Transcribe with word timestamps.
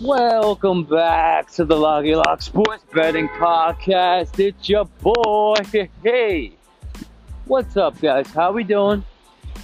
Welcome 0.00 0.84
back 0.84 1.50
to 1.52 1.66
the 1.66 1.76
Loggy 1.76 2.14
Lock 2.14 2.40
Sports 2.40 2.84
Betting 2.94 3.28
Podcast. 3.28 4.38
It's 4.40 4.66
your 4.66 4.86
boy. 5.02 5.56
Hey, 6.02 6.52
what's 7.44 7.76
up, 7.76 8.00
guys? 8.00 8.28
How 8.28 8.52
we 8.52 8.64
doing? 8.64 9.04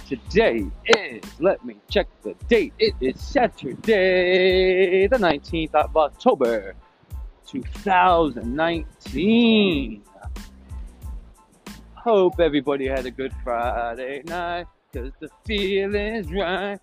Today 0.05 0.65
is, 0.85 1.21
let 1.39 1.65
me 1.65 1.77
check 1.89 2.07
the 2.21 2.35
date. 2.47 2.73
It 2.77 2.93
is 3.01 3.19
Saturday, 3.19 5.07
the 5.07 5.17
19th 5.17 5.73
of 5.73 5.97
October, 5.97 6.75
2019. 7.47 10.03
Hope 11.95 12.39
everybody 12.39 12.85
had 12.85 13.07
a 13.07 13.11
good 13.11 13.33
Friday 13.43 14.21
night. 14.27 14.67
Cause 14.93 15.11
the 15.19 15.29
feeling's 15.43 16.31
right. 16.31 16.79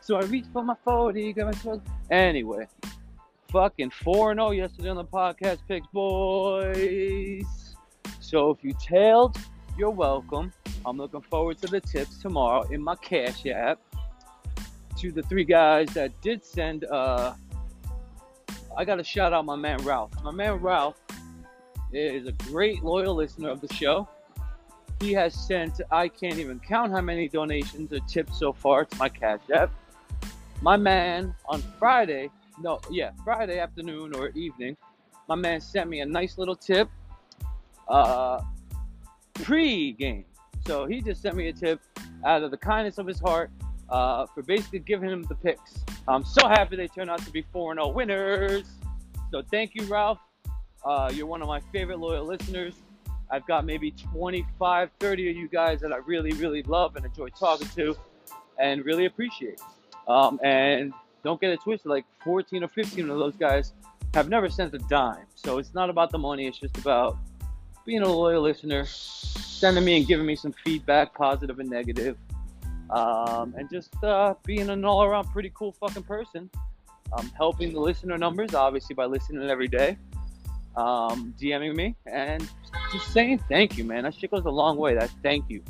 So 0.00 0.16
I 0.16 0.22
reached 0.26 0.52
for 0.52 0.62
my 0.62 0.76
40, 0.84 1.32
got 1.32 1.46
my 1.46 1.52
12. 1.60 1.82
Anyway, 2.12 2.68
fucking 3.50 3.90
4 3.90 4.34
0 4.34 4.52
yesterday 4.52 4.90
on 4.90 4.96
the 4.96 5.04
podcast 5.04 5.58
picks, 5.66 5.88
boys. 5.88 7.74
So 8.20 8.50
if 8.50 8.62
you 8.62 8.74
tailed, 8.80 9.36
you're 9.78 9.90
welcome. 9.90 10.52
I'm 10.84 10.98
looking 10.98 11.20
forward 11.22 11.58
to 11.62 11.68
the 11.68 11.80
tips 11.80 12.18
tomorrow 12.18 12.62
in 12.70 12.82
my 12.82 12.96
Cash 12.96 13.46
app. 13.46 13.78
To 14.98 15.12
the 15.12 15.22
three 15.22 15.44
guys 15.44 15.88
that 15.94 16.20
did 16.20 16.44
send, 16.44 16.84
uh, 16.84 17.34
I 18.76 18.84
got 18.84 18.96
to 18.96 19.04
shout 19.04 19.32
out 19.32 19.44
my 19.44 19.56
man 19.56 19.78
Ralph. 19.84 20.10
My 20.24 20.32
man 20.32 20.54
Ralph 20.54 21.00
is 21.92 22.26
a 22.26 22.32
great 22.50 22.82
loyal 22.82 23.14
listener 23.14 23.50
of 23.50 23.60
the 23.60 23.72
show 23.72 24.08
he 25.00 25.12
has 25.12 25.34
sent, 25.34 25.80
I 25.90 26.08
can't 26.08 26.38
even 26.38 26.58
count 26.58 26.92
how 26.92 27.00
many 27.00 27.28
donations 27.28 27.92
or 27.92 28.00
tips 28.00 28.38
so 28.38 28.52
far 28.52 28.84
to 28.84 28.96
my 28.96 29.08
Cash 29.08 29.40
App. 29.54 29.70
My 30.60 30.76
man 30.76 31.34
on 31.46 31.62
Friday, 31.78 32.30
no, 32.60 32.80
yeah, 32.90 33.10
Friday 33.24 33.60
afternoon 33.60 34.14
or 34.14 34.30
evening, 34.30 34.76
my 35.28 35.36
man 35.36 35.60
sent 35.60 35.88
me 35.88 36.00
a 36.00 36.06
nice 36.06 36.36
little 36.36 36.56
tip 36.56 36.88
uh, 37.86 38.40
pre 39.42 39.92
game. 39.92 40.24
So 40.66 40.86
he 40.86 41.00
just 41.00 41.22
sent 41.22 41.36
me 41.36 41.48
a 41.48 41.52
tip 41.52 41.80
out 42.24 42.42
of 42.42 42.50
the 42.50 42.56
kindness 42.56 42.98
of 42.98 43.06
his 43.06 43.20
heart 43.20 43.50
uh, 43.88 44.26
for 44.26 44.42
basically 44.42 44.80
giving 44.80 45.10
him 45.10 45.22
the 45.22 45.34
picks. 45.34 45.84
I'm 46.06 46.24
so 46.24 46.46
happy 46.48 46.76
they 46.76 46.88
turned 46.88 47.10
out 47.10 47.24
to 47.24 47.30
be 47.30 47.44
4 47.52 47.74
0 47.74 47.88
winners. 47.88 48.64
So 49.30 49.42
thank 49.50 49.74
you, 49.74 49.84
Ralph. 49.84 50.18
Uh, 50.84 51.10
you're 51.12 51.26
one 51.26 51.42
of 51.42 51.48
my 51.48 51.60
favorite 51.72 51.98
loyal 51.98 52.24
listeners. 52.24 52.74
I've 53.30 53.46
got 53.46 53.64
maybe 53.64 53.90
25, 53.90 54.90
30 54.98 55.30
of 55.30 55.36
you 55.36 55.48
guys 55.48 55.80
that 55.80 55.92
I 55.92 55.96
really, 55.98 56.32
really 56.32 56.62
love 56.62 56.96
and 56.96 57.04
enjoy 57.04 57.28
talking 57.28 57.68
to 57.76 57.96
and 58.58 58.84
really 58.84 59.04
appreciate. 59.04 59.60
Um, 60.06 60.40
and 60.42 60.92
don't 61.22 61.40
get 61.40 61.50
it 61.50 61.60
twisted, 61.62 61.90
like 61.90 62.06
14 62.24 62.64
or 62.64 62.68
15 62.68 63.10
of 63.10 63.18
those 63.18 63.36
guys 63.36 63.74
have 64.14 64.28
never 64.28 64.48
sent 64.48 64.74
a 64.74 64.78
dime. 64.78 65.26
So 65.34 65.58
it's 65.58 65.74
not 65.74 65.90
about 65.90 66.10
the 66.10 66.18
money, 66.18 66.46
it's 66.46 66.58
just 66.58 66.76
about 66.78 67.18
being 67.88 68.02
a 68.02 68.06
loyal 68.06 68.42
listener, 68.42 68.84
sending 68.84 69.82
me 69.82 69.96
and 69.96 70.06
giving 70.06 70.26
me 70.26 70.36
some 70.36 70.52
feedback, 70.52 71.14
positive 71.14 71.58
and 71.58 71.70
negative, 71.70 72.18
um, 72.90 73.54
and 73.56 73.70
just 73.70 73.92
uh, 74.04 74.34
being 74.44 74.68
an 74.68 74.84
all 74.84 75.02
around 75.02 75.24
pretty 75.32 75.50
cool 75.54 75.72
fucking 75.72 76.02
person. 76.02 76.50
Um, 77.14 77.32
helping 77.34 77.72
the 77.72 77.80
listener 77.80 78.18
numbers, 78.18 78.52
obviously, 78.52 78.94
by 78.94 79.06
listening 79.06 79.48
every 79.48 79.68
day 79.68 79.96
um, 80.76 81.34
DMing 81.40 81.74
me 81.74 81.96
and 82.04 82.46
just 82.92 83.10
saying 83.10 83.42
thank 83.48 83.78
you, 83.78 83.84
man. 83.84 84.04
That 84.04 84.14
shit 84.14 84.30
goes 84.30 84.44
a 84.44 84.50
long 84.50 84.76
way. 84.76 84.94
That 84.94 85.10
thank 85.22 85.48
you, 85.48 85.62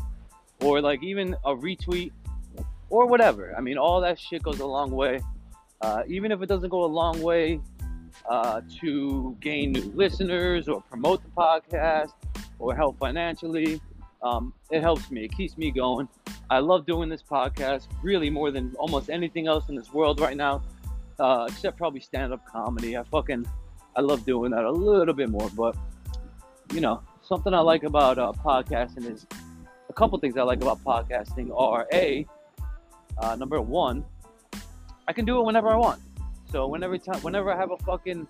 or 0.60 0.80
like 0.80 1.04
even 1.04 1.36
a 1.44 1.54
retweet 1.54 2.10
or 2.90 3.06
whatever. 3.06 3.54
I 3.56 3.60
mean, 3.60 3.78
all 3.78 4.00
that 4.00 4.18
shit 4.18 4.42
goes 4.42 4.58
a 4.58 4.66
long 4.66 4.90
way. 4.90 5.20
Uh, 5.80 6.02
even 6.08 6.32
if 6.32 6.42
it 6.42 6.46
doesn't 6.46 6.70
go 6.70 6.84
a 6.84 6.86
long 6.86 7.22
way 7.22 7.60
uh, 8.28 8.60
to 8.80 9.36
gain 9.40 9.72
new 9.72 9.92
listeners 9.94 10.68
or 10.68 10.80
promote 10.82 11.22
the 11.22 11.30
podcast 11.30 12.12
or 12.58 12.74
help 12.74 12.98
financially, 12.98 13.80
um, 14.22 14.52
it 14.70 14.80
helps 14.80 15.10
me. 15.10 15.24
It 15.24 15.32
keeps 15.32 15.56
me 15.56 15.70
going. 15.70 16.08
I 16.50 16.60
love 16.60 16.86
doing 16.86 17.08
this 17.08 17.22
podcast 17.22 17.88
really 18.02 18.30
more 18.30 18.50
than 18.50 18.74
almost 18.78 19.10
anything 19.10 19.46
else 19.46 19.68
in 19.68 19.74
this 19.74 19.92
world 19.92 20.20
right 20.20 20.36
now, 20.36 20.62
uh, 21.18 21.46
except 21.48 21.76
probably 21.76 22.00
stand 22.00 22.32
up 22.32 22.46
comedy. 22.46 22.96
I 22.96 23.02
fucking 23.04 23.46
I 23.96 24.00
love 24.00 24.24
doing 24.24 24.50
that 24.52 24.64
a 24.64 24.70
little 24.70 25.14
bit 25.14 25.28
more. 25.28 25.50
But 25.54 25.76
you 26.72 26.80
know, 26.80 27.02
something 27.22 27.52
I 27.52 27.60
like 27.60 27.82
about 27.82 28.18
uh, 28.18 28.32
podcasting 28.32 29.10
is 29.10 29.26
a 29.88 29.92
couple 29.92 30.18
things 30.18 30.36
I 30.36 30.42
like 30.42 30.62
about 30.62 30.82
podcasting 30.82 31.50
are 31.56 31.86
a 31.92 32.26
uh, 33.18 33.36
number 33.36 33.60
one, 33.60 34.04
I 35.06 35.12
can 35.12 35.24
do 35.24 35.40
it 35.40 35.44
whenever 35.44 35.68
I 35.68 35.76
want. 35.76 36.00
So 36.50 36.66
whenever 36.66 36.96
time, 36.98 37.20
whenever 37.20 37.52
I 37.52 37.56
have 37.56 37.70
a 37.70 37.76
fucking, 37.78 38.26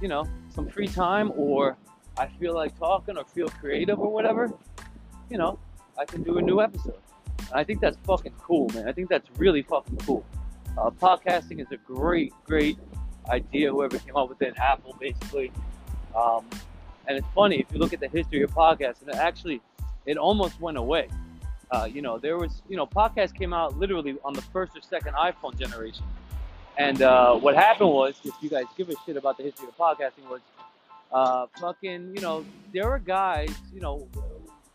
you 0.00 0.08
know, 0.08 0.26
some 0.54 0.68
free 0.68 0.88
time 0.88 1.32
or 1.36 1.76
I 2.16 2.26
feel 2.26 2.54
like 2.54 2.78
talking 2.78 3.18
or 3.18 3.24
feel 3.24 3.48
creative 3.48 3.98
or 3.98 4.12
whatever, 4.12 4.52
you 5.28 5.38
know, 5.38 5.58
I 5.98 6.04
can 6.04 6.22
do 6.22 6.38
a 6.38 6.42
new 6.42 6.60
episode. 6.60 6.98
And 7.38 7.60
I 7.60 7.64
think 7.64 7.80
that's 7.80 7.98
fucking 8.06 8.32
cool, 8.40 8.68
man. 8.74 8.88
I 8.88 8.92
think 8.92 9.08
that's 9.08 9.28
really 9.36 9.62
fucking 9.62 9.98
cool. 9.98 10.24
Uh, 10.78 10.90
podcasting 10.90 11.60
is 11.60 11.66
a 11.72 11.76
great, 11.76 12.32
great 12.44 12.78
idea, 13.28 13.70
whoever 13.70 13.98
came 13.98 14.16
up 14.16 14.28
with 14.28 14.40
it, 14.40 14.54
Apple 14.56 14.96
basically. 14.98 15.52
Um, 16.16 16.44
and 17.06 17.18
it's 17.18 17.26
funny 17.34 17.60
if 17.60 17.66
you 17.72 17.78
look 17.78 17.92
at 17.92 18.00
the 18.00 18.08
history 18.08 18.42
of 18.42 18.52
podcasts, 18.52 19.02
and 19.02 19.10
it 19.10 19.16
actually, 19.16 19.60
it 20.06 20.16
almost 20.16 20.60
went 20.60 20.78
away. 20.78 21.08
Uh, 21.70 21.88
you 21.90 22.02
know, 22.02 22.18
there 22.18 22.38
was, 22.38 22.62
you 22.68 22.76
know, 22.76 22.86
podcasts 22.86 23.34
came 23.34 23.52
out 23.52 23.78
literally 23.78 24.16
on 24.24 24.32
the 24.32 24.42
first 24.42 24.76
or 24.76 24.80
second 24.80 25.14
iPhone 25.14 25.58
generation. 25.58 26.04
And 26.78 27.02
uh, 27.02 27.34
what 27.36 27.54
happened 27.54 27.90
was, 27.90 28.14
if 28.24 28.34
you 28.40 28.48
guys 28.48 28.64
give 28.76 28.88
a 28.88 28.94
shit 29.04 29.16
about 29.16 29.36
the 29.36 29.42
history 29.42 29.68
of 29.68 29.76
podcasting, 29.76 30.28
was 30.30 30.40
uh, 31.12 31.46
fucking, 31.60 32.12
you 32.14 32.20
know, 32.20 32.44
there 32.72 32.88
were 32.88 32.98
guys, 32.98 33.50
you 33.74 33.80
know, 33.80 34.08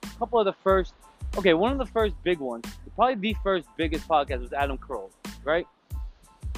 a 0.03 0.19
couple 0.19 0.39
of 0.39 0.45
the 0.45 0.53
first, 0.63 0.93
okay, 1.37 1.53
one 1.53 1.71
of 1.71 1.77
the 1.77 1.85
first 1.85 2.15
big 2.23 2.39
ones, 2.39 2.65
probably 2.95 3.15
the 3.15 3.35
first 3.43 3.67
biggest 3.77 4.07
podcast 4.07 4.41
was 4.41 4.53
Adam 4.53 4.77
Carolla, 4.77 5.09
right? 5.43 5.67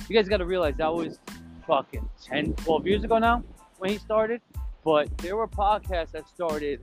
You 0.09 0.15
guys 0.15 0.27
got 0.27 0.37
to 0.37 0.45
realize 0.45 0.75
that 0.77 0.93
was 0.93 1.19
fucking 1.65 2.07
10, 2.23 2.53
12 2.53 2.87
years 2.87 3.03
ago 3.03 3.17
now 3.19 3.43
when 3.77 3.91
he 3.91 3.97
started. 3.97 4.41
But 4.83 5.15
there 5.17 5.35
were 5.35 5.47
podcasts 5.47 6.11
that 6.11 6.27
started 6.29 6.81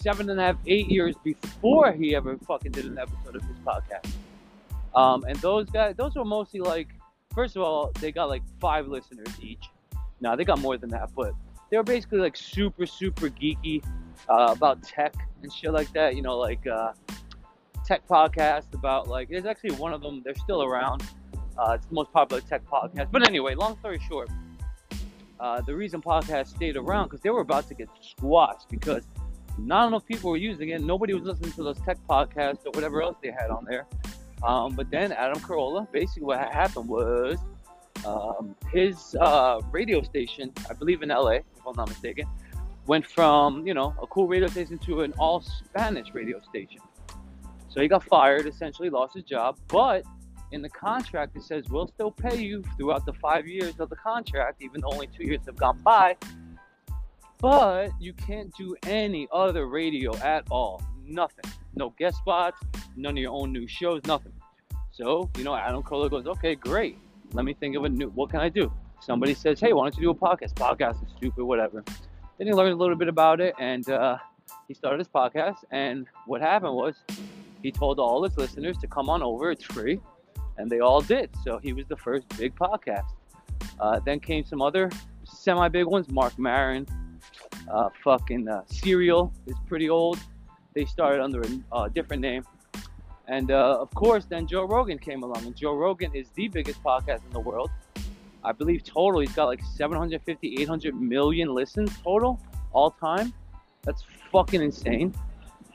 seven 0.00 0.30
and 0.30 0.40
a 0.40 0.42
half, 0.42 0.56
eight 0.66 0.88
years 0.88 1.14
before 1.22 1.92
he 1.92 2.14
ever 2.14 2.38
fucking 2.38 2.72
did 2.72 2.86
an 2.86 2.98
episode 2.98 3.36
of 3.36 3.42
his 3.42 3.56
podcast. 3.58 4.10
Um, 4.94 5.24
and 5.24 5.36
those 5.38 5.68
guys, 5.68 5.94
those 5.96 6.16
were 6.16 6.24
mostly 6.24 6.60
like, 6.60 6.88
first 7.34 7.56
of 7.56 7.62
all, 7.62 7.92
they 8.00 8.12
got 8.12 8.28
like 8.28 8.42
five 8.60 8.88
listeners 8.88 9.28
each. 9.40 9.64
Now 10.20 10.36
they 10.36 10.44
got 10.44 10.58
more 10.58 10.76
than 10.76 10.90
that, 10.90 11.10
but 11.14 11.32
they 11.70 11.76
were 11.76 11.82
basically 11.82 12.18
like 12.18 12.36
super, 12.36 12.86
super 12.86 13.28
geeky 13.28 13.84
uh, 14.28 14.48
about 14.50 14.82
tech 14.82 15.14
and 15.42 15.52
shit 15.52 15.72
like 15.72 15.92
that. 15.92 16.16
You 16.16 16.22
know, 16.22 16.38
like 16.38 16.66
uh, 16.66 16.92
tech 17.84 18.06
podcast 18.08 18.72
about 18.74 19.08
like. 19.08 19.28
There's 19.28 19.46
actually 19.46 19.72
one 19.72 19.92
of 19.92 20.02
them. 20.02 20.22
They're 20.24 20.34
still 20.34 20.62
around. 20.62 21.02
Uh, 21.58 21.72
it's 21.72 21.86
the 21.86 21.94
most 21.94 22.12
popular 22.12 22.40
tech 22.42 22.62
podcast. 22.66 23.10
But 23.10 23.26
anyway, 23.26 23.54
long 23.54 23.78
story 23.78 24.00
short, 24.08 24.30
uh, 25.38 25.60
the 25.62 25.74
reason 25.74 26.00
podcast 26.00 26.48
stayed 26.48 26.76
around 26.76 27.04
because 27.04 27.20
they 27.20 27.30
were 27.30 27.40
about 27.40 27.68
to 27.68 27.74
get 27.74 27.88
squashed 28.02 28.68
because 28.68 29.04
not 29.58 29.88
enough 29.88 30.06
people 30.06 30.30
were 30.30 30.36
using 30.36 30.70
it. 30.70 30.82
Nobody 30.82 31.14
was 31.14 31.24
listening 31.24 31.52
to 31.52 31.62
those 31.62 31.80
tech 31.80 31.98
podcasts 32.08 32.64
or 32.66 32.70
whatever 32.72 33.02
else 33.02 33.16
they 33.22 33.30
had 33.30 33.50
on 33.50 33.64
there. 33.64 33.86
Um, 34.42 34.74
but 34.74 34.90
then 34.90 35.12
Adam 35.12 35.40
Carolla, 35.42 35.90
basically 35.92 36.22
what 36.22 36.38
happened 36.38 36.88
was 36.88 37.38
um, 38.06 38.56
his 38.72 39.14
uh, 39.20 39.60
radio 39.70 40.02
station, 40.02 40.52
I 40.68 40.74
believe 40.74 41.02
in 41.02 41.10
LA, 41.10 41.30
if 41.30 41.44
I'm 41.66 41.76
not 41.76 41.88
mistaken, 41.88 42.26
went 42.86 43.06
from 43.06 43.66
you 43.66 43.74
know 43.74 43.94
a 44.02 44.06
cool 44.06 44.26
radio 44.26 44.48
station 44.48 44.78
to 44.78 45.02
an 45.02 45.12
all 45.18 45.40
Spanish 45.40 46.14
radio 46.14 46.40
station. 46.40 46.80
So 47.68 47.80
he 47.80 47.88
got 47.88 48.02
fired, 48.04 48.46
essentially 48.46 48.90
lost 48.90 49.14
his 49.14 49.24
job, 49.24 49.58
but 49.68 50.04
in 50.52 50.62
the 50.62 50.68
contract 50.68 51.36
it 51.36 51.42
says 51.42 51.68
we'll 51.68 51.86
still 51.86 52.10
pay 52.10 52.36
you 52.36 52.64
throughout 52.76 53.06
the 53.06 53.12
five 53.12 53.46
years 53.46 53.78
of 53.78 53.90
the 53.90 53.96
contract, 53.96 54.62
even 54.62 54.80
though 54.80 54.90
only 54.92 55.06
two 55.06 55.24
years 55.24 55.40
have 55.46 55.56
gone 55.56 55.78
by. 55.82 56.16
But 57.38 57.90
you 58.00 58.12
can't 58.12 58.52
do 58.56 58.76
any 58.84 59.28
other 59.32 59.66
radio 59.66 60.14
at 60.16 60.44
all. 60.50 60.82
Nothing. 61.04 61.50
No 61.74 61.94
guest 61.98 62.18
spots, 62.18 62.60
none 62.96 63.12
of 63.12 63.18
your 63.18 63.32
own 63.32 63.52
new 63.52 63.66
shows, 63.66 64.02
nothing. 64.06 64.32
So, 64.90 65.30
you 65.38 65.44
know, 65.44 65.54
Adam 65.54 65.82
Carolla 65.82 66.10
goes, 66.10 66.26
okay, 66.26 66.54
great. 66.54 66.98
Let 67.32 67.44
me 67.44 67.54
think 67.54 67.76
of 67.76 67.84
a 67.84 67.88
new, 67.88 68.08
what 68.10 68.30
can 68.30 68.40
I 68.40 68.48
do? 68.48 68.72
Somebody 69.00 69.34
says, 69.34 69.60
hey, 69.60 69.72
why 69.72 69.84
don't 69.84 69.96
you 69.96 70.02
do 70.02 70.10
a 70.10 70.14
podcast? 70.14 70.54
Podcast 70.54 71.02
is 71.04 71.12
stupid, 71.16 71.44
whatever. 71.44 71.84
Then 72.38 72.46
he 72.46 72.52
learned 72.52 72.72
a 72.72 72.76
little 72.76 72.96
bit 72.96 73.08
about 73.08 73.40
it 73.40 73.54
and 73.58 73.88
uh, 73.88 74.18
he 74.68 74.74
started 74.74 74.98
his 74.98 75.08
podcast. 75.08 75.58
And 75.70 76.06
what 76.26 76.40
happened 76.40 76.74
was 76.74 76.96
he 77.62 77.70
told 77.70 77.98
all 77.98 78.22
his 78.24 78.36
listeners 78.36 78.76
to 78.78 78.86
come 78.86 79.08
on 79.08 79.22
over, 79.22 79.50
it's 79.50 79.64
free 79.64 80.00
and 80.60 80.70
they 80.70 80.80
all 80.80 81.00
did. 81.00 81.30
So 81.42 81.58
he 81.58 81.72
was 81.72 81.86
the 81.86 81.96
first 81.96 82.28
big 82.36 82.54
podcast. 82.54 83.06
Uh, 83.78 83.98
then 84.00 84.20
came 84.20 84.44
some 84.44 84.60
other 84.60 84.90
semi 85.24 85.68
big 85.68 85.86
ones. 85.86 86.10
Marc 86.10 86.38
Maron, 86.38 86.86
uh, 87.72 87.88
fucking 88.04 88.48
uh, 88.48 88.62
Serial 88.66 89.32
is 89.46 89.56
pretty 89.66 89.88
old. 89.88 90.18
They 90.74 90.84
started 90.84 91.22
under 91.22 91.42
a 91.42 91.74
uh, 91.74 91.88
different 91.88 92.22
name. 92.22 92.44
And 93.28 93.50
uh, 93.50 93.78
of 93.80 93.92
course, 93.94 94.24
then 94.24 94.46
Joe 94.46 94.64
Rogan 94.64 94.98
came 94.98 95.22
along, 95.22 95.46
and 95.46 95.54
Joe 95.54 95.74
Rogan 95.74 96.12
is 96.14 96.30
the 96.34 96.48
biggest 96.48 96.82
podcast 96.82 97.24
in 97.24 97.30
the 97.32 97.40
world. 97.40 97.70
I 98.42 98.52
believe 98.52 98.82
total 98.82 99.20
he's 99.20 99.32
got 99.32 99.44
like 99.44 99.60
750, 99.76 100.62
800 100.62 100.94
million 101.00 101.54
listens 101.54 101.96
total 102.02 102.40
all 102.72 102.90
time. 102.90 103.32
That's 103.82 104.04
fucking 104.32 104.62
insane. 104.62 105.14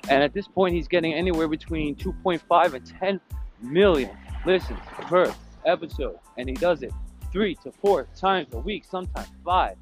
And 0.09 0.21
at 0.23 0.33
this 0.33 0.47
point, 0.47 0.75
he's 0.75 0.87
getting 0.87 1.13
anywhere 1.13 1.47
between 1.47 1.95
2.5 1.95 2.73
and 2.73 2.85
10 2.99 3.21
million 3.61 4.11
listens 4.45 4.79
per 5.01 5.33
episode. 5.65 6.17
And 6.37 6.49
he 6.49 6.55
does 6.55 6.83
it 6.83 6.91
three 7.31 7.55
to 7.55 7.71
four 7.71 8.07
times 8.15 8.53
a 8.53 8.59
week, 8.59 8.85
sometimes 8.85 9.27
five. 9.43 9.77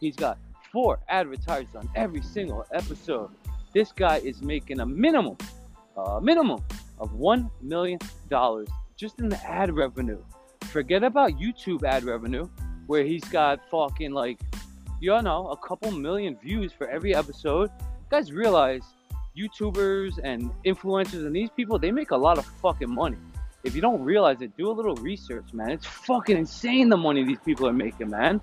He's 0.00 0.16
got 0.16 0.38
four 0.72 0.98
advertisers 1.08 1.74
on 1.74 1.88
every 1.94 2.22
single 2.22 2.66
episode. 2.72 3.30
This 3.76 3.92
guy 3.92 4.16
is 4.24 4.40
making 4.40 4.80
a 4.80 4.86
minimum, 4.86 5.36
a 5.98 6.18
minimum 6.18 6.64
of 6.98 7.12
$1 7.12 7.50
million 7.60 7.98
just 8.96 9.18
in 9.20 9.28
the 9.28 9.38
ad 9.46 9.70
revenue. 9.70 10.24
Forget 10.62 11.04
about 11.04 11.32
YouTube 11.32 11.82
ad 11.82 12.02
revenue, 12.04 12.48
where 12.86 13.04
he's 13.04 13.24
got 13.24 13.60
fucking 13.70 14.12
like, 14.12 14.40
you 14.98 15.20
know, 15.20 15.48
a 15.48 15.56
couple 15.58 15.90
million 15.90 16.38
views 16.42 16.72
for 16.72 16.88
every 16.88 17.14
episode. 17.14 17.68
You 17.80 18.06
guys 18.08 18.32
realize 18.32 18.80
YouTubers 19.36 20.20
and 20.24 20.50
influencers 20.64 21.26
and 21.26 21.36
these 21.36 21.50
people, 21.50 21.78
they 21.78 21.90
make 21.90 22.12
a 22.12 22.16
lot 22.16 22.38
of 22.38 22.46
fucking 22.46 22.88
money. 22.90 23.18
If 23.62 23.74
you 23.74 23.82
don't 23.82 24.00
realize 24.00 24.40
it, 24.40 24.56
do 24.56 24.70
a 24.70 24.72
little 24.72 24.94
research, 24.94 25.52
man. 25.52 25.68
It's 25.68 25.84
fucking 25.84 26.38
insane 26.38 26.88
the 26.88 26.96
money 26.96 27.24
these 27.24 27.40
people 27.44 27.68
are 27.68 27.74
making, 27.74 28.08
man. 28.08 28.40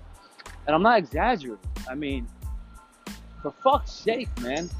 And 0.68 0.76
I'm 0.76 0.82
not 0.84 0.98
exaggerating. 0.98 1.58
I 1.90 1.96
mean, 1.96 2.28
for 3.42 3.52
fuck's 3.64 3.90
sake, 3.90 4.28
man. 4.40 4.70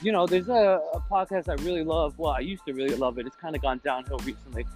You 0.00 0.12
know, 0.12 0.26
there's 0.26 0.48
a, 0.48 0.80
a 0.92 1.00
podcast 1.10 1.48
I 1.48 1.62
really 1.62 1.84
love. 1.84 2.18
Well, 2.18 2.32
I 2.32 2.40
used 2.40 2.64
to 2.66 2.72
really 2.72 2.96
love 2.96 3.18
it. 3.18 3.26
It's 3.26 3.36
kind 3.36 3.56
of 3.56 3.62
gone 3.62 3.80
downhill 3.84 4.18
recently, 4.18 4.66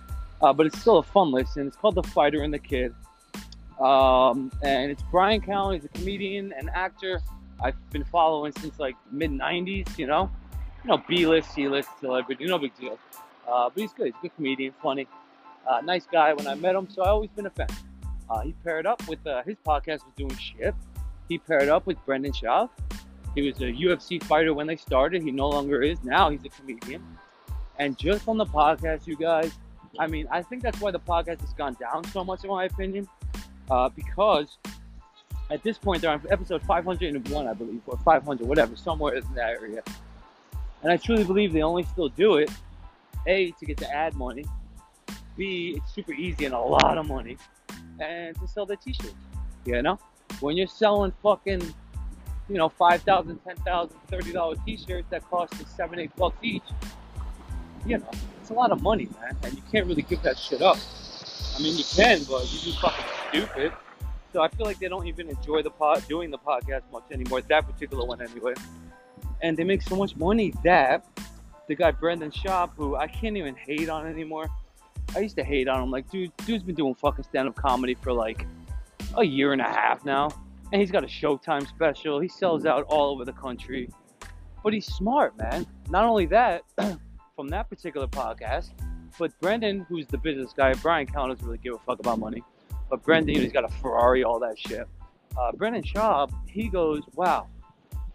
uh, 0.40 0.52
but 0.52 0.66
it's 0.66 0.80
still 0.80 0.98
a 0.98 1.02
fun 1.02 1.30
listen. 1.30 1.66
It's 1.66 1.76
called 1.76 1.96
The 1.96 2.02
Fighter 2.02 2.42
and 2.42 2.52
the 2.52 2.58
Kid. 2.58 2.94
Um, 3.80 4.50
and 4.62 4.90
it's 4.90 5.02
Brian 5.10 5.40
Callen. 5.40 5.74
He's 5.74 5.84
a 5.84 5.88
comedian 5.88 6.52
and 6.52 6.70
actor. 6.70 7.20
I've 7.60 7.74
been 7.90 8.04
following 8.04 8.52
since 8.60 8.78
like 8.78 8.96
mid 9.10 9.30
90s, 9.30 9.98
you 9.98 10.06
know 10.06 10.30
you 10.84 10.90
know, 10.90 11.02
B-list, 11.08 11.54
C-list 11.54 11.88
celebrity, 12.00 12.46
no 12.46 12.58
big 12.58 12.76
deal. 12.76 12.98
Uh, 13.46 13.70
but 13.70 13.80
he's 13.80 13.92
good. 13.92 14.06
He's 14.06 14.14
a 14.14 14.22
good 14.22 14.36
comedian, 14.36 14.74
funny, 14.82 15.06
uh, 15.66 15.80
nice 15.82 16.06
guy. 16.10 16.32
When 16.32 16.46
I 16.46 16.54
met 16.54 16.74
him, 16.74 16.88
so 16.90 17.02
I 17.02 17.08
always 17.08 17.30
been 17.30 17.46
a 17.46 17.50
fan. 17.50 17.68
Uh, 18.30 18.40
he 18.42 18.54
paired 18.64 18.86
up 18.86 19.06
with 19.08 19.26
uh, 19.26 19.42
his 19.42 19.56
podcast 19.66 20.04
was 20.04 20.12
doing 20.16 20.36
shit. 20.36 20.74
He 21.28 21.38
paired 21.38 21.68
up 21.68 21.86
with 21.86 21.96
Brendan 22.04 22.32
Schaub. 22.32 22.70
He 23.38 23.46
was 23.49 23.61
a 23.61 23.73
UFC 23.73 24.20
fighter 24.20 24.52
when 24.52 24.67
they 24.67 24.75
started. 24.75 25.23
He 25.23 25.31
no 25.31 25.49
longer 25.49 25.81
is. 25.81 26.02
Now 26.02 26.29
he's 26.29 26.44
a 26.44 26.49
comedian. 26.49 27.06
And 27.79 27.96
just 27.96 28.26
on 28.26 28.37
the 28.37 28.44
podcast, 28.44 29.06
you 29.06 29.17
guys, 29.17 29.52
I 29.96 30.08
mean, 30.08 30.26
I 30.29 30.43
think 30.43 30.61
that's 30.61 30.81
why 30.81 30.90
the 30.90 30.99
podcast 30.99 31.43
has 31.43 31.52
gone 31.52 31.76
down 31.79 32.02
so 32.08 32.25
much, 32.25 32.43
in 32.43 32.50
my 32.50 32.64
opinion, 32.64 33.06
uh, 33.70 33.90
because 33.90 34.58
at 35.52 35.62
this 35.62 35.79
point 35.79 36.02
they're 36.02 36.11
on 36.11 36.20
episode 36.29 36.64
501, 36.64 37.46
I 37.46 37.52
believe, 37.55 37.81
or 37.87 37.96
500, 37.99 38.44
whatever, 38.44 38.75
somewhere 38.75 39.14
in 39.14 39.23
that 39.37 39.50
area. 39.50 39.85
And 40.82 40.90
I 40.90 40.96
truly 40.96 41.23
believe 41.23 41.52
they 41.52 41.62
only 41.62 41.85
still 41.85 42.08
do 42.08 42.38
it, 42.38 42.50
A, 43.29 43.52
to 43.52 43.67
get 43.67 43.76
the 43.76 43.88
ad 43.88 44.14
money, 44.14 44.46
B, 45.37 45.75
it's 45.76 45.94
super 45.94 46.12
easy 46.12 46.46
and 46.46 46.56
a 46.56 46.58
lot 46.58 46.99
of 46.99 47.06
money, 47.06 47.37
and 48.00 48.35
to 48.40 48.49
sell 48.49 48.67
the 48.67 48.75
t 48.75 48.93
shirts. 48.93 49.14
You 49.64 49.81
know? 49.81 50.00
When 50.40 50.56
you're 50.56 50.67
selling 50.67 51.12
fucking, 51.23 51.62
you 52.48 52.56
know, 52.56 52.68
$5,000, 52.68 53.38
$10,000, 53.46 53.90
$30 54.10 54.64
t 54.64 54.76
shirts 54.76 55.06
that 55.10 55.28
cost 55.30 55.52
you 55.58 55.66
7 55.76 55.98
8 55.98 56.16
bucks 56.16 56.36
each, 56.42 56.62
you 57.86 57.98
know, 57.98 58.10
it's 58.40 58.50
a 58.50 58.54
lot 58.54 58.70
of 58.70 58.82
money, 58.82 59.08
man, 59.20 59.36
and 59.42 59.54
you 59.54 59.62
can't 59.70 59.86
really 59.86 60.02
give 60.02 60.22
that 60.22 60.38
shit 60.38 60.62
up. 60.62 60.78
I 61.56 61.62
mean, 61.62 61.76
you 61.76 61.84
can, 61.84 62.22
but 62.24 62.50
you'd 62.52 62.64
be 62.64 62.78
fucking 62.80 63.04
stupid. 63.28 63.72
So 64.32 64.42
I 64.42 64.48
feel 64.48 64.66
like 64.66 64.78
they 64.78 64.88
don't 64.88 65.06
even 65.06 65.28
enjoy 65.28 65.62
the 65.62 65.70
pod 65.70 66.06
doing 66.08 66.30
the 66.30 66.38
podcast 66.38 66.82
much 66.92 67.04
anymore. 67.10 67.40
That 67.42 67.66
particular 67.66 68.04
one, 68.04 68.20
anyway 68.20 68.54
and 69.40 69.56
they 69.56 69.64
make 69.64 69.82
so 69.82 69.96
much 69.96 70.16
money 70.16 70.52
that 70.64 71.06
the 71.68 71.74
guy 71.74 71.90
Brendan 71.90 72.30
Schaub, 72.30 72.70
who 72.76 72.96
I 72.96 73.06
can't 73.06 73.36
even 73.36 73.54
hate 73.54 73.88
on 73.88 74.06
anymore. 74.06 74.48
I 75.14 75.20
used 75.20 75.36
to 75.36 75.44
hate 75.44 75.68
on 75.68 75.82
him. 75.82 75.90
Like, 75.90 76.10
dude, 76.10 76.32
dude's 76.38 76.62
been 76.62 76.74
doing 76.74 76.94
fucking 76.94 77.24
stand-up 77.24 77.56
comedy 77.56 77.94
for 77.94 78.12
like 78.12 78.46
a 79.16 79.24
year 79.24 79.52
and 79.52 79.60
a 79.60 79.64
half 79.64 80.04
now, 80.04 80.30
and 80.72 80.80
he's 80.80 80.90
got 80.90 81.04
a 81.04 81.06
Showtime 81.06 81.66
special. 81.68 82.20
He 82.20 82.28
sells 82.28 82.66
out 82.66 82.84
all 82.84 83.12
over 83.12 83.24
the 83.24 83.32
country, 83.32 83.90
but 84.62 84.72
he's 84.72 84.86
smart, 84.86 85.36
man. 85.38 85.66
Not 85.88 86.04
only 86.04 86.26
that, 86.26 86.62
from 87.36 87.48
that 87.48 87.70
particular 87.70 88.06
podcast, 88.06 88.70
but 89.18 89.32
Brendan, 89.40 89.86
who's 89.88 90.06
the 90.06 90.18
business 90.18 90.52
guy, 90.56 90.74
Brian 90.74 91.06
Callen 91.06 91.30
doesn't 91.30 91.46
really 91.46 91.58
give 91.58 91.74
a 91.74 91.78
fuck 91.78 92.00
about 92.00 92.18
money, 92.18 92.42
but 92.90 93.02
Brendan, 93.02 93.36
he's 93.36 93.52
got 93.52 93.64
a 93.64 93.68
Ferrari, 93.68 94.24
all 94.24 94.38
that 94.40 94.58
shit. 94.58 94.86
Uh, 95.36 95.52
Brendan 95.52 95.82
Schaub, 95.82 96.32
he 96.48 96.68
goes, 96.68 97.02
wow, 97.14 97.46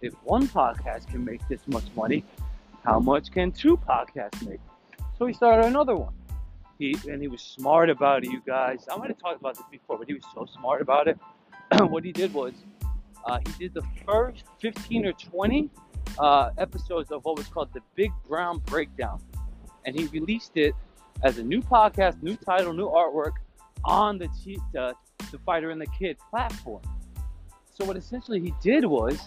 if 0.02 0.14
one 0.24 0.48
podcast 0.48 1.08
can 1.08 1.24
make 1.24 1.46
this 1.48 1.62
much 1.68 1.86
money, 1.96 2.24
how 2.84 3.00
much 3.00 3.32
can 3.32 3.52
two 3.52 3.78
podcasts 3.78 4.46
make? 4.48 4.60
So 5.18 5.26
he 5.26 5.34
started 5.34 5.66
another 5.66 5.96
one. 5.96 6.14
He 6.80 6.98
and 7.08 7.22
he 7.22 7.28
was 7.28 7.42
smart 7.42 7.90
about 7.90 8.26
it, 8.26 8.32
you 8.32 8.42
guys. 8.46 8.86
I 8.92 8.98
might 8.98 9.08
have 9.10 9.20
talked 9.20 9.40
about 9.40 9.56
this 9.56 9.66
before, 9.72 9.98
but 9.98 10.08
he 10.08 10.14
was 10.16 10.24
so 10.34 10.46
smart 10.46 10.82
about 10.82 11.08
it. 11.08 11.18
what 11.90 12.04
he 12.04 12.12
did 12.12 12.34
was 12.34 12.54
uh, 13.26 13.40
he 13.46 13.52
did 13.68 13.74
the 13.74 13.84
first 14.06 14.44
15 14.60 15.06
or 15.06 15.14
20 15.14 15.70
uh, 16.20 16.50
episodes 16.58 17.12
of 17.12 17.24
what 17.26 17.38
was 17.38 17.48
called 17.48 17.70
the 17.74 17.82
Big 17.96 18.12
Brown 18.28 18.60
Breakdown, 18.66 19.22
and 19.86 19.98
he 19.98 20.06
released 20.08 20.52
it 20.56 20.76
as 21.24 21.38
a 21.38 21.44
new 21.44 21.62
podcast, 21.62 22.22
new 22.22 22.36
title, 22.36 22.74
new 22.74 22.90
artwork 22.90 23.34
on 23.86 24.18
the 24.18 24.30
T- 24.44 24.60
the, 24.74 24.94
Fighter 25.46 25.72
and 25.72 25.82
the 25.82 25.88
Kid 25.88 26.18
platform. 26.30 26.82
So 27.74 27.86
what 27.86 27.98
essentially 27.98 28.40
he 28.40 28.54
did 28.62 28.86
was 28.86 29.20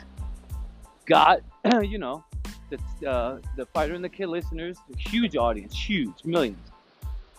got, 1.05 1.41
you 1.83 1.99
know, 1.99 2.25
the, 2.71 3.09
uh, 3.09 3.39
the 3.57 3.67
Fighter 3.67 3.95
and 3.95 4.05
the 4.05 4.09
Kid 4.09 4.29
listeners, 4.29 4.77
a 4.93 4.97
huge 4.97 5.37
audience, 5.37 5.75
huge, 5.75 6.25
millions, 6.25 6.71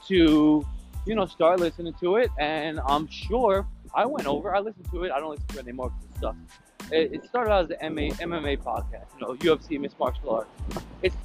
to, 0.08 0.66
you 1.06 1.16
know, 1.16 1.26
start 1.26 1.62
listening 1.62 1.94
to 2.02 2.18
it. 2.18 2.30
And 2.38 2.82
I'm 2.86 3.08
sure 3.08 3.66
I 3.98 4.06
went 4.06 4.28
over, 4.28 4.56
I 4.56 4.60
listened 4.60 4.88
to 4.92 5.04
it. 5.06 5.12
I 5.12 5.20
don't 5.20 5.32
listen 5.32 5.48
to 5.48 5.58
it 5.58 5.64
anymore 5.64 5.92
because 5.92 6.16
it 6.16 6.22
sucks. 6.22 6.92
It, 6.94 7.14
it 7.14 7.26
started 7.26 7.52
out 7.52 7.64
as 7.66 7.72
an 7.72 7.96
MMA, 7.96 8.14
MMA 8.14 8.62
podcast, 8.62 9.08
you 9.20 9.22
know, 9.22 9.34
UFC, 9.34 9.80
Mixed 9.80 10.00
Martial 10.00 10.30
Arts. 10.30 10.50
It's, 11.02 11.16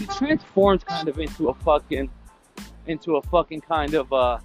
it 0.00 0.10
transforms 0.10 0.84
kind 0.84 1.06
of 1.08 1.18
into 1.18 1.50
a 1.50 1.54
fucking, 1.54 2.10
into 2.86 3.16
a 3.16 3.22
fucking 3.22 3.60
kind 3.60 3.92
of, 3.92 4.10
uh, 4.10 4.38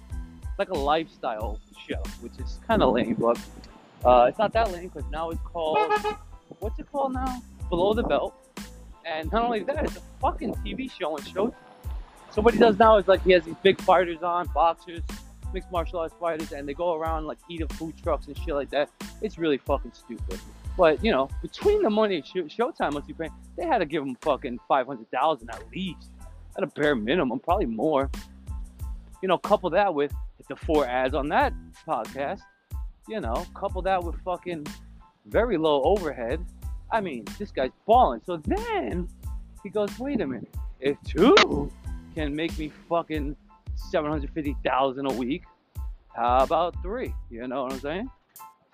like 0.58 0.68
a 0.68 0.78
lifestyle 0.78 1.58
show, 1.88 2.02
which 2.20 2.38
is 2.38 2.60
kind 2.68 2.82
of 2.82 2.92
lame, 2.92 3.14
but 3.14 3.40
uh, 4.04 4.26
it's 4.28 4.38
not 4.38 4.52
that 4.52 4.70
lame 4.70 4.88
because 4.88 5.10
now 5.10 5.30
it's 5.30 5.40
called 5.42 5.78
what's 6.60 6.78
it 6.78 6.90
called 6.92 7.14
now? 7.14 7.42
Below 7.70 7.94
the 7.94 8.02
Belt. 8.02 8.34
And 9.06 9.32
not 9.32 9.42
only 9.42 9.60
that, 9.60 9.84
it's 9.84 9.96
a 9.96 10.02
fucking 10.20 10.54
TV 10.56 10.90
show 10.90 11.16
and 11.16 11.26
show. 11.26 11.54
So 12.30 12.42
what 12.42 12.52
he 12.52 12.60
does 12.60 12.78
now 12.78 12.98
is 12.98 13.08
like 13.08 13.22
he 13.22 13.32
has 13.32 13.44
these 13.44 13.54
big 13.62 13.80
fighters 13.80 14.22
on, 14.22 14.48
boxers, 14.48 15.00
mixed 15.52 15.70
martial 15.70 15.98
arts 16.00 16.14
fighters, 16.18 16.52
and 16.52 16.68
they 16.68 16.74
go 16.74 16.94
around 16.94 17.26
like 17.26 17.38
eat 17.48 17.60
at 17.60 17.72
food 17.72 17.94
trucks 18.02 18.26
and 18.26 18.36
shit 18.38 18.54
like 18.54 18.70
that. 18.70 18.90
It's 19.22 19.38
really 19.38 19.58
fucking 19.58 19.92
stupid. 19.92 20.40
But 20.76 21.04
you 21.04 21.10
know, 21.10 21.28
between 21.42 21.82
the 21.82 21.90
money 21.90 22.22
Showtime 22.22 22.92
must 22.92 23.06
be 23.06 23.12
paying, 23.14 23.32
they 23.56 23.66
had 23.66 23.78
to 23.78 23.86
give 23.86 24.02
him 24.02 24.16
fucking 24.20 24.60
five 24.68 24.86
hundred 24.86 25.10
thousand 25.10 25.50
at 25.50 25.62
least, 25.74 26.10
at 26.56 26.62
a 26.62 26.66
bare 26.68 26.94
minimum, 26.94 27.40
probably 27.40 27.66
more. 27.66 28.10
You 29.22 29.28
know, 29.28 29.38
couple 29.38 29.70
that 29.70 29.92
with 29.92 30.12
the 30.48 30.56
four 30.56 30.86
ads 30.86 31.14
on 31.14 31.28
that 31.28 31.52
podcast. 31.86 32.40
You 33.08 33.20
know, 33.20 33.46
couple 33.54 33.82
that 33.82 34.02
with 34.02 34.16
fucking 34.22 34.66
very 35.26 35.56
low 35.56 35.82
overhead. 35.82 36.44
I 36.90 37.00
mean, 37.00 37.24
this 37.38 37.50
guy's 37.50 37.70
balling. 37.86 38.20
So 38.24 38.36
then 38.38 39.08
he 39.62 39.68
goes, 39.68 39.98
wait 39.98 40.20
a 40.20 40.26
minute. 40.26 40.54
If 40.80 40.96
two 41.04 41.70
can 42.14 42.34
make 42.34 42.56
me 42.58 42.72
fucking 42.88 43.36
750,000 43.90 45.06
a 45.06 45.12
week, 45.12 45.42
how 46.14 46.38
about 46.38 46.80
three? 46.82 47.14
You 47.30 47.46
know 47.46 47.64
what 47.64 47.72
I'm 47.72 47.80
saying? 47.80 48.10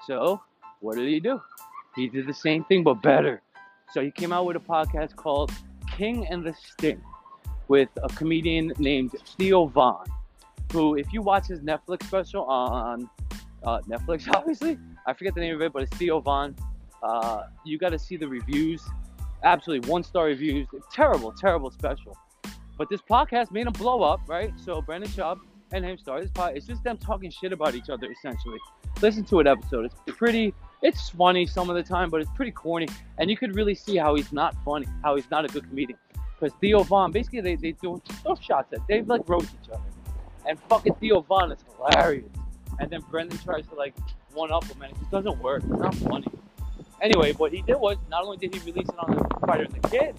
So 0.07 0.41
what 0.81 0.97
did 0.97 1.09
he 1.09 1.21
do? 1.21 1.41
He 1.95 2.09
did 2.09 2.27
the 2.27 2.35
same 2.35 2.65
thing 2.65 2.83
but 2.83 3.03
better. 3.03 3.43
So 3.93 4.03
he 4.03 4.11
came 4.11 4.33
out 4.33 4.47
with 4.47 4.57
a 4.57 4.61
podcast 4.61 5.15
called 5.15 5.53
King 5.97 6.27
and 6.29 6.45
the 6.45 6.55
Sting 6.55 7.01
with 7.69 7.89
a 8.03 8.09
comedian 8.09 8.73
named 8.79 9.13
Theo 9.37 9.67
Von, 9.67 10.05
who, 10.73 10.97
if 10.97 11.13
you 11.13 11.23
watch 11.23 11.47
his 11.47 11.61
Netflix 11.61 12.05
special 12.05 12.45
on 12.45 13.09
uh, 13.63 13.81
Netflix, 13.89 14.29
obviously, 14.35 14.79
I 15.07 15.13
forget 15.13 15.35
the 15.35 15.41
name 15.41 15.55
of 15.55 15.63
it, 15.63 15.73
but 15.73 15.83
it's 15.83 15.97
Theo 15.97 16.21
Von. 16.21 16.57
Uh, 17.03 17.45
you 17.65 17.79
got 17.79 17.91
to 17.91 17.99
see 17.99 18.17
the 18.17 18.29
reviews. 18.29 18.83
Absolutely 19.43 19.89
one 19.89 20.03
star 20.03 20.25
reviews. 20.25 20.67
Terrible, 20.93 21.33
terrible 21.33 21.71
special. 21.71 22.17
But 22.77 22.89
this 22.91 23.01
podcast 23.01 23.51
made 23.51 23.67
him 23.67 23.73
blow 23.73 24.03
up, 24.03 24.21
right? 24.27 24.53
So 24.63 24.83
Brendan 24.83 25.11
Schaub 25.11 25.39
and 25.73 25.85
him 25.85 25.99
start 25.99 26.23
this 26.23 26.31
podcast. 26.31 26.57
It's 26.57 26.67
just 26.67 26.83
them 26.85 26.99
talking 26.99 27.31
shit 27.31 27.53
about 27.53 27.75
each 27.75 27.91
other 27.91 28.11
essentially. 28.11 28.59
Listen 29.01 29.25
to 29.25 29.41
an 29.41 29.47
episode. 29.47 29.87
It's 29.87 30.17
pretty. 30.17 30.55
It's 30.83 31.09
funny 31.09 31.47
some 31.47 31.71
of 31.71 31.77
the 31.77 31.83
time, 31.83 32.11
but 32.11 32.21
it's 32.21 32.31
pretty 32.35 32.51
corny, 32.51 32.89
and 33.19 33.31
you 33.31 33.37
could 33.37 33.55
really 33.57 33.75
see 33.75 33.97
how 33.97 34.15
he's 34.17 34.33
not 34.33 34.55
funny, 34.65 34.87
how 35.03 35.17
he's 35.17 35.31
not 35.31 35.45
a 35.45 35.49
good 35.49 35.67
comedian. 35.69 35.99
Because 36.39 36.55
Theo 36.61 36.83
Von, 36.83 37.11
basically, 37.11 37.41
they, 37.41 37.57
they 37.57 37.73
do 37.73 38.03
those 38.23 38.39
shots 38.41 38.73
at 38.73 38.87
they 38.87 39.01
like 39.03 39.27
roast 39.27 39.51
each 39.63 39.71
other, 39.71 39.83
and 40.47 40.59
fucking 40.69 40.95
Theo 40.97 41.23
Von 41.23 41.53
is 41.53 41.59
hilarious. 41.77 42.29
And 42.81 42.91
then 42.91 43.01
Brendan 43.11 43.39
tries 43.39 43.67
to 43.69 43.75
like 43.75 43.95
one 44.35 44.53
up 44.53 44.65
him, 44.65 44.83
and 44.83 44.93
it 44.93 44.99
just 44.99 45.11
doesn't 45.11 45.39
work. 45.41 45.63
It's 45.63 45.81
not 45.81 45.95
funny. 45.95 46.27
Anyway, 47.03 47.33
what 47.35 47.53
he 47.53 47.63
did 47.63 47.77
was 47.77 47.97
not 48.09 48.25
only 48.25 48.37
did 48.37 48.55
he 48.55 48.61
release 48.61 48.89
it 48.89 48.99
on 48.99 49.15
the 49.15 49.47
Fighter 49.47 49.65
and 49.65 49.73
the 49.73 49.89
Kid, 49.89 50.17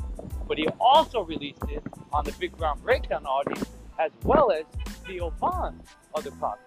but 0.47 0.57
he 0.57 0.67
also 0.79 1.21
released 1.21 1.63
it 1.69 1.83
on 2.13 2.23
the 2.23 2.31
Big 2.33 2.55
Brown 2.57 2.79
Breakdown 2.79 3.25
audience 3.25 3.69
as 3.99 4.11
well 4.23 4.51
as 4.51 4.65
Theo 5.05 5.29
Von's 5.39 5.87
other 6.13 6.31
podcast. 6.31 6.57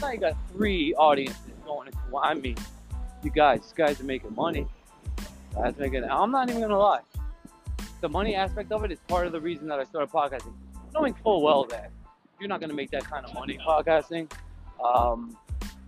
Now 0.00 0.10
you 0.10 0.18
got 0.18 0.36
three 0.52 0.94
audiences 0.94 1.38
going 1.64 1.88
into 1.88 1.98
one. 2.10 2.24
I 2.26 2.34
mean, 2.34 2.56
you 3.22 3.30
guys, 3.30 3.72
guys 3.74 4.00
are 4.00 4.04
making 4.04 4.34
money. 4.34 4.66
Guys 5.54 5.74
making. 5.78 6.04
I'm 6.04 6.30
not 6.30 6.48
even 6.48 6.62
gonna 6.62 6.78
lie. 6.78 7.00
The 8.00 8.08
money 8.08 8.34
aspect 8.34 8.70
of 8.72 8.84
it 8.84 8.92
is 8.92 8.98
part 9.08 9.26
of 9.26 9.32
the 9.32 9.40
reason 9.40 9.66
that 9.68 9.78
I 9.78 9.84
started 9.84 10.10
podcasting, 10.10 10.52
knowing 10.92 11.14
full 11.14 11.42
well 11.42 11.64
that 11.64 11.90
you're 12.38 12.48
not 12.48 12.60
gonna 12.60 12.74
make 12.74 12.90
that 12.90 13.04
kind 13.04 13.24
of 13.24 13.32
money 13.34 13.58
podcasting. 13.66 14.30
Um, 14.82 15.36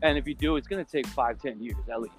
and 0.03 0.17
if 0.17 0.27
you 0.27 0.35
do, 0.35 0.57
it's 0.57 0.69
gonna 0.69 0.85
take 0.85 1.07
five, 1.09 1.41
ten 1.41 1.63
years 1.63 1.77
at 1.91 2.01
least. 2.01 2.15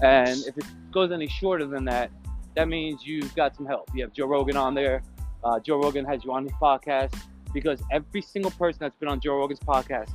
And 0.00 0.38
if 0.46 0.56
it 0.56 0.64
goes 0.90 1.12
any 1.12 1.28
shorter 1.28 1.66
than 1.66 1.84
that, 1.84 2.10
that 2.54 2.68
means 2.68 3.06
you've 3.06 3.34
got 3.34 3.56
some 3.56 3.66
help. 3.66 3.88
You 3.94 4.02
have 4.04 4.12
Joe 4.12 4.26
Rogan 4.26 4.56
on 4.56 4.74
there. 4.74 5.02
Uh, 5.44 5.58
Joe 5.60 5.80
Rogan 5.80 6.04
has 6.04 6.24
you 6.24 6.32
on 6.32 6.44
his 6.44 6.52
podcast 6.52 7.14
because 7.52 7.82
every 7.90 8.22
single 8.22 8.50
person 8.52 8.78
that's 8.80 8.96
been 8.96 9.08
on 9.08 9.20
Joe 9.20 9.36
Rogan's 9.36 9.60
podcast, 9.60 10.10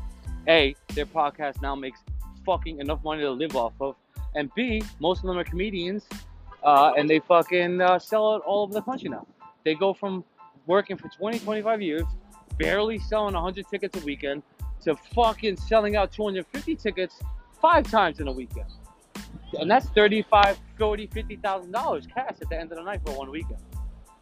A, 0.48 0.75
their 0.93 1.05
podcast 1.05 1.62
now 1.62 1.75
makes 1.75 2.00
fucking 2.46 2.79
enough 2.79 3.03
money 3.03 3.22
to 3.22 3.31
live 3.31 3.55
off 3.55 3.74
of, 3.81 3.96
and 4.36 4.50
B, 4.55 4.81
most 5.00 5.19
of 5.19 5.27
them 5.27 5.38
are 5.38 5.43
comedians, 5.43 6.05
uh, 6.63 6.93
and 6.98 7.10
they 7.10 7.19
fucking 7.19 7.81
uh, 7.81 8.00
sell 8.00 8.36
it 8.36 8.41
all 8.46 8.63
over 8.63 8.74
the 8.74 8.81
country 8.81 9.10
now. 9.10 9.25
They 9.63 9.75
go 9.75 9.93
from 9.93 10.24
working 10.65 10.98
for 10.98 11.10
20, 11.10 11.39
25 11.39 11.81
years, 11.81 12.03
barely 12.57 13.00
selling 13.00 13.34
100 13.34 13.67
tickets 13.67 14.01
a 14.01 14.05
weekend, 14.05 14.43
to 14.84 14.96
fucking 15.13 15.57
selling 15.57 15.96
out 15.96 16.12
250 16.12 16.75
tickets 16.75 17.19
five 17.62 17.89
times 17.89 18.19
in 18.19 18.27
a 18.27 18.31
weekend. 18.31 18.67
And 19.60 19.70
that's 19.70 19.88
35, 19.89 20.60
40, 20.77 21.08
50,000 21.08 21.72
dollars 21.72 22.08
cash 22.13 22.36
at 22.42 22.50
the 22.50 22.60
end 22.60 22.72
of 22.72 22.77
the 22.77 22.84
night 22.84 23.01
for 23.06 23.13
one 23.13 23.32
weekend. 23.32 23.60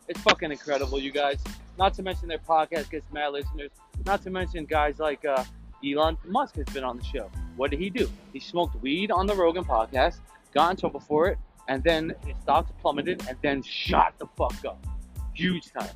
It's 0.07 0.19
fucking 0.21 0.51
incredible, 0.51 0.99
you 0.99 1.11
guys. 1.11 1.39
Not 1.77 1.93
to 1.95 2.03
mention 2.03 2.27
their 2.27 2.37
podcast 2.37 2.91
gets 2.91 3.11
mad 3.11 3.33
listeners. 3.33 3.71
Not 4.05 4.21
to 4.23 4.29
mention 4.29 4.65
guys 4.65 4.99
like 4.99 5.25
uh, 5.25 5.43
Elon 5.83 6.17
Musk 6.25 6.55
has 6.57 6.65
been 6.67 6.83
on 6.83 6.97
the 6.97 7.03
show. 7.03 7.29
What 7.55 7.71
did 7.71 7.79
he 7.79 7.89
do? 7.89 8.09
He 8.33 8.39
smoked 8.39 8.81
weed 8.81 9.09
on 9.09 9.25
the 9.25 9.35
Rogan 9.35 9.63
podcast, 9.63 10.19
got 10.53 10.71
in 10.71 10.77
trouble 10.77 10.99
for 10.99 11.27
it, 11.27 11.39
and 11.67 11.83
then 11.83 12.13
his 12.25 12.37
stocks 12.43 12.71
plummeted, 12.79 13.25
and 13.27 13.37
then 13.41 13.63
shot 13.63 14.13
the 14.19 14.27
fuck 14.37 14.53
up. 14.65 14.85
Huge 15.33 15.71
time. 15.73 15.89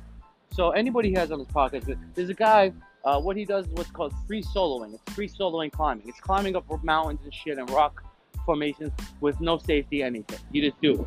So 0.52 0.70
anybody 0.70 1.14
has 1.14 1.30
on 1.30 1.38
his 1.38 1.48
podcast, 1.48 1.96
there's 2.14 2.30
a 2.30 2.34
guy. 2.34 2.72
Uh, 3.04 3.18
what 3.18 3.34
he 3.34 3.46
does 3.46 3.66
is 3.66 3.72
what's 3.72 3.90
called 3.90 4.12
free 4.26 4.42
soloing. 4.42 4.92
It's 4.92 5.14
free 5.14 5.28
soloing 5.28 5.72
climbing. 5.72 6.06
It's 6.06 6.20
climbing 6.20 6.56
up 6.56 6.66
mountains 6.84 7.20
and 7.24 7.32
shit 7.32 7.56
and 7.56 7.70
rock 7.70 8.02
formations 8.50 8.92
with 9.20 9.40
no 9.40 9.58
safety 9.58 10.02
anything. 10.02 10.40
You 10.50 10.60
just 10.68 10.80
do 10.82 11.06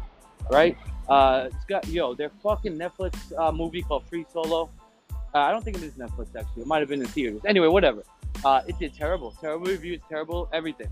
right? 0.50 0.78
Uh, 1.10 1.50
it's 1.52 1.66
got 1.66 1.86
yo, 1.88 2.14
their 2.14 2.32
fucking 2.42 2.78
Netflix 2.78 3.16
uh, 3.38 3.52
movie 3.52 3.82
called 3.82 4.04
Free 4.08 4.26
Solo. 4.32 4.70
Uh, 5.12 5.40
I 5.40 5.52
don't 5.52 5.64
think 5.64 5.78
it 5.78 5.84
is 5.84 5.94
Netflix 5.94 6.28
actually. 6.40 6.62
It 6.62 6.68
might 6.68 6.80
have 6.80 6.90
been 6.90 7.02
in 7.02 7.08
theaters. 7.08 7.42
Anyway, 7.46 7.68
whatever. 7.68 8.04
Uh, 8.46 8.62
it 8.68 8.78
did 8.80 8.94
terrible, 8.94 9.32
terrible 9.42 9.68
reviews, 9.68 10.00
terrible 10.08 10.50
everything. 10.54 10.90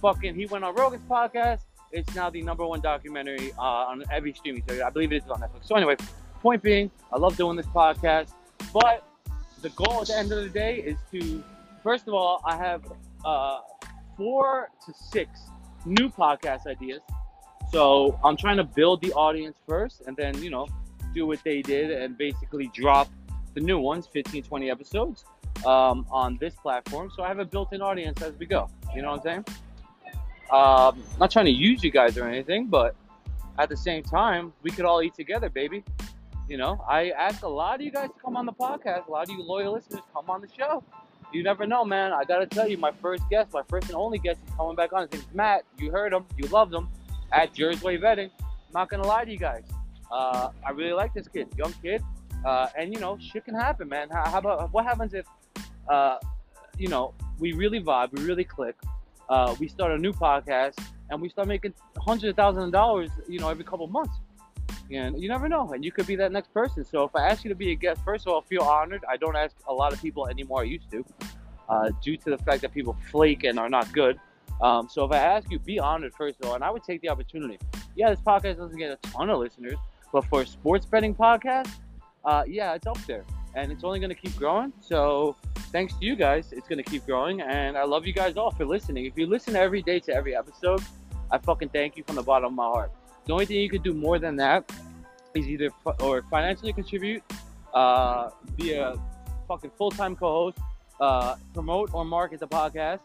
Fucking, 0.00 0.34
he 0.34 0.46
went 0.46 0.64
on 0.64 0.74
Rogan's 0.74 1.04
podcast. 1.08 1.60
It's 1.92 2.12
now 2.14 2.28
the 2.28 2.42
number 2.42 2.66
one 2.66 2.80
documentary 2.80 3.52
uh, 3.56 3.90
on 3.90 4.02
every 4.10 4.32
streaming 4.32 4.64
service. 4.68 4.82
I 4.84 4.90
believe 4.90 5.12
it 5.12 5.22
is 5.22 5.30
on 5.30 5.40
Netflix. 5.40 5.66
So 5.66 5.76
anyway, 5.76 5.96
point 6.40 6.62
being, 6.62 6.90
I 7.12 7.18
love 7.18 7.36
doing 7.36 7.56
this 7.56 7.66
podcast, 7.66 8.32
but 8.72 9.06
the 9.62 9.70
goal 9.70 10.00
at 10.02 10.08
the 10.08 10.18
end 10.18 10.32
of 10.32 10.42
the 10.42 10.50
day 10.50 10.78
is 10.78 10.98
to, 11.12 11.42
first 11.82 12.08
of 12.08 12.14
all, 12.14 12.40
I 12.44 12.56
have 12.56 12.82
uh, 13.24 13.60
four 14.16 14.70
to 14.86 14.92
six 14.92 15.30
new 15.84 16.08
podcast 16.08 16.66
ideas. 16.66 17.02
So 17.70 18.18
I'm 18.24 18.36
trying 18.36 18.56
to 18.58 18.64
build 18.64 19.02
the 19.02 19.12
audience 19.12 19.58
first 19.66 20.02
and 20.06 20.16
then, 20.16 20.40
you 20.42 20.50
know, 20.50 20.68
do 21.14 21.26
what 21.26 21.42
they 21.44 21.62
did 21.62 21.90
and 21.90 22.16
basically 22.16 22.70
drop 22.74 23.08
the 23.54 23.60
new 23.60 23.78
ones, 23.78 24.08
15, 24.12 24.42
20 24.42 24.70
episodes 24.70 25.24
um, 25.64 26.06
on 26.10 26.36
this 26.40 26.54
platform. 26.54 27.10
So 27.14 27.22
I 27.22 27.28
have 27.28 27.38
a 27.38 27.44
built 27.44 27.72
in 27.72 27.82
audience 27.82 28.20
as 28.22 28.34
we 28.38 28.46
go. 28.46 28.68
You 28.94 29.02
know 29.02 29.10
what 29.12 29.26
I'm 29.26 29.44
saying? 29.44 29.44
Um, 30.50 31.02
not 31.18 31.30
trying 31.30 31.46
to 31.46 31.52
use 31.52 31.82
you 31.82 31.90
guys 31.90 32.18
or 32.18 32.28
anything, 32.28 32.66
but 32.66 32.94
at 33.58 33.68
the 33.68 33.76
same 33.76 34.02
time, 34.02 34.52
we 34.62 34.70
could 34.70 34.84
all 34.84 35.02
eat 35.02 35.14
together, 35.14 35.48
baby. 35.48 35.84
You 36.48 36.58
know, 36.58 36.84
I 36.88 37.10
ask 37.10 37.42
a 37.42 37.48
lot 37.48 37.76
of 37.76 37.80
you 37.80 37.90
guys 37.90 38.10
to 38.10 38.20
come 38.22 38.36
on 38.36 38.44
the 38.44 38.52
podcast. 38.52 39.06
A 39.06 39.10
lot 39.10 39.28
of 39.28 39.30
you 39.30 39.42
loyal 39.42 39.72
listeners 39.72 40.02
come 40.12 40.28
on 40.28 40.42
the 40.42 40.48
show 40.48 40.82
you 41.34 41.42
never 41.42 41.66
know, 41.66 41.84
man. 41.84 42.12
I 42.12 42.24
gotta 42.24 42.46
tell 42.46 42.68
you, 42.68 42.78
my 42.78 42.92
first 43.02 43.22
guest, 43.28 43.52
my 43.52 43.62
first 43.68 43.88
and 43.88 43.96
only 43.96 44.18
guest, 44.18 44.38
is 44.46 44.54
coming 44.54 44.76
back 44.76 44.92
on. 44.92 45.02
His 45.02 45.20
name's 45.20 45.34
Matt. 45.34 45.64
You 45.78 45.90
heard 45.90 46.12
him, 46.12 46.24
you 46.38 46.46
loved 46.48 46.72
him 46.72 46.88
at 47.32 47.52
Jersey 47.52 47.98
Vetting. 47.98 48.30
I'm 48.40 48.72
not 48.72 48.88
gonna 48.88 49.06
lie 49.06 49.24
to 49.24 49.30
you 49.30 49.38
guys. 49.38 49.64
Uh, 50.10 50.50
I 50.64 50.70
really 50.70 50.92
like 50.92 51.12
this 51.12 51.26
kid, 51.26 51.48
young 51.58 51.74
kid, 51.82 52.02
uh, 52.44 52.68
and 52.78 52.94
you 52.94 53.00
know, 53.00 53.18
shit 53.18 53.44
can 53.44 53.54
happen, 53.54 53.88
man. 53.88 54.08
How, 54.10 54.30
how 54.30 54.38
about 54.38 54.72
what 54.72 54.84
happens 54.84 55.12
if, 55.12 55.26
uh, 55.88 56.18
you 56.78 56.88
know, 56.88 57.14
we 57.40 57.52
really 57.52 57.82
vibe, 57.82 58.12
we 58.12 58.22
really 58.24 58.44
click, 58.44 58.76
uh, 59.28 59.54
we 59.58 59.66
start 59.66 59.90
a 59.92 59.98
new 59.98 60.12
podcast, 60.12 60.78
and 61.10 61.20
we 61.20 61.28
start 61.28 61.48
making 61.48 61.74
hundreds 61.98 62.30
of 62.30 62.36
thousands 62.36 62.66
of 62.66 62.72
dollars, 62.72 63.10
you 63.28 63.40
know, 63.40 63.48
every 63.48 63.64
couple 63.64 63.86
months. 63.88 64.14
And 64.92 65.20
you 65.20 65.28
never 65.28 65.48
know, 65.48 65.72
and 65.72 65.84
you 65.84 65.90
could 65.90 66.06
be 66.06 66.16
that 66.16 66.30
next 66.30 66.52
person. 66.52 66.84
So 66.84 67.04
if 67.04 67.16
I 67.16 67.28
ask 67.28 67.42
you 67.42 67.48
to 67.48 67.54
be 67.54 67.72
a 67.72 67.74
guest, 67.74 68.02
first 68.04 68.26
of 68.26 68.32
all, 68.32 68.42
feel 68.42 68.62
honored. 68.62 69.02
I 69.08 69.16
don't 69.16 69.36
ask 69.36 69.56
a 69.66 69.72
lot 69.72 69.92
of 69.92 70.00
people 70.00 70.28
anymore. 70.28 70.60
I 70.60 70.64
used 70.64 70.90
to, 70.90 71.04
uh, 71.68 71.90
due 72.02 72.16
to 72.18 72.30
the 72.30 72.38
fact 72.38 72.62
that 72.62 72.72
people 72.72 72.96
flake 73.10 73.44
and 73.44 73.58
are 73.58 73.70
not 73.70 73.90
good. 73.92 74.18
Um, 74.60 74.88
so 74.88 75.04
if 75.04 75.12
I 75.12 75.18
ask 75.18 75.50
you, 75.50 75.58
be 75.58 75.78
honored 75.78 76.14
first 76.14 76.38
of 76.40 76.48
all, 76.48 76.54
and 76.54 76.62
I 76.62 76.70
would 76.70 76.84
take 76.84 77.00
the 77.00 77.08
opportunity. 77.08 77.58
Yeah, 77.96 78.10
this 78.10 78.20
podcast 78.20 78.58
doesn't 78.58 78.76
get 78.76 78.90
a 78.90 78.96
ton 79.08 79.30
of 79.30 79.38
listeners, 79.38 79.76
but 80.12 80.24
for 80.26 80.42
a 80.42 80.46
sports 80.46 80.86
betting 80.86 81.14
podcast, 81.14 81.70
uh, 82.24 82.44
yeah, 82.46 82.74
it's 82.74 82.86
up 82.86 82.98
there, 83.06 83.24
and 83.54 83.72
it's 83.72 83.84
only 83.84 83.98
going 83.98 84.10
to 84.10 84.14
keep 84.14 84.36
growing. 84.36 84.72
So 84.80 85.36
thanks 85.72 85.94
to 85.94 86.04
you 86.04 86.14
guys, 86.14 86.52
it's 86.52 86.68
going 86.68 86.82
to 86.82 86.88
keep 86.88 87.04
growing, 87.06 87.40
and 87.40 87.76
I 87.76 87.84
love 87.84 88.06
you 88.06 88.12
guys 88.12 88.36
all 88.36 88.50
for 88.50 88.64
listening. 88.64 89.06
If 89.06 89.18
you 89.18 89.26
listen 89.26 89.56
every 89.56 89.82
day 89.82 89.98
to 90.00 90.14
every 90.14 90.36
episode, 90.36 90.82
I 91.30 91.38
fucking 91.38 91.70
thank 91.70 91.96
you 91.96 92.04
from 92.04 92.16
the 92.16 92.22
bottom 92.22 92.46
of 92.46 92.52
my 92.52 92.66
heart. 92.66 92.92
The 93.26 93.32
only 93.32 93.46
thing 93.46 93.56
you 93.56 93.70
can 93.70 93.82
do 93.82 93.94
more 93.94 94.18
than 94.18 94.36
that 94.36 94.70
is 95.34 95.48
either 95.48 95.70
or 96.00 96.22
financially 96.30 96.72
contribute, 96.72 97.22
uh, 97.72 98.30
be 98.56 98.74
a 98.74 98.96
fucking 99.48 99.72
full 99.76 99.90
time 99.90 100.14
co 100.14 100.26
host, 100.26 100.58
uh, 101.00 101.36
promote 101.52 101.92
or 101.94 102.04
market 102.04 102.40
the 102.40 102.46
podcast, 102.48 103.00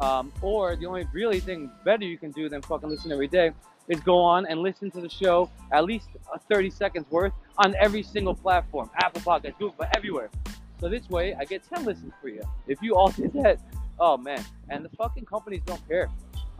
um, 0.00 0.32
or 0.42 0.76
the 0.76 0.86
only 0.86 1.06
really 1.12 1.40
thing 1.40 1.70
better 1.84 2.04
you 2.04 2.18
can 2.18 2.30
do 2.32 2.48
than 2.48 2.62
fucking 2.62 2.88
listen 2.88 3.12
every 3.12 3.28
day 3.28 3.52
is 3.88 4.00
go 4.00 4.18
on 4.18 4.46
and 4.46 4.60
listen 4.60 4.90
to 4.90 5.00
the 5.00 5.08
show 5.08 5.50
at 5.70 5.84
least 5.84 6.08
30 6.48 6.70
seconds 6.70 7.06
worth 7.10 7.32
on 7.58 7.74
every 7.78 8.02
single 8.02 8.34
platform 8.34 8.90
Apple 8.96 9.20
Podcast, 9.20 9.58
Google, 9.58 9.74
but 9.78 9.94
everywhere. 9.96 10.30
So 10.80 10.88
this 10.88 11.08
way, 11.08 11.34
I 11.34 11.44
get 11.44 11.62
10 11.68 11.84
listens 11.84 12.12
for 12.20 12.28
you. 12.28 12.42
If 12.66 12.82
you 12.82 12.96
all 12.96 13.08
did 13.10 13.32
that, 13.34 13.58
oh 13.98 14.16
man. 14.16 14.42
And 14.70 14.84
the 14.84 14.88
fucking 14.90 15.26
companies 15.26 15.62
don't 15.66 15.86
care. 15.88 16.08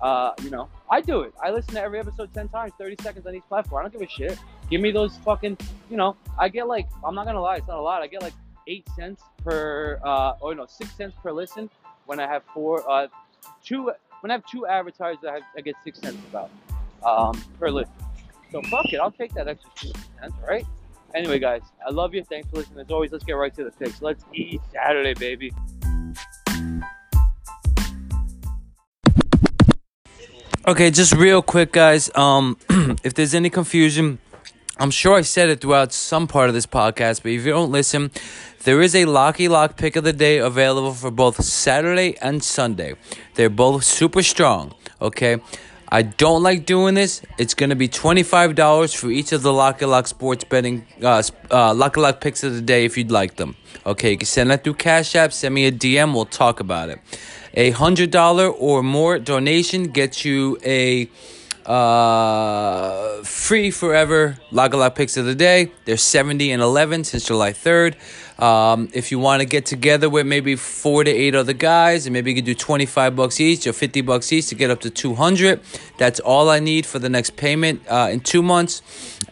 Uh, 0.04 0.34
you 0.42 0.50
know, 0.50 0.68
I 0.90 1.00
do 1.00 1.22
it. 1.22 1.32
I 1.42 1.50
listen 1.50 1.72
to 1.76 1.82
every 1.82 1.98
episode 1.98 2.28
10 2.34 2.48
times, 2.48 2.74
30 2.78 2.96
seconds 3.02 3.26
on 3.26 3.34
each 3.34 3.48
platform. 3.48 3.80
I 3.80 3.88
don't 3.88 3.92
give 3.98 4.06
a 4.06 4.10
shit. 4.10 4.38
Give 4.68 4.82
me 4.82 4.90
those 4.90 5.16
fucking, 5.24 5.56
you 5.88 5.96
know, 5.96 6.14
I 6.38 6.50
get 6.50 6.68
like, 6.68 6.86
I'm 7.02 7.14
not 7.14 7.24
gonna 7.24 7.40
lie, 7.40 7.56
it's 7.56 7.68
not 7.68 7.78
a 7.78 7.80
lot. 7.80 8.02
I 8.02 8.06
get 8.06 8.20
like 8.20 8.34
eight 8.66 8.86
cents 8.94 9.22
per, 9.42 9.98
uh, 10.04 10.34
or 10.42 10.54
no, 10.54 10.66
six 10.66 10.90
cents 10.90 11.16
per 11.22 11.32
listen 11.32 11.70
when 12.04 12.20
I 12.20 12.26
have 12.26 12.42
four, 12.52 12.86
uh, 12.86 13.06
two, 13.64 13.92
when 14.20 14.30
I 14.30 14.34
have 14.34 14.44
two 14.44 14.66
advertisers, 14.66 15.24
I, 15.26 15.32
have, 15.32 15.42
I 15.56 15.62
get 15.62 15.74
six 15.82 16.00
cents 16.00 16.18
about, 16.28 16.50
um, 17.02 17.42
per 17.58 17.70
listen. 17.70 17.94
So 18.52 18.60
fuck 18.64 18.92
it, 18.92 19.00
I'll 19.00 19.10
take 19.10 19.32
that 19.32 19.48
extra 19.48 19.70
two 19.74 19.92
cents, 20.20 20.34
right? 20.46 20.66
Anyway, 21.14 21.38
guys, 21.38 21.62
I 21.86 21.90
love 21.90 22.12
you. 22.12 22.22
Thanks 22.24 22.46
for 22.50 22.56
listening. 22.56 22.80
As 22.80 22.90
always, 22.90 23.10
let's 23.10 23.24
get 23.24 23.34
right 23.34 23.54
to 23.54 23.64
the 23.64 23.70
picks. 23.70 24.02
Let's 24.02 24.22
eat 24.34 24.60
Saturday, 24.70 25.14
baby. 25.14 25.50
Okay, 30.66 30.90
just 30.90 31.12
real 31.12 31.42
quick, 31.42 31.72
guys. 31.72 32.10
Um, 32.16 32.56
if 33.04 33.12
there's 33.12 33.34
any 33.34 33.50
confusion, 33.50 34.18
I'm 34.78 34.90
sure 34.90 35.14
I 35.14 35.20
said 35.20 35.50
it 35.50 35.60
throughout 35.60 35.92
some 35.92 36.26
part 36.26 36.48
of 36.48 36.54
this 36.54 36.64
podcast, 36.64 37.22
but 37.22 37.32
if 37.32 37.44
you 37.44 37.52
don't 37.52 37.70
listen, 37.70 38.10
there 38.62 38.80
is 38.80 38.94
a 38.94 39.04
Locky 39.04 39.46
Lock 39.46 39.76
pick 39.76 39.94
of 39.94 40.04
the 40.04 40.14
day 40.14 40.38
available 40.38 40.94
for 40.94 41.10
both 41.10 41.44
Saturday 41.44 42.16
and 42.22 42.42
Sunday. 42.42 42.94
They're 43.34 43.50
both 43.50 43.84
super 43.84 44.22
strong. 44.22 44.74
Okay, 45.02 45.36
I 45.90 46.00
don't 46.00 46.42
like 46.42 46.64
doing 46.64 46.94
this. 46.94 47.20
It's 47.36 47.52
going 47.52 47.68
to 47.68 47.76
be 47.76 47.86
$25 47.86 48.96
for 48.96 49.10
each 49.10 49.32
of 49.32 49.42
the 49.42 49.52
Locky 49.52 49.84
Lock 49.84 50.06
sports 50.06 50.44
betting, 50.44 50.86
uh, 51.02 51.22
uh, 51.50 51.74
Lock 51.74 51.98
Lock 51.98 52.22
picks 52.22 52.42
of 52.42 52.54
the 52.54 52.62
day 52.62 52.86
if 52.86 52.96
you'd 52.96 53.10
like 53.10 53.36
them. 53.36 53.54
Okay, 53.84 54.12
you 54.12 54.16
can 54.16 54.24
send 54.24 54.50
that 54.50 54.64
through 54.64 54.74
Cash 54.74 55.14
App, 55.14 55.34
send 55.34 55.54
me 55.54 55.66
a 55.66 55.72
DM, 55.72 56.14
we'll 56.14 56.24
talk 56.24 56.58
about 56.60 56.88
it. 56.88 57.00
A 57.56 57.72
$100 57.72 58.54
or 58.58 58.82
more 58.82 59.18
donation 59.20 59.84
gets 59.84 60.24
you 60.24 60.58
a 60.64 61.08
uh, 61.66 63.22
free 63.22 63.70
forever 63.70 64.38
Lock 64.50 64.94
picks 64.96 65.16
of 65.16 65.24
the 65.24 65.36
day. 65.36 65.70
There's 65.84 66.02
70 66.02 66.50
and 66.50 66.60
11 66.60 67.04
since 67.04 67.26
July 67.26 67.52
3rd. 67.52 67.94
Um, 68.38 68.88
if 68.92 69.12
you 69.12 69.18
want 69.18 69.40
to 69.42 69.46
get 69.46 69.64
together 69.64 70.10
with 70.10 70.26
maybe 70.26 70.56
four 70.56 71.04
to 71.04 71.10
eight 71.10 71.34
other 71.34 71.52
guys, 71.52 72.06
and 72.06 72.12
maybe 72.12 72.30
you 72.32 72.36
can 72.36 72.44
do 72.44 72.54
25 72.54 73.14
bucks 73.14 73.40
each 73.40 73.66
or 73.66 73.72
50 73.72 74.00
bucks 74.00 74.32
each 74.32 74.48
to 74.48 74.54
get 74.54 74.70
up 74.70 74.80
to 74.80 74.90
200. 74.90 75.60
That's 75.98 76.18
all 76.20 76.50
I 76.50 76.58
need 76.58 76.84
for 76.84 76.98
the 76.98 77.08
next 77.08 77.36
payment 77.36 77.82
uh, 77.88 78.08
in 78.10 78.20
two 78.20 78.42
months. 78.42 78.82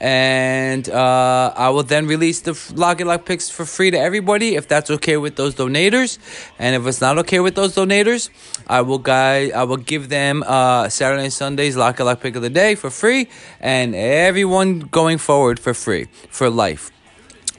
And 0.01 0.89
uh, 0.89 1.53
I 1.57 1.71
will 1.71 1.83
then 1.83 2.07
release 2.07 2.41
the 2.41 2.59
Lock 2.75 3.01
and 3.01 3.09
Lock 3.09 3.25
picks 3.25 3.51
for 3.51 3.65
free 3.65 3.91
to 3.91 3.99
everybody 3.99 4.55
if 4.55 4.69
that's 4.69 4.91
okay 4.91 5.17
with 5.17 5.37
those 5.37 5.55
donators. 5.55 6.19
And 6.59 6.77
if 6.77 6.87
it's 6.87 7.01
not 7.01 7.19
okay 7.19 7.41
with 7.41 7.55
those 7.55 7.75
donators, 7.75 8.31
I 8.69 8.83
will 8.83 8.99
guide, 8.99 9.53
I 9.53 9.65
will 9.65 9.77
give 9.77 10.09
them 10.09 10.45
uh, 10.47 10.89
Saturday 10.89 11.25
and 11.25 11.33
Sundays 11.33 11.77
Lock 11.77 11.99
and 11.99 12.07
Lock 12.07 12.21
pick 12.21 12.37
of 12.37 12.43
the 12.43 12.51
day 12.51 12.75
for 12.75 12.91
free, 12.91 13.29
and 13.61 13.95
everyone 13.95 14.81
going 14.81 15.19
forward 15.19 15.59
for 15.59 15.75
free 15.75 16.07
for 16.31 16.49
life. 16.49 16.91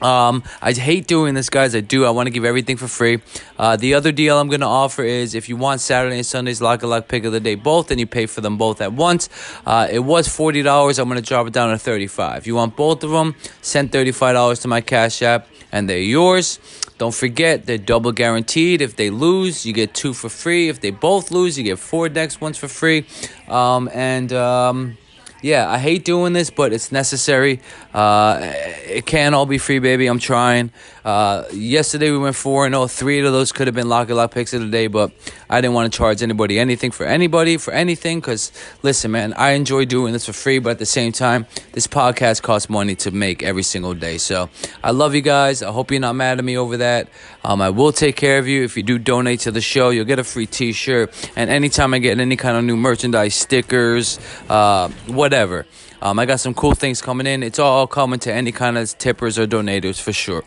Um, 0.04 0.42
I 0.60 0.72
hate 0.72 1.06
doing 1.06 1.32
this, 1.32 1.48
guys. 1.48 1.74
I 1.74 1.80
do. 1.80 2.04
I 2.04 2.10
want 2.10 2.26
to 2.26 2.30
give 2.30 2.44
everything 2.44 2.76
for 2.76 2.88
free. 2.88 3.22
Uh, 3.58 3.76
the 3.76 3.94
other 3.94 4.12
deal 4.12 4.38
I'm 4.38 4.48
going 4.48 4.60
to 4.60 4.66
offer 4.66 5.02
is 5.02 5.34
if 5.34 5.48
you 5.48 5.56
want 5.56 5.80
Saturday 5.80 6.16
and 6.16 6.26
Sunday's 6.26 6.60
Lock 6.60 6.82
and 6.82 6.90
Lock 6.90 7.08
Pick 7.08 7.24
of 7.24 7.32
the 7.32 7.40
Day 7.40 7.54
both, 7.54 7.88
then 7.88 7.98
you 7.98 8.06
pay 8.06 8.26
for 8.26 8.42
them 8.42 8.58
both 8.58 8.82
at 8.82 8.92
once. 8.92 9.30
Uh, 9.64 9.88
it 9.90 10.00
was 10.00 10.28
$40. 10.28 10.98
I'm 10.98 11.08
going 11.08 11.20
to 11.20 11.26
drop 11.26 11.46
it 11.46 11.54
down 11.54 11.70
to 11.70 11.78
35 11.78 12.36
If 12.36 12.46
you 12.46 12.54
want 12.54 12.76
both 12.76 13.02
of 13.02 13.12
them, 13.12 13.34
send 13.62 13.92
$35 13.92 14.60
to 14.60 14.68
my 14.68 14.82
Cash 14.82 15.22
App, 15.22 15.48
and 15.72 15.88
they're 15.88 15.98
yours. 15.98 16.58
Don't 16.98 17.14
forget, 17.14 17.64
they're 17.64 17.78
double 17.78 18.12
guaranteed. 18.12 18.82
If 18.82 18.96
they 18.96 19.08
lose, 19.08 19.64
you 19.64 19.72
get 19.72 19.94
two 19.94 20.12
for 20.12 20.28
free. 20.28 20.68
If 20.68 20.82
they 20.82 20.90
both 20.90 21.30
lose, 21.30 21.56
you 21.56 21.64
get 21.64 21.78
four 21.78 22.10
next 22.10 22.42
ones 22.42 22.58
for 22.58 22.68
free. 22.68 23.06
Um, 23.48 23.88
and. 23.94 24.30
Um, 24.34 24.98
yeah, 25.44 25.70
I 25.70 25.76
hate 25.76 26.06
doing 26.06 26.32
this, 26.32 26.48
but 26.48 26.72
it's 26.72 26.90
necessary. 26.90 27.60
Uh, 27.94 28.40
it 28.86 29.06
can't 29.06 29.34
all 29.34 29.46
be 29.46 29.58
free, 29.58 29.78
baby. 29.78 30.06
I'm 30.06 30.18
trying. 30.18 30.72
Uh, 31.04 31.44
yesterday 31.52 32.10
we 32.10 32.18
went 32.18 32.36
four 32.36 32.66
and. 32.66 32.74
Oh. 32.74 32.88
Three 32.88 33.20
of 33.20 33.32
those 33.32 33.52
could 33.52 33.66
have 33.66 33.74
been 33.74 33.88
lock 33.88 34.08
lot 34.10 34.30
picks 34.30 34.52
of 34.52 34.60
the 34.60 34.68
day, 34.68 34.88
but 34.88 35.12
I 35.48 35.60
didn't 35.60 35.74
want 35.74 35.92
to 35.92 35.96
charge 35.96 36.22
anybody 36.22 36.58
anything 36.58 36.90
for 36.90 37.06
anybody 37.06 37.56
for 37.56 37.72
anything. 37.72 38.20
Cause 38.20 38.52
listen, 38.82 39.10
man, 39.10 39.32
I 39.34 39.50
enjoy 39.50 39.84
doing 39.84 40.12
this 40.12 40.26
for 40.26 40.32
free, 40.32 40.58
but 40.58 40.70
at 40.70 40.78
the 40.78 40.86
same 40.86 41.12
time, 41.12 41.46
this 41.72 41.86
podcast 41.86 42.42
costs 42.42 42.68
money 42.68 42.94
to 42.96 43.10
make 43.10 43.42
every 43.42 43.62
single 43.62 43.94
day. 43.94 44.18
So 44.18 44.50
I 44.82 44.90
love 44.90 45.14
you 45.14 45.22
guys. 45.22 45.62
I 45.62 45.70
hope 45.70 45.90
you're 45.90 46.00
not 46.00 46.14
mad 46.14 46.38
at 46.38 46.44
me 46.44 46.56
over 46.56 46.78
that. 46.78 47.08
Um, 47.44 47.60
I 47.60 47.70
will 47.70 47.92
take 47.92 48.16
care 48.16 48.38
of 48.38 48.48
you 48.48 48.64
if 48.64 48.76
you 48.76 48.82
do 48.82 48.98
donate 48.98 49.40
to 49.40 49.50
the 49.50 49.60
show. 49.60 49.90
You'll 49.90 50.04
get 50.04 50.18
a 50.18 50.24
free 50.24 50.46
T-shirt, 50.46 51.12
and 51.36 51.50
anytime 51.50 51.94
I 51.94 51.98
get 51.98 52.18
any 52.18 52.36
kind 52.36 52.56
of 52.56 52.64
new 52.64 52.76
merchandise, 52.76 53.34
stickers, 53.34 54.18
uh, 54.48 54.88
whatever. 55.06 55.66
Um, 56.04 56.18
I 56.18 56.26
got 56.26 56.38
some 56.38 56.54
cool 56.54 56.74
things 56.74 57.02
coming 57.02 57.26
in. 57.26 57.42
It's 57.42 57.58
all 57.58 57.86
coming 57.88 58.20
to 58.20 58.32
any 58.32 58.52
kind 58.52 58.78
of 58.78 58.96
tippers 58.98 59.38
or 59.38 59.46
donators 59.46 60.00
for 60.00 60.12
sure 60.12 60.44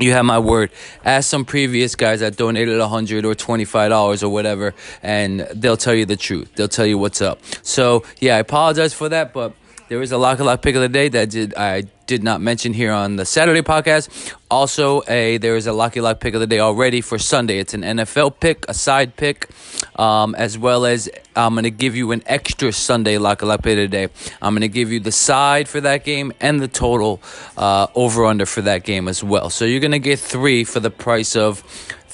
you 0.00 0.12
have 0.12 0.24
my 0.24 0.38
word. 0.38 0.70
Ask 1.04 1.28
some 1.28 1.44
previous 1.44 1.94
guys 1.94 2.20
that 2.20 2.36
donated 2.36 2.78
a 2.80 2.88
hundred 2.88 3.24
or 3.24 3.34
twenty 3.34 3.64
five 3.64 3.90
dollars 3.90 4.22
or 4.22 4.32
whatever, 4.32 4.74
and 5.02 5.40
they'll 5.54 5.76
tell 5.76 5.94
you 5.94 6.06
the 6.06 6.16
truth. 6.16 6.54
They'll 6.54 6.68
tell 6.68 6.86
you 6.86 6.98
what's 6.98 7.22
up. 7.22 7.40
So 7.62 8.04
yeah, 8.20 8.36
I 8.36 8.38
apologize 8.38 8.94
for 8.94 9.08
that, 9.08 9.32
but 9.32 9.54
there 9.88 10.02
is 10.02 10.12
a 10.12 10.18
lock 10.18 10.38
a 10.38 10.44
lock 10.44 10.62
pick 10.62 10.74
of 10.74 10.82
the 10.82 10.88
day 10.88 11.08
that 11.08 11.30
did 11.30 11.54
I 11.54 11.82
did 12.12 12.22
not 12.22 12.42
mention 12.42 12.74
here 12.74 12.92
on 12.92 13.16
the 13.16 13.24
Saturday 13.24 13.62
podcast. 13.62 14.34
Also, 14.50 15.02
a 15.08 15.38
there 15.38 15.56
is 15.56 15.66
a 15.66 15.72
Lucky 15.72 16.02
Lock 16.02 16.20
pick 16.20 16.34
of 16.34 16.40
the 16.40 16.46
day 16.46 16.60
already 16.60 17.00
for 17.00 17.18
Sunday. 17.18 17.58
It's 17.58 17.72
an 17.72 17.80
NFL 17.80 18.38
pick, 18.38 18.66
a 18.68 18.74
side 18.74 19.16
pick, 19.16 19.48
um, 19.96 20.34
as 20.34 20.58
well 20.58 20.84
as 20.84 21.08
I'm 21.34 21.54
going 21.54 21.64
to 21.64 21.70
give 21.70 21.96
you 21.96 22.12
an 22.12 22.22
extra 22.26 22.70
Sunday 22.70 23.16
Lucky 23.16 23.46
Lock 23.46 23.62
pick 23.62 23.78
of 23.78 23.84
the 23.84 23.88
day. 23.88 24.08
I'm 24.42 24.52
going 24.52 24.60
to 24.60 24.68
give 24.68 24.92
you 24.92 25.00
the 25.00 25.10
side 25.10 25.70
for 25.70 25.80
that 25.80 26.04
game 26.04 26.34
and 26.38 26.60
the 26.60 26.68
total 26.68 27.22
uh, 27.56 27.86
over 27.94 28.26
under 28.26 28.44
for 28.44 28.60
that 28.60 28.84
game 28.84 29.08
as 29.08 29.24
well. 29.24 29.48
So 29.48 29.64
you're 29.64 29.80
going 29.80 29.92
to 29.92 29.98
get 29.98 30.18
three 30.18 30.64
for 30.64 30.80
the 30.80 30.90
price 30.90 31.34
of 31.34 31.64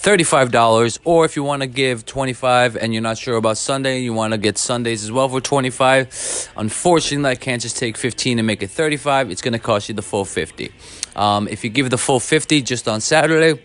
$35 0.03 0.99
or 1.05 1.25
if 1.25 1.35
you 1.35 1.43
want 1.43 1.63
to 1.63 1.67
give 1.67 2.07
25 2.07 2.77
and 2.77 2.93
you're 2.93 3.03
not 3.03 3.19
sure 3.19 3.37
about 3.37 3.57
Sunday, 3.57 3.99
you 4.01 4.13
want 4.13 4.33
to 4.33 4.39
get 4.39 4.57
Sundays 4.57 5.03
as 5.03 5.11
well 5.11 5.29
for 5.29 5.41
25. 5.41 6.53
Unfortunately, 6.57 7.31
I 7.31 7.35
can't 7.35 7.61
just 7.61 7.77
take 7.77 7.97
15 7.97 8.39
and 8.39 8.47
make 8.47 8.63
it 8.63 8.71
35. 8.71 9.31
It's 9.31 9.43
going 9.43 9.53
to 9.53 9.59
cost 9.59 9.89
you 9.89 9.97
the 9.97 10.03
full 10.03 10.25
50. 10.25 10.71
Um, 11.17 11.49
if 11.49 11.65
you 11.65 11.71
give 11.71 11.91
the 11.91 11.99
full 11.99 12.21
50 12.21 12.63
just 12.63 12.87
on 12.87 13.01
Saturday, 13.01 13.61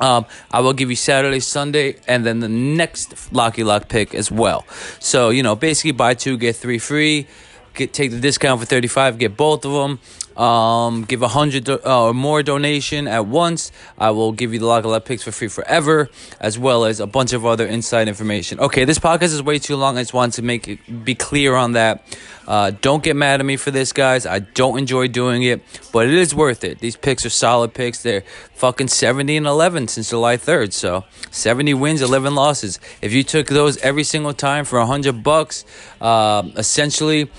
um, 0.00 0.26
I 0.50 0.60
will 0.60 0.72
give 0.72 0.90
you 0.90 0.96
Saturday, 0.96 1.38
Sunday, 1.38 1.96
and 2.08 2.26
then 2.26 2.40
the 2.40 2.48
next 2.48 3.32
Locky 3.32 3.62
Lock 3.62 3.88
pick 3.88 4.16
as 4.16 4.32
well. 4.32 4.66
So, 4.98 5.30
you 5.30 5.44
know, 5.44 5.54
basically 5.54 5.92
buy 5.92 6.14
two, 6.14 6.38
get 6.38 6.56
three 6.56 6.78
free. 6.78 7.28
Get, 7.74 7.94
take 7.94 8.10
the 8.10 8.20
discount 8.20 8.60
for 8.60 8.66
35 8.66 9.16
get 9.16 9.34
both 9.34 9.64
of 9.64 9.72
them 9.72 9.98
um, 10.36 11.04
give 11.04 11.22
a 11.22 11.28
hundred 11.28 11.64
do- 11.64 11.80
uh, 11.84 12.04
or 12.04 12.14
more 12.14 12.42
donation 12.42 13.08
at 13.08 13.26
once. 13.26 13.72
I 13.98 14.10
will 14.10 14.32
give 14.32 14.52
you 14.52 14.58
the 14.58 14.66
Lock 14.66 14.84
Lab 14.84 15.04
picks 15.04 15.22
for 15.22 15.32
free 15.32 15.48
forever, 15.48 16.08
as 16.40 16.58
well 16.58 16.84
as 16.84 17.00
a 17.00 17.06
bunch 17.06 17.32
of 17.32 17.44
other 17.46 17.66
inside 17.66 18.08
information. 18.08 18.60
Okay, 18.60 18.84
this 18.84 18.98
podcast 18.98 19.34
is 19.34 19.42
way 19.42 19.58
too 19.58 19.76
long. 19.76 19.98
I 19.98 20.02
just 20.02 20.14
wanted 20.14 20.34
to 20.36 20.42
make 20.42 20.68
it 20.68 21.04
be 21.04 21.14
clear 21.14 21.54
on 21.54 21.72
that. 21.72 22.04
Uh, 22.46 22.72
don't 22.80 23.04
get 23.04 23.14
mad 23.14 23.40
at 23.40 23.46
me 23.46 23.56
for 23.56 23.70
this, 23.70 23.92
guys. 23.92 24.26
I 24.26 24.40
don't 24.40 24.78
enjoy 24.78 25.08
doing 25.08 25.42
it, 25.44 25.62
but 25.92 26.08
it 26.08 26.14
is 26.14 26.34
worth 26.34 26.64
it. 26.64 26.80
These 26.80 26.96
picks 26.96 27.24
are 27.24 27.30
solid 27.30 27.72
picks. 27.72 28.02
They're 28.02 28.24
fucking 28.54 28.88
70 28.88 29.36
and 29.36 29.46
11 29.46 29.88
since 29.88 30.10
July 30.10 30.36
3rd. 30.36 30.72
So 30.72 31.04
70 31.30 31.74
wins, 31.74 32.02
11 32.02 32.34
losses. 32.34 32.80
If 33.00 33.12
you 33.12 33.22
took 33.22 33.46
those 33.46 33.76
every 33.78 34.04
single 34.04 34.34
time 34.34 34.64
for 34.64 34.78
100 34.80 35.22
bucks, 35.22 35.64
uh, 36.00 36.42
essentially 36.56 37.30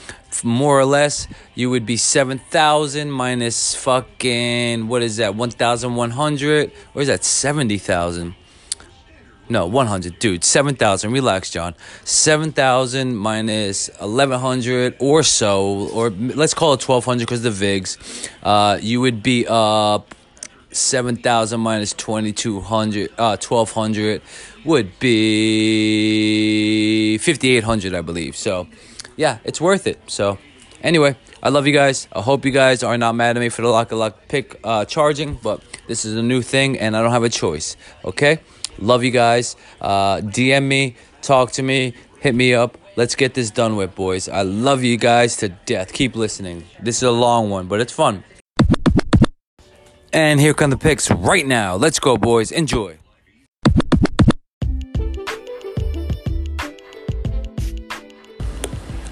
more 0.43 0.79
or 0.79 0.85
less, 0.85 1.27
you 1.53 1.69
would 1.69 1.85
be 1.85 1.97
7,000 1.97 2.82
minus 3.09 3.75
fucking, 3.75 4.87
what 4.87 5.01
is 5.01 5.17
that, 5.17 5.35
1,100? 5.35 6.71
Or 6.93 7.01
is 7.01 7.07
that 7.07 7.23
70,000? 7.23 8.35
No, 9.49 9.65
100. 9.67 10.19
Dude, 10.19 10.43
7,000. 10.43 11.11
Relax, 11.11 11.49
John. 11.49 11.75
7,000 12.05 13.15
minus 13.15 13.89
1,100 13.99 14.95
or 14.99 15.23
so, 15.23 15.89
or 15.93 16.09
let's 16.09 16.53
call 16.53 16.73
it 16.73 16.87
1,200 16.87 17.19
because 17.19 17.41
the 17.41 17.49
VIGs. 17.49 18.29
Uh, 18.41 18.77
you 18.81 19.01
would 19.01 19.23
be 19.23 19.45
up 19.47 20.15
7,000 20.71 21.59
minus 21.59 21.93
2,200, 21.93 23.11
uh, 23.17 23.37
1,200 23.37 24.21
would 24.65 24.97
be 24.99 25.13
5,800, 27.17 27.93
I 27.93 28.01
believe. 28.01 28.35
So, 28.35 28.67
yeah, 29.15 29.39
it's 29.43 29.61
worth 29.61 29.87
it. 29.87 29.99
So, 30.07 30.37
anyway, 30.81 31.15
I 31.45 31.49
love 31.49 31.67
you 31.67 31.73
guys. 31.73 32.07
I 32.13 32.21
hope 32.21 32.45
you 32.45 32.51
guys 32.51 32.83
are 32.83 32.97
not 32.97 33.15
mad 33.15 33.35
at 33.35 33.41
me 33.41 33.49
for 33.49 33.63
the 33.63 33.67
lock 33.67 33.91
a 33.91 33.97
lock 33.97 34.29
pick 34.29 34.61
uh, 34.63 34.85
charging, 34.85 35.35
but 35.43 35.61
this 35.89 36.05
is 36.05 36.15
a 36.15 36.23
new 36.23 36.41
thing 36.41 36.79
and 36.79 36.95
I 36.95 37.01
don't 37.01 37.11
have 37.11 37.23
a 37.23 37.29
choice. 37.29 37.75
Okay? 38.05 38.39
Love 38.79 39.03
you 39.03 39.11
guys. 39.11 39.57
Uh, 39.81 40.19
DM 40.19 40.63
me, 40.63 40.95
talk 41.21 41.51
to 41.51 41.61
me, 41.61 41.95
hit 42.21 42.33
me 42.33 42.53
up. 42.53 42.77
Let's 42.95 43.15
get 43.15 43.33
this 43.33 43.51
done 43.51 43.75
with, 43.75 43.93
boys. 43.93 44.29
I 44.29 44.43
love 44.43 44.83
you 44.83 44.95
guys 44.95 45.35
to 45.37 45.49
death. 45.49 45.91
Keep 45.91 46.15
listening. 46.15 46.63
This 46.81 46.97
is 46.97 47.03
a 47.03 47.11
long 47.11 47.49
one, 47.49 47.67
but 47.67 47.81
it's 47.81 47.91
fun. 47.91 48.23
And 50.13 50.39
here 50.39 50.53
come 50.53 50.69
the 50.69 50.77
picks 50.77 51.11
right 51.11 51.45
now. 51.45 51.75
Let's 51.75 51.99
go, 51.99 52.15
boys. 52.15 52.53
Enjoy. 52.53 52.99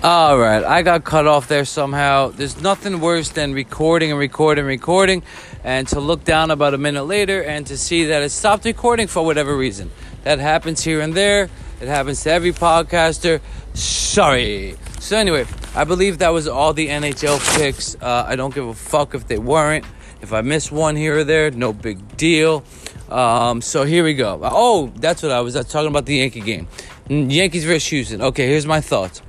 All 0.03 0.39
right, 0.39 0.63
I 0.63 0.81
got 0.81 1.03
cut 1.03 1.27
off 1.27 1.47
there 1.47 1.63
somehow. 1.63 2.29
There's 2.29 2.59
nothing 2.59 3.01
worse 3.01 3.29
than 3.29 3.53
recording 3.53 4.09
and 4.09 4.19
recording 4.19 4.63
and 4.63 4.67
recording 4.67 5.21
and 5.63 5.87
to 5.89 5.99
look 5.99 6.23
down 6.23 6.49
about 6.49 6.73
a 6.73 6.79
minute 6.79 7.03
later 7.03 7.43
and 7.43 7.67
to 7.67 7.77
see 7.77 8.05
that 8.05 8.23
it 8.23 8.31
stopped 8.31 8.65
recording 8.65 9.05
for 9.05 9.23
whatever 9.23 9.55
reason. 9.55 9.91
That 10.23 10.39
happens 10.39 10.83
here 10.83 11.01
and 11.01 11.13
there. 11.13 11.51
It 11.81 11.87
happens 11.87 12.23
to 12.23 12.31
every 12.31 12.51
podcaster. 12.51 13.41
Sorry. 13.75 14.75
So, 14.99 15.17
anyway, 15.17 15.45
I 15.75 15.83
believe 15.83 16.17
that 16.17 16.29
was 16.29 16.47
all 16.47 16.73
the 16.73 16.87
NHL 16.87 17.37
picks. 17.59 17.95
Uh, 18.01 18.25
I 18.27 18.35
don't 18.35 18.55
give 18.55 18.65
a 18.65 18.73
fuck 18.73 19.13
if 19.13 19.27
they 19.27 19.37
weren't. 19.37 19.85
If 20.19 20.33
I 20.33 20.41
miss 20.41 20.71
one 20.71 20.95
here 20.95 21.19
or 21.19 21.23
there, 21.23 21.51
no 21.51 21.73
big 21.73 22.17
deal. 22.17 22.63
Um, 23.07 23.61
so, 23.61 23.83
here 23.83 24.03
we 24.03 24.15
go. 24.15 24.39
Oh, 24.41 24.91
that's 24.95 25.21
what 25.21 25.31
I 25.31 25.41
was 25.41 25.53
talking 25.67 25.89
about 25.89 26.07
the 26.07 26.15
Yankee 26.15 26.41
game. 26.41 26.67
Yankees 27.07 27.65
versus 27.65 27.87
Houston. 27.89 28.23
Okay, 28.23 28.47
here's 28.47 28.65
my 28.65 28.81
thoughts. 28.81 29.21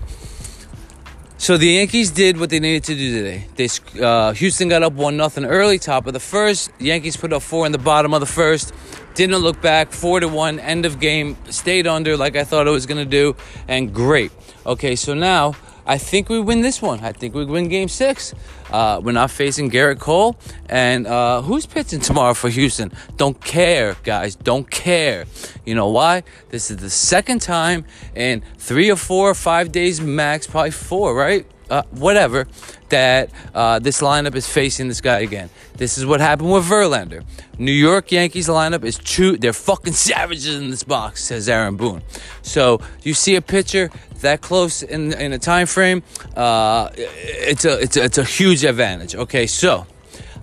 So 1.43 1.57
the 1.57 1.67
Yankees 1.67 2.13
did 2.13 2.39
what 2.39 2.51
they 2.51 2.61
needed 2.61 2.85
to 2.85 2.95
do 2.95 3.17
today. 3.17 3.49
They 3.57 4.01
uh, 4.01 4.33
Houston 4.33 4.69
got 4.69 4.85
up 4.85 4.93
one 4.93 5.17
nothing 5.17 5.45
early, 5.45 5.77
top 5.81 6.07
of 6.07 6.13
the 6.13 6.21
first. 6.21 6.71
Yankees 6.79 7.17
put 7.17 7.33
up 7.33 7.43
four 7.43 7.67
in 7.67 7.73
the 7.73 7.79
bottom 7.79 8.15
of 8.15 8.21
the 8.21 8.27
first. 8.27 8.73
Didn't 9.15 9.39
look 9.39 9.61
back, 9.61 9.91
four 9.91 10.21
to 10.21 10.29
one, 10.29 10.61
end 10.61 10.87
of 10.87 11.01
game. 11.01 11.37
Stayed 11.51 11.89
under 11.89 12.17
like 12.17 12.37
I 12.37 12.45
thought 12.45 12.69
it 12.69 12.71
was 12.71 12.87
gonna 12.87 13.05
do, 13.05 13.35
and 13.67 13.93
great. 13.93 14.31
Okay, 14.65 14.95
so 14.95 15.15
now 15.15 15.57
I 15.87 15.99
think 15.99 16.29
we 16.29 16.41
win 16.41 16.61
this 16.61 16.81
one. 16.81 17.01
I 17.01 17.13
think 17.13 17.35
we 17.35 17.45
win 17.45 17.69
game 17.69 17.89
six. 17.89 18.35
Uh, 18.71 19.01
we're 19.03 19.13
not 19.13 19.31
facing 19.31 19.71
Gerrit 19.71 19.99
Cole. 19.99 20.37
And 20.69 21.07
uh, 21.07 21.43
who's 21.43 21.67
pitching 21.67 22.01
tomorrow 22.01 22.35
for 22.35 22.49
Houston? 22.49 22.93
Don't 23.17 23.41
care, 23.41 23.97
guys. 24.05 24.35
Don't 24.37 24.71
care. 24.71 25.25
You 25.65 25.75
know 25.75 25.89
why? 25.89 26.23
This 26.51 26.71
is 26.71 26.79
the 26.79 26.91
second 26.91 27.43
time 27.43 27.85
in 28.15 28.43
three 28.59 28.91
or 28.91 28.97
four 28.97 29.31
or 29.31 29.35
five 29.35 29.73
days 29.73 30.01
max, 30.01 30.47
probably 30.47 30.71
four, 30.71 31.15
right? 31.15 31.47
Uh, 31.71 31.83
whatever, 31.91 32.47
that 32.93 33.31
uh, 33.55 33.79
this 33.79 34.01
lineup 34.03 34.35
is 34.35 34.47
facing 34.47 34.87
this 34.87 35.01
guy 35.01 35.21
again. 35.21 35.49
This 35.77 35.97
is 35.97 36.05
what 36.05 36.21
happened 36.21 36.53
with 36.53 36.65
Verlander. 36.65 37.25
New 37.59 37.73
York 37.73 38.13
Yankees 38.13 38.49
lineup 38.49 38.85
is 38.85 38.99
true. 38.99 39.37
They're 39.37 39.55
fucking 39.55 39.95
savages 39.95 40.57
in 40.57 40.71
this 40.71 40.85
box, 40.85 41.25
says 41.25 41.49
Aaron 41.49 41.77
Boone. 41.77 42.03
So 42.43 42.81
you 43.03 43.15
see 43.15 43.35
a 43.37 43.43
pitcher 43.43 43.91
that 44.21 44.43
close 44.43 44.83
in 44.83 45.13
in 45.15 45.33
a 45.33 45.39
time 45.39 45.67
frame, 45.67 46.03
uh, 46.37 46.91
it's 46.95 47.65
a 47.65 47.81
it's 47.81 47.97
a, 47.97 48.05
it's 48.05 48.19
a 48.19 48.25
huge 48.25 48.63
advantage. 48.63 49.15
Okay, 49.17 49.47
so 49.47 49.87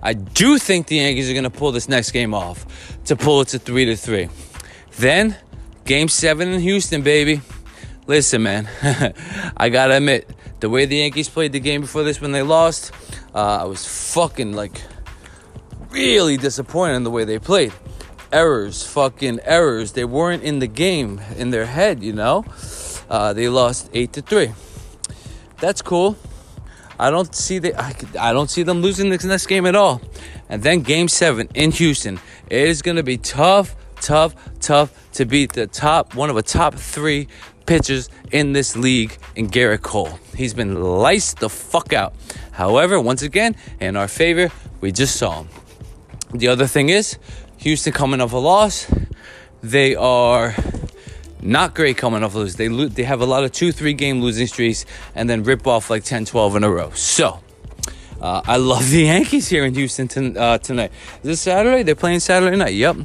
I 0.02 0.14
do 0.14 0.58
think 0.58 0.88
the 0.88 0.96
Yankees 0.96 1.30
are 1.30 1.34
gonna 1.34 1.50
pull 1.50 1.72
this 1.72 1.88
next 1.88 2.10
game 2.10 2.34
off 2.34 2.66
to 3.04 3.16
pull 3.16 3.40
it 3.42 3.48
to 3.48 3.58
three 3.58 3.84
to 3.86 3.96
three. 3.96 4.28
Then 4.98 5.36
game 5.84 6.08
seven 6.08 6.48
in 6.48 6.60
Houston, 6.60 7.02
baby. 7.02 7.42
Listen, 8.06 8.42
man, 8.42 8.68
I 9.56 9.68
gotta 9.68 9.96
admit 9.98 10.28
the 10.60 10.68
way 10.68 10.84
the 10.84 10.96
Yankees 10.96 11.28
played 11.28 11.52
the 11.52 11.60
game 11.60 11.80
before 11.80 12.02
this 12.02 12.20
when 12.20 12.32
they 12.32 12.42
lost, 12.42 12.92
uh, 13.34 13.62
I 13.62 13.64
was 13.64 14.12
fucking 14.12 14.52
like 14.52 14.82
really 15.90 16.36
disappointed 16.36 16.94
in 16.94 17.04
the 17.04 17.10
way 17.10 17.24
they 17.24 17.38
played. 17.38 17.72
Errors, 18.32 18.86
fucking 18.86 19.40
errors. 19.44 19.92
They 19.92 20.04
weren't 20.04 20.42
in 20.42 20.60
the 20.60 20.66
game 20.66 21.20
in 21.36 21.50
their 21.50 21.66
head, 21.66 22.02
you 22.02 22.12
know. 22.12 22.44
Uh, 23.08 23.32
they 23.32 23.48
lost 23.48 23.90
eight 23.92 24.12
to 24.12 24.22
three. 24.22 24.52
That's 25.58 25.82
cool. 25.82 26.16
I 26.98 27.10
don't 27.10 27.34
see 27.34 27.58
the 27.58 27.74
I, 27.80 27.94
I 28.20 28.32
don't 28.32 28.50
see 28.50 28.62
them 28.62 28.82
losing 28.82 29.08
this 29.08 29.24
next 29.24 29.46
game 29.46 29.66
at 29.66 29.74
all. 29.74 30.00
And 30.48 30.62
then 30.62 30.80
game 30.82 31.08
seven 31.08 31.48
in 31.54 31.70
Houston. 31.72 32.20
It 32.48 32.68
is 32.68 32.82
gonna 32.82 33.02
be 33.02 33.16
tough, 33.16 33.74
tough, 34.00 34.34
tough 34.60 34.92
to 35.12 35.24
beat 35.24 35.54
the 35.54 35.66
top 35.66 36.14
one 36.14 36.28
of 36.28 36.36
the 36.36 36.42
top 36.42 36.74
three 36.74 37.26
pitchers 37.66 38.08
in 38.30 38.52
this 38.52 38.76
league 38.76 39.16
in 39.36 39.48
Gerrit 39.48 39.82
Cole. 39.82 40.18
He's 40.36 40.54
been 40.54 40.82
liced 40.82 41.40
the 41.40 41.48
fuck 41.48 41.92
out. 41.92 42.14
However, 42.52 43.00
once 43.00 43.22
again, 43.22 43.56
in 43.80 43.96
our 43.96 44.08
favor, 44.08 44.50
we 44.80 44.92
just 44.92 45.16
saw 45.16 45.42
him. 45.42 45.48
The 46.32 46.48
other 46.48 46.66
thing 46.66 46.88
is, 46.88 47.18
Houston 47.58 47.92
coming 47.92 48.20
off 48.20 48.32
a 48.32 48.38
loss. 48.38 48.90
They 49.62 49.94
are 49.94 50.54
not 51.42 51.74
great 51.74 51.96
coming 51.96 52.22
off 52.22 52.34
lose. 52.34 52.56
They 52.56 52.68
lo- 52.68 52.88
they 52.88 53.02
have 53.04 53.20
a 53.20 53.26
lot 53.26 53.44
of 53.44 53.52
two, 53.52 53.72
three 53.72 53.92
game 53.94 54.20
losing 54.22 54.46
streaks 54.46 54.84
and 55.14 55.28
then 55.28 55.42
rip 55.42 55.66
off 55.66 55.90
like 55.90 56.04
10, 56.04 56.24
12 56.24 56.56
in 56.56 56.64
a 56.64 56.70
row. 56.70 56.90
So, 56.90 57.40
uh, 58.20 58.42
I 58.44 58.56
love 58.56 58.90
the 58.90 59.02
Yankees 59.04 59.48
here 59.48 59.64
in 59.64 59.74
Houston 59.74 60.08
t- 60.08 60.36
uh, 60.36 60.58
tonight. 60.58 60.92
Is 61.16 61.22
this 61.22 61.40
Saturday? 61.40 61.82
They're 61.82 61.94
playing 61.94 62.20
Saturday 62.20 62.56
night. 62.56 62.74
Yep. 62.74 62.96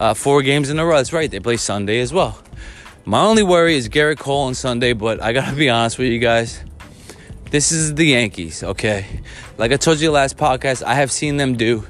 Uh, 0.00 0.14
four 0.14 0.42
games 0.42 0.70
in 0.70 0.78
a 0.78 0.84
row. 0.84 0.96
That's 0.96 1.12
right. 1.12 1.30
They 1.30 1.40
play 1.40 1.56
Sunday 1.56 2.00
as 2.00 2.12
well. 2.12 2.38
My 3.04 3.20
only 3.20 3.42
worry 3.42 3.74
is 3.74 3.88
Gerrit 3.88 4.18
Cole 4.18 4.42
on 4.42 4.54
Sunday, 4.54 4.92
but 4.92 5.20
I 5.20 5.32
gotta 5.32 5.56
be 5.56 5.68
honest 5.68 5.98
with 5.98 6.12
you 6.12 6.20
guys. 6.20 6.62
This 7.50 7.72
is 7.72 7.96
the 7.96 8.06
Yankees, 8.06 8.62
okay? 8.62 9.20
Like 9.58 9.72
I 9.72 9.76
told 9.76 10.00
you 10.00 10.12
last 10.12 10.36
podcast, 10.36 10.84
I 10.84 10.94
have 10.94 11.10
seen 11.10 11.36
them 11.36 11.56
do 11.56 11.84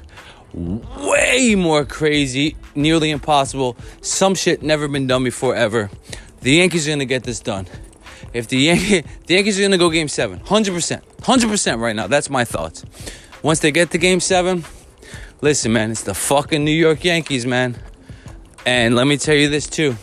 way 0.55 1.53
more 1.55 1.85
crazy, 1.85 2.55
nearly 2.73 3.11
impossible, 3.11 3.77
some 4.01 4.33
shit 4.33 4.63
never 4.63 4.87
been 4.87 5.05
done 5.05 5.23
before 5.23 5.55
ever. 5.55 5.91
The 6.41 6.53
Yankees 6.53 6.87
are 6.87 6.91
gonna 6.91 7.05
get 7.05 7.23
this 7.23 7.39
done. 7.39 7.67
If 8.33 8.47
the, 8.47 8.57
Yan- 8.57 9.03
the 9.27 9.35
Yankees 9.35 9.59
are 9.59 9.61
gonna 9.61 9.77
go 9.77 9.91
game 9.91 10.07
seven, 10.07 10.39
100%, 10.39 11.01
100% 11.21 11.79
right 11.79 11.95
now, 11.95 12.07
that's 12.07 12.31
my 12.31 12.43
thoughts. 12.43 12.85
Once 13.43 13.59
they 13.59 13.71
get 13.71 13.91
to 13.91 13.99
game 13.99 14.19
seven, 14.19 14.65
listen, 15.41 15.73
man, 15.73 15.91
it's 15.91 16.01
the 16.01 16.15
fucking 16.15 16.65
New 16.65 16.71
York 16.71 17.03
Yankees, 17.03 17.45
man. 17.45 17.77
And 18.65 18.95
let 18.95 19.05
me 19.05 19.17
tell 19.17 19.35
you 19.35 19.47
this 19.47 19.67
too 19.67 19.95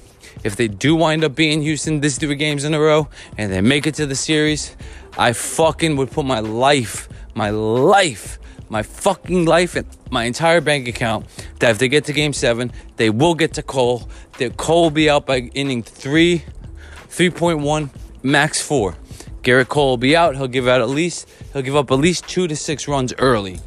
if 0.43 0.57
they 0.57 0.69
do 0.69 0.95
wind 0.95 1.25
up 1.25 1.35
beating 1.35 1.63
Houston 1.63 2.01
this 2.01 2.19
three 2.19 2.35
games 2.35 2.65
in 2.65 2.75
a 2.75 2.81
row 2.81 3.09
and 3.37 3.53
they 3.53 3.61
make 3.61 3.87
it 3.87 3.95
to 3.97 4.07
the 4.07 4.15
series, 4.15 4.77
I 5.19 5.33
fucking 5.33 5.97
would 5.97 6.11
put 6.11 6.25
my 6.25 6.41
life, 6.41 7.09
my 7.35 7.51
life, 7.51 8.39
my 8.69 8.83
fucking 8.83 9.45
life 9.45 9.77
and 9.77 9.87
my 10.11 10.25
entire 10.25 10.61
bank 10.61 10.89
account 10.89 11.27
that 11.59 11.71
if 11.73 11.79
they 11.79 11.89
get 11.89 12.05
to 12.07 12.13
game 12.13 12.33
seven, 12.33 12.73
they 12.97 13.11
will 13.11 13.35
get 13.35 13.55
to 13.55 13.63
Cole. 13.63 14.09
That 14.39 14.57
Cole 14.57 14.85
will 14.85 14.91
be 14.91 15.11
out 15.11 15.27
by 15.27 15.51
inning 15.55 15.83
three, 15.83 16.45
3.1, 17.09 17.91
max 18.23 18.63
four. 18.63 18.97
Gerrit 19.43 19.69
Cole 19.69 19.91
will 19.91 19.97
be 19.97 20.15
out. 20.15 20.37
He'll 20.37 20.49
give 20.49 20.69
out 20.69 20.81
at 20.81 20.89
least 20.89 21.29
he'll 21.53 21.63
give 21.63 21.77
up 21.77 21.91
at 21.91 21.95
least 21.95 22.29
two 22.29 22.47
to 22.47 22.57
six 22.57 22.87
runs 22.87 23.13
early. 23.19 23.59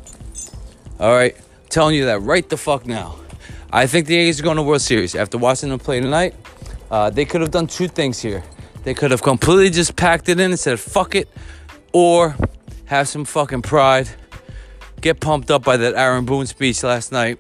All 0.99 1.13
right, 1.13 1.35
telling 1.69 1.95
you 1.95 2.05
that 2.05 2.21
right 2.21 2.47
the 2.47 2.57
fuck 2.57 2.85
now. 2.85 3.15
I 3.71 3.87
think 3.87 4.05
the 4.05 4.15
A's 4.15 4.39
are 4.39 4.43
going 4.43 4.57
to 4.57 4.63
World 4.63 4.81
Series 4.81 5.15
after 5.15 5.37
watching 5.37 5.69
them 5.69 5.79
play 5.79 5.99
tonight. 5.99 6.35
Uh, 6.93 7.09
they 7.09 7.25
could 7.25 7.41
have 7.41 7.49
done 7.49 7.65
two 7.65 7.87
things 7.87 8.21
here. 8.21 8.43
They 8.83 8.93
could 8.93 9.09
have 9.09 9.23
completely 9.23 9.71
just 9.71 9.95
packed 9.95 10.29
it 10.29 10.39
in 10.39 10.51
and 10.51 10.59
said, 10.59 10.79
fuck 10.79 11.15
it, 11.15 11.27
or 11.91 12.35
have 12.85 13.07
some 13.07 13.25
fucking 13.25 13.63
pride, 13.63 14.07
get 15.01 15.19
pumped 15.19 15.49
up 15.49 15.63
by 15.63 15.75
that 15.77 15.95
Aaron 15.95 16.25
Boone 16.25 16.45
speech 16.45 16.83
last 16.83 17.11
night, 17.11 17.39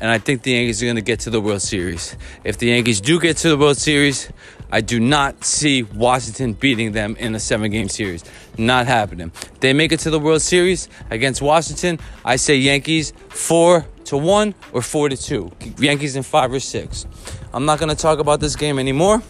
and 0.00 0.10
I 0.10 0.18
think 0.18 0.42
the 0.42 0.50
Yankees 0.50 0.82
are 0.82 0.86
going 0.86 0.96
to 0.96 1.00
get 1.02 1.20
to 1.20 1.30
the 1.30 1.40
World 1.40 1.62
Series. 1.62 2.16
If 2.42 2.58
the 2.58 2.70
Yankees 2.70 3.00
do 3.00 3.20
get 3.20 3.36
to 3.36 3.50
the 3.50 3.56
World 3.56 3.76
Series, 3.76 4.32
I 4.72 4.80
do 4.80 4.98
not 4.98 5.44
see 5.44 5.84
Washington 5.84 6.54
beating 6.54 6.90
them 6.90 7.14
in 7.20 7.36
a 7.36 7.38
seven 7.38 7.70
game 7.70 7.88
series. 7.88 8.24
Not 8.58 8.86
happening. 8.88 9.30
They 9.60 9.74
make 9.74 9.92
it 9.92 10.00
to 10.00 10.10
the 10.10 10.18
World 10.18 10.42
Series 10.42 10.88
against 11.08 11.40
Washington. 11.40 12.00
I 12.24 12.34
say 12.34 12.56
Yankees 12.56 13.12
four 13.28 13.86
to 14.06 14.16
one 14.16 14.56
or 14.72 14.82
four 14.82 15.08
to 15.08 15.16
two. 15.16 15.52
Yankees 15.78 16.16
in 16.16 16.24
five 16.24 16.52
or 16.52 16.58
six. 16.58 17.06
I'm 17.52 17.64
not 17.64 17.78
gonna 17.78 17.94
talk 17.94 18.18
about 18.18 18.40
this 18.40 18.56
game 18.56 18.78
anymore 18.78 19.22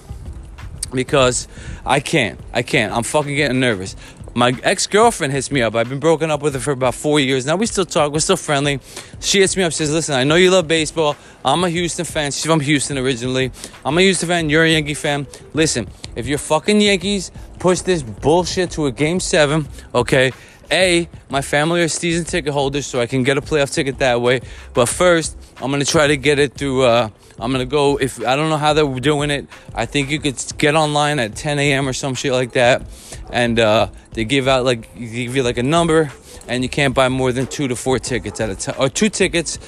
because 0.92 1.48
I 1.84 2.00
can't. 2.00 2.38
I 2.52 2.62
can't. 2.62 2.92
I'm 2.92 3.02
fucking 3.02 3.34
getting 3.34 3.60
nervous. 3.60 3.96
My 4.34 4.56
ex 4.62 4.86
girlfriend 4.86 5.32
hits 5.34 5.50
me 5.50 5.60
up. 5.60 5.74
I've 5.74 5.90
been 5.90 6.00
broken 6.00 6.30
up 6.30 6.40
with 6.40 6.54
her 6.54 6.60
for 6.60 6.70
about 6.70 6.94
four 6.94 7.20
years. 7.20 7.44
Now 7.44 7.56
we 7.56 7.66
still 7.66 7.84
talk. 7.84 8.12
We're 8.12 8.20
still 8.20 8.38
friendly. 8.38 8.80
She 9.20 9.40
hits 9.40 9.56
me 9.56 9.62
up. 9.62 9.72
She 9.72 9.78
Says, 9.78 9.92
"Listen, 9.92 10.14
I 10.14 10.24
know 10.24 10.36
you 10.36 10.50
love 10.50 10.66
baseball. 10.66 11.16
I'm 11.44 11.62
a 11.64 11.68
Houston 11.68 12.06
fan. 12.06 12.30
She's 12.30 12.46
from 12.46 12.60
Houston 12.60 12.96
originally. 12.96 13.52
I'm 13.84 13.98
a 13.98 14.00
Houston 14.00 14.28
fan. 14.28 14.48
You're 14.48 14.64
a 14.64 14.70
Yankee 14.70 14.94
fan. 14.94 15.26
Listen, 15.52 15.86
if 16.16 16.26
you're 16.26 16.38
fucking 16.38 16.80
Yankees, 16.80 17.30
push 17.58 17.80
this 17.80 18.02
bullshit 18.02 18.70
to 18.72 18.86
a 18.86 18.92
game 18.92 19.20
seven, 19.20 19.68
okay? 19.94 20.32
A, 20.70 21.06
my 21.28 21.42
family 21.42 21.82
are 21.82 21.88
season 21.88 22.24
ticket 22.24 22.54
holders, 22.54 22.86
so 22.86 23.00
I 23.00 23.06
can 23.06 23.24
get 23.24 23.36
a 23.36 23.42
playoff 23.42 23.74
ticket 23.74 23.98
that 23.98 24.22
way. 24.22 24.40
But 24.72 24.88
first, 24.88 25.36
I'm 25.60 25.70
gonna 25.70 25.84
try 25.84 26.06
to 26.06 26.16
get 26.16 26.38
it 26.38 26.54
through. 26.54 26.84
Uh, 26.84 27.10
I'm 27.42 27.52
gonna 27.52 27.66
go. 27.66 27.96
If 27.98 28.24
I 28.24 28.36
don't 28.36 28.50
know 28.50 28.56
how 28.56 28.72
they're 28.72 29.00
doing 29.00 29.30
it, 29.30 29.46
I 29.74 29.86
think 29.86 30.10
you 30.10 30.18
could 30.20 30.40
get 30.58 30.74
online 30.74 31.18
at 31.18 31.34
10 31.34 31.58
a.m. 31.58 31.88
or 31.88 31.92
some 31.92 32.14
shit 32.14 32.32
like 32.32 32.52
that, 32.52 32.82
and 33.30 33.58
uh, 33.58 33.88
they 34.12 34.24
give 34.24 34.48
out 34.48 34.64
like 34.64 34.92
they 34.94 35.24
give 35.24 35.36
you 35.36 35.42
like 35.42 35.58
a 35.58 35.62
number, 35.62 36.12
and 36.48 36.62
you 36.62 36.68
can't 36.68 36.94
buy 36.94 37.08
more 37.08 37.32
than 37.32 37.46
two 37.46 37.68
to 37.68 37.76
four 37.76 37.98
tickets 37.98 38.40
at 38.40 38.50
a 38.50 38.54
time, 38.54 38.76
or 38.78 38.88
two 38.88 39.08
tickets 39.08 39.58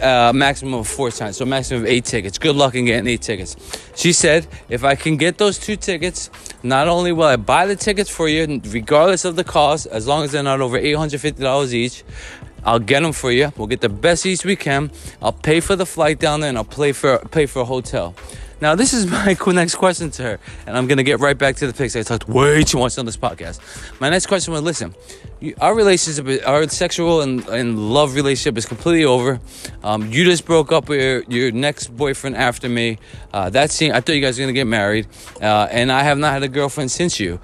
uh, 0.00 0.32
maximum 0.34 0.74
of 0.74 0.88
four 0.88 1.10
times, 1.10 1.36
so 1.36 1.44
maximum 1.44 1.82
of 1.82 1.88
eight 1.88 2.04
tickets. 2.04 2.38
Good 2.38 2.56
luck 2.56 2.74
in 2.74 2.84
getting 2.84 3.06
eight 3.06 3.22
tickets. 3.22 3.56
She 3.94 4.12
said, 4.12 4.46
if 4.68 4.84
I 4.84 4.94
can 4.94 5.16
get 5.16 5.38
those 5.38 5.58
two 5.58 5.76
tickets, 5.76 6.30
not 6.62 6.88
only 6.88 7.12
will 7.12 7.24
I 7.24 7.36
buy 7.36 7.66
the 7.66 7.76
tickets 7.76 8.10
for 8.10 8.28
you, 8.28 8.60
regardless 8.66 9.24
of 9.24 9.36
the 9.36 9.44
cost, 9.44 9.86
as 9.86 10.06
long 10.06 10.24
as 10.24 10.32
they're 10.32 10.42
not 10.42 10.60
over 10.60 10.78
$850 10.78 11.72
each, 11.72 12.04
I'll 12.66 12.80
get 12.80 13.02
them 13.02 13.12
for 13.12 13.30
you. 13.30 13.52
We'll 13.56 13.68
get 13.68 13.80
the 13.80 13.88
best 13.88 14.22
seats 14.22 14.44
we 14.44 14.56
can. 14.56 14.90
I'll 15.22 15.32
pay 15.32 15.60
for 15.60 15.76
the 15.76 15.86
flight 15.86 16.18
down 16.18 16.40
there, 16.40 16.48
and 16.48 16.58
I'll 16.58 16.64
pay 16.64 16.92
for 16.92 17.18
pay 17.30 17.46
for 17.46 17.60
a 17.60 17.64
hotel. 17.64 18.14
Now, 18.60 18.74
this 18.74 18.94
is 18.94 19.06
my 19.10 19.36
next 19.52 19.74
question 19.74 20.10
to 20.12 20.22
her, 20.22 20.38
and 20.66 20.76
I'm 20.76 20.86
gonna 20.86 21.02
get 21.02 21.20
right 21.20 21.36
back 21.36 21.56
to 21.56 21.66
the 21.66 21.72
pics. 21.72 21.94
I 21.94 22.02
talked 22.02 22.28
way 22.28 22.64
too 22.64 22.78
much 22.78 22.98
on 22.98 23.06
this 23.06 23.16
podcast. 23.16 23.60
My 24.00 24.08
next 24.08 24.26
question 24.26 24.52
was: 24.52 24.62
Listen, 24.62 24.94
our 25.60 25.74
relationship, 25.74 26.42
our 26.46 26.66
sexual 26.68 27.20
and, 27.20 27.46
and 27.48 27.92
love 27.92 28.14
relationship 28.14 28.56
is 28.56 28.64
completely 28.64 29.04
over. 29.04 29.38
Um, 29.84 30.10
you 30.10 30.24
just 30.24 30.46
broke 30.46 30.72
up 30.72 30.88
with 30.88 31.00
your, 31.00 31.22
your 31.28 31.52
next 31.52 31.88
boyfriend 31.88 32.36
after 32.36 32.68
me. 32.68 32.98
Uh, 33.32 33.50
that 33.50 33.70
scene, 33.70 33.92
I 33.92 34.00
thought 34.00 34.14
you 34.14 34.22
guys 34.22 34.38
were 34.38 34.42
gonna 34.42 34.54
get 34.54 34.66
married, 34.66 35.06
uh, 35.40 35.68
and 35.70 35.92
I 35.92 36.02
have 36.02 36.18
not 36.18 36.32
had 36.32 36.42
a 36.42 36.48
girlfriend 36.48 36.90
since 36.90 37.20
you. 37.20 37.38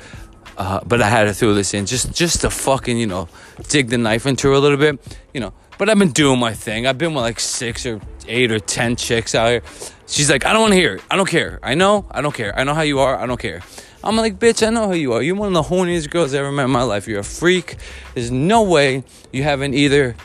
Uh, 0.56 0.80
but 0.86 1.00
I 1.00 1.08
had 1.08 1.24
to 1.24 1.34
throw 1.34 1.54
this 1.54 1.74
in 1.74 1.86
just 1.86 2.12
just 2.12 2.42
to 2.42 2.50
fucking 2.50 2.98
you 2.98 3.06
know 3.06 3.28
dig 3.68 3.88
the 3.88 3.98
knife 3.98 4.26
into 4.26 4.48
her 4.48 4.54
a 4.54 4.58
little 4.58 4.78
bit, 4.78 5.00
you 5.32 5.40
know. 5.40 5.52
But 5.78 5.88
I've 5.88 5.98
been 5.98 6.12
doing 6.12 6.38
my 6.38 6.52
thing. 6.52 6.86
I've 6.86 6.98
been 6.98 7.14
with 7.14 7.22
like 7.22 7.40
six 7.40 7.86
or 7.86 8.00
eight 8.28 8.52
or 8.52 8.60
ten 8.60 8.96
chicks 8.96 9.34
out 9.34 9.48
here. 9.48 9.62
She's 10.06 10.30
like, 10.30 10.44
I 10.44 10.52
don't 10.52 10.62
want 10.62 10.72
to 10.72 10.78
hear 10.78 10.96
it. 10.96 11.02
I 11.10 11.16
don't 11.16 11.28
care. 11.28 11.58
I 11.62 11.74
know. 11.74 12.04
I 12.10 12.20
don't 12.20 12.34
care. 12.34 12.56
I 12.56 12.64
know 12.64 12.74
how 12.74 12.82
you 12.82 12.98
are. 13.00 13.16
I 13.16 13.26
don't 13.26 13.40
care. 13.40 13.62
I'm 14.04 14.16
like, 14.16 14.38
bitch, 14.38 14.66
I 14.66 14.70
know 14.70 14.88
who 14.88 14.94
you 14.94 15.12
are. 15.12 15.22
You're 15.22 15.36
one 15.36 15.48
of 15.48 15.54
the 15.54 15.74
horniest 15.74 16.10
girls 16.10 16.34
I 16.34 16.38
ever 16.38 16.52
met 16.52 16.64
in 16.64 16.70
my 16.70 16.82
life. 16.82 17.06
You're 17.06 17.20
a 17.20 17.24
freak. 17.24 17.76
There's 18.14 18.30
no 18.30 18.62
way 18.62 19.04
you 19.32 19.42
haven't 19.44 19.74
either. 19.74 20.16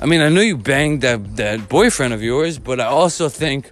I 0.00 0.06
mean, 0.06 0.20
I 0.20 0.28
know 0.28 0.40
you 0.40 0.56
banged 0.56 1.02
that, 1.02 1.36
that 1.36 1.68
boyfriend 1.68 2.14
of 2.14 2.22
yours, 2.22 2.58
but 2.58 2.80
I 2.80 2.84
also 2.84 3.28
think 3.28 3.68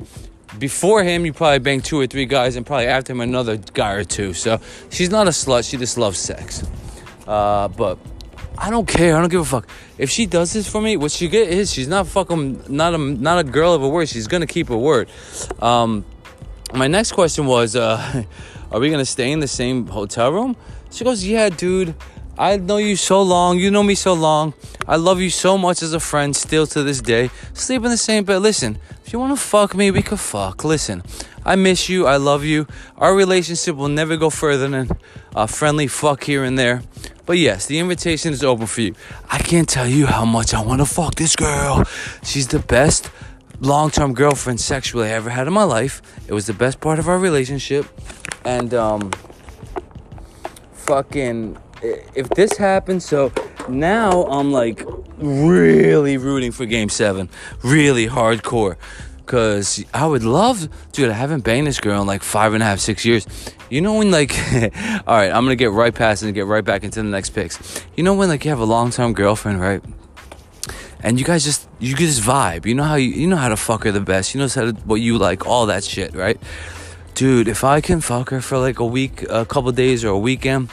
before 0.59 1.03
him, 1.03 1.27
you 1.27 1.33
probably 1.33 1.59
banged 1.59 1.85
two 1.85 1.99
or 1.99 2.07
three 2.07 2.27
guys, 2.27 2.57
and 2.57 2.64
probably 2.64 2.87
after 2.87 3.12
him, 3.12 3.21
another 3.21 3.57
guy 3.57 3.92
or 3.92 4.05
two. 4.05 4.33
So 4.33 4.61
she's 4.90 5.11
not 5.11 5.27
a 5.27 5.31
slut. 5.31 5.69
She 5.69 5.77
just 5.77 5.99
loves 5.99 6.19
sex. 6.19 6.64
Uh, 7.27 7.69
but 7.69 7.99
I 8.59 8.71
don't 8.71 8.87
care. 8.87 9.16
I 9.16 9.21
don't 9.21 9.31
give 9.31 9.40
a 9.40 9.45
fuck. 9.45 9.69
If 9.99 10.11
she 10.11 10.27
does 10.27 10.53
this 10.53 10.69
for 10.69 10.81
me, 10.81 10.97
what 10.97 11.11
she 11.11 11.29
get 11.29 11.49
is 11.49 11.73
she's 11.73 11.88
not 11.88 12.07
fucking 12.07 12.64
not 12.69 12.95
a 12.95 12.99
not 12.99 13.38
a 13.38 13.45
girl 13.45 13.75
of 13.75 13.83
a 13.83 13.88
word. 13.88 14.09
She's 14.09 14.27
gonna 14.27 14.47
keep 14.47 14.69
her 14.69 14.77
word. 14.77 15.09
Um, 15.61 16.05
my 16.75 16.87
next 16.87 17.12
question 17.12 17.47
was, 17.47 17.77
uh, 17.77 18.25
are 18.73 18.81
we 18.81 18.90
gonna 18.90 19.05
stay 19.05 19.31
in 19.31 19.40
the 19.40 19.49
same 19.49 19.87
hotel 19.87 20.33
room? 20.33 20.57
She 20.90 21.05
goes, 21.05 21.27
yeah, 21.27 21.49
dude. 21.49 21.95
I 22.38 22.59
know 22.59 22.77
you 22.77 22.97
so 22.97 23.23
long. 23.23 23.59
You 23.59 23.71
know 23.71 23.83
me 23.83 23.95
so 23.95 24.12
long. 24.12 24.53
I 24.87 24.97
love 24.97 25.21
you 25.21 25.31
so 25.31 25.57
much 25.57 25.83
as 25.83 25.95
a 25.95 26.01
friend, 26.01 26.37
still 26.37 26.66
to 26.66 26.83
this 26.83 27.01
day. 27.01 27.31
Sleep 27.55 27.83
in 27.83 27.90
the 27.90 27.97
same 27.97 28.25
bed. 28.25 28.42
Listen, 28.42 28.79
if 29.07 29.12
you 29.12 29.21
want 29.21 29.38
to 29.38 29.40
fuck 29.40 29.77
me, 29.77 29.92
we 29.92 30.03
could 30.03 30.19
fuck. 30.19 30.64
Listen, 30.64 31.01
I 31.45 31.55
miss 31.55 31.88
you. 31.88 32.07
I 32.07 32.16
love 32.16 32.45
you. 32.45 32.66
Our 32.99 33.14
relationship 33.14 33.77
will 33.77 33.88
never 33.88 34.16
go 34.16 34.31
further 34.31 34.66
than 34.69 34.90
a 35.37 35.47
friendly 35.47 35.87
fuck 35.87 36.25
here 36.25 36.42
and 36.42 36.59
there. 36.59 36.83
But 37.25 37.38
yes, 37.38 37.66
the 37.66 37.79
invitation 37.79 38.33
is 38.33 38.42
open 38.42 38.66
for 38.66 38.81
you. 38.81 38.97
I 39.31 39.38
can't 39.38 39.69
tell 39.69 39.87
you 39.87 40.07
how 40.07 40.25
much 40.25 40.53
I 40.55 40.61
want 40.61 40.81
to 40.81 40.87
fuck 40.87 41.14
this 41.14 41.37
girl. 41.37 41.85
She's 42.25 42.49
the 42.49 42.59
best 42.59 43.09
long 43.61 43.90
term 43.90 44.12
girlfriend 44.12 44.61
sexually 44.61 45.07
I 45.07 45.12
ever 45.12 45.31
had 45.31 45.47
in 45.47 45.53
my 45.53 45.62
life. 45.62 46.03
It 46.27 46.33
was 46.33 46.49
the 46.49 46.55
best 46.55 46.81
part 46.81 46.99
of 46.99 47.09
our 47.09 47.19
relationship. 47.19 47.87
And, 48.45 48.75
um, 48.75 49.12
fucking 50.73 51.59
if 51.83 52.29
this 52.31 52.57
happens, 52.57 53.05
so 53.05 53.33
now 53.69 54.25
I'm 54.25 54.53
like 54.53 54.83
really 55.19 56.17
rooting 56.17 56.53
for 56.53 56.67
game 56.67 56.89
seven, 56.89 57.29
really 57.62 58.07
hardcore. 58.07 58.77
Cause 59.27 59.85
I 59.93 60.07
would 60.07 60.23
love, 60.23 60.69
dude. 60.93 61.11
I 61.11 61.15
haven't 61.15 61.43
banged 61.43 61.67
this 61.67 61.81
girl 61.81 62.01
in 62.01 62.07
like 62.07 62.23
five 62.23 62.55
and 62.55 62.62
a 62.62 62.67
half, 62.67 62.79
six 62.79 63.05
years. 63.05 63.27
You 63.71 63.81
know 63.81 63.95
when 63.95 64.12
like, 64.12 64.33
all 65.07 65.17
right, 65.17 65.33
I'm 65.33 65.45
gonna 65.45 65.57
get 65.57 65.73
right 65.73 65.93
past 65.93 66.23
and 66.23 66.33
get 66.33 66.47
right 66.47 66.65
back 66.65 66.85
into 66.85 67.03
the 67.03 67.09
next 67.09 67.31
picks. 67.31 67.85
You 67.97 68.05
know 68.05 68.15
when 68.15 68.29
like 68.29 68.45
you 68.45 68.51
have 68.51 68.61
a 68.61 68.65
long 68.65 68.93
term 68.93 69.15
girlfriend, 69.15 69.61
right? 69.61 69.83
And 71.01 71.19
you 71.19 71.27
guys 71.27 71.45
just 71.45 71.69
you 71.81 71.97
just 71.97 72.23
vibe. 72.23 72.67
You 72.67 72.77
know 72.77 72.85
how 72.85 72.95
you 72.95 73.09
you 73.09 73.27
know 73.27 73.37
how 73.37 73.49
to 73.49 73.57
fuck 73.57 73.83
her 73.83 73.91
the 73.91 74.01
best. 74.01 74.33
You 74.33 74.41
know 74.41 74.49
how 74.49 74.67
to, 74.67 74.73
what 74.85 75.01
you 75.01 75.19
like, 75.19 75.45
all 75.45 75.67
that 75.67 75.83
shit, 75.83 76.15
right? 76.15 76.41
Dude, 77.15 77.49
if 77.49 77.65
I 77.65 77.81
can 77.81 78.01
fuck 78.01 78.31
her 78.31 78.41
for 78.41 78.59
like 78.59 78.79
a 78.79 78.87
week, 78.87 79.25
a 79.29 79.45
couple 79.45 79.73
days, 79.73 80.05
or 80.05 80.11
a 80.11 80.19
weekend, 80.19 80.71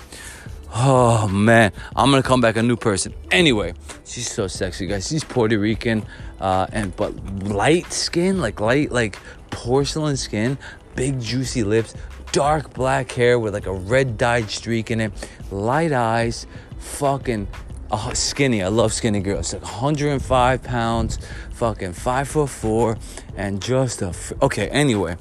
Oh 0.75 1.27
man, 1.27 1.71
I'm 1.95 2.09
gonna 2.09 2.23
come 2.23 2.41
back 2.41 2.55
a 2.57 2.63
new 2.63 2.75
person. 2.75 3.13
Anyway, 3.29 3.75
she's 4.05 4.31
so 4.31 4.47
sexy, 4.47 4.87
guys. 4.87 5.07
She's 5.07 5.23
Puerto 5.23 5.59
Rican, 5.59 6.03
uh, 6.41 6.65
and 6.71 6.95
but 6.95 7.13
light 7.43 7.93
skin, 7.93 8.41
like 8.41 8.59
light, 8.59 8.91
like 8.91 9.19
porcelain 9.51 10.17
skin, 10.17 10.57
big 10.95 11.21
juicy 11.21 11.63
lips, 11.63 11.93
dark 12.31 12.73
black 12.73 13.11
hair 13.11 13.37
with 13.37 13.53
like 13.53 13.67
a 13.67 13.71
red 13.73 14.17
dyed 14.17 14.49
streak 14.49 14.89
in 14.89 14.99
it, 14.99 15.11
light 15.51 15.91
eyes, 15.91 16.47
fucking 16.79 17.47
uh, 17.91 18.13
skinny. 18.15 18.63
I 18.63 18.69
love 18.69 18.93
skinny 18.93 19.19
girls. 19.19 19.53
Like 19.53 19.61
105 19.61 20.63
pounds, 20.63 21.19
fucking 21.63 21.93
five 21.93 22.27
foot 22.27 22.49
four, 22.49 22.97
and 23.37 23.61
just 23.61 24.01
a. 24.01 24.07
F- 24.07 24.33
okay, 24.41 24.67
anyway, 24.67 25.15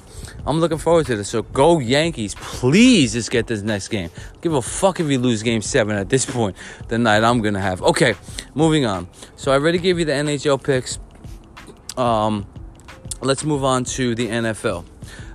I'm 0.45 0.59
looking 0.59 0.77
forward 0.77 1.05
to 1.05 1.15
this. 1.15 1.29
So 1.29 1.41
go 1.41 1.79
Yankees, 1.79 2.35
please 2.35 3.13
just 3.13 3.31
get 3.31 3.47
this 3.47 3.61
next 3.61 3.87
game. 3.87 4.09
Give 4.41 4.53
a 4.53 4.61
fuck 4.61 4.99
if 4.99 5.09
you 5.09 5.19
lose 5.19 5.41
Game 5.41 5.61
Seven 5.61 5.95
at 5.95 6.09
this 6.09 6.25
point. 6.25 6.57
The 6.89 6.97
night 6.97 7.23
I'm 7.23 7.41
gonna 7.41 7.61
have. 7.61 7.81
Okay, 7.81 8.15
moving 8.55 8.85
on. 8.85 9.07
So 9.37 9.53
I 9.53 9.55
already 9.55 9.77
gave 9.77 9.99
you 9.99 10.03
the 10.03 10.11
NHL 10.11 10.61
picks. 10.61 10.99
Um, 11.95 12.45
let's 13.21 13.45
move 13.45 13.63
on 13.63 13.85
to 13.95 14.13
the 14.13 14.27
NFL. 14.27 14.83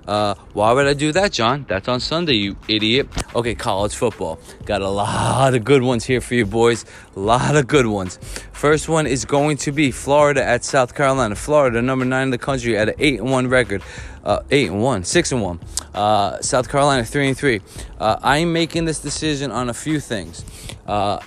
Uh, 0.08 0.34
why 0.54 0.72
would 0.72 0.86
I 0.86 0.94
do 0.94 1.12
that, 1.12 1.32
John? 1.32 1.66
That's 1.68 1.86
on 1.86 2.00
Sunday, 2.00 2.32
you 2.32 2.56
idiot. 2.66 3.08
Okay, 3.36 3.54
college 3.54 3.94
football. 3.94 4.40
Got 4.64 4.80
a 4.80 4.88
lot 4.88 5.52
of 5.52 5.64
good 5.64 5.82
ones 5.82 6.06
here 6.06 6.22
for 6.22 6.34
you, 6.34 6.46
boys. 6.46 6.86
A 7.14 7.20
lot 7.20 7.54
of 7.56 7.66
good 7.66 7.86
ones. 7.86 8.18
First 8.52 8.88
one 8.88 9.06
is 9.06 9.26
going 9.26 9.58
to 9.58 9.70
be 9.70 9.90
Florida 9.90 10.42
at 10.42 10.64
South 10.64 10.94
Carolina. 10.94 11.34
Florida, 11.34 11.82
number 11.82 12.06
nine 12.06 12.24
in 12.24 12.30
the 12.30 12.38
country, 12.38 12.78
at 12.78 12.88
an 12.88 12.94
eight 12.98 13.20
and 13.20 13.30
one 13.30 13.48
record. 13.48 13.82
Uh, 14.24 14.40
eight 14.50 14.70
and 14.70 14.82
one, 14.82 15.04
six 15.04 15.30
and 15.30 15.42
one. 15.42 15.60
Uh, 15.92 16.40
South 16.40 16.70
Carolina, 16.70 17.04
three 17.04 17.28
and 17.28 17.36
three. 17.36 17.60
Uh, 18.00 18.16
I'm 18.22 18.50
making 18.50 18.86
this 18.86 19.00
decision 19.00 19.50
on 19.50 19.68
a 19.68 19.74
few 19.74 20.00
things. 20.00 20.42
Uh, 20.86 21.20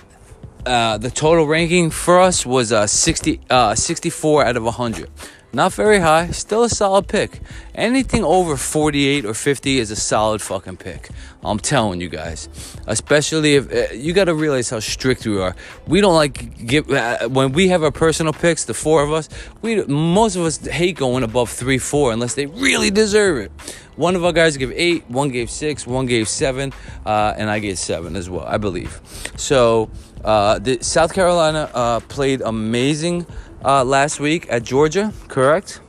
uh, 0.65 0.97
the 0.97 1.11
total 1.11 1.45
ranking 1.45 1.91
for 1.91 2.19
us 2.19 2.45
was 2.45 2.71
uh, 2.71 2.87
60, 2.87 3.41
uh, 3.49 3.75
64 3.75 4.45
out 4.45 4.57
of 4.57 4.63
100. 4.63 5.09
Not 5.53 5.73
very 5.73 5.99
high, 5.99 6.31
still 6.31 6.63
a 6.63 6.69
solid 6.69 7.09
pick. 7.09 7.41
Anything 7.75 8.23
over 8.23 8.55
48 8.55 9.25
or 9.25 9.33
50 9.33 9.79
is 9.79 9.91
a 9.91 9.97
solid 9.97 10.41
fucking 10.41 10.77
pick. 10.77 11.09
I'm 11.43 11.59
telling 11.59 11.99
you 11.99 12.07
guys. 12.07 12.47
Especially 12.87 13.55
if 13.55 13.73
uh, 13.73 13.93
you 13.93 14.13
got 14.13 14.25
to 14.25 14.33
realize 14.33 14.69
how 14.69 14.79
strict 14.79 15.25
we 15.25 15.37
are. 15.41 15.53
We 15.87 15.99
don't 15.99 16.15
like 16.15 16.65
give 16.65 16.89
uh, 16.89 17.27
when 17.27 17.51
we 17.51 17.67
have 17.67 17.83
our 17.83 17.91
personal 17.91 18.31
picks, 18.31 18.63
the 18.63 18.73
four 18.73 19.03
of 19.03 19.11
us, 19.11 19.27
we 19.61 19.83
most 19.85 20.37
of 20.37 20.43
us 20.43 20.65
hate 20.65 20.95
going 20.95 21.23
above 21.23 21.49
3 21.49 21.77
4 21.77 22.13
unless 22.13 22.35
they 22.35 22.45
really 22.45 22.89
deserve 22.89 23.37
it. 23.37 23.51
One 23.97 24.15
of 24.15 24.23
our 24.23 24.31
guys 24.31 24.55
gave 24.55 24.71
8, 24.71 25.09
one 25.09 25.29
gave 25.29 25.51
6, 25.51 25.85
one 25.85 26.05
gave 26.05 26.29
7, 26.29 26.71
uh, 27.05 27.33
and 27.37 27.49
I 27.49 27.59
gave 27.59 27.77
7 27.77 28.15
as 28.15 28.29
well, 28.29 28.45
I 28.47 28.57
believe. 28.57 29.01
So, 29.35 29.91
uh, 30.23 30.59
the 30.59 30.81
South 30.81 31.13
Carolina 31.13 31.69
uh, 31.73 31.99
played 31.99 32.41
amazing 32.41 33.25
uh, 33.63 33.83
last 33.83 34.19
week 34.19 34.47
at 34.49 34.63
Georgia, 34.63 35.13
correct? 35.27 35.79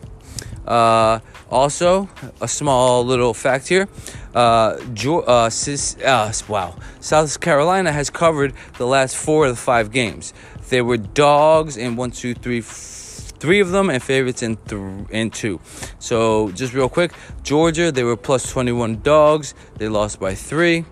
Uh, 0.66 1.20
also, 1.50 2.08
a 2.40 2.48
small 2.48 3.04
little 3.04 3.34
fact 3.34 3.68
here. 3.68 3.88
Uh, 4.34 4.78
uh, 5.26 5.50
sis, 5.50 5.96
uh, 5.98 6.32
wow, 6.48 6.74
South 7.00 7.40
Carolina 7.40 7.92
has 7.92 8.08
covered 8.08 8.54
the 8.78 8.86
last 8.86 9.16
four 9.16 9.46
of 9.46 9.52
the 9.52 9.60
five 9.60 9.90
games. 9.90 10.32
There 10.70 10.84
were 10.84 10.96
dogs 10.96 11.76
in 11.76 11.96
one, 11.96 12.12
two, 12.12 12.32
three, 12.32 12.60
f- 12.60 13.32
three 13.38 13.60
of 13.60 13.72
them, 13.72 13.90
and 13.90 14.02
favorites 14.02 14.42
in 14.42 14.56
th- 14.56 15.06
in 15.10 15.30
two. 15.30 15.60
So 15.98 16.50
just 16.52 16.72
real 16.72 16.88
quick, 16.88 17.12
Georgia 17.42 17.92
they 17.92 18.04
were 18.04 18.16
plus 18.16 18.50
twenty 18.50 18.72
one 18.72 19.02
dogs. 19.02 19.52
They 19.76 19.88
lost 19.88 20.18
by 20.18 20.34
three. 20.34 20.86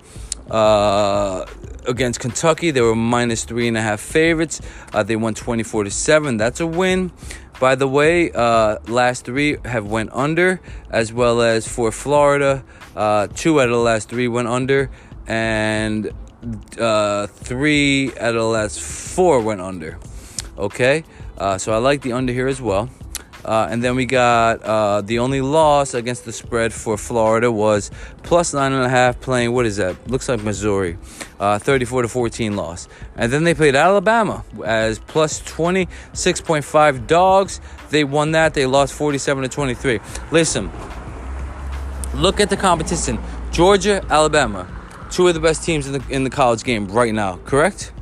Uh, 0.50 1.46
against 1.86 2.20
Kentucky, 2.20 2.70
they 2.70 2.80
were 2.80 2.94
minus 2.94 3.44
three 3.44 3.68
and 3.68 3.76
a 3.76 3.82
half 3.82 4.00
favorites. 4.00 4.60
Uh, 4.92 5.02
they 5.02 5.16
won 5.16 5.34
24 5.34 5.84
to 5.84 5.90
seven. 5.90 6.36
That's 6.36 6.60
a 6.60 6.66
win. 6.66 7.12
By 7.60 7.74
the 7.74 7.86
way, 7.86 8.32
uh, 8.32 8.78
last 8.88 9.26
three 9.26 9.58
have 9.64 9.86
went 9.86 10.10
under, 10.12 10.60
as 10.90 11.12
well 11.12 11.42
as 11.42 11.68
for 11.68 11.92
Florida, 11.92 12.64
uh, 12.96 13.26
two 13.28 13.60
out 13.60 13.68
of 13.68 13.74
the 13.74 13.78
last 13.78 14.08
three 14.08 14.28
went 14.28 14.48
under, 14.48 14.90
and 15.26 16.10
uh, 16.78 17.26
three 17.26 18.10
out 18.18 18.34
of 18.34 18.40
the 18.40 18.44
last 18.44 18.80
four 18.80 19.40
went 19.40 19.60
under. 19.60 19.98
Okay, 20.56 21.04
uh, 21.36 21.58
so 21.58 21.72
I 21.72 21.78
like 21.78 22.00
the 22.02 22.12
under 22.12 22.32
here 22.32 22.48
as 22.48 22.62
well. 22.62 22.88
Uh, 23.44 23.68
and 23.70 23.82
then 23.82 23.96
we 23.96 24.04
got 24.04 24.62
uh, 24.62 25.00
the 25.00 25.18
only 25.18 25.40
loss 25.40 25.94
against 25.94 26.24
the 26.24 26.32
spread 26.32 26.72
for 26.72 26.96
Florida 26.96 27.50
was 27.50 27.90
plus 28.22 28.52
nine 28.52 28.72
and 28.72 28.84
a 28.84 28.88
half 28.88 29.20
playing. 29.20 29.52
What 29.52 29.66
is 29.66 29.76
that? 29.76 29.96
Looks 30.10 30.28
like 30.28 30.42
Missouri, 30.42 30.98
uh, 31.38 31.58
34 31.58 32.02
to 32.02 32.08
14 32.08 32.56
loss. 32.56 32.88
And 33.16 33.32
then 33.32 33.44
they 33.44 33.54
played 33.54 33.74
Alabama 33.74 34.44
as 34.64 34.98
plus 34.98 35.40
26.5 35.42 37.06
dogs. 37.06 37.60
They 37.90 38.04
won 38.04 38.32
that. 38.32 38.54
They 38.54 38.66
lost 38.66 38.92
47 38.94 39.44
to 39.44 39.48
23. 39.48 40.00
Listen, 40.30 40.70
look 42.14 42.40
at 42.40 42.50
the 42.50 42.56
competition. 42.56 43.18
Georgia, 43.50 44.04
Alabama, 44.10 44.68
two 45.10 45.26
of 45.26 45.34
the 45.34 45.40
best 45.40 45.64
teams 45.64 45.86
in 45.86 45.94
the 45.94 46.04
in 46.08 46.24
the 46.24 46.30
college 46.30 46.62
game 46.62 46.86
right 46.88 47.12
now. 47.12 47.38
Correct? 47.44 47.92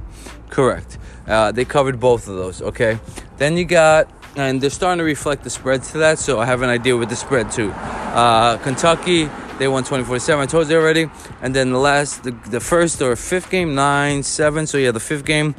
Correct. 0.51 0.99
Uh, 1.27 1.53
they 1.53 1.65
covered 1.65 2.01
both 2.01 2.27
of 2.29 2.37
those. 2.37 2.63
Okay. 2.63 2.99
Then 3.37 3.57
you 3.57 3.65
got 3.65 4.11
and 4.39 4.61
they're 4.61 4.71
starting 4.71 4.99
to 4.99 5.05
reflect 5.05 5.45
the 5.45 5.51
spread 5.51 5.83
to 5.85 5.99
that. 5.99 6.19
So 6.19 6.41
I 6.41 6.47
have 6.47 6.63
an 6.63 6.71
idea 6.71 6.97
with 6.97 7.09
the 7.09 7.17
spread 7.17 7.51
too. 7.51 7.71
Uh, 7.71 8.59
Kentucky, 8.59 9.29
they 9.59 9.69
won 9.69 9.85
24-7. 9.85 10.39
I 10.39 10.47
told 10.47 10.69
you 10.71 10.77
already. 10.77 11.11
And 11.43 11.55
then 11.55 11.73
the 11.73 11.79
last, 11.79 12.23
the, 12.23 12.31
the 12.31 12.61
first 12.61 13.03
or 13.03 13.15
fifth 13.17 13.51
game, 13.51 13.75
9-7. 13.75 14.69
So 14.69 14.79
yeah, 14.79 14.93
the 14.93 15.01
fifth 15.01 15.25
game, 15.25 15.55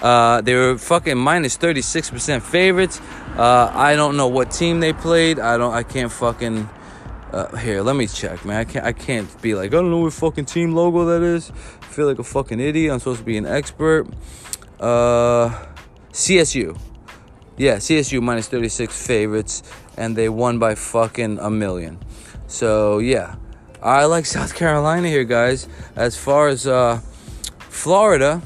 uh, 0.00 0.40
they 0.40 0.54
were 0.54 0.78
fucking 0.78 1.18
minus 1.18 1.58
36% 1.58 2.42
favorites. 2.42 3.00
Uh, 3.36 3.70
I 3.74 3.96
don't 3.96 4.16
know 4.16 4.28
what 4.28 4.50
team 4.50 4.80
they 4.80 4.92
played. 4.92 5.38
I 5.38 5.56
don't. 5.58 5.74
I 5.74 5.82
can't 5.82 6.10
fucking. 6.10 6.68
Uh, 7.32 7.56
here, 7.56 7.80
let 7.82 7.94
me 7.94 8.06
check, 8.08 8.44
man. 8.44 8.56
I 8.56 8.64
can't. 8.64 8.84
I 8.84 8.92
can't 8.92 9.42
be 9.42 9.54
like 9.54 9.66
I 9.66 9.76
don't 9.76 9.90
know 9.90 9.98
what 9.98 10.12
fucking 10.12 10.46
team 10.46 10.74
logo 10.74 11.04
that 11.04 11.22
is. 11.22 11.50
I 11.50 11.84
feel 11.86 12.06
like 12.06 12.18
a 12.18 12.24
fucking 12.24 12.58
idiot. 12.58 12.92
I'm 12.92 12.98
supposed 12.98 13.20
to 13.20 13.24
be 13.24 13.36
an 13.36 13.46
expert. 13.46 14.08
Uh, 14.80 15.50
CSU. 16.12 16.78
Yeah, 17.60 17.76
CSU 17.76 18.22
minus 18.22 18.48
36 18.48 19.06
favorites, 19.06 19.62
and 19.98 20.16
they 20.16 20.30
won 20.30 20.58
by 20.58 20.74
fucking 20.76 21.38
a 21.40 21.50
million. 21.50 21.98
So, 22.46 23.00
yeah. 23.00 23.34
I 23.82 24.06
like 24.06 24.24
South 24.38 24.54
Carolina 24.54 25.08
here, 25.08 25.24
guys. 25.24 25.68
As 25.94 26.16
far 26.16 26.48
as 26.48 26.66
uh, 26.66 27.02
Florida, 27.58 28.40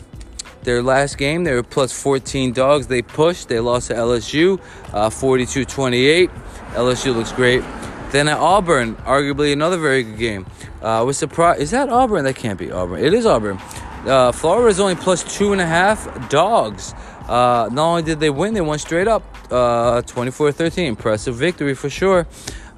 their 0.65 0.83
last 0.83 1.17
game, 1.17 1.45
they 1.45 1.55
were 1.55 1.63
plus 1.63 1.93
14 1.93 2.53
dogs. 2.55 2.89
They 2.89 3.03
pushed. 3.03 3.49
They 3.49 3.61
lost 3.61 3.87
to 3.87 3.95
LSU, 3.95 4.61
uh, 4.93 5.11
42 5.11 5.65
28. 5.65 6.29
LSU 6.73 7.15
looks 7.15 7.31
great. 7.31 7.63
Then 8.11 8.27
at 8.27 8.39
Auburn, 8.39 8.97
arguably 8.97 9.53
another 9.53 9.79
very 9.79 10.03
good 10.03 10.19
game. 10.19 10.47
Uh, 10.83 11.05
was 11.07 11.17
surprised. 11.17 11.63
Is 11.63 11.71
that 11.71 11.89
Auburn? 11.89 12.25
That 12.25 12.35
can't 12.35 12.59
be 12.59 12.73
Auburn. 12.73 12.99
It 12.99 13.15
is 13.15 13.27
Auburn. 13.27 13.61
Uh, 14.05 14.33
Florida 14.33 14.69
is 14.69 14.81
only 14.81 14.97
plus 14.97 15.23
two 15.23 15.53
and 15.53 15.61
a 15.61 15.67
half 15.67 16.29
dogs. 16.29 16.95
Uh, 17.29 17.69
not 17.73 17.87
only 17.87 18.03
did 18.03 18.21
they 18.21 18.31
win, 18.31 18.55
they 18.55 18.61
won 18.61 18.79
straight 18.79 19.09
up 19.09 19.23
uh, 19.51 20.03
24 20.03 20.53
13. 20.53 20.87
Impressive 20.87 21.35
victory 21.35 21.75
for 21.75 21.91
sure. 21.91 22.27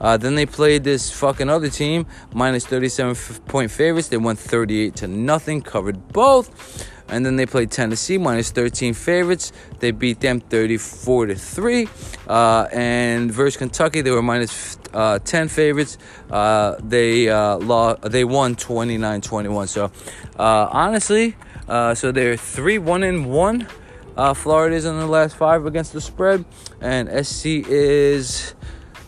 Uh, 0.01 0.17
then 0.17 0.35
they 0.35 0.47
played 0.47 0.85
this 0.85 1.11
fucking 1.11 1.49
other 1.49 1.71
team, 1.71 2.07
minus 2.35 2.67
37 2.67 3.15
point 3.47 3.71
favorites. 3.71 4.09
They 4.09 4.19
won 4.19 4.37
38 4.37 4.95
to 4.97 5.09
nothing, 5.09 5.63
covered 5.63 6.09
both. 6.09 6.93
And 7.09 7.25
then 7.25 7.37
they 7.37 7.47
played 7.47 7.71
Tennessee, 7.71 8.19
minus 8.19 8.51
13 8.51 8.93
favorites. 8.93 9.53
They 9.79 9.93
beat 9.93 10.21
them 10.21 10.41
34 10.41 11.27
to 11.27 11.35
3. 11.37 11.89
Uh, 12.27 12.67
and 12.73 13.31
versus 13.31 13.57
Kentucky, 13.57 14.01
they 14.01 14.11
were 14.11 14.23
minus, 14.23 14.77
uh, 14.93 15.21
10 15.21 15.49
favorites. 15.49 15.99
Uh, 16.29 16.75
they 16.83 17.29
uh, 17.29 17.59
lost, 17.59 18.03
they 18.03 18.25
won 18.25 18.57
29 18.57 19.21
21. 19.21 19.69
So 19.69 19.93
uh, 20.37 20.69
honestly, 20.73 21.37
uh, 21.69 21.95
so 21.95 22.11
they're 22.11 22.37
3 22.37 22.79
1 22.79 23.03
and 23.05 23.31
1. 23.31 23.69
Uh, 24.17 24.33
Florida 24.33 24.75
is 24.75 24.85
in 24.85 24.97
the 24.97 25.07
last 25.07 25.37
five 25.37 25.67
against 25.67 25.93
the 25.93 26.01
spread, 26.01 26.45
and 26.81 27.09
SC 27.27 27.47
is 27.47 28.55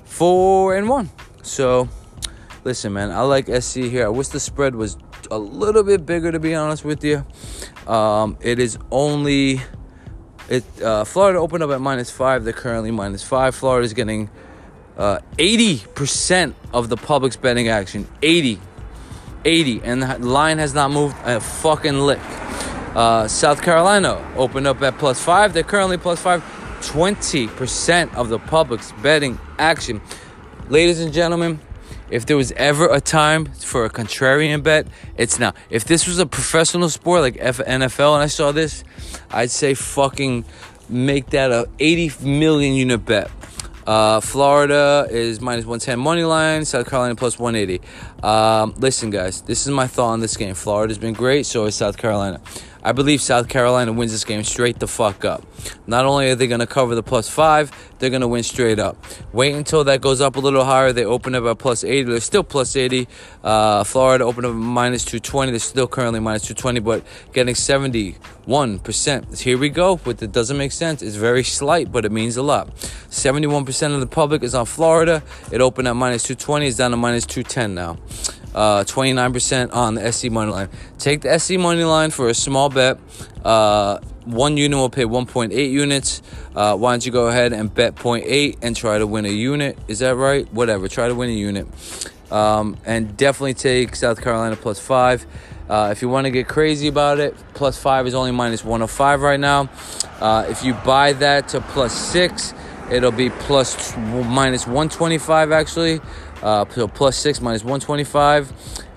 four 0.04 0.76
and 0.76 0.88
one. 0.88 1.10
So, 1.42 1.88
listen, 2.64 2.92
man, 2.92 3.10
I 3.10 3.22
like 3.22 3.46
SC 3.46 3.76
here. 3.76 4.04
I 4.04 4.10
wish 4.10 4.28
the 4.28 4.40
spread 4.40 4.74
was 4.74 4.98
a 5.30 5.38
little 5.38 5.82
bit 5.82 6.04
bigger, 6.04 6.30
to 6.30 6.38
be 6.38 6.54
honest 6.54 6.84
with 6.84 7.02
you. 7.04 7.24
Um, 7.86 8.36
it 8.40 8.58
is 8.58 8.78
only 8.90 9.62
it. 10.48 10.64
Uh, 10.82 11.04
Florida 11.04 11.38
opened 11.38 11.62
up 11.62 11.70
at 11.70 11.80
minus 11.80 12.10
five. 12.10 12.44
They're 12.44 12.52
currently 12.52 12.90
minus 12.90 13.22
five. 13.22 13.54
Florida 13.54 13.84
is 13.84 13.94
getting 13.94 14.28
uh, 14.98 15.20
80% 15.38 16.54
of 16.74 16.88
the 16.88 16.96
public's 16.96 17.36
betting 17.36 17.68
action. 17.68 18.06
80. 18.20 18.60
80. 19.44 19.80
And 19.84 20.02
the 20.02 20.18
line 20.18 20.58
has 20.58 20.74
not 20.74 20.90
moved 20.90 21.16
a 21.24 21.40
fucking 21.40 21.98
lick. 21.98 22.20
Uh, 22.94 23.29
South 23.29 23.62
Carolina 23.62 24.16
opened 24.37 24.66
up 24.66 24.83
at 24.83 24.98
plus 24.98 25.22
five. 25.22 25.53
They're 25.53 25.62
currently 25.62 25.98
plus 25.98 26.20
five. 26.20 26.42
20% 26.81 28.14
of 28.14 28.29
the 28.29 28.38
public's 28.38 28.92
betting 29.03 29.38
action. 29.59 30.01
Ladies 30.68 31.01
and 31.01 31.12
gentlemen, 31.12 31.61
if 32.11 32.27
there 32.27 32.37
was 32.37 32.53
ever 32.53 32.88
a 32.88 33.01
time 33.01 33.46
for 33.46 33.85
a 33.85 33.90
contrarian 33.90 34.62
bet, 34.62 34.87
it's 35.16 35.38
now. 35.38 35.55
If 35.70 35.85
this 35.85 36.07
was 36.07 36.18
a 36.18 36.27
professional 36.27 36.88
sport 36.88 37.20
like 37.20 37.35
NFL 37.35 38.14
and 38.14 38.22
I 38.22 38.27
saw 38.27 38.53
this, 38.53 38.85
I'd 39.31 39.51
say 39.51 39.74
fucking 39.74 40.44
make 40.88 41.31
that 41.31 41.51
a 41.51 41.68
80 41.79 42.24
million 42.24 42.74
unit 42.74 43.05
bet. 43.05 43.31
Uh, 43.87 44.20
Florida 44.20 45.07
is 45.11 45.40
minus 45.40 45.64
110 45.64 45.98
money 45.98 46.22
line. 46.22 46.64
South 46.66 46.88
Carolina 46.88 47.14
plus 47.14 47.38
180. 47.38 47.81
Um, 48.22 48.74
listen, 48.79 49.09
guys, 49.09 49.40
this 49.40 49.66
is 49.66 49.72
my 49.72 49.87
thought 49.87 50.11
on 50.11 50.20
this 50.20 50.37
game. 50.37 50.55
Florida's 50.55 50.98
been 50.98 51.14
great, 51.14 51.46
so 51.46 51.64
is 51.64 51.74
South 51.74 51.96
Carolina. 51.96 52.38
I 52.88 52.92
believe 52.92 53.20
South 53.20 53.51
Carolina 53.51 53.92
wins 53.92 54.12
this 54.12 54.24
game 54.24 54.42
straight 54.44 54.79
the 54.79 54.87
fuck 54.87 55.22
up. 55.22 55.44
Not 55.87 56.07
only 56.07 56.31
are 56.31 56.35
they 56.35 56.46
going 56.46 56.61
to 56.61 56.66
cover 56.66 56.94
the 56.94 57.03
plus 57.03 57.29
five, 57.29 57.70
they're 57.98 58.09
going 58.09 58.22
to 58.22 58.29
win 58.29 58.42
straight 58.42 58.79
up. 58.79 58.96
Wait 59.31 59.55
until 59.55 59.85
that 59.85 60.01
goes 60.01 60.22
up 60.22 60.37
a 60.37 60.40
little 60.40 60.64
higher. 60.64 60.90
They 60.90 61.05
open 61.05 61.35
up 61.35 61.44
at 61.44 61.59
plus 61.59 61.85
80. 61.85 62.05
They're 62.05 62.20
still 62.20 62.42
plus 62.42 62.77
80. 62.77 63.07
Uh, 63.44 63.85
Florida 63.85 64.24
opened 64.24 64.46
up 64.46 64.55
minus 64.55 65.05
220. 65.05 65.53
They're 65.53 65.59
still 65.59 65.87
currently 65.87 66.20
minus 66.20 66.44
220, 66.44 66.81
but 66.81 67.05
getting 67.35 67.55
71%. 67.55 69.38
Here 69.38 69.59
we 69.59 69.68
go. 69.68 70.01
with 70.07 70.16
that 70.20 70.33
doesn't 70.33 70.57
make 70.57 70.72
sense. 70.72 71.03
It's 71.03 71.16
very 71.16 71.44
slight, 71.44 71.92
but 71.92 72.07
it 72.07 72.11
means 72.11 72.38
a 72.38 72.42
lot. 72.42 72.74
71% 73.11 73.92
of 73.92 74.01
the 74.01 74.07
public 74.07 74.42
is 74.42 74.55
on 74.55 74.64
Florida. 74.64 75.22
It 75.53 75.61
opened 75.61 75.88
at 75.88 75.94
minus 75.94 76.22
220. 76.22 76.66
It's 76.66 76.79
down 76.79 76.92
to 76.92 76.96
minus 76.96 77.27
210 77.27 77.74
now 77.74 77.98
uh, 78.58 78.82
29% 78.82 79.72
on 79.72 79.94
the 79.94 80.12
SC 80.12 80.30
money 80.30 80.50
line. 80.50 80.68
Take 80.98 81.20
the 81.20 81.38
SC 81.38 81.52
money 81.52 81.84
line 81.84 82.10
for 82.10 82.28
a 82.28 82.34
small 82.34 82.68
bet. 82.68 82.98
Uh, 83.44 84.00
one 84.24 84.56
unit 84.56 84.76
will 84.76 84.90
pay 84.90 85.04
1.8 85.04 85.70
units. 85.70 86.22
Uh, 86.56 86.76
why 86.76 86.92
don't 86.92 87.06
you 87.06 87.12
go 87.12 87.28
ahead 87.28 87.52
and 87.52 87.72
bet 87.72 87.94
0.8 87.94 88.58
and 88.60 88.74
try 88.74 88.98
to 88.98 89.06
win 89.06 89.26
a 89.26 89.30
unit? 89.30 89.78
Is 89.86 90.00
that 90.00 90.16
right? 90.16 90.52
Whatever. 90.52 90.88
Try 90.88 91.06
to 91.06 91.14
win 91.14 91.30
a 91.30 91.34
unit. 91.34 91.68
Um, 92.32 92.76
and 92.84 93.16
definitely 93.16 93.54
take 93.54 93.94
South 93.94 94.20
Carolina 94.20 94.56
plus 94.56 94.80
five. 94.80 95.24
Uh, 95.70 95.90
if 95.92 96.02
you 96.02 96.08
want 96.08 96.24
to 96.24 96.32
get 96.32 96.48
crazy 96.48 96.88
about 96.88 97.20
it, 97.20 97.36
plus 97.54 97.78
five 97.78 98.08
is 98.08 98.14
only 98.14 98.32
minus 98.32 98.64
105 98.64 99.22
right 99.22 99.38
now. 99.38 99.70
Uh, 100.18 100.46
if 100.48 100.64
you 100.64 100.74
buy 100.74 101.12
that 101.12 101.46
to 101.50 101.60
plus 101.60 101.94
six, 101.94 102.54
it'll 102.90 103.12
be 103.12 103.30
plus 103.30 103.96
minus 103.96 104.66
125 104.66 105.52
actually. 105.52 106.00
Uh, 106.42 106.64
so 106.70 106.88
plus 106.88 107.16
six 107.16 107.40
minus 107.40 107.62
125. 107.62 108.53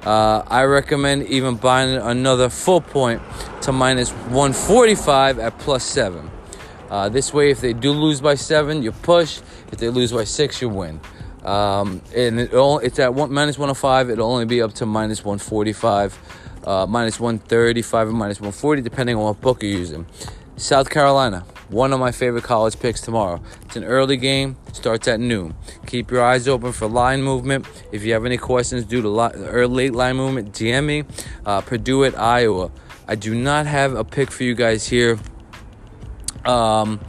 Uh, 0.05 0.43
I 0.47 0.63
recommend 0.63 1.27
even 1.27 1.55
buying 1.55 1.95
another 1.95 2.49
full 2.49 2.81
point 2.81 3.21
to 3.61 3.71
minus 3.71 4.11
145 4.11 5.39
at 5.39 5.57
plus 5.59 5.83
seven. 5.83 6.31
Uh, 6.89 7.07
this 7.07 7.33
way, 7.33 7.51
if 7.51 7.61
they 7.61 7.73
do 7.73 7.91
lose 7.91 8.19
by 8.19 8.35
seven, 8.35 8.83
you 8.83 8.91
push. 8.91 9.39
If 9.71 9.79
they 9.79 9.89
lose 9.89 10.11
by 10.11 10.25
six, 10.25 10.61
you 10.61 10.69
win. 10.69 10.99
Um, 11.43 12.01
and 12.15 12.39
it 12.39 12.53
only, 12.53 12.85
it's 12.85 12.99
at 12.99 13.13
one, 13.13 13.31
minus 13.31 13.57
105. 13.57 14.09
It'll 14.09 14.29
only 14.29 14.45
be 14.45 14.61
up 14.61 14.73
to 14.73 14.85
minus 14.85 15.23
145, 15.23 16.19
uh, 16.65 16.85
minus 16.87 17.19
135, 17.19 18.09
and 18.09 18.17
minus 18.17 18.39
140, 18.39 18.81
depending 18.81 19.15
on 19.15 19.23
what 19.23 19.41
book 19.41 19.63
you're 19.63 19.71
using. 19.71 20.05
South 20.57 20.89
Carolina, 20.89 21.45
one 21.71 21.93
of 21.93 21.99
my 21.99 22.11
favorite 22.11 22.43
college 22.43 22.79
picks 22.79 23.01
tomorrow. 23.01 23.41
It's 23.63 23.75
an 23.75 23.83
early 23.83 24.17
game, 24.17 24.57
starts 24.73 25.07
at 25.07 25.19
noon. 25.19 25.55
Keep 25.87 26.11
your 26.11 26.23
eyes 26.23 26.47
open 26.47 26.71
for 26.71 26.87
line 26.87 27.23
movement. 27.23 27.65
If 27.91 28.03
you 28.03 28.13
have 28.13 28.25
any 28.25 28.37
questions 28.37 28.85
due 28.85 29.01
to 29.01 29.31
early 29.35 29.85
late 29.85 29.93
line 29.93 30.17
movement, 30.17 30.51
DM 30.53 30.85
me. 30.85 31.03
Uh, 31.45 31.61
Purdue 31.61 32.03
at 32.03 32.17
Iowa. 32.19 32.71
I 33.07 33.15
do 33.15 33.33
not 33.33 33.65
have 33.65 33.93
a 33.93 34.03
pick 34.03 34.31
for 34.31 34.43
you 34.43 34.53
guys 34.53 34.87
here. 34.87 35.17
Um, 36.45 36.99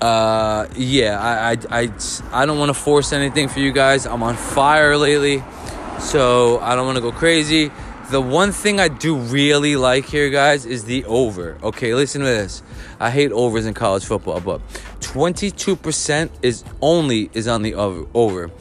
uh, 0.00 0.66
yeah, 0.76 1.18
I, 1.20 1.52
I, 1.52 1.82
I, 1.82 1.92
I 2.32 2.46
don't 2.46 2.58
want 2.58 2.70
to 2.70 2.74
force 2.74 3.12
anything 3.12 3.48
for 3.48 3.60
you 3.60 3.72
guys. 3.72 4.06
I'm 4.06 4.22
on 4.22 4.36
fire 4.36 4.96
lately, 4.96 5.42
so 5.98 6.58
I 6.60 6.74
don't 6.74 6.86
want 6.86 6.96
to 6.96 7.02
go 7.02 7.12
crazy. 7.12 7.70
The 8.14 8.20
one 8.20 8.52
thing 8.52 8.78
I 8.78 8.86
do 8.86 9.16
really 9.16 9.74
like 9.74 10.04
here, 10.04 10.30
guys, 10.30 10.66
is 10.66 10.84
the 10.84 11.04
over. 11.06 11.58
Okay, 11.64 11.94
listen 11.94 12.20
to 12.20 12.28
this. 12.28 12.62
I 13.00 13.10
hate 13.10 13.32
overs 13.32 13.66
in 13.66 13.74
college 13.74 14.04
football, 14.04 14.38
but 14.38 14.60
22% 15.00 16.30
is 16.40 16.62
only 16.80 17.28
is 17.34 17.48
on 17.48 17.62
the 17.62 17.74
over. 17.74 18.52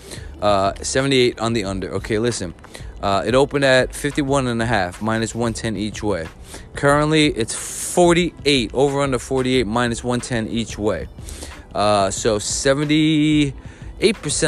Uh, 0.42 0.74
78 0.82 1.39
on 1.39 1.54
the 1.54 1.66
under. 1.66 1.92
Okay, 1.92 2.18
listen. 2.18 2.56
Uh, 3.00 3.22
it 3.28 3.36
opened 3.36 3.63
at 3.63 3.94
51 3.94 4.48
and 4.48 4.60
a 4.60 4.66
half, 4.66 5.04
minus 5.04 5.36
110 5.36 5.78
each 5.78 6.02
way. 6.02 6.28
Currently, 6.74 7.28
it's 7.28 7.54
48, 7.54 8.72
over 8.74 9.02
under 9.02 9.20
48, 9.20 9.68
minus 9.68 10.04
110 10.04 10.48
each 10.48 10.80
way. 10.80 11.08
Uh, 11.76 12.10
so 12.10 12.39
78% 12.39 13.54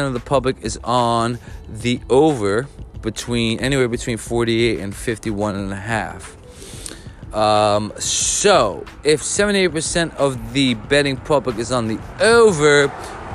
of 0.08 0.13
the 0.13 0.20
public 0.20 0.56
is 0.63 0.80
on 0.84 1.38
the 1.70 2.00
over 2.10 2.68
between 3.06 3.62
anywhere 3.62 3.88
between 3.88 4.18
48 4.18 4.82
and 4.82 4.94
51 4.94 5.56
and 5.56 5.72
a 5.72 5.78
half. 5.78 6.36
Um, 7.34 7.94
so, 8.00 8.86
if 9.04 9.22
78% 9.22 10.15
of 10.15 10.54
the 10.54 10.74
betting 10.74 11.18
public 11.18 11.58
is 11.58 11.72
on 11.72 11.88
the 11.88 12.00
over, 12.20 12.88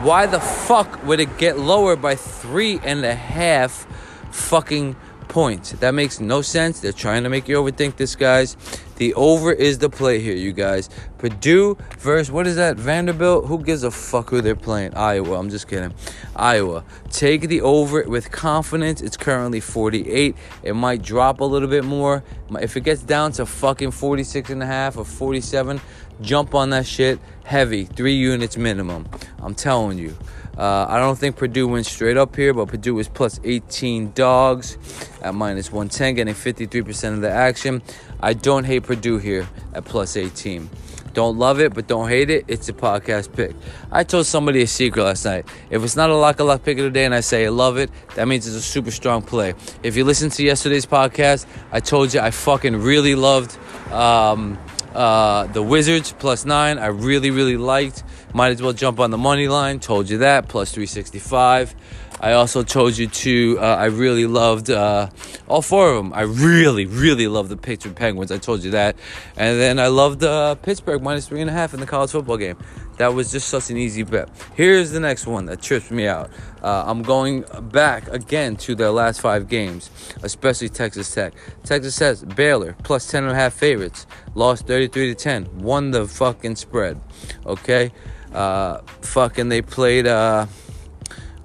why 0.03 0.27
the 0.27 0.41
fuck 0.41 1.03
would 1.05 1.21
it 1.21 1.39
get 1.39 1.59
lower 1.59 1.97
by 1.97 2.15
three 2.15 2.81
and 2.83 3.05
a 3.05 3.15
half 3.15 3.87
fucking 4.31 4.97
points? 5.31 5.71
That 5.73 5.95
makes 5.95 6.21
no 6.21 6.43
sense. 6.43 6.81
They're 6.81 6.93
trying 6.93 7.23
to 7.23 7.31
make 7.31 7.49
you 7.49 7.57
overthink 7.57 7.97
this, 7.97 8.15
guys. 8.17 8.57
The 8.97 9.15
over 9.15 9.53
is 9.53 9.79
the 9.79 9.89
play 9.89 10.21
here, 10.21 10.37
you 10.37 10.53
guys. 10.53 10.91
Purdue 11.17 11.79
versus 11.99 12.31
what 12.31 12.47
is 12.47 12.57
that? 12.57 12.77
Vanderbilt? 12.77 13.47
Who 13.47 13.63
gives 13.63 13.83
a 13.83 13.91
fuck 13.91 14.29
who 14.29 14.43
they're 14.43 14.55
playing? 14.55 14.95
Iowa. 14.95 15.39
I'm 15.39 15.49
just 15.49 15.69
kidding. 15.69 15.95
Iowa. 16.37 16.85
Take 17.09 17.49
the 17.49 17.63
over 17.63 18.03
with 18.03 18.31
confidence. 18.31 19.01
It's 19.01 19.17
currently 19.17 19.61
48. 19.61 20.37
It 20.63 20.75
might 20.75 21.01
drop 21.01 21.41
a 21.41 21.45
little 21.45 21.69
bit 21.69 21.85
more. 21.85 22.23
If 22.61 22.77
it 22.77 22.81
gets 22.81 23.03
down 23.03 23.33
to 23.33 23.47
fucking 23.47 23.93
46 23.93 24.51
and 24.51 24.63
a 24.63 24.67
half 24.67 24.99
or 24.99 25.07
47, 25.07 25.81
jump 26.21 26.55
on 26.55 26.71
that 26.71 26.87
shit 26.87 27.19
heavy. 27.45 27.85
Three 27.85 28.17
units 28.17 28.57
minimum. 28.59 29.09
I'm 29.41 29.55
telling 29.55 29.97
you. 29.97 30.17
Uh, 30.61 30.85
I 30.91 30.99
don't 30.99 31.19
think 31.19 31.37
Purdue 31.37 31.67
wins 31.69 31.91
straight 31.91 32.19
up 32.19 32.37
here, 32.37 32.53
but 32.53 32.69
Purdue 32.69 32.99
is 32.99 33.09
plus 33.09 33.41
18 33.45 34.13
dogs 34.13 34.77
at 35.23 35.35
minus 35.35 35.73
110, 35.73 36.17
getting 36.17 36.35
53% 36.35 37.15
of 37.15 37.23
the 37.23 37.31
action. 37.31 37.81
I 38.21 38.35
don't 38.35 38.65
hate 38.65 38.83
Purdue 38.83 39.17
here 39.17 39.49
at 39.73 39.87
plus 39.87 40.19
18. 40.19 40.69
Don't 41.15 41.39
love 41.39 41.61
it, 41.61 41.73
but 41.73 41.87
don't 41.87 42.11
hate 42.11 42.29
it. 42.29 42.45
It's 42.47 42.69
a 42.69 42.75
podcast 42.75 43.35
pick. 43.35 43.57
I 43.91 44.05
told 44.05 44.27
somebody 44.27 44.61
a 44.61 44.67
secret 44.67 45.03
last 45.03 45.25
night. 45.25 45.47
If 45.71 45.83
it's 45.83 45.97
not 45.97 46.11
a 46.11 46.15
lock 46.15 46.41
of 46.41 46.47
lock 46.47 46.63
pick 46.63 46.77
of 46.77 46.85
the 46.85 46.91
day 46.91 47.07
and 47.07 47.15
I 47.15 47.21
say 47.21 47.47
I 47.47 47.49
love 47.49 47.79
it, 47.79 47.91
that 48.17 48.29
means 48.29 48.47
it's 48.47 48.55
a 48.55 48.61
super 48.61 48.91
strong 48.91 49.23
play. 49.23 49.55
If 49.83 49.97
you 49.97 50.05
listen 50.05 50.29
to 50.29 50.43
yesterday's 50.43 50.85
podcast, 50.85 51.47
I 51.73 51.81
told 51.81 52.13
you 52.13 52.21
I 52.21 52.33
fucking 52.33 52.77
really 52.77 53.15
loved 53.15 53.57
um, 53.91 54.59
uh, 54.95 55.47
the 55.47 55.63
Wizards 55.63 56.15
plus 56.19 56.45
nine. 56.45 56.79
I 56.79 56.89
really, 56.89 57.31
really 57.31 57.57
liked. 57.57 58.05
Might 58.33 58.53
as 58.53 58.63
well 58.63 58.73
jump 58.73 59.01
on 59.01 59.11
the 59.11 59.19
money 59.19 59.49
line. 59.49 59.81
Told 59.81 60.09
you 60.09 60.19
that 60.19 60.49
plus 60.49 60.73
365. 60.73 61.75
I 62.21 62.33
also 62.33 62.63
told 62.63 62.99
you 62.99 63.07
to. 63.07 63.59
Uh, 63.59 63.65
I 63.65 63.87
really 63.87 64.27
loved 64.27 64.69
uh, 64.71 65.09
all 65.49 65.63
four 65.63 65.91
of 65.91 65.97
them. 65.97 66.13
I 66.13 66.23
really, 66.23 66.85
really 66.85 67.27
loved 67.29 67.49
the 67.49 67.57
Pittsburgh 67.57 67.97
Penguins. 67.97 68.31
I 68.31 68.37
told 68.37 68.63
you 68.63 68.73
that, 68.73 68.97
and 69.39 69.59
then 69.59 69.79
I 69.79 69.87
loved 69.87 70.23
uh, 70.23 70.55
Pittsburgh 70.57 71.03
minus 71.03 71.29
three 71.29 71.41
and 71.41 71.49
a 71.49 71.53
half 71.53 71.73
in 71.73 71.81
the 71.81 71.87
college 71.87 72.11
football 72.11 72.37
game. 72.37 72.59
That 72.99 73.15
was 73.15 73.33
just 73.33 73.49
such 73.49 73.71
an 73.71 73.79
easy 73.79 74.03
bet. 74.03 74.29
Here's 74.55 74.91
the 74.91 75.01
next 75.01 75.27
one 75.27 75.47
that 75.47 75.63
trips 75.63 75.91
me 75.91 76.07
out. 76.07 76.31
Uh, 76.63 76.85
I'm 76.87 77.01
going 77.01 77.47
back 77.73 78.07
again 78.09 78.57
to 78.57 78.75
their 78.75 78.91
last 78.91 79.23
five 79.23 79.49
games, 79.49 79.91
especially 80.23 80.69
Texas 80.69 81.15
Tech. 81.15 81.33
Texas 81.65 81.97
Tech, 81.97 82.37
Baylor 82.37 82.77
plus 82.83 83.11
ten 83.11 83.23
and 83.25 83.33
a 83.33 83.35
half 83.35 83.55
favorites, 83.55 84.07
lost 84.35 84.67
33 84.67 85.15
to 85.15 85.15
10, 85.15 85.61
won 85.61 85.91
the 85.91 86.07
fucking 86.07 86.57
spread. 86.57 87.01
Okay, 87.47 87.91
uh, 88.33 88.79
fucking 89.03 89.49
they 89.49 89.63
played. 89.63 90.07
Uh, 90.07 90.47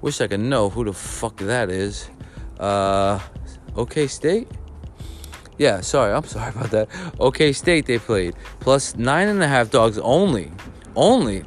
Wish 0.02 0.20
I 0.20 0.28
could 0.28 0.40
know 0.40 0.68
who 0.68 0.84
the 0.84 0.92
fuck 0.92 1.38
that 1.38 1.70
is. 1.70 2.08
Uh, 2.60 3.18
OK 3.74 4.06
State? 4.06 4.48
Yeah, 5.58 5.80
sorry, 5.80 6.12
I'm 6.12 6.24
sorry 6.36 6.50
about 6.50 6.70
that. 6.70 6.88
OK 7.18 7.52
State 7.52 7.86
they 7.86 7.98
played. 7.98 8.34
Plus 8.60 8.94
nine 8.96 9.28
and 9.28 9.42
a 9.42 9.48
half 9.48 9.70
dogs 9.70 9.98
only. 9.98 10.52
Only. 10.94 11.44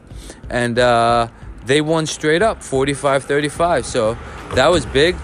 And 0.50 0.78
uh, 0.78 1.30
they 1.66 1.82
won 1.82 2.06
straight 2.06 2.42
up 2.42 2.64
45 2.64 3.24
35. 3.24 3.86
So 3.86 4.18
that 4.56 4.68
was 4.68 4.86
big. 4.86 5.16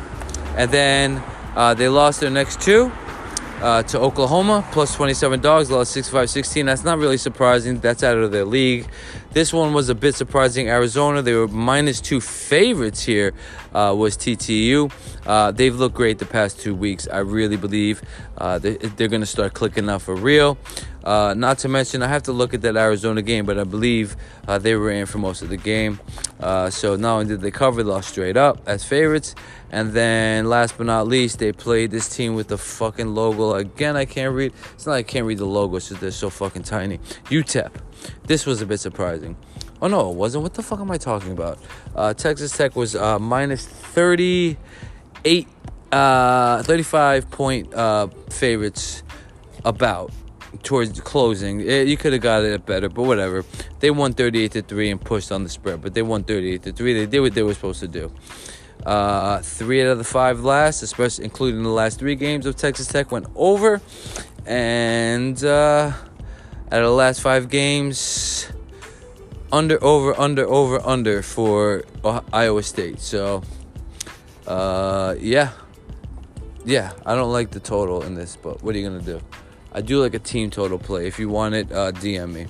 And 0.56 0.72
then 0.72 1.22
uh, 1.56 1.74
they 1.74 1.90
lost 1.90 2.22
their 2.22 2.30
next 2.30 2.62
two 2.62 2.92
uh, 3.62 3.84
to 3.84 4.00
Oklahoma, 4.00 4.66
plus 4.72 4.94
27 4.96 5.40
dogs, 5.40 5.72
lost 5.72 5.92
65 5.92 6.30
16. 6.30 6.66
That's 6.66 6.84
not 6.84 7.00
really 7.00 7.18
surprising. 7.18 7.80
That's 7.80 8.04
out 8.04 8.18
of 8.18 8.32
their 8.32 8.46
league. 8.46 8.88
This 9.36 9.52
one 9.52 9.74
was 9.74 9.90
a 9.90 9.96
bit 9.96 10.16
surprising. 10.16 10.70
Arizona, 10.70 11.22
they 11.22 11.34
were 11.34 11.50
minus 11.50 12.00
two 12.00 12.22
favorites 12.22 13.04
here, 13.04 13.34
uh, 13.74 13.94
was 13.94 14.16
TTU. 14.16 14.90
Uh, 15.26 15.52
they've 15.52 15.76
looked 15.76 15.94
great 15.94 16.20
the 16.20 16.26
past 16.26 16.62
two 16.62 16.74
weeks. 16.74 17.06
I 17.12 17.18
really 17.18 17.58
believe 17.58 18.02
uh, 18.38 18.60
they, 18.60 18.78
are 18.78 19.10
going 19.10 19.20
to 19.20 19.26
start 19.26 19.54
clicking 19.54 19.90
up 19.90 20.04
for 20.04 20.16
real. 20.16 20.58
Uh, 21.04 21.34
not 21.36 21.58
to 21.58 21.68
mention, 21.68 22.02
I 22.02 22.08
have 22.08 22.24
to 22.24 22.32
look 22.32 22.54
at 22.54 22.62
that 22.62 22.78
Arizona 22.78 23.22
game, 23.22 23.46
but 23.46 23.60
I 23.60 23.66
believe 23.66 24.16
uh, 24.48 24.58
they 24.58 24.74
were 24.78 24.90
in 24.90 25.06
for 25.06 25.18
most 25.18 25.42
of 25.42 25.50
the 25.50 25.58
game. 25.58 26.00
Uh, 26.40 26.70
so 26.70 26.96
not 26.96 27.16
only 27.16 27.26
did 27.26 27.42
they 27.42 27.52
cover, 27.52 27.84
they 27.84 27.90
lost 27.90 28.08
straight 28.12 28.38
up 28.38 28.62
as 28.66 28.86
favorites. 28.86 29.36
And 29.70 29.92
then 29.92 30.48
last 30.48 30.78
but 30.78 30.86
not 30.86 31.10
least, 31.10 31.40
they 31.40 31.52
played 31.52 31.92
this 31.92 32.08
team 32.08 32.36
with 32.36 32.48
the 32.48 32.58
fucking 32.58 33.14
logo. 33.14 33.56
Again, 33.56 33.98
I 33.98 34.06
can't 34.06 34.34
read. 34.34 34.54
It's 34.76 34.86
not 34.86 34.94
like 34.94 35.10
I 35.10 35.12
can't 35.12 35.26
read 35.26 35.40
the 35.40 35.46
logo, 35.46 35.76
it's 35.76 35.90
just 35.90 36.00
they're 36.00 36.12
so 36.12 36.30
fucking 36.30 36.64
tiny. 36.64 37.00
UTEP. 37.26 37.72
This 38.26 38.46
was 38.46 38.62
a 38.62 38.66
bit 38.66 38.80
surprising. 38.80 39.36
Oh 39.82 39.88
no, 39.88 40.10
it 40.12 40.16
wasn't. 40.16 40.44
What 40.44 40.54
the 40.54 40.64
fuck 40.64 40.80
am 40.80 40.92
I 40.92 40.98
talking 40.98 41.32
about? 41.32 41.60
Uh, 41.96 42.14
Texas 42.14 42.56
Tech 42.56 42.76
was 42.76 42.96
uh, 42.96 43.20
minus 43.20 43.66
38, 43.68 45.48
uh, 45.92 46.64
35 46.64 47.30
point 47.30 47.74
uh, 47.74 48.08
favorites 48.30 49.04
about 49.64 50.12
towards 50.64 51.00
closing. 51.02 51.62
It, 51.62 51.68
eh, 51.68 51.82
you 51.84 51.98
could 51.98 52.14
have 52.14 52.22
got 52.22 52.44
it 52.44 52.66
better, 52.66 52.90
but 52.90 53.04
whatever. 53.04 53.44
They 53.80 53.92
won 53.92 54.14
38 54.14 54.52
to 54.54 54.62
3 54.62 54.92
and 54.92 55.02
pushed 55.02 55.32
on 55.32 55.44
the 55.44 55.50
spread, 55.50 55.82
but 55.82 55.94
they 55.94 56.02
won 56.02 56.24
38 56.24 56.64
to 56.64 56.72
3. 56.72 56.94
They 56.94 57.06
did 57.06 57.20
what 57.20 57.34
they 57.34 57.44
were 57.44 57.54
supposed 57.54 57.82
to 57.82 57.88
do. 57.88 58.12
Uh, 58.86 59.40
three 59.40 59.82
out 59.82 59.88
of 59.88 59.98
the 59.98 60.04
five 60.04 60.44
last, 60.44 60.84
especially 60.84 61.26
including 61.26 61.64
the 61.64 61.70
last 61.70 61.98
three 61.98 62.16
games 62.16 62.46
of 62.46 62.56
Texas 62.56 62.88
Tech, 62.88 63.12
went 63.12 63.26
over. 63.36 63.82
And 64.46 65.44
uh, 65.44 65.92
out 66.72 66.82
of 66.82 66.86
the 66.86 66.92
last 66.92 67.22
five 67.22 67.50
games, 67.50 68.52
under, 69.52 69.82
over, 69.84 70.20
under, 70.20 70.46
over, 70.46 70.82
under 70.86 71.22
for 71.22 71.84
Iowa 72.34 72.64
State. 72.64 73.00
So, 73.00 73.44
uh, 74.48 75.16
yeah. 75.20 75.52
Yeah, 76.66 76.94
I 77.06 77.14
don't 77.16 77.32
like 77.32 77.52
the 77.52 77.60
total 77.60 78.02
in 78.02 78.16
this, 78.16 78.36
but 78.36 78.64
what 78.64 78.74
are 78.76 78.80
you 78.80 78.90
going 78.90 79.00
to 79.00 79.06
do? 79.06 79.22
I 79.72 79.82
do 79.82 80.02
like 80.02 80.14
a 80.14 80.20
team 80.20 80.50
total 80.50 80.80
play. 80.80 81.06
If 81.06 81.20
you 81.20 81.30
want 81.30 81.54
it, 81.54 81.72
uh, 81.72 81.92
DM 81.92 82.34
me. 82.34 82.48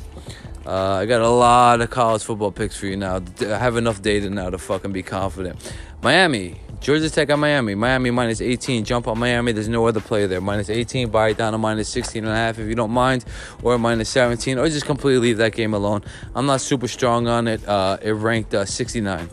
Uh, 0.65 0.93
I 0.93 1.05
got 1.05 1.21
a 1.21 1.29
lot 1.29 1.81
of 1.81 1.89
college 1.89 2.23
football 2.23 2.51
picks 2.51 2.77
for 2.77 2.85
you 2.87 2.97
now. 2.97 3.21
I 3.41 3.57
have 3.57 3.77
enough 3.77 4.01
data 4.01 4.29
now 4.29 4.49
to 4.49 4.57
fucking 4.57 4.91
be 4.91 5.03
confident. 5.03 5.73
Miami, 6.01 6.59
Georgia 6.79 7.09
Tech 7.09 7.29
at 7.29 7.39
Miami. 7.39 7.75
Miami 7.75 8.11
minus 8.11 8.41
18. 8.41 8.83
Jump 8.83 9.07
on 9.07 9.17
Miami. 9.19 9.51
There's 9.51 9.67
no 9.67 9.85
other 9.87 10.01
play 10.01 10.27
there. 10.27 10.41
Minus 10.41 10.69
18. 10.69 11.09
Buy 11.09 11.29
it 11.29 11.37
down 11.37 11.53
to 11.53 11.57
minus 11.57 11.89
16 11.89 12.23
and 12.23 12.31
a 12.31 12.35
half 12.35 12.59
if 12.59 12.67
you 12.67 12.75
don't 12.75 12.91
mind, 12.91 13.25
or 13.63 13.77
minus 13.77 14.09
17, 14.09 14.57
or 14.57 14.67
just 14.67 14.85
completely 14.85 15.29
leave 15.29 15.37
that 15.37 15.53
game 15.53 15.73
alone. 15.73 16.03
I'm 16.35 16.45
not 16.45 16.61
super 16.61 16.87
strong 16.87 17.27
on 17.27 17.47
it. 17.47 17.67
Uh, 17.67 17.97
it 18.01 18.11
ranked 18.11 18.53
uh, 18.53 18.65
69. 18.65 19.29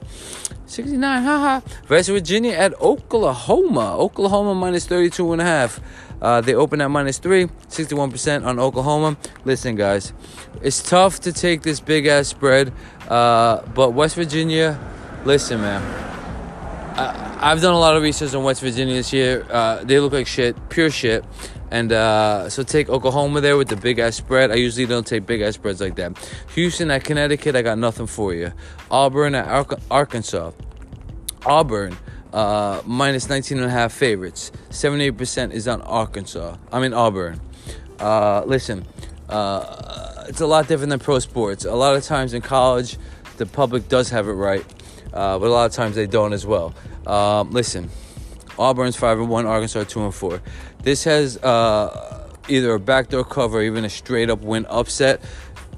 69, 0.66 1.22
haha. 1.22 1.60
West 1.88 2.08
Virginia 2.08 2.52
at 2.52 2.80
Oklahoma. 2.80 3.96
Oklahoma 3.98 4.54
minus 4.54 4.86
32 4.86 5.32
and 5.32 5.42
a 5.42 5.44
half. 5.44 5.80
Uh, 6.22 6.40
they 6.40 6.54
open 6.54 6.80
at 6.80 6.88
minus 6.88 7.18
three, 7.18 7.46
61% 7.68 8.46
on 8.46 8.60
Oklahoma. 8.60 9.16
Listen, 9.44 9.74
guys, 9.74 10.12
it's 10.62 10.80
tough 10.80 11.18
to 11.20 11.32
take 11.32 11.62
this 11.62 11.80
big 11.80 12.06
ass 12.06 12.28
spread, 12.28 12.72
uh, 13.08 13.60
but 13.74 13.90
West 13.90 14.14
Virginia, 14.14 14.78
listen, 15.24 15.60
man. 15.60 16.21
I, 16.94 17.48
have 17.48 17.60
done 17.60 17.74
a 17.74 17.78
lot 17.78 17.96
of 17.96 18.02
research 18.02 18.34
on 18.34 18.44
West 18.44 18.60
Virginia 18.60 18.94
this 18.94 19.12
year. 19.12 19.46
Uh, 19.50 19.82
they 19.84 19.98
look 19.98 20.12
like 20.12 20.26
shit, 20.26 20.56
pure 20.68 20.90
shit. 20.90 21.24
And 21.70 21.90
uh, 21.90 22.50
so 22.50 22.62
take 22.62 22.90
Oklahoma 22.90 23.40
there 23.40 23.56
with 23.56 23.68
the 23.68 23.76
big 23.76 23.98
ass 23.98 24.16
spread. 24.16 24.50
I 24.50 24.56
usually 24.56 24.84
don't 24.84 25.06
take 25.06 25.24
big 25.24 25.40
ass 25.40 25.54
spreads 25.54 25.80
like 25.80 25.96
that. 25.96 26.18
Houston 26.54 26.90
at 26.90 27.04
Connecticut, 27.04 27.56
I 27.56 27.62
got 27.62 27.78
nothing 27.78 28.06
for 28.06 28.34
you. 28.34 28.52
Auburn 28.90 29.34
at 29.34 29.48
Ar- 29.48 29.78
Arkansas. 29.90 30.52
Auburn, 31.46 31.96
uh, 32.32 32.82
minus 32.84 33.28
19 33.28 33.58
and 33.58 33.66
a 33.66 33.70
half 33.70 33.92
favorites. 33.92 34.52
78% 34.68 35.52
is 35.52 35.66
on 35.66 35.80
Arkansas. 35.82 36.56
I 36.70 36.80
mean, 36.80 36.92
Auburn. 36.92 37.40
Uh, 37.98 38.42
listen, 38.44 38.84
uh, 39.30 40.24
it's 40.28 40.42
a 40.42 40.46
lot 40.46 40.68
different 40.68 40.90
than 40.90 40.98
pro 40.98 41.20
sports. 41.20 41.64
A 41.64 41.74
lot 41.74 41.96
of 41.96 42.04
times 42.04 42.34
in 42.34 42.42
college, 42.42 42.98
the 43.38 43.46
public 43.46 43.88
does 43.88 44.10
have 44.10 44.28
it 44.28 44.32
right 44.32 44.64
uh, 45.12 45.38
but 45.38 45.46
a 45.46 45.52
lot 45.52 45.66
of 45.66 45.72
times 45.72 45.96
they 45.96 46.06
don't 46.06 46.32
as 46.32 46.46
well. 46.46 46.74
Um, 47.06 47.50
listen, 47.50 47.90
Auburn's 48.58 48.96
five 48.96 49.18
and 49.18 49.28
one, 49.28 49.46
Arkansas 49.46 49.84
two 49.84 50.04
and 50.04 50.14
four. 50.14 50.40
This 50.82 51.04
has 51.04 51.36
uh, 51.38 52.28
either 52.48 52.74
a 52.74 52.80
backdoor 52.80 53.24
cover, 53.24 53.58
or 53.58 53.62
even 53.62 53.84
a 53.84 53.90
straight 53.90 54.30
up 54.30 54.42
win 54.42 54.66
upset. 54.66 55.20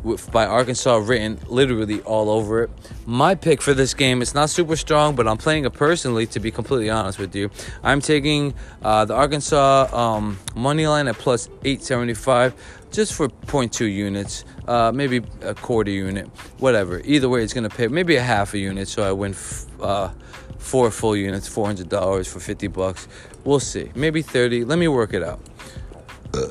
With, 0.02 0.30
by 0.30 0.44
Arkansas 0.44 0.96
written 0.96 1.38
literally 1.48 2.02
all 2.02 2.28
over 2.28 2.64
it. 2.64 2.70
My 3.06 3.34
pick 3.34 3.62
for 3.62 3.72
this 3.72 3.94
game, 3.94 4.20
it's 4.20 4.34
not 4.34 4.50
super 4.50 4.76
strong, 4.76 5.14
but 5.16 5.26
I'm 5.26 5.38
playing 5.38 5.64
it 5.64 5.72
personally 5.72 6.26
to 6.26 6.40
be 6.40 6.50
completely 6.50 6.90
honest 6.90 7.18
with 7.18 7.34
you. 7.34 7.50
I'm 7.82 8.02
taking 8.02 8.52
uh, 8.82 9.06
the 9.06 9.14
Arkansas 9.14 9.88
um, 9.96 10.38
money 10.54 10.86
line 10.86 11.08
at 11.08 11.16
plus 11.16 11.48
875 11.64 12.54
just 12.94 13.12
for 13.12 13.28
0.2 13.28 13.92
units, 13.92 14.44
uh, 14.68 14.92
maybe 14.94 15.22
a 15.42 15.54
quarter 15.54 15.90
unit, 15.90 16.28
whatever. 16.58 17.00
Either 17.04 17.28
way, 17.28 17.42
it's 17.42 17.52
going 17.52 17.68
to 17.68 17.74
pay 17.74 17.88
maybe 17.88 18.16
a 18.16 18.22
half 18.22 18.54
a 18.54 18.58
unit, 18.58 18.88
so 18.88 19.02
I 19.02 19.12
win 19.12 19.32
f- 19.32 19.66
uh, 19.80 20.10
four 20.58 20.90
full 20.90 21.16
units, 21.16 21.48
$400 21.48 22.28
for 22.28 22.40
50 22.40 22.68
bucks. 22.68 23.08
We'll 23.44 23.60
see. 23.60 23.90
Maybe 23.94 24.22
30. 24.22 24.64
Let 24.64 24.78
me 24.78 24.88
work 24.88 25.12
it 25.12 25.22
out. 25.22 25.40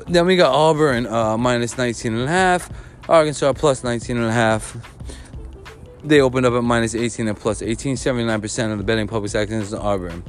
then 0.08 0.26
we 0.26 0.36
got 0.36 0.54
Auburn 0.54 1.08
uh, 1.08 1.38
minus 1.38 1.78
19 1.78 2.14
and 2.14 2.24
a 2.24 2.28
half, 2.28 2.70
Arkansas 3.10 3.54
plus 3.54 3.84
19 3.84 4.18
and 4.18 4.26
a 4.28 4.32
half. 4.32 4.78
They 6.04 6.20
opened 6.20 6.46
up 6.46 6.54
at 6.54 6.64
minus 6.64 6.96
18 6.96 7.30
and 7.30 7.38
plus 7.38 7.62
18. 7.62 7.96
79% 7.96 8.72
of 8.72 8.78
the 8.78 8.84
betting 8.84 9.08
public 9.08 9.34
action 9.34 9.62
is 9.62 9.72
in 9.72 9.80
Auburn. 9.80 10.24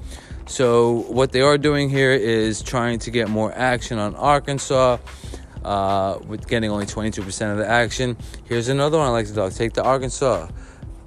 So 0.46 1.04
what 1.08 1.32
they 1.32 1.40
are 1.40 1.58
doing 1.58 1.90
here 1.90 2.12
is 2.12 2.62
trying 2.62 3.00
to 3.00 3.10
get 3.10 3.28
more 3.28 3.52
action 3.52 3.98
on 3.98 4.14
Arkansas 4.14 4.98
uh, 5.64 6.18
with 6.26 6.46
getting 6.46 6.70
only 6.70 6.86
22% 6.86 7.52
of 7.52 7.58
the 7.58 7.68
action. 7.68 8.16
Here's 8.44 8.68
another 8.68 8.98
one 8.98 9.06
I 9.06 9.10
like 9.10 9.26
to 9.26 9.32
dog. 9.32 9.52
Take 9.52 9.72
the 9.72 9.82
Arkansas 9.82 10.48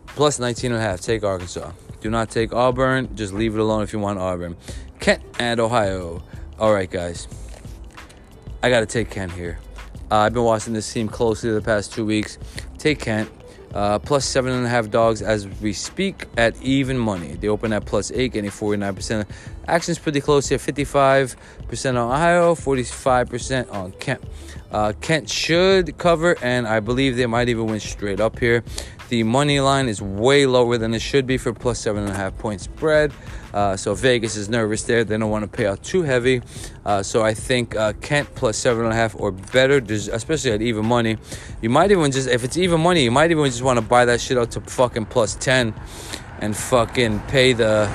plus 0.07 0.39
19 0.39 0.71
and 0.71 0.79
a 0.79 0.83
half. 0.83 0.99
Take 1.01 1.23
Arkansas. 1.23 1.71
Do 2.01 2.09
not 2.09 2.29
take 2.29 2.53
Auburn. 2.53 3.15
Just 3.15 3.33
leave 3.33 3.53
it 3.53 3.59
alone 3.59 3.83
if 3.83 3.93
you 3.93 3.99
want 3.99 4.19
Auburn. 4.19 4.55
Kent 4.99 5.23
and 5.39 5.59
Ohio. 5.59 6.23
All 6.59 6.73
right, 6.73 6.89
guys. 6.89 7.27
I 8.63 8.69
got 8.69 8.79
to 8.79 8.85
take 8.85 9.09
Kent 9.11 9.31
here. 9.31 9.59
Uh, 10.09 10.17
I've 10.19 10.33
been 10.33 10.43
watching 10.43 10.73
this 10.73 10.91
team 10.91 11.07
closely 11.07 11.51
the 11.51 11.61
past 11.61 11.93
two 11.93 12.05
weeks. 12.05 12.37
Take 12.77 12.99
Kent. 12.99 13.29
Uh, 13.77 13.99
plus 13.99 14.25
seven 14.25 14.53
and 14.53 14.65
a 14.65 14.69
half 14.69 14.89
dogs 14.89 15.21
as 15.21 15.47
we 15.61 15.71
speak 15.71 16.25
at 16.35 16.59
even 16.63 16.97
money. 16.97 17.33
They 17.35 17.47
open 17.47 17.71
at 17.73 17.85
plus 17.85 18.09
eight, 18.09 18.33
getting 18.33 18.49
49%. 18.49 19.27
Action's 19.67 19.99
pretty 19.99 20.19
close 20.19 20.49
here 20.49 20.57
55% 20.57 21.89
on 21.89 21.95
Ohio, 21.95 22.55
45% 22.55 23.71
on 23.71 23.91
Kent. 23.91 24.23
Uh, 24.71 24.93
Kent 24.99 25.29
should 25.29 25.95
cover, 25.99 26.35
and 26.41 26.67
I 26.67 26.79
believe 26.79 27.17
they 27.17 27.27
might 27.27 27.49
even 27.49 27.67
win 27.67 27.79
straight 27.79 28.19
up 28.19 28.39
here. 28.39 28.63
The 29.09 29.21
money 29.21 29.59
line 29.59 29.89
is 29.89 30.01
way 30.01 30.47
lower 30.47 30.79
than 30.79 30.95
it 30.95 31.03
should 31.03 31.27
be 31.27 31.37
for 31.37 31.53
plus 31.53 31.77
seven 31.77 32.01
and 32.01 32.11
a 32.11 32.15
half 32.15 32.35
point 32.39 32.61
spread. 32.61 33.13
Uh, 33.57 33.75
so 33.75 33.95
Vegas 33.95 34.35
is 34.35 34.49
nervous 34.49 34.83
there. 34.83 35.03
They 35.03 35.17
don't 35.17 35.31
want 35.31 35.41
to 35.41 35.47
pay 35.47 35.65
out 35.65 35.81
too 35.81 36.03
heavy. 36.03 36.43
Uh, 36.85 37.01
so 37.01 37.23
I 37.23 37.33
think 37.33 37.75
uh, 37.75 37.93
Kent 37.93 38.35
plus 38.35 38.55
seven 38.55 38.83
and 38.83 38.93
a 38.93 38.95
half 38.95 39.19
or 39.19 39.31
better, 39.31 39.77
especially 39.77 40.51
at 40.51 40.61
even 40.61 40.85
money. 40.85 41.17
You 41.63 41.71
might 41.71 41.89
even 41.89 42.11
just, 42.11 42.29
if 42.29 42.43
it's 42.43 42.55
even 42.55 42.79
money, 42.81 43.03
you 43.03 43.09
might 43.09 43.31
even 43.31 43.45
just 43.45 43.63
want 43.63 43.79
to 43.79 43.81
buy 43.85 44.05
that 44.05 44.21
shit 44.21 44.37
out 44.37 44.51
to 44.51 44.61
fucking 44.61 45.07
plus 45.07 45.33
10 45.33 45.73
and 46.39 46.55
fucking 46.55 47.19
pay 47.21 47.53
the, 47.53 47.87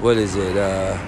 what 0.00 0.16
is 0.16 0.34
it, 0.34 0.56
uh, 0.56 0.98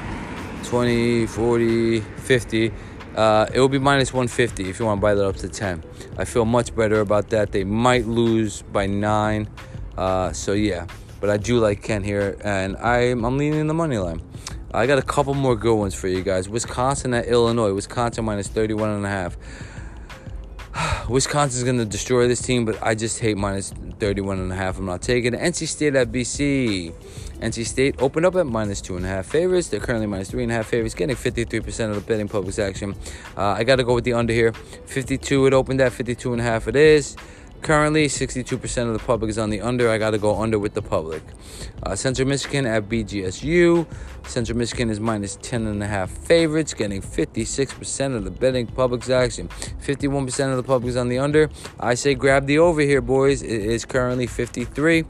20, 0.62 1.26
40, 1.26 2.00
50 2.00 2.72
uh, 3.16 3.46
it 3.52 3.58
will 3.58 3.68
be 3.68 3.80
minus 3.80 4.12
150 4.12 4.70
if 4.70 4.78
you 4.78 4.86
want 4.86 4.98
to 4.98 5.02
buy 5.02 5.14
that 5.14 5.26
up 5.26 5.34
to 5.34 5.48
10. 5.48 5.82
I 6.16 6.24
feel 6.24 6.44
much 6.44 6.76
better 6.76 7.00
about 7.00 7.30
that. 7.30 7.50
They 7.50 7.64
might 7.64 8.06
lose 8.06 8.62
by 8.62 8.86
nine. 8.86 9.48
Uh, 9.96 10.32
so 10.32 10.52
yeah, 10.52 10.86
but 11.20 11.30
I 11.30 11.36
do 11.36 11.58
like 11.58 11.82
Kent 11.82 12.04
here, 12.04 12.36
and 12.42 12.76
I'm, 12.78 13.24
I'm 13.24 13.38
leaning 13.38 13.66
the 13.66 13.74
money 13.74 13.98
line. 13.98 14.22
I 14.72 14.86
got 14.86 14.98
a 14.98 15.02
couple 15.02 15.34
more 15.34 15.56
good 15.56 15.74
ones 15.74 15.94
for 15.94 16.06
you 16.06 16.22
guys. 16.22 16.48
Wisconsin 16.48 17.12
at 17.12 17.26
Illinois. 17.26 17.72
Wisconsin 17.72 18.24
minus 18.24 18.46
31 18.46 18.90
and 18.90 19.04
a 19.04 19.08
half. 19.08 19.36
Wisconsin's 21.08 21.64
going 21.64 21.78
to 21.78 21.84
destroy 21.84 22.28
this 22.28 22.40
team, 22.40 22.64
but 22.64 22.80
I 22.80 22.94
just 22.94 23.18
hate 23.18 23.36
minus 23.36 23.72
31 23.98 24.38
and 24.38 24.52
a 24.52 24.54
half. 24.54 24.78
I'm 24.78 24.86
not 24.86 25.02
taking 25.02 25.34
it. 25.34 25.40
NC 25.40 25.66
State 25.66 25.96
at 25.96 26.12
BC. 26.12 26.92
NC 27.40 27.66
State 27.66 28.00
opened 28.00 28.26
up 28.26 28.36
at 28.36 28.46
minus 28.46 28.80
two 28.80 28.96
and 28.96 29.04
a 29.04 29.08
half 29.08 29.26
favorites. 29.26 29.68
They're 29.68 29.80
currently 29.80 30.06
minus 30.06 30.30
three 30.30 30.44
and 30.44 30.52
a 30.52 30.54
half 30.54 30.66
favorites, 30.66 30.94
getting 30.94 31.16
53% 31.16 31.88
of 31.88 31.96
the 31.96 32.00
betting 32.02 32.28
public's 32.28 32.58
action. 32.58 32.94
Uh, 33.36 33.48
I 33.48 33.64
got 33.64 33.76
to 33.76 33.84
go 33.84 33.94
with 33.94 34.04
the 34.04 34.12
under 34.12 34.32
here. 34.32 34.52
52 34.52 35.46
it 35.46 35.52
opened 35.52 35.80
at, 35.80 35.92
52 35.92 36.32
and 36.32 36.40
a 36.40 36.44
half 36.44 36.68
it 36.68 36.76
is. 36.76 37.16
Currently, 37.62 38.06
62% 38.06 38.86
of 38.86 38.94
the 38.94 38.98
public 38.98 39.28
is 39.28 39.38
on 39.38 39.50
the 39.50 39.60
under. 39.60 39.90
I 39.90 39.98
got 39.98 40.10
to 40.10 40.18
go 40.18 40.40
under 40.40 40.58
with 40.58 40.72
the 40.72 40.80
public. 40.80 41.22
Uh, 41.82 41.94
Central 41.94 42.26
Michigan 42.26 42.64
at 42.64 42.88
BGSU. 42.88 43.86
Central 44.26 44.56
Michigan 44.56 44.88
is 44.88 44.98
minus 44.98 45.36
10 45.42 45.66
and 45.66 45.82
a 45.82 45.86
half 45.86 46.10
favorites, 46.10 46.72
getting 46.72 47.02
56% 47.02 48.16
of 48.16 48.24
the 48.24 48.30
betting 48.30 48.66
public's 48.66 49.10
action. 49.10 49.48
51% 49.48 50.50
of 50.50 50.56
the 50.56 50.62
public 50.62 50.88
is 50.88 50.96
on 50.96 51.08
the 51.08 51.18
under. 51.18 51.50
I 51.78 51.94
say 51.94 52.14
grab 52.14 52.46
the 52.46 52.58
over 52.58 52.80
here, 52.80 53.02
boys. 53.02 53.42
It 53.42 53.50
is 53.50 53.84
currently 53.84 54.26
53. 54.26 55.04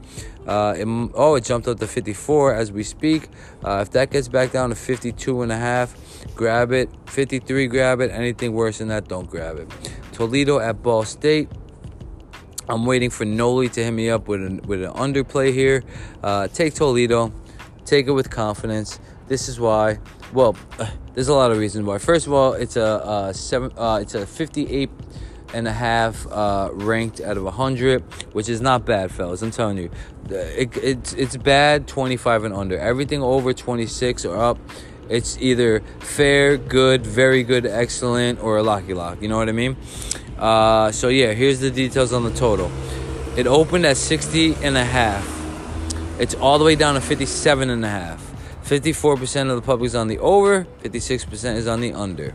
Uh, 0.45 0.73
it, 0.77 0.87
oh, 1.13 1.35
it 1.35 1.45
jumped 1.45 1.69
up 1.69 1.79
to 1.79 1.87
54 1.87 2.53
as 2.53 2.71
we 2.71 2.83
speak. 2.83 3.29
Uh, 3.63 3.79
if 3.81 3.91
that 3.91 4.11
gets 4.11 4.27
back 4.27 4.51
down 4.51 4.69
to 4.69 4.75
52 4.75 5.41
and 5.41 5.51
a 5.53 5.57
half, 5.57 5.95
grab 6.35 6.73
it. 6.73 6.89
53, 7.05 7.67
grab 7.67 8.01
it. 8.01 8.11
Anything 8.11 8.53
worse 8.53 8.79
than 8.79 8.89
that, 8.89 9.07
don't 9.07 9.29
grab 9.29 9.57
it. 9.57 9.69
Toledo 10.11 10.59
at 10.59 10.83
Ball 10.83 11.03
State. 11.03 11.47
I'm 12.71 12.85
waiting 12.85 13.09
for 13.09 13.25
Noli 13.25 13.67
to 13.67 13.83
hit 13.83 13.91
me 13.91 14.09
up 14.09 14.29
with 14.29 14.41
an, 14.41 14.61
with 14.61 14.81
an 14.81 14.93
underplay 14.93 15.53
here. 15.53 15.83
Uh, 16.23 16.47
take 16.47 16.73
Toledo. 16.73 17.33
Take 17.83 18.07
it 18.07 18.11
with 18.11 18.29
confidence. 18.29 18.97
This 19.27 19.49
is 19.49 19.59
why. 19.59 19.99
Well, 20.31 20.55
there's 21.13 21.27
a 21.27 21.33
lot 21.33 21.51
of 21.51 21.57
reasons 21.57 21.85
why. 21.85 21.97
First 21.97 22.27
of 22.27 22.33
all, 22.33 22.53
it's 22.53 22.77
a 22.77 22.85
uh, 22.85 23.33
seven. 23.33 23.73
Uh, 23.77 23.99
it's 24.01 24.15
a 24.15 24.25
58 24.25 24.89
and 25.53 25.67
a 25.67 25.73
half 25.73 26.25
uh, 26.31 26.69
ranked 26.71 27.19
out 27.19 27.35
of 27.35 27.43
100, 27.43 28.03
which 28.33 28.47
is 28.47 28.61
not 28.61 28.85
bad, 28.85 29.11
fellas. 29.11 29.41
I'm 29.41 29.51
telling 29.51 29.77
you, 29.77 29.91
it, 30.29 30.77
it's 30.77 31.11
it's 31.11 31.35
bad 31.35 31.89
25 31.89 32.45
and 32.45 32.55
under. 32.55 32.79
Everything 32.79 33.21
over 33.21 33.51
26 33.51 34.23
or 34.23 34.37
up, 34.37 34.57
it's 35.09 35.37
either 35.41 35.81
fair, 35.99 36.55
good, 36.55 37.05
very 37.05 37.43
good, 37.43 37.65
excellent, 37.65 38.41
or 38.41 38.55
a 38.55 38.63
locky 38.63 38.93
lock. 38.93 39.21
You 39.21 39.27
know 39.27 39.35
what 39.35 39.49
I 39.49 39.51
mean? 39.51 39.75
Uh, 40.41 40.91
so 40.91 41.07
yeah, 41.09 41.33
here's 41.33 41.59
the 41.59 41.69
details 41.69 42.11
on 42.11 42.23
the 42.23 42.33
total. 42.33 42.71
It 43.37 43.45
opened 43.45 43.85
at 43.85 43.95
60 43.95 44.55
and 44.55 44.75
a 44.75 44.83
half. 44.83 45.27
It's 46.19 46.33
all 46.33 46.57
the 46.57 46.65
way 46.65 46.75
down 46.75 46.95
to 46.95 47.01
57 47.01 47.69
and 47.69 47.85
a 47.85 47.89
half. 47.89 48.27
54% 48.63 49.49
of 49.49 49.55
the 49.55 49.61
public 49.61 49.87
is 49.87 49.95
on 49.95 50.07
the 50.07 50.17
over, 50.19 50.65
56% 50.83 51.55
is 51.55 51.67
on 51.67 51.79
the 51.79 51.93
under. 51.93 52.33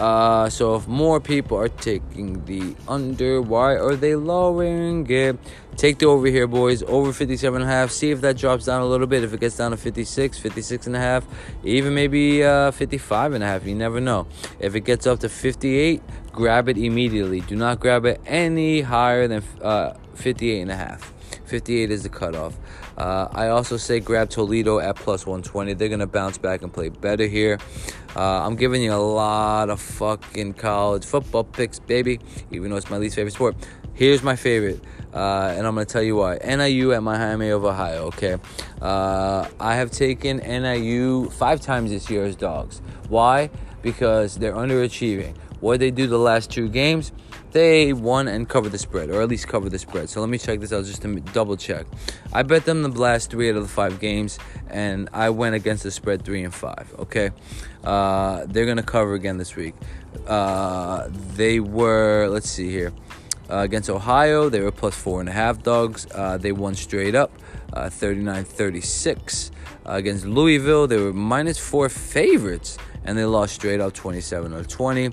Uh, 0.00 0.48
so 0.48 0.76
if 0.76 0.88
more 0.88 1.20
people 1.20 1.58
are 1.58 1.68
taking 1.68 2.42
the 2.46 2.74
under, 2.88 3.42
why 3.42 3.76
are 3.76 3.96
they 3.96 4.14
lowering 4.14 5.06
it? 5.10 5.38
Take 5.76 5.98
the 5.98 6.06
over 6.06 6.26
here, 6.26 6.46
boys. 6.46 6.82
Over 6.82 7.12
57 7.12 7.60
and 7.60 7.70
a 7.70 7.72
half. 7.72 7.90
See 7.90 8.10
if 8.10 8.22
that 8.22 8.38
drops 8.38 8.64
down 8.64 8.80
a 8.80 8.86
little 8.86 9.06
bit. 9.06 9.24
If 9.24 9.34
it 9.34 9.40
gets 9.40 9.56
down 9.56 9.72
to 9.72 9.76
56, 9.76 10.38
56 10.38 10.86
and 10.86 10.96
a 10.96 10.98
half, 10.98 11.26
even 11.64 11.94
maybe 11.94 12.42
uh, 12.42 12.70
55 12.70 13.34
and 13.34 13.44
a 13.44 13.46
half. 13.46 13.66
You 13.66 13.74
never 13.74 14.00
know. 14.00 14.26
If 14.58 14.74
it 14.74 14.80
gets 14.80 15.06
up 15.06 15.20
to 15.20 15.28
58, 15.28 16.02
grab 16.32 16.68
it 16.68 16.78
immediately. 16.78 17.40
Do 17.40 17.56
not 17.56 17.80
grab 17.80 18.04
it 18.04 18.20
any 18.26 18.80
higher 18.80 19.28
than 19.28 19.42
uh, 19.62 19.94
58 20.14 20.60
and 20.60 20.70
a 20.70 20.76
half. 20.76 21.12
58 21.46 21.90
is 21.90 22.02
the 22.04 22.08
cutoff. 22.08 22.56
Uh, 22.96 23.28
I 23.32 23.48
also 23.48 23.76
say 23.76 23.98
grab 23.98 24.30
Toledo 24.30 24.78
at 24.78 24.96
plus 24.96 25.26
120. 25.26 25.74
They're 25.74 25.88
going 25.88 26.00
to 26.00 26.06
bounce 26.06 26.38
back 26.38 26.62
and 26.62 26.72
play 26.72 26.90
better 26.90 27.26
here. 27.26 27.58
Uh, 28.14 28.46
I'm 28.46 28.56
giving 28.56 28.82
you 28.82 28.92
a 28.92 28.96
lot 28.96 29.70
of 29.70 29.80
fucking 29.80 30.54
college 30.54 31.04
football 31.04 31.44
picks, 31.44 31.78
baby, 31.78 32.20
even 32.50 32.70
though 32.70 32.76
it's 32.76 32.90
my 32.90 32.98
least 32.98 33.16
favorite 33.16 33.32
sport. 33.32 33.56
Here's 33.94 34.22
my 34.22 34.36
favorite, 34.36 34.80
uh, 35.12 35.54
and 35.56 35.66
I'm 35.66 35.74
going 35.74 35.86
to 35.86 35.92
tell 35.92 36.02
you 36.02 36.16
why. 36.16 36.38
NIU 36.38 36.92
at 36.92 37.02
Miami 37.02 37.48
of 37.50 37.64
Ohio, 37.64 38.06
okay? 38.06 38.36
Uh, 38.80 39.46
I 39.58 39.76
have 39.76 39.90
taken 39.90 40.38
NIU 40.38 41.30
five 41.30 41.60
times 41.60 41.90
this 41.90 42.08
year 42.10 42.24
as 42.24 42.36
dogs. 42.36 42.80
Why? 43.08 43.50
Because 43.82 44.36
they're 44.36 44.54
underachieving. 44.54 45.34
What 45.60 45.80
they 45.80 45.90
do 45.90 46.06
the 46.06 46.18
last 46.18 46.50
two 46.50 46.68
games, 46.68 47.12
they 47.52 47.92
won 47.92 48.28
and 48.28 48.48
covered 48.48 48.72
the 48.72 48.78
spread, 48.78 49.10
or 49.10 49.20
at 49.22 49.28
least 49.28 49.48
cover 49.48 49.68
the 49.68 49.78
spread. 49.78 50.08
So 50.08 50.20
let 50.20 50.30
me 50.30 50.38
check 50.38 50.60
this 50.60 50.72
out 50.72 50.84
just 50.84 51.02
to 51.02 51.20
double 51.32 51.56
check. 51.56 51.86
I 52.32 52.42
bet 52.42 52.64
them 52.64 52.82
the 52.82 52.88
last 52.88 53.30
three 53.30 53.50
out 53.50 53.56
of 53.56 53.62
the 53.62 53.68
five 53.68 54.00
games, 54.00 54.38
and 54.68 55.08
I 55.12 55.30
went 55.30 55.54
against 55.54 55.82
the 55.82 55.90
spread 55.90 56.24
three 56.24 56.44
and 56.44 56.54
five. 56.54 56.94
Okay, 56.98 57.30
uh, 57.84 58.46
they're 58.48 58.66
gonna 58.66 58.82
cover 58.82 59.14
again 59.14 59.36
this 59.36 59.56
week. 59.56 59.74
Uh, 60.26 61.08
they 61.34 61.60
were, 61.60 62.28
let's 62.28 62.48
see 62.48 62.70
here, 62.70 62.92
uh, 63.50 63.58
against 63.58 63.90
Ohio, 63.90 64.48
they 64.48 64.60
were 64.60 64.70
plus 64.70 64.94
four 64.94 65.20
and 65.20 65.28
a 65.28 65.32
half 65.32 65.62
dogs. 65.62 66.06
Uh, 66.14 66.38
they 66.38 66.52
won 66.52 66.74
straight 66.74 67.14
up, 67.14 67.32
uh, 67.72 67.90
39 67.90 68.44
36. 68.44 69.50
Uh, 69.84 69.92
against 69.92 70.24
Louisville, 70.24 70.86
they 70.86 70.98
were 70.98 71.12
minus 71.12 71.58
four 71.58 71.88
favorites 71.88 72.78
and 73.04 73.16
they 73.18 73.24
lost 73.24 73.54
straight 73.54 73.80
up 73.80 73.92
27 73.92 74.52
or 74.52 74.62
20. 74.62 75.10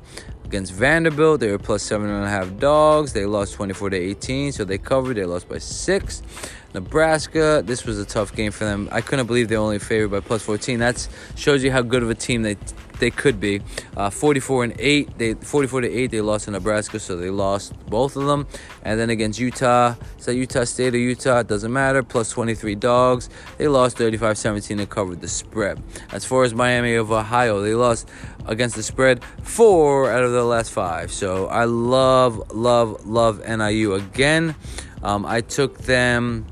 Against 0.48 0.72
Vanderbilt, 0.72 1.42
they 1.42 1.52
were 1.52 1.58
plus 1.58 1.84
seven 1.84 2.10
and 2.10 2.24
a 2.24 2.30
half 2.30 2.58
dogs. 2.58 3.12
They 3.12 3.26
lost 3.26 3.56
24 3.56 3.90
to 3.90 3.98
18, 3.98 4.54
so 4.54 4.64
they 4.64 4.78
covered. 4.78 5.18
They 5.18 5.26
lost 5.26 5.50
by 5.50 5.58
six. 5.58 6.22
Nebraska, 6.74 7.62
this 7.66 7.84
was 7.84 8.00
a 8.00 8.06
tough 8.06 8.34
game 8.34 8.54
for 8.54 8.64
them. 8.64 8.88
I 8.90 9.02
couldn't 9.02 9.28
believe 9.28 9.50
they 9.50 9.58
only 9.58 9.78
favored 9.78 10.10
by 10.10 10.22
plus 10.22 10.44
14. 10.44 10.80
That 10.80 11.06
shows 11.36 11.66
you 11.66 11.72
how 11.74 11.82
good 11.82 12.02
of 12.02 12.10
a 12.10 12.16
team 12.16 12.44
they 12.44 12.56
they 13.00 13.12
could 13.12 13.40
be. 13.40 13.62
Uh, 13.96 14.10
44 14.10 14.64
and 14.66 14.76
8, 14.78 15.18
they 15.18 15.34
44 15.34 15.82
to 15.82 15.92
8 15.92 16.12
they 16.12 16.22
lost 16.22 16.46
to 16.46 16.52
Nebraska, 16.52 17.00
so 17.00 17.16
they 17.16 17.30
lost 17.30 17.74
both 17.88 18.16
of 18.16 18.26
them. 18.26 18.48
And 18.84 19.00
then 19.00 19.10
against 19.10 19.40
Utah, 19.40 19.96
that 20.28 20.36
Utah 20.36 20.66
State 20.66 20.94
or 20.94 21.00
Utah? 21.00 21.40
It 21.40 21.48
doesn't 21.48 21.74
matter. 21.74 22.04
Plus 22.04 22.30
23 22.30 22.76
dogs, 22.76 23.30
they 23.58 23.68
lost 23.68 23.98
35-17 23.98 24.78
and 24.78 24.90
covered 24.90 25.22
the 25.22 25.28
spread. 25.28 25.82
As 26.12 26.26
far 26.26 26.44
as 26.44 26.54
Miami 26.54 26.96
of 26.96 27.12
Ohio, 27.12 27.62
they 27.62 27.74
lost 27.74 28.10
against 28.46 28.76
the 28.76 28.84
spread 28.84 29.24
four 29.42 30.12
out 30.12 30.24
of 30.24 30.34
the 30.34 30.44
last 30.44 30.72
five. 30.72 31.12
So 31.12 31.48
I 31.48 31.64
love, 31.64 32.52
love, 32.54 33.06
love 33.08 33.40
NIU 33.48 33.94
again. 33.94 34.54
Um, 35.02 35.26
I 35.26 35.42
took 35.42 35.78
them 35.80 36.46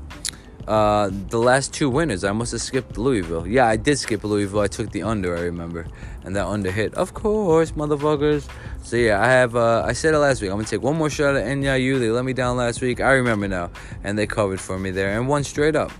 uh, 0.66 1.10
the 1.28 1.38
last 1.38 1.72
two 1.72 1.88
winners, 1.88 2.24
I 2.24 2.32
must 2.32 2.52
have 2.52 2.60
skipped 2.60 2.98
Louisville. 2.98 3.46
Yeah, 3.46 3.66
I 3.66 3.76
did 3.76 3.98
skip 3.98 4.24
Louisville. 4.24 4.60
I 4.60 4.66
took 4.66 4.90
the 4.90 5.02
under, 5.02 5.36
I 5.36 5.42
remember. 5.42 5.86
And 6.24 6.34
that 6.34 6.46
under 6.46 6.72
hit. 6.72 6.94
Of 6.94 7.14
course, 7.14 7.72
motherfuckers. 7.72 8.48
So 8.82 8.96
yeah, 8.96 9.22
I 9.22 9.26
have 9.26 9.54
uh, 9.54 9.84
I 9.86 9.92
said 9.92 10.14
it 10.14 10.18
last 10.18 10.42
week. 10.42 10.50
I'm 10.50 10.56
gonna 10.56 10.68
take 10.68 10.82
one 10.82 10.96
more 10.96 11.10
shot 11.10 11.36
at 11.36 11.56
NIU. 11.56 11.98
They 11.98 12.10
let 12.10 12.24
me 12.24 12.32
down 12.32 12.56
last 12.56 12.80
week. 12.80 13.00
I 13.00 13.12
remember 13.12 13.46
now. 13.46 13.70
And 14.02 14.18
they 14.18 14.26
covered 14.26 14.60
for 14.60 14.78
me 14.78 14.90
there 14.90 15.16
and 15.18 15.28
won 15.28 15.44
straight 15.44 15.76
up. 15.76 15.92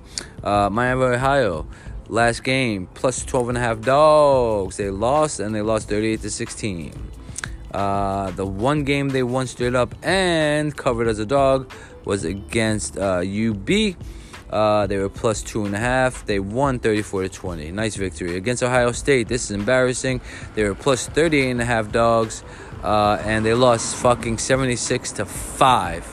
Uh, 0.43 0.69
Miami, 0.71 1.03
Ohio. 1.03 1.67
Last 2.09 2.45
game, 2.45 2.89
plus 2.95 3.25
12 3.25 3.51
and 3.51 3.59
a 3.59 3.61
half 3.61 3.81
dogs. 3.81 4.77
They 4.77 4.91
lost 4.91 5.41
and 5.41 5.55
they 5.55 5.63
lost 5.63 5.89
38 5.89 6.23
to 6.23 6.31
16. 6.31 7.11
Uh, 7.73 8.31
the 8.33 8.47
one 8.47 8.85
game 8.85 9.09
they 9.09 9.23
won 9.23 9.47
straight 9.47 9.75
up 9.75 9.95
and 10.03 10.77
covered 10.77 11.09
as 11.09 11.19
a 11.19 11.27
dog 11.27 11.71
was 12.05 12.25
against 12.25 12.97
uh, 12.97 13.23
UB. 13.27 13.97
Uh, 14.51 14.87
they 14.87 14.99
were 14.99 15.09
plus 15.09 15.43
two 15.43 15.65
and 15.65 15.75
a 15.75 15.79
half. 15.79 16.25
They 16.27 16.39
won 16.39 16.79
34 16.79 17.23
to 17.23 17.29
20. 17.29 17.73
Nice 17.73 17.97
victory 17.97 18.37
against 18.37 18.63
Ohio 18.63 18.93
State. 18.93 19.29
This 19.29 19.45
is 19.45 19.51
embarrassing. 19.51 20.21
They 20.55 20.63
were 20.65 20.75
plus 20.75 21.09
38 21.09 21.51
and 21.51 21.61
a 21.61 21.65
half 21.65 21.91
dogs, 21.91 22.45
uh, 22.83 23.21
and 23.25 23.45
they 23.45 23.55
lost 23.55 23.97
fucking 23.97 24.39
76 24.39 25.13
to 25.13 25.25
five. 25.25 26.13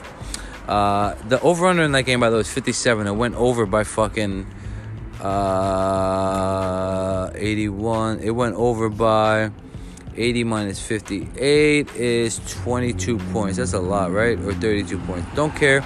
Uh, 0.68 1.16
the 1.28 1.40
over 1.42 1.68
under 1.68 1.84
in 1.84 1.92
that 1.92 2.04
game, 2.04 2.20
by 2.22 2.30
the 2.30 2.36
way, 2.36 2.40
was 2.40 2.52
57. 2.52 3.06
It 3.06 3.12
went 3.12 3.36
over 3.36 3.66
by 3.66 3.84
fucking 3.84 4.48
uh, 5.22 6.10
81. 7.36 8.20
It 8.20 8.32
went 8.32 8.56
over 8.56 8.90
by 8.90 9.52
80 10.16 10.44
minus 10.44 10.80
58 10.80 11.96
is 11.96 12.40
22 12.62 13.18
points. 13.18 13.58
That's 13.58 13.74
a 13.74 13.80
lot, 13.80 14.12
right? 14.12 14.40
Or 14.40 14.54
32 14.54 14.98
points. 15.00 15.28
Don't 15.36 15.56
care. 15.56 15.82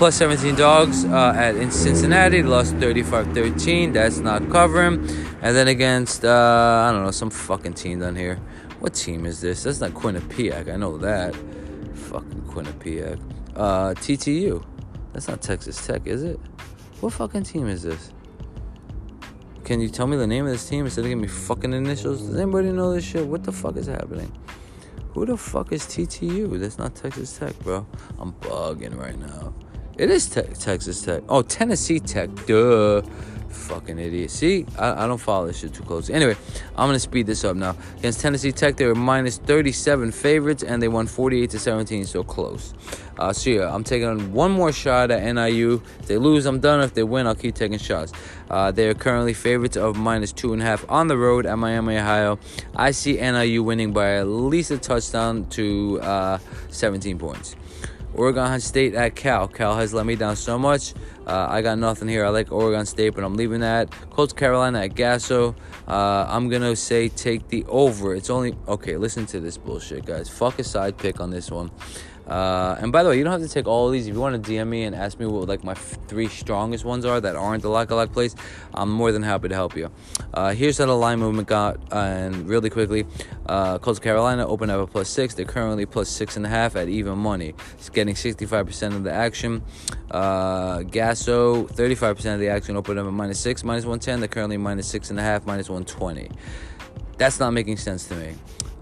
Plus 0.00 0.14
17 0.14 0.54
dogs 0.54 1.04
uh, 1.04 1.34
at 1.36 1.56
in 1.56 1.70
Cincinnati. 1.70 2.42
Lost 2.42 2.74
35 2.76 3.34
13. 3.34 3.92
That's 3.92 4.16
not 4.16 4.48
covering. 4.48 4.94
And 5.42 5.54
then 5.54 5.68
against, 5.68 6.24
uh, 6.24 6.86
I 6.88 6.90
don't 6.90 7.04
know, 7.04 7.10
some 7.10 7.28
fucking 7.28 7.74
team 7.74 8.00
down 8.00 8.16
here. 8.16 8.36
What 8.78 8.94
team 8.94 9.26
is 9.26 9.42
this? 9.42 9.64
That's 9.64 9.78
not 9.82 9.90
Quinnipiac. 9.90 10.72
I 10.72 10.76
know 10.76 10.96
that. 10.96 11.36
Fucking 11.94 12.44
Quinnipiac. 12.48 13.20
Uh, 13.54 13.92
TTU. 13.92 14.64
That's 15.12 15.28
not 15.28 15.42
Texas 15.42 15.86
Tech, 15.86 16.06
is 16.06 16.22
it? 16.22 16.40
What 17.00 17.12
fucking 17.12 17.42
team 17.42 17.66
is 17.66 17.82
this? 17.82 18.10
Can 19.64 19.82
you 19.82 19.90
tell 19.90 20.06
me 20.06 20.16
the 20.16 20.26
name 20.26 20.46
of 20.46 20.52
this 20.52 20.66
team 20.66 20.86
instead 20.86 21.02
of 21.02 21.08
giving 21.08 21.20
me 21.20 21.28
fucking 21.28 21.74
initials? 21.74 22.22
Does 22.22 22.36
anybody 22.36 22.72
know 22.72 22.94
this 22.94 23.04
shit? 23.04 23.26
What 23.26 23.44
the 23.44 23.52
fuck 23.52 23.76
is 23.76 23.88
happening? 23.88 24.32
Who 25.12 25.26
the 25.26 25.36
fuck 25.36 25.72
is 25.72 25.82
TTU? 25.82 26.58
That's 26.58 26.78
not 26.78 26.94
Texas 26.94 27.36
Tech, 27.36 27.58
bro. 27.58 27.86
I'm 28.18 28.32
bugging 28.32 28.98
right 28.98 29.18
now. 29.18 29.52
It 29.96 30.10
is 30.10 30.26
te- 30.28 30.42
Texas 30.58 31.02
Tech. 31.02 31.22
Oh, 31.28 31.42
Tennessee 31.42 32.00
Tech. 32.00 32.30
Duh. 32.46 33.02
Fucking 33.50 33.98
idiot. 33.98 34.30
See, 34.30 34.64
I, 34.78 35.04
I 35.04 35.06
don't 35.08 35.18
follow 35.18 35.48
this 35.48 35.58
shit 35.58 35.74
too 35.74 35.82
close. 35.82 36.08
Anyway, 36.08 36.36
I'm 36.76 36.88
gonna 36.88 37.00
speed 37.00 37.26
this 37.26 37.44
up 37.44 37.56
now. 37.56 37.76
Against 37.98 38.20
Tennessee 38.20 38.52
Tech, 38.52 38.76
they 38.76 38.86
were 38.86 38.94
minus 38.94 39.38
37 39.38 40.12
favorites 40.12 40.62
and 40.62 40.80
they 40.80 40.86
won 40.86 41.06
48 41.08 41.50
to 41.50 41.58
17, 41.58 42.04
so 42.04 42.22
close. 42.22 42.74
Uh, 43.18 43.32
so 43.32 43.50
yeah, 43.50 43.74
I'm 43.74 43.82
taking 43.82 44.32
one 44.32 44.52
more 44.52 44.72
shot 44.72 45.10
at 45.10 45.22
NIU. 45.34 45.82
If 45.98 46.06
they 46.06 46.16
lose, 46.16 46.46
I'm 46.46 46.60
done. 46.60 46.80
If 46.80 46.94
they 46.94 47.02
win, 47.02 47.26
I'll 47.26 47.34
keep 47.34 47.56
taking 47.56 47.78
shots. 47.78 48.12
Uh, 48.48 48.70
they 48.70 48.88
are 48.88 48.94
currently 48.94 49.34
favorites 49.34 49.76
of 49.76 49.96
minus 49.96 50.32
two 50.32 50.52
and 50.52 50.62
a 50.62 50.64
half 50.64 50.88
on 50.88 51.08
the 51.08 51.16
road 51.16 51.44
at 51.44 51.58
Miami, 51.58 51.98
Ohio. 51.98 52.38
I 52.74 52.92
see 52.92 53.14
NIU 53.14 53.64
winning 53.64 53.92
by 53.92 54.14
at 54.14 54.28
least 54.28 54.70
a 54.70 54.78
touchdown 54.78 55.46
to 55.50 56.00
uh, 56.02 56.38
17 56.70 57.18
points. 57.18 57.56
Oregon 58.14 58.60
State 58.60 58.94
at 58.94 59.14
Cal. 59.14 59.48
Cal 59.48 59.76
has 59.76 59.94
let 59.94 60.06
me 60.06 60.16
down 60.16 60.36
so 60.36 60.58
much. 60.58 60.94
Uh, 61.26 61.46
I 61.48 61.62
got 61.62 61.78
nothing 61.78 62.08
here. 62.08 62.24
I 62.24 62.28
like 62.30 62.50
Oregon 62.50 62.84
State, 62.86 63.10
but 63.10 63.24
I'm 63.24 63.34
leaving 63.34 63.60
that. 63.60 63.90
Coastal 64.10 64.36
Carolina 64.36 64.80
at 64.80 64.94
Gasso. 64.94 65.54
Uh, 65.86 66.26
I'm 66.28 66.48
gonna 66.48 66.74
say 66.74 67.08
take 67.08 67.48
the 67.48 67.64
over. 67.68 68.14
It's 68.14 68.30
only 68.30 68.56
okay. 68.66 68.96
Listen 68.96 69.26
to 69.26 69.40
this 69.40 69.56
bullshit, 69.56 70.04
guys. 70.06 70.28
Fuck 70.28 70.58
a 70.58 70.64
side 70.64 70.98
pick 70.98 71.20
on 71.20 71.30
this 71.30 71.50
one. 71.50 71.70
Uh, 72.30 72.76
and 72.80 72.92
by 72.92 73.02
the 73.02 73.08
way, 73.08 73.18
you 73.18 73.24
don't 73.24 73.32
have 73.32 73.42
to 73.42 73.52
take 73.52 73.66
all 73.66 73.90
these. 73.90 74.06
If 74.06 74.14
you 74.14 74.20
want 74.20 74.42
to 74.42 74.50
DM 74.50 74.68
me 74.68 74.84
and 74.84 74.94
ask 74.94 75.18
me 75.18 75.26
what 75.26 75.48
like 75.48 75.64
my 75.64 75.72
f- 75.72 75.98
three 76.06 76.28
strongest 76.28 76.84
ones 76.84 77.04
are 77.04 77.20
that 77.20 77.34
aren't 77.34 77.62
the 77.62 77.68
lock 77.68 77.90
a 77.90 77.96
lock 77.96 78.12
plays, 78.12 78.36
I'm 78.72 78.88
more 78.88 79.10
than 79.10 79.24
happy 79.24 79.48
to 79.48 79.54
help 79.56 79.76
you. 79.76 79.90
Uh, 80.32 80.54
here's 80.54 80.78
how 80.78 80.86
the 80.86 80.96
line 80.96 81.18
movement 81.18 81.48
got, 81.48 81.80
and 81.90 82.48
really 82.48 82.70
quickly, 82.70 83.04
uh, 83.46 83.78
Coastal 83.78 84.04
Carolina 84.04 84.46
opened 84.46 84.70
up 84.70 84.80
a 84.80 84.86
plus 84.86 85.08
six. 85.08 85.34
They're 85.34 85.44
currently 85.44 85.86
plus 85.86 86.08
six 86.08 86.36
and 86.36 86.46
a 86.46 86.48
half 86.48 86.76
at 86.76 86.88
even 86.88 87.18
money. 87.18 87.52
It's 87.72 87.90
getting 87.90 88.14
65% 88.14 88.94
of 88.94 89.02
the 89.02 89.12
action. 89.12 89.64
Uh, 90.08 90.78
Gasso, 90.82 91.68
35% 91.68 92.34
of 92.34 92.38
the 92.38 92.48
action 92.48 92.76
opened 92.76 93.00
up 93.00 93.06
at 93.08 93.12
minus 93.12 93.40
six, 93.40 93.64
minus 93.64 93.84
110. 93.84 94.20
They're 94.20 94.28
currently 94.28 94.56
minus 94.56 94.86
six 94.86 95.10
and 95.10 95.18
a 95.18 95.22
half, 95.22 95.46
minus 95.46 95.68
120. 95.68 96.30
That's 97.18 97.40
not 97.40 97.50
making 97.50 97.78
sense 97.78 98.06
to 98.06 98.14
me. 98.14 98.34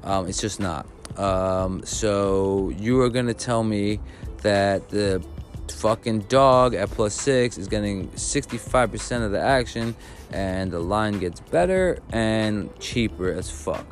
Um, 0.04 0.28
it's 0.28 0.40
just 0.40 0.60
not. 0.60 0.86
Um, 1.18 1.84
so 1.84 2.72
you 2.78 3.00
are 3.02 3.10
gonna 3.10 3.34
tell 3.34 3.64
me 3.64 4.00
that 4.42 4.88
the 4.88 5.22
fucking 5.68 6.20
dog 6.20 6.74
at 6.74 6.90
plus 6.90 7.14
six 7.14 7.58
is 7.58 7.68
getting 7.68 8.08
65% 8.10 9.24
of 9.24 9.32
the 9.32 9.40
action, 9.40 9.94
and 10.32 10.70
the 10.70 10.78
line 10.78 11.18
gets 11.18 11.40
better 11.40 11.98
and 12.10 12.70
cheaper 12.80 13.32
as 13.32 13.50
fuck. 13.50 13.86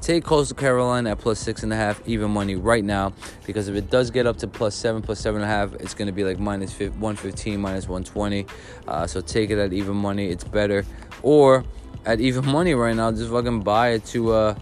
Take 0.00 0.24
Coastal 0.24 0.56
Carolina 0.56 1.12
at 1.12 1.18
plus 1.18 1.38
six 1.38 1.62
and 1.62 1.72
a 1.72 1.76
half, 1.76 2.02
even 2.08 2.30
money 2.32 2.56
right 2.56 2.82
now, 2.82 3.12
because 3.46 3.68
if 3.68 3.76
it 3.76 3.88
does 3.88 4.10
get 4.10 4.26
up 4.26 4.36
to 4.38 4.48
plus 4.48 4.74
seven, 4.74 5.00
plus 5.00 5.20
seven 5.20 5.42
and 5.42 5.50
a 5.50 5.54
half, 5.54 5.74
it's 5.74 5.94
going 5.94 6.06
to 6.06 6.12
be 6.12 6.24
like 6.24 6.40
minus 6.40 6.76
115, 6.76 7.60
minus 7.60 7.88
120. 7.88 8.46
Uh, 8.88 9.06
so 9.06 9.20
take 9.20 9.50
it 9.50 9.58
at 9.58 9.72
even 9.72 9.94
money, 9.94 10.28
it's 10.28 10.42
better. 10.42 10.84
Or 11.22 11.64
at 12.04 12.20
even 12.20 12.44
money 12.44 12.74
right 12.74 12.96
now, 12.96 13.12
just 13.12 13.30
fucking 13.30 13.60
buy 13.60 13.90
it 13.90 14.04
to, 14.06 14.32
uh, 14.32 14.54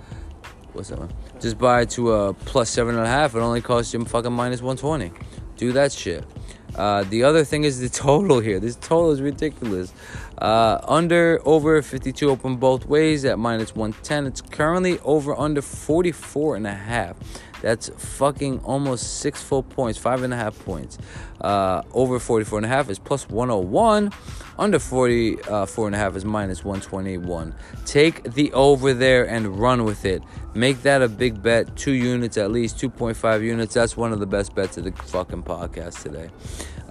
what's 0.75 0.91
that 0.91 0.99
one? 0.99 1.11
Just 1.41 1.59
buy 1.59 1.83
it 1.83 1.91
to 1.91 2.13
a 2.13 2.35
plus 2.35 2.69
seven 2.69 2.97
and 2.97 3.05
a 3.05 3.09
half. 3.09 3.35
It 3.35 3.39
only 3.39 3.63
costs 3.63 3.95
you 3.95 4.05
fucking 4.05 4.33
minus 4.33 4.61
120. 4.61 5.11
Do 5.57 5.73
that 5.73 5.91
shit. 5.91 6.25
Uh, 6.75 7.05
the 7.05 7.25
other 7.25 7.45
thing 7.45 7.65
is 7.65 7.81
the 7.81 7.89
total 8.05 8.41
here. 8.41 8.61
This 8.61 8.77
total 8.77 9.11
is 9.11 9.23
ridiculous. 9.23 9.93
Uh, 10.39 10.81
under 10.87 11.41
over 11.45 11.81
52 11.83 12.29
open 12.31 12.57
both 12.57 12.87
ways 12.87 13.25
at 13.25 13.39
minus 13.39 13.75
110. 13.75 14.27
It's 14.27 14.41
currently 14.41 14.99
over 15.01 15.35
under 15.39 15.63
44 15.63 16.57
and 16.57 16.67
a 16.67 16.75
half. 16.75 17.17
That's 17.63 17.91
fucking 17.91 18.61
almost 18.61 19.21
six 19.21 19.43
full 19.43 19.63
points, 19.63 19.99
five 19.99 20.23
and 20.23 20.33
a 20.33 20.37
half 20.37 20.59
points. 20.65 20.99
Uh, 21.41 21.83
over 21.93 22.19
44 22.19 22.61
and 22.61 22.67
a 22.67 22.69
half 22.69 22.89
is 22.89 22.99
plus 22.99 23.29
101. 23.29 24.11
Under 24.61 24.79
44 24.79 25.51
uh, 25.51 25.87
and 25.87 25.95
a 25.95 25.99
half 25.99 26.15
is 26.17 26.27
minus 26.27 26.63
121. 26.63 27.55
Take 27.87 28.23
the 28.35 28.53
over 28.53 28.93
there 28.93 29.27
and 29.27 29.59
run 29.59 29.85
with 29.85 30.05
it. 30.05 30.23
Make 30.53 30.83
that 30.83 31.01
a 31.01 31.09
big 31.09 31.43
bet. 31.43 31.75
Two 31.77 31.93
units 31.93 32.37
at 32.37 32.51
least, 32.51 32.77
2.5 32.77 33.43
units. 33.43 33.73
That's 33.73 33.97
one 33.97 34.13
of 34.13 34.21
the 34.21 34.27
best 34.27 34.55
bets 34.55 34.77
of 34.77 34.85
the 34.85 34.93
fucking 34.93 35.45
podcast 35.45 36.03
today. 36.03 36.29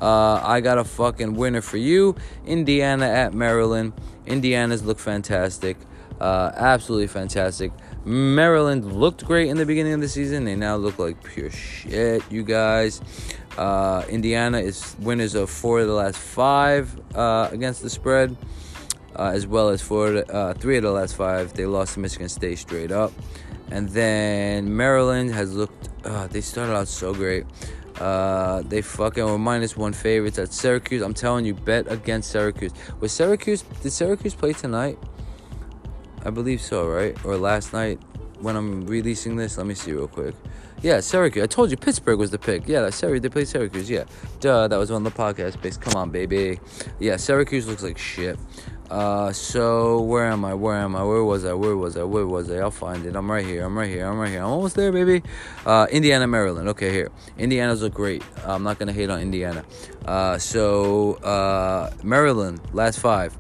Uh, 0.02 0.42
I 0.44 0.62
got 0.62 0.80
a 0.80 0.84
fucking 0.84 1.36
winner 1.36 1.62
for 1.62 1.78
you. 1.78 2.16
Indiana 2.48 3.06
at 3.06 3.36
Maryland. 3.36 3.94
Indiana's 4.26 4.84
look 4.84 4.98
fantastic. 4.98 5.78
Uh, 6.20 6.52
absolutely 6.56 7.08
fantastic. 7.08 7.72
Maryland 8.04 8.94
looked 8.94 9.24
great 9.26 9.48
in 9.48 9.58
the 9.58 9.66
beginning 9.66 9.94
of 9.94 10.02
the 10.02 10.10
season. 10.10 10.46
They 10.46 10.56
now 10.56 10.76
look 10.76 10.98
like 10.98 11.24
pure 11.24 11.52
shit, 11.52 12.24
you 12.32 12.42
guys. 12.42 13.00
Uh, 13.60 14.06
Indiana 14.08 14.60
is 14.60 14.96
winners 15.00 15.36
of 15.36 15.50
four 15.50 15.82
of 15.82 15.88
the 15.88 15.94
last 15.94 16.18
five 16.18 16.98
uh, 17.14 17.50
against 17.52 17.82
the 17.82 17.90
spread, 17.90 18.38
uh, 19.18 19.32
as 19.34 19.46
well 19.46 19.68
as 19.68 19.82
four, 19.82 20.24
uh, 20.32 20.54
three 20.54 20.78
of 20.78 20.84
the 20.84 20.92
last 20.92 21.18
five. 21.18 21.52
They 21.54 21.66
lost 21.66 21.96
to 21.96 22.00
Michigan 22.00 22.30
State 22.30 22.58
straight 22.58 22.94
up. 22.94 23.12
And 23.70 23.90
then 23.90 24.78
Maryland 24.78 25.32
has 25.32 25.54
looked, 25.54 25.90
uh, 26.06 26.28
they 26.28 26.40
started 26.40 26.74
out 26.74 26.88
so 26.88 27.14
great. 27.14 27.46
Uh, 28.00 28.62
they 28.62 28.82
fucking 28.82 29.26
were 29.26 29.38
minus 29.38 29.76
one 29.76 29.92
favorites 29.92 30.40
at 30.40 30.54
Syracuse. 30.54 31.02
I'm 31.02 31.14
telling 31.14 31.44
you, 31.44 31.54
bet 31.54 31.92
against 31.92 32.32
Syracuse. 32.32 32.72
Was 33.02 33.12
Syracuse, 33.12 33.64
did 33.84 33.92
Syracuse 33.92 34.36
play 34.36 34.54
tonight? 34.54 34.98
I 36.24 36.30
believe 36.30 36.62
so, 36.62 36.88
right? 36.88 37.14
Or 37.26 37.36
last 37.36 37.74
night 37.74 38.00
when 38.40 38.56
I'm 38.56 38.88
releasing 38.88 39.36
this. 39.36 39.58
Let 39.58 39.68
me 39.68 39.74
see 39.74 39.92
real 39.92 40.08
quick. 40.08 40.34
Yeah, 40.82 41.02
Syracuse. 41.02 41.44
I 41.44 41.48
told 41.48 41.72
you 41.72 41.78
Pittsburgh 41.78 42.18
was 42.18 42.32
the 42.32 42.40
pick. 42.40 42.68
Yeah, 42.68 42.82
that's 42.82 42.96
Syracuse. 42.96 43.22
They 43.22 43.30
played 43.30 43.48
Syracuse. 43.48 43.90
Yeah, 43.90 44.06
duh. 44.40 44.68
That 44.68 44.78
was 44.78 44.92
on 44.92 45.04
the 45.04 45.12
podcast 45.12 45.62
base. 45.62 45.76
Come 45.76 45.96
on, 45.96 46.10
baby. 46.10 46.60
Yeah, 47.00 47.18
Syracuse 47.18 47.68
looks 47.68 47.84
like 47.84 47.98
shit. 47.98 48.40
Uh, 48.90 49.32
so 49.32 50.02
where 50.02 50.26
am 50.26 50.44
I? 50.44 50.54
Where 50.54 50.76
am 50.76 50.96
I? 50.96 51.04
Where 51.04 51.24
was 51.24 51.46
I? 51.46 51.54
Where 51.54 51.76
was 51.76 51.96
I? 51.98 52.04
Where 52.04 52.26
was 52.26 52.50
I? 52.50 52.58
I'll 52.58 52.72
find 52.72 53.06
it. 53.06 53.16
I'm 53.16 53.30
right 53.30 53.46
here. 53.46 53.64
I'm 53.66 53.78
right 53.78 53.90
here. 53.90 54.08
I'm 54.08 54.18
right 54.18 54.30
here. 54.30 54.40
I'm 54.40 54.50
almost 54.50 54.76
there, 54.76 54.92
baby. 54.92 55.22
Uh, 55.66 55.86
Indiana, 55.92 56.26
Maryland. 56.28 56.70
Okay, 56.70 56.92
here. 56.92 57.12
Indiana's 57.38 57.84
look 57.84 57.94
great. 57.94 58.24
I'm 58.46 58.64
not 58.64 58.80
gonna 58.80 58.94
hate 58.94 59.10
on 59.10 59.22
Indiana. 59.22 59.64
Uh, 60.06 60.38
so 60.38 61.16
uh, 61.16 61.92
Maryland, 62.04 62.62
last 62.74 63.00
five. 63.00 63.38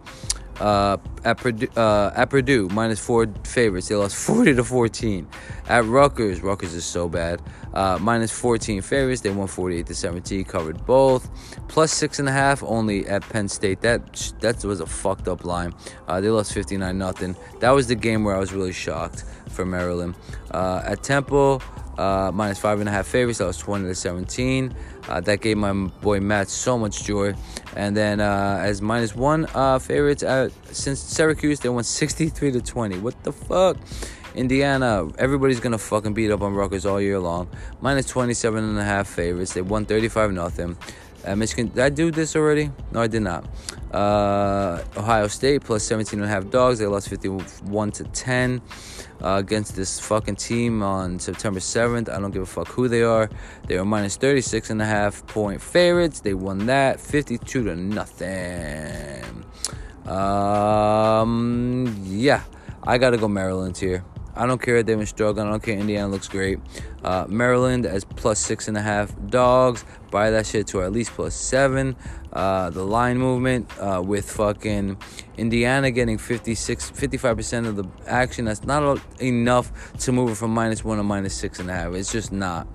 Uh, 0.59 0.97
at 1.23 1.37
Purdue, 1.37 1.67
uh, 1.77 2.11
at 2.15 2.29
Purdue, 2.29 2.67
minus 2.69 2.99
four 2.99 3.27
favorites. 3.43 3.87
They 3.87 3.95
lost 3.95 4.15
40 4.25 4.55
to 4.55 4.63
14. 4.63 5.27
At 5.67 5.85
Rutgers, 5.85 6.41
Rutgers 6.41 6.73
is 6.73 6.85
so 6.85 7.07
bad. 7.07 7.41
Uh, 7.73 7.97
minus 8.01 8.31
14 8.31 8.81
favorites. 8.81 9.21
They 9.21 9.29
won 9.29 9.47
48 9.47 9.85
to 9.87 9.95
17. 9.95 10.45
Covered 10.45 10.85
both. 10.85 11.29
Plus 11.67 11.91
six 11.91 12.19
and 12.19 12.27
a 12.27 12.31
half 12.31 12.63
only 12.63 13.07
at 13.07 13.21
Penn 13.29 13.47
State. 13.47 13.81
That 13.81 14.33
that 14.39 14.63
was 14.63 14.79
a 14.79 14.85
fucked 14.85 15.27
up 15.27 15.45
line. 15.45 15.73
Uh, 16.07 16.19
they 16.19 16.29
lost 16.29 16.53
59 16.53 16.97
nothing. 16.97 17.35
That 17.59 17.71
was 17.71 17.87
the 17.87 17.95
game 17.95 18.23
where 18.23 18.35
I 18.35 18.39
was 18.39 18.53
really 18.53 18.73
shocked 18.73 19.23
for 19.49 19.65
Maryland. 19.65 20.15
Uh, 20.51 20.81
at 20.85 21.03
Temple, 21.03 21.61
uh, 21.97 22.31
minus 22.33 22.57
five 22.57 22.79
and 22.79 22.89
a 22.89 22.91
half 22.91 23.07
favorites. 23.07 23.39
That 23.39 23.45
was 23.45 23.57
20 23.57 23.85
to 23.87 23.95
17. 23.95 24.73
Uh, 25.09 25.19
that 25.21 25.41
gave 25.41 25.57
my 25.57 25.73
boy 25.73 26.19
Matt 26.19 26.49
so 26.49 26.77
much 26.77 27.03
joy. 27.03 27.33
And 27.75 27.97
then 27.97 28.19
uh, 28.19 28.61
as 28.61 28.79
minus 28.81 29.15
one 29.15 29.47
uh, 29.55 29.79
favorites 29.79 30.21
at 30.21 30.51
since 30.71 30.99
Syracuse, 30.99 31.59
they 31.59 31.69
won 31.69 31.83
63 31.83 32.51
to 32.51 32.61
20. 32.61 32.99
What 32.99 33.21
the 33.23 33.33
fuck? 33.33 33.77
Indiana, 34.35 35.07
everybody's 35.17 35.59
gonna 35.59 35.79
fucking 35.79 36.13
beat 36.13 36.29
up 36.29 36.41
on 36.41 36.53
Rutgers 36.53 36.85
all 36.85 37.01
year 37.01 37.19
long. 37.19 37.49
Minus 37.81 38.05
27 38.05 38.63
and 38.63 38.77
a 38.77 38.83
half 38.83 39.07
favorites. 39.07 39.53
They 39.53 39.63
won 39.63 39.85
35 39.85 40.31
nothing. 40.31 40.77
At 41.23 41.37
Michigan, 41.37 41.67
did 41.67 41.79
I 41.79 41.89
do 41.89 42.11
this 42.11 42.35
already? 42.35 42.71
No, 42.91 43.01
I 43.01 43.07
did 43.07 43.23
not. 43.23 43.45
Uh, 43.91 44.83
Ohio 44.95 45.27
State 45.27 45.63
plus 45.63 45.83
17 45.83 46.19
and 46.19 46.29
a 46.29 46.31
half 46.31 46.49
dogs. 46.49 46.79
They 46.79 46.85
lost 46.85 47.09
51 47.09 47.91
to 47.93 48.03
10 48.03 48.61
uh, 49.23 49.35
against 49.39 49.75
this 49.75 49.99
fucking 49.99 50.35
team 50.35 50.81
on 50.81 51.19
September 51.19 51.59
7th. 51.59 52.09
I 52.09 52.19
don't 52.19 52.31
give 52.31 52.41
a 52.41 52.45
fuck 52.45 52.67
who 52.67 52.87
they 52.87 53.03
are. 53.03 53.29
They 53.67 53.77
were 53.77 53.85
minus 53.85 54.15
36 54.17 54.69
and 54.69 54.81
a 54.81 54.85
half 54.85 55.25
point 55.27 55.61
favorites. 55.61 56.21
They 56.21 56.33
won 56.33 56.65
that 56.67 56.99
52 56.99 57.63
to 57.63 57.75
nothing. 57.75 59.45
Um, 60.07 61.95
yeah, 62.05 62.43
I 62.83 62.97
gotta 62.97 63.17
go 63.17 63.27
Maryland 63.27 63.77
here. 63.77 64.03
I 64.35 64.45
don't 64.45 64.61
care 64.61 64.77
if 64.77 64.85
they've 64.85 64.97
been 64.97 65.05
struggling. 65.05 65.47
I 65.47 65.51
don't 65.51 65.61
care. 65.61 65.77
Indiana 65.77 66.07
looks 66.07 66.29
great. 66.29 66.59
Uh, 67.03 67.25
Maryland 67.27 67.85
as 67.85 68.05
plus 68.05 68.39
six 68.39 68.69
and 68.69 68.77
a 68.77 68.81
half 68.81 69.13
dogs. 69.27 69.83
Buy 70.11 70.31
that 70.31 70.45
shit 70.45 70.67
to 70.67 70.81
at 70.81 70.93
least 70.93 71.11
plus 71.11 71.35
seven. 71.35 71.97
Uh, 72.31 72.69
the 72.69 72.83
line 72.83 73.17
movement 73.17 73.69
uh, 73.79 74.01
with 74.05 74.29
fucking 74.31 74.97
Indiana 75.37 75.89
getting 75.89 76.17
56, 76.17 76.91
55% 76.91 77.67
of 77.67 77.75
the 77.75 77.85
action. 78.07 78.45
That's 78.45 78.63
not 78.63 79.01
enough 79.19 79.71
to 79.99 80.11
move 80.11 80.31
it 80.31 80.35
from 80.35 80.53
minus 80.53 80.83
one 80.83 80.97
to 80.97 81.03
minus 81.03 81.33
six 81.33 81.59
and 81.59 81.69
a 81.69 81.73
half. 81.73 81.93
It's 81.93 82.11
just 82.11 82.31
not. 82.31 82.67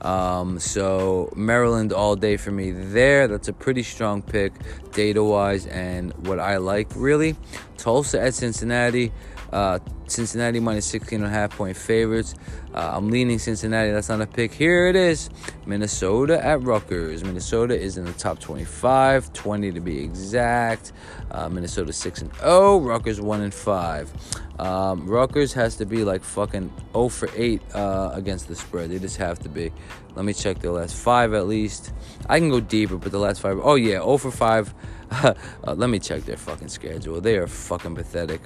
Um, 0.00 0.58
so 0.58 1.32
Maryland 1.34 1.92
all 1.92 2.16
day 2.16 2.36
for 2.36 2.50
me 2.50 2.70
there. 2.70 3.28
That's 3.28 3.48
a 3.48 3.52
pretty 3.52 3.82
strong 3.82 4.22
pick 4.22 4.52
data 4.92 5.22
wise 5.22 5.66
and 5.66 6.12
what 6.26 6.38
I 6.38 6.58
like 6.58 6.88
really. 6.94 7.36
Tulsa 7.76 8.20
at 8.20 8.34
Cincinnati. 8.34 9.12
Uh, 9.56 9.78
Cincinnati 10.06 10.60
minus 10.60 10.84
16 10.84 11.16
and 11.16 11.26
a 11.26 11.30
half 11.30 11.56
point 11.56 11.78
favorites. 11.78 12.34
Uh, 12.74 12.90
I'm 12.92 13.08
leaning 13.08 13.38
Cincinnati. 13.38 13.90
That's 13.90 14.10
not 14.10 14.20
a 14.20 14.26
pick. 14.26 14.52
Here 14.52 14.86
it 14.86 14.96
is. 14.96 15.30
Minnesota 15.64 16.44
at 16.44 16.62
Rutgers. 16.62 17.24
Minnesota 17.24 17.74
is 17.74 17.96
in 17.96 18.04
the 18.04 18.12
top 18.12 18.38
25, 18.38 19.32
20 19.32 19.72
to 19.72 19.80
be 19.80 20.04
exact. 20.04 20.92
Uh, 21.30 21.48
Minnesota 21.48 21.90
6 21.90 22.20
and 22.20 22.36
0. 22.36 22.80
Rutgers 22.80 23.18
1 23.18 23.40
and 23.40 23.54
5. 23.54 24.12
Um, 24.58 25.06
Rutgers 25.06 25.54
has 25.54 25.76
to 25.76 25.86
be 25.86 26.04
like 26.04 26.22
fucking 26.22 26.70
0 26.92 27.08
for 27.08 27.30
8 27.34 27.62
uh, 27.74 28.10
against 28.12 28.48
the 28.48 28.56
spread. 28.56 28.90
They 28.90 28.98
just 28.98 29.16
have 29.16 29.38
to 29.38 29.48
be. 29.48 29.72
Let 30.14 30.26
me 30.26 30.34
check 30.34 30.58
the 30.58 30.70
last 30.70 30.96
five 30.96 31.32
at 31.32 31.46
least. 31.46 31.94
I 32.28 32.40
can 32.40 32.50
go 32.50 32.60
deeper, 32.60 32.96
but 32.96 33.10
the 33.10 33.18
last 33.18 33.40
five. 33.40 33.58
Oh, 33.62 33.76
yeah, 33.76 34.00
0 34.00 34.18
for 34.18 34.30
5. 34.30 34.74
uh, 35.10 35.34
let 35.64 35.88
me 35.88 35.98
check 35.98 36.24
their 36.24 36.36
fucking 36.36 36.68
schedule. 36.68 37.20
They 37.20 37.36
are 37.36 37.46
fucking 37.46 37.94
pathetic. 37.94 38.40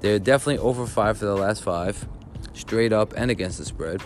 They're 0.00 0.18
definitely 0.18 0.58
over 0.58 0.86
five 0.86 1.18
for 1.18 1.26
the 1.26 1.36
last 1.36 1.62
five, 1.62 2.06
straight 2.54 2.92
up 2.92 3.12
and 3.16 3.30
against 3.30 3.58
the 3.58 3.64
spread. 3.64 4.02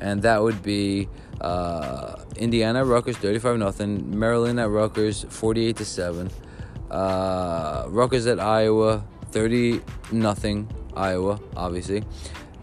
And 0.00 0.22
that 0.22 0.42
would 0.42 0.62
be 0.62 1.08
uh, 1.40 2.24
Indiana 2.36 2.84
Rutgers 2.84 3.16
35 3.18 3.58
nothing, 3.58 4.18
Maryland 4.18 4.58
at 4.58 4.68
Rutgers 4.70 5.26
48 5.28 5.76
to 5.76 5.84
7, 5.84 6.30
uh, 6.90 7.84
Rutgers 7.88 8.26
at 8.26 8.40
Iowa 8.40 9.04
30 9.30 9.80
nothing, 10.12 10.68
Iowa 10.96 11.40
obviously. 11.56 12.04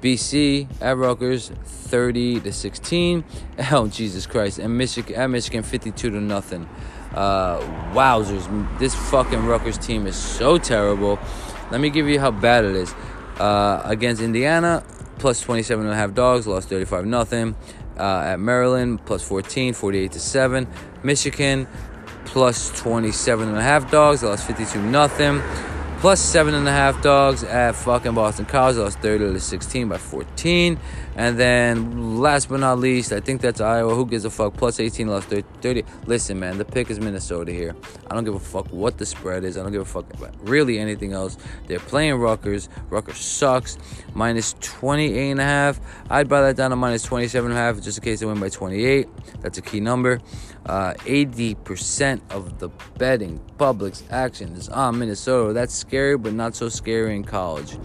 BC 0.02 0.68
at 0.82 0.96
Rutgers 0.98 1.50
30 1.50 2.42
to 2.42 2.54
16. 2.54 3.24
Oh 3.72 3.88
Jesus 3.88 4.28
Christ! 4.28 4.60
And 4.60 4.78
Michigan 4.78 5.16
at 5.16 5.28
Michigan 5.28 5.64
52 5.64 6.12
to 6.12 6.22
nothing. 6.22 6.70
Uh, 7.14 7.60
wowzers! 7.94 8.46
This 8.78 8.94
fucking 9.10 9.46
Rutgers 9.46 9.80
team 9.80 10.06
is 10.06 10.16
so 10.16 10.60
terrible. 10.60 11.18
Let 11.72 11.82
me 11.82 11.90
give 11.90 12.08
you 12.08 12.20
how 12.20 12.32
bad 12.32 12.66
it 12.66 12.76
is. 12.76 12.94
Uh, 13.40 13.82
against 13.86 14.22
Indiana, 14.22 14.84
plus 15.20 15.42
27 15.42 15.86
and 15.86 15.94
a 15.94 15.98
half 15.98 16.14
dogs, 16.14 16.48
lost 16.48 16.70
35 16.70 17.06
nothing. 17.06 17.56
Uh, 17.98 18.34
at 18.34 18.40
Maryland, 18.40 19.04
plus 19.06 19.24
14, 19.24 19.74
48 19.74 20.12
to 20.12 20.20
7. 20.20 20.68
Michigan, 21.04 21.68
plus 22.26 22.78
27 22.80 23.50
and 23.50 23.58
a 23.58 23.62
half 23.62 23.90
dogs, 23.90 24.24
lost 24.24 24.46
52 24.46 24.82
nothing 24.82 25.42
plus 26.00 26.20
seven 26.20 26.54
and 26.54 26.68
a 26.68 26.72
half 26.72 27.02
dogs 27.02 27.44
at 27.44 27.74
fucking 27.74 28.14
Boston 28.14 28.46
College. 28.46 28.78
lost 28.78 29.00
30 29.00 29.34
to 29.34 29.40
16 29.40 29.90
by 29.90 29.98
14. 29.98 30.80
And 31.18 31.40
then 31.40 32.20
last 32.20 32.48
but 32.48 32.60
not 32.60 32.78
least, 32.78 33.12
I 33.12 33.20
think 33.20 33.42
that's 33.42 33.60
Iowa. 33.60 33.96
Who 33.96 34.06
gives 34.06 34.24
a 34.24 34.30
fuck? 34.30 34.56
Plus 34.56 34.80
18, 34.80 35.08
lost 35.08 35.30
30. 35.30 35.84
Listen, 36.06 36.40
man, 36.40 36.60
the 36.60 36.66
pick 36.66 36.92
is 36.92 37.00
Minnesota 37.00 37.52
here. 37.52 37.76
I 38.10 38.14
don't 38.14 38.24
give 38.24 38.36
a 38.36 38.40
fuck 38.40 38.68
what 38.68 39.00
the 39.00 39.06
spread 39.06 39.44
is. 39.44 39.58
I 39.58 39.64
don't 39.64 39.72
give 39.72 39.82
a 39.82 39.86
fuck 39.86 40.14
about 40.14 40.36
really 40.48 40.78
anything 40.78 41.14
else. 41.14 41.36
They're 41.66 41.80
playing 41.80 42.16
Rutgers. 42.16 42.70
Rutgers 42.92 43.18
sucks. 43.18 43.80
Minus 44.14 44.54
28 44.60 45.32
and 45.32 45.40
a 45.40 45.44
half. 45.44 45.80
I'd 46.12 46.30
buy 46.30 46.42
that 46.42 46.56
down 46.56 46.70
to 46.70 46.76
minus 46.76 47.02
27 47.02 47.50
and 47.50 47.60
a 47.60 47.62
half 47.62 47.82
just 47.82 47.98
in 47.98 48.04
case 48.04 48.20
they 48.20 48.28
win 48.28 48.40
by 48.40 48.50
28. 48.50 49.08
That's 49.42 49.58
a 49.58 49.64
key 49.64 49.80
number. 49.80 50.20
Uh, 50.68 50.94
80% 51.00 52.22
of 52.30 52.60
the 52.60 52.70
betting 53.00 53.40
public's 53.58 54.04
action 54.12 54.54
is 54.54 54.70
on 54.70 55.00
Minnesota. 55.00 55.54
That's 55.54 55.74
scary, 55.74 56.16
but 56.18 56.34
not 56.34 56.56
so 56.56 56.70
scary 56.70 57.16
in 57.16 57.24
college. 57.24 57.76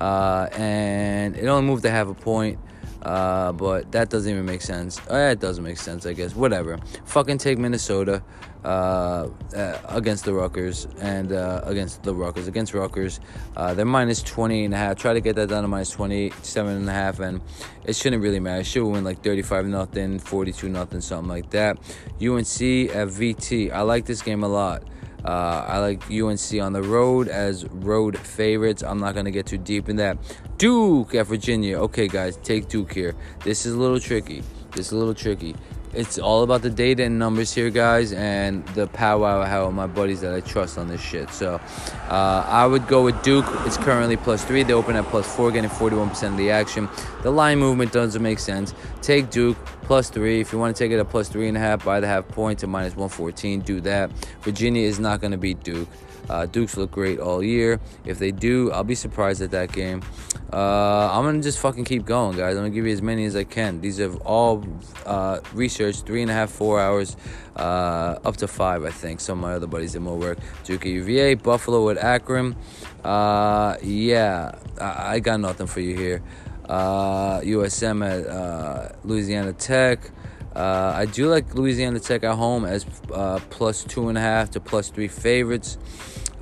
Uh, 0.00 0.48
and 0.54 1.36
it 1.36 1.46
only 1.46 1.64
moved 1.64 1.84
to 1.84 1.90
half 1.90 2.08
a 2.08 2.14
point. 2.14 2.58
Uh, 3.02 3.52
but 3.52 3.90
that 3.92 4.10
doesn't 4.10 4.30
even 4.30 4.46
make 4.46 4.62
sense. 4.62 5.00
Uh, 5.10 5.30
it 5.32 5.40
doesn't 5.40 5.64
make 5.64 5.76
sense, 5.76 6.06
I 6.06 6.12
guess. 6.12 6.36
Whatever. 6.36 6.78
Fucking 7.04 7.38
take 7.38 7.58
Minnesota 7.58 8.22
uh, 8.64 9.28
uh 9.56 9.78
against 9.88 10.24
the 10.24 10.32
Rutgers 10.32 10.86
and 11.00 11.32
uh, 11.32 11.62
against 11.64 12.04
the 12.04 12.14
Rutgers 12.14 12.46
against 12.46 12.74
Rutgers. 12.74 13.18
Uh, 13.56 13.74
they're 13.74 13.84
minus 13.84 14.22
20 14.22 14.66
and 14.66 14.74
a 14.74 14.76
half. 14.76 14.96
Try 14.96 15.14
to 15.14 15.20
get 15.20 15.34
that 15.34 15.48
down 15.48 15.62
to 15.62 15.68
minus 15.68 15.90
27 15.90 16.76
and 16.76 16.88
a 16.88 16.92
half, 16.92 17.18
and 17.18 17.40
it 17.84 17.96
shouldn't 17.96 18.22
really 18.22 18.38
matter. 18.38 18.60
It 18.60 18.66
should 18.66 18.86
win 18.86 19.02
like 19.02 19.22
35 19.24 19.66
nothing, 19.66 20.20
42 20.20 20.68
nothing, 20.68 21.00
something 21.00 21.28
like 21.28 21.50
that. 21.50 21.78
UNC 22.20 22.90
at 22.94 23.08
VT. 23.08 23.72
I 23.72 23.80
like 23.80 24.06
this 24.06 24.22
game 24.22 24.44
a 24.44 24.48
lot. 24.48 24.84
Uh, 25.24 25.64
I 25.68 25.78
like 25.78 26.10
UNC 26.10 26.60
on 26.60 26.72
the 26.72 26.82
road 26.82 27.28
as 27.28 27.64
road 27.66 28.18
favorites. 28.18 28.82
I'm 28.82 28.98
not 28.98 29.14
going 29.14 29.26
to 29.26 29.30
get 29.30 29.46
too 29.46 29.58
deep 29.58 29.88
in 29.88 29.96
that. 29.96 30.18
Duke 30.58 31.14
at 31.14 31.26
Virginia. 31.26 31.78
Okay, 31.78 32.08
guys, 32.08 32.36
take 32.38 32.68
Duke 32.68 32.92
here. 32.92 33.14
This 33.44 33.66
is 33.66 33.74
a 33.74 33.78
little 33.78 34.00
tricky. 34.00 34.42
This 34.72 34.86
is 34.86 34.92
a 34.92 34.96
little 34.96 35.14
tricky 35.14 35.54
it's 35.94 36.18
all 36.18 36.42
about 36.42 36.62
the 36.62 36.70
data 36.70 37.04
and 37.04 37.18
numbers 37.18 37.52
here, 37.52 37.68
guys, 37.68 38.12
and 38.12 38.66
the 38.68 38.86
powwow 38.86 39.40
I 39.42 39.46
have 39.46 39.66
with 39.66 39.74
my 39.74 39.86
buddies 39.86 40.22
that 40.22 40.34
I 40.34 40.40
trust 40.40 40.78
on 40.78 40.88
this 40.88 41.00
shit. 41.00 41.30
So 41.30 41.60
uh, 42.08 42.44
I 42.48 42.66
would 42.66 42.88
go 42.88 43.04
with 43.04 43.22
Duke. 43.22 43.44
It's 43.66 43.76
currently 43.76 44.16
plus 44.16 44.44
three. 44.44 44.62
They 44.62 44.72
open 44.72 44.96
at 44.96 45.04
plus 45.06 45.26
four, 45.34 45.50
getting 45.52 45.70
41% 45.70 46.28
of 46.28 46.36
the 46.36 46.50
action. 46.50 46.88
The 47.22 47.30
line 47.30 47.58
movement 47.58 47.92
doesn't 47.92 48.22
make 48.22 48.38
sense. 48.38 48.74
Take 49.02 49.30
Duke 49.30 49.56
plus 49.82 50.08
three. 50.08 50.40
If 50.40 50.52
you 50.52 50.58
want 50.58 50.74
to 50.74 50.82
take 50.82 50.92
it 50.92 50.98
at 50.98 51.08
plus 51.10 51.28
three 51.28 51.48
and 51.48 51.56
a 51.56 51.60
half, 51.60 51.84
buy 51.84 52.00
the 52.00 52.06
half 52.06 52.26
point 52.28 52.60
to 52.60 52.66
minus 52.66 52.96
114. 52.96 53.60
Do 53.60 53.80
that. 53.82 54.10
Virginia 54.40 54.82
is 54.82 54.98
not 54.98 55.20
going 55.20 55.32
to 55.32 55.38
beat 55.38 55.62
Duke. 55.62 55.88
Uh, 56.32 56.46
Dukes 56.46 56.78
look 56.78 56.90
great 56.90 57.20
all 57.20 57.42
year. 57.42 57.78
If 58.06 58.18
they 58.18 58.30
do, 58.30 58.72
I'll 58.72 58.84
be 58.84 58.94
surprised 58.94 59.42
at 59.42 59.50
that 59.50 59.70
game. 59.70 60.02
Uh, 60.50 61.10
I'm 61.12 61.24
gonna 61.24 61.42
just 61.42 61.58
fucking 61.58 61.84
keep 61.84 62.06
going, 62.06 62.38
guys. 62.38 62.56
I'm 62.56 62.62
gonna 62.62 62.70
give 62.70 62.86
you 62.86 62.92
as 62.92 63.02
many 63.02 63.26
as 63.26 63.36
I 63.36 63.44
can. 63.44 63.82
These 63.82 64.00
are 64.00 64.14
all 64.24 64.64
uh, 65.04 65.40
three 65.40 66.22
and 66.22 66.30
a 66.30 66.34
half, 66.34 66.50
four 66.50 66.80
hours, 66.80 67.16
uh, 67.56 68.18
up 68.24 68.38
to 68.38 68.48
five, 68.48 68.82
I 68.82 68.90
think. 68.90 69.20
Some 69.20 69.38
of 69.38 69.42
my 69.42 69.54
other 69.54 69.66
buddies 69.66 69.92
did 69.92 70.00
more 70.00 70.16
work. 70.16 70.38
Duke 70.64 70.86
UVA, 70.86 71.34
Buffalo 71.34 71.84
with 71.84 71.98
Akron. 71.98 72.56
Uh, 73.04 73.76
yeah, 73.82 74.52
I-, 74.80 75.14
I, 75.16 75.20
got 75.20 75.38
nothing 75.38 75.66
for 75.66 75.80
you 75.80 75.94
here. 75.94 76.22
USM 76.66 78.02
uh, 78.02 78.86
at 78.86 79.04
Louisiana 79.04 79.52
Tech. 79.52 80.10
Uh, 80.54 80.92
I 80.94 81.06
do 81.06 81.28
like 81.28 81.54
Louisiana 81.54 81.98
Tech 81.98 82.24
at 82.24 82.34
home 82.36 82.66
as 82.66 82.84
uh, 83.12 83.40
plus 83.48 83.84
two 83.84 84.08
and 84.08 84.18
a 84.18 84.20
half 84.20 84.50
to 84.50 84.60
plus 84.60 84.90
three 84.90 85.08
favorites, 85.08 85.78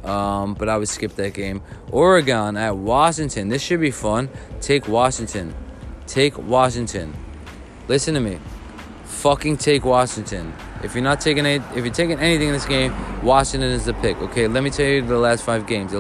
um, 0.04 0.54
but 0.54 0.68
I 0.68 0.76
would 0.76 0.88
skip 0.88 1.14
that 1.16 1.34
game. 1.34 1.62
Oregon 1.90 2.56
at 2.56 2.76
Washington. 2.76 3.48
This 3.48 3.62
should 3.62 3.80
be 3.80 3.90
fun. 3.90 4.28
Take 4.60 4.88
Washington. 4.88 5.54
Take 6.06 6.36
Washington. 6.38 7.14
Listen 7.88 8.14
to 8.14 8.20
me. 8.20 8.38
Fucking 9.04 9.58
take 9.58 9.84
Washington. 9.84 10.52
If 10.82 10.94
you're 10.94 11.04
not 11.04 11.20
taking 11.20 11.44
it, 11.44 11.60
if 11.74 11.84
you're 11.84 11.92
taking 11.92 12.18
anything 12.18 12.48
in 12.48 12.54
this 12.54 12.64
game, 12.64 12.94
Washington 13.22 13.70
is 13.70 13.84
the 13.84 13.94
pick. 13.94 14.16
Okay, 14.22 14.48
let 14.48 14.62
me 14.62 14.70
tell 14.70 14.86
you 14.86 15.02
the 15.02 15.18
last 15.18 15.44
five 15.44 15.66
games. 15.66 15.92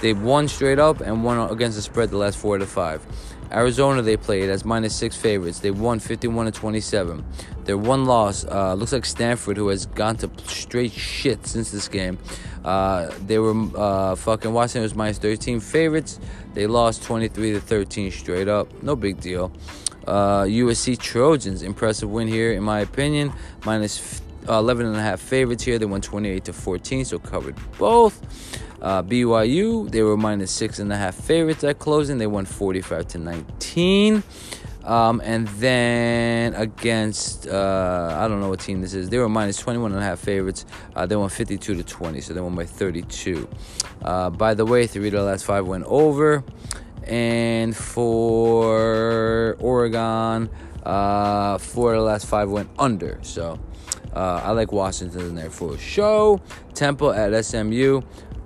They've 0.00 0.20
won 0.20 0.48
straight 0.48 0.78
up 0.78 1.00
and 1.00 1.22
won 1.22 1.50
against 1.50 1.76
the 1.76 1.82
spread 1.82 2.10
the 2.10 2.16
last 2.16 2.38
four 2.38 2.58
to 2.58 2.66
five. 2.66 3.06
Arizona 3.52 4.02
they 4.02 4.16
played 4.16 4.48
as 4.48 4.64
minus 4.64 4.94
six 4.94 5.16
favorites. 5.16 5.60
They 5.60 5.70
won 5.70 5.98
51 5.98 6.46
to 6.46 6.52
27. 6.52 7.24
Their 7.64 7.78
one 7.78 8.04
loss 8.04 8.44
uh, 8.44 8.74
looks 8.74 8.92
like 8.92 9.04
Stanford, 9.04 9.56
who 9.56 9.68
has 9.68 9.86
gone 9.86 10.16
to 10.18 10.30
straight 10.44 10.92
shit 10.92 11.46
since 11.46 11.70
this 11.70 11.88
game. 11.88 12.18
Uh, 12.64 13.10
they 13.26 13.38
were 13.38 13.54
uh, 13.76 14.14
fucking 14.14 14.52
Washington 14.52 14.82
was 14.82 14.94
minus 14.94 15.18
13 15.18 15.60
favorites. 15.60 16.20
They 16.54 16.66
lost 16.66 17.02
23 17.04 17.52
to 17.52 17.60
13 17.60 18.10
straight 18.10 18.48
up. 18.48 18.82
No 18.82 18.96
big 18.96 19.20
deal. 19.20 19.52
USC 20.06 20.94
uh, 20.94 21.00
Trojans 21.00 21.62
impressive 21.62 22.10
win 22.10 22.28
here 22.28 22.52
in 22.52 22.62
my 22.62 22.80
opinion. 22.80 23.32
Minus, 23.64 24.20
uh, 24.48 24.54
11 24.54 24.86
and 24.86 24.96
a 24.96 25.02
half 25.02 25.20
favorites 25.20 25.62
here. 25.62 25.78
They 25.78 25.86
won 25.86 26.00
28 26.00 26.44
to 26.44 26.52
14, 26.52 27.04
so 27.04 27.18
covered 27.18 27.56
both. 27.78 28.20
Uh, 28.80 29.02
BYU, 29.02 29.90
they 29.90 30.02
were 30.02 30.16
minus 30.16 30.50
six 30.50 30.78
and 30.78 30.92
a 30.92 30.96
half 30.96 31.14
favorites 31.14 31.62
at 31.64 31.78
closing. 31.78 32.18
They 32.18 32.26
won 32.26 32.44
45 32.46 33.08
to 33.08 33.18
19. 33.18 34.16
Uh, 34.16 34.22
Um, 34.84 35.20
and 35.22 35.46
then 35.60 36.54
against, 36.54 37.46
uh, 37.46 38.16
I 38.18 38.26
don't 38.28 38.40
know 38.40 38.48
what 38.48 38.60
team 38.60 38.80
this 38.80 38.94
is. 38.94 39.10
They 39.10 39.18
were 39.18 39.28
minus 39.28 39.58
21 39.58 39.92
and 39.92 40.00
a 40.00 40.04
half 40.04 40.20
favorites. 40.20 40.64
Uh, 40.96 41.04
they 41.04 41.16
won 41.16 41.28
52 41.28 41.74
to 41.74 41.82
20, 41.82 42.20
so 42.22 42.32
they 42.32 42.40
won 42.40 42.54
by 42.54 42.64
32. 42.64 43.46
Uh, 44.02 44.30
by 44.30 44.54
the 44.54 44.64
way, 44.64 44.86
three 44.86 45.08
of 45.08 45.12
the 45.12 45.22
last 45.22 45.44
five 45.44 45.66
went 45.66 45.84
over. 45.84 46.42
And 47.04 47.76
for 47.76 49.56
Oregon, 49.60 50.48
uh, 50.84 51.58
four 51.58 51.92
of 51.92 52.00
the 52.00 52.04
last 52.06 52.26
five 52.26 52.48
went 52.50 52.70
under. 52.78 53.18
So 53.22 53.58
uh, 54.14 54.40
I 54.42 54.52
like 54.52 54.72
Washington 54.72 55.20
in 55.20 55.34
there 55.34 55.50
for 55.50 55.74
a 55.74 55.78
show. 55.78 56.40
Temple 56.74 57.12
at 57.12 57.44
SMU. 57.44 58.00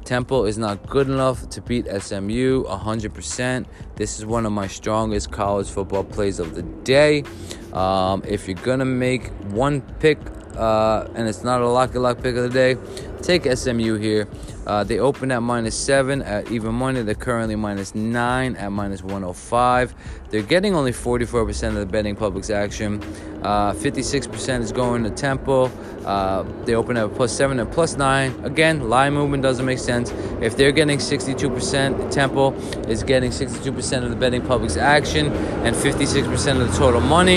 Temple 0.04 0.44
is 0.44 0.58
not 0.58 0.86
good 0.86 1.08
enough 1.08 1.48
to 1.50 1.60
beat 1.60 1.86
SMU 1.86 2.64
100%. 2.64 3.66
This 3.96 4.18
is 4.18 4.26
one 4.26 4.44
of 4.46 4.52
my 4.52 4.66
strongest 4.66 5.30
college 5.30 5.68
football 5.68 6.04
plays 6.04 6.38
of 6.38 6.54
the 6.54 6.62
day. 6.62 7.24
Um, 7.72 8.22
if 8.26 8.46
you're 8.46 8.56
going 8.56 8.80
to 8.80 8.84
make 8.84 9.28
one 9.50 9.80
pick, 10.00 10.18
uh, 10.56 11.08
and 11.14 11.28
it's 11.28 11.44
not 11.44 11.60
a 11.60 11.68
lock 11.68 11.94
lock 11.94 12.22
pick 12.22 12.36
of 12.36 12.42
the 12.42 12.48
day, 12.48 12.76
take 13.22 13.44
SMU 13.44 13.96
here. 13.96 14.28
Uh, 14.66 14.82
they 14.82 14.98
open 14.98 15.30
at 15.30 15.42
minus 15.42 15.74
seven 15.74 16.22
at 16.22 16.50
even 16.50 16.74
money. 16.74 17.02
They're 17.02 17.14
currently 17.14 17.56
minus 17.56 17.94
nine 17.94 18.56
at 18.56 18.70
minus 18.72 19.02
105. 19.02 19.94
They're 20.30 20.42
getting 20.42 20.74
only 20.74 20.92
44% 20.92 21.68
of 21.68 21.74
the 21.74 21.86
betting 21.86 22.16
public's 22.16 22.50
action. 22.50 23.02
Uh, 23.42 23.72
56% 23.74 24.60
is 24.60 24.72
going 24.72 25.04
to 25.04 25.10
Temple. 25.10 25.70
Uh, 26.04 26.44
they 26.64 26.74
open 26.74 26.96
at 26.96 27.14
plus 27.14 27.32
seven 27.32 27.60
and 27.60 27.70
plus 27.70 27.96
nine. 27.96 28.34
Again, 28.44 28.88
line 28.88 29.12
movement 29.12 29.42
doesn't 29.42 29.66
make 29.66 29.78
sense. 29.78 30.12
If 30.40 30.56
they're 30.56 30.72
getting 30.72 30.98
62%, 30.98 32.10
Temple 32.10 32.54
is 32.88 33.02
getting 33.02 33.30
62% 33.30 34.02
of 34.02 34.10
the 34.10 34.16
betting 34.16 34.42
public's 34.46 34.76
action 34.76 35.30
and 35.64 35.76
56% 35.76 36.60
of 36.60 36.72
the 36.72 36.78
total 36.78 37.00
money. 37.00 37.36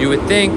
You 0.00 0.08
would 0.08 0.22
think 0.28 0.52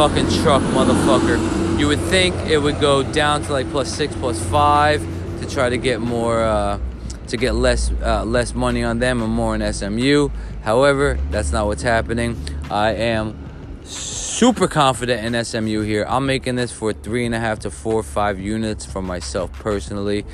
fucking 0.00 0.30
truck, 0.42 0.62
motherfucker 0.72 1.60
you 1.78 1.86
would 1.86 1.98
think 1.98 2.34
it 2.48 2.58
would 2.58 2.78
go 2.78 3.02
down 3.02 3.42
to 3.42 3.52
like 3.52 3.70
plus 3.70 3.90
six, 3.94 4.14
plus 4.16 4.42
five 4.50 5.00
to 5.40 5.48
try 5.48 5.70
to 5.70 5.78
get 5.78 6.00
more, 6.00 6.42
uh, 6.42 6.78
to 7.26 7.36
get 7.38 7.54
less, 7.54 7.90
uh, 8.02 8.22
less 8.24 8.54
money 8.54 8.82
on 8.82 8.98
them 8.98 9.22
and 9.22 9.32
more 9.32 9.54
on 9.54 9.72
SMU. 9.72 10.28
However, 10.62 11.18
that's 11.30 11.52
not 11.52 11.66
what's 11.66 11.80
happening. 11.80 12.36
I 12.70 12.92
am 12.92 13.49
super 13.90 14.68
confident 14.68 15.34
in 15.34 15.44
SMU 15.44 15.82
here. 15.82 16.06
I'm 16.08 16.26
making 16.26 16.56
this 16.56 16.72
for 16.72 16.92
three 16.92 17.26
and 17.26 17.34
a 17.34 17.40
half 17.40 17.60
to 17.60 17.70
four, 17.70 18.02
five 18.02 18.38
units 18.38 18.86
for 18.86 19.02
myself 19.02 19.52
personally. 19.52 20.24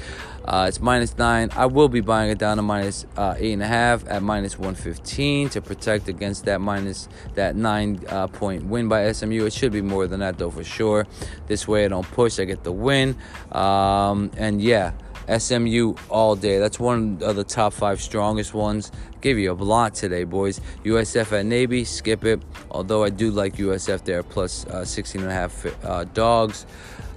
Uh, 0.44 0.66
it's 0.68 0.80
minus 0.80 1.18
nine. 1.18 1.50
I 1.56 1.66
will 1.66 1.88
be 1.88 2.00
buying 2.00 2.30
it 2.30 2.38
down 2.38 2.58
to 2.58 2.62
minus, 2.62 3.04
uh, 3.16 3.34
eight 3.36 3.52
and 3.52 3.62
a 3.62 3.66
half 3.66 4.06
at 4.06 4.22
minus 4.22 4.56
115 4.56 5.48
to 5.50 5.60
protect 5.60 6.08
against 6.08 6.44
that 6.44 6.60
minus 6.60 7.08
that 7.34 7.56
nine 7.56 8.00
uh, 8.08 8.28
point 8.28 8.66
win 8.66 8.88
by 8.88 9.10
SMU. 9.10 9.44
It 9.44 9.52
should 9.52 9.72
be 9.72 9.82
more 9.82 10.06
than 10.06 10.20
that 10.20 10.38
though 10.38 10.50
for 10.50 10.62
sure. 10.62 11.06
This 11.48 11.66
way 11.66 11.84
I 11.84 11.88
don't 11.88 12.08
push, 12.12 12.38
I 12.38 12.44
get 12.44 12.62
the 12.62 12.72
win. 12.72 13.16
Um, 13.50 14.30
and 14.36 14.62
yeah. 14.62 14.92
SMU 15.28 15.94
all 16.08 16.36
day. 16.36 16.58
That's 16.58 16.78
one 16.78 17.18
of 17.22 17.36
the 17.36 17.44
top 17.44 17.72
five 17.72 18.00
strongest 18.00 18.54
ones. 18.54 18.92
Give 19.20 19.38
you 19.38 19.52
a 19.52 19.54
lot 19.54 19.94
today, 19.94 20.24
boys. 20.24 20.60
USF 20.84 21.32
at 21.38 21.46
Navy, 21.46 21.84
skip 21.84 22.24
it. 22.24 22.40
Although 22.70 23.04
I 23.04 23.10
do 23.10 23.30
like 23.30 23.56
USF 23.56 24.04
there, 24.04 24.22
plus, 24.22 24.66
uh, 24.66 24.84
16 24.84 25.22
and 25.22 25.30
a 25.30 25.34
half 25.34 25.84
uh, 25.84 26.04
dogs. 26.04 26.66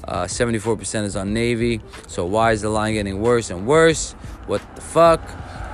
Uh, 0.04 0.24
74% 0.24 1.04
is 1.04 1.16
on 1.16 1.34
Navy. 1.34 1.82
So 2.08 2.26
why 2.26 2.52
is 2.52 2.62
the 2.62 2.70
line 2.70 2.96
getting 2.96 3.22
worse 3.22 3.52
and 3.52 3.68
worse? 3.68 4.14
What 4.48 4.62
the 4.76 4.82
fuck? 4.82 5.22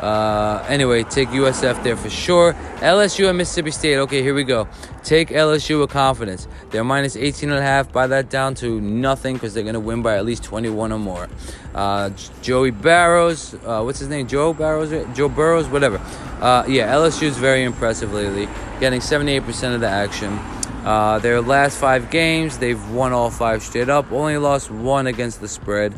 Uh, 0.01 0.65
anyway, 0.67 1.03
take 1.03 1.29
USF 1.29 1.83
there 1.83 1.95
for 1.95 2.09
sure. 2.09 2.53
LSU 2.77 3.29
and 3.29 3.37
Mississippi 3.37 3.71
State. 3.71 3.97
Okay, 3.97 4.21
here 4.21 4.33
we 4.33 4.43
go. 4.43 4.67
Take 5.03 5.29
LSU 5.29 5.79
with 5.79 5.89
confidence. 5.89 6.47
They're 6.71 6.83
minus 6.83 7.15
18 7.15 7.49
and 7.49 7.59
a 7.59 7.61
half. 7.61 7.91
Buy 7.91 8.07
that 8.07 8.29
down 8.29 8.55
to 8.55 8.81
nothing 8.81 9.35
because 9.35 9.53
they're 9.53 9.63
going 9.63 9.75
to 9.75 9.79
win 9.79 10.01
by 10.01 10.17
at 10.17 10.25
least 10.25 10.43
21 10.43 10.91
or 10.91 10.99
more. 10.99 11.29
Uh, 11.73 12.09
Joey 12.41 12.71
Barrows. 12.71 13.53
Uh, 13.65 13.81
what's 13.83 13.99
his 13.99 14.09
name? 14.09 14.27
Joe 14.27 14.53
Barrows? 14.53 14.91
Joe 15.15 15.29
Burrows? 15.29 15.67
Whatever. 15.67 15.97
Uh, 16.41 16.65
yeah, 16.67 16.93
LSU 16.93 17.23
is 17.23 17.37
very 17.37 17.63
impressive 17.63 18.13
lately. 18.13 18.47
Getting 18.79 18.99
78% 18.99 19.75
of 19.75 19.81
the 19.81 19.89
action. 19.89 20.39
Uh, 20.85 21.17
their 21.17 21.41
last 21.41 21.79
five 21.79 22.11
games, 22.11 22.59
they've 22.59 22.91
won 22.91 23.11
all 23.11 23.31
five 23.31 23.63
straight 23.63 23.89
up. 23.89 24.11
Only 24.11 24.37
lost 24.37 24.69
one 24.69 25.07
against 25.07 25.41
the 25.41 25.47
spread. 25.47 25.95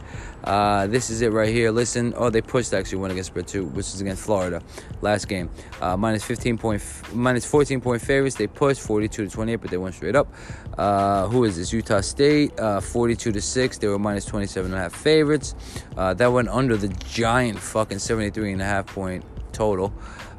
Uh, 0.48 0.88
this 0.88 1.10
is 1.10 1.22
it 1.22 1.34
right 1.34 1.54
here. 1.54 1.72
Listen. 1.72 2.14
Oh, 2.16 2.30
they 2.30 2.39
pushed 2.41 2.74
actually 2.74 3.00
one 3.00 3.12
against 3.12 3.34
two, 3.48 3.66
which 3.66 3.88
is 3.88 4.00
against 4.00 4.24
Florida. 4.24 4.62
Last 5.02 5.28
game, 5.28 5.50
uh, 5.82 5.98
minus 5.98 6.24
15 6.24 6.58
point, 6.58 6.82
minus 7.12 7.43
14 7.43 7.82
point 7.82 8.02
favorites. 8.02 8.38
They 8.38 8.48
pushed 8.48 8.80
42 8.80 9.26
to 9.26 9.30
28, 9.30 9.56
but 9.58 9.72
they 9.72 9.78
went 9.78 9.95
straight 9.95 10.16
up. 10.16 10.34
Uh, 10.78 11.28
who 11.28 11.43
is 11.43 11.58
this? 11.58 11.74
Utah 11.74 12.00
State, 12.00 12.58
uh, 12.58 12.80
42 12.80 13.34
to 13.34 13.41
six. 13.41 13.78
They 13.78 13.89
were 13.89 14.00
minus 14.00 14.24
27 14.24 14.72
and 14.72 14.80
a 14.80 14.84
half 14.84 14.95
favorites. 14.95 15.54
Uh, 15.98 16.14
that 16.14 16.32
went 16.32 16.48
under 16.48 16.78
the 16.78 16.88
giant 16.88 17.60
fucking 17.60 18.00
73 18.00 18.54
and 18.54 18.62
a 18.62 18.66
half 18.66 18.86
point 18.86 19.26
total. 19.52 19.91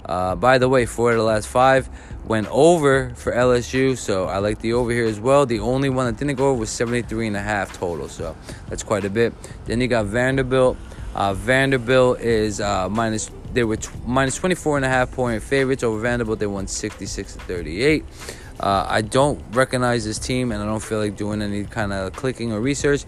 Uh, 0.09 0.35
by 0.35 0.59
the 0.59 0.69
way, 0.69 0.87
four 0.87 1.11
of 1.13 1.19
the 1.19 1.23
last 1.23 1.49
five 1.49 1.89
went 2.25 2.47
over 2.51 3.11
for 3.15 3.33
LSU, 3.33 3.97
so 3.97 4.27
I 4.27 4.39
like 4.39 4.61
the 4.61 4.73
over 4.73 4.91
here 4.91 5.05
as 5.05 5.21
well. 5.21 5.47
The 5.47 5.61
only 5.61 5.89
one 5.91 6.07
that 6.07 6.19
didn't 6.19 6.37
go 6.37 6.51
over 6.51 6.61
was 6.61 6.71
73 6.71 7.29
and 7.29 7.37
a 7.37 7.43
half 7.43 7.77
total, 7.77 8.09
so 8.09 8.37
that's 8.69 8.83
quite 8.83 9.05
a 9.05 9.11
bit. 9.11 9.35
Then 9.67 9.81
you 9.81 9.89
got 9.89 10.07
Vanderbilt. 10.07 10.77
Uh, 11.15 11.35
Vanderbilt 11.35 12.21
is 12.21 12.61
uh, 12.61 12.89
minus. 12.89 13.31
They 13.53 13.65
were 13.65 13.77
t- 13.77 13.89
minus 14.05 14.37
24 14.37 14.77
and 14.77 14.85
a 14.85 14.89
half 14.89 15.11
point 15.11 15.43
favorites 15.43 15.83
over 15.83 15.99
Vanderbilt. 15.99 16.39
They 16.39 16.47
won 16.47 16.67
66 16.67 17.33
to 17.33 17.41
38. 17.41 18.05
Uh, 18.61 18.85
I 18.89 19.03
don't 19.03 19.43
recognize 19.53 20.05
this 20.05 20.19
team, 20.19 20.53
and 20.53 20.63
I 20.63 20.67
don't 20.67 20.83
feel 20.83 20.99
like 20.99 21.17
doing 21.17 21.41
any 21.41 21.65
kind 21.65 21.93
of 21.93 22.13
clicking 22.13 22.53
or 22.53 22.61
research 22.61 23.05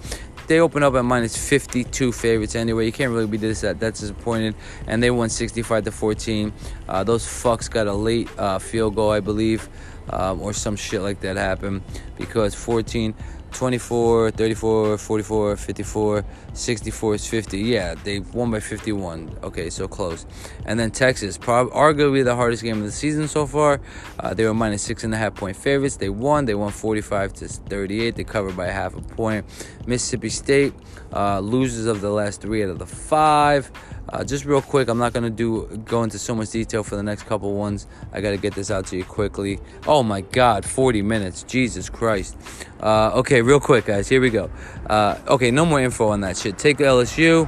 they 0.51 0.59
open 0.59 0.83
up 0.83 0.97
at 0.97 1.05
minus 1.05 1.37
52 1.37 2.11
favorites 2.11 2.57
anyway. 2.57 2.85
You 2.85 2.91
can't 2.91 3.13
really 3.13 3.29
be 3.29 3.37
this 3.37 3.61
that 3.61 3.79
that's 3.79 4.01
disappointed. 4.01 4.57
And 4.89 5.01
they 5.01 5.13
won 5.13 5.29
65 5.29 5.85
to 5.85 5.93
14. 5.93 6.53
Uh, 6.89 7.05
those 7.05 7.25
fucks 7.25 7.71
got 7.71 7.87
a 7.87 7.95
late 7.95 8.29
uh, 8.37 8.59
field 8.59 8.97
goal, 8.97 9.13
I 9.13 9.21
believe, 9.21 9.69
um, 10.09 10.43
or 10.43 10.53
some 10.53 10.75
shit 10.75 11.03
like 11.03 11.21
that 11.21 11.37
happened 11.37 11.83
because 12.17 12.57
14 12.57 13.15
24, 13.53 14.31
34, 14.31 14.99
44, 14.99 15.57
54, 15.57 16.25
64 16.53 17.15
is 17.15 17.27
50. 17.27 17.59
Yeah, 17.59 17.95
they 17.95 18.21
won 18.21 18.51
by 18.51 18.61
51. 18.61 19.39
Okay, 19.43 19.71
so 19.71 19.89
close. 19.89 20.27
And 20.67 20.79
then 20.79 20.91
Texas, 20.91 21.39
probably 21.39 21.73
arguably 21.73 22.25
the 22.25 22.37
hardest 22.37 22.63
game 22.63 22.79
of 22.79 22.85
the 22.85 22.93
season 22.93 23.29
so 23.29 23.47
far. 23.47 23.81
Uh, 24.19 24.35
they 24.35 24.45
were 24.45 24.55
minus 24.55 24.83
six 24.83 25.05
and 25.05 25.15
a 25.15 25.17
half 25.17 25.35
point 25.35 25.57
favorites. 25.57 25.97
They 25.97 26.09
won. 26.09 26.45
They 26.45 26.55
won 26.55 26.71
45 26.71 27.33
to 27.35 27.49
38. 27.49 28.17
They 28.17 28.25
covered 28.25 28.57
by 28.57 28.69
half 28.69 28.95
a 28.97 29.01
point. 29.01 29.47
Mississippi 29.87 30.29
State, 30.29 30.75
uh, 31.13 31.41
losers 31.41 31.87
of 31.87 32.01
the 32.01 32.11
last 32.11 32.41
three 32.41 32.63
out 32.63 32.71
of 32.71 32.79
the 32.79 32.87
five. 32.87 33.71
Uh, 34.13 34.25
just 34.25 34.45
real 34.45 34.61
quick, 34.61 34.89
I'm 34.89 34.99
not 34.99 35.13
gonna 35.13 35.31
do 35.31 35.67
go 35.85 36.03
into 36.03 36.19
so 36.19 36.35
much 36.35 36.51
detail 36.51 36.83
for 36.83 36.97
the 36.97 37.03
next 37.03 37.25
couple 37.25 37.55
ones. 37.55 37.87
I 38.13 38.21
gotta 38.21 38.37
get 38.37 38.55
this 38.55 38.71
out 38.71 38.87
to 38.89 38.97
you 38.97 39.05
quickly. 39.05 39.61
Oh 39.87 40.03
my 40.03 40.21
God, 40.21 40.65
40 40.65 41.03
minutes, 41.03 41.45
Jesus 41.45 41.89
Christ. 41.89 42.37
Uh, 42.81 43.13
okay, 43.15 43.41
real 43.41 43.61
quick, 43.61 43.87
guys. 43.87 44.09
Here 44.09 44.21
we 44.21 44.31
go. 44.31 44.51
Uh, 44.89 45.17
okay, 45.29 45.51
no 45.53 45.65
more 45.65 45.81
info 45.81 46.09
on 46.09 46.23
that 46.23 46.37
shit. 46.37 46.59
Take 46.59 46.79
LSU. 46.79 47.47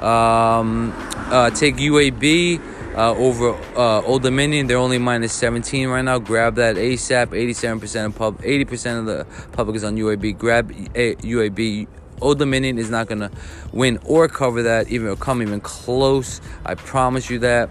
Um, 0.00 0.92
uh, 1.30 1.50
take 1.50 1.76
UAB. 1.76 2.60
Uh, 2.96 3.12
over 3.12 3.52
uh, 3.76 4.00
Old 4.02 4.22
Dominion. 4.22 4.68
They're 4.68 4.78
only 4.78 4.96
minus 4.96 5.34
17 5.34 5.86
right 5.88 6.00
now. 6.00 6.18
Grab 6.18 6.54
that 6.54 6.76
ASAP. 6.76 7.26
87% 7.26 8.06
of 8.06 8.14
pub, 8.16 8.40
80% 8.40 9.00
of 9.00 9.04
the 9.04 9.26
public 9.52 9.76
is 9.76 9.84
on 9.84 9.96
UAB. 9.96 10.38
Grab 10.38 10.70
A- 10.94 11.16
UAB. 11.16 11.88
Old 12.20 12.38
Dominion 12.38 12.78
is 12.78 12.90
not 12.90 13.08
gonna 13.08 13.30
win 13.72 13.98
or 14.04 14.28
cover 14.28 14.62
that, 14.62 14.88
even 14.88 15.08
or 15.08 15.16
come 15.16 15.42
even 15.42 15.60
close. 15.60 16.40
I 16.64 16.74
promise 16.74 17.28
you 17.28 17.38
that. 17.40 17.68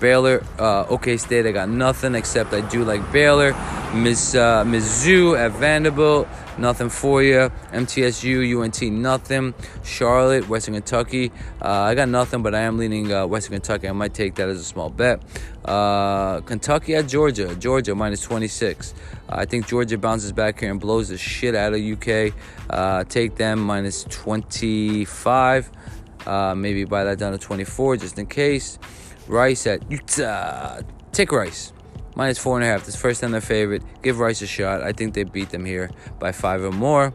Baylor, 0.00 0.44
uh, 0.58 0.84
OK 0.88 1.16
State, 1.16 1.46
I 1.46 1.52
got 1.52 1.68
nothing 1.68 2.14
except 2.14 2.52
I 2.52 2.60
do 2.60 2.84
like 2.84 3.12
Baylor. 3.12 3.52
Miss 3.94 4.34
uh, 4.34 4.64
Mizzou 4.64 5.38
at 5.38 5.52
Vanderbilt, 5.52 6.28
nothing 6.58 6.90
for 6.90 7.22
you. 7.22 7.50
MTSU, 7.72 8.62
UNT, 8.62 8.92
nothing. 8.92 9.54
Charlotte, 9.82 10.48
Western 10.48 10.74
Kentucky, 10.74 11.32
uh, 11.62 11.68
I 11.68 11.94
got 11.94 12.08
nothing, 12.08 12.42
but 12.42 12.54
I 12.54 12.60
am 12.60 12.76
leaning 12.76 13.12
uh, 13.12 13.26
Western 13.26 13.54
Kentucky. 13.54 13.88
I 13.88 13.92
might 13.92 14.12
take 14.12 14.34
that 14.36 14.48
as 14.48 14.60
a 14.60 14.64
small 14.64 14.90
bet. 14.90 15.22
Uh, 15.64 16.40
Kentucky 16.42 16.94
at 16.94 17.08
Georgia, 17.08 17.54
Georgia 17.54 17.94
minus 17.94 18.20
26. 18.22 18.94
I 19.28 19.44
think 19.44 19.66
Georgia 19.66 19.98
bounces 19.98 20.32
back 20.32 20.60
here 20.60 20.70
and 20.70 20.80
blows 20.80 21.08
the 21.08 21.18
shit 21.18 21.54
out 21.54 21.74
of 21.74 21.80
UK. 21.80 22.32
Uh, 22.70 23.04
take 23.04 23.36
them 23.36 23.60
minus 23.60 24.04
25. 24.04 25.70
Uh, 26.26 26.54
maybe 26.54 26.84
buy 26.84 27.04
that 27.04 27.18
down 27.18 27.32
to 27.32 27.38
24 27.38 27.96
just 27.96 28.18
in 28.18 28.26
case. 28.26 28.78
Rice 29.28 29.66
at 29.66 29.90
Utah. 29.90 30.80
Take 31.12 31.32
Rice. 31.32 31.72
Minus 32.16 32.38
four 32.38 32.56
and 32.56 32.64
a 32.64 32.66
half. 32.66 32.84
This 32.84 32.96
first 32.96 33.20
time 33.20 33.30
their 33.30 33.40
favorite. 33.40 33.82
Give 34.02 34.18
Rice 34.18 34.42
a 34.42 34.46
shot. 34.46 34.82
I 34.82 34.92
think 34.92 35.14
they 35.14 35.24
beat 35.24 35.50
them 35.50 35.64
here 35.64 35.90
by 36.18 36.32
five 36.32 36.64
or 36.64 36.72
more. 36.72 37.12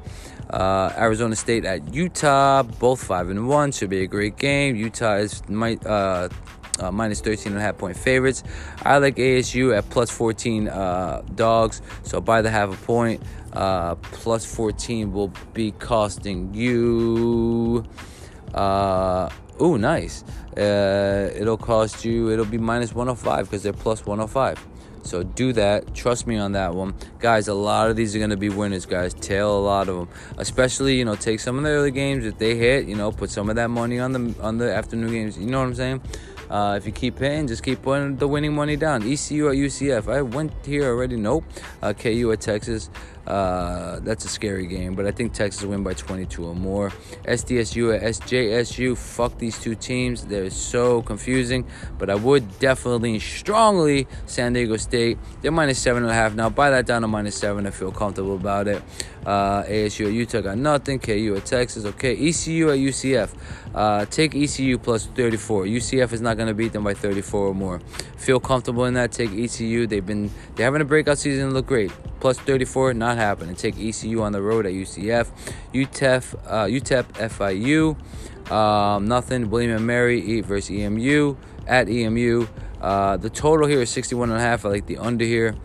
Uh, 0.49 0.93
Arizona 0.95 1.36
State 1.36 1.66
at 1.66 1.93
Utah. 1.93 2.64
Both 2.64 3.03
five 3.03 3.30
and 3.30 3.47
one. 3.47 3.72
Should 3.72 3.89
be 3.89 4.01
a 4.01 4.07
great 4.07 4.38
game. 4.38 4.76
Utah 4.76 5.16
is 5.16 5.47
might 5.49 5.86
uh, 5.86 6.30
uh, 6.80 6.91
minus 6.91 7.22
13 7.22 7.53
and 7.53 7.57
a 7.57 7.61
half 7.61 7.78
point 7.78 7.97
favorites. 7.97 8.43
I 8.84 8.97
like 8.97 9.16
ASU 9.16 9.76
at 9.78 9.89
plus 9.89 10.09
14 10.09 10.68
uh, 10.68 11.22
dogs, 11.36 11.82
so 12.03 12.22
by 12.22 12.41
the 12.41 12.49
half 12.49 12.74
a 12.74 12.86
point. 12.86 13.22
Uh, 13.51 13.95
plus 13.95 14.45
14 14.45 15.14
will 15.14 15.32
be 15.53 15.72
costing 15.74 16.53
you. 16.53 17.86
Uh, 18.53 19.30
oh, 19.59 19.77
nice. 19.77 20.23
Uh, 20.57 21.29
it'll 21.35 21.57
cost 21.57 22.05
you, 22.05 22.29
it'll 22.31 22.45
be 22.45 22.57
minus 22.57 22.93
105 22.93 23.45
because 23.45 23.63
they're 23.63 23.73
plus 23.73 24.05
105. 24.05 24.63
So 25.03 25.21
do 25.23 25.51
that. 25.53 25.93
Trust 25.93 26.27
me 26.27 26.37
on 26.37 26.53
that 26.53 26.73
one. 26.73 26.95
Guys, 27.19 27.47
a 27.47 27.53
lot 27.53 27.89
of 27.89 27.95
these 27.95 28.15
are 28.15 28.19
going 28.19 28.29
to 28.29 28.37
be 28.37 28.49
winners, 28.49 28.85
guys. 28.85 29.13
Tail 29.13 29.57
a 29.57 29.59
lot 29.59 29.89
of 29.89 29.97
them. 29.97 30.07
Especially, 30.37 30.97
you 30.97 31.05
know, 31.05 31.15
take 31.15 31.39
some 31.39 31.57
of 31.57 31.63
the 31.63 31.69
early 31.69 31.91
games. 31.91 32.25
If 32.25 32.37
they 32.37 32.55
hit, 32.55 32.87
you 32.87 32.95
know, 32.95 33.11
put 33.11 33.29
some 33.29 33.49
of 33.49 33.57
that 33.57 33.69
money 33.69 33.99
on 33.99 34.13
the 34.13 34.35
on 34.41 34.57
the 34.57 34.73
afternoon 34.73 35.11
games. 35.11 35.37
You 35.37 35.47
know 35.47 35.59
what 35.59 35.67
I'm 35.67 35.75
saying? 35.75 36.01
Uh, 36.49 36.75
if 36.77 36.85
you 36.85 36.91
keep 36.91 37.17
hitting, 37.17 37.47
just 37.47 37.63
keep 37.63 37.81
putting 37.81 38.15
the 38.17 38.27
winning 38.27 38.53
money 38.53 38.75
down. 38.75 39.01
ECU 39.01 39.49
at 39.49 39.55
UCF. 39.55 40.11
I 40.11 40.21
went 40.21 40.53
here 40.65 40.85
already. 40.85 41.15
Nope. 41.15 41.43
Uh, 41.81 41.93
KU 41.93 42.31
at 42.31 42.41
Texas. 42.41 42.89
Uh, 43.26 43.99
that's 44.01 44.26
a 44.26 44.28
scary 44.28 44.67
game, 44.67 44.95
but 44.95 45.05
I 45.05 45.11
think 45.11 45.34
Texas 45.34 45.63
win 45.63 45.82
by 45.84 45.93
22 45.93 46.45
or 46.45 46.55
more. 46.55 46.89
SDSU 47.26 47.95
at 47.95 48.01
SJSU. 48.01 48.97
Fuck 48.97 49.38
these 49.38 49.59
two 49.59 49.76
teams. 49.76 50.26
They're 50.26 50.49
so 50.49 51.01
confusing, 51.01 51.65
but 51.97 52.09
I 52.09 52.15
would 52.15 52.59
definitely 52.59 53.19
strongly 53.19 54.07
San 54.26 54.53
Diego 54.53 54.76
State. 54.78 55.17
They're 55.41 55.51
minus 55.51 55.80
seven 55.80 56.03
and 56.03 56.11
a 56.11 56.15
half 56.15 56.36
now. 56.36 56.49
Buy 56.49 56.71
that 56.71 56.86
down 56.86 57.03
to 57.03 57.07
minus 57.07 57.36
seven. 57.36 57.65
I 57.65 57.71
feel 57.71 57.91
comfortable 57.91 58.36
about 58.36 58.67
it. 58.67 58.82
Uh, 59.26 59.63
ASU 59.63 60.07
at 60.07 60.13
Utah 60.13 60.41
got 60.41 60.57
nothing. 60.57 60.99
KU 60.99 61.36
at 61.38 61.45
Texas. 61.45 61.86
Okay. 61.86 62.13
ECU 62.13 62.69
at 62.71 62.78
UCF. 62.78 63.34
Uh, 63.74 64.05
take 64.05 64.36
ECU 64.36 64.78
plus 64.78 65.05
34. 65.07 65.65
UCF 65.65 66.13
is 66.13 66.21
not 66.21 66.38
going 66.38 66.47
to 66.47 66.53
beat 66.53 66.74
them 66.74 66.84
by 66.84 66.93
34 66.93 67.47
or 67.47 67.55
more. 67.55 67.80
Feel 68.17 68.39
comfortable 68.39 68.86
in 68.86 68.93
that. 68.95 69.11
Take 69.11 69.32
ECU. 69.32 69.88
They've 69.88 70.05
been 70.05 70.30
they're 70.55 70.65
having 70.65 70.82
a 70.82 70.86
breakout 70.86 71.17
season. 71.17 71.53
Look 71.53 71.67
great. 71.67 71.91
Plus 72.19 72.38
34, 72.39 72.93
not 72.93 73.17
happening. 73.17 73.55
Take 73.55 73.78
ECU 73.80 74.21
on 74.21 74.32
the 74.32 74.41
road 74.41 74.65
at 74.65 74.74
UCF. 74.74 75.30
UTEP, 75.74 76.36
uh, 76.47 76.65
UTEP 76.65 77.03
FIU. 77.30 78.51
Um, 78.51 79.07
nothing. 79.07 79.49
William 79.49 79.78
and 79.78 79.88
Mary 79.88 80.21
Eat 80.21 80.45
versus 80.45 80.71
EMU 80.71 81.36
at 81.67 81.89
EMU. 81.89 82.47
Uh, 82.82 83.17
the 83.17 83.30
total 83.30 83.67
here 83.67 83.82
is 83.82 83.89
61 83.89 84.30
and 84.30 84.38
a 84.38 84.41
half. 84.41 84.65
I 84.65 84.69
like 84.69 84.86
the 84.88 84.97
under 84.97 85.26
here. 85.26 85.55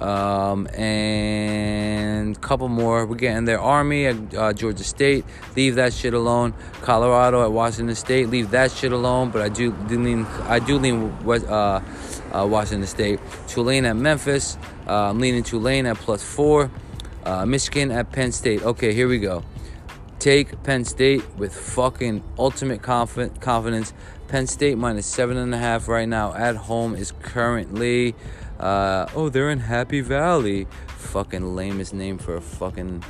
Um, 0.00 0.66
and 0.74 2.36
a 2.36 2.40
couple 2.40 2.68
more. 2.68 3.06
We're 3.06 3.14
getting 3.16 3.44
there 3.44 3.60
Army 3.60 4.06
at 4.06 4.34
uh, 4.34 4.52
Georgia 4.52 4.84
State. 4.84 5.24
Leave 5.56 5.76
that 5.76 5.92
shit 5.92 6.14
alone. 6.14 6.54
Colorado 6.82 7.42
at 7.44 7.52
Washington 7.52 7.94
State. 7.94 8.28
Leave 8.28 8.50
that 8.50 8.72
shit 8.72 8.92
alone. 8.92 9.30
But 9.30 9.42
I 9.42 9.48
do, 9.48 9.72
do 9.88 10.02
lean. 10.02 10.24
I 10.42 10.58
do 10.58 10.78
lean 10.78 11.24
West, 11.24 11.46
uh, 11.46 11.80
uh, 12.32 12.46
Washington 12.46 12.86
State. 12.86 13.20
Tulane 13.46 13.84
at 13.84 13.96
Memphis. 13.96 14.58
Uh, 14.86 15.10
I'm 15.10 15.20
leaning 15.20 15.42
Tulane 15.42 15.86
at 15.86 15.96
plus 15.96 16.22
four. 16.22 16.70
Uh, 17.24 17.46
Michigan 17.46 17.90
at 17.90 18.12
Penn 18.12 18.32
State. 18.32 18.62
Okay, 18.62 18.92
here 18.92 19.08
we 19.08 19.18
go. 19.18 19.44
Take 20.18 20.62
Penn 20.62 20.84
State 20.84 21.22
with 21.36 21.54
fucking 21.54 22.22
ultimate 22.38 22.82
confidence. 22.82 23.92
Penn 24.28 24.46
State 24.46 24.76
minus 24.78 25.06
seven 25.06 25.36
and 25.36 25.54
a 25.54 25.58
half 25.58 25.86
right 25.86 26.08
now 26.08 26.34
at 26.34 26.56
home 26.56 26.94
is 26.94 27.12
currently. 27.22 28.14
Uh, 28.58 29.06
oh, 29.14 29.28
they're 29.28 29.50
in 29.50 29.60
Happy 29.60 30.00
Valley. 30.00 30.66
Fucking 30.96 31.54
lamest 31.54 31.94
name 31.94 32.18
for 32.18 32.36
a 32.36 32.40
fucking. 32.40 33.04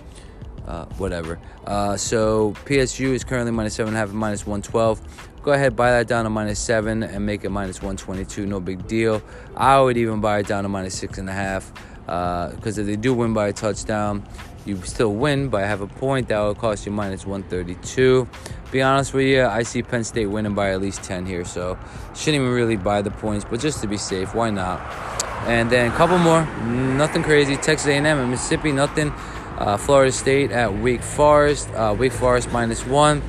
Uh, 0.67 0.87
whatever. 0.97 1.39
Uh, 1.67 1.95
so 1.95 2.55
PSU 2.65 3.09
is 3.09 3.23
currently 3.23 3.53
minus 3.53 3.75
seven 3.75 3.89
and 3.89 3.97
a 3.97 4.01
half, 4.01 4.15
minus 4.15 4.47
one 4.47 4.63
twelve. 4.63 4.99
Go 5.43 5.53
ahead, 5.53 5.77
buy 5.77 5.91
that 5.91 6.09
down 6.09 6.25
to 6.25 6.31
minus 6.31 6.59
seven 6.59 7.03
and 7.03 7.27
make 7.27 7.45
it 7.45 7.51
minus 7.51 7.83
one 7.83 7.99
twenty 7.99 8.25
two. 8.25 8.47
No 8.47 8.61
big 8.61 8.87
deal. 8.87 9.23
I 9.55 9.79
would 9.79 9.99
even 9.99 10.23
buy 10.23 10.39
it 10.39 10.47
down 10.47 10.63
to 10.63 10.71
minus 10.71 10.95
six 10.95 11.19
and 11.19 11.29
a 11.29 11.35
half 11.35 11.71
because 12.07 12.79
uh, 12.79 12.81
if 12.81 12.87
they 12.87 12.97
do 12.97 13.13
win 13.13 13.35
by 13.35 13.49
a 13.49 13.53
touchdown, 13.53 14.27
you 14.67 14.81
still 14.83 15.13
win 15.13 15.49
by 15.49 15.63
half 15.63 15.81
a 15.81 15.87
point. 15.87 16.29
That 16.29 16.41
will 16.41 16.55
cost 16.55 16.87
you 16.87 16.93
minus 16.93 17.27
132. 17.27 18.29
Be 18.71 18.83
honest 18.83 19.15
with 19.15 19.27
you, 19.27 19.45
I 19.45 19.63
see 19.63 19.83
Penn 19.83 20.05
State 20.05 20.27
winning 20.27 20.55
by 20.55 20.71
at 20.71 20.81
least 20.81 21.03
10 21.03 21.27
here, 21.27 21.45
so 21.45 21.79
shouldn't 22.15 22.43
even 22.43 22.53
really 22.53 22.77
buy 22.77 23.03
the 23.03 23.11
points. 23.11 23.45
But 23.49 23.61
just 23.61 23.81
to 23.83 23.87
be 23.87 23.99
safe, 23.99 24.35
why 24.35 24.51
not? 24.51 24.81
And 25.47 25.71
then 25.71 25.93
a 25.93 25.95
couple 25.95 26.19
more, 26.19 26.47
nothing 26.65 27.23
crazy. 27.23 27.57
Texas 27.57 27.87
A&M 27.87 28.07
and 28.07 28.31
Mississippi, 28.31 28.73
nothing. 28.73 29.13
Uh, 29.59 29.77
Florida 29.77 30.11
State 30.11 30.51
at 30.51 30.75
Wake 30.75 31.03
Forest, 31.03 31.71
uh, 31.75 31.95
Wake 31.97 32.13
Forest 32.13 32.51
minus 32.51 32.85
one. 32.85 33.23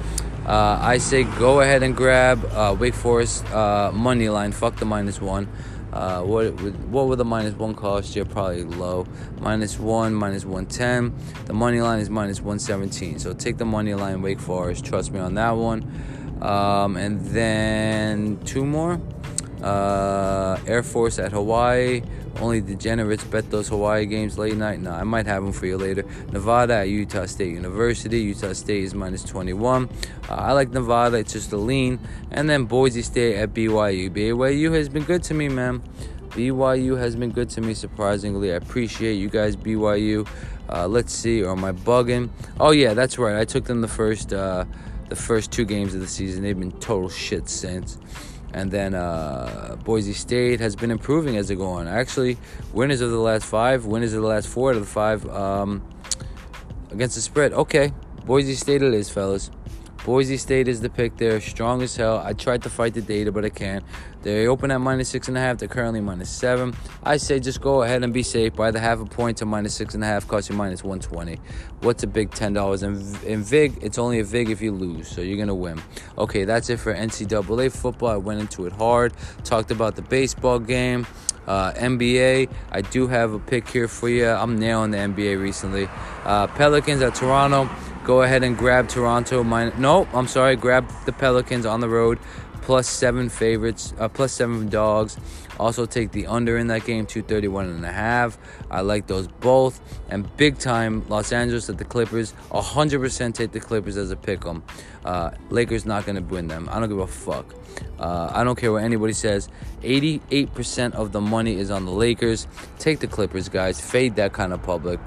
Uh, 0.45 0.77
I 0.81 0.97
say 0.97 1.23
go 1.23 1.61
ahead 1.61 1.83
and 1.83 1.95
grab 1.95 2.43
uh, 2.45 2.75
Wake 2.79 2.93
Forest 2.93 3.45
uh, 3.51 3.91
money 3.93 4.29
line. 4.29 4.51
Fuck 4.51 4.77
the 4.77 4.85
minus 4.85 5.21
one. 5.21 5.47
Uh, 5.91 6.21
what 6.23 6.51
what 6.89 7.07
would 7.07 7.19
the 7.19 7.25
minus 7.25 7.53
one 7.53 7.73
cost 7.73 8.15
you? 8.15 8.25
Probably 8.25 8.63
low. 8.63 9.07
Minus 9.39 9.79
one, 9.79 10.13
minus 10.13 10.45
one 10.45 10.65
ten. 10.65 11.15
The 11.45 11.53
money 11.53 11.79
line 11.79 11.99
is 11.99 12.09
minus 12.09 12.41
one 12.41 12.59
seventeen. 12.59 13.17
So 13.17 13.33
take 13.33 13.57
the 13.57 13.65
money 13.65 13.93
line, 13.93 14.21
Wake 14.21 14.39
Forest. 14.39 14.83
Trust 14.83 15.11
me 15.11 15.19
on 15.19 15.35
that 15.35 15.51
one. 15.51 15.83
Um, 16.41 16.97
and 16.97 17.21
then 17.21 18.39
two 18.45 18.65
more. 18.65 18.99
Uh, 19.65 20.59
Air 20.67 20.83
Force 20.83 21.17
at 21.17 21.31
Hawaii. 21.31 22.03
Only 22.39 22.61
degenerates 22.61 23.23
bet 23.23 23.49
those 23.49 23.67
Hawaii 23.69 24.05
games 24.05 24.37
late 24.37 24.55
night. 24.55 24.79
No, 24.79 24.91
I 24.91 25.03
might 25.03 25.25
have 25.25 25.43
them 25.43 25.53
for 25.53 25.65
you 25.65 25.77
later. 25.77 26.05
Nevada 26.31 26.75
at 26.75 26.89
Utah 26.89 27.25
State 27.25 27.51
University. 27.53 28.19
Utah 28.19 28.53
State 28.53 28.83
is 28.83 28.93
minus 28.93 29.23
21. 29.23 29.89
Uh, 30.29 30.33
I 30.33 30.51
like 30.51 30.69
Nevada. 30.69 31.17
It's 31.17 31.33
just 31.33 31.51
a 31.51 31.57
lean. 31.57 31.99
And 32.29 32.47
then 32.47 32.65
Boise 32.65 33.01
State 33.01 33.37
at 33.37 33.55
BYU. 33.55 34.11
BYU 34.11 34.71
has 34.73 34.87
been 34.87 35.03
good 35.03 35.23
to 35.23 35.33
me, 35.33 35.49
man. 35.49 35.81
BYU 36.29 36.97
has 36.99 37.15
been 37.15 37.31
good 37.31 37.49
to 37.51 37.61
me, 37.61 37.73
surprisingly. 37.73 38.51
I 38.51 38.57
appreciate 38.57 39.13
you 39.13 39.29
guys, 39.29 39.55
BYU. 39.55 40.27
Uh, 40.69 40.87
let's 40.87 41.13
see, 41.13 41.41
or 41.41 41.51
am 41.51 41.63
I 41.63 41.71
bugging? 41.71 42.29
Oh 42.59 42.71
yeah, 42.71 42.93
that's 42.93 43.17
right. 43.17 43.35
I 43.35 43.45
took 43.45 43.65
them 43.65 43.81
the 43.81 43.87
first, 43.87 44.33
uh, 44.33 44.65
the 45.09 45.15
first 45.15 45.51
two 45.51 45.63
games 45.63 45.95
of 45.95 46.01
the 46.01 46.07
season. 46.07 46.43
They've 46.43 46.59
been 46.59 46.71
total 46.73 47.09
shit 47.09 47.47
since. 47.47 47.97
And 48.55 48.71
then 48.71 48.93
uh, 48.93 49.75
Boise 49.83 50.13
State 50.13 50.61
has 50.61 50.77
been 50.77 50.89
improving 50.89 51.35
as 51.35 51.49
they 51.49 51.55
go 51.55 51.67
on. 51.67 51.89
Actually, 51.89 52.37
winners 52.71 53.01
of 53.01 53.11
the 53.11 53.19
last 53.19 53.45
five, 53.45 53.85
winners 53.85 54.13
of 54.13 54.21
the 54.21 54.27
last 54.29 54.47
four 54.47 54.69
out 54.69 54.77
of 54.77 54.81
the 54.81 54.87
five 54.87 55.27
um, 55.29 55.83
against 56.89 57.15
the 57.15 57.21
spread. 57.21 57.51
Okay, 57.51 57.91
Boise 58.25 58.55
State 58.55 58.81
it 58.81 58.93
is, 58.93 59.09
fellas. 59.09 59.51
Boise 60.05 60.37
State 60.37 60.67
is 60.67 60.81
the 60.81 60.89
pick 60.89 61.17
there, 61.17 61.41
strong 61.41 61.81
as 61.81 61.95
hell. 61.95 62.19
I 62.23 62.33
tried 62.33 62.61
to 62.61 62.69
fight 62.69 62.93
the 62.93 63.01
data, 63.01 63.31
but 63.31 63.43
I 63.43 63.49
can't. 63.49 63.83
They 64.21 64.45
open 64.45 64.69
at 64.69 64.79
minus 64.79 65.09
six 65.09 65.27
and 65.27 65.35
a 65.35 65.39
half. 65.39 65.57
They're 65.57 65.67
currently 65.67 65.99
minus 65.99 66.29
seven. 66.29 66.75
I 67.03 67.17
say 67.17 67.39
just 67.39 67.59
go 67.59 67.81
ahead 67.81 68.03
and 68.03 68.13
be 68.13 68.21
safe. 68.21 68.55
Buy 68.55 68.69
the 68.69 68.79
half 68.79 68.99
a 68.99 69.05
point 69.05 69.37
to 69.37 69.47
minus 69.47 69.73
six 69.73 69.95
and 69.95 70.03
a 70.03 70.07
half, 70.07 70.27
cost 70.27 70.47
you 70.47 70.55
minus 70.55 70.83
120. 70.83 71.39
What's 71.81 72.03
a 72.03 72.07
big 72.07 72.29
$10? 72.29 72.83
And 72.83 73.23
in 73.23 73.43
VIG, 73.43 73.79
it's 73.81 73.97
only 73.97 74.19
a 74.19 74.23
VIG 74.23 74.51
if 74.51 74.61
you 74.61 74.73
lose, 74.73 75.07
so 75.07 75.21
you're 75.21 75.37
going 75.37 75.47
to 75.47 75.55
win. 75.55 75.81
Okay, 76.19 76.45
that's 76.45 76.69
it 76.69 76.77
for 76.77 76.93
NCAA 76.93 77.75
football. 77.75 78.09
I 78.09 78.17
went 78.17 78.39
into 78.39 78.67
it 78.67 78.73
hard, 78.73 79.11
talked 79.43 79.71
about 79.71 79.95
the 79.95 80.03
baseball 80.03 80.59
game. 80.59 81.07
Uh, 81.47 81.71
NBA, 81.73 82.49
I 82.71 82.81
do 82.81 83.07
have 83.07 83.33
a 83.33 83.39
pick 83.39 83.67
here 83.67 83.87
for 83.87 84.09
you. 84.09 84.27
I'm 84.27 84.59
nailing 84.59 84.91
the 84.91 84.97
NBA 84.97 85.41
recently. 85.41 85.89
Uh, 86.23 86.45
Pelicans 86.45 87.01
at 87.01 87.15
Toronto. 87.15 87.69
Go 88.05 88.21
ahead 88.21 88.43
and 88.43 88.55
grab 88.55 88.87
Toronto. 88.87 89.43
Mine, 89.43 89.73
no, 89.79 90.07
I'm 90.13 90.27
sorry. 90.27 90.55
Grab 90.55 90.87
the 91.05 91.11
Pelicans 91.11 91.65
on 91.65 91.79
the 91.79 91.89
road. 91.89 92.19
Plus 92.61 92.87
seven 92.87 93.29
favorites, 93.29 93.93
uh, 93.99 94.07
plus 94.07 94.31
seven 94.31 94.69
dogs. 94.69 95.17
Also 95.59 95.85
take 95.85 96.11
the 96.11 96.27
under 96.27 96.57
in 96.57 96.67
that 96.67 96.85
game, 96.85 97.05
231 97.05 97.69
and 97.69 97.85
a 97.85 97.91
half. 97.91 98.37
I 98.69 98.81
like 98.81 99.07
those 99.07 99.27
both. 99.27 99.79
And 100.09 100.35
big 100.37 100.57
time, 100.59 101.05
Los 101.09 101.31
Angeles 101.31 101.69
at 101.69 101.77
the 101.77 101.85
Clippers. 101.85 102.33
100% 102.51 103.33
take 103.33 103.51
the 103.51 103.59
Clippers 103.59 103.97
as 103.97 104.11
a 104.11 104.15
pick 104.15 104.45
'em. 104.45 104.63
Uh, 105.03 105.31
Lakers 105.49 105.85
not 105.85 106.05
going 106.05 106.15
to 106.15 106.21
win 106.21 106.47
them. 106.47 106.67
I 106.71 106.79
don't 106.79 106.89
give 106.89 106.99
a 106.99 107.07
fuck. 107.07 107.53
Uh, 107.99 108.31
I 108.33 108.43
don't 108.43 108.57
care 108.57 108.71
what 108.71 108.83
anybody 108.83 109.13
says. 109.13 109.49
88% 109.83 110.93
of 110.95 111.11
the 111.11 111.21
money 111.21 111.57
is 111.57 111.69
on 111.71 111.85
the 111.85 111.91
Lakers. 111.91 112.47
Take 112.79 112.99
the 112.99 113.07
Clippers, 113.07 113.49
guys. 113.49 113.79
Fade 113.79 114.15
that 114.15 114.33
kind 114.33 114.53
of 114.53 114.63
public. 114.63 114.99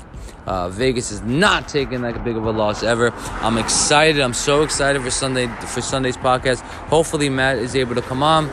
Uh, 0.47 0.69
Vegas 0.71 1.11
is 1.11 1.21
not 1.23 1.69
taking 1.69 2.03
that 2.03 2.25
big 2.25 2.37
of 2.37 2.47
a 2.47 2.51
loss 2.51 2.83
ever. 2.83 3.13
I'm 3.43 3.59
excited. 3.59 4.21
I'm 4.21 4.33
so 4.33 4.63
excited 4.63 5.03
for 5.03 5.11
Sunday 5.11 5.47
for 5.67 5.83
Sunday's 5.83 6.17
podcast. 6.17 6.61
Hopefully, 6.89 7.29
Matt 7.29 7.59
is 7.59 7.77
able 7.77 7.95
to 7.95 8.03
come 8.03 8.23
on. 8.23 8.49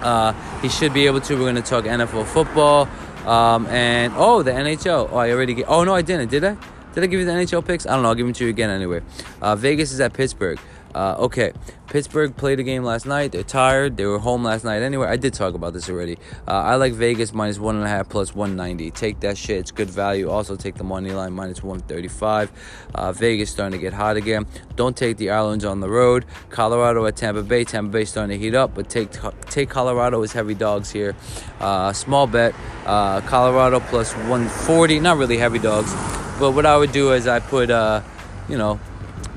Uh, 0.00 0.32
he 0.60 0.68
should 0.68 0.92
be 0.92 1.06
able 1.06 1.20
to. 1.22 1.34
We're 1.34 1.40
going 1.40 1.54
to 1.56 1.62
talk 1.62 1.84
NFL 1.84 2.26
football 2.26 2.88
um, 3.26 3.66
and 3.66 4.12
oh, 4.16 4.42
the 4.42 4.50
NHL. 4.50 5.08
Oh, 5.12 5.16
I 5.16 5.30
already 5.30 5.54
get. 5.54 5.66
Oh 5.68 5.84
no, 5.84 5.94
I 5.94 6.02
didn't. 6.02 6.30
Did 6.30 6.44
I? 6.44 6.56
Did 6.94 7.04
I 7.04 7.06
give 7.06 7.20
you 7.20 7.26
the 7.26 7.32
NHL 7.32 7.64
picks? 7.64 7.86
I 7.86 7.94
don't 7.94 8.02
know. 8.02 8.08
I'll 8.08 8.14
give 8.14 8.26
them 8.26 8.32
to 8.34 8.44
you 8.44 8.50
again 8.50 8.70
anyway. 8.70 9.02
Uh, 9.40 9.54
Vegas 9.54 9.92
is 9.92 10.00
at 10.00 10.14
Pittsburgh. 10.14 10.58
Uh, 10.94 11.16
okay, 11.18 11.52
Pittsburgh 11.88 12.36
played 12.36 12.60
a 12.60 12.62
game 12.62 12.84
last 12.84 13.06
night. 13.06 13.32
They're 13.32 13.42
tired. 13.42 13.96
They 13.96 14.04
were 14.04 14.18
home 14.18 14.44
last 14.44 14.64
night 14.64 14.82
anyway. 14.82 15.06
I 15.06 15.16
did 15.16 15.32
talk 15.32 15.54
about 15.54 15.72
this 15.72 15.88
already. 15.88 16.18
Uh, 16.46 16.52
I 16.52 16.74
like 16.74 16.92
Vegas 16.92 17.32
minus 17.32 17.58
one 17.58 17.76
and 17.76 17.84
a 17.84 17.88
half 17.88 18.08
plus 18.08 18.34
190. 18.34 18.90
Take 18.90 19.20
that 19.20 19.38
shit. 19.38 19.58
It's 19.58 19.70
good 19.70 19.88
value. 19.88 20.28
Also 20.28 20.54
take 20.54 20.74
the 20.74 20.84
money 20.84 21.12
line 21.12 21.32
minus 21.32 21.62
135. 21.62 22.52
Uh, 22.94 23.12
Vegas 23.12 23.50
starting 23.50 23.78
to 23.78 23.82
get 23.82 23.94
hot 23.94 24.16
again. 24.16 24.46
Don't 24.76 24.96
take 24.96 25.16
the 25.16 25.30
Islands 25.30 25.64
on 25.64 25.80
the 25.80 25.88
road. 25.88 26.26
Colorado 26.50 27.06
at 27.06 27.16
Tampa 27.16 27.42
Bay. 27.42 27.64
Tampa 27.64 27.90
Bay 27.90 28.04
starting 28.04 28.38
to 28.38 28.44
heat 28.44 28.54
up, 28.54 28.74
but 28.74 28.90
take 28.90 29.08
take 29.46 29.70
Colorado 29.70 30.22
as 30.22 30.32
heavy 30.32 30.54
dogs 30.54 30.90
here. 30.90 31.16
Uh, 31.60 31.92
small 31.92 32.26
bet. 32.26 32.54
Uh, 32.84 33.20
Colorado 33.22 33.80
plus 33.80 34.14
140. 34.14 35.00
Not 35.00 35.16
really 35.16 35.38
heavy 35.38 35.58
dogs, 35.58 35.92
but 36.38 36.52
what 36.52 36.66
I 36.66 36.76
would 36.76 36.92
do 36.92 37.12
is 37.12 37.26
I 37.26 37.40
put, 37.40 37.70
uh, 37.70 38.02
you 38.48 38.58
know, 38.58 38.76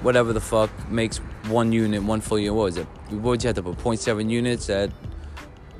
whatever 0.02 0.34
the 0.34 0.42
fuck 0.42 0.70
makes 0.90 1.22
one 1.52 1.72
unit, 1.72 2.02
one 2.04 2.22
full 2.22 2.40
unit. 2.40 2.56
What 2.56 2.64
was 2.64 2.78
it? 2.78 2.88
What 3.10 3.24
would 3.24 3.44
you 3.44 3.48
have 3.48 3.56
to 3.58 3.64
put? 3.64 3.78
0.7 3.78 4.30
units 4.30 4.70
at 4.70 4.90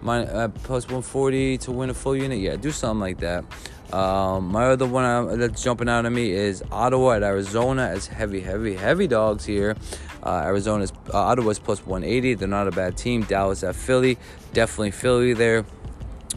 my 0.02 0.26
uh, 0.26 0.48
plus 0.50 0.86
140 0.86 1.58
to 1.60 1.72
win 1.72 1.90
a 1.90 1.94
full 1.94 2.16
unit? 2.16 2.40
Yeah, 2.40 2.56
do 2.56 2.72
something 2.72 3.00
like 3.00 3.20
that. 3.20 3.46
Um, 3.94 4.52
my 4.52 4.68
other 4.68 4.86
one 4.86 5.04
uh, 5.04 5.36
that's 5.36 5.62
jumping 5.64 5.90
out 5.90 6.06
at 6.06 6.12
me 6.12 6.32
is 6.32 6.64
Ottawa 6.72 7.14
at 7.14 7.24
Arizona 7.24 7.88
as 7.88 8.08
heavy, 8.08 8.40
heavy, 8.40 8.76
heavy 8.76 9.08
dogs 9.08 9.46
here. 9.46 9.76
Uh, 10.24 10.44
Arizona's 10.46 10.94
uh, 11.14 11.18
Ottawa's 11.18 11.60
plus 11.60 11.86
180. 11.86 12.36
They're 12.36 12.48
not 12.48 12.68
a 12.68 12.72
bad 12.72 12.96
team. 12.96 13.24
Dallas 13.24 13.64
at 13.64 13.76
Philly, 13.76 14.18
definitely 14.54 14.92
Philly 14.92 15.34
there. 15.34 15.66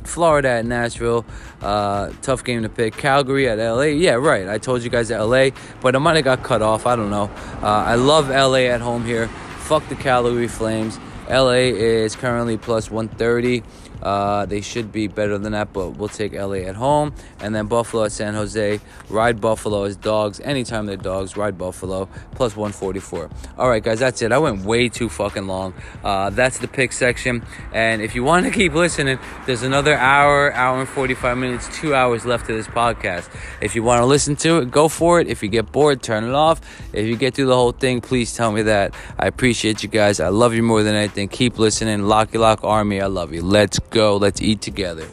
Florida 0.04 0.48
at 0.48 0.66
Nashville, 0.66 1.24
uh, 1.62 2.10
tough 2.22 2.44
game 2.44 2.62
to 2.62 2.68
pick. 2.68 2.96
Calgary 2.96 3.48
at 3.48 3.58
LA, 3.58 3.82
yeah, 3.82 4.12
right. 4.12 4.48
I 4.48 4.58
told 4.58 4.82
you 4.82 4.90
guys 4.90 5.10
at 5.10 5.20
LA, 5.20 5.50
but 5.80 5.96
I 5.96 5.98
might 5.98 6.16
have 6.16 6.24
got 6.24 6.42
cut 6.42 6.62
off. 6.62 6.86
I 6.86 6.96
don't 6.96 7.10
know. 7.10 7.30
Uh, 7.62 7.84
I 7.86 7.94
love 7.96 8.28
LA 8.28 8.66
at 8.70 8.80
home 8.80 9.04
here. 9.04 9.28
Fuck 9.58 9.88
the 9.88 9.96
Calgary 9.96 10.48
Flames. 10.48 10.98
LA 11.28 11.72
is 11.72 12.16
currently 12.16 12.56
plus 12.56 12.90
130. 12.90 13.62
Uh, 14.04 14.44
they 14.46 14.60
should 14.60 14.92
be 14.92 15.08
better 15.08 15.38
than 15.38 15.52
that, 15.52 15.72
but 15.72 15.90
we'll 15.90 16.08
take 16.08 16.34
LA 16.34 16.66
at 16.68 16.76
home. 16.76 17.14
And 17.40 17.54
then 17.54 17.66
Buffalo 17.66 18.04
at 18.04 18.12
San 18.12 18.34
Jose. 18.34 18.80
Ride 19.08 19.40
Buffalo 19.40 19.84
as 19.84 19.96
dogs. 19.96 20.40
Anytime 20.40 20.86
they're 20.86 20.96
dogs, 20.96 21.36
ride 21.36 21.56
Buffalo. 21.56 22.08
Plus 22.32 22.56
144. 22.56 23.30
All 23.58 23.68
right, 23.68 23.82
guys, 23.82 24.00
that's 24.00 24.20
it. 24.22 24.32
I 24.32 24.38
went 24.38 24.64
way 24.64 24.88
too 24.88 25.08
fucking 25.08 25.46
long. 25.46 25.74
Uh, 26.02 26.30
that's 26.30 26.58
the 26.58 26.68
pick 26.68 26.92
section. 26.92 27.42
And 27.72 28.02
if 28.02 28.14
you 28.14 28.22
want 28.24 28.44
to 28.46 28.52
keep 28.52 28.74
listening, 28.74 29.18
there's 29.46 29.62
another 29.62 29.94
hour, 29.96 30.52
hour 30.52 30.80
and 30.80 30.88
45 30.88 31.38
minutes, 31.38 31.80
two 31.80 31.94
hours 31.94 32.24
left 32.26 32.50
of 32.50 32.56
this 32.56 32.68
podcast. 32.68 33.28
If 33.60 33.74
you 33.74 33.82
want 33.82 34.00
to 34.00 34.06
listen 34.06 34.36
to 34.36 34.58
it, 34.58 34.70
go 34.70 34.88
for 34.88 35.20
it. 35.20 35.28
If 35.28 35.42
you 35.42 35.48
get 35.48 35.72
bored, 35.72 36.02
turn 36.02 36.24
it 36.24 36.34
off. 36.34 36.60
If 36.92 37.06
you 37.06 37.16
get 37.16 37.34
through 37.34 37.46
the 37.46 37.56
whole 37.56 37.72
thing, 37.72 38.00
please 38.00 38.34
tell 38.34 38.52
me 38.52 38.62
that. 38.62 38.94
I 39.18 39.26
appreciate 39.26 39.82
you 39.82 39.88
guys. 39.88 40.20
I 40.20 40.28
love 40.28 40.52
you 40.54 40.62
more 40.62 40.82
than 40.82 40.94
anything. 40.94 41.28
Keep 41.28 41.58
listening. 41.58 42.02
Locky 42.02 42.38
Lock 42.38 42.62
Army, 42.62 43.00
I 43.00 43.06
love 43.06 43.32
you. 43.32 43.42
Let's 43.42 43.78
go. 43.78 43.93
Let's 43.94 44.42
eat 44.42 44.60
together. 44.60 45.06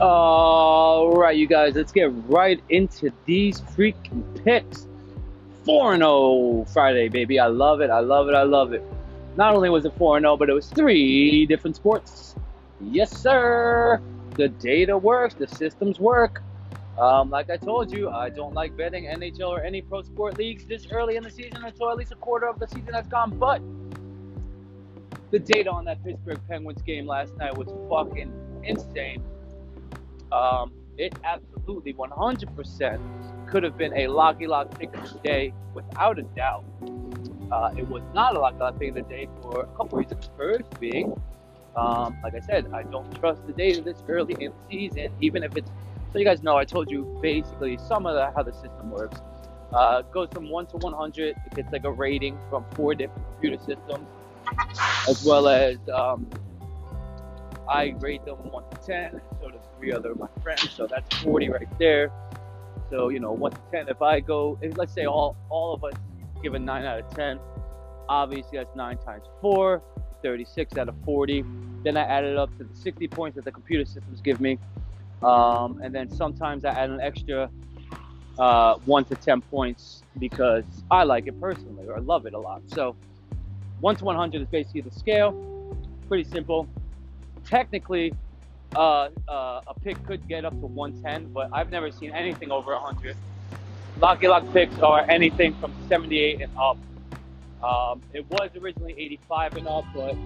All 0.00 1.12
right, 1.12 1.36
you 1.36 1.46
guys, 1.46 1.74
let's 1.74 1.92
get 1.92 2.10
right 2.28 2.62
into 2.70 3.12
these 3.26 3.60
freaking 3.60 4.42
picks. 4.42 4.88
4 5.66 5.96
0 5.96 6.66
Friday, 6.72 7.08
baby. 7.08 7.38
I 7.38 7.46
love 7.46 7.82
it. 7.82 7.90
I 7.90 8.00
love 8.00 8.28
it. 8.28 8.34
I 8.34 8.44
love 8.44 8.72
it. 8.72 8.82
Not 9.36 9.54
only 9.54 9.68
was 9.68 9.84
it 9.84 9.92
4 9.98 10.18
0, 10.20 10.36
but 10.38 10.48
it 10.48 10.54
was 10.54 10.68
three 10.68 11.44
different 11.44 11.76
sports. 11.76 12.34
Yes, 12.80 13.14
sir. 13.16 14.00
The 14.34 14.48
data 14.48 14.96
works, 14.96 15.34
the 15.34 15.46
systems 15.46 16.00
work. 16.00 16.42
Um, 17.02 17.30
like 17.30 17.50
I 17.50 17.56
told 17.56 17.90
you, 17.90 18.10
I 18.10 18.28
don't 18.28 18.54
like 18.54 18.76
betting 18.76 19.06
NHL 19.06 19.48
or 19.48 19.60
any 19.60 19.82
pro 19.82 20.02
sport 20.02 20.38
leagues 20.38 20.64
this 20.66 20.86
early 20.92 21.16
in 21.16 21.24
the 21.24 21.30
season 21.32 21.64
until 21.64 21.90
at 21.90 21.96
least 21.96 22.12
a 22.12 22.14
quarter 22.14 22.46
of 22.46 22.60
the 22.60 22.68
season 22.68 22.94
has 22.94 23.08
gone. 23.08 23.36
But 23.36 23.60
the 25.32 25.40
data 25.40 25.68
on 25.68 25.84
that 25.86 26.04
Pittsburgh 26.04 26.38
Penguins 26.48 26.80
game 26.82 27.08
last 27.08 27.36
night 27.38 27.58
was 27.58 27.66
fucking 27.90 28.32
insane. 28.62 29.20
Um, 30.30 30.74
it 30.96 31.12
absolutely 31.24 31.92
100% 31.92 33.50
could 33.50 33.64
have 33.64 33.76
been 33.76 33.98
a 33.98 34.06
Locky 34.06 34.46
Lock 34.46 34.78
pick 34.78 34.94
of 34.94 35.12
the 35.12 35.18
day 35.24 35.52
without 35.74 36.20
a 36.20 36.22
doubt. 36.22 36.64
Uh, 37.50 37.74
it 37.76 37.88
was 37.88 38.04
not 38.14 38.36
a 38.36 38.40
Locky 38.40 38.58
Lock 38.58 38.78
pick 38.78 38.90
of 38.90 38.94
the 38.94 39.02
day 39.02 39.28
for 39.40 39.62
a 39.62 39.76
couple 39.76 39.98
reasons. 39.98 40.30
First 40.36 40.78
being, 40.78 41.20
um, 41.74 42.16
like 42.22 42.36
I 42.36 42.40
said, 42.40 42.70
I 42.72 42.84
don't 42.84 43.12
trust 43.18 43.44
the 43.44 43.54
data 43.54 43.80
this 43.80 44.04
early 44.06 44.36
in 44.38 44.52
the 44.52 44.56
season, 44.70 45.12
even 45.20 45.42
if 45.42 45.56
it's 45.56 45.70
so 46.12 46.18
you 46.18 46.24
guys 46.24 46.42
know, 46.42 46.56
I 46.56 46.64
told 46.64 46.90
you 46.90 47.18
basically 47.22 47.78
some 47.88 48.06
of 48.06 48.14
the, 48.14 48.30
how 48.36 48.42
the 48.42 48.52
system 48.52 48.90
works. 48.90 49.20
Uh, 49.72 50.02
goes 50.02 50.28
from 50.30 50.50
1 50.50 50.66
to 50.66 50.76
100. 50.76 51.28
It 51.28 51.54
gets 51.54 51.72
like 51.72 51.84
a 51.84 51.90
rating 51.90 52.38
from 52.50 52.66
four 52.72 52.94
different 52.94 53.24
computer 53.32 53.56
systems, 53.64 54.06
as 55.08 55.24
well 55.24 55.48
as 55.48 55.78
um, 55.88 56.28
I 57.66 57.94
rate 58.00 58.22
them 58.26 58.36
1 58.50 58.64
to 58.70 58.76
10. 58.86 59.20
So 59.40 59.48
does 59.48 59.60
three 59.78 59.92
other 59.92 60.10
of 60.10 60.18
my 60.18 60.28
friends. 60.42 60.70
So 60.72 60.86
that's 60.86 61.16
40 61.22 61.48
right 61.48 61.78
there. 61.78 62.12
So, 62.90 63.08
you 63.08 63.18
know, 63.18 63.32
1 63.32 63.52
to 63.52 63.58
10. 63.70 63.88
If 63.88 64.02
I 64.02 64.20
go, 64.20 64.58
if, 64.60 64.76
let's 64.76 64.92
say 64.92 65.06
all, 65.06 65.36
all 65.48 65.72
of 65.72 65.82
us 65.84 65.94
give 66.42 66.52
a 66.52 66.58
9 66.58 66.84
out 66.84 66.98
of 66.98 67.08
10, 67.16 67.38
obviously 68.10 68.58
that's 68.58 68.76
9 68.76 68.98
times 68.98 69.24
4, 69.40 69.82
36 70.22 70.76
out 70.76 70.90
of 70.90 70.94
40. 71.06 71.44
Then 71.82 71.96
I 71.96 72.02
add 72.02 72.24
it 72.24 72.36
up 72.36 72.54
to 72.58 72.64
the 72.64 72.76
60 72.76 73.08
points 73.08 73.36
that 73.36 73.46
the 73.46 73.52
computer 73.52 73.86
systems 73.86 74.20
give 74.20 74.38
me. 74.38 74.58
Um, 75.22 75.80
and 75.82 75.94
then 75.94 76.10
sometimes 76.10 76.64
I 76.64 76.70
add 76.70 76.90
an 76.90 77.00
extra 77.00 77.50
uh, 78.38 78.76
one 78.84 79.04
to 79.04 79.14
10 79.14 79.42
points 79.42 80.02
because 80.18 80.64
I 80.90 81.04
like 81.04 81.26
it 81.26 81.40
personally 81.40 81.86
or 81.86 81.96
I 81.96 82.00
love 82.00 82.26
it 82.26 82.34
a 82.34 82.38
lot. 82.38 82.62
So 82.66 82.96
1 83.80 83.96
to 83.96 84.04
100 84.04 84.42
is 84.42 84.48
basically 84.48 84.80
the 84.82 84.90
scale. 84.90 85.76
Pretty 86.08 86.24
simple. 86.24 86.68
Technically, 87.44 88.14
uh, 88.76 89.08
uh, 89.28 89.60
a 89.66 89.74
pick 89.82 90.02
could 90.06 90.26
get 90.28 90.44
up 90.44 90.52
to 90.60 90.66
110, 90.66 91.32
but 91.32 91.50
I've 91.52 91.70
never 91.70 91.90
seen 91.90 92.12
anything 92.12 92.50
over 92.50 92.72
100. 92.72 93.16
Lucky 94.00 94.28
Lock 94.28 94.50
picks 94.52 94.78
are 94.78 95.04
anything 95.08 95.54
from 95.54 95.72
78 95.88 96.40
and 96.40 96.52
up. 96.56 96.78
Um, 97.62 98.00
it 98.12 98.28
was 98.30 98.50
originally 98.60 98.94
85 98.98 99.56
and 99.58 99.68
up, 99.68 99.84
but 99.94 100.16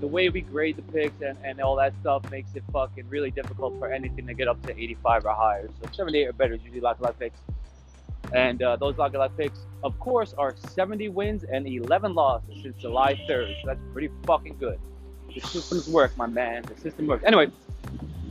the 0.00 0.06
way 0.06 0.28
we 0.28 0.40
grade 0.40 0.76
the 0.76 0.82
picks 0.82 1.20
and, 1.22 1.36
and 1.44 1.60
all 1.60 1.76
that 1.76 1.94
stuff 2.00 2.30
makes 2.30 2.54
it 2.54 2.62
fucking 2.72 3.08
really 3.08 3.30
difficult 3.30 3.78
for 3.78 3.92
anything 3.92 4.26
to 4.26 4.34
get 4.34 4.48
up 4.48 4.60
to 4.66 4.72
85 4.72 5.24
or 5.24 5.34
higher. 5.34 5.68
So 5.82 5.88
78 5.92 6.28
or 6.28 6.32
better 6.32 6.54
is 6.54 6.62
usually 6.62 6.80
Locky 6.80 7.02
Lock 7.02 7.18
picks. 7.18 7.38
And 8.32 8.62
uh, 8.62 8.76
those 8.76 8.96
Locky 8.96 9.18
Lock 9.18 9.36
picks, 9.36 9.60
of 9.82 9.98
course, 10.00 10.34
are 10.36 10.54
70 10.56 11.08
wins 11.10 11.44
and 11.44 11.66
11 11.66 12.14
losses 12.14 12.62
since 12.62 12.76
July 12.76 13.14
3rd. 13.28 13.60
So 13.60 13.66
that's 13.66 13.80
pretty 13.92 14.10
fucking 14.26 14.56
good. 14.58 14.78
The 15.34 15.40
systems 15.40 15.88
work, 15.88 16.16
my 16.16 16.26
man. 16.26 16.62
The 16.62 16.80
system 16.80 17.06
works. 17.06 17.24
Anyway, 17.24 17.50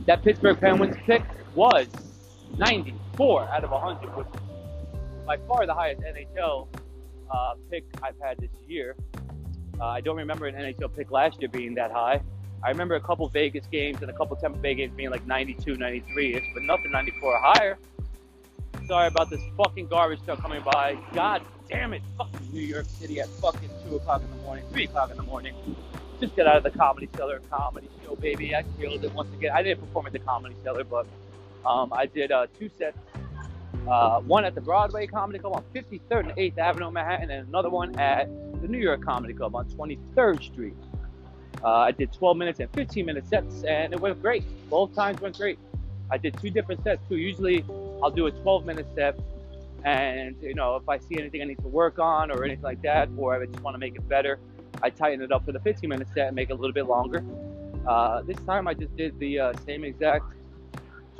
that 0.06 0.22
Pittsburgh 0.22 0.58
Penguins 0.58 0.96
pick 1.06 1.22
was 1.54 1.86
94 2.58 3.48
out 3.48 3.64
of 3.64 3.70
100, 3.70 4.16
which 4.16 4.26
is 4.26 4.40
by 5.26 5.36
far 5.48 5.66
the 5.66 5.74
highest 5.74 6.02
NHL 6.02 6.68
uh, 7.30 7.54
pick 7.70 7.84
I've 8.02 8.18
had 8.20 8.38
this 8.38 8.50
year. 8.66 8.96
Uh, 9.80 9.86
I 9.86 10.00
don't 10.00 10.16
remember 10.16 10.46
an 10.46 10.54
NHL 10.54 10.94
pick 10.94 11.10
last 11.10 11.40
year 11.40 11.48
being 11.48 11.74
that 11.74 11.90
high. 11.90 12.20
I 12.62 12.70
remember 12.70 12.94
a 12.94 13.00
couple 13.00 13.28
Vegas 13.28 13.66
games 13.66 14.00
and 14.00 14.10
a 14.10 14.14
couple 14.14 14.36
Tampa 14.36 14.58
Bay 14.58 14.74
games 14.74 14.94
being 14.96 15.10
like 15.10 15.26
92, 15.26 15.76
93 15.76 16.34
ish, 16.34 16.44
but 16.54 16.62
nothing 16.62 16.90
94 16.90 17.32
or 17.32 17.38
higher. 17.38 17.78
Sorry 18.86 19.08
about 19.08 19.30
this 19.30 19.40
fucking 19.56 19.88
garbage 19.88 20.24
truck 20.24 20.40
coming 20.40 20.62
by. 20.62 20.96
God 21.12 21.42
damn 21.68 21.92
it. 21.92 22.02
Fucking 22.16 22.52
New 22.52 22.60
York 22.60 22.86
City 22.86 23.20
at 23.20 23.28
fucking 23.28 23.68
2 23.88 23.96
o'clock 23.96 24.22
in 24.22 24.30
the 24.30 24.42
morning, 24.42 24.64
3 24.70 24.84
o'clock 24.84 25.10
in 25.10 25.16
the 25.16 25.22
morning. 25.22 25.54
Just 26.20 26.36
get 26.36 26.46
out 26.46 26.56
of 26.56 26.62
the 26.62 26.70
Comedy 26.70 27.08
Cellar 27.16 27.40
comedy 27.50 27.88
show, 28.02 28.14
baby. 28.16 28.54
I 28.54 28.64
killed 28.78 29.04
it 29.04 29.12
once 29.12 29.32
again. 29.34 29.52
I 29.54 29.62
didn't 29.62 29.80
perform 29.80 30.06
at 30.06 30.12
the 30.12 30.18
Comedy 30.20 30.54
Cellar, 30.62 30.84
but 30.84 31.06
um, 31.66 31.92
I 31.92 32.06
did 32.06 32.32
uh, 32.32 32.46
two 32.58 32.70
sets. 32.78 32.96
Uh, 33.88 34.20
one 34.20 34.44
at 34.46 34.54
the 34.54 34.60
Broadway 34.60 35.06
Comedy 35.06 35.38
Club 35.38 35.54
on 35.54 35.64
53rd 35.74 36.20
and 36.20 36.30
8th 36.30 36.58
Avenue, 36.58 36.90
Manhattan, 36.90 37.30
and 37.30 37.48
another 37.48 37.68
one 37.68 37.98
at 37.98 38.28
the 38.64 38.68
New 38.70 38.78
York 38.78 39.04
Comedy 39.04 39.34
Club 39.34 39.54
on 39.54 39.68
23rd 39.68 40.42
Street. 40.42 40.74
Uh, 41.62 41.68
I 41.68 41.90
did 41.90 42.10
12 42.14 42.34
minutes 42.38 42.60
and 42.60 42.72
15 42.72 43.04
minute 43.04 43.26
sets, 43.28 43.62
and 43.64 43.92
it 43.92 44.00
went 44.00 44.22
great. 44.22 44.42
Both 44.70 44.94
times 44.94 45.20
went 45.20 45.36
great. 45.36 45.58
I 46.10 46.16
did 46.16 46.40
two 46.40 46.48
different 46.48 46.82
sets 46.82 47.06
too. 47.06 47.16
Usually, 47.16 47.62
I'll 48.02 48.10
do 48.10 48.26
a 48.26 48.30
12 48.30 48.64
minute 48.64 48.86
set, 48.94 49.20
and 49.84 50.34
you 50.40 50.54
know, 50.54 50.76
if 50.76 50.88
I 50.88 50.96
see 50.96 51.18
anything 51.18 51.42
I 51.42 51.44
need 51.44 51.58
to 51.58 51.68
work 51.68 51.98
on 51.98 52.30
or 52.30 52.42
anything 52.42 52.62
like 52.62 52.80
that, 52.82 53.10
or 53.18 53.34
I 53.34 53.44
just 53.44 53.60
want 53.60 53.74
to 53.74 53.78
make 53.78 53.96
it 53.96 54.08
better, 54.08 54.38
I 54.82 54.88
tighten 54.88 55.20
it 55.20 55.30
up 55.30 55.44
for 55.44 55.52
the 55.52 55.60
15 55.60 55.90
minute 55.90 56.08
set 56.14 56.28
and 56.28 56.34
make 56.34 56.48
it 56.48 56.54
a 56.54 56.56
little 56.56 56.72
bit 56.72 56.86
longer. 56.86 57.22
Uh, 57.86 58.22
this 58.22 58.38
time, 58.46 58.66
I 58.66 58.72
just 58.72 58.96
did 58.96 59.18
the 59.18 59.40
uh, 59.40 59.52
same 59.66 59.84
exact 59.84 60.24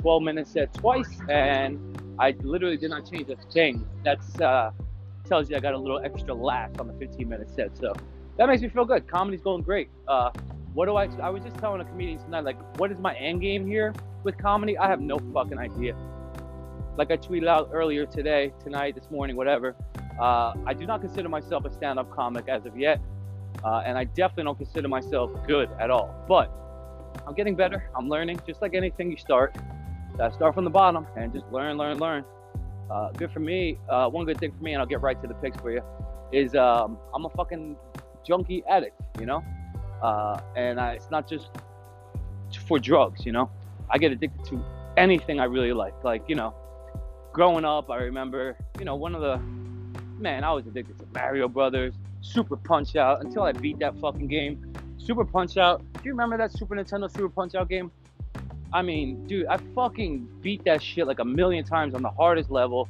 12 0.01 0.23
minute 0.23 0.47
set 0.47 0.73
twice, 0.73 1.19
and 1.29 1.79
I 2.17 2.33
literally 2.41 2.77
did 2.77 2.89
not 2.89 3.07
change 3.07 3.29
a 3.29 3.35
thing. 3.51 3.87
That's 4.03 4.41
uh, 4.41 4.71
tells 5.25 5.49
you 5.49 5.55
I 5.55 5.59
got 5.59 5.73
a 5.73 5.77
little 5.77 5.99
extra 6.03 6.33
laugh 6.33 6.71
on 6.79 6.87
the 6.87 6.93
15 6.93 7.27
minute 7.27 7.49
set. 7.49 7.75
So 7.77 7.93
that 8.37 8.47
makes 8.47 8.61
me 8.61 8.69
feel 8.69 8.85
good. 8.85 9.07
Comedy's 9.07 9.41
going 9.41 9.63
great. 9.63 9.89
Uh, 10.07 10.31
what 10.73 10.87
do 10.87 10.95
I? 10.95 11.05
I 11.21 11.29
was 11.29 11.43
just 11.43 11.57
telling 11.57 11.81
a 11.81 11.85
comedian 11.85 12.19
tonight, 12.19 12.43
like, 12.43 12.79
what 12.79 12.91
is 12.91 12.99
my 12.99 13.15
end 13.15 13.41
game 13.41 13.65
here? 13.65 13.93
with 14.25 14.37
comedy, 14.37 14.77
I 14.77 14.89
have 14.89 14.99
no 14.99 15.19
fucking 15.33 15.57
idea. 15.57 15.95
Like 16.97 17.11
I 17.11 17.17
tweeted 17.17 17.47
out 17.47 17.69
earlier 17.71 18.05
today, 18.05 18.51
tonight, 18.61 18.95
this 18.95 19.09
morning, 19.09 19.37
whatever. 19.37 19.75
Uh, 20.19 20.53
I 20.65 20.73
do 20.73 20.85
not 20.85 21.01
consider 21.01 21.29
myself 21.29 21.63
a 21.65 21.71
stand-up 21.71 22.11
comic 22.11 22.49
as 22.49 22.65
of 22.65 22.77
yet, 22.77 22.99
uh, 23.63 23.83
and 23.85 23.97
I 23.97 24.05
definitely 24.05 24.45
don't 24.45 24.57
consider 24.57 24.87
myself 24.87 25.31
good 25.47 25.69
at 25.79 25.91
all. 25.91 26.13
But 26.27 26.51
I'm 27.27 27.35
getting 27.35 27.55
better. 27.55 27.89
I'm 27.95 28.09
learning, 28.09 28.41
just 28.47 28.61
like 28.61 28.73
anything 28.73 29.11
you 29.11 29.17
start. 29.17 29.55
I 30.19 30.31
start 30.31 30.55
from 30.55 30.63
the 30.63 30.69
bottom 30.69 31.05
and 31.15 31.31
just 31.31 31.45
learn, 31.51 31.77
learn, 31.77 31.99
learn. 31.99 32.25
Uh, 32.89 33.11
good 33.11 33.31
for 33.31 33.39
me. 33.39 33.79
Uh, 33.89 34.09
one 34.09 34.25
good 34.25 34.39
thing 34.39 34.51
for 34.51 34.63
me, 34.63 34.73
and 34.73 34.81
I'll 34.81 34.87
get 34.87 35.01
right 35.01 35.19
to 35.21 35.27
the 35.27 35.33
picks 35.35 35.57
for 35.57 35.71
you, 35.71 35.81
is 36.31 36.55
um, 36.55 36.97
I'm 37.13 37.25
a 37.25 37.29
fucking 37.29 37.75
junkie 38.25 38.63
addict, 38.69 38.99
you 39.19 39.25
know? 39.25 39.43
Uh, 40.01 40.39
and 40.55 40.79
I, 40.79 40.93
it's 40.93 41.09
not 41.09 41.27
just 41.27 41.49
for 42.67 42.79
drugs, 42.79 43.25
you 43.25 43.31
know? 43.31 43.49
I 43.89 43.97
get 43.97 44.11
addicted 44.11 44.45
to 44.45 44.63
anything 44.97 45.39
I 45.39 45.45
really 45.45 45.73
like. 45.73 46.03
Like, 46.03 46.23
you 46.27 46.35
know, 46.35 46.53
growing 47.33 47.65
up, 47.65 47.89
I 47.89 47.97
remember, 47.97 48.57
you 48.79 48.85
know, 48.85 48.95
one 48.95 49.15
of 49.15 49.21
the, 49.21 49.37
man, 50.19 50.43
I 50.43 50.51
was 50.51 50.67
addicted 50.67 50.97
to 50.99 51.05
Mario 51.13 51.47
Brothers, 51.47 51.95
Super 52.21 52.55
Punch 52.55 52.95
Out, 52.95 53.23
until 53.23 53.43
I 53.43 53.51
beat 53.51 53.79
that 53.79 53.97
fucking 53.99 54.27
game. 54.27 54.73
Super 54.97 55.25
Punch 55.25 55.57
Out. 55.57 55.83
Do 55.93 56.01
you 56.03 56.11
remember 56.11 56.37
that 56.37 56.51
Super 56.51 56.75
Nintendo 56.75 57.11
Super 57.11 57.29
Punch 57.29 57.55
Out 57.55 57.69
game? 57.69 57.91
I 58.75 58.81
mean, 58.81 59.25
dude, 59.25 59.47
I 59.47 59.55
fucking 59.73 60.27
beat 60.41 60.65
that 60.65 60.83
shit 60.83 61.07
like 61.07 61.19
a 61.19 61.25
million 61.25 61.63
times 61.63 61.93
on 61.93 62.01
the 62.01 62.09
hardest 62.09 62.51
level. 62.51 62.89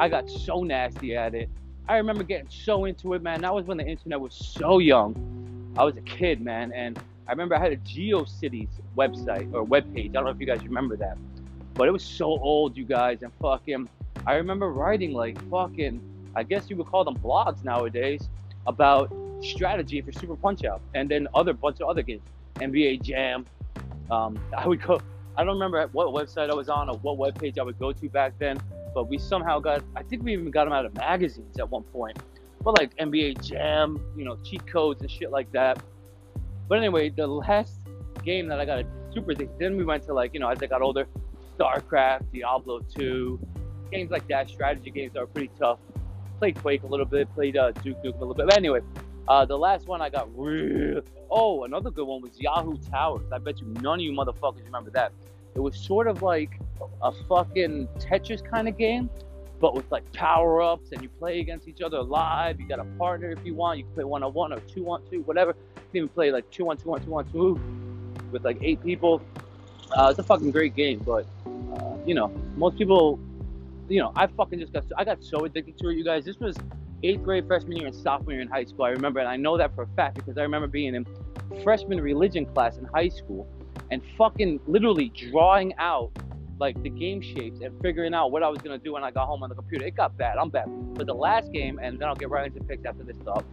I 0.00 0.08
got 0.08 0.30
so 0.30 0.62
nasty 0.62 1.14
at 1.14 1.34
it. 1.34 1.50
I 1.86 1.98
remember 1.98 2.24
getting 2.24 2.48
so 2.48 2.86
into 2.86 3.12
it, 3.12 3.20
man. 3.20 3.42
That 3.42 3.54
was 3.54 3.66
when 3.66 3.76
the 3.76 3.86
internet 3.86 4.18
was 4.18 4.32
so 4.32 4.78
young. 4.78 5.74
I 5.76 5.84
was 5.84 5.94
a 5.98 6.00
kid, 6.00 6.40
man, 6.40 6.72
and 6.72 6.98
I 7.28 7.32
remember 7.32 7.54
I 7.54 7.58
had 7.58 7.72
a 7.72 7.76
GeoCities 7.76 8.70
website 8.96 9.52
or 9.52 9.66
webpage. 9.66 10.08
I 10.08 10.12
don't 10.14 10.24
know 10.24 10.30
if 10.30 10.40
you 10.40 10.46
guys 10.46 10.62
remember 10.64 10.96
that, 10.96 11.18
but 11.74 11.86
it 11.86 11.90
was 11.90 12.02
so 12.02 12.38
old, 12.38 12.74
you 12.74 12.86
guys, 12.86 13.22
and 13.22 13.30
fucking. 13.42 13.90
I 14.26 14.36
remember 14.36 14.70
writing 14.70 15.12
like 15.12 15.38
fucking. 15.50 16.00
I 16.34 16.44
guess 16.44 16.70
you 16.70 16.76
would 16.76 16.86
call 16.86 17.04
them 17.04 17.16
blogs 17.18 17.62
nowadays 17.62 18.26
about 18.66 19.12
strategy 19.42 20.00
for 20.00 20.12
Super 20.12 20.34
Punch 20.34 20.64
Out, 20.64 20.80
and 20.94 21.10
then 21.10 21.28
other 21.34 21.52
bunch 21.52 21.80
of 21.82 21.90
other 21.90 22.00
games, 22.00 22.22
NBA 22.54 23.02
Jam. 23.02 23.44
Um, 24.10 24.38
I 24.56 24.66
would 24.66 24.80
go. 24.80 24.98
I 25.38 25.44
don't 25.44 25.54
remember 25.54 25.86
what 25.92 26.08
website 26.08 26.50
I 26.50 26.54
was 26.54 26.68
on 26.68 26.88
or 26.88 26.96
what 26.98 27.18
webpage 27.18 27.58
I 27.58 27.62
would 27.62 27.78
go 27.78 27.92
to 27.92 28.08
back 28.08 28.38
then, 28.38 28.58
but 28.94 29.08
we 29.08 29.18
somehow 29.18 29.58
got. 29.58 29.82
I 29.94 30.02
think 30.02 30.22
we 30.22 30.32
even 30.32 30.50
got 30.50 30.64
them 30.64 30.72
out 30.72 30.86
of 30.86 30.94
magazines 30.94 31.58
at 31.58 31.70
one 31.70 31.82
point. 31.84 32.18
But 32.62 32.78
like 32.78 32.96
NBA 32.96 33.44
Jam, 33.46 34.00
you 34.16 34.24
know, 34.24 34.38
cheat 34.42 34.66
codes 34.66 35.02
and 35.02 35.10
shit 35.10 35.30
like 35.30 35.52
that. 35.52 35.82
But 36.68 36.78
anyway, 36.78 37.10
the 37.10 37.26
last 37.26 37.78
game 38.24 38.48
that 38.48 38.58
I 38.58 38.64
got 38.64 38.84
super 39.12 39.32
addicted. 39.32 39.58
Then 39.58 39.76
we 39.76 39.84
went 39.84 40.04
to 40.04 40.14
like 40.14 40.34
you 40.34 40.40
know 40.40 40.48
as 40.48 40.62
I 40.62 40.66
got 40.66 40.82
older, 40.82 41.06
StarCraft, 41.58 42.32
Diablo 42.32 42.80
2, 42.96 43.38
games 43.90 44.10
like 44.10 44.26
that, 44.28 44.48
strategy 44.48 44.90
games 44.90 45.14
that 45.14 45.32
pretty 45.32 45.50
tough. 45.58 45.78
Played 46.38 46.60
Quake 46.60 46.82
a 46.82 46.86
little 46.86 47.06
bit, 47.06 47.32
played 47.34 47.56
uh, 47.56 47.72
Duke 47.72 48.02
Nukem 48.02 48.16
a 48.16 48.18
little 48.18 48.34
bit. 48.34 48.46
But 48.46 48.58
anyway, 48.58 48.80
uh, 49.28 49.44
the 49.46 49.56
last 49.56 49.86
one 49.86 50.02
I 50.02 50.10
got 50.10 50.28
real. 50.38 51.00
Oh, 51.30 51.64
another 51.64 51.90
good 51.90 52.06
one 52.06 52.20
was 52.20 52.38
Yahoo 52.38 52.76
Towers. 52.90 53.32
I 53.32 53.38
bet 53.38 53.60
you 53.60 53.66
none 53.80 54.00
of 54.00 54.00
you 54.00 54.12
motherfuckers 54.12 54.64
remember 54.64 54.90
that. 54.90 55.12
It 55.56 55.62
was 55.62 55.74
sort 55.74 56.06
of 56.06 56.20
like 56.20 56.60
a 57.02 57.10
fucking 57.10 57.88
Tetris 57.98 58.44
kind 58.44 58.68
of 58.68 58.76
game, 58.76 59.08
but 59.58 59.74
with 59.74 59.90
like 59.90 60.10
power 60.12 60.60
ups 60.60 60.92
and 60.92 61.02
you 61.02 61.08
play 61.08 61.40
against 61.40 61.66
each 61.66 61.80
other 61.80 62.02
live. 62.02 62.60
You 62.60 62.68
got 62.68 62.78
a 62.78 62.84
partner 62.98 63.30
if 63.30 63.38
you 63.42 63.54
want. 63.54 63.78
You 63.78 63.84
can 63.84 63.94
play 63.94 64.04
one 64.04 64.22
on 64.22 64.34
one 64.34 64.52
or 64.52 64.60
two 64.60 64.86
on 64.90 65.02
two, 65.10 65.22
whatever. 65.22 65.54
You 65.76 65.82
can 65.90 65.96
even 65.96 66.08
play 66.10 66.30
like 66.30 66.50
two 66.50 66.68
on 66.70 66.76
two 66.76 66.92
on 66.92 67.02
two 67.02 67.16
on 67.16 67.32
two 67.32 67.58
with 68.30 68.44
like 68.44 68.58
eight 68.60 68.82
people. 68.82 69.22
Uh, 69.92 70.08
it's 70.10 70.18
a 70.18 70.22
fucking 70.22 70.50
great 70.50 70.76
game, 70.76 70.98
but 70.98 71.26
uh, 71.46 71.96
you 72.04 72.14
know, 72.14 72.28
most 72.56 72.76
people, 72.76 73.18
you 73.88 74.00
know, 74.00 74.12
I 74.14 74.26
fucking 74.26 74.58
just 74.58 74.74
got 74.74 74.84
I 74.98 75.04
got 75.04 75.24
so 75.24 75.46
addicted 75.46 75.78
to 75.78 75.88
it, 75.88 75.96
you 75.96 76.04
guys. 76.04 76.26
This 76.26 76.38
was 76.38 76.54
eighth 77.02 77.22
grade, 77.22 77.46
freshman 77.46 77.78
year, 77.78 77.86
and 77.86 77.96
sophomore 77.96 78.34
year 78.34 78.42
in 78.42 78.48
high 78.48 78.64
school. 78.64 78.84
I 78.84 78.90
remember, 78.90 79.20
and 79.20 79.28
I 79.28 79.36
know 79.36 79.56
that 79.56 79.74
for 79.74 79.84
a 79.84 79.88
fact 79.96 80.16
because 80.16 80.36
I 80.36 80.42
remember 80.42 80.66
being 80.66 80.94
in 80.94 81.06
freshman 81.62 81.98
religion 81.98 82.44
class 82.44 82.76
in 82.76 82.84
high 82.84 83.08
school 83.08 83.48
and 83.90 84.02
fucking 84.16 84.60
literally 84.66 85.10
drawing 85.30 85.74
out 85.78 86.10
like 86.58 86.82
the 86.82 86.88
game 86.88 87.20
shapes 87.20 87.60
and 87.60 87.78
figuring 87.82 88.14
out 88.14 88.32
what 88.32 88.42
I 88.42 88.48
was 88.48 88.60
gonna 88.60 88.78
do 88.78 88.94
when 88.94 89.04
I 89.04 89.10
got 89.10 89.26
home 89.26 89.42
on 89.42 89.48
the 89.48 89.54
computer. 89.54 89.84
It 89.84 89.96
got 89.96 90.16
bad. 90.16 90.38
I'm 90.38 90.48
bad. 90.48 90.66
But 90.94 91.06
the 91.06 91.14
last 91.14 91.52
game, 91.52 91.78
and 91.82 91.98
then 91.98 92.08
I'll 92.08 92.14
get 92.14 92.30
right 92.30 92.46
into 92.46 92.64
picks 92.64 92.84
after 92.84 93.02
this 93.04 93.16
stuff. 93.18 93.44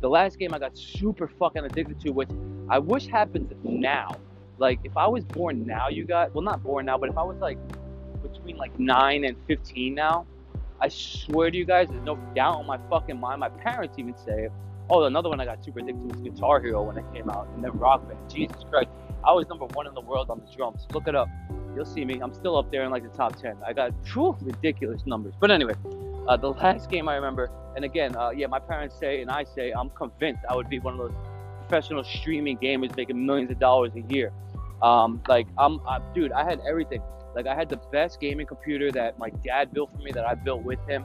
The 0.00 0.08
last 0.08 0.38
game 0.38 0.52
I 0.54 0.58
got 0.58 0.76
super 0.76 1.28
fucking 1.28 1.64
addicted 1.64 2.00
to, 2.00 2.10
which 2.10 2.30
I 2.68 2.78
wish 2.78 3.06
happened 3.06 3.54
now. 3.62 4.16
Like 4.58 4.80
if 4.84 4.96
I 4.96 5.06
was 5.06 5.24
born 5.24 5.66
now, 5.66 5.88
you 5.88 6.04
got 6.04 6.34
well 6.34 6.42
not 6.42 6.62
born 6.62 6.86
now, 6.86 6.98
but 6.98 7.08
if 7.08 7.16
I 7.16 7.22
was 7.22 7.38
like 7.38 7.58
between 8.22 8.56
like 8.56 8.78
nine 8.78 9.24
and 9.24 9.36
fifteen 9.46 9.94
now, 9.94 10.26
I 10.80 10.88
swear 10.88 11.50
to 11.50 11.56
you 11.56 11.64
guys, 11.64 11.88
there's 11.88 12.02
no 12.02 12.16
doubt 12.34 12.60
in 12.60 12.66
my 12.66 12.78
fucking 12.90 13.18
mind. 13.18 13.40
My 13.40 13.48
parents 13.48 13.98
even 13.98 14.16
say. 14.16 14.48
Oh, 14.92 15.04
another 15.04 15.28
one 15.28 15.38
I 15.38 15.44
got 15.44 15.64
super 15.64 15.78
addicted 15.78 16.00
to 16.00 16.18
was 16.18 16.20
Guitar 16.20 16.60
Hero 16.60 16.82
when 16.82 16.98
it 16.98 17.04
came 17.14 17.30
out, 17.30 17.46
and 17.54 17.62
then 17.62 17.70
Rock 17.78 18.08
Band. 18.08 18.18
Jesus 18.28 18.64
Christ, 18.68 18.90
I 19.24 19.32
was 19.32 19.46
number 19.48 19.66
one 19.66 19.86
in 19.86 19.94
the 19.94 20.00
world 20.00 20.30
on 20.30 20.40
the 20.40 20.56
drums. 20.56 20.86
Look 20.92 21.06
it 21.06 21.14
up. 21.14 21.28
You'll 21.74 21.84
see 21.84 22.04
me. 22.04 22.20
I'm 22.20 22.34
still 22.34 22.56
up 22.56 22.70
there 22.70 22.82
in 22.82 22.90
like 22.90 23.02
the 23.02 23.16
top 23.16 23.36
ten. 23.36 23.56
I 23.66 23.72
got 23.72 23.92
true 24.04 24.36
ridiculous 24.40 25.06
numbers. 25.06 25.34
But 25.38 25.50
anyway, 25.50 25.74
uh, 26.26 26.36
the 26.36 26.50
last 26.50 26.90
game 26.90 27.08
I 27.08 27.16
remember, 27.16 27.50
and 27.76 27.84
again, 27.84 28.16
uh, 28.16 28.30
yeah, 28.30 28.46
my 28.46 28.58
parents 28.58 28.96
say 28.98 29.20
and 29.22 29.30
I 29.30 29.44
say 29.44 29.72
I'm 29.72 29.90
convinced 29.90 30.42
I 30.48 30.56
would 30.56 30.68
be 30.68 30.78
one 30.78 30.94
of 30.94 30.98
those 30.98 31.12
professional 31.60 32.02
streaming 32.02 32.58
gamers 32.58 32.96
making 32.96 33.24
millions 33.24 33.50
of 33.50 33.60
dollars 33.60 33.92
a 33.94 34.00
year. 34.12 34.32
Um, 34.82 35.22
like 35.28 35.46
I'm, 35.58 35.80
I, 35.86 36.00
dude, 36.14 36.32
I 36.32 36.44
had 36.44 36.60
everything. 36.68 37.02
Like 37.34 37.46
I 37.46 37.54
had 37.54 37.68
the 37.68 37.80
best 37.92 38.20
gaming 38.20 38.46
computer 38.46 38.90
that 38.92 39.18
my 39.18 39.30
dad 39.44 39.72
built 39.72 39.92
for 39.92 40.02
me 40.02 40.10
that 40.12 40.26
I 40.26 40.34
built 40.34 40.62
with 40.62 40.80
him. 40.88 41.04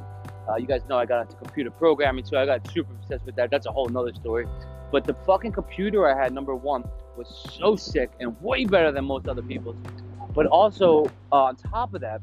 Uh, 0.49 0.55
you 0.55 0.65
guys 0.65 0.81
know 0.89 0.97
I 0.97 1.05
got 1.05 1.21
into 1.21 1.35
computer 1.35 1.69
programming, 1.69 2.25
so 2.25 2.37
I 2.37 2.45
got 2.45 2.69
super 2.71 2.93
obsessed 2.93 3.25
with 3.25 3.35
that. 3.35 3.51
That's 3.51 3.65
a 3.67 3.71
whole 3.71 3.87
nother 3.89 4.13
story. 4.13 4.47
But 4.91 5.03
the 5.03 5.13
fucking 5.25 5.51
computer 5.51 6.07
I 6.07 6.19
had, 6.19 6.33
number 6.33 6.55
one, 6.55 6.83
was 7.17 7.49
so 7.57 7.75
sick 7.75 8.11
and 8.19 8.39
way 8.41 8.65
better 8.65 8.91
than 8.91 9.05
most 9.05 9.27
other 9.27 9.41
people's. 9.41 9.77
But 10.33 10.45
also, 10.47 11.05
uh, 11.31 11.45
on 11.45 11.55
top 11.55 11.93
of 11.93 12.01
that, 12.01 12.21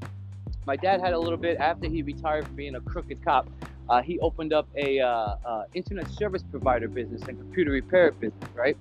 my 0.66 0.76
dad 0.76 1.00
had 1.00 1.12
a 1.12 1.18
little 1.18 1.38
bit 1.38 1.58
after 1.58 1.88
he 1.88 2.02
retired 2.02 2.46
from 2.46 2.56
being 2.56 2.74
a 2.76 2.80
crooked 2.80 3.24
cop. 3.24 3.48
Uh, 3.88 4.00
he 4.00 4.18
opened 4.20 4.52
up 4.52 4.68
a 4.76 5.00
uh, 5.00 5.36
uh 5.44 5.64
internet 5.74 6.08
service 6.08 6.42
provider 6.42 6.88
business 6.88 7.22
and 7.22 7.38
computer 7.38 7.72
repair 7.72 8.12
business, 8.12 8.48
right? 8.54 8.76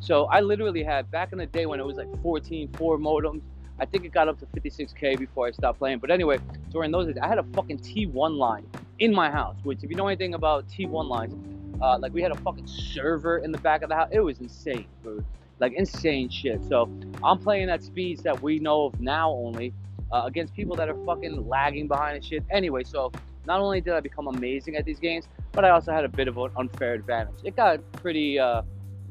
So 0.00 0.26
I 0.26 0.40
literally 0.40 0.82
had 0.82 1.10
back 1.10 1.32
in 1.32 1.38
the 1.38 1.46
day 1.46 1.66
when 1.66 1.80
it 1.80 1.86
was 1.86 1.96
like 1.96 2.08
14, 2.22 2.68
four 2.74 2.98
modems, 2.98 3.40
I 3.78 3.86
think 3.86 4.04
it 4.04 4.12
got 4.12 4.28
up 4.28 4.38
to 4.40 4.46
56k 4.46 5.18
before 5.18 5.46
I 5.46 5.50
stopped 5.50 5.78
playing. 5.78 5.98
But 5.98 6.10
anyway, 6.10 6.38
during 6.70 6.92
those 6.92 7.06
days, 7.06 7.16
I 7.20 7.26
had 7.26 7.38
a 7.38 7.42
fucking 7.42 7.78
T1 7.78 8.36
line 8.36 8.66
in 8.98 9.12
my 9.12 9.30
house. 9.30 9.56
Which, 9.64 9.82
if 9.82 9.90
you 9.90 9.96
know 9.96 10.06
anything 10.06 10.34
about 10.34 10.68
T1 10.68 11.08
lines, 11.08 11.34
uh, 11.82 11.98
like 11.98 12.12
we 12.12 12.22
had 12.22 12.30
a 12.30 12.36
fucking 12.36 12.66
server 12.66 13.38
in 13.38 13.50
the 13.50 13.58
back 13.58 13.82
of 13.82 13.88
the 13.88 13.96
house. 13.96 14.08
It 14.12 14.20
was 14.20 14.38
insane, 14.38 14.86
dude. 15.02 15.24
Like 15.60 15.72
insane 15.74 16.28
shit. 16.28 16.64
So 16.64 16.90
I'm 17.22 17.38
playing 17.38 17.70
at 17.70 17.82
speeds 17.82 18.22
that 18.22 18.42
we 18.42 18.58
know 18.58 18.86
of 18.86 19.00
now 19.00 19.30
only 19.30 19.72
uh, 20.12 20.22
against 20.26 20.54
people 20.54 20.76
that 20.76 20.88
are 20.88 21.04
fucking 21.04 21.48
lagging 21.48 21.88
behind 21.88 22.16
and 22.16 22.24
shit. 22.24 22.44
Anyway, 22.50 22.84
so 22.84 23.12
not 23.46 23.60
only 23.60 23.80
did 23.80 23.94
I 23.94 24.00
become 24.00 24.26
amazing 24.28 24.76
at 24.76 24.84
these 24.84 24.98
games, 24.98 25.28
but 25.52 25.64
I 25.64 25.70
also 25.70 25.92
had 25.92 26.04
a 26.04 26.08
bit 26.08 26.28
of 26.28 26.38
an 26.38 26.50
unfair 26.56 26.94
advantage. 26.94 27.36
It 27.44 27.56
got 27.56 27.80
pretty, 27.92 28.38
uh, 28.38 28.62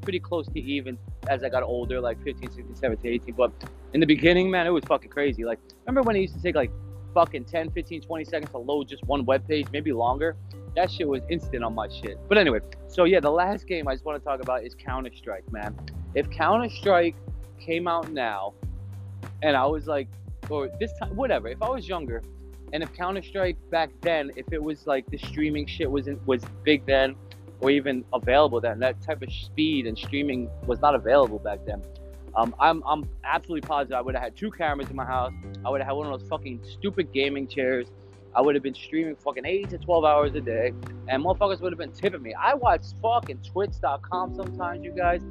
pretty 0.01 0.19
close 0.19 0.47
to 0.47 0.59
even 0.59 0.97
as 1.29 1.43
I 1.43 1.49
got 1.49 1.63
older, 1.63 1.99
like 1.99 2.21
15, 2.23 2.51
16, 2.51 2.75
17, 2.75 3.11
18. 3.11 3.35
But 3.35 3.51
in 3.93 3.99
the 3.99 4.05
beginning, 4.05 4.49
man, 4.49 4.67
it 4.67 4.71
was 4.71 4.83
fucking 4.85 5.09
crazy. 5.09 5.45
Like, 5.45 5.59
remember 5.85 6.01
when 6.01 6.15
it 6.15 6.21
used 6.21 6.35
to 6.35 6.41
take 6.41 6.55
like 6.55 6.71
fucking 7.13 7.45
10, 7.45 7.71
15, 7.71 8.01
20 8.01 8.23
seconds 8.25 8.51
to 8.51 8.57
load 8.57 8.87
just 8.87 9.03
one 9.03 9.25
web 9.25 9.47
page, 9.47 9.67
maybe 9.71 9.91
longer? 9.91 10.35
That 10.75 10.89
shit 10.91 11.07
was 11.07 11.21
instant 11.29 11.63
on 11.63 11.75
my 11.75 11.87
shit. 11.87 12.17
But 12.27 12.37
anyway, 12.37 12.59
so 12.87 13.03
yeah, 13.03 13.19
the 13.19 13.29
last 13.29 13.67
game 13.67 13.87
I 13.87 13.93
just 13.93 14.05
want 14.05 14.19
to 14.19 14.25
talk 14.25 14.41
about 14.41 14.63
is 14.63 14.73
Counter 14.73 15.11
Strike, 15.15 15.49
man. 15.51 15.75
If 16.15 16.29
Counter 16.29 16.69
Strike 16.69 17.15
came 17.59 17.87
out 17.87 18.11
now, 18.11 18.53
and 19.41 19.55
I 19.55 19.65
was 19.65 19.87
like, 19.87 20.07
or 20.49 20.69
this 20.79 20.91
time, 20.99 21.15
whatever, 21.15 21.47
if 21.47 21.61
I 21.61 21.69
was 21.69 21.87
younger, 21.87 22.21
and 22.71 22.83
if 22.83 22.93
Counter 22.93 23.21
Strike 23.21 23.57
back 23.69 23.89
then, 24.01 24.31
if 24.35 24.51
it 24.51 24.61
was 24.61 24.87
like 24.87 25.05
the 25.09 25.17
streaming 25.17 25.65
shit 25.65 25.89
wasn't 25.89 26.25
was 26.27 26.43
big 26.63 26.85
then, 26.85 27.15
or 27.63 27.69
even 27.69 28.03
available 28.13 28.59
then. 28.59 28.79
That 28.79 29.01
type 29.01 29.21
of 29.21 29.31
speed 29.31 29.87
and 29.87 29.97
streaming 29.97 30.49
was 30.67 30.81
not 30.81 30.95
available 30.95 31.39
back 31.39 31.59
then. 31.65 31.81
Um, 32.35 32.53
I'm, 32.59 32.83
I'm 32.85 33.07
absolutely 33.23 33.65
positive 33.67 33.95
I 33.95 34.01
would 34.01 34.15
have 34.15 34.23
had 34.23 34.35
two 34.35 34.51
cameras 34.51 34.89
in 34.89 34.95
my 34.95 35.05
house. 35.05 35.31
I 35.63 35.69
would 35.69 35.79
have 35.79 35.87
had 35.87 35.93
one 35.93 36.11
of 36.11 36.19
those 36.19 36.27
fucking 36.27 36.61
stupid 36.63 37.13
gaming 37.13 37.47
chairs. 37.47 37.87
I 38.35 38.41
would 38.41 38.55
have 38.55 38.63
been 38.63 38.73
streaming 38.73 39.15
fucking 39.15 39.45
8 39.45 39.69
to 39.69 39.77
12 39.77 40.03
hours 40.03 40.33
a 40.33 40.41
day, 40.41 40.73
and 41.07 41.23
motherfuckers 41.23 41.61
would 41.61 41.71
have 41.71 41.77
been 41.77 41.91
tipping 41.91 42.23
me. 42.23 42.33
I 42.33 42.55
watch 42.55 42.81
fucking 43.01 43.39
twitch.com 43.43 44.35
sometimes, 44.35 44.83
you 44.83 44.91
guys, 44.91 45.21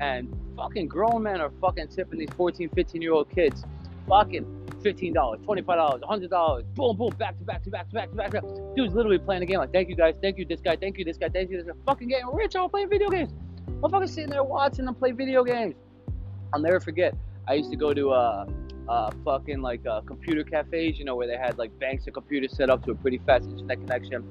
and 0.00 0.34
fucking 0.56 0.88
grown 0.88 1.22
men 1.22 1.40
are 1.40 1.50
fucking 1.60 1.88
tipping 1.88 2.18
these 2.18 2.30
14, 2.36 2.68
15 2.70 3.02
year 3.02 3.12
old 3.12 3.30
kids 3.30 3.64
fucking 4.08 4.44
$15, 4.82 5.12
$25, 5.12 6.00
$100, 6.00 6.74
boom, 6.74 6.96
boom, 6.96 7.10
back 7.18 7.36
to 7.38 7.44
back 7.44 7.62
to 7.62 7.70
back 7.70 7.88
to 7.88 7.94
back 7.94 8.10
to 8.10 8.16
back. 8.16 8.32
Dude's 8.76 8.94
literally 8.94 9.18
playing 9.18 9.40
the 9.40 9.46
game 9.46 9.58
like, 9.58 9.72
thank 9.72 9.88
you 9.88 9.96
guys, 9.96 10.14
thank 10.22 10.38
you 10.38 10.44
this 10.44 10.60
guy, 10.60 10.76
thank 10.76 10.98
you 10.98 11.04
this 11.04 11.18
guy, 11.18 11.28
thank 11.28 11.50
you 11.50 11.58
this 11.58 11.66
guy. 11.66 11.72
Fucking 11.86 12.08
getting 12.08 12.26
rich 12.32 12.56
all 12.56 12.68
playing 12.68 12.88
video 12.88 13.08
games. 13.08 13.32
Motherfuckers 13.80 14.10
sitting 14.10 14.30
there 14.30 14.44
watching 14.44 14.84
them 14.84 14.94
play 14.94 15.12
video 15.12 15.44
games. 15.44 15.74
I'll 16.52 16.60
never 16.60 16.80
forget. 16.80 17.14
I 17.46 17.54
used 17.54 17.70
to 17.70 17.76
go 17.76 17.92
to 17.92 18.10
uh, 18.10 18.46
uh, 18.88 19.10
fucking 19.24 19.60
like 19.60 19.86
uh, 19.86 20.00
computer 20.02 20.42
cafes, 20.42 20.98
you 20.98 21.04
know, 21.04 21.16
where 21.16 21.26
they 21.26 21.36
had 21.36 21.58
like 21.58 21.76
banks 21.78 22.06
of 22.06 22.14
computers 22.14 22.56
set 22.56 22.70
up 22.70 22.84
to 22.84 22.92
a 22.92 22.94
pretty 22.94 23.18
fast 23.18 23.48
internet 23.48 23.78
connection, 23.78 24.24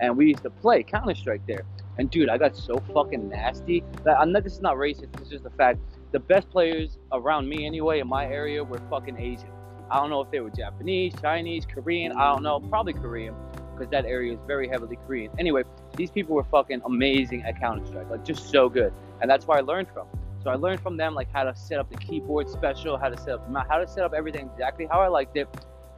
and 0.00 0.16
we 0.16 0.26
used 0.26 0.42
to 0.42 0.50
play 0.50 0.82
Counter 0.82 1.14
Strike 1.14 1.46
there. 1.46 1.64
And 1.98 2.10
dude, 2.10 2.28
I 2.28 2.38
got 2.38 2.56
so 2.56 2.82
fucking 2.92 3.28
nasty 3.28 3.84
that 4.04 4.18
I'm 4.18 4.32
not. 4.32 4.44
This 4.44 4.54
is 4.54 4.60
not 4.60 4.76
racist. 4.76 5.12
This 5.12 5.22
is 5.22 5.28
just 5.28 5.44
the 5.44 5.50
fact. 5.50 5.78
The 6.12 6.20
best 6.20 6.48
players 6.50 6.98
around 7.12 7.48
me, 7.48 7.66
anyway, 7.66 8.00
in 8.00 8.08
my 8.08 8.26
area, 8.26 8.62
were 8.62 8.80
fucking 8.90 9.18
Asian. 9.18 9.50
I 9.90 9.96
don't 9.98 10.10
know 10.10 10.20
if 10.20 10.30
they 10.30 10.40
were 10.40 10.50
Japanese, 10.50 11.12
Chinese, 11.20 11.66
Korean. 11.66 12.12
I 12.12 12.32
don't 12.32 12.42
know. 12.42 12.60
Probably 12.60 12.92
Korean, 12.92 13.34
because 13.72 13.90
that 13.90 14.04
area 14.04 14.32
is 14.32 14.38
very 14.46 14.68
heavily 14.68 14.96
Korean. 15.06 15.30
Anyway, 15.38 15.62
these 15.96 16.10
people 16.10 16.34
were 16.34 16.44
fucking 16.44 16.82
amazing 16.84 17.42
at 17.42 17.60
Counter 17.60 17.84
Strike, 17.86 18.10
like 18.10 18.24
just 18.24 18.50
so 18.50 18.68
good, 18.68 18.92
and 19.20 19.30
that's 19.30 19.46
where 19.46 19.58
I 19.58 19.60
learned 19.60 19.88
from. 19.92 20.06
So 20.42 20.50
I 20.50 20.56
learned 20.56 20.80
from 20.80 20.96
them 20.96 21.14
like 21.14 21.32
how 21.32 21.44
to 21.44 21.56
set 21.56 21.78
up 21.78 21.90
the 21.90 21.96
keyboard 21.96 22.48
special, 22.50 22.98
how 22.98 23.08
to 23.08 23.16
set 23.16 23.30
up 23.30 23.66
how 23.68 23.78
to 23.78 23.86
set 23.88 24.04
up 24.04 24.12
everything 24.14 24.50
exactly 24.52 24.86
how 24.90 25.00
I 25.00 25.08
liked 25.08 25.36
it, 25.36 25.48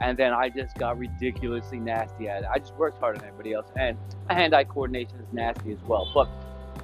and 0.01 0.18
then 0.18 0.32
I 0.32 0.48
just 0.48 0.77
got 0.77 0.98
ridiculously 0.98 1.78
nasty 1.78 2.28
at 2.28 2.43
it. 2.43 2.48
I 2.52 2.59
just 2.59 2.74
worked 2.74 2.98
harder 2.98 3.18
than 3.18 3.28
everybody 3.28 3.52
else, 3.55 3.66
and 3.77 3.97
my 4.28 4.35
hand-eye 4.35 4.64
coordination 4.64 5.16
is 5.18 5.32
nasty 5.32 5.73
as 5.73 5.78
well. 5.86 6.10
But 6.12 6.28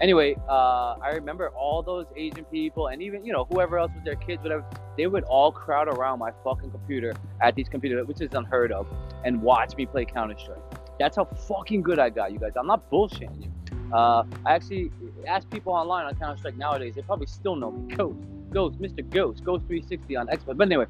anyway, 0.01 0.37
uh, 0.49 0.97
I 1.03 1.11
remember 1.15 1.51
all 1.51 1.83
those 1.83 2.07
Asian 2.17 2.45
people, 2.47 2.89
and 2.89 3.03
even 3.03 3.25
you 3.25 3.33
know 3.33 3.45
whoever 3.51 3.79
else 3.79 3.93
was 3.95 4.05
their 4.05 4.17
kids, 4.17 4.43
whatever, 4.43 4.65
they 4.97 5.07
would 5.07 5.25
all 5.25 5.53
crowd 5.53 5.89
around 5.89 6.19
my 6.19 6.33
fucking 6.45 6.71
computer 6.71 7.15
at 7.41 7.55
these 7.55 7.69
computers, 7.69 8.07
which 8.07 8.21
is 8.21 8.31
unheard 8.35 8.73
of, 8.73 8.87
and 9.25 9.41
watch 9.41 9.77
me 9.77 9.87
play 9.87 10.05
Counter 10.05 10.39
Strike. 10.39 10.59
That's 10.99 11.17
how 11.17 11.25
fucking 11.25 11.83
good 11.83 11.99
I 11.99 12.11
got, 12.11 12.33
you 12.33 12.39
guys. 12.39 12.53
I'm 12.57 12.67
not 12.67 12.91
bullshitting 12.91 13.43
you. 13.43 13.53
Uh, 13.93 14.25
I 14.47 14.55
actually 14.55 14.91
asked 15.27 15.51
people 15.51 15.73
online 15.73 16.07
on 16.07 16.15
Counter 16.15 16.39
Strike 16.39 16.57
nowadays. 16.57 16.95
They 16.95 17.03
probably 17.03 17.27
still 17.27 17.57
know 17.57 17.73
me. 17.73 17.95
Ghost, 17.95 18.19
Ghost, 18.51 18.79
Mr. 18.81 19.09
Ghost, 19.09 19.45
Ghost 19.45 19.67
360 19.67 20.17
on 20.17 20.29
Xbox. 20.29 20.57
But 20.57 20.67
anyway, 20.69 20.87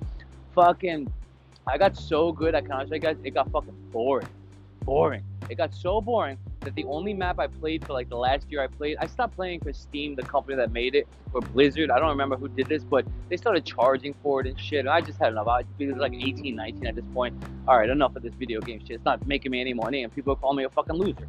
fucking, 0.55 1.12
I 1.66 1.78
got 1.78 1.97
so 1.97 2.32
good 2.32 2.55
at 2.55 2.66
Counter 2.66 2.86
Strike, 2.86 3.02
guys. 3.02 3.16
It 3.22 3.34
got 3.34 3.51
fucking 3.51 3.74
boring, 3.93 4.26
boring. 4.84 5.22
It 5.48 5.56
got 5.56 5.74
so 5.74 6.01
boring 6.01 6.39
that 6.60 6.74
the 6.74 6.84
only 6.84 7.14
map 7.14 7.39
I 7.39 7.47
played 7.47 7.86
for 7.86 7.93
like 7.93 8.09
the 8.09 8.16
last 8.16 8.51
year 8.51 8.62
I 8.62 8.66
played, 8.66 8.97
I 9.01 9.06
stopped 9.06 9.36
playing 9.36 9.60
for 9.60 9.72
Steam, 9.72 10.14
the 10.16 10.22
company 10.22 10.56
that 10.56 10.72
made 10.72 10.94
it, 10.94 11.06
or 11.32 11.40
Blizzard. 11.40 11.90
I 11.90 11.98
don't 11.98 12.09
remember 12.09 12.36
who 12.36 12.48
did 12.48 12.66
this, 12.66 12.82
but 12.82 13.05
they 13.28 13.36
started 13.36 13.64
charging 13.64 14.14
for 14.22 14.40
it 14.40 14.47
and 14.47 14.59
shit. 14.59 14.80
And 14.80 14.89
I 14.89 15.01
just 15.01 15.18
had 15.18 15.32
enough. 15.32 15.47
I 15.47 15.64
was 15.78 15.97
like 15.97 16.14
18, 16.14 16.56
19 16.56 16.86
at 16.86 16.94
this 16.97 17.05
point. 17.14 17.40
All 17.68 17.78
right, 17.78 17.89
enough 17.89 18.16
of 18.16 18.22
this 18.22 18.34
video 18.34 18.60
game 18.60 18.80
shit. 18.80 18.93
It's 18.93 19.05
not 19.05 19.26
making 19.26 19.52
me 19.52 19.60
any 19.60 19.74
money, 19.74 20.02
and 20.02 20.12
people 20.12 20.34
calling 20.34 20.56
me 20.56 20.64
a 20.64 20.70
fucking 20.70 20.97
loser. 20.97 21.28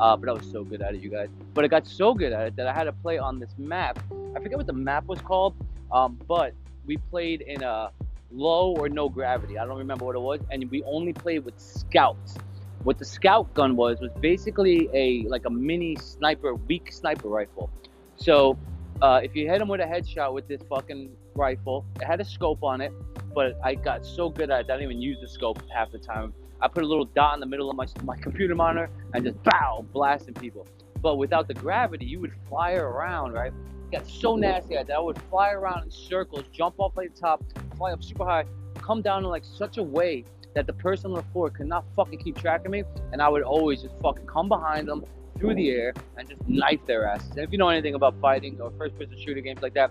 Uh, 0.00 0.16
but 0.16 0.28
I 0.28 0.32
was 0.32 0.50
so 0.50 0.62
good 0.64 0.82
at 0.82 0.94
it, 0.94 1.00
you 1.00 1.10
guys. 1.10 1.28
But 1.54 1.64
I 1.64 1.68
got 1.68 1.86
so 1.86 2.14
good 2.14 2.32
at 2.32 2.46
it 2.46 2.56
that 2.56 2.66
I 2.66 2.72
had 2.72 2.84
to 2.84 2.92
play 2.92 3.18
on 3.18 3.38
this 3.38 3.54
map. 3.58 3.98
I 4.34 4.40
forget 4.40 4.56
what 4.56 4.66
the 4.66 4.72
map 4.72 5.06
was 5.06 5.20
called, 5.20 5.54
um, 5.90 6.18
but 6.28 6.52
we 6.86 6.98
played 6.98 7.40
in 7.40 7.62
a 7.62 7.90
low 8.30 8.74
or 8.76 8.88
no 8.88 9.08
gravity. 9.08 9.58
I 9.58 9.64
don't 9.66 9.78
remember 9.78 10.04
what 10.04 10.16
it 10.16 10.20
was, 10.20 10.40
and 10.50 10.70
we 10.70 10.82
only 10.84 11.12
played 11.12 11.44
with 11.44 11.58
scouts. 11.58 12.36
What 12.82 12.98
the 12.98 13.04
scout 13.04 13.52
gun 13.54 13.76
was 13.76 14.00
was 14.00 14.12
basically 14.20 14.88
a 14.92 15.28
like 15.28 15.44
a 15.46 15.50
mini 15.50 15.96
sniper, 15.96 16.54
weak 16.54 16.92
sniper 16.92 17.28
rifle. 17.28 17.70
So 18.16 18.58
uh, 19.02 19.20
if 19.22 19.34
you 19.34 19.48
hit 19.48 19.60
him 19.60 19.68
with 19.68 19.80
a 19.80 19.84
headshot 19.84 20.32
with 20.32 20.48
this 20.48 20.62
fucking 20.68 21.10
rifle, 21.34 21.84
it 22.00 22.04
had 22.04 22.20
a 22.20 22.24
scope 22.24 22.62
on 22.62 22.80
it, 22.80 22.92
but 23.34 23.58
I 23.62 23.74
got 23.74 24.06
so 24.06 24.30
good 24.30 24.50
at 24.50 24.60
it, 24.60 24.70
I 24.70 24.76
didn't 24.76 24.82
even 24.84 25.02
use 25.02 25.18
the 25.20 25.28
scope 25.28 25.62
half 25.74 25.92
the 25.92 25.98
time. 25.98 26.32
I 26.60 26.68
put 26.68 26.84
a 26.84 26.86
little 26.86 27.04
dot 27.04 27.34
in 27.34 27.40
the 27.40 27.46
middle 27.46 27.68
of 27.68 27.76
my, 27.76 27.86
my 28.02 28.16
computer 28.16 28.54
monitor 28.54 28.90
and 29.12 29.24
just 29.24 29.42
bow, 29.42 29.84
blasting 29.92 30.34
people. 30.34 30.66
But 31.02 31.16
without 31.16 31.46
the 31.46 31.54
gravity, 31.54 32.06
you 32.06 32.20
would 32.20 32.32
fly 32.48 32.72
around, 32.72 33.32
right? 33.32 33.52
Got 33.92 34.06
so 34.06 34.36
nasty 34.36 34.76
at 34.76 34.88
that. 34.88 34.96
I 34.96 35.00
would 35.00 35.20
fly 35.30 35.52
around 35.52 35.84
in 35.84 35.90
circles, 35.90 36.44
jump 36.52 36.74
off 36.78 36.96
like 36.96 37.14
the 37.14 37.20
top, 37.20 37.44
fly 37.76 37.92
up 37.92 38.02
super 38.02 38.24
high, 38.24 38.44
come 38.74 39.00
down 39.00 39.24
in 39.24 39.30
like 39.30 39.44
such 39.44 39.78
a 39.78 39.82
way 39.82 40.24
that 40.54 40.66
the 40.66 40.72
person 40.72 41.10
on 41.12 41.16
the 41.16 41.22
floor 41.32 41.50
could 41.50 41.66
not 41.66 41.84
fucking 41.94 42.18
keep 42.18 42.36
track 42.36 42.64
of 42.64 42.70
me, 42.70 42.82
and 43.12 43.22
I 43.22 43.28
would 43.28 43.42
always 43.42 43.82
just 43.82 43.94
fucking 44.02 44.26
come 44.26 44.48
behind 44.48 44.88
them 44.88 45.04
through 45.38 45.54
the 45.54 45.70
air 45.70 45.92
and 46.16 46.28
just 46.28 46.40
knife 46.48 46.80
their 46.86 47.06
asses. 47.06 47.30
And 47.30 47.40
if 47.40 47.52
you 47.52 47.58
know 47.58 47.68
anything 47.68 47.94
about 47.94 48.18
fighting 48.20 48.60
or 48.60 48.72
first-person 48.78 49.18
shooter 49.20 49.40
games 49.40 49.60
like 49.62 49.74
that, 49.74 49.90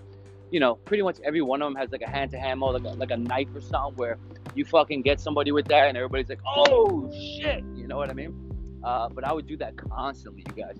you 0.50 0.60
know, 0.60 0.74
pretty 0.74 1.02
much 1.02 1.18
every 1.24 1.40
one 1.40 1.62
of 1.62 1.66
them 1.66 1.76
has 1.76 1.90
like 1.90 2.02
a 2.02 2.10
hand-to-hand 2.10 2.60
mode, 2.60 2.82
like 2.82 2.92
a, 2.92 2.96
like 2.96 3.10
a 3.10 3.16
knife 3.16 3.48
or 3.54 3.60
something, 3.60 3.96
where 3.96 4.18
you 4.54 4.64
fucking 4.64 5.02
get 5.02 5.20
somebody 5.20 5.52
with 5.52 5.66
that, 5.68 5.88
and 5.88 5.96
everybody's 5.96 6.28
like, 6.28 6.40
"Oh 6.46 7.10
shit," 7.12 7.64
you 7.74 7.86
know 7.86 7.96
what 7.96 8.10
I 8.10 8.12
mean? 8.12 8.34
Uh, 8.82 9.08
but 9.08 9.24
I 9.24 9.32
would 9.32 9.46
do 9.46 9.56
that 9.58 9.76
constantly, 9.76 10.44
you 10.48 10.64
guys. 10.64 10.78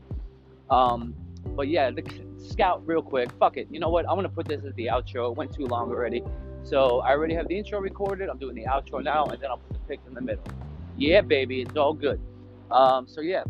Um, 0.68 1.14
but 1.54 1.68
yeah, 1.68 1.90
the 1.90 2.02
scout, 2.46 2.86
real 2.86 3.02
quick. 3.02 3.30
Fuck 3.38 3.56
it. 3.56 3.68
You 3.70 3.80
know 3.80 3.88
what? 3.88 4.08
I'm 4.08 4.16
gonna 4.16 4.28
put 4.28 4.46
this 4.46 4.64
as 4.64 4.74
the 4.74 4.86
outro. 4.86 5.30
It 5.30 5.36
went 5.36 5.52
too 5.54 5.66
long 5.66 5.90
already. 5.90 6.22
So 6.62 7.00
I 7.00 7.10
already 7.10 7.34
have 7.34 7.48
the 7.48 7.56
intro 7.56 7.80
recorded. 7.80 8.28
I'm 8.28 8.38
doing 8.38 8.54
the 8.54 8.64
outro 8.64 9.02
now, 9.02 9.26
and 9.26 9.40
then 9.40 9.50
I'll 9.50 9.58
put 9.58 9.74
the 9.74 9.78
picks 9.88 10.06
in 10.06 10.14
the 10.14 10.20
middle. 10.20 10.44
Yeah, 10.96 11.20
baby, 11.20 11.60
it's 11.62 11.76
all 11.76 11.92
good. 11.92 12.20
Um, 12.70 13.06
so 13.06 13.20
yeah, 13.20 13.44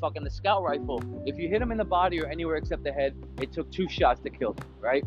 fucking 0.00 0.22
the 0.22 0.30
scout 0.30 0.62
rifle. 0.62 1.02
If 1.26 1.38
you 1.38 1.48
hit 1.48 1.60
him 1.60 1.72
in 1.72 1.78
the 1.78 1.84
body 1.84 2.20
or 2.20 2.26
anywhere 2.26 2.56
except 2.56 2.84
the 2.84 2.92
head, 2.92 3.14
it 3.40 3.52
took 3.52 3.70
two 3.72 3.88
shots 3.88 4.20
to 4.20 4.30
kill 4.30 4.52
him, 4.52 4.64
right? 4.80 5.04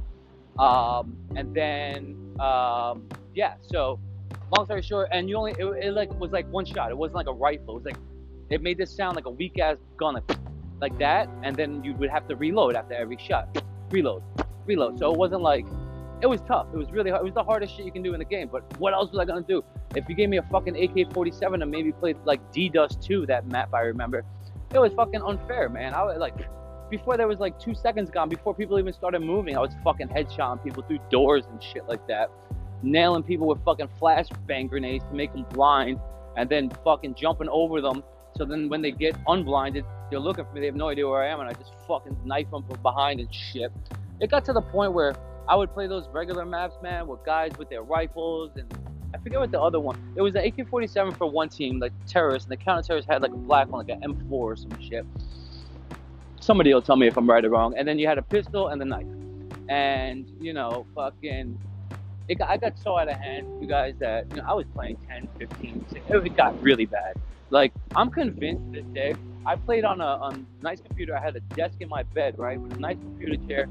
Um, 0.59 1.15
and 1.35 1.55
then 1.55 2.35
um, 2.39 3.07
yeah, 3.33 3.53
so 3.61 3.99
long 4.57 4.65
story 4.65 4.81
short, 4.81 5.09
and 5.11 5.29
you 5.29 5.37
only 5.37 5.51
it, 5.51 5.65
it, 5.65 5.93
like 5.93 6.13
was 6.19 6.31
like 6.31 6.47
one 6.51 6.65
shot. 6.65 6.91
It 6.91 6.97
wasn't 6.97 7.15
like 7.15 7.27
a 7.27 7.33
rifle. 7.33 7.75
It 7.77 7.83
was 7.83 7.85
like 7.85 7.97
it 8.49 8.61
made 8.61 8.77
this 8.77 8.93
sound 8.93 9.15
like 9.15 9.25
a 9.25 9.29
weak 9.29 9.59
ass 9.59 9.77
gun, 9.97 10.15
like, 10.15 10.37
like 10.81 10.97
that, 10.99 11.29
and 11.43 11.55
then 11.55 11.83
you 11.83 11.93
would 11.95 12.09
have 12.09 12.27
to 12.27 12.35
reload 12.35 12.75
after 12.75 12.95
every 12.95 13.17
shot. 13.17 13.63
Reload, 13.91 14.23
reload. 14.65 14.99
So 14.99 15.11
it 15.11 15.17
wasn't 15.17 15.41
like 15.41 15.65
it 16.21 16.27
was 16.27 16.41
tough. 16.41 16.67
It 16.73 16.77
was 16.77 16.91
really 16.91 17.09
hard. 17.09 17.21
It 17.21 17.25
was 17.25 17.33
the 17.33 17.43
hardest 17.43 17.75
shit 17.75 17.85
you 17.85 17.91
can 17.91 18.03
do 18.03 18.13
in 18.13 18.19
the 18.19 18.25
game. 18.25 18.49
But 18.51 18.63
what 18.79 18.93
else 18.93 19.11
was 19.11 19.19
I 19.19 19.25
gonna 19.25 19.41
do? 19.41 19.63
If 19.95 20.07
you 20.07 20.15
gave 20.15 20.29
me 20.29 20.37
a 20.37 20.43
fucking 20.43 20.75
AK-47 20.75 21.61
and 21.61 21.71
maybe 21.71 21.91
played 21.91 22.17
like 22.25 22.39
D-Dust 22.51 23.01
2, 23.01 23.25
that 23.25 23.47
map 23.47 23.73
I 23.73 23.81
remember, 23.81 24.23
it 24.73 24.79
was 24.79 24.93
fucking 24.93 25.21
unfair, 25.21 25.67
man. 25.67 25.93
I 25.93 26.03
was 26.03 26.17
like, 26.19 26.35
before 26.89 27.17
there 27.17 27.27
was 27.27 27.39
like 27.39 27.59
two 27.59 27.73
seconds 27.73 28.09
gone, 28.09 28.29
before 28.29 28.53
people 28.53 28.77
even 28.77 28.93
started 28.93 29.21
moving, 29.21 29.57
I 29.57 29.59
was 29.59 29.71
fucking 29.83 30.09
headshotting 30.09 30.63
people 30.63 30.83
through 30.83 30.99
doors 31.09 31.45
and 31.49 31.61
shit 31.61 31.87
like 31.87 32.05
that, 32.07 32.29
nailing 32.83 33.23
people 33.23 33.47
with 33.47 33.63
fucking 33.65 33.89
flashbang 33.99 34.69
grenades 34.69 35.03
to 35.05 35.13
make 35.13 35.33
them 35.33 35.45
blind, 35.49 35.99
and 36.37 36.49
then 36.49 36.69
fucking 36.83 37.15
jumping 37.15 37.49
over 37.49 37.81
them. 37.81 38.03
So 38.35 38.45
then 38.45 38.69
when 38.69 38.81
they 38.81 38.91
get 38.91 39.15
unblinded, 39.27 39.85
they're 40.09 40.19
looking 40.19 40.45
for 40.45 40.53
me. 40.53 40.61
They 40.61 40.65
have 40.67 40.75
no 40.75 40.89
idea 40.89 41.07
where 41.07 41.23
I 41.23 41.27
am, 41.27 41.39
and 41.39 41.49
I 41.49 41.53
just 41.53 41.71
fucking 41.87 42.17
knife 42.25 42.49
them 42.51 42.63
from 42.63 42.81
behind 42.81 43.19
and 43.19 43.33
shit. 43.33 43.71
It 44.19 44.29
got 44.29 44.45
to 44.45 44.53
the 44.53 44.61
point 44.61 44.93
where 44.93 45.15
I 45.47 45.55
would 45.55 45.73
play 45.73 45.87
those 45.87 46.07
regular 46.09 46.45
maps, 46.45 46.75
man, 46.81 47.07
with 47.07 47.23
guys 47.25 47.51
with 47.57 47.69
their 47.69 47.83
rifles 47.83 48.51
and 48.55 48.71
I 49.13 49.17
forget 49.17 49.39
what 49.39 49.51
the 49.51 49.59
other 49.59 49.79
one. 49.79 49.97
It 50.15 50.21
was 50.21 50.35
an 50.35 50.45
AK-47 50.45 51.17
for 51.17 51.29
one 51.29 51.49
team, 51.49 51.79
like 51.79 51.91
terrorists, 52.07 52.49
and 52.49 52.51
the 52.51 52.63
counter-terrorists 52.63 53.09
had 53.09 53.21
like 53.21 53.31
a 53.31 53.37
black 53.37 53.67
one, 53.67 53.85
like 53.85 53.95
an 53.95 54.01
M4 54.01 54.31
or 54.31 54.55
some 54.55 54.71
shit. 54.81 55.05
Somebody 56.39 56.73
will 56.73 56.81
tell 56.81 56.95
me 56.95 57.07
if 57.07 57.17
I'm 57.17 57.29
right 57.29 57.43
or 57.43 57.49
wrong. 57.49 57.75
And 57.77 57.87
then 57.87 57.99
you 57.99 58.07
had 58.07 58.17
a 58.17 58.21
pistol 58.21 58.69
and 58.69 58.79
the 58.79 58.85
knife, 58.85 59.05
and 59.69 60.25
you 60.39 60.53
know, 60.53 60.85
fucking, 60.95 61.59
it 62.29 62.35
got, 62.35 62.49
I 62.49 62.57
got 62.57 62.79
so 62.79 62.97
out 62.97 63.09
of 63.09 63.17
hand, 63.17 63.47
you 63.61 63.67
guys, 63.67 63.95
that 63.99 64.27
you 64.31 64.37
know 64.37 64.45
I 64.47 64.53
was 64.53 64.65
playing 64.73 64.97
10, 65.09 65.27
15, 65.37 65.85
16, 65.91 66.25
it 66.25 66.37
got 66.37 66.61
really 66.61 66.85
bad. 66.85 67.17
Like 67.51 67.73
I'm 67.95 68.09
convinced 68.09 68.71
this 68.71 68.85
day. 68.93 69.13
I 69.45 69.55
played 69.55 69.85
on 69.85 70.01
a 70.01 70.11
a 70.29 70.31
nice 70.63 70.81
computer. 70.81 71.15
I 71.15 71.21
had 71.21 71.35
a 71.35 71.41
desk 71.55 71.75
in 71.79 71.89
my 71.89 72.03
bed, 72.03 72.39
right, 72.39 72.59
with 72.59 72.73
a 72.75 72.79
nice 72.79 72.97
computer 72.97 73.37
chair 73.47 73.67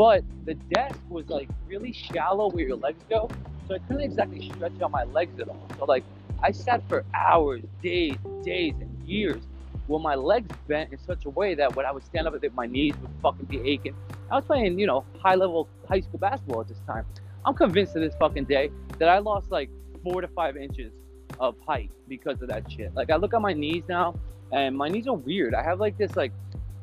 but 0.00 0.24
the 0.46 0.54
desk 0.54 0.98
was 1.10 1.28
like 1.28 1.46
really 1.66 1.92
shallow 1.92 2.48
where 2.48 2.66
your 2.66 2.78
legs 2.78 3.04
go, 3.10 3.28
so 3.68 3.74
I 3.74 3.78
couldn't 3.80 4.00
exactly 4.00 4.50
stretch 4.50 4.72
out 4.82 4.90
my 4.90 5.04
legs 5.04 5.38
at 5.38 5.46
all. 5.46 5.68
So 5.78 5.84
like 5.84 6.04
I 6.42 6.52
sat 6.52 6.82
for 6.88 7.04
hours, 7.12 7.60
days, 7.82 8.16
days, 8.42 8.72
and 8.80 9.06
years 9.06 9.42
with 9.88 10.00
my 10.00 10.14
legs 10.14 10.48
bent 10.66 10.90
in 10.90 10.98
such 10.98 11.26
a 11.26 11.28
way 11.28 11.54
that 11.54 11.76
when 11.76 11.84
I 11.84 11.92
would 11.92 12.02
stand 12.06 12.26
up, 12.26 12.34
my 12.54 12.64
knees 12.64 12.94
would 13.02 13.10
fucking 13.20 13.44
be 13.44 13.60
aching. 13.60 13.94
I 14.30 14.36
was 14.36 14.46
playing, 14.46 14.78
you 14.78 14.86
know, 14.86 15.04
high 15.22 15.34
level 15.34 15.68
high 15.86 16.00
school 16.00 16.18
basketball 16.18 16.62
at 16.62 16.68
this 16.68 16.80
time. 16.86 17.04
I'm 17.44 17.54
convinced 17.54 17.92
to 17.92 18.00
this 18.00 18.14
fucking 18.18 18.44
day 18.44 18.70
that 18.98 19.10
I 19.10 19.18
lost 19.18 19.50
like 19.50 19.68
four 20.02 20.22
to 20.22 20.28
five 20.28 20.56
inches 20.56 20.92
of 21.40 21.56
height 21.66 21.90
because 22.06 22.40
of 22.42 22.48
that 22.48 22.70
shit. 22.70 22.94
Like 22.94 23.10
I 23.10 23.16
look 23.16 23.34
at 23.34 23.40
my 23.40 23.52
knees 23.52 23.82
now, 23.88 24.14
and 24.52 24.76
my 24.76 24.88
knees 24.88 25.08
are 25.08 25.14
weird. 25.14 25.54
I 25.54 25.62
have 25.62 25.80
like 25.80 25.98
this 25.98 26.14
like 26.14 26.32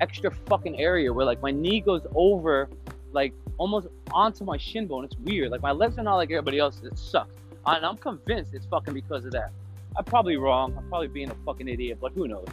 extra 0.02 0.32
fucking 0.32 0.80
area 0.80 1.14
where 1.14 1.26
like 1.26 1.42
my 1.42 1.52
knee 1.52 1.80
goes 1.80 2.06
over 2.16 2.70
like 3.14 3.34
almost 3.58 3.88
onto 4.12 4.44
my 4.44 4.58
shin 4.58 4.88
bone. 4.88 5.06
It's 5.06 5.16
weird. 5.18 5.52
Like 5.52 5.62
my 5.62 5.72
legs 5.72 5.98
are 5.98 6.04
not 6.04 6.16
like 6.16 6.30
everybody 6.32 6.60
else. 6.60 6.82
It 6.84 6.98
sucks. 6.98 7.36
And 7.66 7.86
I'm 7.86 7.98
convinced 7.98 8.54
it's 8.54 8.66
fucking 8.66 8.94
because 8.94 9.26
of 9.26 9.32
that. 9.32 9.52
I'm 9.96 10.04
probably 10.04 10.38
wrong. 10.38 10.76
I'm 10.78 10.88
probably 10.90 11.08
being 11.08 11.30
a 11.30 11.36
fucking 11.46 11.68
idiot, 11.68 11.98
but 12.00 12.12
who 12.14 12.28
knows? 12.28 12.48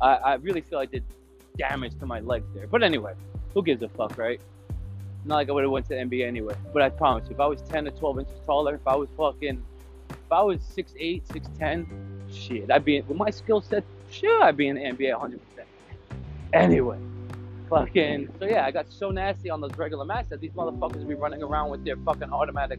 I, 0.00 0.14
I 0.14 0.34
really 0.34 0.60
feel 0.60 0.78
I 0.78 0.86
did 0.86 1.04
damage 1.56 1.98
to 2.00 2.06
my 2.06 2.20
legs 2.20 2.46
there. 2.54 2.66
But 2.66 2.82
anyway, 2.82 3.14
who 3.54 3.62
gives 3.62 3.82
a 3.82 3.88
fuck, 3.88 4.16
right? 4.18 4.40
Not 5.24 5.36
like 5.36 5.48
I 5.50 5.52
would 5.52 5.64
have 5.64 5.70
went 5.70 5.86
to 5.88 5.94
the 5.94 6.00
NBA 6.00 6.26
anyway. 6.26 6.54
But 6.72 6.82
I 6.82 6.88
promise 6.88 7.28
you, 7.28 7.34
if 7.34 7.40
I 7.40 7.46
was 7.46 7.60
10 7.62 7.84
to 7.84 7.90
12 7.90 8.20
inches 8.20 8.40
taller, 8.46 8.74
if 8.74 8.86
I 8.86 8.96
was 8.96 9.08
fucking, 9.16 9.62
if 10.30 10.34
I 10.34 10.42
was 10.42 10.60
6'8", 10.76 11.26
6'10", 11.26 11.86
shit, 12.32 12.70
I'd 12.70 12.84
be, 12.84 13.00
with 13.00 13.16
my 13.16 13.30
skill 13.30 13.60
set, 13.60 13.82
sure, 14.10 14.44
I'd 14.44 14.56
be 14.56 14.68
in 14.68 14.76
the 14.76 14.82
NBA 14.82 15.12
100%. 15.12 15.40
Anyway, 16.52 16.98
fucking 17.68 18.28
so 18.38 18.44
yeah, 18.44 18.64
I 18.64 18.70
got 18.70 18.86
so 18.92 19.10
nasty 19.10 19.50
on 19.50 19.60
those 19.60 19.76
regular 19.76 20.04
maps 20.04 20.28
that 20.30 20.40
these 20.40 20.52
motherfuckers 20.52 21.06
be 21.06 21.14
running 21.14 21.42
around 21.42 21.70
with 21.70 21.84
their 21.84 21.96
fucking 21.96 22.32
automatic 22.32 22.78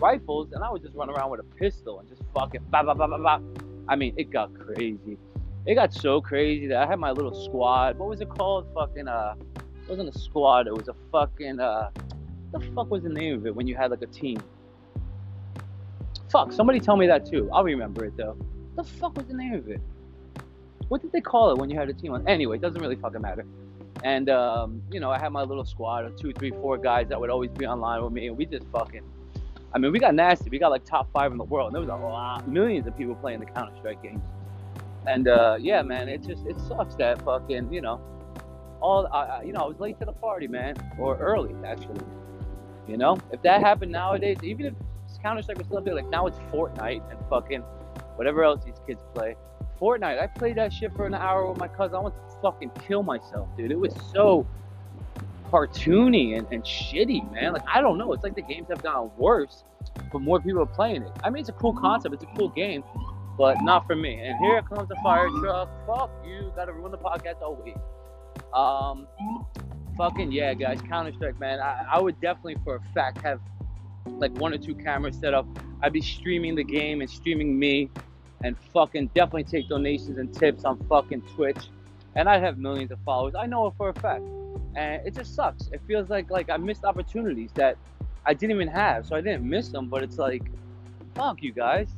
rifles, 0.00 0.52
and 0.52 0.64
I 0.64 0.70
would 0.70 0.80
just 0.80 0.94
run 0.94 1.10
around 1.10 1.30
with 1.30 1.40
a 1.40 1.54
pistol 1.56 2.00
and 2.00 2.08
just 2.08 2.22
fucking 2.34 2.62
ba 2.70 2.82
ba 2.82 2.94
ba 2.94 3.06
ba 3.08 3.18
ba. 3.18 3.42
I 3.88 3.96
mean, 3.96 4.14
it 4.16 4.30
got 4.30 4.54
crazy. 4.54 5.18
It 5.66 5.74
got 5.74 5.92
so 5.92 6.22
crazy 6.22 6.66
that 6.68 6.78
I 6.78 6.86
had 6.86 6.98
my 6.98 7.10
little 7.10 7.34
squad. 7.44 7.98
What 7.98 8.08
was 8.08 8.22
it 8.22 8.30
called? 8.30 8.66
Fucking 8.74 9.06
uh, 9.06 9.34
it 9.56 9.88
wasn't 9.90 10.14
a 10.14 10.18
squad. 10.18 10.66
It 10.66 10.74
was 10.74 10.88
a 10.88 10.94
fucking 11.12 11.60
uh, 11.60 11.90
what 12.50 12.62
the 12.62 12.70
fuck 12.72 12.90
was 12.90 13.02
the 13.02 13.10
name 13.10 13.34
of 13.34 13.46
it 13.46 13.54
when 13.54 13.66
you 13.66 13.76
had 13.76 13.90
like 13.90 14.02
a 14.02 14.06
team? 14.06 14.38
Fuck, 16.30 16.52
somebody 16.52 16.80
tell 16.80 16.96
me 16.96 17.06
that 17.06 17.26
too. 17.26 17.48
I'll 17.52 17.64
remember 17.64 18.04
it 18.04 18.16
though. 18.16 18.36
What 18.74 18.86
the 18.86 18.92
fuck 18.98 19.16
was 19.16 19.26
the 19.26 19.34
name 19.34 19.54
of 19.54 19.68
it? 19.68 19.80
What 20.88 21.02
did 21.02 21.12
they 21.12 21.20
call 21.20 21.50
it 21.50 21.58
when 21.58 21.70
you 21.70 21.78
had 21.78 21.88
a 21.88 21.92
team 21.92 22.12
on? 22.12 22.26
Anyway, 22.28 22.56
it 22.56 22.60
doesn't 22.60 22.80
really 22.80 22.96
fucking 22.96 23.20
matter. 23.20 23.44
And 24.04 24.28
um, 24.28 24.82
you 24.90 25.00
know, 25.00 25.10
I 25.10 25.18
had 25.18 25.30
my 25.32 25.42
little 25.42 25.64
squad 25.64 26.04
of 26.04 26.16
two, 26.16 26.32
three, 26.32 26.50
four 26.50 26.78
guys 26.78 27.08
that 27.08 27.18
would 27.18 27.30
always 27.30 27.50
be 27.50 27.66
online 27.66 28.02
with 28.02 28.12
me, 28.12 28.28
and 28.28 28.36
we 28.36 28.46
just 28.46 28.66
fucking. 28.68 29.02
I 29.72 29.78
mean, 29.78 29.92
we 29.92 29.98
got 29.98 30.14
nasty. 30.14 30.48
We 30.48 30.58
got 30.58 30.70
like 30.70 30.84
top 30.84 31.10
five 31.12 31.32
in 31.32 31.38
the 31.38 31.44
world. 31.44 31.68
And 31.68 31.74
there 31.74 31.80
was 31.80 31.90
a 31.90 32.06
lot, 32.06 32.48
millions 32.48 32.86
of 32.86 32.96
people 32.96 33.14
playing 33.14 33.40
the 33.40 33.46
Counter 33.46 33.74
Strike 33.78 34.02
games. 34.02 34.22
And 35.06 35.28
uh, 35.28 35.58
yeah, 35.60 35.82
man, 35.82 36.08
it 36.08 36.22
just 36.22 36.46
it 36.46 36.58
sucks 36.60 36.94
that 36.96 37.22
fucking 37.22 37.72
you 37.72 37.80
know, 37.80 38.00
all 38.80 39.06
I, 39.08 39.42
you 39.42 39.52
know, 39.52 39.60
I 39.60 39.66
was 39.66 39.78
late 39.78 39.98
to 40.00 40.04
the 40.04 40.12
party, 40.12 40.48
man, 40.48 40.76
or 40.98 41.16
early 41.18 41.54
actually. 41.64 42.00
You 42.86 42.96
know, 42.96 43.18
if 43.32 43.42
that 43.42 43.60
happened 43.60 43.92
nowadays, 43.92 44.38
even 44.42 44.66
if 44.66 44.74
Counter 45.26 45.42
Strike 45.42 45.58
was 45.58 45.66
still 45.66 45.80
big, 45.80 45.94
like 45.94 46.08
now 46.08 46.28
it's 46.28 46.38
Fortnite 46.52 47.02
and 47.10 47.18
fucking 47.28 47.60
whatever 48.14 48.44
else 48.44 48.64
these 48.64 48.80
kids 48.86 49.00
play. 49.12 49.34
Fortnite, 49.80 50.22
I 50.22 50.28
played 50.28 50.54
that 50.54 50.72
shit 50.72 50.94
for 50.94 51.04
an 51.04 51.14
hour 51.14 51.50
with 51.50 51.58
my 51.58 51.66
cousin. 51.66 51.96
I 51.96 51.98
want 51.98 52.14
to 52.14 52.36
fucking 52.40 52.70
kill 52.86 53.02
myself, 53.02 53.48
dude. 53.56 53.72
It 53.72 53.78
was 53.78 53.92
so 54.12 54.46
cartoony 55.50 56.38
and, 56.38 56.46
and 56.52 56.62
shitty, 56.62 57.28
man. 57.32 57.54
Like 57.54 57.64
I 57.66 57.80
don't 57.80 57.98
know. 57.98 58.12
It's 58.12 58.22
like 58.22 58.36
the 58.36 58.42
games 58.42 58.68
have 58.68 58.84
gotten 58.84 59.10
worse, 59.16 59.64
but 60.12 60.20
more 60.20 60.38
people 60.38 60.62
are 60.62 60.66
playing 60.66 61.02
it. 61.02 61.10
I 61.24 61.30
mean, 61.30 61.40
it's 61.40 61.48
a 61.48 61.54
cool 61.54 61.72
concept. 61.72 62.14
It's 62.14 62.22
a 62.22 62.38
cool 62.38 62.50
game, 62.50 62.84
but 63.36 63.56
not 63.62 63.84
for 63.88 63.96
me. 63.96 64.20
And 64.20 64.38
here 64.38 64.62
comes 64.62 64.88
the 64.88 64.96
fire 65.02 65.28
truck. 65.40 65.68
Fuck 65.88 66.12
you. 66.24 66.52
Gotta 66.54 66.72
ruin 66.72 66.92
the 66.92 66.98
podcast. 66.98 67.38
Oh 67.42 67.58
wait. 67.64 67.74
Um, 68.54 69.08
fucking 69.96 70.30
yeah, 70.30 70.54
guys. 70.54 70.80
Counter 70.82 71.12
Strike, 71.14 71.40
man. 71.40 71.58
I, 71.58 71.84
I 71.94 72.00
would 72.00 72.20
definitely, 72.20 72.58
for 72.62 72.76
a 72.76 72.80
fact, 72.94 73.22
have 73.22 73.40
like 74.18 74.32
one 74.38 74.52
or 74.52 74.58
two 74.58 74.74
cameras 74.74 75.16
set 75.18 75.34
up. 75.34 75.46
I'd 75.82 75.92
be 75.92 76.00
streaming 76.00 76.54
the 76.54 76.64
game 76.64 77.00
and 77.00 77.10
streaming 77.10 77.58
me 77.58 77.90
and 78.44 78.56
fucking 78.72 79.10
definitely 79.14 79.44
take 79.44 79.68
donations 79.68 80.18
and 80.18 80.32
tips 80.32 80.64
on 80.64 80.78
fucking 80.88 81.22
Twitch. 81.34 81.68
And 82.14 82.28
I'd 82.28 82.42
have 82.42 82.58
millions 82.58 82.90
of 82.90 82.98
followers. 83.04 83.34
I 83.34 83.46
know 83.46 83.66
it 83.66 83.74
for 83.76 83.90
a 83.90 83.94
fact. 83.94 84.22
And 84.74 85.06
it 85.06 85.14
just 85.14 85.34
sucks. 85.34 85.68
It 85.72 85.80
feels 85.86 86.08
like 86.10 86.30
like 86.30 86.50
I 86.50 86.56
missed 86.56 86.84
opportunities 86.84 87.50
that 87.54 87.76
I 88.24 88.34
didn't 88.34 88.56
even 88.56 88.68
have. 88.68 89.06
So 89.06 89.16
I 89.16 89.20
didn't 89.20 89.48
miss 89.48 89.68
them, 89.68 89.88
but 89.88 90.02
it's 90.02 90.18
like, 90.18 90.42
fuck 91.14 91.42
you 91.42 91.52
guys. 91.52 91.88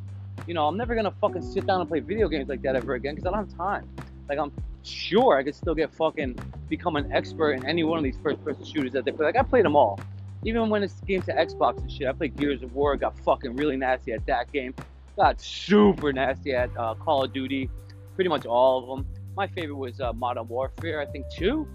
You 0.47 0.55
know, 0.55 0.67
I'm 0.67 0.77
never 0.77 0.95
gonna 0.95 1.15
fucking 1.21 1.43
sit 1.43 1.67
down 1.67 1.81
and 1.81 1.89
play 1.89 2.01
video 2.01 2.29
games 2.29 2.49
like 2.49 2.63
that 2.63 2.77
ever 2.77 2.95
again 2.95 3.15
because 3.15 3.27
I 3.27 3.31
don't 3.31 3.49
have 3.49 3.57
time. 3.57 3.89
Like 4.29 4.39
I'm 4.39 4.53
sure 4.83 5.37
I 5.37 5.43
could 5.43 5.55
still 5.55 5.75
get 5.75 5.93
fucking 5.95 6.39
become 6.69 6.97
an 6.97 7.13
expert 7.13 7.53
in 7.53 7.67
any 7.67 7.85
one 7.85 7.99
of 7.99 8.05
these 8.05 8.19
first 8.23 8.45
person 8.45 8.65
shooters 8.65 8.93
that 8.93 9.05
they 9.05 9.13
play. 9.13 9.27
Like 9.27 9.37
I 9.37 9.43
played 9.43 9.65
them 9.65 9.77
all. 9.77 9.99
Even 10.45 10.71
when 10.71 10.83
it's 10.83 11.01
games 11.01 11.27
to 11.27 11.35
Xbox 11.35 11.79
and 11.79 11.91
shit, 11.91 12.07
I 12.07 12.13
played 12.13 12.37
Gears 12.37 12.63
of 12.63 12.75
War, 12.75 12.97
got 12.97 13.19
fucking 13.21 13.57
really 13.57 13.77
nasty 13.77 14.13
at 14.13 14.25
that 14.27 14.53
game 14.53 14.75
got 15.19 15.41
super 15.41 16.13
nasty 16.13 16.55
at 16.55 16.71
uh, 16.79 16.95
Call 16.95 17.25
of 17.25 17.33
Duty, 17.33 17.69
pretty 18.15 18.31
much 18.31 18.47
all 18.47 18.81
of 18.81 18.89
them. 18.89 19.07
My 19.37 19.49
favorite 19.49 19.77
was 19.77 20.01
uh, 20.01 20.13
Modern 20.13 20.49
Warfare, 20.49 21.01
I 21.01 21.07
think 21.07 21.27
two, 21.37 21.69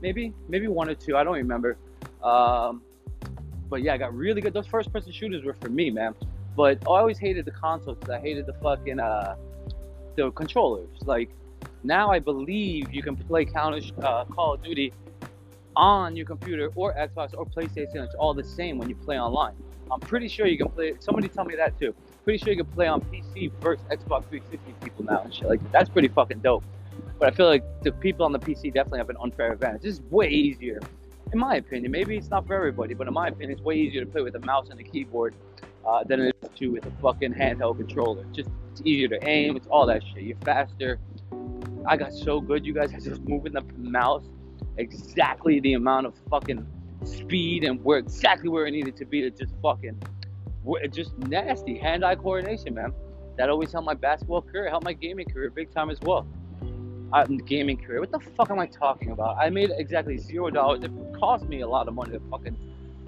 maybe, 0.00 0.34
maybe 0.48 0.66
one 0.66 0.90
or 0.90 0.94
two. 0.94 1.16
I 1.16 1.24
don't 1.24 1.34
remember. 1.34 1.78
Um, 2.22 2.82
but 3.70 3.82
yeah, 3.82 3.94
I 3.94 3.98
got 3.98 4.14
really 4.14 4.40
good. 4.40 4.52
Those 4.52 4.66
first-person 4.66 5.12
shooters 5.12 5.44
were 5.44 5.54
for 5.54 5.70
me, 5.70 5.90
man. 5.90 6.14
But 6.56 6.78
I 6.82 6.86
always 6.86 7.18
hated 7.18 7.44
the 7.44 7.52
consoles. 7.52 7.98
I 8.10 8.18
hated 8.18 8.46
the 8.46 8.52
fucking 8.54 9.00
uh, 9.00 9.36
the 10.16 10.30
controllers. 10.32 10.90
Like 11.06 11.30
now, 11.82 12.10
I 12.10 12.18
believe 12.18 12.92
you 12.92 13.02
can 13.02 13.16
play 13.16 13.44
Counter 13.44 13.80
uh, 14.02 14.24
Call 14.26 14.54
of 14.54 14.62
Duty 14.62 14.92
on 15.76 16.16
your 16.16 16.26
computer 16.26 16.70
or 16.74 16.94
Xbox 16.94 17.34
or 17.36 17.46
PlayStation. 17.46 17.96
It's 17.96 18.14
all 18.14 18.34
the 18.34 18.44
same 18.44 18.78
when 18.78 18.88
you 18.88 18.94
play 18.94 19.18
online. 19.18 19.54
I'm 19.90 20.00
pretty 20.00 20.28
sure 20.28 20.46
you 20.46 20.58
can 20.58 20.68
play. 20.68 20.94
Somebody 21.00 21.28
tell 21.28 21.44
me 21.44 21.54
that 21.56 21.78
too. 21.78 21.94
Pretty 22.24 22.38
sure 22.38 22.52
you 22.52 22.62
can 22.62 22.72
play 22.72 22.86
on 22.86 23.00
PC 23.02 23.52
versus 23.60 23.84
Xbox 23.90 24.28
360 24.28 24.74
people 24.82 25.04
now 25.04 25.22
and 25.22 25.34
shit. 25.34 25.48
Like 25.48 25.72
that's 25.72 25.90
pretty 25.90 26.08
fucking 26.08 26.40
dope. 26.40 26.64
But 27.18 27.32
I 27.32 27.36
feel 27.36 27.46
like 27.46 27.64
the 27.82 27.92
people 27.92 28.24
on 28.24 28.32
the 28.32 28.38
PC 28.38 28.72
definitely 28.72 28.98
have 28.98 29.10
an 29.10 29.16
unfair 29.20 29.52
advantage. 29.52 29.84
Is 29.84 30.00
way 30.10 30.28
easier, 30.28 30.80
in 31.32 31.38
my 31.38 31.56
opinion. 31.56 31.92
Maybe 31.92 32.16
it's 32.16 32.30
not 32.30 32.46
for 32.46 32.54
everybody, 32.54 32.94
but 32.94 33.06
in 33.06 33.14
my 33.14 33.28
opinion, 33.28 33.52
it's 33.52 33.62
way 33.62 33.76
easier 33.76 34.04
to 34.04 34.10
play 34.10 34.22
with 34.22 34.34
a 34.34 34.40
mouse 34.40 34.70
and 34.70 34.80
a 34.80 34.82
keyboard 34.82 35.34
uh, 35.86 36.04
than 36.04 36.20
it 36.20 36.36
is 36.42 36.50
to 36.56 36.68
with 36.68 36.86
a 36.86 36.90
fucking 37.02 37.34
handheld 37.34 37.76
controller. 37.76 38.24
Just 38.32 38.50
it's 38.72 38.82
easier 38.84 39.08
to 39.08 39.28
aim. 39.28 39.56
It's 39.56 39.66
all 39.66 39.86
that 39.86 40.02
shit. 40.02 40.22
You're 40.22 40.36
faster. 40.38 40.98
I 41.86 41.96
got 41.96 42.12
so 42.12 42.40
good, 42.40 42.64
you 42.64 42.72
guys. 42.72 42.94
I 42.94 42.98
just 43.00 43.22
moving 43.22 43.52
the 43.52 43.62
mouse 43.76 44.24
exactly 44.76 45.60
the 45.60 45.74
amount 45.74 46.06
of 46.06 46.14
fucking 46.30 46.66
speed 47.04 47.64
and 47.64 47.82
where 47.84 47.98
exactly 47.98 48.48
where 48.48 48.66
it 48.66 48.70
needed 48.70 48.96
to 48.96 49.04
be 49.04 49.22
to 49.22 49.30
just 49.30 49.54
fucking 49.62 50.00
just 50.90 51.18
nasty 51.18 51.78
hand-eye 51.78 52.14
coordination, 52.16 52.74
man. 52.74 52.92
That 53.36 53.48
always 53.48 53.72
helped 53.72 53.86
my 53.86 53.94
basketball 53.94 54.42
career, 54.42 54.68
helped 54.68 54.84
my 54.84 54.92
gaming 54.92 55.26
career 55.26 55.50
big 55.50 55.72
time 55.74 55.90
as 55.90 56.00
well. 56.00 56.26
I, 57.12 57.24
gaming 57.26 57.76
career. 57.76 58.00
What 58.00 58.10
the 58.10 58.20
fuck 58.20 58.50
am 58.50 58.58
I 58.58 58.66
talking 58.66 59.10
about? 59.10 59.36
I 59.36 59.50
made 59.50 59.70
exactly 59.76 60.16
zero 60.18 60.50
dollars. 60.50 60.84
It 60.84 60.90
cost 61.18 61.46
me 61.46 61.60
a 61.60 61.68
lot 61.68 61.88
of 61.88 61.94
money 61.94 62.12
to 62.12 62.20
fucking 62.30 62.56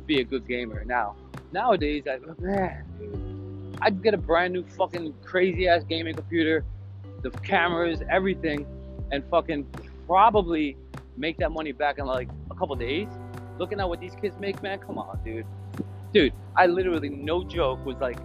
be 0.06 0.20
a 0.20 0.24
good 0.24 0.46
gamer. 0.46 0.84
Now, 0.84 1.16
nowadays, 1.52 2.04
I 2.06 2.18
man, 2.40 3.74
I'd 3.80 4.02
get 4.02 4.14
a 4.14 4.18
brand 4.18 4.52
new 4.52 4.64
fucking 4.64 5.14
crazy 5.24 5.68
ass 5.68 5.84
gaming 5.84 6.14
computer, 6.14 6.64
the 7.22 7.30
cameras, 7.30 8.02
everything, 8.10 8.66
and 9.10 9.24
fucking 9.30 9.66
probably 10.06 10.76
make 11.16 11.38
that 11.38 11.52
money 11.52 11.72
back 11.72 11.98
in 11.98 12.06
like 12.06 12.28
a 12.50 12.54
couple 12.54 12.74
days. 12.76 13.08
Looking 13.58 13.80
at 13.80 13.88
what 13.88 14.00
these 14.00 14.14
kids 14.20 14.36
make, 14.38 14.62
man, 14.62 14.78
come 14.78 14.98
on, 14.98 15.18
dude. 15.24 15.46
Dude, 16.12 16.32
I 16.56 16.66
literally, 16.66 17.08
no 17.08 17.44
joke, 17.44 17.84
was 17.84 17.96
like, 17.98 18.18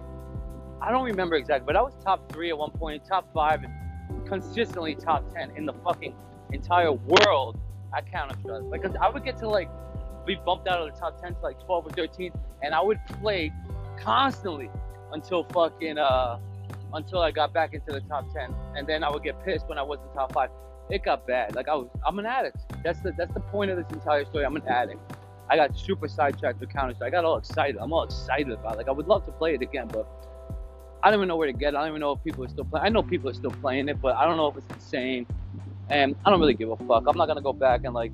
I 0.80 0.90
don't 0.90 1.04
remember 1.04 1.36
exactly, 1.36 1.66
but 1.66 1.76
I 1.76 1.82
was 1.82 1.94
top 2.02 2.32
three 2.32 2.50
at 2.50 2.58
one 2.58 2.70
point, 2.70 3.04
top 3.04 3.32
five, 3.32 3.62
and 3.62 4.26
consistently 4.26 4.94
top 4.94 5.32
10 5.34 5.56
in 5.56 5.66
the 5.66 5.72
fucking 5.84 6.14
entire 6.52 6.92
world 6.92 7.58
at 7.96 8.10
Counter 8.10 8.36
Strike. 8.40 8.62
Because 8.70 8.96
I 9.00 9.08
would 9.08 9.24
get 9.24 9.36
to 9.38 9.48
like 9.48 9.68
be 10.26 10.36
bumped 10.44 10.68
out 10.68 10.80
of 10.80 10.92
the 10.92 10.98
top 10.98 11.20
10 11.20 11.34
to 11.34 11.40
like 11.40 11.62
12 11.64 11.86
or 11.86 11.90
13, 11.90 12.32
and 12.62 12.74
I 12.74 12.80
would 12.80 12.98
play 13.20 13.52
constantly 13.98 14.70
until 15.12 15.44
fucking, 15.44 15.98
uh, 15.98 16.38
until 16.92 17.20
I 17.20 17.30
got 17.30 17.52
back 17.52 17.74
into 17.74 17.92
the 17.92 18.00
top 18.00 18.32
10. 18.32 18.54
And 18.76 18.86
then 18.86 19.04
I 19.04 19.10
would 19.10 19.22
get 19.22 19.44
pissed 19.44 19.68
when 19.68 19.78
I 19.78 19.82
wasn't 19.82 20.12
top 20.14 20.32
five. 20.32 20.50
It 20.90 21.04
got 21.04 21.26
bad. 21.26 21.54
Like 21.54 21.68
I 21.68 21.74
was, 21.74 21.88
I'm 22.04 22.18
an 22.18 22.26
addict. 22.26 22.58
That's 22.82 23.00
the 23.00 23.12
that's 23.12 23.32
the 23.32 23.40
point 23.40 23.70
of 23.70 23.76
this 23.76 23.86
entire 23.92 24.24
story. 24.24 24.44
I'm 24.44 24.56
an 24.56 24.66
addict. 24.66 25.00
I 25.48 25.56
got 25.56 25.76
super 25.76 26.08
sidetracked 26.08 26.60
with 26.60 26.70
Counter 26.70 26.94
Strike. 26.94 27.08
I 27.08 27.16
got 27.16 27.24
all 27.24 27.36
excited. 27.36 27.76
I'm 27.80 27.92
all 27.92 28.04
excited 28.04 28.52
about 28.52 28.74
it. 28.74 28.78
Like 28.78 28.88
I 28.88 28.92
would 28.92 29.08
love 29.08 29.24
to 29.26 29.32
play 29.32 29.54
it 29.54 29.62
again, 29.62 29.88
but 29.88 30.06
I 31.02 31.10
don't 31.10 31.20
even 31.20 31.28
know 31.28 31.36
where 31.36 31.46
to 31.46 31.52
get 31.52 31.74
it. 31.74 31.76
I 31.76 31.80
don't 31.80 31.90
even 31.90 32.00
know 32.00 32.12
if 32.12 32.22
people 32.22 32.44
are 32.44 32.48
still 32.48 32.64
playing. 32.64 32.86
I 32.86 32.88
know 32.88 33.02
people 33.02 33.30
are 33.30 33.34
still 33.34 33.50
playing 33.50 33.88
it, 33.88 34.00
but 34.00 34.16
I 34.16 34.26
don't 34.26 34.36
know 34.36 34.48
if 34.48 34.56
it's 34.56 34.66
insane. 34.70 35.26
And 35.88 36.14
I 36.24 36.30
don't 36.30 36.40
really 36.40 36.54
give 36.54 36.70
a 36.70 36.76
fuck. 36.76 37.04
I'm 37.08 37.16
not 37.16 37.26
gonna 37.26 37.40
go 37.40 37.52
back 37.52 37.82
and 37.84 37.94
like 37.94 38.12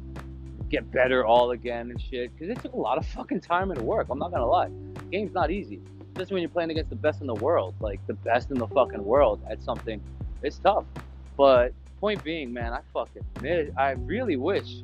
get 0.68 0.90
better 0.90 1.24
all 1.24 1.52
again 1.52 1.90
and 1.90 2.00
shit 2.00 2.32
because 2.34 2.48
it 2.48 2.60
took 2.60 2.72
a 2.72 2.78
lot 2.78 2.98
of 2.98 3.06
fucking 3.06 3.40
time 3.40 3.70
and 3.70 3.80
work. 3.82 4.08
I'm 4.10 4.18
not 4.18 4.30
gonna 4.32 4.46
lie. 4.46 4.68
The 4.94 5.04
game's 5.10 5.34
not 5.34 5.50
easy, 5.50 5.80
especially 6.14 6.34
when 6.34 6.42
you're 6.42 6.50
playing 6.50 6.70
against 6.70 6.90
the 6.90 6.96
best 6.96 7.20
in 7.20 7.26
the 7.26 7.34
world, 7.34 7.74
like 7.80 8.04
the 8.06 8.14
best 8.14 8.50
in 8.50 8.58
the 8.58 8.68
fucking 8.68 9.04
world 9.04 9.40
at 9.48 9.62
something. 9.62 10.00
It's 10.42 10.58
tough. 10.58 10.84
But 11.36 11.72
point 12.00 12.22
being, 12.22 12.52
man, 12.52 12.72
I 12.72 12.80
fucking 12.92 13.72
I 13.76 13.90
really 13.92 14.36
wish 14.36 14.82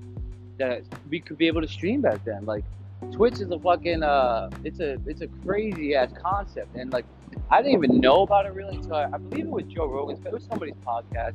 that 0.58 0.82
we 1.10 1.20
could 1.20 1.38
be 1.38 1.46
able 1.46 1.60
to 1.60 1.68
stream 1.68 2.00
back 2.00 2.24
then. 2.24 2.44
Like 2.44 2.64
Twitch 3.10 3.40
is 3.40 3.50
a 3.50 3.58
fucking 3.58 4.02
uh, 4.02 4.50
it's 4.64 4.80
a 4.80 4.98
it's 5.06 5.20
a 5.20 5.28
crazy 5.44 5.94
ass 5.94 6.10
concept, 6.22 6.74
and 6.76 6.92
like 6.92 7.04
I 7.50 7.62
didn't 7.62 7.82
even 7.82 8.00
know 8.00 8.22
about 8.22 8.46
it 8.46 8.54
really 8.54 8.76
until 8.76 8.94
I, 8.94 9.04
I 9.04 9.18
believe 9.18 9.46
it 9.46 9.50
was 9.50 9.64
Joe 9.64 9.86
Rogan's. 9.86 10.24
It 10.24 10.32
was 10.32 10.44
somebody's 10.44 10.74
podcast 10.86 11.34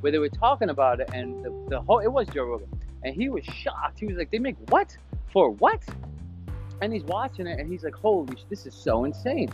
where 0.00 0.12
they 0.12 0.18
were 0.18 0.28
talking 0.28 0.70
about 0.70 1.00
it, 1.00 1.10
and 1.12 1.44
the, 1.44 1.50
the 1.68 1.80
whole 1.80 1.98
it 1.98 2.08
was 2.08 2.28
Joe 2.28 2.44
Rogan, 2.44 2.68
and 3.02 3.14
he 3.14 3.28
was 3.28 3.44
shocked. 3.44 3.98
He 3.98 4.06
was 4.06 4.16
like, 4.16 4.30
"They 4.30 4.38
make 4.38 4.56
what 4.70 4.96
for 5.32 5.50
what?" 5.50 5.82
And 6.80 6.92
he's 6.92 7.04
watching 7.04 7.46
it, 7.46 7.58
and 7.58 7.70
he's 7.70 7.82
like, 7.82 7.94
"Holy, 7.94 8.36
this 8.48 8.66
is 8.66 8.74
so 8.74 9.04
insane." 9.04 9.50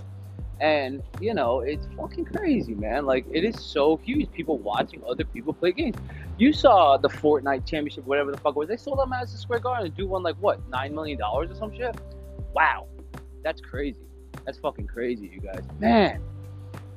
And 0.61 1.03
you 1.21 1.35
know, 1.35 1.61
it's 1.61 1.87
fucking 1.97 2.27
crazy, 2.27 2.75
man. 2.75 3.07
Like 3.07 3.27
it 3.31 3.45
is 3.45 3.61
so 3.61 3.97
huge. 3.97 4.31
People 4.33 4.59
watching 4.59 5.03
other 5.09 5.25
people 5.25 5.53
play 5.53 5.73
games. 5.73 5.97
You 6.39 6.53
saw 6.53 6.97
the 6.97 7.09
Fortnite 7.09 7.67
Championship, 7.67 8.07
whatever 8.07 8.31
the 8.31 8.39
fuck 8.39 8.55
it 8.55 8.59
was. 8.59 8.69
They 8.69 8.77
sold 8.77 9.01
out 9.01 9.09
Madison 9.09 9.39
Square 9.39 9.61
Garden 9.61 9.87
and 9.87 9.97
do 9.97 10.07
one 10.07 10.23
like 10.23 10.37
what, 10.37 10.67
nine 10.69 10.95
million 10.95 11.19
dollars 11.19 11.51
or 11.51 11.55
some 11.55 11.75
shit. 11.75 11.97
Wow, 12.55 12.87
that's 13.43 13.61
crazy. 13.61 14.07
That's 14.45 14.59
fucking 14.59 14.87
crazy, 14.87 15.31
you 15.33 15.41
guys. 15.41 15.65
Man, 15.79 16.23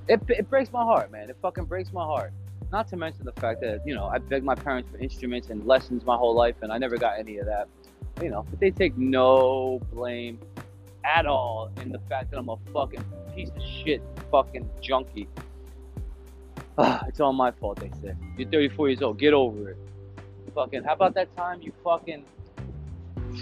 it, 0.08 0.22
it 0.30 0.50
breaks 0.50 0.72
my 0.72 0.84
heart, 0.84 1.12
man. 1.12 1.30
It 1.30 1.38
fucking 1.42 1.66
breaks 1.66 1.92
my 1.92 2.04
heart. 2.04 2.34
Not 2.72 2.88
to 2.90 2.98
mention 2.98 3.26
the 3.26 3.32
fact 3.34 3.62
that 3.62 3.82
you 3.86 3.96
know 3.96 4.06
I 4.06 4.18
begged 4.18 4.46
my 4.46 4.56
parents 4.56 4.90
for 4.92 4.98
instruments 4.98 5.50
and 5.50 5.66
lessons 5.66 6.06
my 6.06 6.16
whole 6.16 6.36
life, 6.36 6.56
and 6.62 6.72
I 6.72 6.78
never 6.78 6.98
got 6.98 7.18
any 7.18 7.38
of 7.38 7.46
that. 7.46 7.68
You 8.22 8.30
know, 8.30 8.46
but 8.50 8.60
they 8.60 8.72
take 8.72 8.98
no 8.98 9.80
blame 9.92 10.40
at 11.08 11.26
all 11.26 11.72
in 11.82 11.92
the 11.92 12.00
fact 12.10 12.32
that 12.32 12.38
I'm 12.38 12.50
a 12.50 12.58
fucking 12.74 13.04
piece 13.34 13.50
of 13.50 13.62
shit 13.62 14.02
fucking 14.32 14.70
junkie. 14.82 15.28
It's 17.08 17.20
all 17.20 17.34
my 17.34 17.52
fault, 17.52 17.80
they 17.80 17.92
say. 18.02 18.14
You're 18.38 18.50
34 18.50 18.90
years 18.90 19.02
old. 19.02 19.18
Get 19.18 19.34
over 19.34 19.72
it. 19.72 19.78
Fucking, 20.54 20.84
how 20.84 20.94
about 20.94 21.16
that 21.16 21.36
time 21.36 21.62
you 21.62 21.72
fucking. 21.84 22.24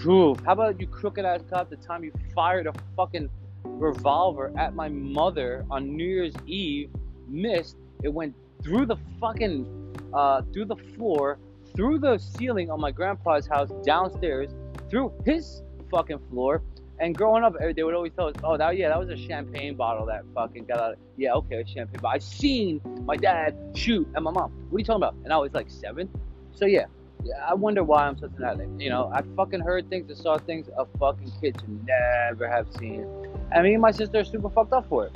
Phew, 0.02 0.36
how 0.46 0.54
about 0.54 0.80
you 0.80 0.88
crooked 0.88 1.26
ass 1.26 1.42
cop 1.50 1.70
the 1.70 1.76
time 1.76 2.04
you 2.04 2.12
fired 2.34 2.68
a 2.68 2.74
fucking 2.96 3.30
revolver 3.64 4.52
at 4.58 4.74
my 4.74 4.88
mother 4.88 5.66
on 5.70 5.96
New 5.96 6.06
Year's 6.06 6.34
Eve, 6.46 6.90
missed, 7.28 7.78
it 8.04 8.10
went 8.10 8.36
through 8.64 8.86
the 8.86 8.98
fucking, 9.20 9.66
uh, 10.14 10.42
through 10.54 10.66
the 10.66 10.76
floor, 10.76 11.38
through 11.76 12.00
the 12.00 12.18
ceiling 12.18 12.70
on 12.72 12.80
my 12.80 12.92
grandpa's 12.92 13.48
house 13.48 13.70
downstairs, 13.84 14.52
through 14.90 15.12
his 15.26 15.62
fucking 15.92 16.20
floor, 16.30 16.62
and 17.00 17.16
growing 17.16 17.44
up, 17.44 17.56
they 17.76 17.84
would 17.84 17.94
always 17.94 18.14
tell 18.14 18.28
us, 18.28 18.36
"Oh, 18.44 18.56
that 18.58 18.78
yeah, 18.78 18.90
that 18.90 19.00
was 19.00 19.10
a 19.10 19.18
champagne 19.18 19.76
bottle 19.76 20.06
that 20.06 20.24
fucking 20.34 20.66
got 20.66 20.80
out." 20.80 20.98
Yeah, 21.18 21.34
okay, 21.34 21.62
a 21.62 21.68
champagne. 21.68 22.00
bottle. 22.02 22.16
I 22.16 22.20
seen 22.20 22.82
my 23.06 23.18
dad 23.18 23.56
shoot 23.76 24.08
at 24.16 24.24
my 24.24 24.32
mom. 24.32 24.52
What 24.70 24.78
are 24.78 24.80
you 24.80 24.86
talking 24.86 25.04
about? 25.04 25.16
And 25.24 25.34
I 25.34 25.38
was 25.38 25.54
like 25.54 25.70
seven. 25.70 26.10
So 26.54 26.66
yeah, 26.66 26.86
yeah 27.24 27.36
I 27.46 27.54
wonder 27.54 27.84
why 27.84 28.08
I'm 28.08 28.18
such 28.18 28.32
an 28.38 28.46
addict. 28.46 28.80
You 28.80 28.90
know, 28.90 29.12
I 29.14 29.24
fucking 29.36 29.60
heard 29.60 29.90
things 29.90 30.10
and 30.10 30.18
saw 30.18 30.38
things 30.38 30.70
a 30.78 30.86
fucking 30.98 31.32
kid 31.42 31.58
should 31.60 31.86
never 31.86 32.48
have 32.48 32.68
seen. 32.80 33.06
And 33.52 33.64
me 33.64 33.74
and 33.74 33.82
my 33.82 33.92
sister 33.92 34.20
are 34.20 34.24
super 34.24 34.50
fucked 34.50 34.72
up 34.72 34.88
for 34.88 35.08
it. 35.08 35.16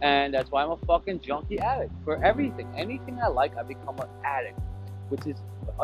And 0.00 0.34
that's 0.34 0.50
why 0.50 0.64
I'm 0.64 0.70
a 0.70 0.76
fucking 0.78 1.20
junkie 1.20 1.60
addict 1.60 1.92
for 2.04 2.22
everything. 2.24 2.68
Anything 2.76 3.20
I 3.22 3.28
like, 3.28 3.56
I 3.56 3.62
become 3.62 3.98
an 3.98 4.08
addict, 4.24 4.58
which 5.10 5.26
is 5.26 5.36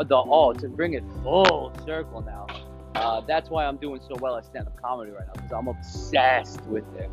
the 0.07 0.15
all 0.15 0.53
to 0.53 0.67
bring 0.67 0.93
it 0.93 1.03
full 1.23 1.73
circle 1.85 2.21
now 2.21 2.47
uh, 2.95 3.21
that's 3.21 3.49
why 3.49 3.65
I'm 3.65 3.77
doing 3.77 4.01
so 4.07 4.15
well 4.19 4.37
at 4.37 4.45
stand-up 4.45 4.81
comedy 4.81 5.11
right 5.11 5.25
now 5.27 5.33
because 5.33 5.51
I'm 5.51 5.67
obsessed 5.67 6.63
with 6.65 6.85
it. 6.97 7.09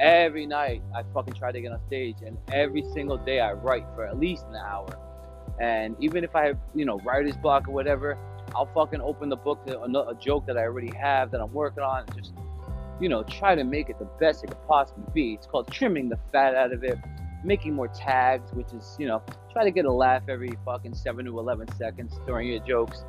Every 0.00 0.46
night 0.46 0.82
I 0.94 1.02
fucking 1.12 1.34
try 1.34 1.50
to 1.52 1.60
get 1.60 1.72
on 1.72 1.80
stage, 1.86 2.16
and 2.24 2.38
every 2.52 2.84
single 2.94 3.16
day 3.18 3.40
I 3.40 3.52
write 3.52 3.84
for 3.94 4.06
at 4.06 4.18
least 4.18 4.44
an 4.48 4.56
hour. 4.56 4.96
And 5.60 5.96
even 5.98 6.22
if 6.22 6.36
I 6.36 6.46
have, 6.46 6.58
you 6.74 6.84
know, 6.84 7.00
writer's 7.00 7.36
block 7.36 7.66
or 7.66 7.72
whatever, 7.72 8.16
I'll 8.54 8.70
fucking 8.74 9.00
open 9.00 9.28
the 9.28 9.36
book 9.36 9.66
to 9.66 9.80
a, 9.80 9.84
a 9.84 10.14
joke 10.14 10.46
that 10.46 10.56
I 10.56 10.62
already 10.62 10.92
have 10.96 11.30
that 11.32 11.40
I'm 11.40 11.52
working 11.52 11.82
on, 11.82 12.04
and 12.06 12.16
just, 12.16 12.32
you 13.00 13.08
know, 13.08 13.24
try 13.24 13.54
to 13.54 13.64
make 13.64 13.90
it 13.90 13.98
the 13.98 14.08
best 14.20 14.44
it 14.44 14.48
could 14.48 14.66
possibly 14.68 15.04
be. 15.12 15.34
It's 15.34 15.46
called 15.46 15.70
trimming 15.70 16.08
the 16.08 16.18
fat 16.32 16.54
out 16.54 16.72
of 16.72 16.84
it, 16.84 16.96
making 17.44 17.74
more 17.74 17.88
tags, 17.88 18.52
which 18.52 18.72
is, 18.72 18.96
you 19.00 19.08
know, 19.08 19.20
try 19.52 19.64
to 19.64 19.70
get 19.72 19.84
a 19.84 19.92
laugh 19.92 20.22
every 20.28 20.56
fucking 20.64 20.94
seven 20.94 21.24
to 21.24 21.38
eleven 21.38 21.66
seconds 21.76 22.20
during 22.24 22.48
your 22.48 22.60
jokes 22.60 23.04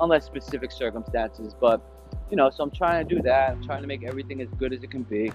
unless 0.00 0.24
specific 0.24 0.72
circumstances. 0.72 1.54
But 1.58 1.80
you 2.30 2.36
know, 2.36 2.50
so 2.50 2.62
I'm 2.62 2.70
trying 2.70 3.06
to 3.06 3.14
do 3.14 3.22
that. 3.22 3.50
I'm 3.50 3.64
trying 3.64 3.82
to 3.82 3.88
make 3.88 4.04
everything 4.04 4.40
as 4.40 4.48
good 4.58 4.72
as 4.72 4.82
it 4.82 4.90
can 4.90 5.02
be. 5.02 5.32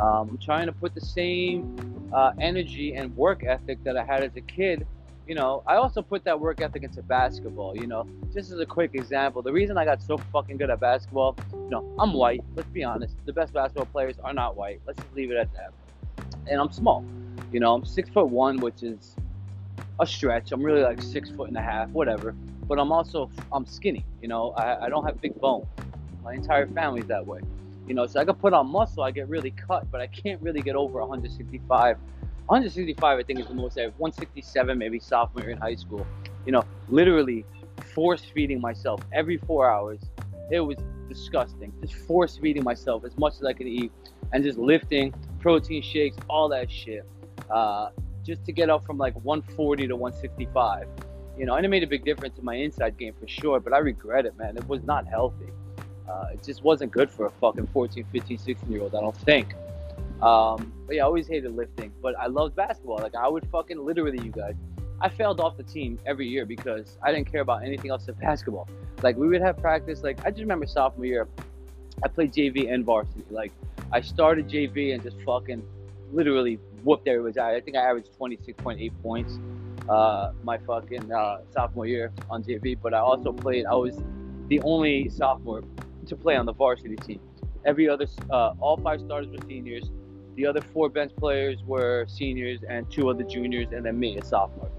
Um, 0.00 0.30
I'm 0.30 0.38
trying 0.38 0.66
to 0.66 0.72
put 0.72 0.94
the 0.94 1.00
same 1.00 2.10
uh, 2.12 2.32
energy 2.40 2.94
and 2.94 3.16
work 3.16 3.44
ethic 3.44 3.82
that 3.84 3.96
I 3.96 4.04
had 4.04 4.22
as 4.22 4.36
a 4.36 4.40
kid. 4.40 4.86
You 5.26 5.34
know, 5.34 5.62
I 5.66 5.74
also 5.74 6.00
put 6.00 6.24
that 6.24 6.38
work 6.38 6.60
ethic 6.60 6.84
into 6.84 7.02
basketball. 7.02 7.76
You 7.76 7.86
know, 7.86 8.08
just 8.32 8.50
as 8.50 8.60
a 8.60 8.66
quick 8.66 8.92
example, 8.94 9.42
the 9.42 9.52
reason 9.52 9.76
I 9.76 9.84
got 9.84 10.00
so 10.00 10.16
fucking 10.16 10.56
good 10.56 10.70
at 10.70 10.80
basketball, 10.80 11.36
you 11.52 11.70
know, 11.70 11.92
I'm 11.98 12.14
white. 12.14 12.42
Let's 12.54 12.68
be 12.68 12.84
honest. 12.84 13.16
The 13.26 13.32
best 13.32 13.52
basketball 13.52 13.86
players 13.86 14.16
are 14.22 14.32
not 14.32 14.56
white. 14.56 14.80
Let's 14.86 15.00
just 15.02 15.14
leave 15.14 15.30
it 15.30 15.36
at 15.36 15.52
that. 15.54 15.72
And 16.46 16.60
I'm 16.60 16.70
small. 16.70 17.04
You 17.52 17.60
know, 17.60 17.74
I'm 17.74 17.84
six 17.84 18.08
foot 18.08 18.28
one, 18.28 18.58
which 18.58 18.82
is 18.82 19.16
a 20.00 20.06
stretch. 20.06 20.52
I'm 20.52 20.62
really 20.62 20.82
like 20.82 21.02
six 21.02 21.28
foot 21.30 21.48
and 21.48 21.56
a 21.56 21.62
half, 21.62 21.88
whatever 21.90 22.34
but 22.68 22.78
I'm 22.78 22.92
also 22.92 23.30
I'm 23.50 23.66
skinny. 23.66 24.04
You 24.22 24.28
know, 24.28 24.50
I, 24.50 24.86
I 24.86 24.88
don't 24.88 25.04
have 25.04 25.20
big 25.20 25.34
bones. 25.40 25.66
My 26.22 26.34
entire 26.34 26.66
family's 26.66 27.06
that 27.06 27.26
way. 27.26 27.40
You 27.86 27.94
know, 27.94 28.06
so 28.06 28.20
I 28.20 28.24
can 28.26 28.34
put 28.34 28.52
on 28.52 28.66
muscle, 28.66 29.02
I 29.02 29.10
get 29.10 29.28
really 29.28 29.50
cut, 29.50 29.90
but 29.90 30.02
I 30.02 30.06
can't 30.08 30.40
really 30.42 30.60
get 30.60 30.76
over 30.76 31.00
165. 31.00 31.96
165, 32.46 33.18
I 33.18 33.22
think, 33.22 33.40
is 33.40 33.46
the 33.46 33.54
most 33.54 33.78
I 33.78 33.82
have. 33.82 33.94
167, 33.96 34.76
maybe 34.76 34.98
sophomore 34.98 35.44
year 35.44 35.52
in 35.52 35.58
high 35.58 35.74
school. 35.74 36.06
You 36.44 36.52
know, 36.52 36.64
literally 36.88 37.46
force 37.94 38.22
feeding 38.22 38.60
myself 38.60 39.00
every 39.12 39.38
four 39.38 39.70
hours. 39.70 40.00
It 40.50 40.60
was 40.60 40.76
disgusting. 41.08 41.72
Just 41.80 41.94
force 41.94 42.36
feeding 42.36 42.62
myself 42.62 43.04
as 43.04 43.16
much 43.16 43.34
as 43.34 43.44
I 43.44 43.54
could 43.54 43.66
eat 43.66 43.90
and 44.32 44.44
just 44.44 44.58
lifting, 44.58 45.14
protein 45.40 45.82
shakes, 45.82 46.16
all 46.28 46.48
that 46.50 46.70
shit. 46.70 47.06
Uh, 47.50 47.88
just 48.22 48.44
to 48.44 48.52
get 48.52 48.68
up 48.68 48.84
from 48.84 48.98
like 48.98 49.14
140 49.24 49.86
to 49.86 49.96
165 49.96 50.86
you 51.38 51.46
know, 51.46 51.54
and 51.54 51.64
it 51.64 51.68
made 51.68 51.84
a 51.84 51.86
big 51.86 52.04
difference 52.04 52.36
in 52.38 52.44
my 52.44 52.56
inside 52.56 52.98
game 52.98 53.14
for 53.18 53.28
sure, 53.28 53.60
but 53.60 53.72
I 53.72 53.78
regret 53.78 54.26
it, 54.26 54.36
man. 54.36 54.56
It 54.56 54.66
was 54.68 54.82
not 54.82 55.06
healthy. 55.06 55.46
Uh, 56.08 56.26
it 56.32 56.42
just 56.42 56.64
wasn't 56.64 56.90
good 56.90 57.10
for 57.10 57.26
a 57.26 57.30
fucking 57.30 57.68
14, 57.68 58.04
15, 58.12 58.38
16 58.38 58.72
year 58.72 58.82
old, 58.82 58.94
I 58.94 59.00
don't 59.00 59.16
think. 59.16 59.54
Um, 60.20 60.72
but 60.86 60.96
yeah, 60.96 61.02
I 61.02 61.06
always 61.06 61.28
hated 61.28 61.54
lifting, 61.54 61.92
but 62.02 62.18
I 62.18 62.26
loved 62.26 62.56
basketball. 62.56 62.98
Like, 62.98 63.14
I 63.14 63.28
would 63.28 63.46
fucking 63.50 63.78
literally, 63.78 64.18
you 64.24 64.32
guys, 64.32 64.54
I 65.00 65.08
failed 65.08 65.40
off 65.40 65.56
the 65.56 65.62
team 65.62 66.00
every 66.06 66.26
year 66.26 66.44
because 66.44 66.98
I 67.02 67.12
didn't 67.12 67.30
care 67.30 67.40
about 67.40 67.62
anything 67.62 67.90
else 67.90 68.04
but 68.06 68.18
basketball. 68.18 68.68
Like, 69.02 69.16
we 69.16 69.28
would 69.28 69.42
have 69.42 69.58
practice. 69.58 70.02
Like, 70.02 70.18
I 70.26 70.30
just 70.30 70.40
remember 70.40 70.66
sophomore 70.66 71.06
year, 71.06 71.28
I 72.02 72.08
played 72.08 72.32
JV 72.32 72.72
and 72.72 72.84
varsity. 72.84 73.24
Like, 73.30 73.52
I 73.92 74.00
started 74.00 74.48
JV 74.48 74.92
and 74.92 75.02
just 75.04 75.16
fucking 75.24 75.62
literally 76.12 76.58
whooped 76.82 77.06
everybody's 77.06 77.36
out. 77.36 77.54
I 77.54 77.60
think 77.60 77.76
I 77.76 77.88
averaged 77.88 78.10
26.8 78.18 78.90
points 79.02 79.38
uh, 79.88 80.32
my 80.42 80.58
fucking 80.58 81.12
uh, 81.12 81.38
sophomore 81.50 81.86
year 81.86 82.12
on 82.30 82.42
JV, 82.42 82.76
but 82.80 82.94
I 82.94 82.98
also 82.98 83.32
played. 83.32 83.66
I 83.66 83.74
was 83.74 83.98
the 84.48 84.60
only 84.60 85.08
sophomore 85.08 85.62
to 86.06 86.16
play 86.16 86.36
on 86.36 86.46
the 86.46 86.52
varsity 86.52 86.96
team. 86.96 87.20
Every 87.64 87.88
other, 87.88 88.06
uh, 88.30 88.54
all 88.60 88.76
five 88.76 89.00
starters 89.00 89.28
were 89.30 89.46
seniors. 89.46 89.90
The 90.36 90.46
other 90.46 90.60
four 90.60 90.88
bench 90.88 91.12
players 91.16 91.62
were 91.64 92.06
seniors, 92.08 92.60
and 92.68 92.90
two 92.90 93.08
other 93.08 93.24
juniors, 93.24 93.68
and 93.72 93.84
then 93.84 93.98
me, 93.98 94.16
a 94.18 94.24
sophomore. 94.24 94.70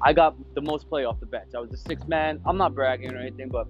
I 0.00 0.12
got 0.12 0.36
the 0.54 0.60
most 0.60 0.88
play 0.88 1.04
off 1.04 1.18
the 1.20 1.26
bench. 1.26 1.50
I 1.54 1.58
was 1.58 1.70
the 1.70 1.76
sixth 1.76 2.06
man. 2.06 2.40
I'm 2.44 2.56
not 2.56 2.74
bragging 2.74 3.12
or 3.14 3.18
anything, 3.18 3.48
but 3.48 3.66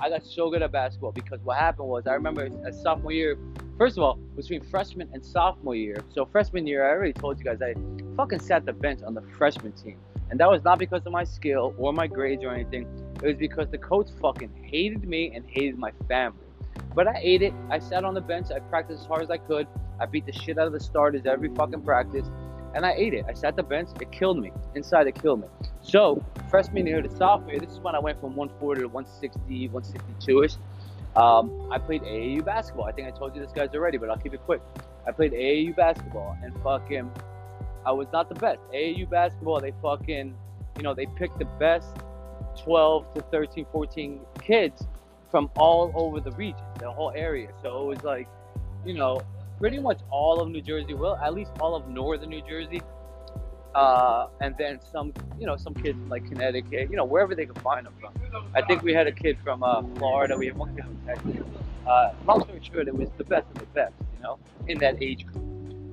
I 0.00 0.08
got 0.08 0.24
so 0.24 0.50
good 0.50 0.62
at 0.62 0.72
basketball 0.72 1.12
because 1.12 1.40
what 1.42 1.58
happened 1.58 1.88
was 1.88 2.06
I 2.06 2.14
remember 2.14 2.48
as 2.64 2.80
sophomore 2.80 3.12
year, 3.12 3.36
first 3.78 3.96
of 3.96 4.02
all, 4.02 4.16
between 4.36 4.62
freshman 4.62 5.08
and 5.12 5.24
sophomore 5.24 5.74
year. 5.74 6.02
So 6.14 6.24
freshman 6.24 6.66
year, 6.66 6.86
I 6.86 6.90
already 6.90 7.12
told 7.12 7.38
you 7.38 7.44
guys 7.44 7.60
I 7.62 7.74
fucking 8.16 8.40
sat 8.40 8.64
the 8.64 8.72
bench 8.72 9.02
on 9.02 9.14
the 9.14 9.22
freshman 9.36 9.72
team. 9.72 9.98
And 10.30 10.40
that 10.40 10.50
was 10.50 10.64
not 10.64 10.78
because 10.78 11.02
of 11.06 11.12
my 11.12 11.24
skill 11.24 11.74
or 11.78 11.92
my 11.92 12.06
grades 12.06 12.42
or 12.42 12.50
anything. 12.50 12.86
It 13.22 13.26
was 13.26 13.36
because 13.36 13.68
the 13.70 13.78
coach 13.78 14.08
fucking 14.20 14.50
hated 14.62 15.08
me 15.08 15.32
and 15.34 15.44
hated 15.48 15.78
my 15.78 15.92
family. 16.08 16.40
But 16.94 17.06
I 17.06 17.18
ate 17.22 17.42
it. 17.42 17.52
I 17.70 17.78
sat 17.78 18.04
on 18.04 18.14
the 18.14 18.20
bench. 18.20 18.48
I 18.54 18.58
practiced 18.58 19.02
as 19.02 19.06
hard 19.06 19.22
as 19.22 19.30
I 19.30 19.36
could. 19.36 19.66
I 20.00 20.06
beat 20.06 20.26
the 20.26 20.32
shit 20.32 20.58
out 20.58 20.66
of 20.66 20.72
the 20.72 20.80
starters 20.80 21.26
every 21.26 21.48
fucking 21.54 21.82
practice. 21.82 22.26
And 22.74 22.84
I 22.84 22.92
ate 22.92 23.14
it. 23.14 23.24
I 23.28 23.34
sat 23.34 23.56
the 23.56 23.62
bench. 23.62 23.90
It 24.00 24.10
killed 24.10 24.38
me. 24.38 24.52
Inside, 24.74 25.06
it 25.06 25.20
killed 25.20 25.40
me. 25.40 25.46
So, 25.80 26.22
freshman 26.50 26.86
year 26.86 27.00
to 27.00 27.16
sophomore 27.16 27.52
year, 27.52 27.60
this 27.60 27.70
is 27.70 27.78
when 27.78 27.94
I 27.94 28.00
went 28.00 28.20
from 28.20 28.34
140 28.34 28.82
to 28.82 28.88
160, 28.88 29.68
162 29.68 30.42
ish. 30.42 30.56
Um, 31.16 31.68
I 31.70 31.78
played 31.78 32.02
AAU 32.02 32.44
basketball. 32.44 32.84
I 32.84 32.92
think 32.92 33.08
I 33.08 33.10
told 33.10 33.34
you 33.34 33.40
this 33.40 33.52
guys 33.52 33.70
already, 33.74 33.96
but 33.96 34.10
I'll 34.10 34.18
keep 34.18 34.34
it 34.34 34.42
quick. 34.44 34.60
I 35.06 35.12
played 35.12 35.32
AAU 35.32 35.74
basketball 35.74 36.36
and 36.42 36.54
fucking 36.62 37.10
I 37.86 37.92
was 37.92 38.08
not 38.12 38.28
the 38.28 38.34
best. 38.34 38.60
AAU 38.74 39.08
basketball, 39.08 39.60
they 39.60 39.72
fucking, 39.80 40.34
you 40.76 40.82
know, 40.82 40.92
they 40.92 41.06
picked 41.06 41.38
the 41.38 41.44
best 41.44 41.96
12 42.64 43.14
to 43.14 43.20
13, 43.22 43.66
14 43.70 44.20
kids 44.42 44.86
from 45.30 45.50
all 45.56 45.92
over 45.94 46.20
the 46.20 46.32
region, 46.32 46.64
the 46.80 46.90
whole 46.90 47.12
area. 47.14 47.48
So 47.62 47.82
it 47.82 47.86
was 47.86 48.02
like, 48.02 48.28
you 48.84 48.94
know, 48.94 49.22
pretty 49.58 49.78
much 49.78 50.00
all 50.10 50.40
of 50.40 50.48
New 50.48 50.60
Jersey, 50.60 50.94
well, 50.94 51.16
at 51.16 51.32
least 51.32 51.52
all 51.60 51.74
of 51.74 51.88
northern 51.88 52.30
New 52.30 52.42
Jersey. 52.42 52.82
Uh, 53.76 54.28
and 54.40 54.56
then 54.56 54.80
some, 54.80 55.12
you 55.38 55.44
know, 55.44 55.54
some 55.54 55.74
kids 55.74 55.98
from 55.98 56.08
like 56.08 56.24
Connecticut, 56.24 56.88
you 56.90 56.96
know, 56.96 57.04
wherever 57.04 57.34
they 57.34 57.44
could 57.44 57.60
find 57.60 57.84
them 57.84 57.92
from. 58.00 58.14
I 58.54 58.62
think 58.62 58.82
we 58.82 58.94
had 58.94 59.06
a 59.06 59.12
kid 59.12 59.36
from 59.44 59.62
uh, 59.62 59.82
Florida. 59.96 60.34
We 60.34 60.46
had 60.46 60.56
one 60.56 60.74
kid 60.74 60.84
from 60.84 60.98
Texas. 61.06 61.44
Uh, 61.86 62.14
long 62.26 62.42
story 62.42 62.60
short, 62.62 62.88
it 62.88 62.96
was 62.96 63.10
the 63.18 63.24
best 63.24 63.46
of 63.48 63.58
the 63.58 63.66
best, 63.66 63.92
you 64.16 64.22
know, 64.22 64.38
in 64.66 64.78
that 64.78 65.02
age 65.02 65.26
group. 65.26 65.44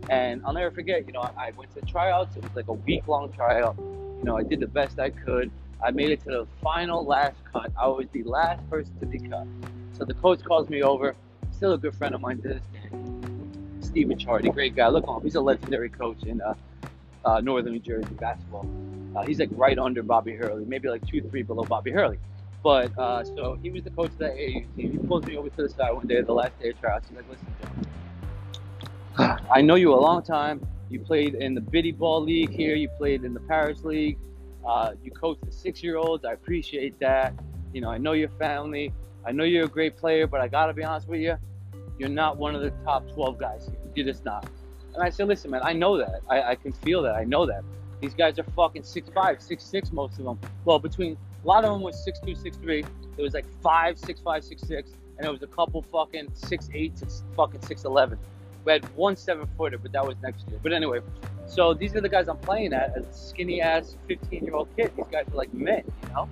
And 0.10 0.42
I'll 0.46 0.54
never 0.54 0.72
forget, 0.72 1.06
you 1.06 1.12
know, 1.12 1.30
I 1.38 1.52
went 1.58 1.76
to 1.76 1.82
tryouts. 1.82 2.38
It 2.38 2.44
was 2.44 2.56
like 2.56 2.70
a 2.70 2.74
week 2.74 3.06
long 3.10 3.34
tryout. 3.34 3.76
You 3.78 4.24
know, 4.24 4.38
I 4.38 4.44
did 4.44 4.62
the 4.62 4.68
best 4.68 4.98
I 4.98 5.10
could. 5.10 5.52
I 5.84 5.92
made 5.92 6.12
it 6.12 6.24
to 6.24 6.30
the 6.30 6.48
final 6.62 7.04
last 7.04 7.36
cut. 7.52 7.70
I 7.78 7.88
was 7.88 8.08
the 8.14 8.24
last 8.24 8.68
person 8.70 8.98
to 9.02 9.06
be 9.06 9.20
cut. 9.20 9.46
So 9.92 10.06
the 10.06 10.14
coach 10.14 10.42
calls 10.42 10.70
me 10.70 10.84
over. 10.84 11.18
Still 11.52 11.74
a 11.74 11.78
good 11.78 11.96
friend 11.96 12.16
of 12.16 12.22
mine 12.22 12.42
to 12.44 12.48
this 12.48 12.64
day. 12.72 12.98
Stephen 13.82 14.18
Chardy, 14.18 14.54
great 14.54 14.74
guy. 14.74 14.88
Look 14.88 15.06
on. 15.10 15.22
He's 15.22 15.36
a 15.36 15.42
legendary 15.42 15.90
coach 15.90 16.24
in 16.24 16.40
uh, 16.40 16.54
uh, 17.26 17.42
Northern 17.42 17.74
New 17.74 17.80
Jersey 17.80 18.14
basketball. 18.16 18.68
Uh, 19.16 19.24
he's 19.26 19.40
like 19.40 19.50
right 19.52 19.78
under 19.78 20.02
Bobby 20.02 20.34
Hurley, 20.34 20.66
maybe 20.66 20.90
like 20.90 21.06
two, 21.08 21.22
three 21.22 21.44
below 21.44 21.64
Bobby 21.64 21.92
Hurley. 21.92 22.18
But 22.64 22.98
uh, 22.98 23.24
so 23.24 23.60
he 23.62 23.70
was 23.70 23.84
the 23.84 23.90
coach 23.92 24.12
of 24.12 24.18
that 24.20 24.36
AAU 24.36 24.76
team. 24.76 24.92
He 24.92 24.98
pulls 24.98 25.26
me 25.26 25.36
over 25.38 25.50
to 25.50 25.64
the 25.64 25.70
side 25.70 25.92
one 25.92 26.08
day, 26.08 26.22
the 26.22 26.34
last 26.34 26.58
day 26.60 26.70
of 26.70 26.80
tryouts. 26.80 27.10
He's 27.10 27.18
like, 27.18 27.30
"Listen, 27.30 27.48
John, 29.18 29.46
I 29.52 29.62
know 29.62 29.76
you 29.76 29.94
a 29.94 30.00
long 30.00 30.24
time. 30.24 30.66
You 30.90 31.00
played 31.00 31.36
in 31.36 31.54
the 31.56 31.62
Biddy 31.62 31.92
Ball 31.92 32.24
League 32.24 32.52
here. 32.52 32.76
You 32.76 32.88
played 32.90 33.24
in 33.24 33.34
the 33.34 33.40
Paris 33.42 33.84
League. 33.84 34.18
Uh, 34.66 34.94
you 35.04 35.12
coach 35.12 35.38
the 35.44 35.52
six-year-olds. 35.52 36.24
I 36.24 36.32
appreciate 36.32 36.98
that. 37.00 37.34
You 37.74 37.82
know, 37.82 37.90
I 37.90 37.98
know 37.98 38.14
your 38.14 38.30
family. 38.30 38.94
I 39.26 39.32
know 39.32 39.44
you're 39.44 39.66
a 39.66 39.70
great 39.70 39.98
player, 39.98 40.26
but 40.26 40.40
I 40.40 40.48
gotta 40.48 40.74
be 40.74 40.84
honest 40.84 41.08
with 41.08 41.20
you. 41.20 41.36
You're 42.00 42.10
not 42.10 42.38
one 42.38 42.56
of 42.56 42.62
the 42.62 42.72
top 42.84 43.10
12 43.14 43.38
guys 43.38 43.66
here. 43.68 43.80
You're 43.96 44.06
just 44.06 44.24
not. 44.26 44.48
And 44.94 45.04
I 45.04 45.10
said, 45.10 45.28
listen, 45.28 45.52
man, 45.52 45.62
I 45.64 45.74
know 45.74 45.98
that. 45.98 46.22
I, 46.30 46.42
I 46.52 46.56
can 46.56 46.72
feel 46.72 47.02
that. 47.04 47.16
I 47.16 47.24
know 47.24 47.46
that. 47.46 47.64
These 48.02 48.14
guys 48.14 48.38
are 48.38 48.44
fucking 48.44 48.84
6'5, 48.84 49.14
6'6, 49.14 49.94
most 49.94 50.20
of 50.20 50.26
them. 50.26 50.40
Well, 50.66 50.80
between 50.80 51.18
a 51.44 51.48
lot 51.48 51.64
of 51.64 51.72
them 51.72 51.82
was 51.82 52.06
6'2, 52.06 52.38
6'3. 52.38 52.86
There 53.16 53.24
was 53.24 53.34
like 53.34 53.46
5, 53.62 53.96
6'5, 53.96 54.24
6'6, 54.24 54.72
and 54.72 54.86
there 55.20 55.32
was 55.32 55.42
a 55.42 55.48
couple 55.48 55.82
fucking 55.84 56.28
6'8 56.28 57.00
to 57.00 57.36
fucking 57.36 57.62
6'11. 57.62 58.18
We 58.66 58.72
had 58.72 58.96
one 58.96 59.16
seven 59.16 59.48
footer, 59.58 59.78
but 59.78 59.92
that 59.92 60.06
was 60.06 60.16
next 60.22 60.48
year. 60.48 60.60
But 60.62 60.72
anyway, 60.72 61.02
so 61.48 61.74
these 61.74 61.96
are 61.96 62.02
the 62.02 62.10
guys 62.10 62.30
I'm 62.30 62.38
playing 62.38 62.74
at 62.74 62.96
as 62.96 63.06
skinny 63.30 63.62
ass 63.62 63.98
15 64.08 64.46
year 64.46 64.56
old 64.56 64.70
kid. 64.76 64.92
These 64.96 65.06
guys 65.12 65.28
are 65.28 65.36
like 65.36 65.54
men, 65.54 65.84
you 66.04 66.10
know? 66.10 66.30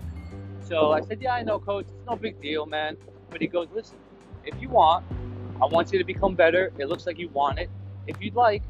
So 0.63 0.91
I 0.91 1.01
said, 1.01 1.21
Yeah, 1.21 1.33
I 1.33 1.43
know, 1.43 1.59
coach. 1.59 1.85
It's 1.89 2.07
no 2.07 2.15
big 2.15 2.41
deal, 2.41 2.65
man. 2.65 2.95
But 3.29 3.41
he 3.41 3.47
goes, 3.47 3.67
Listen, 3.73 3.97
if 4.45 4.59
you 4.61 4.69
want, 4.69 5.05
I 5.61 5.65
want 5.65 5.91
you 5.91 5.99
to 5.99 6.05
become 6.05 6.35
better. 6.35 6.71
It 6.77 6.87
looks 6.87 7.05
like 7.05 7.19
you 7.19 7.27
want 7.29 7.59
it. 7.59 7.69
If 8.07 8.21
you'd 8.21 8.35
like, 8.35 8.63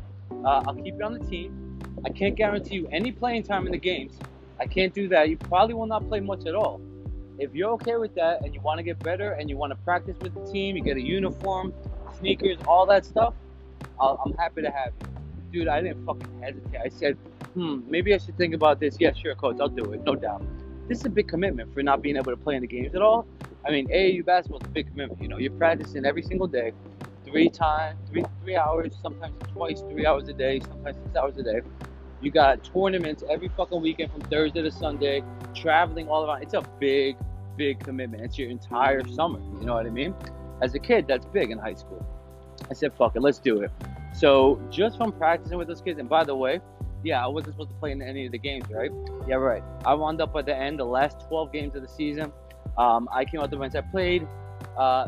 uh, 0.46 0.64
I'll 0.66 0.76
keep 0.76 0.96
you 0.98 1.04
on 1.04 1.14
the 1.14 1.26
team. 1.26 1.80
I 2.06 2.10
can't 2.10 2.36
guarantee 2.36 2.76
you 2.76 2.88
any 2.92 3.12
playing 3.12 3.44
time 3.44 3.66
in 3.66 3.72
the 3.72 3.78
games. 3.78 4.18
I 4.60 4.66
can't 4.66 4.94
do 4.94 5.08
that. 5.10 5.30
You 5.30 5.38
probably 5.38 5.74
will 5.74 5.88
not 5.88 6.08
play 6.08 6.20
much 6.20 6.46
at 6.46 6.56
all. 6.56 6.82
If 7.40 7.56
you're 7.56 7.72
okay 7.72 7.98
with 7.98 8.14
that 8.16 8.44
and 8.44 8.54
you 8.54 8.62
want 8.62 8.78
to 8.78 8.84
get 8.84 9.00
better 9.00 9.32
and 9.32 9.50
you 9.50 9.58
want 9.58 9.72
to 9.72 9.78
practice 9.78 10.16
with 10.22 10.34
the 10.34 10.52
team, 10.52 10.76
you 10.76 10.84
get 10.84 10.98
a 10.98 11.02
uniform, 11.02 11.74
sneakers, 12.20 12.58
all 12.68 12.86
that 12.86 13.06
stuff, 13.06 13.34
i 14.00 14.16
am 14.26 14.34
happy 14.34 14.62
to 14.62 14.72
have 14.72 14.94
you. 15.02 15.08
Dude, 15.52 15.68
I 15.68 15.82
didn't 15.82 16.06
fucking 16.06 16.42
hesitate. 16.42 16.80
I 16.84 16.90
said, 16.90 17.18
hmm, 17.54 17.80
maybe 17.90 18.14
I 18.14 18.18
should 18.18 18.38
think 18.38 18.54
about 18.54 18.80
this. 18.80 18.98
Yeah, 19.00 19.14
sure, 19.14 19.36
coach, 19.36 19.58
I'll 19.60 19.70
do 19.70 19.92
it, 19.94 20.04
no 20.06 20.16
doubt. 20.16 20.44
This 20.88 21.00
is 21.00 21.06
a 21.06 21.10
big 21.10 21.28
commitment 21.28 21.74
for 21.74 21.84
not 21.84 22.02
being 22.02 22.16
able 22.16 22.32
to 22.32 22.38
play 22.38 22.56
in 22.56 22.62
the 22.62 22.68
games 22.68 22.96
at 22.96 23.02
all. 23.02 23.26
I 23.66 23.72
mean, 23.72 23.88
AAU 23.88 24.26
basketball 24.26 24.62
is 24.62 24.68
a 24.68 24.70
big 24.72 24.88
commitment. 24.88 25.22
You 25.22 25.28
know, 25.28 25.38
you're 25.38 25.52
practicing 25.52 26.06
every 26.06 26.24
single 26.24 26.48
day, 26.48 26.74
three 27.32 27.50
times, 27.50 27.98
three 28.10 28.24
three 28.44 28.56
hours, 28.56 28.96
sometimes 29.02 29.36
twice, 29.54 29.82
three 29.90 30.06
hours 30.06 30.28
a 30.28 30.34
day, 30.34 30.60
sometimes 30.60 30.98
six 30.98 31.16
hours 31.16 31.38
a 31.38 31.44
day. 31.44 31.62
You 32.22 32.30
got 32.30 32.64
tournaments 32.64 33.24
every 33.30 33.50
fucking 33.50 33.82
weekend 33.82 34.12
from 34.12 34.22
Thursday 34.22 34.62
to 34.62 34.72
Sunday, 34.72 35.24
traveling 35.56 36.08
all 36.08 36.26
around. 36.26 36.44
It's 36.44 36.54
a 36.54 36.62
big, 36.80 37.18
big 37.58 37.80
commitment. 37.80 38.24
It's 38.24 38.38
your 38.38 38.50
entire 38.50 39.08
summer. 39.08 39.40
You 39.60 39.66
know 39.66 39.74
what 39.74 39.86
I 39.86 39.90
mean? 39.90 40.14
As 40.62 40.76
a 40.76 40.80
kid, 40.80 41.08
that's 41.08 41.26
big 41.26 41.50
in 41.50 41.58
high 41.58 41.74
school. 41.74 42.06
I 42.70 42.74
said, 42.74 42.94
fuck 42.94 43.16
it, 43.16 43.22
let's 43.22 43.40
do 43.40 43.62
it. 43.62 43.72
So 44.14 44.62
just 44.70 44.98
from 44.98 45.12
practicing 45.14 45.58
with 45.58 45.68
those 45.68 45.82
kids, 45.82 46.00
and 46.00 46.08
by 46.08 46.24
the 46.24 46.36
way, 46.36 46.60
yeah, 47.04 47.24
I 47.24 47.28
wasn't 47.28 47.56
supposed 47.56 47.70
to 47.70 47.76
play 47.78 47.92
in 47.92 48.02
any 48.04 48.28
of 48.28 48.32
the 48.32 48.38
games, 48.38 48.66
right? 48.70 48.92
Yeah, 49.28 49.36
right. 49.36 49.64
I 49.86 49.96
wound 49.96 50.22
up 50.22 50.36
at 50.36 50.46
the 50.46 50.56
end, 50.56 50.78
the 50.78 50.86
last 50.86 51.22
12 51.28 51.52
games 51.52 51.76
of 51.76 51.82
the 51.82 51.88
season. 51.88 52.32
Um, 52.78 53.10
I 53.12 53.26
came 53.26 53.40
out 53.40 53.50
the 53.50 53.58
bench. 53.58 53.74
I 53.74 53.82
played. 53.82 54.28
Uh, 54.78 55.08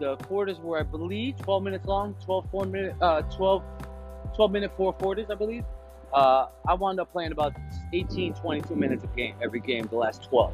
the, 0.00 0.16
quarters 0.16 0.58
were, 0.58 0.80
I 0.80 0.82
believe, 0.82 1.36
12 1.38 1.62
minutes 1.62 1.86
long, 1.86 2.16
12 2.24 2.50
four 2.50 2.64
minute, 2.64 2.96
uh, 3.00 3.22
12, 3.22 3.62
12 4.34 4.50
minute 4.50 4.72
four 4.76 4.92
quarters, 4.92 5.26
I 5.30 5.34
believe. 5.34 5.64
Uh, 6.12 6.46
I 6.66 6.74
wound 6.74 6.98
up 6.98 7.12
playing 7.12 7.30
about 7.30 7.54
18, 7.92 8.34
22 8.34 8.74
minutes 8.74 9.04
a 9.04 9.16
game 9.16 9.36
every 9.40 9.60
game, 9.60 9.86
the 9.86 9.96
last 9.96 10.24
12. 10.24 10.52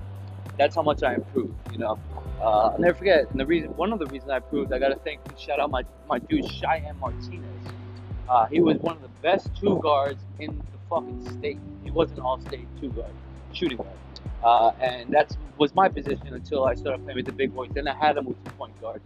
That's 0.59 0.75
how 0.75 0.83
much 0.83 1.03
I 1.03 1.15
improved, 1.15 1.55
you 1.73 1.79
know. 1.79 1.99
Uh, 2.41 2.69
I'll 2.69 2.79
never 2.79 2.99
forget. 2.99 3.31
And 3.31 3.41
the 3.41 3.47
reason, 3.47 3.71
one 3.77 3.93
of 3.93 3.99
the 3.99 4.07
reasons 4.07 4.31
I 4.31 4.37
improved, 4.37 4.73
I 4.73 4.79
got 4.79 4.89
to 4.89 4.97
thank, 4.97 5.21
and 5.27 5.39
shout 5.39 5.61
out 5.61 5.71
my 5.71 5.85
my 6.09 6.19
dude 6.19 6.51
Cheyenne 6.51 6.99
Martinez. 6.99 7.45
Uh, 8.29 8.47
he 8.47 8.61
was 8.61 8.77
one 8.79 8.97
of 8.97 9.03
the 9.03 9.09
best 9.23 9.51
two 9.59 9.79
guards 9.83 10.21
in 10.39 10.59
the 10.59 10.79
fucking 10.91 11.39
state. 11.39 11.59
He 11.85 11.91
was 11.91 12.11
an 12.13 12.21
all-state 12.21 12.67
two 12.81 12.91
guard, 12.91 13.13
shooting 13.53 13.79
guard. 13.79 13.91
Uh, 14.43 14.73
and 14.81 15.11
that 15.13 15.37
was 15.59 15.75
my 15.75 15.89
position 15.89 16.35
until 16.35 16.65
I 16.65 16.75
started 16.75 17.05
playing 17.05 17.17
with 17.17 17.27
the 17.27 17.33
big 17.33 17.55
boys. 17.55 17.71
Then 17.73 17.89
I 17.89 17.95
had 17.95 18.15
to 18.15 18.23
move 18.23 18.43
to 18.45 18.51
point 18.53 18.79
guard. 18.81 19.01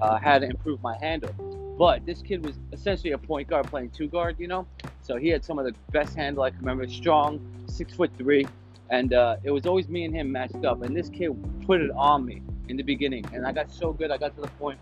Uh, 0.00 0.18
had 0.18 0.40
to 0.40 0.46
improve 0.46 0.82
my 0.82 0.96
handle. 1.00 1.32
But 1.78 2.06
this 2.06 2.22
kid 2.22 2.44
was 2.44 2.58
essentially 2.72 3.12
a 3.12 3.18
point 3.18 3.48
guard 3.48 3.66
playing 3.66 3.90
two 3.90 4.08
guard, 4.08 4.36
you 4.38 4.46
know. 4.46 4.66
So 5.02 5.16
he 5.16 5.28
had 5.28 5.44
some 5.44 5.58
of 5.58 5.64
the 5.66 5.74
best 5.90 6.14
handle 6.14 6.42
I 6.42 6.50
can 6.50 6.60
remember. 6.60 6.86
Strong, 6.86 7.40
six 7.68 7.94
foot 7.94 8.10
three, 8.16 8.46
and 8.90 9.12
uh, 9.12 9.36
it 9.42 9.50
was 9.50 9.66
always 9.66 9.88
me 9.88 10.04
and 10.04 10.14
him 10.14 10.30
matched 10.30 10.64
up. 10.64 10.82
And 10.82 10.96
this 10.96 11.08
kid 11.08 11.30
put 11.66 11.80
it 11.80 11.90
on 11.96 12.24
me 12.24 12.42
in 12.68 12.76
the 12.76 12.82
beginning, 12.82 13.24
and 13.32 13.46
I 13.46 13.52
got 13.52 13.70
so 13.70 13.92
good. 13.92 14.10
I 14.10 14.18
got 14.18 14.34
to 14.36 14.40
the 14.42 14.48
point 14.48 14.78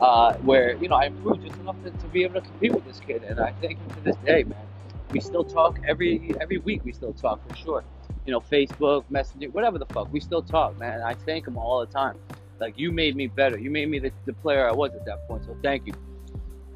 uh, 0.00 0.34
where 0.34 0.76
you 0.76 0.88
know 0.88 0.96
I 0.96 1.06
improved 1.06 1.42
just 1.42 1.56
enough 1.58 1.76
to, 1.84 1.90
to 1.90 2.08
be 2.08 2.22
able 2.24 2.40
to 2.40 2.40
compete 2.40 2.72
with 2.72 2.84
this 2.84 3.00
kid, 3.00 3.22
and 3.22 3.38
I 3.38 3.52
thank 3.60 3.78
him 3.78 3.90
to 3.90 4.00
this 4.00 4.16
day, 4.24 4.44
man. 4.44 4.66
We 5.10 5.20
still 5.20 5.44
talk 5.44 5.78
every 5.86 6.34
every 6.40 6.58
week. 6.58 6.84
We 6.84 6.92
still 6.92 7.12
talk 7.12 7.46
for 7.48 7.54
sure. 7.56 7.84
You 8.24 8.32
know, 8.32 8.40
Facebook, 8.40 9.04
Messenger, 9.10 9.50
whatever 9.50 9.78
the 9.78 9.86
fuck. 9.86 10.12
We 10.12 10.20
still 10.20 10.42
talk, 10.42 10.78
man. 10.78 11.02
I 11.02 11.14
thank 11.14 11.46
him 11.46 11.56
all 11.56 11.80
the 11.80 11.86
time. 11.86 12.16
Like 12.60 12.78
you 12.78 12.92
made 12.92 13.16
me 13.16 13.26
better. 13.26 13.58
You 13.58 13.70
made 13.70 13.88
me 13.88 13.98
the, 13.98 14.12
the 14.26 14.34
player 14.34 14.68
I 14.68 14.72
was 14.72 14.92
at 14.94 15.04
that 15.06 15.26
point. 15.26 15.44
So 15.44 15.56
thank 15.62 15.86
you. 15.86 15.94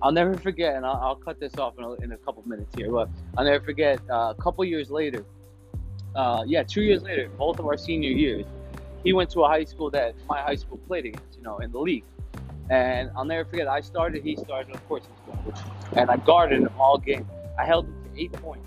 I'll 0.02 0.12
never 0.12 0.34
forget, 0.34 0.76
and 0.76 0.84
I'll, 0.84 1.00
I'll 1.02 1.16
cut 1.16 1.40
this 1.40 1.56
off 1.56 1.78
in 1.78 1.84
a, 1.84 1.92
in 1.94 2.12
a, 2.12 2.16
couple 2.18 2.42
minutes 2.46 2.74
here, 2.76 2.90
but 2.90 3.08
I'll 3.38 3.44
never 3.44 3.64
forget. 3.64 4.00
Uh, 4.10 4.34
a 4.36 4.42
couple 4.42 4.62
years 4.64 4.90
later, 4.90 5.24
uh, 6.14 6.44
yeah, 6.46 6.62
two 6.62 6.82
years 6.82 7.02
later, 7.02 7.30
both 7.38 7.58
of 7.58 7.66
our 7.66 7.78
senior 7.78 8.10
years, 8.10 8.44
he 9.02 9.12
went 9.12 9.30
to 9.30 9.44
a 9.44 9.48
high 9.48 9.64
school 9.64 9.90
that 9.90 10.14
my 10.28 10.40
high 10.40 10.56
school 10.56 10.78
played 10.86 11.06
against, 11.06 11.36
you 11.36 11.42
know, 11.42 11.58
in 11.58 11.72
the 11.72 11.78
league. 11.78 12.04
And 12.70 13.10
I'll 13.16 13.24
never 13.24 13.48
forget, 13.48 13.68
I 13.68 13.80
started, 13.80 14.24
he 14.24 14.36
started, 14.36 14.74
of 14.74 14.86
course. 14.88 15.04
And 15.96 16.10
I 16.10 16.16
guarded 16.16 16.62
him 16.62 16.70
all 16.78 16.98
game. 16.98 17.28
I 17.58 17.64
held 17.64 17.86
him 17.86 18.04
to 18.04 18.20
eight 18.20 18.32
points. 18.32 18.66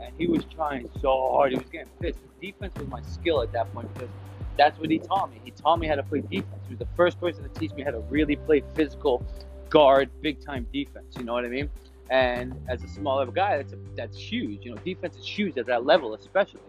And 0.00 0.12
he 0.18 0.26
was 0.26 0.44
trying 0.44 0.88
so 1.00 1.30
hard. 1.32 1.52
He 1.52 1.58
was 1.58 1.68
getting 1.68 1.90
pissed. 2.00 2.18
Defense 2.40 2.78
was 2.78 2.88
my 2.88 3.02
skill 3.02 3.42
at 3.42 3.52
that 3.52 3.72
point 3.72 3.92
because 3.94 4.10
that's 4.56 4.78
what 4.78 4.90
he 4.90 4.98
taught 4.98 5.30
me. 5.30 5.40
He 5.44 5.50
taught 5.50 5.78
me 5.78 5.86
how 5.86 5.94
to 5.94 6.02
play 6.02 6.20
defense. 6.20 6.62
He 6.66 6.70
was 6.74 6.78
the 6.78 6.88
first 6.96 7.20
person 7.20 7.42
to 7.42 7.48
teach 7.58 7.72
me 7.72 7.82
how 7.82 7.90
to 7.90 8.00
really 8.00 8.36
play 8.36 8.62
physical 8.74 9.24
guard, 9.68 10.10
big 10.22 10.44
time 10.44 10.66
defense. 10.72 11.14
You 11.18 11.24
know 11.24 11.32
what 11.32 11.44
I 11.44 11.48
mean? 11.48 11.70
And 12.10 12.54
as 12.68 12.82
a 12.84 12.88
smaller 12.88 13.26
guy, 13.26 13.58
that's 13.58 13.72
a, 13.72 13.76
that's 13.96 14.16
huge. 14.16 14.64
You 14.64 14.74
know, 14.74 14.80
defense 14.82 15.16
is 15.16 15.26
huge 15.26 15.58
at 15.58 15.66
that 15.66 15.84
level, 15.84 16.14
especially. 16.14 16.60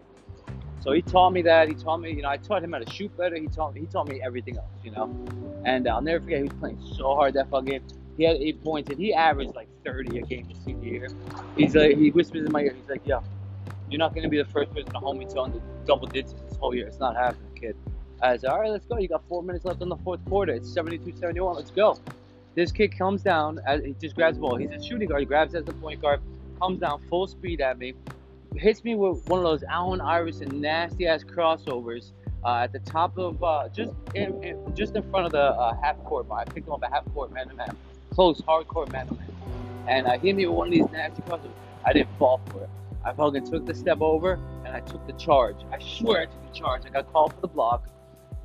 So 0.79 0.91
he 0.93 1.01
taught 1.01 1.31
me 1.31 1.41
that. 1.43 1.67
He 1.67 1.75
taught 1.75 1.97
me, 1.97 2.11
you 2.11 2.21
know, 2.21 2.29
I 2.29 2.37
taught 2.37 2.63
him 2.63 2.73
how 2.73 2.79
to 2.79 2.91
shoot 2.91 3.15
better. 3.17 3.35
He 3.35 3.47
taught 3.47 3.73
me, 3.73 3.81
he 3.81 3.87
taught 3.87 4.07
me 4.07 4.21
everything 4.23 4.57
else, 4.57 4.71
you 4.83 4.91
know. 4.91 5.13
And 5.65 5.87
I'll 5.87 6.01
never 6.01 6.23
forget, 6.23 6.37
he 6.37 6.43
was 6.43 6.53
playing 6.53 6.79
so 6.95 7.15
hard 7.15 7.33
that 7.33 7.49
fucking 7.49 7.65
game. 7.65 7.83
He 8.17 8.23
had 8.23 8.37
eight 8.37 8.63
points, 8.63 8.89
and 8.89 8.97
he 8.97 9.13
averaged 9.13 9.55
like 9.55 9.67
30 9.85 10.19
a 10.19 10.21
game 10.23 10.47
this 10.47 10.57
senior 10.63 10.89
year. 10.89 11.07
He's 11.55 11.75
like, 11.75 11.97
he 11.97 12.09
whispers 12.09 12.45
in 12.45 12.51
my 12.51 12.61
ear, 12.61 12.73
he's 12.73 12.89
like, 12.89 13.05
"Yo, 13.05 13.21
you're 13.89 13.99
not 13.99 14.15
gonna 14.15 14.29
be 14.29 14.37
the 14.37 14.45
first 14.45 14.73
person 14.73 14.91
to 14.91 14.97
hold 14.97 15.17
me 15.17 15.25
to 15.25 15.41
under 15.41 15.61
double 15.85 16.07
digits 16.07 16.33
this 16.47 16.57
whole 16.57 16.73
year. 16.73 16.87
It's 16.87 16.99
not 16.99 17.15
happening, 17.15 17.46
kid." 17.59 17.75
I 18.21 18.37
said, 18.37 18.49
"All 18.49 18.59
right, 18.59 18.71
let's 18.71 18.85
go. 18.85 18.97
You 18.97 19.07
got 19.07 19.23
four 19.27 19.43
minutes 19.43 19.65
left 19.65 19.81
in 19.81 19.89
the 19.89 19.97
fourth 19.97 20.23
quarter. 20.25 20.53
It's 20.53 20.69
72-71. 20.73 21.55
Let's 21.55 21.71
go." 21.71 21.97
This 22.55 22.71
kid 22.71 22.97
comes 22.97 23.21
down, 23.21 23.59
as, 23.67 23.83
he 23.83 23.93
just 24.01 24.15
grabs 24.15 24.37
the 24.37 24.41
ball. 24.41 24.55
He's 24.55 24.71
a 24.71 24.81
shooting 24.81 25.07
guard. 25.07 25.19
He 25.19 25.27
grabs 25.27 25.53
as 25.53 25.63
the 25.63 25.73
point 25.73 26.01
guard, 26.01 26.19
comes 26.59 26.79
down 26.79 27.03
full 27.07 27.27
speed 27.27 27.61
at 27.61 27.77
me, 27.77 27.93
hits 28.55 28.83
me 28.83 28.95
with 28.95 29.27
one 29.29 29.37
of 29.39 29.43
those 29.43 29.63
Allen 29.63 30.01
Iverson 30.01 30.59
nasty 30.59 31.05
ass 31.05 31.23
crossovers 31.23 32.13
uh, 32.43 32.61
at 32.63 32.71
the 32.71 32.79
top 32.79 33.17
of 33.17 33.43
uh, 33.43 33.69
just 33.69 33.93
in, 34.15 34.43
in, 34.43 34.75
just 34.75 34.95
in 34.95 35.03
front 35.11 35.27
of 35.27 35.31
the 35.31 35.39
uh, 35.39 35.75
half 35.83 36.03
court. 36.03 36.27
line. 36.27 36.45
I 36.47 36.51
picked 36.51 36.67
him 36.67 36.73
up 36.73 36.83
at 36.83 36.91
half 36.91 37.05
court 37.13 37.31
man 37.31 37.47
to 37.49 37.55
man, 37.55 37.75
close 38.11 38.41
hardcore 38.41 38.91
man 38.91 39.07
to 39.07 39.13
man, 39.13 39.29
and 39.87 40.07
uh, 40.07 40.17
hit 40.17 40.35
me 40.35 40.45
with 40.47 40.55
one 40.55 40.67
of 40.67 40.73
these 40.73 40.89
nasty 40.91 41.21
crossovers. 41.23 41.51
I 41.85 41.93
didn't 41.93 42.09
fall 42.17 42.41
for 42.47 42.63
it. 42.63 42.69
I 43.03 43.13
fucking 43.13 43.49
took 43.49 43.65
the 43.65 43.73
step 43.73 44.01
over 44.01 44.39
and 44.65 44.75
I 44.75 44.79
took 44.81 45.05
the 45.07 45.13
charge. 45.13 45.57
I 45.71 45.79
swear 45.79 46.21
I 46.21 46.25
took 46.25 46.53
the 46.53 46.59
charge. 46.59 46.83
I 46.85 46.89
got 46.89 47.11
called 47.11 47.33
for 47.33 47.41
the 47.41 47.47
block. 47.47 47.87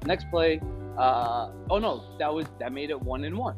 Next 0.05 0.29
play, 0.31 0.61
uh, 0.99 1.51
oh 1.71 1.79
no, 1.79 2.05
that 2.19 2.33
was 2.33 2.47
that 2.59 2.73
made 2.73 2.91
it 2.91 3.01
one 3.01 3.25
and 3.25 3.37
one. 3.37 3.57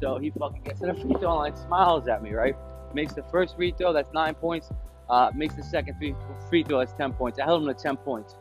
So 0.00 0.18
he 0.18 0.30
fucking 0.30 0.62
gets 0.62 0.80
to 0.80 0.86
the 0.86 0.94
free 0.94 1.14
throw 1.18 1.36
line, 1.36 1.56
smiles 1.56 2.06
at 2.08 2.22
me, 2.22 2.32
right? 2.32 2.56
Makes 2.94 3.14
the 3.14 3.22
first 3.24 3.56
free 3.56 3.72
throw, 3.76 3.92
that's 3.92 4.12
nine 4.12 4.34
points. 4.34 4.70
Uh, 5.08 5.30
makes 5.34 5.54
the 5.54 5.62
second 5.62 5.96
free, 5.98 6.14
free 6.50 6.64
throw, 6.64 6.80
that's 6.80 6.92
10 6.94 7.12
points. 7.12 7.38
I 7.38 7.44
held 7.44 7.62
him 7.62 7.68
to 7.72 7.80
10 7.80 7.96
points. 7.98 8.36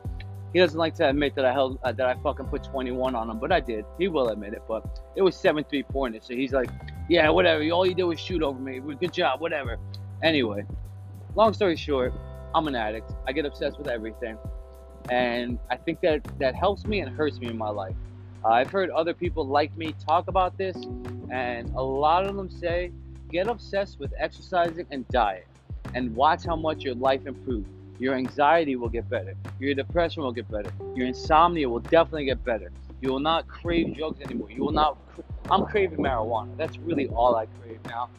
He 0.52 0.60
doesn't 0.60 0.80
like 0.80 0.96
to 0.96 1.10
admit 1.10 1.36
that 1.36 1.46
I 1.46 1.52
held 1.52 1.80
uh, 1.84 1.92
that 1.92 2.08
I 2.08 2.16
fucking 2.24 2.46
put 2.46 2.64
21 2.64 3.14
on 3.14 3.30
him, 3.30 3.40
but 3.40 3.52
I 3.52 3.60
did. 3.60 3.86
He 4.00 4.08
will 4.08 4.30
admit 4.30 4.54
it, 4.54 4.64
but 4.68 5.02
it 5.16 5.22
was 5.22 5.36
seven 5.36 5.66
three 5.66 5.84
pointers. 5.84 6.26
So 6.26 6.34
he's 6.34 6.54
like, 6.54 6.70
yeah, 7.10 7.30
whatever. 7.30 7.62
All 7.72 7.86
you 7.86 7.94
did 7.94 8.04
was 8.04 8.20
shoot 8.20 8.42
over 8.42 8.58
me. 8.58 8.80
Good 8.80 9.12
job, 9.12 9.42
whatever. 9.42 9.78
Anyway, 10.24 10.64
long 11.36 11.54
story 11.54 11.76
short, 11.76 12.14
I'm 12.54 12.68
an 12.68 12.76
addict. 12.76 13.12
I 13.28 13.34
get 13.34 13.46
obsessed 13.46 13.78
with 13.78 13.88
everything, 13.88 14.38
and 15.10 15.60
I 15.70 15.76
think 15.76 16.02
that 16.02 16.22
that 16.40 16.56
helps 16.56 16.86
me 16.86 17.02
and 17.02 17.16
hurts 17.16 17.40
me 17.40 17.48
in 17.48 17.58
my 17.58 17.70
life. 17.70 17.96
Uh, 18.44 18.50
I've 18.50 18.70
heard 18.70 18.90
other 18.92 19.14
people 19.14 19.46
like 19.46 19.76
me 19.78 19.94
talk 20.06 20.28
about 20.28 20.58
this, 20.58 20.76
and 21.30 21.70
a 21.76 21.82
lot 21.82 22.26
of 22.26 22.36
them 22.36 22.50
say, 22.50 22.92
get 23.30 23.48
obsessed 23.48 24.00
with 24.00 24.14
exercising 24.18 24.86
and 24.92 25.08
diet 25.10 25.48
and 25.94 26.16
watch 26.16 26.46
how 26.46 26.56
much 26.56 26.84
your 26.84 26.96
life 26.96 27.26
improves. 27.26 27.68
Your 28.00 28.16
anxiety 28.16 28.76
will 28.76 28.90
get 28.90 29.10
better. 29.10 29.36
Your 29.60 29.74
depression 29.74 30.24
will 30.24 30.32
get 30.32 30.50
better. 30.50 30.70
Your 30.96 31.08
insomnia 31.08 31.68
will 31.68 31.80
definitely 31.80 32.26
get 32.26 32.44
better. 32.44 32.72
You 33.02 33.12
will 33.12 33.20
not 33.20 33.48
crave 33.48 33.96
drugs 33.96 34.22
anymore. 34.22 34.52
You 34.52 34.64
will 34.64 34.72
not. 34.72 34.98
I'm 35.50 35.66
craving 35.66 36.00
marijuana. 36.00 36.56
That's 36.58 36.78
really 36.78 37.08
all 37.08 37.36
I 37.36 37.46
crave 37.62 37.80
now. 37.86 38.10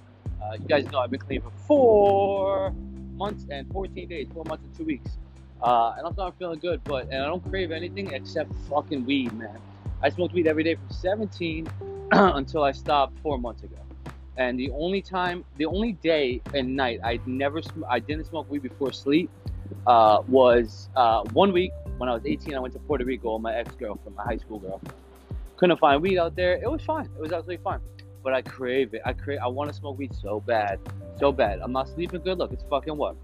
Uh, 0.43 0.55
you 0.55 0.67
guys 0.67 0.91
know 0.91 0.99
I've 0.99 1.11
been 1.11 1.21
clean 1.21 1.43
for 1.43 1.51
four 1.67 2.75
months 3.17 3.47
and 3.51 3.71
14 3.73 4.09
days, 4.09 4.29
four 4.33 4.45
months 4.45 4.65
and 4.65 4.77
two 4.77 4.85
weeks. 4.85 5.19
Uh, 5.63 5.95
and 5.97 6.07
I'm 6.07 6.15
not 6.17 6.39
feeling 6.39 6.59
good, 6.59 6.83
but 6.85 7.05
and 7.05 7.23
I 7.23 7.27
don't 7.27 7.45
crave 7.49 7.71
anything 7.71 8.13
except 8.13 8.53
fucking 8.69 9.05
weed, 9.07 9.33
man. 9.33 9.59
I 10.03 10.11
smoked 10.11 10.35
weed 10.35 10.47
every 10.47 10.65
day 10.65 10.75
from 10.75 10.91
17 10.91 11.67
until 12.13 12.63
I 12.63 12.73
stopped 12.73 13.19
four 13.21 13.39
months 13.39 13.63
ago. 13.63 13.77
And 14.37 14.59
the 14.59 14.71
only 14.71 15.01
time, 15.01 15.45
the 15.57 15.65
only 15.65 15.93
day 15.93 16.43
and 16.53 16.77
night 16.77 17.01
I 17.03 17.19
never, 17.25 17.63
I 17.89 17.99
didn't 18.01 18.27
smoke 18.27 18.51
weed 18.51 18.63
before 18.63 18.93
sleep, 18.93 19.31
uh, 19.87 20.23
was 20.29 20.91
uh, 20.95 21.23
one 21.33 21.53
week 21.53 21.73
when 21.97 22.09
I 22.09 22.13
was 22.13 22.23
18. 22.27 22.55
I 22.55 22.59
went 22.59 22.75
to 22.75 22.81
Puerto 22.81 23.05
Rico 23.05 23.35
with 23.35 23.43
my 23.43 23.55
ex-girlfriend, 23.55 24.17
my 24.17 24.25
high 24.25 24.37
school 24.37 24.59
girl. 24.59 24.81
Couldn't 25.57 25.79
find 25.79 26.03
weed 26.03 26.19
out 26.19 26.37
there. 26.37 26.55
It 26.55 26.71
was 26.71 26.83
fine. 26.83 27.07
It 27.17 27.21
was 27.21 27.33
absolutely 27.33 27.65
fine. 27.65 27.81
But 28.27 28.35
I 28.35 28.43
crave 28.43 28.93
it. 28.93 29.03
I 29.05 29.13
crave. 29.13 29.39
I 29.41 29.47
want 29.47 29.71
to 29.71 29.77
smoke 29.77 29.99
weed 29.99 30.13
so 30.13 30.41
bad, 30.41 30.81
so 31.17 31.31
bad. 31.31 31.61
I'm 31.63 31.71
not 31.71 31.89
sleeping 31.89 32.23
good. 32.23 32.39
Look, 32.39 32.51
it's 32.51 32.65
fucking 32.69 32.97
what? 32.97 33.15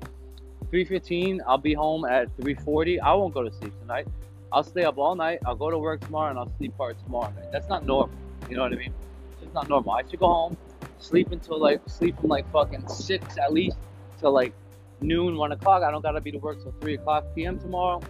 3:15. 0.71 1.41
I'll 1.45 1.59
be 1.59 1.75
home 1.75 2.05
at 2.05 2.29
3:40. 2.37 3.01
I 3.01 3.13
won't 3.15 3.35
go 3.35 3.43
to 3.43 3.51
sleep 3.51 3.77
tonight. 3.81 4.07
I'll 4.53 4.63
stay 4.63 4.85
up 4.85 4.99
all 4.99 5.17
night. 5.17 5.41
I'll 5.45 5.57
go 5.57 5.73
to 5.73 5.79
work 5.81 6.03
tomorrow 6.03 6.31
and 6.31 6.39
I'll 6.39 6.53
sleep 6.57 6.77
part 6.79 7.03
tomorrow 7.03 7.33
night. 7.33 7.51
That's 7.51 7.69
not 7.69 7.85
normal. 7.85 8.15
You 8.49 8.55
know 8.55 8.63
what 8.63 8.75
I 8.75 8.77
mean? 8.77 8.95
It's 9.43 9.53
not 9.53 9.69
normal. 9.69 9.91
I 9.91 10.03
should 10.09 10.21
go 10.21 10.29
home, 10.29 10.57
sleep 11.01 11.33
until 11.33 11.59
like 11.59 11.81
sleep 11.89 12.21
from 12.21 12.29
like 12.29 12.49
fucking 12.53 12.87
six 12.87 13.39
at 13.39 13.53
least 13.53 13.79
till 14.21 14.31
like 14.31 14.53
noon, 15.01 15.37
one 15.37 15.51
o'clock. 15.51 15.83
I 15.83 15.91
don't 15.91 16.03
gotta 16.03 16.21
be 16.21 16.31
to 16.31 16.39
work 16.39 16.63
till 16.63 16.75
three 16.81 16.95
o'clock 16.95 17.25
p.m. 17.35 17.59
tomorrow. 17.59 18.01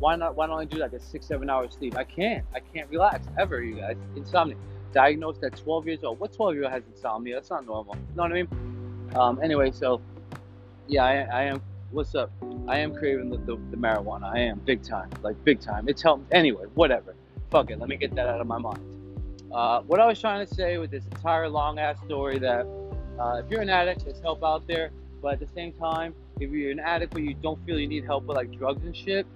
Why 0.00 0.16
not? 0.16 0.36
Why 0.36 0.48
don't 0.48 0.60
I 0.60 0.66
do 0.66 0.76
like 0.76 0.92
a 0.92 1.00
six, 1.00 1.24
seven 1.24 1.48
hours 1.48 1.72
sleep? 1.72 1.96
I 1.96 2.04
can't. 2.04 2.44
I 2.54 2.60
can't 2.60 2.90
relax 2.90 3.26
ever, 3.38 3.62
you 3.62 3.76
guys. 3.76 3.96
Insomnia. 4.16 4.58
Diagnosed 4.92 5.42
at 5.44 5.56
12 5.56 5.86
years 5.86 6.04
old. 6.04 6.20
What 6.20 6.32
12 6.32 6.54
year 6.54 6.64
old 6.64 6.72
has 6.72 6.82
insomnia? 6.94 7.34
That's 7.34 7.50
not 7.50 7.66
normal. 7.66 7.96
You 7.96 8.16
know 8.16 8.22
what 8.22 8.32
I 8.32 8.34
mean? 8.34 8.48
Um, 9.14 9.40
anyway, 9.42 9.70
so 9.70 10.00
yeah, 10.88 11.04
I, 11.04 11.14
I 11.14 11.42
am. 11.44 11.62
What's 11.90 12.14
up? 12.14 12.30
I 12.68 12.78
am 12.78 12.94
craving 12.94 13.28
the, 13.30 13.36
the, 13.38 13.56
the 13.70 13.76
marijuana. 13.76 14.32
I 14.32 14.38
am 14.38 14.60
big 14.60 14.82
time, 14.82 15.10
like 15.22 15.42
big 15.44 15.60
time. 15.60 15.88
It's 15.88 16.00
helped. 16.00 16.32
Anyway, 16.32 16.64
whatever. 16.74 17.14
Fuck 17.50 17.70
it. 17.70 17.78
Let 17.78 17.88
me 17.88 17.96
get 17.96 18.14
that 18.14 18.26
out 18.28 18.40
of 18.40 18.46
my 18.46 18.58
mind. 18.58 18.80
Uh, 19.52 19.82
what 19.82 20.00
I 20.00 20.06
was 20.06 20.18
trying 20.18 20.46
to 20.46 20.54
say 20.54 20.78
with 20.78 20.90
this 20.90 21.04
entire 21.04 21.48
long 21.48 21.78
ass 21.78 21.98
story 22.06 22.38
that 22.38 22.66
uh, 23.18 23.42
if 23.44 23.50
you're 23.50 23.60
an 23.60 23.68
addict, 23.68 24.04
there's 24.04 24.20
help 24.20 24.42
out 24.42 24.66
there. 24.66 24.90
But 25.20 25.34
at 25.34 25.40
the 25.40 25.48
same 25.54 25.72
time, 25.72 26.14
if 26.40 26.50
you're 26.50 26.70
an 26.70 26.80
addict 26.80 27.12
but 27.12 27.22
you 27.22 27.34
don't 27.34 27.62
feel 27.66 27.78
you 27.78 27.86
need 27.86 28.04
help 28.04 28.24
with 28.24 28.36
like 28.36 28.50
drugs 28.56 28.84
and 28.84 28.96
shit, 28.96 29.26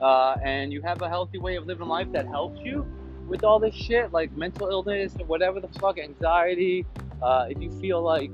uh, 0.00 0.36
and 0.42 0.72
you 0.72 0.80
have 0.82 1.02
a 1.02 1.08
healthy 1.08 1.38
way 1.38 1.56
of 1.56 1.66
living 1.66 1.88
life 1.88 2.10
that 2.12 2.26
helps 2.26 2.60
you 2.60 2.86
with 3.26 3.44
all 3.44 3.58
this 3.58 3.74
shit, 3.74 4.12
like 4.12 4.34
mental 4.36 4.68
illness 4.68 5.14
or 5.18 5.26
whatever 5.26 5.60
the 5.60 5.68
fuck, 5.80 5.98
anxiety, 5.98 6.86
uh, 7.22 7.46
if 7.48 7.60
you 7.60 7.70
feel 7.80 8.02
like 8.02 8.30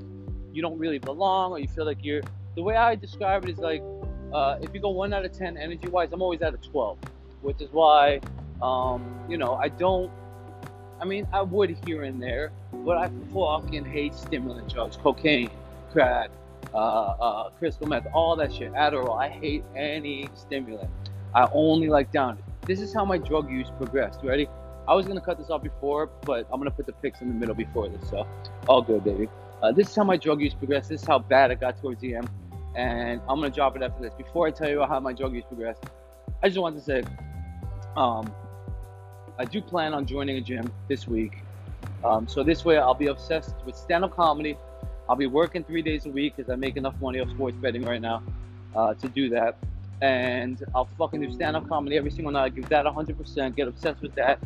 you 0.51 0.61
don't 0.61 0.77
really 0.77 0.99
belong 0.99 1.51
or 1.51 1.59
you 1.59 1.67
feel 1.67 1.85
like 1.85 2.03
you're, 2.03 2.21
the 2.55 2.61
way 2.61 2.75
I 2.75 2.95
describe 2.95 3.43
it 3.43 3.49
is 3.49 3.57
like, 3.57 3.83
uh, 4.33 4.57
if 4.61 4.73
you 4.73 4.79
go 4.79 4.89
one 4.89 5.13
out 5.13 5.25
of 5.25 5.31
10 5.31 5.57
energy 5.57 5.87
wise, 5.87 6.09
I'm 6.11 6.21
always 6.21 6.41
at 6.41 6.53
a 6.53 6.57
12, 6.57 6.97
which 7.41 7.61
is 7.61 7.69
why, 7.71 8.19
um, 8.61 9.19
you 9.27 9.37
know, 9.37 9.55
I 9.55 9.69
don't, 9.69 10.11
I 10.99 11.05
mean, 11.05 11.27
I 11.33 11.41
would 11.41 11.75
here 11.85 12.03
and 12.03 12.21
there, 12.21 12.51
but 12.71 12.97
I 12.97 13.09
fucking 13.33 13.85
hate 13.85 14.15
stimulant 14.15 14.71
drugs, 14.71 14.95
cocaine, 14.95 15.49
crack, 15.91 16.29
uh, 16.73 16.77
uh, 16.77 17.49
crystal 17.51 17.87
meth, 17.87 18.07
all 18.13 18.35
that 18.35 18.53
shit, 18.53 18.71
Adderall. 18.73 19.19
I 19.19 19.29
hate 19.29 19.63
any 19.75 20.29
stimulant. 20.35 20.89
I 21.35 21.49
only 21.51 21.89
like 21.89 22.11
down. 22.11 22.37
This 22.65 22.79
is 22.79 22.93
how 22.93 23.05
my 23.05 23.17
drug 23.17 23.51
use 23.51 23.69
progressed. 23.77 24.21
Ready? 24.23 24.47
I 24.87 24.93
was 24.95 25.05
gonna 25.07 25.21
cut 25.21 25.37
this 25.37 25.49
off 25.49 25.63
before, 25.63 26.07
but 26.25 26.47
I'm 26.51 26.59
gonna 26.59 26.71
put 26.71 26.85
the 26.85 26.93
picks 26.93 27.21
in 27.21 27.27
the 27.27 27.33
middle 27.33 27.55
before 27.55 27.87
this, 27.89 28.09
so 28.09 28.27
all 28.67 28.81
good, 28.81 29.03
baby. 29.03 29.29
Uh, 29.61 29.71
this 29.71 29.89
is 29.89 29.95
how 29.95 30.03
my 30.03 30.17
drug 30.17 30.41
use 30.41 30.53
progressed. 30.53 30.89
This 30.89 31.01
is 31.01 31.07
how 31.07 31.19
bad 31.19 31.51
it 31.51 31.61
got 31.61 31.79
towards 31.79 32.03
end, 32.03 32.29
and 32.75 33.21
I'm 33.29 33.39
gonna 33.39 33.49
drop 33.49 33.75
it 33.75 33.81
after 33.81 34.01
this. 34.01 34.13
Before 34.13 34.47
I 34.47 34.51
tell 34.51 34.69
you 34.69 34.83
how 34.83 34.99
my 34.99 35.13
drug 35.13 35.33
use 35.33 35.45
progressed, 35.47 35.85
I 36.41 36.49
just 36.49 36.59
wanted 36.59 36.79
to 36.79 36.83
say, 36.83 37.03
um, 37.95 38.33
I 39.39 39.45
do 39.45 39.61
plan 39.61 39.93
on 39.93 40.05
joining 40.05 40.37
a 40.37 40.41
gym 40.41 40.71
this 40.89 41.07
week. 41.07 41.37
Um, 42.03 42.27
so 42.27 42.43
this 42.43 42.65
way, 42.65 42.77
I'll 42.77 42.93
be 42.93 43.07
obsessed 43.07 43.55
with 43.65 43.75
stand-up 43.75 44.15
comedy. 44.15 44.57
I'll 45.07 45.15
be 45.15 45.27
working 45.27 45.63
three 45.63 45.81
days 45.81 46.05
a 46.05 46.09
week 46.09 46.35
because 46.35 46.51
I 46.51 46.55
make 46.55 46.75
enough 46.75 46.95
money 47.01 47.19
off 47.19 47.29
sports 47.29 47.57
betting 47.57 47.83
right 47.83 48.01
now 48.01 48.21
uh, 48.75 48.93
to 48.95 49.07
do 49.07 49.29
that. 49.29 49.57
And 50.01 50.61
I'll 50.75 50.89
fucking 50.97 51.21
do 51.21 51.31
stand-up 51.31 51.67
comedy 51.69 51.97
every 51.97 52.11
single 52.11 52.33
night. 52.33 52.43
i 52.43 52.49
Give 52.49 52.67
that 52.69 52.85
100%. 52.85 53.55
Get 53.55 53.67
obsessed 53.67 54.01
with 54.01 54.13
that. 54.15 54.39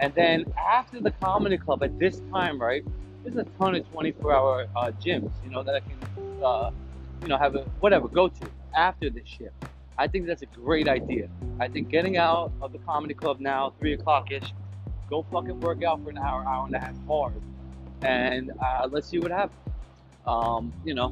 And 0.00 0.14
then 0.14 0.52
after 0.58 1.00
the 1.00 1.10
comedy 1.10 1.58
club, 1.58 1.82
at 1.82 1.98
this 1.98 2.20
time, 2.32 2.60
right, 2.60 2.84
there's 3.22 3.36
a 3.36 3.44
ton 3.58 3.74
of 3.74 3.86
24-hour 3.92 4.66
uh, 4.74 4.90
gyms, 5.00 5.30
you 5.44 5.50
know, 5.50 5.62
that 5.62 5.74
I 5.76 5.80
can, 5.80 6.42
uh, 6.42 6.70
you 7.22 7.28
know, 7.28 7.38
have 7.38 7.54
a 7.54 7.60
whatever 7.80 8.08
go 8.08 8.28
to 8.28 8.50
after 8.76 9.10
this 9.10 9.26
shit. 9.26 9.52
I 9.98 10.08
think 10.08 10.26
that's 10.26 10.42
a 10.42 10.46
great 10.46 10.88
idea. 10.88 11.28
I 11.60 11.68
think 11.68 11.88
getting 11.88 12.16
out 12.16 12.52
of 12.60 12.72
the 12.72 12.78
comedy 12.78 13.14
club 13.14 13.38
now, 13.40 13.74
three 13.78 13.92
o'clock 13.92 14.32
ish, 14.32 14.52
go 15.08 15.24
fucking 15.30 15.60
work 15.60 15.84
out 15.84 16.02
for 16.02 16.10
an 16.10 16.18
hour, 16.18 16.44
hour 16.44 16.66
and 16.66 16.74
a 16.74 16.80
half 16.80 16.94
hard, 17.06 17.34
and 18.02 18.50
uh, 18.60 18.88
let's 18.90 19.08
see 19.08 19.18
what 19.18 19.30
happens. 19.30 19.58
Um, 20.26 20.72
you 20.84 20.94
know, 20.94 21.06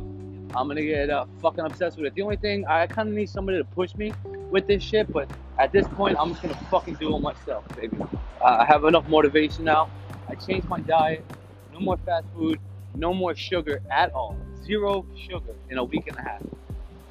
I'm 0.55 0.67
gonna 0.67 0.83
get 0.83 1.11
uh, 1.11 1.27
fucking 1.43 1.65
obsessed 1.65 1.99
with 1.99 2.07
it. 2.07 2.15
The 2.15 2.23
only 2.23 2.37
thing 2.37 2.67
I 2.67 2.87
kind 2.87 3.09
of 3.09 3.15
need 3.15 3.29
somebody 3.29 3.59
to 3.59 3.65
push 3.65 3.95
me 3.95 4.13
with 4.51 4.67
this 4.67 4.83
shit, 4.83 5.13
but 5.13 5.31
at 5.59 5.73
this 5.73 5.87
point, 5.89 6.17
I'm 6.19 6.31
just 6.31 6.43
gonna 6.43 6.55
fucking 6.71 6.95
do 6.95 7.15
it 7.15 7.21
myself, 7.21 7.65
baby. 7.77 7.97
Uh, 8.41 8.57
I 8.61 8.65
have 8.65 8.85
enough 8.85 9.09
motivation 9.09 9.65
now. 9.65 9.91
I 10.29 10.35
changed 10.35 10.69
my 10.69 10.81
diet. 10.81 11.25
No 11.73 11.81
more 11.81 11.97
fast 11.99 12.27
food. 12.35 12.59
No 12.95 13.15
more 13.15 13.35
sugar 13.35 13.81
at 13.91 14.13
all. 14.13 14.37
Zero 14.65 15.07
sugar 15.17 15.55
in 15.69 15.79
a 15.79 15.85
week 15.85 16.07
and 16.09 16.17
a 16.17 16.23
half. 16.23 16.43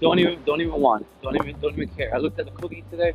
Don't 0.02 0.20
even 0.20 0.44
don't 0.45 0.61
even 0.61 0.74
want 0.74 1.02
it. 1.02 1.07
Don't 1.22 1.36
even 1.36 1.60
don't 1.60 1.74
even 1.74 1.90
care. 1.90 2.14
I 2.14 2.18
looked 2.18 2.40
at 2.40 2.45
the 2.45 2.52
cookie 2.52 2.84
today. 2.90 3.14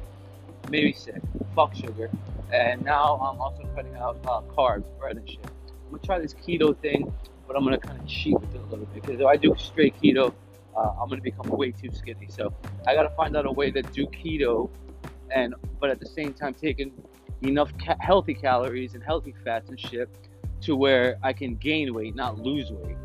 Made 0.70 0.84
me 0.84 0.92
sick. 0.92 1.20
Fuck 1.54 1.74
sugar. 1.74 2.10
And 2.52 2.84
now 2.84 3.14
I'm 3.16 3.40
also 3.40 3.64
cutting 3.74 3.94
out 3.96 4.18
uh, 4.26 4.40
carbs, 4.54 4.84
bread 4.98 5.16
and 5.16 5.28
shit. 5.28 5.40
I'm 5.44 5.90
gonna 5.90 6.02
try 6.02 6.18
this 6.18 6.34
keto 6.34 6.76
thing, 6.76 7.12
but 7.46 7.56
I'm 7.56 7.64
gonna 7.64 7.78
kind 7.78 8.00
of 8.00 8.06
cheat 8.06 8.38
with 8.38 8.54
it 8.54 8.60
a 8.60 8.64
little 8.64 8.86
bit 8.86 9.02
because 9.02 9.20
if 9.20 9.26
I 9.26 9.36
do 9.36 9.54
straight 9.58 10.00
keto, 10.00 10.32
uh, 10.76 10.92
I'm 11.00 11.08
gonna 11.08 11.20
become 11.22 11.48
way 11.48 11.70
too 11.70 11.90
skinny. 11.92 12.28
So 12.28 12.52
I 12.86 12.94
gotta 12.94 13.10
find 13.10 13.36
out 13.36 13.46
a 13.46 13.52
way 13.52 13.70
to 13.70 13.82
do 13.82 14.06
keto, 14.06 14.70
and 15.30 15.54
but 15.80 15.90
at 15.90 16.00
the 16.00 16.06
same 16.06 16.32
time 16.32 16.54
taking 16.54 16.92
enough 17.42 17.72
ca- 17.78 17.96
healthy 18.00 18.34
calories 18.34 18.94
and 18.94 19.02
healthy 19.02 19.34
fats 19.44 19.70
and 19.70 19.78
shit 19.78 20.08
to 20.62 20.76
where 20.76 21.18
I 21.22 21.32
can 21.32 21.56
gain 21.56 21.92
weight, 21.94 22.14
not 22.14 22.38
lose 22.38 22.70
weight. 22.70 22.96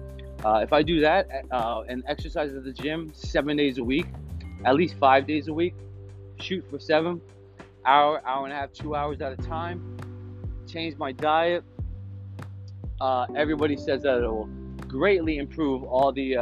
Uh, 0.43 0.59
if 0.63 0.71
I 0.71 0.81
do 0.81 1.01
that 1.01 1.27
uh, 1.51 1.81
and 1.89 2.03
exercise 2.07 2.53
at 2.53 2.63
the 2.63 2.71
gym 2.71 3.11
seven 3.13 3.57
days 3.57 3.77
a 3.77 3.83
week, 3.83 4.07
at 4.63 4.75
least 4.75 4.95
five 4.95 5.27
days 5.27 5.49
a 5.49 5.53
week, 5.53 5.75
shoot 6.39 6.65
for 6.69 6.79
seven, 6.79 7.19
hour, 7.85 8.21
hour 8.25 8.45
and 8.45 8.53
a 8.53 8.55
half, 8.55 8.71
two 8.71 8.95
hours 8.95 9.19
at 9.21 9.33
a 9.33 9.37
time, 9.37 9.97
change 10.67 10.97
my 10.97 11.11
diet. 11.11 11.63
Uh, 13.01 13.25
everybody 13.35 13.75
says 13.75 14.03
that 14.03 14.23
it 14.23 14.27
will 14.27 14.49
greatly 14.87 15.37
improve 15.37 15.83
all 15.83 16.11
the. 16.11 16.37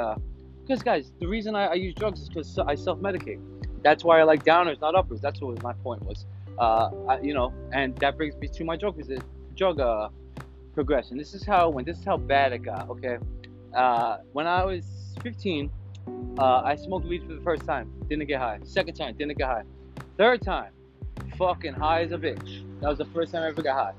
Because, 0.67 0.83
guys, 0.83 1.13
the 1.21 1.27
reason 1.27 1.55
I, 1.55 1.67
I 1.67 1.73
use 1.75 1.93
drugs 1.93 2.19
is 2.19 2.27
because 2.27 2.59
I 2.59 2.75
self 2.75 2.99
medicate. 2.99 3.39
That's 3.83 4.03
why 4.03 4.19
I 4.19 4.23
like 4.23 4.43
downers, 4.43 4.81
not 4.81 4.95
uppers. 4.95 5.21
That's 5.21 5.39
what 5.39 5.63
my 5.63 5.71
point 5.71 6.03
was. 6.03 6.25
Uh, 6.59 6.89
I, 7.07 7.21
you 7.21 7.33
know, 7.33 7.53
and 7.71 7.95
that 7.99 8.17
brings 8.17 8.35
me 8.35 8.49
to 8.49 8.63
my 8.65 8.75
drug, 8.75 9.01
drug 9.55 9.79
uh, 9.79 10.09
progression. 10.73 11.17
This 11.17 11.33
is 11.33 11.45
how 11.45 11.69
when 11.69 11.85
this 11.85 11.99
is 11.99 12.03
how 12.03 12.17
bad 12.17 12.51
it 12.51 12.63
got. 12.63 12.89
Okay, 12.89 13.17
uh, 13.73 14.17
when 14.33 14.45
I 14.45 14.65
was 14.65 15.15
15, 15.23 15.71
uh, 16.37 16.61
I 16.65 16.75
smoked 16.75 17.07
weed 17.07 17.23
for 17.25 17.33
the 17.33 17.41
first 17.41 17.63
time. 17.65 17.89
Didn't 18.09 18.27
get 18.27 18.41
high. 18.41 18.59
Second 18.63 18.95
time, 18.95 19.15
didn't 19.15 19.37
get 19.37 19.47
high. 19.47 19.63
Third 20.17 20.41
time, 20.41 20.73
fucking 21.37 21.75
high 21.75 22.01
as 22.01 22.11
a 22.11 22.17
bitch. 22.17 22.65
That 22.81 22.89
was 22.89 22.97
the 22.97 23.05
first 23.05 23.31
time 23.31 23.43
I 23.43 23.47
ever 23.47 23.61
got 23.61 23.75
high. 23.75 23.93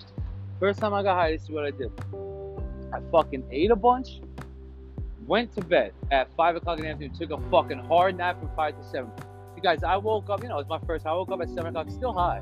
First 0.60 0.80
time 0.80 0.92
I 0.92 1.02
got 1.02 1.14
high, 1.14 1.32
this 1.32 1.44
is 1.44 1.50
what 1.50 1.64
I 1.64 1.70
did. 1.70 1.90
I 2.92 3.00
fucking 3.10 3.44
ate 3.50 3.70
a 3.70 3.76
bunch, 3.76 4.20
went 5.28 5.54
to 5.54 5.60
bed 5.60 5.92
at 6.10 6.34
5 6.36 6.56
o'clock 6.56 6.78
in 6.78 6.84
the 6.84 6.90
afternoon, 6.90 7.14
took 7.14 7.30
a 7.30 7.50
fucking 7.50 7.78
hard 7.78 8.16
nap 8.16 8.40
from 8.40 8.50
5 8.56 8.76
to 8.78 8.84
7. 8.84 9.10
You 9.54 9.62
guys, 9.62 9.84
I 9.84 9.96
woke 9.96 10.30
up, 10.30 10.42
you 10.42 10.48
know, 10.48 10.58
it 10.58 10.66
was 10.66 10.80
my 10.80 10.86
first 10.86 11.06
I 11.06 11.12
woke 11.12 11.30
up 11.30 11.40
at 11.40 11.48
7 11.48 11.66
o'clock, 11.66 11.90
still 11.90 12.12
high, 12.12 12.40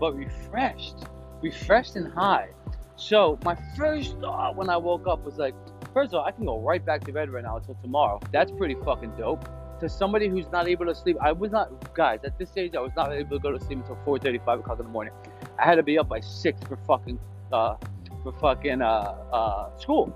but 0.00 0.16
refreshed. 0.16 1.04
Refreshed 1.42 1.96
and 1.96 2.12
high. 2.12 2.48
So, 2.96 3.38
my 3.44 3.56
first 3.76 4.18
thought 4.18 4.56
when 4.56 4.68
I 4.68 4.76
woke 4.76 5.06
up 5.08 5.24
was 5.24 5.36
like, 5.36 5.54
First 5.92 6.14
of 6.14 6.20
all, 6.20 6.24
I 6.24 6.32
can 6.32 6.46
go 6.46 6.58
right 6.58 6.84
back 6.84 7.04
to 7.04 7.12
bed 7.12 7.28
right 7.30 7.44
now 7.44 7.58
until 7.58 7.74
tomorrow. 7.82 8.18
That's 8.32 8.50
pretty 8.50 8.76
fucking 8.82 9.12
dope. 9.18 9.46
To 9.80 9.88
somebody 9.88 10.28
who's 10.28 10.50
not 10.50 10.68
able 10.68 10.86
to 10.86 10.94
sleep, 10.94 11.18
I 11.20 11.32
was 11.32 11.50
not, 11.50 11.94
guys, 11.94 12.20
at 12.24 12.38
this 12.38 12.48
stage, 12.48 12.74
I 12.74 12.80
was 12.80 12.92
not 12.96 13.12
able 13.12 13.36
to 13.36 13.42
go 13.42 13.52
to 13.52 13.60
sleep 13.60 13.78
until 13.80 13.96
4:30, 14.06 14.44
5 14.44 14.60
o'clock 14.60 14.78
in 14.78 14.86
the 14.86 14.90
morning. 14.90 15.12
I 15.58 15.64
had 15.64 15.74
to 15.74 15.82
be 15.82 15.98
up 15.98 16.08
by 16.08 16.20
six 16.20 16.60
for 16.62 16.76
fucking, 16.86 17.18
uh, 17.52 17.76
for 18.22 18.32
fucking 18.32 18.80
uh, 18.80 19.16
uh, 19.32 19.76
school, 19.76 20.14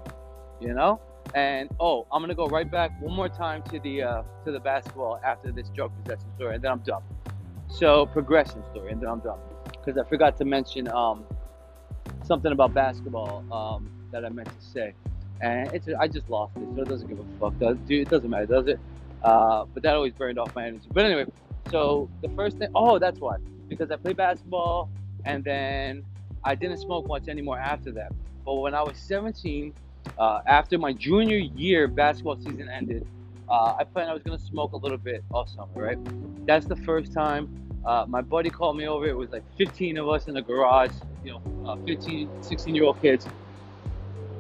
you 0.60 0.72
know. 0.72 1.01
And 1.36 1.68
oh, 1.78 2.06
I'm 2.10 2.22
gonna 2.22 2.34
go 2.34 2.48
right 2.48 2.68
back 2.68 2.90
one 3.00 3.14
more 3.14 3.28
time 3.28 3.62
to 3.64 3.78
the 3.78 4.02
uh, 4.02 4.22
to 4.44 4.50
the 4.50 4.58
basketball 4.58 5.20
after 5.22 5.52
this 5.52 5.68
drug 5.68 5.92
possession 6.02 6.26
story, 6.34 6.54
and 6.56 6.64
then 6.64 6.72
I'm 6.72 6.80
done. 6.80 7.02
So 7.68 8.06
progression 8.06 8.64
story, 8.72 8.90
and 8.90 9.00
then 9.00 9.08
I'm 9.08 9.20
done. 9.20 9.38
Because 9.70 9.96
I 9.96 10.08
forgot 10.08 10.36
to 10.38 10.44
mention 10.44 10.88
um, 10.88 11.24
something 12.24 12.50
about 12.50 12.74
basketball 12.74 13.44
um, 13.52 13.88
that 14.10 14.24
I 14.24 14.30
meant 14.30 14.48
to 14.48 14.66
say 14.66 14.94
and 15.40 15.72
it's 15.72 15.88
I 15.98 16.08
just 16.08 16.28
lost 16.30 16.56
it, 16.56 16.66
so 16.74 16.82
it 16.82 16.88
doesn't 16.88 17.08
give 17.08 17.18
a 17.18 17.24
fuck. 17.38 17.58
Does 17.58 17.76
dude? 17.86 18.06
It 18.06 18.10
doesn't 18.10 18.28
matter, 18.28 18.46
does 18.46 18.66
it? 18.68 18.80
Uh, 19.22 19.64
but 19.72 19.82
that 19.82 19.94
always 19.94 20.12
burned 20.12 20.38
off 20.38 20.54
my 20.54 20.66
energy. 20.66 20.88
But 20.92 21.04
anyway, 21.04 21.26
so 21.70 22.08
the 22.22 22.28
first 22.30 22.58
thing, 22.58 22.68
oh, 22.74 22.98
that's 22.98 23.18
why, 23.18 23.36
because 23.68 23.90
I 23.90 23.96
played 23.96 24.16
basketball, 24.16 24.88
and 25.24 25.44
then 25.44 26.04
I 26.44 26.54
didn't 26.54 26.78
smoke 26.78 27.06
much 27.08 27.28
anymore 27.28 27.58
after 27.58 27.90
that. 27.92 28.12
But 28.44 28.54
when 28.54 28.74
I 28.74 28.82
was 28.82 28.96
17, 28.98 29.74
Uh, 30.19 30.41
after 30.47 30.78
my 30.78 30.93
junior 30.93 31.37
year 31.37 31.89
basketball 31.89 32.37
season 32.37 32.69
ended, 32.69 33.07
uh, 33.49 33.77
I 33.78 33.85
planned 33.85 34.11
I 34.11 34.15
was 34.15 34.23
gonna 34.23 34.39
smoke 34.39 34.73
a 34.73 34.77
little 34.77 34.99
bit 34.99 35.23
all 35.31 35.47
summer, 35.47 35.69
right? 35.74 35.99
That's 36.47 36.66
the 36.66 36.77
first 36.77 37.12
time. 37.12 37.49
Uh, 37.85 38.05
my 38.09 38.20
buddy 38.20 38.51
called 38.51 38.77
me 38.77 38.89
over. 38.89 39.07
It 39.07 39.16
was 39.16 39.31
like 39.31 39.45
15 39.57 39.97
of 39.99 40.09
us 40.09 40.27
in 40.27 40.35
the 40.35 40.43
garage, 40.43 40.91
you 41.24 41.33
know, 41.33 41.43
uh, 41.66 41.77
15, 41.87 42.43
16 42.43 42.74
year 42.74 42.85
old 42.85 43.01
kids. 43.01 43.27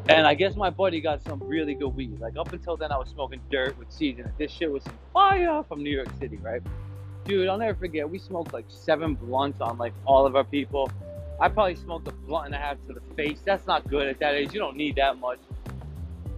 And 0.08 0.26
I 0.26 0.34
guess 0.34 0.54
my 0.54 0.70
buddy 0.70 1.00
got 1.00 1.22
some 1.22 1.40
really 1.40 1.74
good 1.74 1.88
weed. 1.88 2.20
Like 2.20 2.36
up 2.36 2.52
until 2.52 2.76
then, 2.76 2.92
I 2.92 2.96
was 2.96 3.08
smoking 3.08 3.40
dirt 3.50 3.76
with 3.78 3.90
seeds 3.90 4.20
it. 4.20 4.26
This 4.38 4.50
shit 4.50 4.70
was 4.70 4.84
fire 5.12 5.64
from 5.64 5.82
New 5.82 5.90
York 5.90 6.08
City, 6.20 6.36
right? 6.36 6.62
Dude, 7.24 7.48
I'll 7.48 7.58
never 7.58 7.76
forget. 7.76 8.08
We 8.08 8.18
smoked 8.18 8.52
like 8.52 8.66
seven 8.68 9.14
blunts 9.14 9.60
on 9.60 9.78
like 9.78 9.92
all 10.04 10.26
of 10.26 10.36
our 10.36 10.44
people. 10.44 10.90
I 11.40 11.48
probably 11.48 11.74
smoked 11.76 12.06
a 12.08 12.12
blunt 12.12 12.46
and 12.46 12.54
a 12.54 12.58
half 12.58 12.76
to 12.86 12.92
the 12.92 13.00
face. 13.14 13.40
That's 13.44 13.66
not 13.66 13.88
good 13.88 14.06
at 14.06 14.18
that 14.20 14.34
age. 14.34 14.54
You 14.54 14.60
don't 14.60 14.76
need 14.76 14.96
that 14.96 15.18
much. 15.18 15.38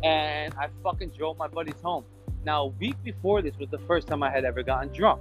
And 0.02 0.54
I 0.54 0.68
fucking 0.82 1.10
drove 1.10 1.36
my 1.38 1.48
buddies 1.48 1.80
home. 1.82 2.04
Now, 2.44 2.64
a 2.64 2.66
week 2.66 2.96
before 3.02 3.42
this 3.42 3.56
was 3.58 3.68
the 3.70 3.78
first 3.80 4.06
time 4.06 4.22
I 4.22 4.30
had 4.30 4.44
ever 4.44 4.62
gotten 4.62 4.92
drunk. 4.92 5.20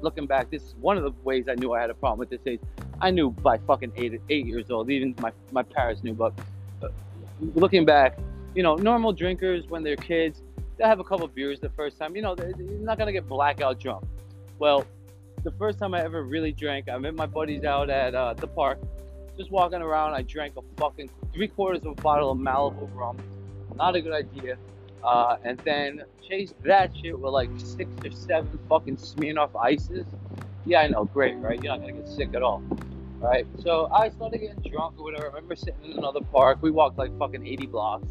Looking 0.00 0.26
back, 0.26 0.50
this 0.50 0.62
is 0.62 0.74
one 0.80 0.96
of 0.96 1.02
the 1.02 1.12
ways 1.24 1.46
I 1.48 1.54
knew 1.54 1.72
I 1.72 1.80
had 1.80 1.90
a 1.90 1.94
problem 1.94 2.18
with 2.18 2.30
this 2.30 2.40
age. 2.46 2.60
I 3.00 3.10
knew 3.10 3.30
by 3.30 3.58
fucking 3.58 3.92
eight, 3.96 4.20
eight 4.28 4.46
years 4.46 4.70
old. 4.70 4.90
Even 4.90 5.14
my, 5.20 5.32
my 5.50 5.62
parents 5.62 6.04
knew. 6.04 6.14
But 6.14 6.38
uh, 6.82 6.88
looking 7.54 7.84
back, 7.84 8.18
you 8.54 8.62
know, 8.62 8.76
normal 8.76 9.12
drinkers 9.12 9.66
when 9.68 9.82
they're 9.82 9.96
kids, 9.96 10.42
they'll 10.76 10.86
have 10.86 11.00
a 11.00 11.04
couple 11.04 11.26
beers 11.28 11.60
the 11.60 11.70
first 11.70 11.98
time. 11.98 12.14
You 12.14 12.22
know, 12.22 12.34
they're 12.34 12.52
not 12.56 12.98
gonna 12.98 13.12
get 13.12 13.28
blackout 13.28 13.80
drunk. 13.80 14.04
Well, 14.58 14.84
the 15.44 15.52
first 15.52 15.78
time 15.78 15.94
I 15.94 16.02
ever 16.02 16.22
really 16.22 16.52
drank, 16.52 16.88
I 16.88 16.98
met 16.98 17.14
my 17.14 17.26
buddies 17.26 17.64
out 17.64 17.90
at 17.90 18.14
uh, 18.14 18.34
the 18.34 18.46
park, 18.46 18.78
just 19.36 19.50
walking 19.50 19.80
around. 19.80 20.14
I 20.14 20.22
drank 20.22 20.54
a 20.56 20.62
fucking 20.76 21.10
three 21.32 21.48
quarters 21.48 21.80
of 21.82 21.98
a 21.98 22.02
bottle 22.02 22.30
of 22.32 22.38
Malibu 22.38 22.88
rum. 22.94 23.16
Not 23.78 23.94
a 23.94 24.02
good 24.02 24.12
idea. 24.12 24.58
Uh, 25.04 25.36
and 25.44 25.58
then 25.60 26.02
chase 26.26 26.52
that 26.64 26.90
shit 26.96 27.18
with 27.18 27.32
like 27.32 27.48
six 27.56 27.88
or 28.04 28.10
seven 28.10 28.58
fucking 28.68 28.96
Smirnoff 28.96 29.50
ices. 29.60 30.04
Yeah, 30.66 30.80
I 30.80 30.88
know, 30.88 31.04
great, 31.04 31.36
right? 31.36 31.62
You're 31.62 31.72
not 31.72 31.80
gonna 31.80 31.92
get 31.92 32.08
sick 32.08 32.34
at 32.34 32.42
all, 32.42 32.62
right? 33.20 33.46
So 33.62 33.88
I 33.92 34.10
started 34.10 34.38
getting 34.38 34.70
drunk 34.70 34.98
or 34.98 35.04
whatever. 35.04 35.26
I 35.26 35.28
remember 35.28 35.54
sitting 35.54 35.92
in 35.92 35.98
another 35.98 36.20
park. 36.32 36.58
We 36.60 36.72
walked 36.72 36.98
like 36.98 37.16
fucking 37.18 37.46
80 37.46 37.66
blocks. 37.66 38.08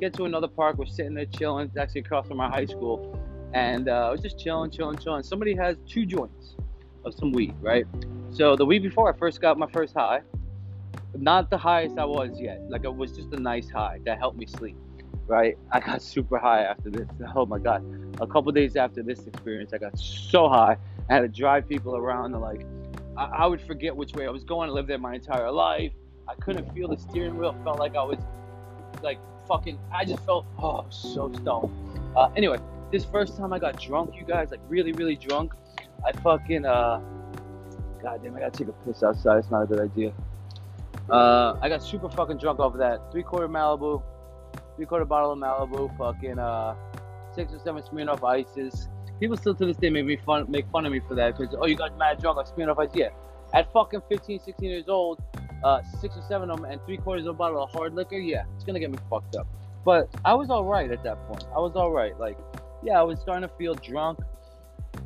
Get 0.00 0.12
to 0.14 0.24
another 0.24 0.48
park. 0.48 0.76
We're 0.76 0.86
sitting 0.86 1.14
there 1.14 1.26
chilling. 1.26 1.68
It's 1.68 1.76
actually 1.76 2.00
across 2.00 2.26
from 2.26 2.40
our 2.40 2.50
high 2.50 2.66
school, 2.66 3.16
and 3.52 3.88
uh, 3.88 4.08
I 4.08 4.10
was 4.10 4.20
just 4.20 4.38
chilling, 4.38 4.72
chilling, 4.72 4.98
chilling. 4.98 5.22
Somebody 5.22 5.54
has 5.54 5.76
two 5.88 6.04
joints 6.04 6.56
of 7.04 7.14
some 7.14 7.30
weed, 7.30 7.54
right? 7.60 7.86
So 8.32 8.56
the 8.56 8.66
week 8.66 8.82
before 8.82 9.14
I 9.14 9.16
first 9.16 9.40
got 9.40 9.56
my 9.56 9.70
first 9.70 9.94
high, 9.94 10.22
not 11.16 11.50
the 11.50 11.58
highest 11.58 11.96
I 11.98 12.04
was 12.04 12.40
yet. 12.40 12.60
Like 12.68 12.82
it 12.82 12.94
was 12.94 13.12
just 13.12 13.32
a 13.32 13.38
nice 13.38 13.70
high 13.70 14.00
that 14.04 14.18
helped 14.18 14.36
me 14.36 14.46
sleep 14.46 14.76
right? 15.26 15.56
I 15.72 15.80
got 15.80 16.02
super 16.14 16.38
high 16.38 16.62
after 16.62 16.90
this. 16.90 17.08
Oh 17.36 17.46
my 17.46 17.58
god! 17.58 17.84
A 18.20 18.26
couple 18.26 18.52
days 18.52 18.76
after 18.76 19.02
this 19.02 19.26
experience, 19.26 19.72
I 19.72 19.78
got 19.78 19.98
so 19.98 20.48
high. 20.48 20.76
I 21.08 21.14
had 21.14 21.20
to 21.20 21.28
drive 21.28 21.68
people 21.68 21.96
around. 21.96 22.32
And 22.32 22.42
like, 22.42 22.64
I, 23.16 23.24
I 23.24 23.46
would 23.46 23.60
forget 23.60 23.94
which 23.94 24.12
way 24.12 24.26
I 24.26 24.30
was 24.30 24.44
going. 24.44 24.70
I 24.70 24.72
lived 24.72 24.88
there 24.88 24.98
my 24.98 25.14
entire 25.14 25.50
life. 25.50 25.92
I 26.28 26.34
couldn't 26.34 26.72
feel 26.74 26.88
the 26.88 26.96
steering 26.96 27.36
wheel. 27.36 27.56
Felt 27.64 27.78
like 27.78 27.96
I 27.96 28.04
was 28.04 28.18
like 29.02 29.18
fucking. 29.48 29.78
I 29.92 30.04
just 30.04 30.24
felt 30.24 30.46
oh 30.62 30.86
so 30.90 31.32
stoned. 31.32 31.72
Uh, 32.16 32.30
anyway, 32.36 32.58
this 32.92 33.04
first 33.04 33.36
time 33.36 33.52
I 33.52 33.58
got 33.58 33.80
drunk, 33.80 34.14
you 34.16 34.24
guys, 34.24 34.50
like 34.50 34.60
really 34.68 34.92
really 34.92 35.16
drunk. 35.16 35.52
I 36.06 36.12
fucking 36.12 36.64
uh, 36.64 37.00
god 38.02 38.22
damn, 38.22 38.36
I 38.36 38.40
gotta 38.40 38.50
take 38.56 38.68
a 38.68 38.72
piss 38.84 39.02
outside. 39.02 39.38
It's 39.38 39.50
not 39.50 39.62
a 39.62 39.66
good 39.66 39.80
idea. 39.80 40.12
Uh, 41.10 41.58
I 41.60 41.68
got 41.68 41.82
super 41.82 42.08
fucking 42.08 42.38
drunk 42.38 42.60
over 42.60 42.78
that 42.78 43.10
three 43.12 43.22
quarter 43.22 43.48
Malibu 43.48 44.02
three 44.76 44.86
quarter 44.86 45.04
bottle 45.04 45.32
of 45.32 45.38
Malibu, 45.38 45.96
fucking 45.96 46.38
uh, 46.38 46.74
six 47.34 47.52
or 47.52 47.58
seven 47.58 47.82
Smirnoff 47.82 48.22
ices. 48.22 48.88
People 49.20 49.36
still 49.36 49.54
to 49.54 49.66
this 49.66 49.76
day 49.76 49.90
make 49.90 50.04
me 50.04 50.16
fun, 50.16 50.50
make 50.50 50.66
fun 50.70 50.84
of 50.86 50.92
me 50.92 51.00
for 51.06 51.14
that 51.14 51.36
because 51.36 51.54
oh, 51.58 51.66
you 51.66 51.76
got 51.76 51.96
mad 51.98 52.20
drunk 52.20 52.38
on 52.38 52.44
Smirnoff 52.46 52.78
ice. 52.78 52.90
Yeah, 52.94 53.10
at 53.52 53.72
fucking 53.72 54.02
15, 54.08 54.40
16 54.40 54.68
years 54.68 54.88
old, 54.88 55.22
uh, 55.62 55.82
six 56.00 56.16
or 56.16 56.22
seven 56.22 56.50
of 56.50 56.60
them 56.60 56.70
and 56.70 56.80
three 56.84 56.96
quarters 56.96 57.26
of 57.26 57.34
a 57.34 57.38
bottle 57.38 57.62
of 57.62 57.70
hard 57.70 57.94
liquor. 57.94 58.18
Yeah, 58.18 58.44
it's 58.54 58.64
gonna 58.64 58.80
get 58.80 58.90
me 58.90 58.98
fucked 59.08 59.36
up. 59.36 59.46
But 59.84 60.08
I 60.24 60.34
was 60.34 60.50
all 60.50 60.64
right 60.64 60.90
at 60.90 61.02
that 61.04 61.26
point. 61.28 61.46
I 61.54 61.58
was 61.58 61.76
all 61.76 61.90
right. 61.90 62.18
Like, 62.18 62.38
yeah, 62.82 62.98
I 62.98 63.02
was 63.02 63.20
starting 63.20 63.48
to 63.48 63.54
feel 63.56 63.74
drunk, 63.74 64.18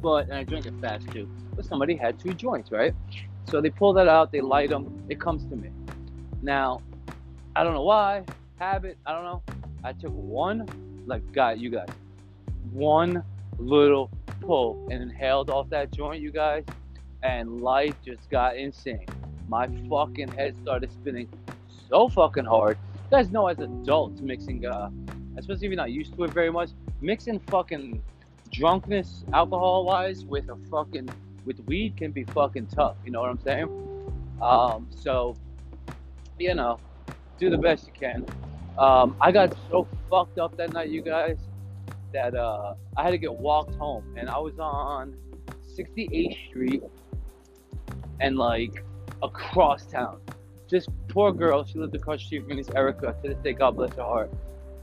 but 0.01 0.24
and 0.24 0.35
I 0.35 0.45
drank 0.45 0.66
it 0.66 0.74
fast 0.81 1.09
too. 1.11 1.28
But 1.55 1.65
somebody 1.65 1.97
had 1.97 2.19
two 2.19 2.32
joints, 2.32 2.70
right? 2.70 2.95
So 3.51 3.61
they 3.61 3.70
pull 3.70 3.93
that 3.95 4.09
out, 4.09 4.31
they 4.31 4.40
light 4.40 4.70
them. 4.70 5.05
It 5.09 5.20
comes 5.20 5.45
to 5.47 5.57
me. 5.57 5.70
Now, 6.43 6.82
I 7.57 7.65
don't 7.65 7.74
know 7.74 7.82
why 7.82 8.24
habit. 8.59 8.99
I 9.07 9.12
don't 9.12 9.24
know. 9.24 9.43
I 9.84 9.92
took 9.92 10.12
one, 10.12 10.66
like, 11.06 11.30
God, 11.32 11.59
you 11.59 11.70
guys, 11.70 11.88
one 12.72 13.22
little 13.59 14.10
pull 14.40 14.86
and 14.90 15.02
inhaled 15.02 15.50
off 15.50 15.68
that 15.70 15.92
joint, 15.92 16.20
you 16.20 16.30
guys, 16.30 16.64
and 17.22 17.60
life 17.60 17.94
just 18.05 18.28
got 18.30 18.56
insane. 18.56 19.06
My 19.48 19.68
fucking 19.88 20.28
head 20.28 20.56
started 20.62 20.92
spinning 20.92 21.28
so 21.88 22.09
fucking 22.09 22.44
hard. 22.44 22.78
You 22.94 23.10
guys 23.10 23.30
know 23.30 23.46
as 23.46 23.59
adults 23.59 24.20
mixing, 24.20 24.66
uh, 24.66 24.90
especially 25.36 25.66
if 25.66 25.70
you're 25.70 25.76
not 25.76 25.90
used 25.90 26.14
to 26.16 26.24
it 26.24 26.30
very 26.32 26.50
much, 26.50 26.70
mixing 27.00 27.40
fucking 27.40 28.02
drunkenness, 28.50 29.24
alcohol 29.32 29.84
wise, 29.84 30.24
with 30.24 30.48
a 30.50 30.56
fucking 30.70 31.09
with 31.44 31.60
weed 31.66 31.96
can 31.96 32.10
be 32.10 32.24
fucking 32.24 32.66
tough. 32.66 32.96
You 33.05 33.10
know 33.10 33.20
what 33.20 33.30
I'm 33.30 33.40
saying? 33.40 34.12
Um, 34.42 34.86
so, 34.90 35.34
you 36.38 36.55
know, 36.55 36.78
do 37.38 37.48
the 37.48 37.56
best 37.56 37.86
you 37.86 37.92
can. 37.92 38.26
Um, 38.78 39.16
I 39.20 39.32
got 39.32 39.55
so 39.70 39.88
fucked 40.09 40.38
up 40.38 40.56
that 40.56 40.72
night, 40.72 40.88
you 40.88 41.02
guys, 41.02 41.38
that 42.12 42.34
uh, 42.34 42.74
I 42.96 43.02
had 43.02 43.10
to 43.10 43.18
get 43.18 43.34
walked 43.34 43.74
home, 43.74 44.14
and 44.16 44.30
I 44.30 44.38
was 44.38 44.59
on 44.59 45.16
68th 45.76 46.48
Street 46.48 46.82
and 48.20 48.36
like 48.36 48.84
across 49.22 49.84
town. 49.86 50.20
Just 50.70 50.90
poor 51.09 51.32
girl, 51.32 51.64
she 51.64 51.78
lived 51.78 51.94
across 51.96 52.20
the 52.20 52.26
street 52.26 52.46
from 52.46 52.56
me, 52.56 52.64
Erica. 52.74 53.16
To 53.22 53.28
this 53.28 53.38
day, 53.38 53.52
God 53.52 53.76
bless 53.76 53.94
her 53.94 54.02
heart. 54.02 54.30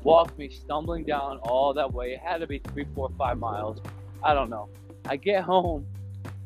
Walked 0.03 0.37
me 0.37 0.49
stumbling 0.49 1.05
down 1.05 1.37
all 1.43 1.73
that 1.73 1.91
way. 1.93 2.13
It 2.13 2.19
had 2.19 2.39
to 2.39 2.47
be 2.47 2.59
three, 2.59 2.85
four, 2.93 3.09
five 3.17 3.37
miles. 3.39 3.79
I 4.23 4.33
don't 4.33 4.49
know. 4.49 4.69
I 5.05 5.15
get 5.15 5.43
home 5.43 5.85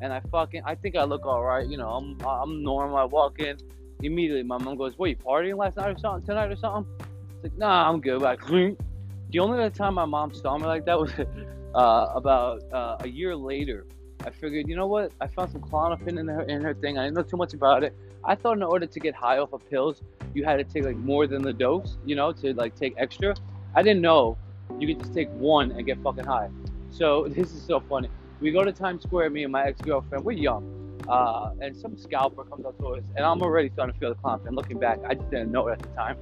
and 0.00 0.12
I 0.12 0.20
fucking 0.30 0.62
I 0.64 0.74
think 0.74 0.96
I 0.96 1.04
look 1.04 1.26
all 1.26 1.42
right. 1.42 1.66
You 1.66 1.78
know, 1.78 1.88
I'm 1.88 2.18
I'm 2.26 2.62
normal. 2.62 2.96
I 2.96 3.04
walk 3.04 3.40
in 3.40 3.56
immediately. 4.02 4.42
My 4.42 4.58
mom 4.58 4.76
goes, 4.76 4.96
"What 4.96 5.10
you 5.10 5.16
partying 5.16 5.56
last 5.56 5.76
night 5.76 5.96
or 5.96 5.98
something? 5.98 6.26
Tonight 6.26 6.50
or 6.52 6.56
something?" 6.56 7.09
Like, 7.42 7.56
nah, 7.56 7.88
I'm 7.88 8.00
good. 8.00 8.20
Like, 8.20 8.46
the 8.46 9.38
only 9.38 9.58
other 9.58 9.70
time 9.70 9.94
my 9.94 10.04
mom 10.04 10.34
saw 10.34 10.58
me 10.58 10.66
like 10.66 10.84
that 10.86 10.98
was 10.98 11.12
uh, 11.74 12.06
about 12.14 12.62
uh, 12.72 12.98
a 13.00 13.08
year 13.08 13.34
later. 13.34 13.86
I 14.24 14.30
figured, 14.30 14.68
you 14.68 14.76
know 14.76 14.86
what? 14.86 15.12
I 15.20 15.26
found 15.26 15.52
some 15.52 15.62
Klonopin 15.62 16.18
in 16.18 16.28
her 16.28 16.42
in 16.42 16.60
her 16.60 16.74
thing. 16.74 16.98
I 16.98 17.04
didn't 17.04 17.16
know 17.16 17.22
too 17.22 17.38
much 17.38 17.54
about 17.54 17.82
it. 17.84 17.94
I 18.22 18.34
thought 18.34 18.58
in 18.58 18.62
order 18.62 18.84
to 18.84 19.00
get 19.00 19.14
high 19.14 19.38
off 19.38 19.54
of 19.54 19.68
pills, 19.70 20.02
you 20.34 20.44
had 20.44 20.56
to 20.56 20.64
take 20.64 20.84
like 20.84 20.96
more 20.96 21.26
than 21.26 21.40
the 21.40 21.54
dose, 21.54 21.96
you 22.04 22.14
know, 22.14 22.30
to 22.32 22.52
like 22.52 22.74
take 22.76 22.94
extra. 22.98 23.34
I 23.74 23.82
didn't 23.82 24.02
know 24.02 24.36
you 24.78 24.86
could 24.88 25.00
just 25.00 25.14
take 25.14 25.30
one 25.30 25.72
and 25.72 25.86
get 25.86 26.02
fucking 26.02 26.24
high. 26.24 26.50
So 26.90 27.28
this 27.30 27.52
is 27.54 27.62
so 27.62 27.80
funny. 27.80 28.10
We 28.40 28.50
go 28.50 28.62
to 28.62 28.72
Times 28.72 29.04
Square, 29.04 29.30
me 29.30 29.44
and 29.44 29.52
my 29.52 29.64
ex-girlfriend. 29.64 30.24
We're 30.24 30.32
young, 30.32 31.00
uh, 31.08 31.52
and 31.60 31.74
some 31.74 31.96
scalper 31.96 32.44
comes 32.44 32.66
up 32.66 32.76
to 32.78 32.88
us, 32.96 33.04
and 33.16 33.24
I'm 33.24 33.40
already 33.40 33.70
starting 33.70 33.94
to 33.94 34.00
feel 34.00 34.10
the 34.10 34.20
Klonopin. 34.20 34.54
Looking 34.54 34.78
back, 34.78 34.98
I 35.06 35.14
just 35.14 35.30
didn't 35.30 35.50
know 35.50 35.68
it 35.68 35.72
at 35.72 35.78
the 35.80 35.88
time 35.88 36.16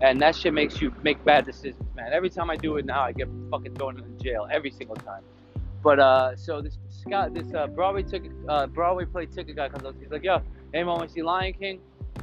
and 0.00 0.20
that 0.20 0.36
shit 0.36 0.52
makes 0.52 0.80
you 0.80 0.92
make 1.02 1.22
bad 1.24 1.44
decisions, 1.44 1.88
man. 1.94 2.12
Every 2.12 2.30
time 2.30 2.50
I 2.50 2.56
do 2.56 2.76
it 2.76 2.84
now, 2.84 3.02
I 3.02 3.12
get 3.12 3.28
fucking 3.50 3.74
thrown 3.76 3.98
in 3.98 4.18
jail 4.18 4.46
every 4.50 4.70
single 4.70 4.96
time. 4.96 5.22
But 5.82 6.00
uh, 6.00 6.36
so 6.36 6.60
this 6.60 6.78
Scott, 6.88 7.34
this 7.34 7.52
uh, 7.54 7.66
Broadway 7.68 8.02
ticket, 8.02 8.32
uh, 8.48 8.66
Broadway 8.66 9.04
play 9.04 9.26
ticket 9.26 9.56
guy 9.56 9.68
comes 9.68 9.84
up. 9.84 9.94
He's 10.00 10.10
like, 10.10 10.24
"Yo, 10.24 10.42
anyone 10.74 10.98
want 10.98 11.08
to 11.08 11.14
see 11.14 11.22
Lion 11.22 11.52
King?" 11.54 11.80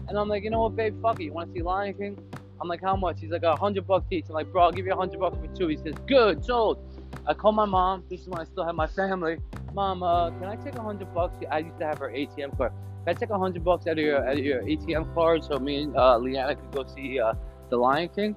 And 0.08 0.18
I'm 0.18 0.28
like, 0.28 0.44
"You 0.44 0.50
know 0.50 0.62
what, 0.62 0.76
babe? 0.76 1.02
Fuck 1.02 1.20
it. 1.20 1.26
You 1.26 1.34
want 1.34 1.50
to 1.50 1.54
see 1.54 1.64
Lion 1.64 1.94
King?" 1.94 2.18
I'm 2.62 2.68
like, 2.68 2.82
"How 2.82 2.96
much?" 2.96 3.22
He's 3.22 3.32
like, 3.32 3.44
"A 3.44 3.56
hundred 3.56 3.88
bucks 3.88 4.06
each." 4.12 4.26
I'm 4.28 4.36
like, 4.36 4.52
"Bro, 4.52 4.64
I'll 4.64 4.72
give 4.72 4.86
you 4.86 4.94
a 4.94 4.98
hundred 4.98 5.20
bucks 5.20 5.38
for 5.38 5.48
two. 5.56 5.68
He 5.68 5.78
says, 5.78 5.96
"Good, 6.08 6.44
sold." 6.44 6.78
I 7.26 7.34
call 7.34 7.54
my 7.54 7.66
mom. 7.66 8.04
This 8.10 8.22
is 8.22 8.28
when 8.28 8.42
I 8.42 8.44
still 8.44 8.66
have 8.66 8.76
my 8.76 8.88
family. 8.88 9.38
Mom, 9.74 10.04
uh, 10.04 10.30
can 10.32 10.44
I 10.46 10.56
take 10.58 10.76
a 10.76 10.82
hundred 10.82 11.14
bucks? 11.14 11.36
I 11.50 11.60
used 11.60 11.80
to 11.80 11.86
have 11.86 12.00
her 12.00 12.10
ATM 12.10 12.58
card. 12.58 12.74
Can 13.06 13.16
I 13.16 13.20
take 13.20 13.30
a 13.30 13.40
hundred 13.40 13.64
bucks 13.64 13.88
out 13.88 13.94
of 13.94 14.00
your 14.00 14.28
out 14.28 14.34
of 14.34 14.44
your 14.44 14.62
ATM 14.62 15.14
card 15.14 15.44
so 15.44 15.58
me 15.58 15.84
and 15.84 15.96
uh, 15.96 16.18
Leanna 16.18 16.56
could 16.56 16.72
go 16.72 16.86
see 16.86 17.20
uh, 17.20 17.34
the 17.70 17.78
Lion 17.78 18.10
King? 18.10 18.36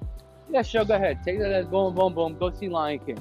Yeah, 0.49 0.61
sure, 0.61 0.85
go 0.85 0.95
ahead. 0.95 1.19
Take 1.25 1.39
that 1.39 1.51
as 1.51 1.65
boom, 1.67 1.93
boom, 1.93 2.13
boom. 2.13 2.37
Go 2.37 2.51
see 2.51 2.69
Lion 2.69 2.99
King. 2.99 3.19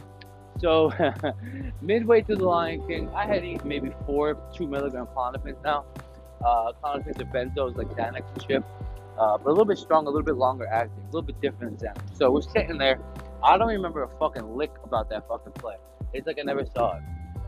So, 0.61 0.93
midway 1.83 2.23
through 2.23 2.37
the 2.37 2.47
Lion 2.47 2.87
King, 2.87 3.11
I 3.15 3.27
had 3.27 3.45
eaten 3.45 3.69
maybe 3.69 3.91
four 4.07 4.39
two 4.55 4.67
milligram 4.67 5.07
Klonopins 5.15 5.63
now. 5.63 5.85
Uh, 6.45 6.73
Klonopins 6.83 7.21
are 7.21 7.25
benzos 7.25 7.77
like 7.77 7.89
Xanax 7.89 8.47
shit, 8.47 8.63
uh, 9.19 9.37
but 9.39 9.47
a 9.47 9.51
little 9.51 9.65
bit 9.65 9.79
strong, 9.79 10.07
a 10.07 10.11
little 10.11 10.23
bit 10.25 10.37
longer 10.37 10.67
acting, 10.67 11.03
a 11.03 11.07
little 11.07 11.23
bit 11.23 11.41
different 11.41 11.79
than 11.79 11.91
Xanax. 11.91 12.17
So 12.17 12.31
we're 12.31 12.43
sitting 12.43 12.79
there. 12.79 13.01
I 13.43 13.59
don't 13.59 13.69
remember 13.69 14.03
a 14.03 14.09
fucking 14.19 14.57
lick 14.57 14.73
about 14.85 15.11
that 15.11 15.29
fucking 15.29 15.53
play. 15.53 15.77
It's 16.13 16.27
like 16.27 16.39
I 16.39 16.43
never 16.43 16.65
saw 16.65 16.97
it. 16.97 17.03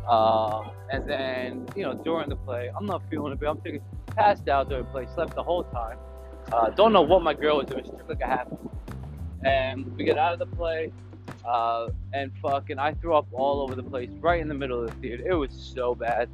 Uh, 0.09 0.71
and 0.91 1.09
then, 1.09 1.67
you 1.77 1.83
know, 1.83 1.95
during 1.95 2.29
the 2.29 2.37
play, 2.37 2.71
I'm 2.75 2.87
not 2.87 3.03
feeling 3.11 3.33
it, 3.33 3.41
but 3.41 3.49
I'm 3.49 3.61
thinking, 3.61 3.83
passed 4.07 4.49
out 4.49 4.69
during 4.69 4.85
the 4.85 4.91
play, 4.91 5.07
slept 5.15 5.35
the 5.35 5.43
whole 5.43 5.65
time. 5.65 5.99
Uh, 6.53 6.71
don't 6.71 6.93
know 6.93 7.03
what 7.03 7.23
my 7.23 7.35
girl 7.35 7.59
was 7.59 7.67
doing. 7.67 7.85
She 7.85 7.91
took 7.91 8.09
like 8.09 8.21
a 8.21 8.27
half. 8.27 8.49
and 9.45 9.97
we 9.97 10.05
get 10.05 10.19
out 10.19 10.33
of 10.33 10.39
the 10.39 10.47
play, 10.57 10.93
uh, 11.47 11.89
and 12.13 12.33
fucking 12.43 12.79
I 12.79 12.95
threw 12.95 13.15
up 13.15 13.27
all 13.33 13.61
over 13.61 13.75
the 13.75 13.83
place, 13.83 14.11
right 14.21 14.41
in 14.41 14.49
the 14.49 14.55
middle 14.55 14.83
of 14.83 14.91
the 14.91 14.97
theater. 14.97 15.25
It 15.29 15.35
was 15.35 15.53
so 15.53 15.95
bad. 15.95 16.29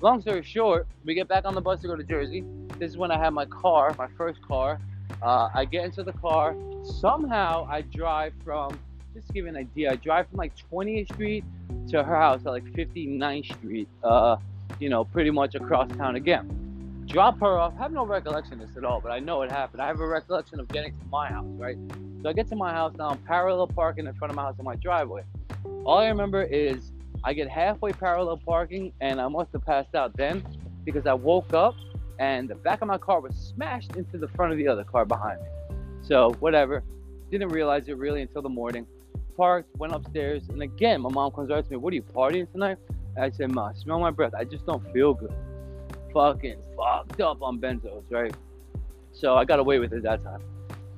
Long 0.00 0.20
story 0.22 0.42
short, 0.42 0.86
we 1.04 1.14
get 1.14 1.28
back 1.28 1.44
on 1.44 1.54
the 1.54 1.60
bus 1.60 1.80
to 1.82 1.88
go 1.88 1.96
to 1.96 2.02
Jersey. 2.04 2.44
This 2.78 2.92
is 2.92 2.96
when 2.96 3.10
I 3.10 3.18
had 3.18 3.30
my 3.34 3.44
car, 3.44 3.94
my 3.98 4.08
first 4.16 4.40
car. 4.40 4.80
Uh, 5.20 5.50
I 5.52 5.66
get 5.66 5.84
into 5.84 6.02
the 6.02 6.12
car. 6.14 6.56
Somehow 6.82 7.66
I 7.70 7.82
drive 7.82 8.32
from, 8.42 8.78
just 9.12 9.26
to 9.26 9.32
give 9.34 9.44
you 9.44 9.50
an 9.50 9.56
idea, 9.56 9.92
I 9.92 9.96
drive 9.96 10.28
from 10.28 10.38
like 10.38 10.52
20th 10.72 11.12
Street 11.12 11.44
to 11.88 12.02
her 12.02 12.16
house 12.16 12.40
at 12.46 12.52
like 12.52 12.64
59th 12.64 13.52
Street. 13.58 13.88
Uh, 14.02 14.36
you 14.78 14.88
know, 14.88 15.04
pretty 15.04 15.30
much 15.30 15.54
across 15.54 15.90
town 15.96 16.16
again. 16.16 16.69
Drop 17.10 17.40
her 17.40 17.58
off. 17.58 17.74
I 17.76 17.82
have 17.82 17.90
no 17.90 18.06
recollection 18.06 18.60
of 18.60 18.68
this 18.68 18.76
at 18.76 18.84
all, 18.84 19.00
but 19.00 19.10
I 19.10 19.18
know 19.18 19.42
it 19.42 19.50
happened. 19.50 19.82
I 19.82 19.88
have 19.88 19.98
a 19.98 20.06
recollection 20.06 20.60
of 20.60 20.68
getting 20.68 20.92
to 20.92 21.06
my 21.10 21.26
house, 21.26 21.48
right? 21.56 21.76
So 22.22 22.28
I 22.28 22.32
get 22.32 22.46
to 22.50 22.54
my 22.54 22.70
house 22.70 22.94
now. 22.96 23.08
I'm 23.08 23.18
parallel 23.18 23.66
parking 23.66 24.06
in 24.06 24.14
front 24.14 24.30
of 24.30 24.36
my 24.36 24.42
house 24.42 24.54
in 24.60 24.64
my 24.64 24.76
driveway. 24.76 25.24
All 25.84 25.98
I 25.98 26.06
remember 26.06 26.44
is 26.44 26.92
I 27.24 27.32
get 27.32 27.48
halfway 27.48 27.90
parallel 27.92 28.36
parking, 28.36 28.92
and 29.00 29.20
I 29.20 29.26
must 29.26 29.50
have 29.54 29.66
passed 29.66 29.96
out 29.96 30.16
then 30.16 30.44
because 30.84 31.04
I 31.04 31.14
woke 31.14 31.52
up 31.52 31.74
and 32.20 32.48
the 32.48 32.54
back 32.54 32.80
of 32.80 32.86
my 32.86 32.96
car 32.96 33.20
was 33.20 33.34
smashed 33.34 33.96
into 33.96 34.16
the 34.16 34.28
front 34.28 34.52
of 34.52 34.58
the 34.58 34.68
other 34.68 34.84
car 34.84 35.04
behind 35.04 35.40
me. 35.40 35.48
So 36.02 36.30
whatever. 36.38 36.84
Didn't 37.32 37.48
realize 37.48 37.88
it 37.88 37.96
really 37.96 38.22
until 38.22 38.42
the 38.42 38.48
morning. 38.48 38.86
Parked, 39.36 39.74
went 39.78 39.92
upstairs, 39.92 40.48
and 40.48 40.62
again, 40.62 41.00
my 41.00 41.10
mom 41.10 41.32
comes 41.32 41.50
right 41.50 41.64
to 41.64 41.70
me. 41.72 41.76
What 41.76 41.92
are 41.92 41.96
you 41.96 42.02
partying 42.02 42.50
tonight? 42.52 42.78
And 43.16 43.24
I 43.24 43.30
said, 43.30 43.50
Ma, 43.50 43.72
smell 43.72 43.98
my 43.98 44.12
breath. 44.12 44.32
I 44.36 44.44
just 44.44 44.64
don't 44.64 44.92
feel 44.92 45.14
good. 45.14 45.34
Fucking 46.12 46.56
fucked 46.76 47.20
up 47.20 47.42
on 47.42 47.60
benzos, 47.60 48.02
right? 48.10 48.34
So 49.12 49.36
I 49.36 49.44
got 49.44 49.58
away 49.58 49.78
with 49.78 49.92
it 49.92 50.02
that 50.02 50.22
time. 50.24 50.42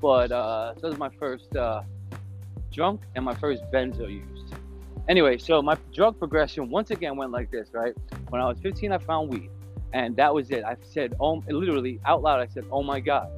But 0.01 0.33
uh, 0.33 0.75
so 0.75 0.81
this 0.81 0.91
was 0.91 0.99
my 0.99 1.11
first 1.19 1.55
uh, 1.57 1.83
drunk 2.73 3.03
and 3.15 3.25
my 3.25 3.35
first 3.35 3.63
benzo 3.73 4.11
used. 4.11 4.55
Anyway, 5.09 5.39
so 5.39 5.61
my 5.61 5.77
drug 5.93 6.19
progression 6.19 6.71
once 6.71 6.91
again 6.91 7.17
went 7.17 7.33
like 7.33 7.51
this, 7.51 7.69
right? 7.73 7.95
When 8.31 8.41
I 8.41 8.47
was 8.47 8.59
15, 8.61 8.93
I 8.93 8.99
found 8.99 9.31
weed, 9.33 9.51
and 9.93 10.17
that 10.17 10.33
was 10.33 10.51
it. 10.51 10.65
I 10.65 10.77
said, 10.81 11.15
oh, 11.21 11.43
literally 11.49 12.01
out 12.07 12.23
loud, 12.23 12.41
I 12.41 12.47
said, 12.47 12.65
oh 12.71 12.83
my 12.83 13.01
god, 13.01 13.29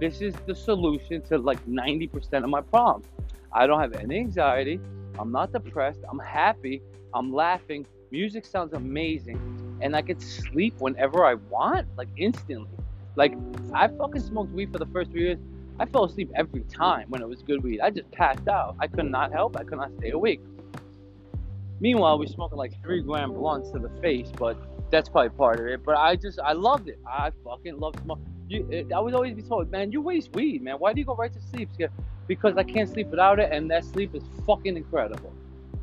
this 0.00 0.20
is 0.20 0.34
the 0.46 0.54
solution 0.54 1.22
to 1.22 1.38
like 1.38 1.64
90% 1.66 2.44
of 2.44 2.50
my 2.50 2.60
problems. 2.60 3.06
I 3.52 3.66
don't 3.66 3.80
have 3.80 3.94
any 3.94 4.18
anxiety. 4.18 4.80
I'm 5.18 5.30
not 5.30 5.52
depressed. 5.52 6.00
I'm 6.10 6.18
happy. 6.18 6.82
I'm 7.14 7.32
laughing. 7.32 7.86
Music 8.14 8.46
sounds 8.46 8.72
amazing, 8.74 9.76
and 9.80 9.96
I 9.96 10.00
could 10.00 10.22
sleep 10.22 10.76
whenever 10.78 11.26
I 11.26 11.34
want, 11.34 11.88
like 11.96 12.06
instantly. 12.16 12.70
Like 13.16 13.34
I 13.72 13.88
fucking 13.88 14.20
smoked 14.20 14.52
weed 14.52 14.70
for 14.70 14.78
the 14.78 14.86
first 14.86 15.10
three 15.10 15.22
years. 15.22 15.40
I 15.80 15.86
fell 15.86 16.04
asleep 16.04 16.30
every 16.36 16.60
time 16.60 17.06
when 17.08 17.22
it 17.22 17.28
was 17.28 17.42
good 17.42 17.64
weed. 17.64 17.80
I 17.80 17.90
just 17.90 18.08
passed 18.12 18.46
out. 18.46 18.76
I 18.78 18.86
could 18.86 19.10
not 19.10 19.32
help. 19.32 19.56
I 19.56 19.64
could 19.64 19.78
not 19.78 19.90
stay 19.98 20.10
awake. 20.10 20.40
Meanwhile, 21.80 22.20
we 22.20 22.28
smoking 22.28 22.56
like 22.56 22.80
three 22.84 23.02
gram 23.02 23.32
blunts 23.32 23.72
to 23.72 23.80
the 23.80 23.90
face, 24.00 24.30
but 24.38 24.56
that's 24.92 25.08
probably 25.08 25.30
part 25.30 25.58
of 25.58 25.66
it. 25.66 25.84
But 25.84 25.96
I 25.96 26.14
just, 26.14 26.38
I 26.38 26.52
loved 26.52 26.88
it. 26.88 27.00
I 27.04 27.32
fucking 27.42 27.80
loved 27.80 28.00
smoke. 28.04 28.20
You, 28.48 28.86
I 28.94 29.00
would 29.00 29.14
always 29.14 29.34
be 29.34 29.42
told, 29.42 29.72
man, 29.72 29.90
you 29.90 30.00
waste 30.00 30.32
weed, 30.34 30.62
man. 30.62 30.76
Why 30.76 30.92
do 30.92 31.00
you 31.00 31.04
go 31.04 31.16
right 31.16 31.32
to 31.32 31.40
sleep? 31.50 31.68
Because 32.28 32.56
I 32.56 32.62
can't 32.62 32.88
sleep 32.88 33.08
without 33.08 33.40
it, 33.40 33.50
and 33.50 33.68
that 33.72 33.84
sleep 33.84 34.14
is 34.14 34.22
fucking 34.46 34.76
incredible. 34.76 35.32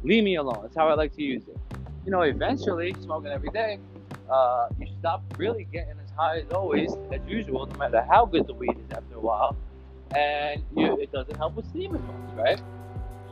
Leave 0.01 0.23
me 0.23 0.35
alone. 0.35 0.59
That's 0.61 0.77
how 0.77 0.87
I 0.87 0.93
like 0.93 1.13
to 1.17 1.23
use 1.23 1.43
it. 1.49 1.57
You 2.05 2.11
know, 2.11 2.21
eventually, 2.21 2.95
smoking 3.01 3.31
every 3.31 3.49
day, 3.49 3.79
uh, 4.29 4.69
you 4.79 4.87
stop 4.99 5.23
really 5.37 5.67
getting 5.71 5.99
as 6.03 6.09
high 6.17 6.39
as 6.39 6.51
always, 6.51 6.91
as 7.11 7.21
usual, 7.27 7.65
no 7.67 7.75
matter 7.77 8.05
how 8.09 8.25
good 8.25 8.47
the 8.47 8.53
weed 8.53 8.77
is 8.77 8.91
after 8.91 9.15
a 9.15 9.19
while 9.19 9.55
and 10.15 10.63
you, 10.75 10.99
it 10.99 11.11
doesn't 11.11 11.35
help 11.37 11.55
with 11.55 11.69
sleep 11.71 11.91
as 11.93 12.01
much, 12.01 12.35
right? 12.35 12.61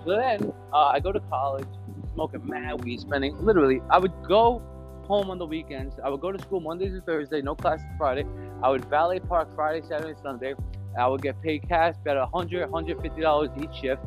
So 0.06 0.16
then 0.16 0.54
uh, 0.74 0.88
I 0.88 1.00
go 1.00 1.12
to 1.12 1.20
college, 1.22 1.68
smoking 2.14 2.46
mad 2.48 2.84
weed, 2.84 3.00
spending 3.02 3.38
literally. 3.44 3.82
I 3.90 3.98
would 4.00 4.14
go 4.28 4.62
home 5.04 5.30
on 5.30 5.38
the 5.38 5.46
weekends. 5.46 5.96
I 6.04 6.10
would 6.10 6.22
go 6.22 6.32
to 6.32 6.40
school 6.40 6.60
Mondays 6.60 6.94
and 6.94 7.06
Thursday, 7.06 7.42
no 7.42 7.56
classes 7.56 7.86
Friday. 7.98 8.26
I 8.64 8.70
would 8.70 8.86
valet 8.86 9.20
park 9.20 9.50
Friday, 9.56 9.86
Saturday, 9.88 10.18
Sunday. 10.22 10.56
I 10.98 11.08
would 11.08 11.22
get 11.22 11.42
paid 11.42 11.68
cash, 11.68 11.96
about 12.02 12.32
100 12.32 12.70
$150 12.70 13.64
each 13.64 13.82
shift. 13.82 14.02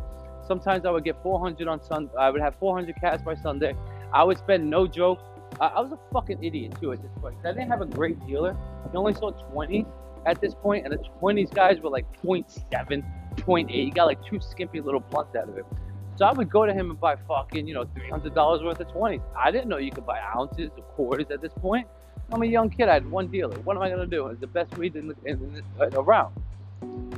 Sometimes 0.47 0.85
I 0.85 0.91
would 0.91 1.05
get 1.05 1.23
400 1.23 1.69
on 1.69 1.83
Sunday. 1.83 2.13
I 2.19 2.31
would 2.31 2.41
have 2.41 2.57
400 2.57 2.95
cash 3.01 3.21
by 3.23 3.35
Sunday. 3.35 3.75
I 4.13 4.25
would 4.25 4.39
spend 4.39 4.69
no 4.69 4.87
joke. 4.87 5.21
I, 5.61 5.67
I 5.67 5.81
was 5.81 5.93
a 5.93 5.99
fucking 6.13 6.43
idiot 6.43 6.75
too 6.81 6.93
at 6.93 7.03
this 7.03 7.11
point. 7.21 7.37
I 7.45 7.53
didn't 7.53 7.69
have 7.69 7.81
a 7.81 7.87
great 7.87 8.25
dealer. 8.27 8.57
He 8.91 8.97
only 8.97 9.15
sold 9.15 9.43
20 9.53 9.87
at 10.27 10.41
this 10.41 10.55
point, 10.55 10.85
and 10.85 10.93
the 10.93 10.99
20s 11.21 11.53
guys 11.53 11.81
were 11.81 11.91
like 11.91 12.07
0.7, 12.23 13.05
0.8. 13.37 13.87
You 13.87 13.93
got 13.93 14.05
like 14.05 14.25
two 14.25 14.41
skimpy 14.41 14.81
little 14.81 15.01
blunts 15.01 15.35
out 15.35 15.49
of 15.49 15.57
it. 15.57 15.65
So 16.17 16.27
I 16.27 16.33
would 16.33 16.51
go 16.51 16.67
to 16.67 16.73
him 16.73 16.91
and 16.91 17.01
buy 17.01 17.17
fucking, 17.27 17.67
you 17.67 17.75
know, 17.75 17.85
$300 17.85 18.65
worth 18.65 18.81
of 18.81 18.89
20s. 18.89 19.23
I 19.37 19.51
didn't 19.51 19.69
know 19.69 19.79
you 19.79 19.91
could 19.91 20.07
buy 20.07 20.21
ounces 20.21 20.71
or 20.77 20.85
quarters 20.85 21.27
at 21.31 21.41
this 21.41 21.53
point. 21.55 21.87
I'm 22.31 22.43
a 22.43 22.47
young 22.47 22.71
kid. 22.71 22.89
I 22.89 22.95
had 22.95 23.11
one 23.11 23.29
dealer. 23.29 23.57
What 23.61 23.77
am 23.77 23.83
I 23.83 23.89
going 23.89 24.01
to 24.01 24.07
do? 24.07 24.27
It's 24.29 24.41
the 24.41 24.47
best 24.47 24.77
weed 24.77 24.95
in, 24.95 25.09
the, 25.09 25.17
in, 25.25 25.63
in, 25.81 25.95
around. 25.95 26.35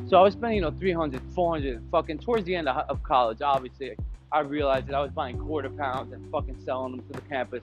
So 0.09 0.19
I 0.19 0.23
was 0.23 0.35
spending, 0.35 0.57
you 0.57 0.62
know, 0.62 0.71
300, 0.71 1.21
400, 1.35 1.83
fucking 1.91 2.19
towards 2.19 2.45
the 2.45 2.55
end 2.55 2.69
of, 2.69 2.89
of 2.89 3.03
college, 3.03 3.43
obviously, 3.43 3.97
I 4.35 4.40
realized 4.40 4.89
that 4.89 4.97
I 4.97 5.01
was 5.01 5.12
buying 5.12 5.39
quarter 5.39 5.70
pounds 5.70 6.12
and 6.12 6.28
fucking 6.32 6.59
selling 6.65 6.97
them 6.97 7.06
to 7.06 7.12
the 7.12 7.20
campus. 7.28 7.62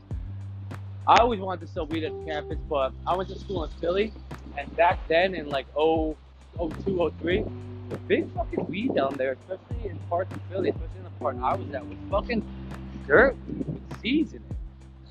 I 1.06 1.20
always 1.20 1.42
wanted 1.42 1.68
to 1.68 1.68
sell 1.68 1.86
weed 1.86 2.06
at 2.06 2.18
the 2.18 2.26
campus, 2.26 2.60
but 2.70 2.94
I 3.06 3.14
went 3.14 3.28
to 3.28 3.38
school 3.38 3.66
in 3.66 3.70
Philly, 3.72 4.14
and 4.58 4.74
back 4.78 5.06
then 5.10 5.36
in 5.36 5.50
like 5.50 5.66
0, 5.74 6.16
02, 6.58 7.12
03, 7.20 7.44
the 7.90 7.98
big 8.08 8.34
fucking 8.34 8.68
weed 8.68 8.96
down 8.96 9.16
there, 9.16 9.34
especially 9.34 9.90
in 9.90 9.98
parts 10.10 10.34
of 10.34 10.42
Philly, 10.44 10.70
especially 10.70 10.98
in 11.00 11.04
the 11.04 11.10
part 11.20 11.36
I 11.44 11.56
was 11.58 11.70
at, 11.74 11.86
was 11.86 11.98
fucking 12.10 12.42
dirt 13.06 13.36
with 13.50 14.02
seeds 14.02 14.32
in 14.32 14.40
it. 14.40 14.56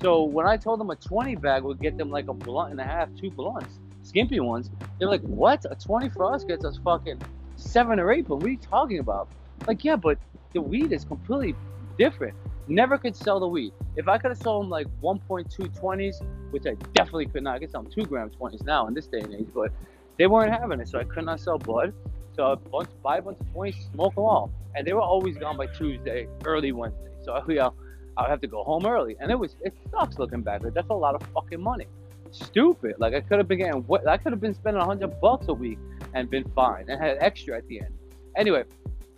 So 0.01 0.23
when 0.23 0.47
I 0.47 0.57
told 0.57 0.79
them 0.79 0.89
a 0.89 0.95
20 0.95 1.35
bag 1.35 1.61
would 1.61 1.79
get 1.79 1.95
them 1.95 2.09
like 2.09 2.27
a 2.27 2.33
blunt 2.33 2.71
and 2.71 2.81
a 2.81 2.85
half, 2.85 3.07
two 3.15 3.29
blunts, 3.29 3.77
skimpy 4.01 4.39
ones, 4.39 4.71
they're 4.97 5.07
like, 5.07 5.21
what? 5.21 5.63
A 5.69 5.75
20 5.75 6.09
for 6.09 6.33
us 6.33 6.43
gets 6.43 6.65
us 6.65 6.79
fucking 6.83 7.21
seven 7.55 7.99
or 7.99 8.11
eight, 8.11 8.27
but 8.27 8.37
what 8.37 8.45
are 8.45 8.49
you 8.49 8.57
talking 8.57 8.97
about? 8.97 9.27
Like, 9.67 9.85
yeah, 9.85 9.95
but 9.95 10.17
the 10.53 10.61
weed 10.61 10.91
is 10.91 11.05
completely 11.05 11.55
different. 11.97 12.35
Never 12.67 12.97
could 12.97 13.15
sell 13.15 13.39
the 13.39 13.47
weed. 13.47 13.73
If 13.95 14.07
I 14.07 14.17
could 14.17 14.31
have 14.31 14.37
sold 14.37 14.63
them 14.63 14.69
like 14.69 14.87
1.2 15.01 15.47
20s, 15.79 16.51
which 16.51 16.65
I 16.65 16.75
definitely 16.93 17.25
could 17.27 17.43
not, 17.43 17.55
I 17.55 17.59
could 17.59 17.71
sell 17.71 17.83
them 17.83 17.91
2 17.91 18.05
gram 18.05 18.29
20s 18.29 18.63
now 18.65 18.87
in 18.87 18.93
this 18.93 19.07
day 19.07 19.19
and 19.19 19.33
age, 19.33 19.47
but 19.53 19.71
they 20.17 20.27
weren't 20.27 20.51
having 20.51 20.79
it, 20.79 20.87
so 20.87 20.99
I 20.99 21.03
could 21.03 21.25
not 21.25 21.39
sell 21.39 21.57
bud. 21.57 21.93
So 22.35 22.51
I 22.51 22.55
bunch, 22.55 22.89
buy 23.03 23.17
a 23.17 23.21
bunch 23.21 23.39
of 23.39 23.47
20s, 23.47 23.91
smoke 23.91 24.15
them 24.15 24.23
all. 24.23 24.51
And 24.75 24.87
they 24.87 24.93
were 24.93 25.01
always 25.01 25.37
gone 25.37 25.57
by 25.57 25.67
Tuesday, 25.67 26.27
early 26.45 26.71
Wednesday. 26.71 27.11
So 27.23 27.33
I, 27.33 27.41
you 27.47 27.55
know, 27.55 27.73
I 28.17 28.23
would 28.23 28.29
have 28.29 28.41
to 28.41 28.47
go 28.47 28.63
home 28.63 28.85
early. 28.85 29.17
And 29.19 29.31
it 29.31 29.39
was, 29.39 29.55
it 29.61 29.73
sucks 29.89 30.17
looking 30.17 30.41
back, 30.41 30.61
but 30.61 30.73
that's 30.73 30.89
a 30.89 30.93
lot 30.93 31.15
of 31.15 31.23
fucking 31.33 31.61
money. 31.61 31.87
Stupid. 32.31 32.95
Like 32.99 33.13
I 33.13 33.21
could 33.21 33.37
have 33.37 33.47
been 33.47 33.59
getting, 33.59 33.85
I 34.07 34.17
could 34.17 34.31
have 34.31 34.39
been 34.39 34.53
spending 34.53 34.79
100 34.79 35.19
bucks 35.19 35.47
a 35.49 35.53
week 35.53 35.79
and 36.13 36.29
been 36.29 36.49
fine 36.55 36.85
and 36.89 37.01
had 37.01 37.17
extra 37.19 37.57
at 37.57 37.67
the 37.67 37.81
end. 37.81 37.93
Anyway, 38.37 38.63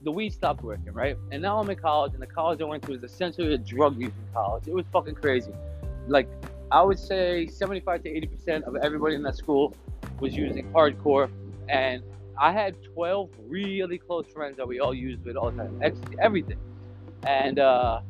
the 0.04 0.12
weed 0.12 0.34
stopped 0.34 0.64
working, 0.64 0.94
right? 0.94 1.18
And 1.32 1.42
now 1.42 1.60
I'm 1.60 1.70
in 1.70 1.78
college, 1.78 2.14
and 2.14 2.22
the 2.22 2.28
college 2.28 2.62
I 2.62 2.66
went 2.66 2.84
to 2.84 2.94
is 2.94 3.04
essentially 3.04 3.54
a 3.54 3.58
drug 3.58 3.96
using 3.96 4.14
college. 4.34 4.68
It 4.68 4.74
was 4.74 4.86
fucking 4.92 5.16
crazy. 5.16 5.52
Like, 6.08 6.28
I 6.72 6.82
would 6.82 7.00
say 7.00 7.48
75 7.48 8.04
to 8.04 8.10
80% 8.10 8.64
of 8.64 8.76
everybody 8.78 9.16
in 9.16 9.24
that 9.24 9.38
school 9.38 9.76
was 10.20 10.36
using 10.36 10.72
hardcore, 10.74 11.30
and 11.70 12.04
I 12.38 12.52
had 12.52 12.76
12 12.84 13.30
really 13.48 13.98
close 13.98 14.28
friends 14.28 14.58
that 14.58 14.68
we 14.68 14.80
all 14.80 14.94
used 14.94 15.24
with 15.24 15.38
all 15.38 15.52
the 15.52 15.64
time, 15.64 15.82
everything. 16.20 16.60
And 17.26 17.60
uh, 17.60 18.02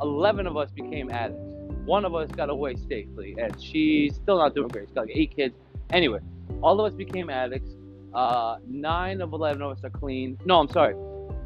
11 0.00 0.46
of 0.46 0.56
us 0.56 0.70
became 0.70 1.10
addicts. 1.10 1.42
One 1.84 2.04
of 2.04 2.14
us 2.14 2.30
got 2.30 2.50
away 2.50 2.76
safely, 2.76 3.34
and 3.38 3.60
she's 3.60 4.14
still 4.14 4.38
not 4.38 4.54
doing 4.54 4.68
great. 4.68 4.88
She's 4.88 4.94
got 4.94 5.06
like 5.06 5.16
eight 5.16 5.34
kids. 5.34 5.56
Anyway, 5.90 6.20
all 6.62 6.78
of 6.78 6.92
us 6.92 6.96
became 6.96 7.30
addicts. 7.30 7.74
Uh, 8.14 8.58
nine 8.68 9.20
of 9.20 9.32
11 9.32 9.62
of 9.62 9.72
us 9.72 9.84
are 9.84 9.90
clean. 9.90 10.38
No, 10.44 10.60
I'm 10.60 10.68
sorry. 10.68 10.94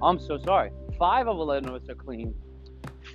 I'm 0.05 0.19
so 0.19 0.39
sorry. 0.39 0.71
Five 0.99 1.29
of 1.29 1.39
11 1.39 1.69
of 1.69 1.75
us 1.83 1.89
are 1.89 1.95
clean. 1.95 2.35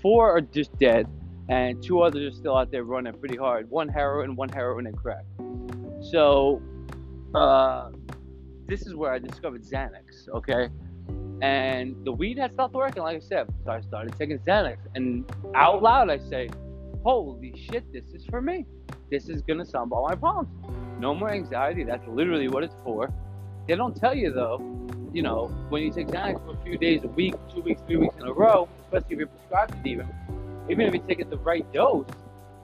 Four 0.02 0.36
are 0.36 0.42
just 0.42 0.78
dead. 0.80 1.08
And 1.50 1.82
two 1.82 2.02
others 2.02 2.34
are 2.34 2.36
still 2.36 2.58
out 2.58 2.72
there 2.72 2.84
running 2.84 3.14
pretty 3.14 3.38
hard. 3.38 3.70
One 3.70 3.88
heroin, 3.88 4.36
one 4.36 4.50
heroin 4.50 4.86
and 4.86 4.96
crack. 4.96 5.26
So, 6.02 6.62
uh, 7.34 7.90
this 8.68 8.86
is 8.86 8.94
where 8.96 9.12
I 9.12 9.18
discovered 9.18 9.64
Xanax, 9.64 10.30
okay? 10.30 10.70
And 11.42 11.96
the 12.06 12.12
weed 12.12 12.38
had 12.38 12.54
stopped 12.54 12.76
working, 12.76 13.02
like 13.02 13.18
I 13.18 13.20
said. 13.20 13.48
So 13.64 13.72
I 13.72 13.82
started 13.82 14.16
taking 14.18 14.38
Xanax. 14.40 14.78
And 14.96 15.26
out 15.56 15.82
loud, 15.82 16.10
I 16.10 16.20
say, 16.20 16.50
Holy 17.04 17.54
shit, 17.56 17.92
this 17.94 18.14
is 18.14 18.26
for 18.26 18.42
me. 18.42 18.66
This 19.10 19.30
is 19.30 19.42
to 19.42 19.66
solve 19.66 19.94
all 19.94 20.08
my 20.08 20.16
problems. 20.16 20.50
No 21.00 21.16
more 21.16 21.32
anxiety. 21.32 21.84
That's 21.84 22.06
literally 22.08 22.50
what 22.50 22.64
it's 22.64 22.76
for. 22.84 23.12
They 23.68 23.76
don't 23.76 23.96
tell 23.96 24.14
you, 24.14 24.32
though, 24.34 24.58
you 25.14 25.22
know, 25.22 25.48
when 25.70 25.84
you 25.84 25.92
take 25.92 26.08
Xanax 26.08 26.44
for 26.46 26.54
a 26.54 26.64
few 26.64 26.78
days, 26.78 27.04
a 27.04 27.08
week, 27.08 27.36
two 27.54 27.62
weeks, 27.62 27.82
three 27.88 27.98
weeks 27.98 28.16
in 28.20 28.28
a 28.28 28.34
row, 28.34 28.68
especially 28.84 29.14
if 29.14 29.20
you're 29.20 29.28
prescribed 29.28 29.74
it 29.86 29.90
even, 29.90 30.08
even 30.70 30.88
if 30.88 30.94
you 30.94 31.04
take 31.08 31.20
it 31.20 31.30
the 31.30 31.38
right 31.38 31.66
dose, 31.74 32.08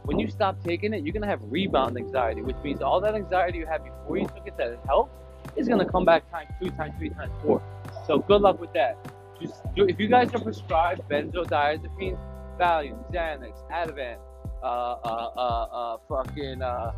when 0.04 0.20
you 0.20 0.30
stop 0.30 0.64
taking 0.64 0.94
it, 0.94 1.04
you're 1.04 1.14
gonna 1.14 1.26
have 1.26 1.42
rebound 1.44 1.98
anxiety, 1.98 2.42
which 2.42 2.58
means 2.64 2.82
all 2.82 3.02
that 3.02 3.16
anxiety 3.16 3.58
you 3.58 3.66
had 3.66 3.84
before 3.84 4.18
you 4.18 4.28
took 4.28 4.46
it 4.46 4.56
that 4.58 4.78
helped 4.86 5.12
is 5.56 5.68
gonna 5.68 5.90
come 5.90 6.06
back 6.06 6.30
times 6.30 6.50
two, 6.62 6.70
times 6.72 6.94
three, 6.98 7.10
times 7.10 7.32
four. 7.44 7.62
So 8.06 8.20
good 8.20 8.42
luck 8.42 8.60
with 8.60 8.74
that. 8.74 8.98
Just 9.42 9.62
if 9.76 10.00
you 10.00 10.08
guys 10.08 10.34
are 10.34 10.40
prescribed 10.40 11.02
benzodiazepines, 11.10 12.20
Valium, 12.60 13.12
Xanax, 13.12 13.54
Ativan, 13.72 14.18
uh, 14.64 14.66
uh, 14.66 15.32
uh, 15.36 15.40
uh, 15.40 15.98
fucking 16.08 16.62
uh, 16.62 16.94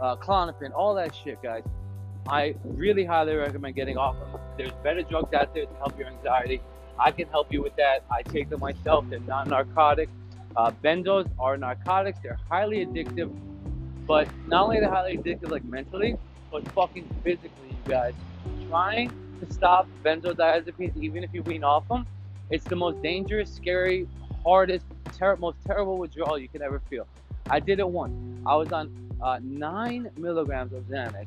uh, 0.00 0.16
Klonopin, 0.16 0.72
all 0.74 0.94
that 0.94 1.14
shit, 1.14 1.42
guys. 1.42 1.62
I 2.28 2.54
really 2.64 3.04
highly 3.04 3.34
recommend 3.36 3.76
getting 3.76 3.96
off 3.96 4.18
them. 4.18 4.40
There's 4.56 4.72
better 4.82 5.02
drugs 5.02 5.32
out 5.32 5.54
there 5.54 5.66
to 5.66 5.74
help 5.74 5.98
your 5.98 6.08
anxiety. 6.08 6.60
I 6.98 7.10
can 7.12 7.28
help 7.28 7.52
you 7.52 7.62
with 7.62 7.76
that. 7.76 8.04
I 8.10 8.22
take 8.22 8.48
them 8.48 8.60
myself. 8.60 9.04
They're 9.08 9.20
not 9.20 9.48
narcotic. 9.48 10.08
Uh, 10.56 10.70
benzos 10.82 11.28
are 11.38 11.56
narcotics. 11.56 12.18
They're 12.22 12.38
highly 12.48 12.84
addictive, 12.84 13.30
but 14.06 14.28
not 14.48 14.64
only 14.64 14.78
are 14.78 14.80
they're 14.80 14.90
highly 14.90 15.18
addictive, 15.18 15.50
like 15.50 15.64
mentally, 15.64 16.16
but 16.50 16.66
fucking 16.72 17.08
physically, 17.22 17.68
you 17.68 17.90
guys. 17.90 18.14
Trying 18.68 19.10
to 19.40 19.52
stop 19.52 19.86
benzodiazepines, 20.02 21.00
even 21.00 21.22
if 21.22 21.30
you 21.32 21.42
wean 21.42 21.62
off 21.62 21.86
them, 21.88 22.06
it's 22.50 22.64
the 22.64 22.76
most 22.76 23.02
dangerous, 23.02 23.52
scary, 23.52 24.08
hardest, 24.44 24.86
ter- 25.16 25.36
most 25.36 25.58
terrible 25.64 25.98
withdrawal 25.98 26.38
you 26.38 26.48
can 26.48 26.62
ever 26.62 26.80
feel. 26.88 27.06
I 27.50 27.60
did 27.60 27.78
it 27.78 27.88
once. 27.88 28.14
I 28.46 28.56
was 28.56 28.72
on 28.72 28.90
uh, 29.22 29.38
nine 29.42 30.10
milligrams 30.16 30.72
of 30.72 30.84
Xanax 30.84 31.26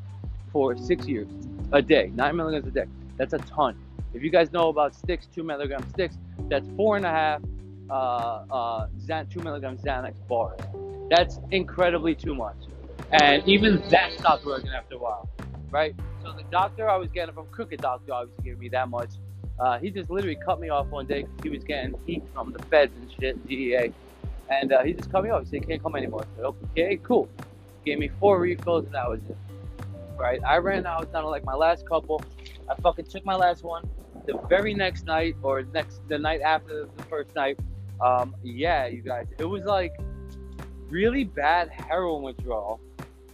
for 0.51 0.77
six 0.77 1.07
years 1.07 1.27
a 1.71 1.81
day, 1.81 2.11
nine 2.15 2.35
milligrams 2.35 2.67
a 2.67 2.71
day. 2.71 2.85
That's 3.17 3.33
a 3.33 3.39
ton. 3.39 3.77
If 4.13 4.23
you 4.23 4.29
guys 4.29 4.51
know 4.51 4.69
about 4.69 4.95
sticks, 4.95 5.27
two 5.33 5.43
milligram 5.43 5.87
sticks, 5.89 6.17
that's 6.49 6.67
four 6.75 6.97
and 6.97 7.05
a 7.05 7.09
half 7.09 7.41
uh, 7.89 7.93
uh, 7.93 8.87
Xan- 8.99 9.29
two 9.31 9.39
milligram 9.41 9.77
Xanax 9.77 10.15
bars. 10.27 10.59
That's 11.09 11.39
incredibly 11.51 12.15
too 12.15 12.35
much. 12.35 12.55
And 13.11 13.47
even 13.47 13.81
that 13.89 14.13
stopped 14.13 14.45
working 14.45 14.69
after 14.69 14.95
a 14.95 14.99
while, 14.99 15.29
right? 15.71 15.95
So 16.23 16.31
the 16.33 16.43
doctor 16.51 16.89
I 16.89 16.97
was 16.97 17.09
getting 17.09 17.33
from 17.33 17.47
Crooked 17.47 17.81
Doctor 17.81 18.13
obviously 18.13 18.43
gave 18.43 18.59
me 18.59 18.69
that 18.69 18.89
much. 18.89 19.09
Uh, 19.59 19.77
he 19.79 19.89
just 19.89 20.09
literally 20.09 20.37
cut 20.37 20.59
me 20.59 20.69
off 20.69 20.87
one 20.87 21.05
day 21.05 21.23
because 21.23 21.43
he 21.43 21.49
was 21.49 21.63
getting 21.63 21.93
heat 22.05 22.23
from 22.33 22.53
the 22.53 22.59
feds 22.63 22.95
and 22.95 23.11
shit, 23.19 23.47
DEA. 23.47 23.91
And 24.49 24.71
uh, 24.71 24.83
he 24.83 24.93
just 24.93 25.11
cut 25.11 25.23
me 25.23 25.29
off. 25.29 25.43
He 25.43 25.49
said, 25.49 25.67
can't 25.67 25.81
come 25.81 25.95
anymore. 25.95 26.21
I 26.21 26.35
said, 26.35 26.45
okay, 26.45 26.99
cool. 27.03 27.29
Gave 27.85 27.99
me 27.99 28.09
four 28.19 28.39
refills 28.39 28.85
and 28.85 28.93
that 28.93 29.09
was 29.09 29.19
it. 29.29 29.37
Right? 30.19 30.41
I 30.45 30.57
ran 30.57 30.85
out 30.85 31.11
down 31.13 31.23
to 31.23 31.29
like 31.29 31.45
my 31.45 31.55
last 31.55 31.87
couple. 31.87 32.21
I 32.69 32.75
fucking 32.75 33.05
took 33.05 33.25
my 33.25 33.35
last 33.35 33.63
one. 33.63 33.89
The 34.25 34.37
very 34.49 34.73
next 34.73 35.05
night, 35.05 35.37
or 35.41 35.63
next 35.73 36.01
the 36.09 36.19
night 36.19 36.41
after 36.41 36.89
the 36.97 37.03
first 37.03 37.33
night, 37.35 37.57
um, 38.01 38.35
yeah, 38.43 38.85
you 38.85 39.01
guys, 39.01 39.27
it 39.39 39.45
was 39.45 39.63
like 39.63 39.93
really 40.89 41.23
bad 41.23 41.69
heroin 41.69 42.21
withdrawal, 42.21 42.81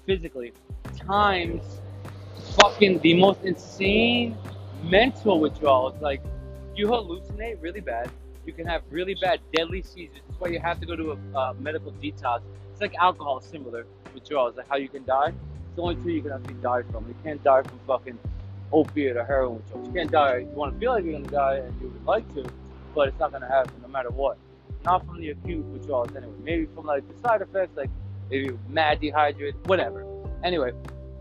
physically, 0.06 0.54
times 0.96 1.82
fucking 2.60 3.00
the 3.00 3.16
most 3.16 3.44
insane 3.44 4.38
mental 4.84 5.40
withdrawals. 5.40 6.00
Like 6.02 6.22
you 6.76 6.88
hallucinate 6.88 7.62
really 7.62 7.82
bad. 7.82 8.10
You 8.46 8.54
can 8.54 8.68
have 8.68 8.84
really 8.92 9.16
bad 9.16 9.40
deadly 9.54 9.82
seizures. 9.82 10.22
That's 10.28 10.40
why 10.40 10.50
you 10.50 10.60
have 10.60 10.80
to 10.80 10.86
go 10.86 10.96
to 10.96 11.12
a 11.14 11.38
uh, 11.38 11.54
medical 11.60 11.92
detox. 11.94 12.42
It's 12.72 12.82
like 12.82 12.94
alcohol, 12.96 13.42
similar 13.42 13.88
withdrawals, 14.14 14.56
like 14.56 14.70
how 14.70 14.76
you 14.76 14.90
can 14.90 15.04
die. 15.04 15.34
It's 15.76 15.82
the 15.82 15.84
only 15.90 16.02
two 16.02 16.10
you 16.10 16.22
can 16.22 16.32
actually 16.32 16.54
die 16.62 16.84
from. 16.90 17.06
You 17.06 17.16
can't 17.22 17.44
die 17.44 17.62
from 17.62 17.78
fucking 17.86 18.18
opiate 18.72 19.18
or 19.18 19.26
heroin 19.26 19.56
withdrawals. 19.56 19.88
You 19.90 19.94
can't 19.94 20.10
die. 20.10 20.38
You 20.38 20.46
want 20.56 20.74
to 20.74 20.80
feel 20.80 20.94
like 20.94 21.04
you're 21.04 21.12
gonna 21.12 21.28
die, 21.28 21.56
and 21.56 21.82
you 21.82 21.90
would 21.90 22.06
like 22.06 22.34
to, 22.36 22.46
but 22.96 23.10
it's 23.10 23.20
not 23.20 23.34
gonna 23.34 23.50
happen 23.50 23.74
no 23.82 23.90
matter 23.90 24.10
what. 24.10 24.38
Not 24.86 25.06
from 25.06 25.20
the 25.20 25.32
acute 25.32 25.66
withdrawals 25.66 26.16
anyway. 26.16 26.32
Maybe 26.42 26.66
from 26.74 26.86
like 26.86 27.04
the 27.10 27.28
side 27.28 27.42
effects, 27.42 27.76
like 27.76 27.90
you're 28.30 28.58
mad 28.70 29.02
dehydrated, 29.02 29.68
whatever. 29.68 30.06
Anyway, 30.46 30.72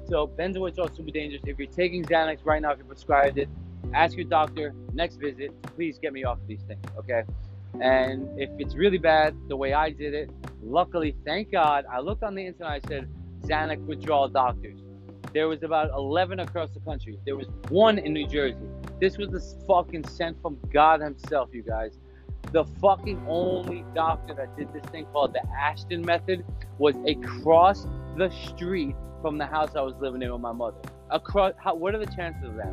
so 0.07 0.29
benzo 0.29 0.61
withdrawal 0.61 0.89
is 0.89 0.97
super 0.97 1.11
dangerous. 1.11 1.43
If 1.45 1.59
you're 1.59 1.67
taking 1.67 2.05
Xanax 2.05 2.45
right 2.45 2.63
now, 2.63 2.71
if 2.71 2.79
you're 2.79 2.87
prescribed 2.87 3.39
it, 3.39 3.49
ask 3.93 4.17
your 4.17 4.27
doctor 4.27 4.73
next 4.93 5.17
visit. 5.17 5.51
Please 5.75 5.99
get 5.99 6.13
me 6.13 6.23
off 6.23 6.39
of 6.39 6.47
these 6.47 6.63
things, 6.63 6.85
okay? 6.97 7.25
And 7.81 8.29
if 8.41 8.51
it's 8.61 8.77
really 8.77 8.99
bad, 8.99 9.35
the 9.49 9.57
way 9.57 9.73
I 9.73 9.91
did 9.91 10.15
it, 10.15 10.31
luckily, 10.63 11.17
thank 11.25 11.51
God, 11.51 11.87
I 11.91 11.99
looked 11.99 12.23
on 12.23 12.37
the 12.37 12.47
internet. 12.47 12.85
I 12.85 12.89
said 12.89 13.09
Xanax 13.45 13.85
withdrawal 13.87 14.29
doctors. 14.29 14.81
There 15.33 15.49
was 15.49 15.63
about 15.63 15.91
11 15.91 16.41
across 16.41 16.71
the 16.71 16.81
country. 16.81 17.19
There 17.27 17.37
was 17.37 17.49
one 17.69 17.99
in 17.99 18.13
New 18.13 18.27
Jersey. 18.27 18.69
This 19.01 19.19
was 19.19 19.31
the 19.31 19.41
fucking 19.67 20.07
sent 20.07 20.41
from 20.41 20.59
God 20.73 21.01
Himself, 21.01 21.51
you 21.53 21.63
guys. 21.63 21.99
The 22.53 22.65
fucking 22.81 23.25
only 23.29 23.85
doctor 23.95 24.35
that 24.35 24.57
did 24.57 24.73
this 24.73 24.85
thing 24.91 25.07
called 25.07 25.33
the 25.33 25.43
Ashton 25.59 26.03
method 26.03 26.45
was 26.79 26.95
across 27.07 27.87
the 28.17 28.31
street 28.31 28.95
from 29.23 29.39
the 29.39 29.47
house 29.47 29.75
I 29.75 29.81
was 29.81 29.95
living 30.01 30.23
in 30.23 30.31
with 30.31 30.41
my 30.41 30.53
mother. 30.53 30.77
Across, 31.11 31.55
how, 31.59 31.75
what 31.75 31.95
are 31.95 31.99
the 31.99 32.13
chances 32.15 32.45
of 32.45 32.55
that? 32.57 32.73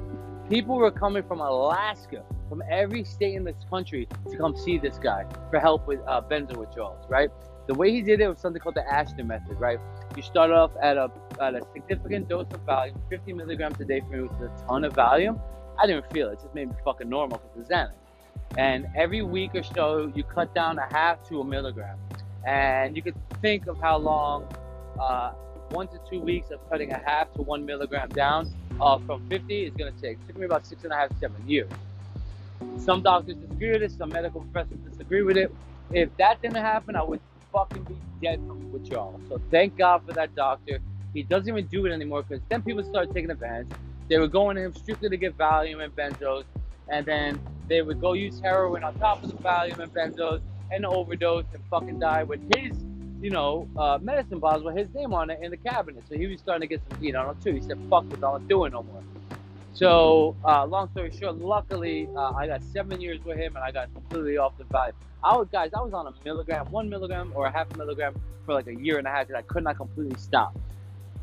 People 0.49 0.75
were 0.75 0.91
coming 0.91 1.23
from 1.23 1.39
Alaska, 1.39 2.23
from 2.49 2.61
every 2.69 3.03
state 3.05 3.35
in 3.35 3.43
this 3.43 3.55
country 3.69 4.07
to 4.29 4.37
come 4.37 4.55
see 4.55 4.77
this 4.77 4.99
guy 4.99 5.25
for 5.49 5.59
help 5.59 5.87
with 5.87 5.99
uh, 6.07 6.21
benzo 6.21 6.57
withdrawals, 6.57 7.09
right? 7.09 7.29
The 7.67 7.73
way 7.73 7.91
he 7.91 8.01
did 8.01 8.21
it 8.21 8.27
was 8.27 8.39
something 8.39 8.61
called 8.61 8.75
the 8.75 8.87
Ashton 8.91 9.27
method, 9.27 9.59
right? 9.59 9.79
You 10.15 10.23
start 10.23 10.51
off 10.51 10.71
at 10.81 10.97
a, 10.97 11.11
at 11.39 11.55
a 11.55 11.61
significant 11.73 12.27
dose 12.27 12.47
of 12.51 12.65
Valium, 12.65 12.99
50 13.09 13.33
milligrams 13.33 13.79
a 13.79 13.85
day 13.85 14.01
for 14.01 14.07
me, 14.07 14.21
which 14.23 14.31
is 14.31 14.41
a 14.41 14.65
ton 14.67 14.83
of 14.83 14.93
Valium. 14.93 15.39
I 15.79 15.87
didn't 15.87 16.11
feel 16.11 16.29
it; 16.29 16.33
it 16.33 16.41
just 16.41 16.53
made 16.53 16.69
me 16.69 16.75
fucking 16.83 17.09
normal 17.09 17.39
because 17.39 17.69
of 17.69 17.77
Xanax. 17.77 17.93
And 18.57 18.87
every 18.95 19.21
week 19.21 19.51
or 19.55 19.63
so, 19.63 20.11
you 20.13 20.23
cut 20.23 20.53
down 20.53 20.77
a 20.77 20.93
half 20.93 21.27
to 21.29 21.39
a 21.41 21.45
milligram, 21.45 21.97
and 22.45 22.95
you 22.95 23.01
could 23.01 23.15
think 23.41 23.67
of 23.67 23.79
how 23.79 23.97
long. 23.97 24.47
Uh, 24.99 25.33
one 25.71 25.87
to 25.87 25.99
two 26.09 26.19
weeks 26.19 26.51
of 26.51 26.59
cutting 26.69 26.91
a 26.91 26.97
half 26.97 27.31
to 27.33 27.41
one 27.41 27.65
milligram 27.65 28.09
down 28.09 28.51
uh, 28.79 28.97
from 28.99 29.27
50 29.29 29.63
is 29.65 29.73
going 29.73 29.93
to 29.93 30.01
take. 30.01 30.17
It 30.19 30.27
took 30.27 30.37
me 30.37 30.45
about 30.45 30.65
six 30.65 30.83
and 30.83 30.93
a 30.93 30.95
half, 30.95 31.17
seven 31.19 31.47
years. 31.47 31.69
Some 32.77 33.01
doctors 33.01 33.35
disagree 33.35 33.71
with 33.71 33.83
it, 33.83 33.91
some 33.91 34.09
medical 34.09 34.41
professors 34.41 34.77
disagree 34.89 35.23
with 35.23 35.37
it. 35.37 35.53
If 35.91 36.15
that 36.17 36.41
didn't 36.41 36.57
happen, 36.57 36.95
I 36.95 37.03
would 37.03 37.19
fucking 37.51 37.83
be 37.83 37.95
dead 38.21 38.39
with 38.71 38.85
y'all. 38.87 39.19
So 39.29 39.41
thank 39.51 39.77
God 39.77 40.03
for 40.05 40.13
that 40.13 40.35
doctor. 40.35 40.79
He 41.13 41.23
doesn't 41.23 41.49
even 41.49 41.67
do 41.67 41.85
it 41.85 41.91
anymore 41.91 42.23
because 42.23 42.43
then 42.49 42.61
people 42.61 42.83
started 42.83 43.13
taking 43.13 43.31
advantage. 43.31 43.67
They 44.07 44.17
were 44.17 44.27
going 44.27 44.55
to 44.55 44.63
him 44.63 44.73
strictly 44.73 45.09
to 45.09 45.17
get 45.17 45.37
Valium 45.37 45.83
and 45.83 45.95
benzos, 45.95 46.45
and 46.87 47.05
then 47.05 47.39
they 47.67 47.81
would 47.81 48.01
go 48.01 48.13
use 48.13 48.39
heroin 48.41 48.83
on 48.83 48.97
top 48.99 49.23
of 49.23 49.29
the 49.29 49.37
Valium 49.37 49.79
and 49.79 49.93
benzos 49.93 50.41
and 50.71 50.85
overdose 50.85 51.45
and 51.53 51.63
fucking 51.69 51.99
die 51.99 52.23
with 52.23 52.41
his 52.55 52.77
you 53.21 53.29
know, 53.29 53.67
uh, 53.77 53.99
medicine 54.01 54.39
bottles 54.39 54.63
with 54.63 54.75
his 54.75 54.93
name 54.95 55.13
on 55.13 55.29
it 55.29 55.39
in 55.41 55.51
the 55.51 55.57
cabinet. 55.57 56.03
So 56.09 56.17
he 56.17 56.25
was 56.25 56.39
starting 56.39 56.67
to 56.67 56.75
get 56.75 56.81
some 56.89 56.99
heat 56.99 57.15
on 57.15 57.29
him 57.29 57.35
too. 57.41 57.53
He 57.53 57.61
said, 57.61 57.77
fuck 57.89 58.09
this, 58.09 58.15
I'm 58.15 58.21
not 58.21 58.47
doing 58.47 58.71
no 58.71 58.81
more. 58.81 59.03
So, 59.73 60.35
uh, 60.43 60.65
long 60.65 60.89
story 60.89 61.11
short, 61.17 61.37
luckily, 61.37 62.09
uh, 62.15 62.31
I 62.31 62.47
got 62.47 62.63
seven 62.63 62.99
years 62.99 63.23
with 63.23 63.37
him 63.37 63.55
and 63.55 63.63
I 63.63 63.71
got 63.71 63.93
completely 63.93 64.37
off 64.37 64.57
the 64.57 64.65
vibe. 64.65 64.93
I 65.23 65.37
was, 65.37 65.47
guys, 65.51 65.71
I 65.75 65.81
was 65.81 65.93
on 65.93 66.07
a 66.07 66.13
milligram, 66.25 66.71
one 66.71 66.89
milligram 66.89 67.31
or 67.35 67.45
a 67.45 67.51
half 67.51 67.75
milligram 67.77 68.15
for 68.45 68.53
like 68.53 68.67
a 68.67 68.75
year 68.75 68.97
and 68.97 69.07
a 69.07 69.11
half 69.11 69.27
because 69.27 69.39
I 69.39 69.43
could 69.43 69.63
not 69.63 69.77
completely 69.77 70.17
stop. 70.17 70.57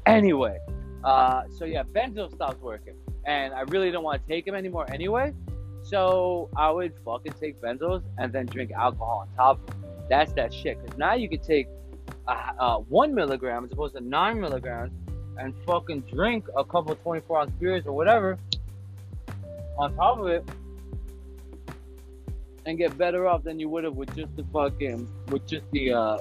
Anyway, 0.06 0.58
uh, 1.04 1.42
so 1.50 1.64
yeah, 1.64 1.82
benzo 1.82 2.32
stopped 2.32 2.62
working 2.62 2.94
and 3.24 3.52
I 3.52 3.62
really 3.62 3.86
didn't 3.86 4.02
want 4.02 4.22
to 4.22 4.28
take 4.28 4.46
them 4.46 4.54
anymore 4.54 4.86
anyway. 4.90 5.34
So 5.82 6.48
I 6.56 6.70
would 6.70 6.94
fucking 7.04 7.34
take 7.40 7.60
benzos 7.60 8.02
and 8.18 8.32
then 8.32 8.46
drink 8.46 8.72
alcohol 8.72 9.26
on 9.28 9.36
top. 9.36 9.70
That's 10.08 10.32
that 10.34 10.52
shit. 10.52 10.80
Because 10.80 10.98
now 10.98 11.14
you 11.14 11.28
could 11.28 11.42
take 11.42 11.68
uh, 12.26 12.52
uh, 12.58 12.76
one 12.78 13.14
milligram 13.14 13.64
as 13.64 13.72
opposed 13.72 13.94
to 13.96 14.00
nine 14.00 14.40
milligrams 14.40 14.92
and 15.38 15.54
fucking 15.66 16.00
drink 16.02 16.46
a 16.56 16.64
couple 16.64 16.94
24 16.94 17.40
ounce 17.40 17.50
beers 17.52 17.86
or 17.86 17.92
whatever 17.92 18.38
on 19.78 19.94
top 19.94 20.18
of 20.18 20.26
it 20.26 20.44
and 22.68 22.76
get 22.76 22.96
better 22.98 23.26
off 23.26 23.42
than 23.44 23.58
you 23.58 23.68
would 23.68 23.84
have 23.84 23.94
with 23.94 24.14
just 24.14 24.36
the 24.36 24.44
fucking 24.52 25.08
with 25.28 25.46
just 25.46 25.64
the 25.72 25.92
uh 25.92 26.18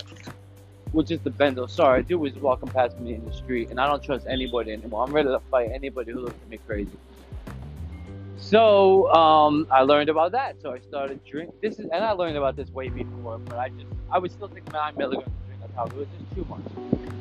with 0.93 1.07
just 1.07 1.23
the 1.25 1.29
benzo. 1.29 1.69
Sorry, 1.69 2.01
dude 2.03 2.21
was 2.21 2.33
walking 2.35 2.69
past 2.69 2.97
me 2.99 3.13
in 3.13 3.25
the 3.25 3.33
street 3.33 3.69
and 3.69 3.79
I 3.79 3.87
don't 3.87 4.01
trust 4.01 4.25
anybody 4.27 4.71
anymore. 4.71 5.03
I'm 5.03 5.11
ready 5.11 5.27
to 5.27 5.41
fight 5.51 5.71
anybody 5.73 6.13
who 6.13 6.21
looks 6.21 6.41
at 6.41 6.49
me 6.49 6.57
crazy. 6.65 6.97
So 8.37 9.11
um, 9.13 9.67
I 9.69 9.81
learned 9.81 10.07
about 10.07 10.31
that. 10.31 10.61
So 10.61 10.71
I 10.71 10.79
started 10.79 11.19
drink. 11.25 11.53
This 11.61 11.79
is, 11.79 11.87
and 11.91 12.03
I 12.03 12.11
learned 12.11 12.37
about 12.37 12.55
this 12.55 12.69
way 12.69 12.87
before, 12.87 13.39
but 13.39 13.57
I 13.59 13.69
just 13.69 13.85
I 14.09 14.19
was 14.19 14.31
still 14.31 14.47
taking 14.47 14.71
nine 14.71 14.95
milligrams 14.95 15.27
of 15.27 15.45
drink 15.47 15.75
top. 15.75 15.91
It 15.91 15.97
was 15.97 16.07
just 16.17 16.35
too 16.35 16.45
much. 16.49 16.61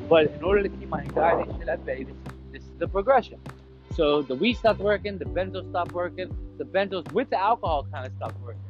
But 0.09 0.31
in 0.31 0.45
order 0.45 0.63
to 0.63 0.69
keep 0.69 0.89
my 0.89 1.01
anxiety 1.01 1.51
shit 1.59 1.69
at 1.69 1.85
bay, 1.85 2.05
this, 2.05 2.15
this 2.53 2.63
is 2.63 2.79
the 2.79 2.87
progression. 2.87 3.41
So 3.95 4.23
the 4.23 4.35
weed 4.35 4.55
stopped 4.55 4.81
working, 4.81 5.19
the 5.19 5.25
benzo 5.25 5.69
stopped 5.71 5.93
working, 5.93 6.37
the 6.59 6.65
benzos 6.65 7.11
with 7.13 7.31
the 7.31 7.41
alcohol 7.41 7.87
kind 7.93 8.07
of 8.07 8.13
stopped 8.17 8.39
working, 8.41 8.61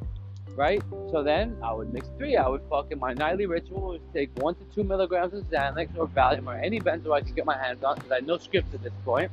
right? 0.57 0.81
So 1.11 1.23
then 1.23 1.55
I 1.63 1.71
would 1.71 1.93
mix 1.93 2.09
three. 2.17 2.35
I 2.35 2.47
would 2.47 2.61
fucking 2.69 2.99
my 2.99 3.13
nightly 3.13 3.45
ritual 3.45 3.81
was 3.81 4.01
take 4.13 4.29
one 4.39 4.55
to 4.55 4.63
two 4.75 4.83
milligrams 4.83 5.33
of 5.33 5.43
Xanax 5.45 5.95
or 5.97 6.07
Valium 6.07 6.47
or 6.47 6.55
any 6.55 6.81
benzo 6.81 7.13
I 7.13 7.21
could 7.21 7.35
get 7.35 7.45
my 7.45 7.57
hands 7.57 7.83
on 7.83 7.95
because 7.95 8.11
I 8.11 8.15
had 8.15 8.27
no 8.27 8.37
scripts 8.37 8.73
at 8.73 8.83
this 8.83 8.93
point, 9.05 9.31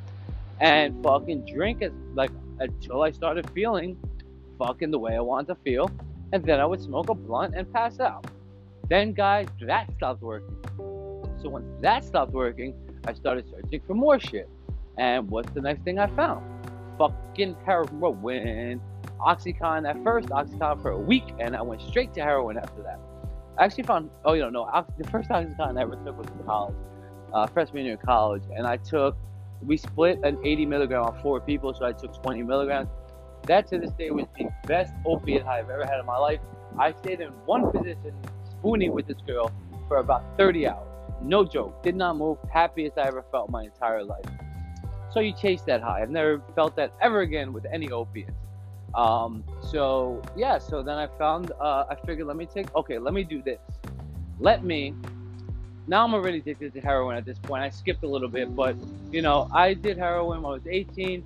and 0.60 1.02
fucking 1.02 1.46
drink 1.46 1.82
as 1.82 1.92
like 2.14 2.30
until 2.60 3.02
I 3.02 3.10
started 3.10 3.50
feeling 3.50 3.96
fucking 4.58 4.90
the 4.90 4.98
way 4.98 5.16
I 5.16 5.20
wanted 5.20 5.48
to 5.48 5.56
feel, 5.64 5.90
and 6.32 6.44
then 6.44 6.60
I 6.60 6.66
would 6.66 6.80
smoke 6.80 7.08
a 7.08 7.14
blunt 7.14 7.54
and 7.56 7.72
pass 7.72 7.98
out. 7.98 8.26
Then, 8.88 9.14
guys, 9.14 9.48
that 9.62 9.90
stopped 9.96 10.22
working. 10.22 10.56
So 11.40 11.48
once 11.48 11.66
that 11.80 12.04
stopped 12.04 12.32
working, 12.32 12.74
I 13.06 13.14
started 13.14 13.48
searching 13.50 13.80
for 13.86 13.94
more 13.94 14.20
shit. 14.20 14.48
And 14.98 15.28
what's 15.30 15.50
the 15.52 15.60
next 15.60 15.82
thing 15.82 15.98
I 15.98 16.06
found? 16.08 16.44
Fucking 16.98 17.56
heroin. 17.64 18.80
OxyContin 19.24 19.88
at 19.88 20.02
first, 20.04 20.28
OxyContin 20.28 20.82
for 20.82 20.90
a 20.90 20.98
week, 20.98 21.24
and 21.38 21.56
I 21.56 21.62
went 21.62 21.80
straight 21.82 22.12
to 22.14 22.22
heroin 22.22 22.56
after 22.58 22.82
that. 22.82 23.00
I 23.58 23.64
actually 23.64 23.84
found, 23.84 24.10
oh, 24.24 24.34
you 24.34 24.50
know, 24.50 24.84
the 24.98 25.08
first 25.10 25.30
OxyContin 25.30 25.78
I 25.78 25.82
ever 25.82 25.96
took 25.96 26.18
was 26.18 26.28
in 26.28 26.44
college, 26.44 26.76
uh, 27.32 27.46
freshman 27.46 27.84
year 27.84 27.94
in 27.94 27.98
college, 27.98 28.42
and 28.56 28.66
I 28.66 28.76
took, 28.76 29.16
we 29.62 29.76
split 29.76 30.20
an 30.22 30.38
80 30.44 30.66
milligram 30.66 31.04
on 31.04 31.22
four 31.22 31.40
people, 31.40 31.72
so 31.74 31.86
I 31.86 31.92
took 31.92 32.22
20 32.22 32.42
milligrams. 32.42 32.88
That 33.46 33.66
to 33.68 33.78
this 33.78 33.92
day 33.92 34.10
was 34.10 34.26
the 34.36 34.48
best 34.66 34.92
opiate 35.04 35.42
high 35.42 35.58
I've 35.58 35.70
ever 35.70 35.84
had 35.84 36.00
in 36.00 36.06
my 36.06 36.18
life. 36.18 36.40
I 36.78 36.92
stayed 36.92 37.20
in 37.20 37.28
one 37.46 37.70
position, 37.70 38.14
spooning 38.50 38.92
with 38.92 39.06
this 39.06 39.18
girl, 39.26 39.52
for 39.88 39.98
about 39.98 40.36
30 40.36 40.66
hours. 40.66 40.88
No 41.22 41.44
joke. 41.44 41.82
Did 41.82 41.96
not 41.96 42.16
move. 42.16 42.38
Happiest 42.52 42.98
I 42.98 43.06
ever 43.06 43.24
felt 43.30 43.50
my 43.50 43.64
entire 43.64 44.02
life. 44.02 44.24
So 45.10 45.20
you 45.20 45.32
chase 45.32 45.62
that 45.62 45.80
high. 45.80 46.02
I've 46.02 46.10
never 46.10 46.42
felt 46.54 46.74
that 46.76 46.92
ever 47.00 47.20
again 47.20 47.52
with 47.52 47.66
any 47.72 47.90
opiates. 47.90 48.32
Um, 48.94 49.42
so 49.60 50.22
yeah, 50.36 50.58
so 50.58 50.82
then 50.82 50.96
I 50.96 51.06
found, 51.18 51.52
uh, 51.60 51.84
I 51.90 51.96
figured, 52.06 52.26
let 52.26 52.36
me 52.36 52.46
take, 52.46 52.74
okay, 52.76 52.98
let 52.98 53.12
me 53.12 53.24
do 53.24 53.42
this. 53.42 53.58
Let 54.38 54.64
me, 54.64 54.94
now 55.86 56.04
I'm 56.04 56.14
already 56.14 56.38
addicted 56.38 56.72
to 56.74 56.80
heroin 56.80 57.16
at 57.16 57.24
this 57.24 57.38
point. 57.38 57.62
I 57.62 57.70
skipped 57.70 58.04
a 58.04 58.08
little 58.08 58.28
bit, 58.28 58.54
but 58.54 58.76
you 59.10 59.22
know, 59.22 59.48
I 59.52 59.74
did 59.74 59.98
heroin 59.98 60.42
when 60.42 60.50
I 60.50 60.54
was 60.54 60.66
18, 60.68 61.24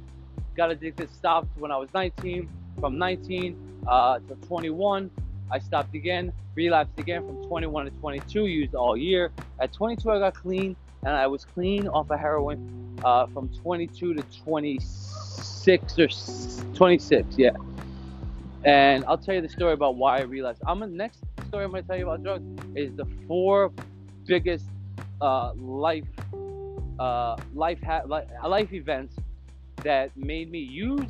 got 0.57 0.71
addicted, 0.71 1.13
stopped 1.13 1.49
when 1.59 1.71
I 1.71 1.77
was 1.77 1.93
19, 1.95 2.49
from 2.81 2.99
19 2.99 3.83
uh, 3.87 4.19
to 4.21 4.35
21, 4.47 5.11
I 5.51 5.59
stopped 5.59 5.95
again, 5.95 6.33
relapsed 6.55 6.99
again 6.99 7.27
from 7.27 7.43
21 7.45 7.87
to 7.87 7.91
22, 7.93 8.47
used 8.47 8.75
all 8.75 8.97
year. 8.97 9.31
At 9.61 9.73
22, 9.73 10.11
I 10.11 10.19
got 10.19 10.35
clean, 10.35 10.77
and 11.03 11.15
I 11.15 11.27
was 11.27 11.45
clean 11.45 11.89
off 11.89 12.11
of 12.11 12.19
heroin 12.19 12.99
uh, 13.05 13.27
from 13.29 13.49
22 13.49 14.15
to 14.15 14.23
26 14.45 15.08
or 15.99 16.09
26, 16.75 17.39
yeah. 17.39 17.51
And 18.65 19.05
I'll 19.07 19.19
tell 19.19 19.35
you 19.35 19.41
the 19.41 19.49
story 19.49 19.73
about 19.73 19.97
why 19.97 20.19
I 20.19 20.23
relapsed. 20.23 20.63
I'm 20.67 20.81
the 20.81 20.87
next 20.87 21.21
story 21.49 21.65
I'm 21.65 21.71
going 21.71 21.83
to 21.83 21.89
tell 21.89 21.97
you 21.97 22.09
about 22.09 22.23
drugs 22.23 22.45
is 22.75 22.95
the 22.97 23.07
four 23.27 23.73
biggest 24.27 24.67
uh, 25.21 25.53
life 25.55 26.05
uh, 26.99 27.37
life 27.55 27.79
ha- 27.83 28.03
life 28.47 28.73
events 28.73 29.17
that 29.85 30.17
made 30.17 30.51
me 30.51 30.59
use 30.59 31.07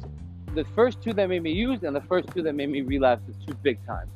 the 0.54 0.64
first 0.74 1.02
two 1.02 1.12
that 1.14 1.28
made 1.28 1.42
me 1.42 1.52
use 1.52 1.82
and 1.82 1.94
the 1.94 2.00
first 2.02 2.28
two 2.34 2.42
that 2.42 2.54
made 2.54 2.68
me 2.68 2.82
relapse 2.82 3.28
is 3.28 3.36
two 3.46 3.54
big 3.62 3.84
times. 3.86 4.10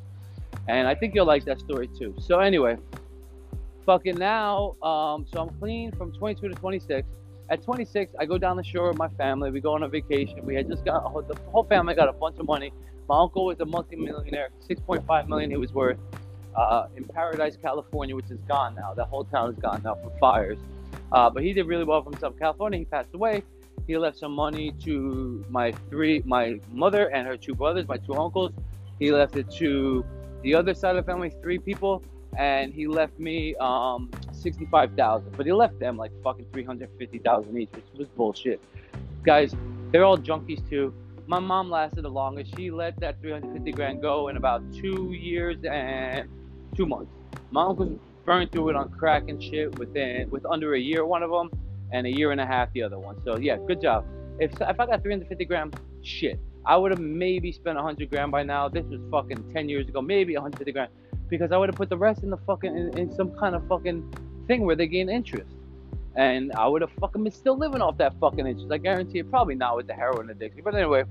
And 0.67 0.87
I 0.87 0.95
think 0.95 1.13
you'll 1.15 1.25
like 1.25 1.45
that 1.45 1.59
story 1.59 1.87
too. 1.87 2.15
So 2.19 2.39
anyway, 2.39 2.77
fucking 3.85 4.17
now, 4.17 4.75
um, 4.81 5.25
so 5.31 5.41
I'm 5.41 5.49
clean 5.59 5.91
from 5.91 6.11
22 6.11 6.49
to 6.49 6.55
26. 6.55 7.07
At 7.53 7.61
26, 7.61 8.15
I 8.17 8.25
go 8.25 8.39
down 8.39 8.57
the 8.57 8.63
shore 8.63 8.87
with 8.87 8.97
my 8.97 9.09
family. 9.09 9.51
We 9.51 9.61
go 9.61 9.75
on 9.75 9.83
a 9.83 9.87
vacation. 9.87 10.43
We 10.43 10.55
had 10.55 10.67
just 10.67 10.83
got 10.83 11.03
the 11.27 11.35
whole 11.51 11.63
family 11.65 11.93
got 11.93 12.09
a 12.09 12.11
bunch 12.11 12.39
of 12.39 12.47
money. 12.47 12.73
My 13.07 13.19
uncle 13.19 13.45
was 13.45 13.59
a 13.59 13.65
multi-millionaire, 13.65 14.49
6.5 14.67 15.27
million 15.27 15.51
he 15.51 15.57
was 15.57 15.71
worth, 15.71 15.99
uh, 16.55 16.87
in 16.97 17.03
Paradise, 17.03 17.55
California, 17.61 18.15
which 18.15 18.31
is 18.31 18.39
gone 18.47 18.73
now. 18.73 18.95
The 18.95 19.05
whole 19.05 19.23
town 19.25 19.51
is 19.51 19.59
gone 19.59 19.83
now 19.83 19.93
for 19.93 20.11
fires. 20.19 20.57
Uh, 21.11 21.29
but 21.29 21.43
he 21.43 21.53
did 21.53 21.67
really 21.67 21.83
well 21.83 22.01
for 22.01 22.09
himself 22.09 22.33
in 22.33 22.39
California. 22.39 22.79
He 22.79 22.85
passed 22.85 23.13
away. 23.13 23.43
He 23.85 23.99
left 23.99 24.17
some 24.17 24.31
money 24.31 24.71
to 24.85 25.45
my 25.47 25.73
three, 25.91 26.23
my 26.25 26.59
mother 26.71 27.11
and 27.11 27.27
her 27.27 27.37
two 27.37 27.53
brothers, 27.53 27.87
my 27.87 27.97
two 27.97 28.15
uncles. 28.15 28.51
He 28.97 29.11
left 29.11 29.35
it 29.35 29.51
to 29.57 30.03
the 30.41 30.55
other 30.55 30.73
side 30.73 30.95
of 30.95 31.05
the 31.05 31.11
family, 31.11 31.31
three 31.43 31.59
people, 31.59 32.03
and 32.35 32.73
he 32.73 32.87
left 32.87 33.19
me 33.19 33.55
um, 33.57 34.09
sixty-five 34.43 34.93
thousand. 34.95 35.35
But 35.35 35.45
he 35.45 35.53
left 35.53 35.79
them 35.79 35.97
like 35.97 36.11
fucking 36.23 36.47
three 36.53 36.63
hundred 36.63 36.89
fifty 36.97 37.19
thousand 37.19 37.57
each, 37.57 37.69
which 37.71 37.85
was 37.97 38.07
bullshit. 38.09 38.61
Guys, 39.23 39.55
they're 39.91 40.03
all 40.03 40.17
junkies 40.17 40.67
too. 40.69 40.93
My 41.25 41.39
mom 41.39 41.69
lasted 41.69 42.03
the 42.03 42.09
longest. 42.09 42.53
She 42.57 42.69
let 42.69 42.99
that 42.99 43.21
350 43.21 43.71
grand 43.71 44.01
go 44.01 44.27
in 44.27 44.35
about 44.35 44.61
two 44.73 45.13
years 45.13 45.57
and 45.63 46.27
two 46.75 46.85
months. 46.85 47.11
My 47.49 47.63
uncle 47.63 47.97
burned 48.25 48.51
through 48.51 48.69
it 48.69 48.75
on 48.75 48.89
crack 48.89 49.29
and 49.29 49.41
shit 49.41 49.79
within 49.79 50.29
with 50.29 50.45
under 50.45 50.73
a 50.75 50.79
year, 50.79 51.05
one 51.05 51.23
of 51.23 51.31
them, 51.31 51.49
and 51.93 52.05
a 52.05 52.09
year 52.09 52.31
and 52.31 52.41
a 52.41 52.45
half, 52.45 52.73
the 52.73 52.83
other 52.83 52.99
one. 52.99 53.21
So 53.23 53.37
yeah, 53.37 53.57
good 53.67 53.81
job. 53.81 54.05
If 54.39 54.51
if 54.59 54.79
I 54.79 54.85
got 54.85 55.01
three 55.01 55.13
hundred 55.13 55.29
fifty 55.29 55.45
grand, 55.45 55.79
shit. 56.01 56.39
I 56.65 56.77
would 56.77 56.91
have 56.91 56.99
maybe 56.99 57.51
spent 57.51 57.75
100 57.75 58.09
grand 58.09 58.31
by 58.31 58.43
now. 58.43 58.69
This 58.69 58.85
was 58.85 59.01
fucking 59.11 59.51
10 59.53 59.67
years 59.67 59.87
ago, 59.89 60.01
maybe 60.01 60.33
150 60.33 60.71
grand, 60.71 60.91
because 61.27 61.51
I 61.51 61.57
would 61.57 61.69
have 61.69 61.75
put 61.75 61.89
the 61.89 61.97
rest 61.97 62.23
in 62.23 62.29
the 62.29 62.37
fucking 62.37 62.75
in, 62.75 62.97
in, 62.97 63.13
some 63.13 63.31
kind 63.37 63.55
of 63.55 63.67
fucking 63.67 64.01
thing 64.47 64.65
where 64.65 64.75
they 64.75 64.87
gain 64.87 65.09
interest, 65.09 65.51
and 66.15 66.51
I 66.53 66.67
would 66.67 66.81
have 66.81 66.91
fucking 66.99 67.23
been 67.23 67.33
still 67.33 67.57
living 67.57 67.81
off 67.81 67.97
that 67.97 68.13
fucking 68.19 68.45
interest. 68.45 68.71
I 68.71 68.77
guarantee 68.77 69.19
you, 69.19 69.23
probably 69.23 69.55
not 69.55 69.75
with 69.75 69.87
the 69.87 69.93
heroin 69.93 70.29
addiction. 70.29 70.61
But 70.63 70.75
anyway, 70.75 71.03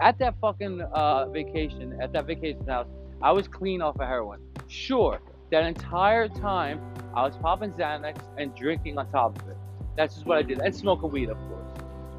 at 0.00 0.18
that 0.18 0.34
fucking 0.40 0.80
uh, 0.80 1.26
vacation, 1.26 1.98
at 2.00 2.12
that 2.12 2.26
vacation 2.26 2.66
house, 2.66 2.88
I 3.22 3.32
was 3.32 3.48
clean 3.48 3.82
off 3.82 3.98
of 4.00 4.06
heroin. 4.06 4.40
Sure, 4.68 5.20
that 5.50 5.64
entire 5.64 6.28
time 6.28 6.80
I 7.14 7.22
was 7.22 7.36
popping 7.36 7.72
Xanax 7.72 8.20
and 8.38 8.54
drinking 8.54 8.98
on 8.98 9.10
top 9.10 9.40
of 9.40 9.48
it. 9.48 9.56
That's 9.96 10.14
just 10.14 10.26
what 10.26 10.38
I 10.38 10.42
did, 10.42 10.60
and 10.60 10.74
smoking 10.74 11.10
weed, 11.10 11.30
of 11.30 11.38
course 11.38 11.56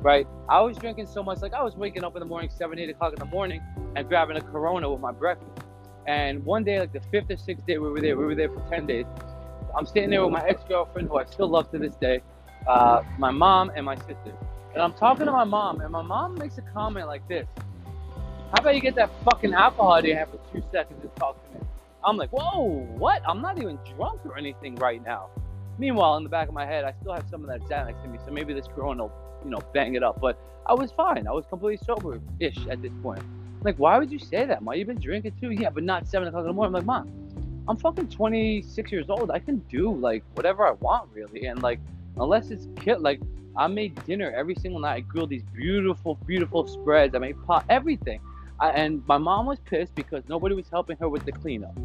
right? 0.02 0.28
I 0.48 0.62
was 0.62 0.78
drinking 0.78 1.08
so 1.08 1.24
much, 1.24 1.42
like 1.42 1.54
I 1.54 1.64
was 1.64 1.76
waking 1.76 2.04
up 2.04 2.16
in 2.16 2.20
the 2.20 2.26
morning, 2.26 2.50
seven, 2.56 2.80
eight 2.80 2.90
o'clock 2.90 3.14
in 3.14 3.20
the 3.20 3.26
morning, 3.26 3.62
and 3.96 4.08
grabbing 4.08 4.38
a 4.38 4.42
Corona 4.42 4.90
with 4.90 5.02
my 5.02 5.12
breakfast. 5.12 5.66
And 6.08 6.46
one 6.46 6.64
day, 6.64 6.80
like 6.80 6.94
the 6.94 7.02
fifth 7.12 7.30
or 7.30 7.38
sixth 7.38 7.66
day 7.66 7.78
we 7.78 7.90
were 7.90 8.00
there, 8.00 8.18
we 8.18 8.26
were 8.26 8.36
there 8.36 8.50
for 8.50 8.64
ten 8.70 8.86
days. 8.86 9.06
I'm 9.78 9.86
sitting 9.86 10.10
there 10.10 10.24
with 10.24 10.34
my 10.34 10.44
ex-girlfriend, 10.48 11.08
who 11.08 11.18
I 11.18 11.26
still 11.26 11.48
love 11.48 11.70
to 11.72 11.78
this 11.78 11.96
day, 11.96 12.22
uh, 12.68 13.04
my 13.20 13.30
mom 13.30 13.72
and 13.76 13.86
my 13.86 13.96
sister. 13.96 14.34
And 14.74 14.82
I'm 14.82 14.94
talking 14.94 15.26
to 15.28 15.32
my 15.32 15.44
mom, 15.44 15.82
and 15.82 15.92
my 15.92 16.02
mom 16.02 16.36
makes 16.36 16.58
a 16.58 16.64
comment 16.64 17.08
like 17.08 17.28
this: 17.28 17.48
"How 18.52 18.62
about 18.62 18.76
you 18.76 18.82
get 18.82 18.96
that 18.96 19.12
fucking 19.24 19.54
alcohol 19.54 19.94
out 19.94 20.00
of 20.00 20.06
your 20.06 20.26
for 20.26 20.40
two 20.52 20.64
seconds 20.72 21.00
and 21.02 21.16
talk 21.16 21.42
to 21.46 21.60
me?" 21.60 21.66
I'm 22.04 22.18
like, 22.18 22.32
"Whoa, 22.32 22.88
what? 22.98 23.22
I'm 23.28 23.42
not 23.42 23.60
even 23.60 23.78
drunk 23.96 24.26
or 24.26 24.38
anything 24.38 24.76
right 24.76 25.04
now." 25.04 25.30
Meanwhile, 25.78 26.18
in 26.18 26.24
the 26.24 26.30
back 26.30 26.48
of 26.48 26.56
my 26.56 26.66
head, 26.66 26.84
I 26.84 26.94
still 27.00 27.14
have 27.14 27.30
some 27.30 27.44
of 27.44 27.50
that 27.50 27.62
Xanax 27.70 28.04
in 28.04 28.12
me, 28.12 28.20
so 28.26 28.32
maybe 28.32 28.54
this 28.54 28.68
Corona 28.68 29.04
will 29.04 29.28
you 29.44 29.52
know, 29.52 29.62
bang 29.74 29.96
it 29.96 30.04
up. 30.04 30.20
But 30.20 30.40
I 30.66 30.74
was 30.74 30.92
fine. 30.92 31.28
I 31.28 31.32
was 31.32 31.46
completely 31.46 31.84
sober 31.86 32.20
ish 32.40 32.58
at 32.68 32.82
this 32.82 32.92
point. 33.02 33.22
Like, 33.62 33.78
why 33.78 33.98
would 33.98 34.12
you 34.12 34.20
say 34.20 34.46
that? 34.46 34.62
Mom, 34.62 34.76
you've 34.76 34.88
been 34.88 35.00
drinking 35.00 35.34
too? 35.40 35.52
Yeah, 35.52 35.70
but 35.70 35.84
not 35.84 36.08
seven 36.08 36.28
o'clock 36.28 36.42
in 36.42 36.48
the 36.48 36.54
morning. 36.54 36.76
I'm 36.76 36.86
like, 36.86 37.06
Mom, 37.06 37.27
I'm 37.68 37.78
fucking 37.78 38.10
26 38.10 38.92
years 38.92 39.10
old. 39.10 39.32
I 39.32 39.40
can 39.40 39.58
do 39.70 39.94
like 39.94 40.24
whatever 40.36 40.66
I 40.68 40.72
want, 40.72 41.10
really. 41.14 41.46
And 41.48 41.62
like, 41.62 41.80
unless 42.18 42.50
it's 42.50 42.68
kid, 42.78 43.02
like, 43.02 43.20
I 43.56 43.68
made 43.68 44.04
dinner 44.06 44.32
every 44.32 44.56
single 44.56 44.80
night. 44.80 44.96
I 44.96 45.00
grilled 45.02 45.30
these 45.30 45.44
beautiful, 45.54 46.16
beautiful 46.28 46.68
spreads. 46.68 47.16
I 47.16 47.20
made 47.20 47.44
pot, 47.46 47.66
everything. 47.70 48.22
I, 48.60 48.70
and 48.70 49.06
my 49.08 49.18
mom 49.18 49.46
was 49.48 49.60
pissed 49.60 49.96
because 49.96 50.24
nobody 50.28 50.56
was 50.56 50.70
helping 50.70 50.98
her 50.98 51.10
with 51.10 51.26
the 51.26 51.32
cleanup. 51.32 51.76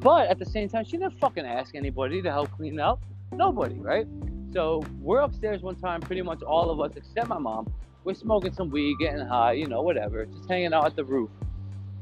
But 0.00 0.28
at 0.28 0.38
the 0.38 0.44
same 0.44 0.68
time, 0.68 0.84
she 0.84 0.96
didn't 0.96 1.18
fucking 1.20 1.46
ask 1.46 1.74
anybody 1.76 2.22
to 2.22 2.30
help 2.30 2.50
clean 2.52 2.80
up. 2.80 3.00
Nobody, 3.32 3.76
right? 3.76 4.06
So 4.52 4.82
we're 5.00 5.20
upstairs 5.20 5.62
one 5.62 5.76
time, 5.76 6.00
pretty 6.00 6.22
much 6.22 6.42
all 6.42 6.70
of 6.70 6.80
us 6.80 6.92
except 6.96 7.28
my 7.28 7.38
mom. 7.38 7.72
We're 8.04 8.14
smoking 8.14 8.52
some 8.52 8.68
weed, 8.68 8.96
getting 8.98 9.24
high, 9.24 9.52
you 9.52 9.66
know, 9.66 9.80
whatever, 9.82 10.26
just 10.26 10.48
hanging 10.48 10.74
out 10.74 10.86
at 10.86 10.96
the 10.96 11.04
roof. 11.04 11.30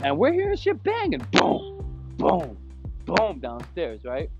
And 0.00 0.16
we're 0.16 0.32
hearing 0.32 0.56
shit 0.56 0.82
banging, 0.82 1.24
boom, 1.32 1.84
boom, 2.16 2.56
boom, 3.14 3.40
downstairs, 3.40 4.04
right? 4.04 4.30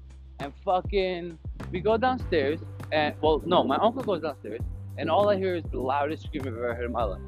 And 0.40 0.52
fucking, 0.64 1.38
we 1.70 1.80
go 1.80 1.96
downstairs, 1.96 2.60
and 2.92 3.14
well, 3.20 3.42
no, 3.44 3.62
my 3.64 3.76
uncle 3.76 4.02
goes 4.02 4.22
downstairs, 4.22 4.60
and 4.98 5.10
all 5.10 5.28
I 5.28 5.36
hear 5.36 5.54
is 5.54 5.64
the 5.70 5.80
loudest 5.80 6.24
scream 6.24 6.42
I've 6.46 6.54
ever 6.54 6.74
heard 6.74 6.86
in 6.86 6.92
my 6.92 7.04
life. 7.04 7.20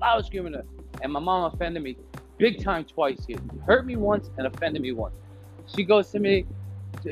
Loudest 0.00 0.28
screaming, 0.28 0.54
and 1.02 1.12
my 1.12 1.20
mom 1.20 1.52
offended 1.52 1.82
me 1.82 1.96
big 2.38 2.62
time 2.62 2.84
twice 2.84 3.24
here. 3.26 3.38
Hurt 3.66 3.86
me 3.86 3.96
once 3.96 4.30
and 4.38 4.46
offended 4.46 4.82
me 4.82 4.92
once. 4.92 5.14
She 5.66 5.84
goes 5.84 6.10
to 6.10 6.18
me, 6.18 6.46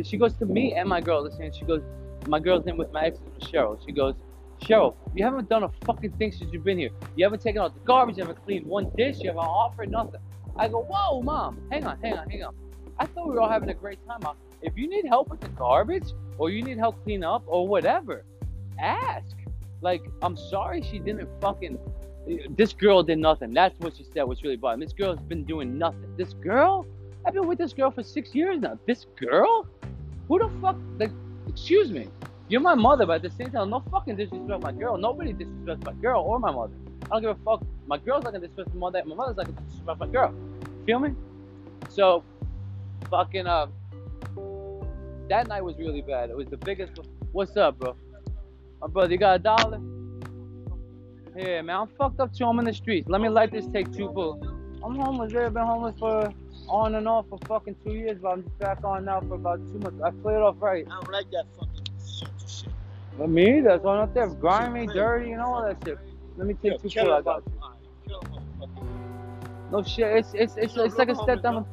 she 0.03 0.17
goes 0.17 0.35
to 0.35 0.47
me 0.47 0.75
and 0.75 0.89
my 0.89 1.01
girl, 1.01 1.23
listening. 1.23 1.53
She 1.53 1.65
goes, 1.65 1.83
my 2.27 2.39
girl's 2.39 2.65
name 2.65 2.77
with 2.77 2.93
my 2.93 3.05
ex 3.07 3.19
is 3.41 3.49
Cheryl. 3.49 3.85
She 3.85 3.93
goes, 3.93 4.15
Cheryl, 4.61 4.95
you 5.15 5.25
haven't 5.25 5.49
done 5.49 5.65
a 5.65 5.71
fucking 5.85 6.13
thing 6.13 6.33
since 6.33 6.53
you've 6.53 6.65
been 6.65 6.79
here. 6.79 6.91
You 7.17 7.25
haven't 7.25 7.43
taken 7.43 7.61
out 7.61 7.75
the 7.75 7.81
garbage, 7.81 8.17
you 8.17 8.23
haven't 8.23 8.45
cleaned 8.45 8.67
one 8.67 8.91
dish, 8.97 9.19
you 9.21 9.29
haven't 9.31 9.45
offered 9.45 9.91
nothing. 9.91 10.21
I 10.57 10.69
go, 10.69 10.83
whoa, 10.83 11.23
mom, 11.23 11.61
hang 11.71 11.85
on, 11.87 11.99
hang 12.01 12.15
on, 12.15 12.29
hang 12.29 12.45
on. 12.45 12.55
I 12.99 13.07
thought 13.07 13.29
we 13.29 13.35
were 13.35 13.41
all 13.41 13.49
having 13.49 13.71
a 13.71 13.75
great 13.75 13.99
time. 14.07 14.21
If 14.61 14.77
you 14.77 14.89
need 14.89 15.07
help 15.07 15.31
with 15.31 15.41
the 15.41 15.49
garbage, 15.49 16.13
or 16.39 16.51
you 16.51 16.63
need 16.63 16.79
help 16.79 17.03
clean 17.05 17.25
up, 17.25 17.43
or 17.47 17.67
whatever, 17.67 18.25
ask. 18.79 19.37
Like, 19.81 20.03
I'm 20.23 20.37
sorry 20.37 20.83
she 20.83 20.99
didn't 20.99 21.29
fucking. 21.41 21.79
This 22.51 22.73
girl 22.73 23.03
did 23.03 23.19
nothing. 23.19 23.53
That's 23.53 23.79
what 23.81 23.97
she 23.97 24.05
said 24.05 24.23
was 24.23 24.43
really 24.43 24.57
bothering. 24.57 24.81
This 24.81 24.93
girl's 24.93 25.21
been 25.21 25.45
doing 25.45 25.77
nothing. 25.77 26.15
This 26.17 26.35
girl? 26.35 26.87
I've 27.27 27.35
been 27.35 27.49
with 27.49 27.59
this 27.59 27.73
girl 27.73 27.91
for 27.91 28.03
six 28.03 28.35
years 28.35 28.61
now. 28.61 28.79
This 28.87 29.07
girl? 29.17 29.67
Who 30.29 30.39
the 30.39 30.49
fuck? 30.61 30.77
Like, 30.99 31.11
excuse 31.49 31.91
me, 31.91 32.09
you're 32.49 32.61
my 32.61 32.75
mother, 32.75 33.07
but 33.07 33.17
at 33.17 33.23
the 33.23 33.31
same 33.31 33.51
time, 33.51 33.71
no 33.71 33.81
fucking 33.91 34.17
disrespect 34.17 34.63
my 34.63 34.73
girl. 34.73 34.97
Nobody 34.97 35.33
disrespects 35.33 35.85
my 35.85 35.93
girl 35.95 36.23
or 36.23 36.39
my 36.39 36.53
mother. 36.53 36.75
I 37.05 37.15
don't 37.15 37.23
give 37.23 37.31
a 37.31 37.35
fuck. 37.45 37.65
My 37.87 37.99
girl's 37.99 38.25
not 38.25 38.33
gonna 38.33 38.47
disrespect 38.47 38.75
my 38.75 38.81
mother. 38.81 39.03
My 39.05 39.15
mother's 39.15 39.37
not 39.37 39.47
gonna 39.47 39.61
disrespect 39.63 39.99
my 39.99 40.07
girl. 40.07 40.35
Feel 40.87 41.01
me? 41.01 41.11
So, 41.89 42.23
fucking 43.09 43.47
uh, 43.47 43.67
that 45.29 45.49
night 45.49 45.65
was 45.65 45.77
really 45.79 46.03
bad. 46.03 46.31
It 46.31 46.37
was 46.37 46.49
the 46.49 46.57
biggest. 46.57 46.93
What's 47.33 47.57
up, 47.57 47.79
bro? 47.79 47.97
My 48.81 48.89
brother, 48.89 49.13
you 49.13 49.19
got 49.19 49.37
a 49.37 49.39
dollar? 49.39 49.81
Yeah, 51.37 51.63
man, 51.63 51.77
I'm 51.77 51.89
fucked 51.97 52.21
up 52.21 52.35
too. 52.35 52.45
I'm 52.45 52.59
in 52.59 52.67
the 52.67 52.75
streets. 52.75 53.09
Let 53.09 53.21
me 53.21 53.29
light 53.29 53.53
this 53.53 53.67
take 53.73 53.93
two 53.93 54.13
full. 54.13 54.41
I'm 54.85 54.97
homeless. 54.97 55.33
I've 55.35 55.55
been 55.55 55.63
homeless 55.63 55.99
for 55.99 56.33
on 56.69 56.95
and 56.95 57.09
off 57.09 57.27
for 57.29 57.39
fucking 57.47 57.77
two 57.85 57.93
years, 57.93 58.19
but 58.21 58.29
I'm 58.29 58.43
just 58.43 58.59
back 58.59 58.85
on 58.85 59.05
now 59.05 59.21
for 59.21 59.35
about 59.35 59.59
two 59.69 59.79
months. 59.79 60.03
I 60.03 60.11
played 60.11 60.37
off 60.37 60.57
right. 60.61 60.87
I 60.87 61.01
don't 61.01 61.13
like 61.13 61.31
that 61.31 61.47
fucking 61.59 61.87
shit. 61.99 62.29
shit. 62.47 62.73
But 63.17 63.31
me, 63.31 63.61
that's 63.61 63.85
all 63.85 64.01
up 64.01 64.13
there. 64.15 64.29
Grimy, 64.29 64.87
dirty, 64.89 65.33
and 65.33 65.41
all 65.41 65.63
that 65.63 65.79
shit. 65.85 65.99
Let 66.37 66.47
me 66.47 66.55
take 66.63 66.83
two 66.83 66.91
for 66.91 67.13
I 67.13 67.21
got 67.23 67.43
you. 67.47 67.53
Alright, 67.63 67.79
kill 68.07 68.21
him, 68.21 68.47
motherfucker. 68.61 69.71
No 69.71 69.83
shit. 69.83 70.17
It's 70.17 70.35
it's 70.35 70.57
it's, 70.57 70.77
it's 70.77 70.97
like 70.97 71.09
a 71.09 71.17
step 71.17 71.43
down 71.43 71.67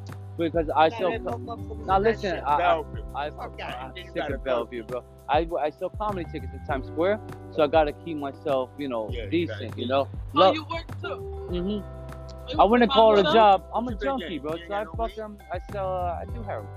because 0.45 0.69
I 0.75 0.89
Nah, 0.89 0.95
still. 0.95 1.11
that 1.11 1.21
motherfucker 1.23 1.85
Now 1.87 1.99
listen, 1.99 2.39
I- 2.45 2.81
I, 3.15 3.25
I, 3.25 3.25
I'm 3.27 3.93
sick 3.95 4.15
gotta 4.15 4.35
of. 4.35 4.43
Bellevue, 4.43 4.83
bro. 4.83 5.03
I, 5.29 5.47
I 5.61 5.69
sell 5.69 5.89
comedy 5.89 6.25
tickets 6.31 6.53
in 6.53 6.59
Times 6.65 6.87
Square, 6.87 7.19
so 7.51 7.63
I 7.63 7.67
gotta 7.67 7.91
keep 7.91 8.17
myself, 8.17 8.69
you 8.77 8.87
know, 8.87 9.09
Yeah, 9.11 9.25
decent, 9.29 9.59
gotta 9.59 9.81
you 9.81 9.87
know. 9.87 10.07
Oh, 10.35 10.39
Look, 10.39 10.55
you 10.55 10.65
work 10.71 11.01
too. 11.01 11.15
hmm 11.49 11.67
You 11.67 12.59
I 12.59 12.63
wouldn't 12.63 12.89
work 12.89 12.95
call 12.95 13.17
it 13.17 13.27
a 13.27 13.33
job. 13.33 13.63
I'm 13.75 13.83
a 13.83 13.85
What 13.85 13.93
you 13.93 13.97
been 13.99 14.07
junkie, 14.19 14.39
bro. 14.39 14.51
So 14.51 14.57
I 14.57 14.61
ain't 14.61 14.69
got 14.69 14.85
no 14.85 15.03
weed? 15.03 15.11
fucking 15.11 15.37
I 15.51 15.59
sell. 15.71 15.87
Uh, 15.87 16.17
I 16.21 16.25
do 16.33 16.43
heroin. 16.43 16.67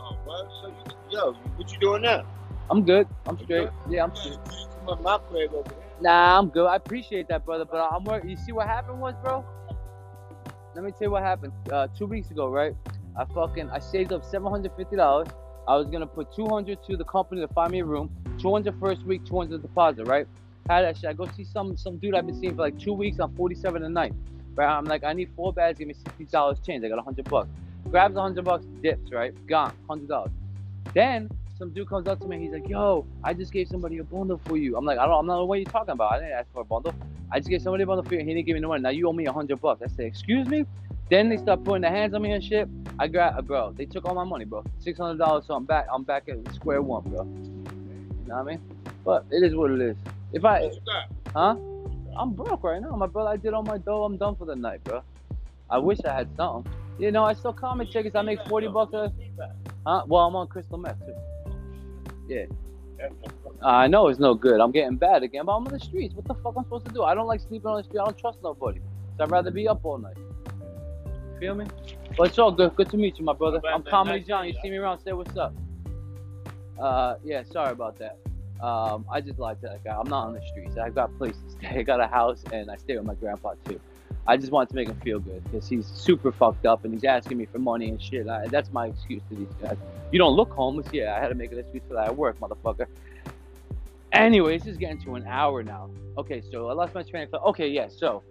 Oh, 0.00 0.16
well, 0.26 0.48
so 0.62 0.68
you, 0.68 0.74
yo, 1.10 1.32
what 1.56 1.72
you 1.72 1.78
doing 1.80 2.02
now? 2.02 2.24
I'm 2.70 2.84
good. 2.84 3.08
I'm 3.26 3.38
You 3.38 3.44
straight. 3.44 3.68
Yeah, 3.88 4.04
I'm 4.04 4.12
You 4.14 4.16
straight. 4.20 4.38
gotta 4.44 4.78
come 4.78 4.88
up 4.88 5.00
my 5.02 5.18
crib 5.28 5.50
over 5.54 5.68
there. 5.68 5.78
Nah, 6.00 6.38
I'm 6.38 6.48
good. 6.50 6.66
I 6.66 6.76
appreciate 6.76 7.28
that, 7.28 7.44
brother. 7.44 7.64
But 7.64 7.78
I'm 7.92 8.04
work. 8.04 8.24
You 8.26 8.36
see 8.36 8.52
what 8.52 8.66
happened 8.66 9.00
was, 9.00 9.14
bro? 9.22 9.44
Let 10.74 10.84
me 10.84 10.90
tell 10.92 11.06
you 11.06 11.10
what 11.12 11.22
happened. 11.22 11.52
Uh, 11.72 11.88
two 11.96 12.06
weeks 12.06 12.30
ago, 12.30 12.48
right? 12.48 12.74
I 13.18 13.24
fucking 13.24 13.70
I 13.70 13.78
saved 13.78 14.12
up 14.12 14.24
seven 14.24 14.50
hundred 14.50 14.72
fifty 14.76 14.96
dollars. 14.96 15.28
I 15.68 15.76
was 15.76 15.88
gonna 15.88 16.06
put 16.06 16.32
two 16.34 16.46
hundred 16.46 16.82
to 16.84 16.96
the 16.96 17.04
company 17.04 17.40
to 17.40 17.48
find 17.48 17.72
me 17.72 17.80
a 17.80 17.84
room. 17.84 18.10
200 18.38 18.78
first 18.78 19.02
week, 19.04 19.24
200 19.24 19.62
deposit, 19.62 20.06
right? 20.06 20.26
Had 20.68 20.82
that 20.82 20.96
shit. 20.96 21.08
I 21.08 21.12
go 21.14 21.26
see 21.36 21.44
some 21.44 21.76
some 21.76 21.96
dude 21.96 22.14
I've 22.14 22.26
been 22.26 22.38
seeing 22.38 22.54
for 22.54 22.62
like 22.62 22.78
two 22.78 22.92
weeks 22.92 23.18
on 23.18 23.34
47 23.34 23.82
a 23.82 23.88
night. 23.88 24.12
Right? 24.54 24.68
I'm 24.68 24.84
like, 24.84 25.04
I 25.04 25.12
need 25.12 25.30
four 25.36 25.52
bags. 25.52 25.78
Give 25.78 25.88
me 25.88 25.94
sixty 25.94 26.24
dollars 26.24 26.58
change. 26.64 26.84
I 26.84 26.88
got 26.88 27.02
hundred 27.04 27.28
bucks. 27.28 27.48
Grabs 27.90 28.16
hundred 28.16 28.44
bucks, 28.44 28.64
dips, 28.82 29.12
right? 29.12 29.34
Gone, 29.46 29.72
hundred 29.88 30.08
dollars. 30.08 30.32
Then 30.94 31.28
some 31.58 31.70
dude 31.70 31.88
comes 31.88 32.08
up 32.08 32.20
to 32.20 32.26
me. 32.26 32.38
He's 32.38 32.52
like, 32.52 32.68
"Yo, 32.68 33.06
I 33.22 33.32
just 33.32 33.52
gave 33.52 33.68
somebody 33.68 33.98
a 33.98 34.04
bundle 34.04 34.40
for 34.44 34.56
you." 34.56 34.76
I'm 34.76 34.84
like, 34.84 34.98
"I 34.98 35.06
don't, 35.06 35.20
I'm 35.20 35.26
not 35.26 35.46
what 35.46 35.58
you're 35.58 35.70
talking 35.70 35.92
about. 35.92 36.12
I 36.12 36.18
didn't 36.18 36.32
ask 36.32 36.52
for 36.52 36.62
a 36.62 36.64
bundle. 36.64 36.94
I 37.30 37.38
just 37.38 37.48
gave 37.48 37.62
somebody 37.62 37.84
a 37.84 37.86
bundle 37.86 38.04
for 38.04 38.14
you. 38.14 38.20
He 38.20 38.34
didn't 38.34 38.46
give 38.46 38.54
me 38.54 38.60
no 38.60 38.68
money. 38.68 38.82
Now 38.82 38.90
you 38.90 39.08
owe 39.08 39.12
me 39.12 39.26
a 39.26 39.32
hundred 39.32 39.60
bucks." 39.60 39.82
I 39.82 39.88
say, 39.88 40.06
"Excuse 40.06 40.48
me." 40.48 40.64
Then 41.08 41.28
they 41.28 41.36
start 41.36 41.62
putting 41.64 41.82
their 41.82 41.90
hands 41.90 42.14
on 42.14 42.22
me 42.22 42.32
and 42.32 42.42
shit. 42.42 42.68
I 42.98 43.06
grab, 43.06 43.34
uh, 43.36 43.42
bro. 43.42 43.72
They 43.72 43.86
took 43.86 44.04
all 44.06 44.14
my 44.14 44.24
money, 44.24 44.44
bro. 44.44 44.64
Six 44.78 44.98
hundred 44.98 45.18
dollars. 45.18 45.44
So 45.46 45.54
I'm 45.54 45.64
back. 45.64 45.86
I'm 45.92 46.02
back 46.02 46.28
at 46.28 46.54
square 46.54 46.82
one, 46.82 47.04
bro. 47.04 47.24
You 47.24 48.28
know 48.28 48.34
what 48.34 48.40
I 48.40 48.42
mean? 48.42 48.60
But 49.04 49.26
it 49.30 49.44
is 49.44 49.54
what 49.54 49.70
it 49.70 49.80
is. 49.80 49.96
If 50.32 50.44
I, 50.44 50.70
got? 50.84 51.12
huh? 51.32 51.56
I'm 52.18 52.32
broke 52.32 52.64
right 52.64 52.80
now. 52.80 52.90
My 52.96 53.06
brother, 53.06 53.30
I 53.30 53.36
did 53.36 53.54
all 53.54 53.62
my 53.62 53.78
dough. 53.78 54.04
I'm 54.04 54.16
done 54.16 54.34
for 54.36 54.46
the 54.46 54.56
night, 54.56 54.82
bro. 54.84 55.02
I 55.70 55.78
wish 55.78 55.98
I 56.04 56.12
had 56.12 56.28
something. 56.36 56.72
You 56.98 57.12
know, 57.12 57.24
I 57.24 57.34
still 57.34 57.52
comic 57.52 57.90
tickets. 57.90 58.16
I 58.16 58.22
make 58.22 58.40
forty 58.48 58.68
bucks 58.68 58.94
a. 58.94 59.12
Huh? 59.86 60.04
Well, 60.06 60.22
I'm 60.24 60.34
on 60.34 60.48
crystal 60.48 60.78
meth 60.78 60.98
too. 61.04 61.14
Yeah. 62.28 62.46
I 63.62 63.86
know 63.86 64.08
it's 64.08 64.18
no 64.18 64.34
good. 64.34 64.60
I'm 64.60 64.72
getting 64.72 64.96
bad 64.96 65.22
again, 65.22 65.44
but 65.44 65.52
I'm 65.52 65.66
on 65.66 65.72
the 65.72 65.78
streets. 65.78 66.14
What 66.14 66.26
the 66.26 66.34
fuck 66.34 66.54
I'm 66.56 66.64
supposed 66.64 66.86
to 66.86 66.92
do? 66.92 67.02
I 67.02 67.14
don't 67.14 67.26
like 67.26 67.40
sleeping 67.40 67.66
on 67.66 67.76
the 67.76 67.84
street. 67.84 68.00
I 68.00 68.04
don't 68.04 68.18
trust 68.18 68.38
nobody. 68.42 68.80
So 69.16 69.24
I'd 69.24 69.30
rather 69.30 69.50
be 69.50 69.68
up 69.68 69.84
all 69.84 69.98
night. 69.98 70.16
Feel 71.38 71.54
me? 71.54 71.66
But 72.16 72.28
it's 72.28 72.38
all 72.38 72.50
good. 72.50 72.74
Good 72.76 72.90
to 72.90 72.96
meet 72.96 73.18
you, 73.18 73.24
my 73.24 73.34
brother. 73.34 73.60
I'm 73.66 73.82
Comedy 73.82 74.20
John. 74.20 74.46
You 74.46 74.54
see 74.62 74.70
me 74.70 74.76
around, 74.76 75.00
say 75.00 75.12
what's 75.12 75.36
up. 75.36 75.54
Uh, 76.78 77.16
yeah, 77.24 77.42
sorry 77.42 77.72
about 77.72 77.98
that. 77.98 78.18
Um, 78.64 79.04
I 79.10 79.20
just 79.20 79.38
lied 79.38 79.60
to 79.60 79.68
that 79.68 79.84
guy. 79.84 79.94
I'm 79.94 80.08
not 80.08 80.28
on 80.28 80.34
the 80.34 80.42
streets. 80.50 80.78
I've 80.78 80.94
got 80.94 81.16
places 81.18 81.38
place 81.42 81.54
to 81.54 81.66
stay. 81.68 81.78
I 81.80 81.82
got 81.82 82.00
a 82.00 82.06
house, 82.06 82.42
and 82.52 82.70
I 82.70 82.76
stay 82.76 82.96
with 82.96 83.04
my 83.04 83.14
grandpa 83.14 83.54
too. 83.66 83.78
I 84.26 84.36
just 84.36 84.50
wanted 84.50 84.70
to 84.70 84.74
make 84.76 84.88
him 84.88 85.00
feel 85.00 85.20
good 85.20 85.44
because 85.44 85.68
he's 85.68 85.86
super 85.86 86.32
fucked 86.32 86.66
up 86.66 86.84
and 86.84 86.92
he's 86.92 87.04
asking 87.04 87.38
me 87.38 87.46
for 87.46 87.60
money 87.60 87.88
and 87.88 88.02
shit. 88.02 88.28
I, 88.28 88.48
that's 88.48 88.72
my 88.72 88.86
excuse 88.86 89.22
to 89.28 89.36
these 89.36 89.52
guys. 89.62 89.76
You 90.10 90.18
don't 90.18 90.34
look 90.34 90.50
homeless. 90.50 90.86
Yeah, 90.92 91.14
I 91.14 91.20
had 91.20 91.28
to 91.28 91.36
make 91.36 91.52
an 91.52 91.58
excuse 91.58 91.82
for 91.86 91.94
that 91.94 92.06
at 92.06 92.16
work, 92.16 92.40
motherfucker. 92.40 92.86
Anyway, 94.10 94.58
this 94.58 94.66
is 94.66 94.76
getting 94.78 95.00
to 95.02 95.14
an 95.14 95.26
hour 95.26 95.62
now. 95.62 95.90
Okay, 96.18 96.42
so 96.50 96.68
I 96.68 96.72
lost 96.72 96.94
my 96.94 97.02
train 97.02 97.24
of 97.24 97.30
thought. 97.30 97.44
Okay, 97.44 97.68
yeah, 97.68 97.88
so 97.88 98.22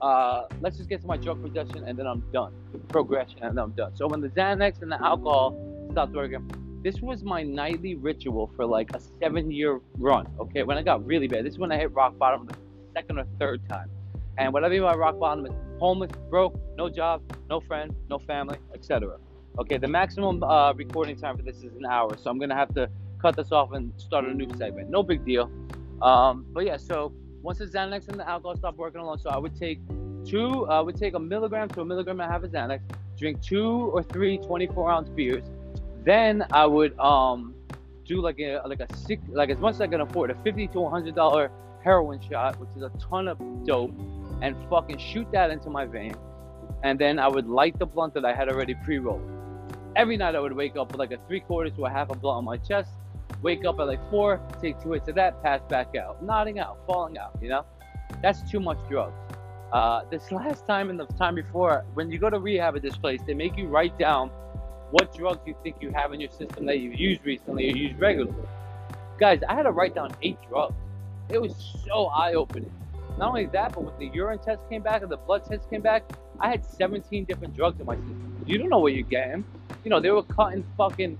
uh, 0.00 0.44
let's 0.60 0.76
just 0.76 0.88
get 0.88 1.00
to 1.02 1.06
my 1.06 1.16
drug 1.16 1.40
progression 1.40 1.84
and 1.86 1.98
then 1.98 2.06
I'm 2.06 2.20
done. 2.32 2.52
Progression 2.88 3.38
and 3.42 3.58
I'm 3.58 3.72
done. 3.72 3.94
So 3.96 4.06
when 4.06 4.20
the 4.20 4.28
Xanax 4.28 4.82
and 4.82 4.90
the 4.90 5.02
alcohol 5.02 5.56
stopped 5.90 6.12
working, 6.12 6.50
this 6.82 7.00
was 7.00 7.22
my 7.22 7.42
nightly 7.42 7.94
ritual 7.94 8.50
for 8.56 8.64
like 8.64 8.94
a 8.94 9.00
seven 9.20 9.50
year 9.50 9.80
run. 9.98 10.26
Okay, 10.38 10.62
when 10.62 10.78
I 10.78 10.82
got 10.82 11.04
really 11.04 11.28
bad, 11.28 11.44
this 11.44 11.54
is 11.54 11.58
when 11.58 11.70
I 11.70 11.76
hit 11.76 11.92
rock 11.92 12.16
bottom 12.18 12.46
the 12.46 12.54
second 12.94 13.18
or 13.18 13.26
third 13.38 13.68
time. 13.68 13.90
And 14.38 14.52
what 14.52 14.64
I 14.64 14.68
mean 14.68 14.82
by 14.82 14.94
rock 14.94 15.18
bottom 15.18 15.44
is 15.44 15.52
homeless, 15.78 16.12
broke, 16.30 16.58
no 16.76 16.88
job, 16.88 17.22
no 17.50 17.60
friend, 17.60 17.94
no 18.08 18.18
family, 18.18 18.56
etc. 18.74 19.18
Okay, 19.58 19.76
the 19.76 19.88
maximum 19.88 20.42
uh, 20.42 20.72
recording 20.72 21.16
time 21.16 21.36
for 21.36 21.42
this 21.42 21.56
is 21.56 21.76
an 21.76 21.84
hour, 21.84 22.16
so 22.16 22.30
I'm 22.30 22.38
gonna 22.38 22.54
have 22.54 22.72
to 22.74 22.88
cut 23.20 23.36
this 23.36 23.52
off 23.52 23.72
and 23.72 23.92
start 23.98 24.24
a 24.24 24.32
new 24.32 24.48
segment. 24.56 24.88
No 24.88 25.02
big 25.02 25.24
deal. 25.26 25.50
Um, 26.00 26.46
but 26.52 26.64
yeah, 26.64 26.78
so 26.78 27.12
once 27.42 27.58
the 27.58 27.66
Xanax 27.66 28.08
and 28.08 28.18
the 28.18 28.28
alcohol 28.28 28.56
stopped 28.56 28.78
working 28.78 29.00
alone, 29.00 29.18
so 29.18 29.30
I 29.30 29.38
would 29.38 29.56
take 29.58 29.80
two, 30.24 30.66
I 30.66 30.80
would 30.80 30.96
take 30.96 31.14
a 31.14 31.18
milligram 31.18 31.68
to 31.70 31.80
a 31.80 31.84
milligram 31.84 32.20
and 32.20 32.28
a 32.28 32.32
half 32.32 32.42
of 32.42 32.50
Xanax, 32.50 32.80
drink 33.18 33.42
two 33.42 33.90
or 33.92 34.02
three 34.02 34.38
24 34.38 34.90
ounce 34.90 35.08
beers. 35.08 35.44
Then 36.04 36.44
I 36.52 36.66
would 36.66 36.98
um, 36.98 37.54
do 38.04 38.20
like 38.20 38.38
a 38.40 38.60
like 38.66 38.80
a 38.80 38.96
six, 38.96 39.22
like 39.28 39.50
as 39.50 39.58
much 39.58 39.74
as 39.74 39.80
I 39.80 39.86
can 39.86 40.00
afford, 40.00 40.30
a 40.30 40.34
50 40.42 40.68
to 40.68 40.80
100 40.80 41.14
dollar 41.14 41.50
heroin 41.82 42.20
shot, 42.20 42.58
which 42.60 42.70
is 42.76 42.82
a 42.82 42.90
ton 42.98 43.28
of 43.28 43.38
dope, 43.64 43.92
and 44.42 44.56
fucking 44.68 44.98
shoot 44.98 45.30
that 45.32 45.50
into 45.50 45.70
my 45.70 45.86
vein. 45.86 46.14
And 46.82 46.98
then 46.98 47.18
I 47.18 47.28
would 47.28 47.46
light 47.46 47.78
the 47.78 47.86
blunt 47.86 48.14
that 48.14 48.24
I 48.24 48.34
had 48.34 48.48
already 48.48 48.74
pre-rolled. 48.74 49.22
Every 49.96 50.16
night 50.16 50.34
I 50.34 50.40
would 50.40 50.52
wake 50.52 50.76
up 50.76 50.92
with 50.92 50.98
like 50.98 51.12
a 51.12 51.18
three 51.26 51.40
quarters 51.40 51.72
to 51.76 51.84
a 51.84 51.90
half 51.90 52.10
a 52.10 52.14
blunt 52.14 52.38
on 52.38 52.44
my 52.44 52.56
chest. 52.56 52.90
Wake 53.42 53.64
up 53.64 53.80
at 53.80 53.86
like 53.86 54.10
four, 54.10 54.40
take 54.60 54.80
two 54.82 54.92
hits 54.92 55.08
of 55.08 55.14
that, 55.14 55.42
pass 55.42 55.60
back 55.68 55.96
out, 55.96 56.22
nodding 56.22 56.58
out, 56.58 56.78
falling 56.86 57.16
out. 57.16 57.36
You 57.40 57.48
know, 57.48 57.64
that's 58.22 58.48
too 58.50 58.60
much 58.60 58.78
drugs. 58.88 59.16
Uh, 59.72 60.02
this 60.10 60.30
last 60.32 60.66
time 60.66 60.90
and 60.90 60.98
the 60.98 61.06
time 61.06 61.34
before, 61.34 61.84
when 61.94 62.10
you 62.10 62.18
go 62.18 62.28
to 62.30 62.38
rehab 62.38 62.76
at 62.76 62.82
this 62.82 62.96
place, 62.96 63.20
they 63.26 63.34
make 63.34 63.56
you 63.56 63.66
write 63.66 63.98
down 63.98 64.30
what 64.90 65.14
drugs 65.14 65.40
you 65.46 65.54
think 65.62 65.76
you 65.80 65.90
have 65.92 66.12
in 66.12 66.20
your 66.20 66.30
system 66.30 66.66
that 66.66 66.80
you've 66.80 66.98
used 66.98 67.24
recently 67.24 67.70
or 67.70 67.76
used 67.76 67.98
regularly. 67.98 68.34
Guys, 69.18 69.40
I 69.48 69.54
had 69.54 69.62
to 69.62 69.70
write 69.70 69.94
down 69.94 70.14
eight 70.22 70.38
drugs. 70.48 70.74
It 71.28 71.40
was 71.40 71.54
so 71.86 72.06
eye-opening. 72.06 72.72
Not 73.18 73.28
only 73.28 73.46
that, 73.46 73.74
but 73.74 73.84
when 73.84 73.98
the 73.98 74.14
urine 74.14 74.38
test 74.38 74.62
came 74.68 74.82
back 74.82 75.02
and 75.02 75.10
the 75.10 75.16
blood 75.16 75.44
test 75.44 75.68
came 75.70 75.82
back, 75.82 76.02
I 76.40 76.48
had 76.48 76.64
17 76.64 77.24
different 77.24 77.54
drugs 77.54 77.78
in 77.78 77.86
my 77.86 77.96
system. 77.96 78.44
You 78.46 78.58
don't 78.58 78.68
know 78.68 78.78
what 78.78 78.94
you're 78.94 79.02
getting. 79.02 79.44
You 79.84 79.90
know, 79.90 80.00
they 80.00 80.10
were 80.10 80.22
cutting 80.22 80.64
fucking 80.76 81.18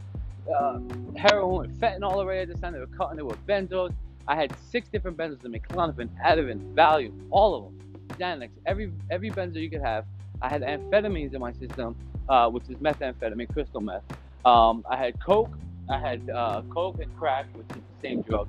uh, 0.49 0.81
heroin 1.17 1.73
fentanyl 1.75 2.13
already 2.13 2.41
at 2.41 2.49
this 2.49 2.61
time. 2.61 2.73
They 2.73 2.81
were 2.81 2.87
cutting 2.87 3.19
it 3.19 3.27
with 3.27 3.45
benzos. 3.47 3.93
I 4.29 4.37
had 4.37 4.55
six 4.71 4.89
different 4.89 5.17
benzos 5.17 5.43
me: 5.45 5.61
Klonopin, 5.61 6.09
Ativan, 6.25 6.75
Valium, 6.75 7.27
all 7.31 7.55
of 7.55 7.65
them. 7.65 7.81
Xanax, 8.19 8.51
every 8.67 8.93
every 9.11 9.31
benzo 9.31 9.57
you 9.57 9.71
could 9.71 9.83
have. 9.83 10.05
I 10.43 10.49
had 10.49 10.63
amphetamines 10.63 11.35
in 11.35 11.41
my 11.41 11.53
system, 11.53 11.97
uh, 12.29 12.49
which 12.49 12.65
is 12.69 12.77
methamphetamine, 12.77 13.53
crystal 13.53 13.81
meth. 13.81 14.03
Um, 14.45 14.85
I 14.89 14.97
had 14.97 15.23
coke. 15.23 15.57
I 15.89 15.99
had 15.99 16.29
uh, 16.31 16.63
coke 16.71 17.01
and 17.01 17.15
crack, 17.19 17.47
which 17.55 17.67
is 17.71 17.83
the 17.83 18.01
same 18.09 18.23
drug. 18.23 18.49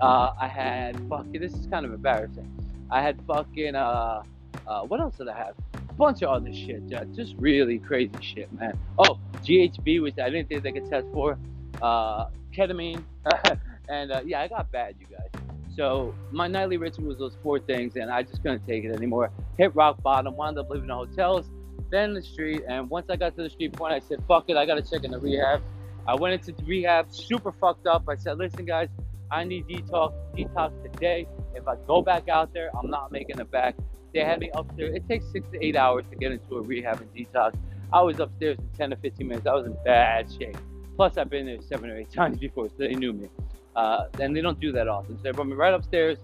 Uh, 0.00 0.32
I 0.40 0.48
had 0.48 1.00
fucking. 1.08 1.40
This 1.40 1.54
is 1.54 1.66
kind 1.66 1.86
of 1.86 1.92
embarrassing. 1.92 2.48
I 2.90 3.02
had 3.02 3.20
fucking. 3.26 3.74
Uh, 3.74 4.22
uh, 4.66 4.82
what 4.82 5.00
else 5.00 5.16
did 5.16 5.28
I 5.28 5.36
have? 5.36 5.54
Bunch 5.96 6.22
of 6.22 6.30
other 6.30 6.52
shit. 6.52 6.82
Just, 7.14 7.34
really 7.38 7.78
crazy 7.78 8.12
shit, 8.20 8.52
man. 8.52 8.78
Oh, 8.98 9.18
GHB, 9.42 10.02
which 10.02 10.18
I 10.18 10.28
didn't 10.28 10.48
think 10.48 10.62
they 10.62 10.72
could 10.72 10.90
test 10.90 11.06
for. 11.12 11.38
Uh, 11.80 12.26
ketamine. 12.52 13.02
and 13.88 14.12
uh, 14.12 14.20
yeah, 14.24 14.40
I 14.40 14.48
got 14.48 14.70
bad, 14.72 14.96
you 14.98 15.06
guys. 15.06 15.42
So 15.76 16.14
my 16.30 16.46
nightly 16.46 16.76
ritual 16.76 17.06
was 17.06 17.18
those 17.18 17.36
four 17.42 17.58
things, 17.58 17.96
and 17.96 18.10
I 18.10 18.22
just 18.22 18.42
couldn't 18.42 18.66
take 18.66 18.84
it 18.84 18.94
anymore. 18.94 19.30
Hit 19.58 19.74
rock 19.74 20.02
bottom. 20.02 20.36
Wound 20.36 20.58
up 20.58 20.70
living 20.70 20.84
in 20.84 20.90
hotels, 20.90 21.46
then 21.90 22.14
the 22.14 22.22
street. 22.22 22.62
And 22.68 22.88
once 22.88 23.06
I 23.10 23.16
got 23.16 23.36
to 23.36 23.42
the 23.42 23.50
street 23.50 23.72
point, 23.72 23.92
I 23.92 23.98
said, 23.98 24.22
"Fuck 24.28 24.44
it, 24.48 24.56
I 24.56 24.66
gotta 24.66 24.82
check 24.82 25.04
into 25.04 25.18
rehab." 25.18 25.62
I 26.06 26.14
went 26.14 26.34
into 26.34 26.62
rehab, 26.64 27.10
super 27.10 27.50
fucked 27.50 27.86
up. 27.86 28.04
I 28.08 28.14
said, 28.14 28.38
"Listen, 28.38 28.64
guys, 28.64 28.88
I 29.30 29.42
need 29.42 29.66
detox, 29.66 30.12
detox 30.36 30.70
today. 30.92 31.26
If 31.54 31.66
I 31.66 31.76
go 31.86 32.02
back 32.02 32.28
out 32.28 32.52
there, 32.52 32.70
I'm 32.76 32.90
not 32.90 33.10
making 33.10 33.40
it 33.40 33.50
back." 33.50 33.74
They 34.14 34.20
had 34.20 34.38
me 34.38 34.50
upstairs. 34.54 34.94
It 34.94 35.08
takes 35.08 35.26
six 35.32 35.48
to 35.50 35.62
eight 35.62 35.74
hours 35.74 36.04
to 36.10 36.16
get 36.16 36.30
into 36.30 36.56
a 36.56 36.62
rehab 36.62 37.00
and 37.00 37.12
detox. 37.12 37.56
I 37.92 38.00
was 38.00 38.20
upstairs 38.20 38.58
in 38.58 38.68
10 38.78 38.90
to 38.90 38.96
15 38.96 39.26
minutes. 39.26 39.46
I 39.46 39.54
was 39.54 39.66
in 39.66 39.76
bad 39.84 40.32
shape. 40.32 40.56
Plus, 40.96 41.18
I've 41.18 41.28
been 41.28 41.46
there 41.46 41.60
seven 41.60 41.90
or 41.90 41.98
eight 41.98 42.10
times 42.12 42.38
before, 42.38 42.68
so 42.68 42.74
they 42.78 42.94
knew 42.94 43.12
me. 43.12 43.28
Uh, 43.74 44.06
and 44.20 44.34
they 44.36 44.40
don't 44.40 44.60
do 44.60 44.70
that 44.70 44.86
often. 44.86 45.16
So 45.16 45.22
they 45.24 45.30
brought 45.32 45.48
me 45.48 45.54
right 45.54 45.74
upstairs. 45.74 46.18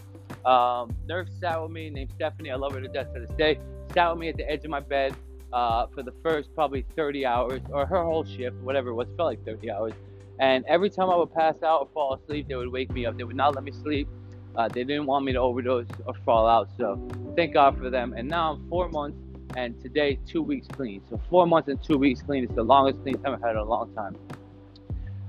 Um, 0.44 0.94
nurse 1.08 1.28
sat 1.40 1.60
with 1.60 1.72
me, 1.72 1.90
named 1.90 2.12
Stephanie. 2.14 2.52
I 2.52 2.54
love 2.54 2.72
her 2.74 2.80
to 2.80 2.88
death 2.88 3.12
to 3.12 3.20
this 3.20 3.30
day. 3.36 3.58
Sat 3.92 4.10
with 4.10 4.20
me 4.20 4.28
at 4.28 4.36
the 4.36 4.48
edge 4.48 4.64
of 4.64 4.70
my 4.70 4.78
bed 4.78 5.14
uh, 5.52 5.88
for 5.88 6.04
the 6.04 6.12
first 6.22 6.54
probably 6.54 6.84
30 6.94 7.26
hours, 7.26 7.60
or 7.72 7.86
her 7.86 8.04
whole 8.04 8.24
shift, 8.24 8.56
whatever 8.58 8.90
it 8.90 8.94
was, 8.94 9.08
felt 9.16 9.30
like 9.30 9.44
30 9.44 9.68
hours. 9.68 9.92
And 10.38 10.64
every 10.66 10.90
time 10.90 11.10
I 11.10 11.16
would 11.16 11.34
pass 11.34 11.56
out 11.64 11.80
or 11.80 11.88
fall 11.92 12.14
asleep, 12.14 12.46
they 12.48 12.54
would 12.54 12.70
wake 12.70 12.92
me 12.92 13.04
up. 13.04 13.18
They 13.18 13.24
would 13.24 13.36
not 13.36 13.56
let 13.56 13.64
me 13.64 13.72
sleep. 13.72 14.08
Uh, 14.56 14.68
they 14.68 14.85
didn't 14.85 15.06
want 15.06 15.24
me 15.24 15.32
to 15.32 15.39
overdose 15.39 15.86
or 16.06 16.14
fall 16.24 16.47
out. 16.47 16.68
So 16.77 17.01
thank 17.36 17.55
God 17.55 17.78
for 17.78 17.90
them. 17.90 18.14
And 18.16 18.28
now 18.28 18.52
I'm 18.52 18.68
four 18.68 18.89
months 18.89 19.18
and 19.56 19.81
today 19.81 20.18
two 20.27 20.43
weeks 20.43 20.66
clean. 20.68 21.02
So 21.09 21.20
four 21.31 21.47
months 21.47 21.68
and 21.68 21.82
two 21.82 21.98
weeks 21.98 22.22
clean. 22.22 22.44
is 22.44 22.55
the 22.55 22.62
longest 22.62 23.02
clean 23.02 23.20
time 23.22 23.35
I've 23.35 23.43
had 23.43 23.52
in 23.52 23.59
a 23.59 23.64
long 23.64 23.93
time. 23.94 24.16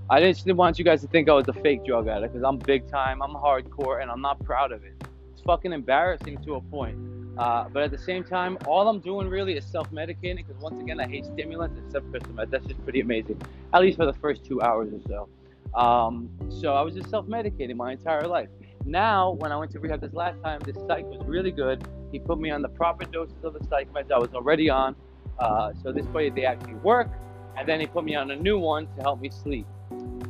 I 0.10 0.20
didn't 0.20 0.58
want 0.58 0.78
you 0.78 0.84
guys 0.84 1.02
to 1.02 1.08
think 1.08 1.30
I 1.30 1.34
was 1.34 1.48
a 1.48 1.54
fake 1.54 1.86
drug 1.86 2.08
addict 2.08 2.34
because 2.34 2.46
I'm 2.46 2.58
big 2.58 2.90
time, 2.90 3.22
I'm 3.22 3.34
hardcore, 3.34 4.02
and 4.02 4.12
I'm 4.12 4.22
not 4.22 4.44
proud 4.44 4.74
of 4.74 4.84
it. 4.84 4.94
It's 5.32 5.42
fucking 5.42 5.72
embarrassing 5.72 6.44
to 6.44 6.56
a 6.56 6.62
point. 6.62 6.98
Uh, 7.38 7.70
but 7.70 7.82
at 7.82 7.92
the 7.92 7.98
same 7.98 8.24
time, 8.24 8.58
all 8.68 8.90
I'm 8.90 9.00
doing 9.00 9.30
really 9.30 9.56
is 9.56 9.66
self-medicating 9.66 10.46
because 10.46 10.62
once 10.62 10.82
again, 10.82 11.00
I 11.00 11.08
hate 11.08 11.26
stimulants 11.26 11.80
except 11.86 12.12
crystal 12.12 12.34
meth. 12.34 12.52
That's 12.52 12.66
just 12.66 12.84
pretty 12.84 13.00
amazing, 13.00 13.42
at 13.74 13.82
least 13.82 13.98
for 13.98 14.06
the 14.06 14.14
first 14.14 14.44
two 14.44 14.62
hours 14.62 14.90
or 14.94 15.00
so. 15.08 15.80
Um, 15.80 16.30
so 16.50 16.74
I 16.74 16.82
was 16.82 16.94
just 16.94 17.10
self-medicating 17.10 17.76
my 17.78 17.94
entire 17.94 18.28
life. 18.28 18.50
Now, 18.86 19.32
when 19.32 19.52
I 19.52 19.58
went 19.58 19.72
to 19.72 19.80
rehab 19.80 20.02
this 20.02 20.14
last 20.14 20.42
time, 20.44 20.60
this 20.66 20.76
psych 20.88 21.06
was 21.06 21.26
really 21.26 21.52
good. 21.52 21.84
He 22.12 22.20
put 22.20 22.40
me 22.40 22.50
on 22.50 22.62
the 22.62 22.70
proper 22.70 23.06
doses 23.06 23.44
of 23.44 23.54
the 23.54 23.64
psych 23.68 23.92
meds 23.94 24.12
I 24.12 24.18
was 24.18 24.34
already 24.34 24.70
on. 24.70 24.96
Uh, 25.40 25.74
so 25.82 25.92
this 25.92 26.06
way 26.08 26.30
they 26.30 26.46
actually 26.46 26.76
work. 26.76 27.10
And 27.58 27.68
then 27.68 27.80
he 27.80 27.86
put 27.86 28.04
me 28.04 28.16
on 28.16 28.32
a 28.32 28.36
new 28.36 28.58
one 28.58 28.88
to 28.96 29.02
help 29.02 29.22
me 29.22 29.30
sleep. 29.30 29.68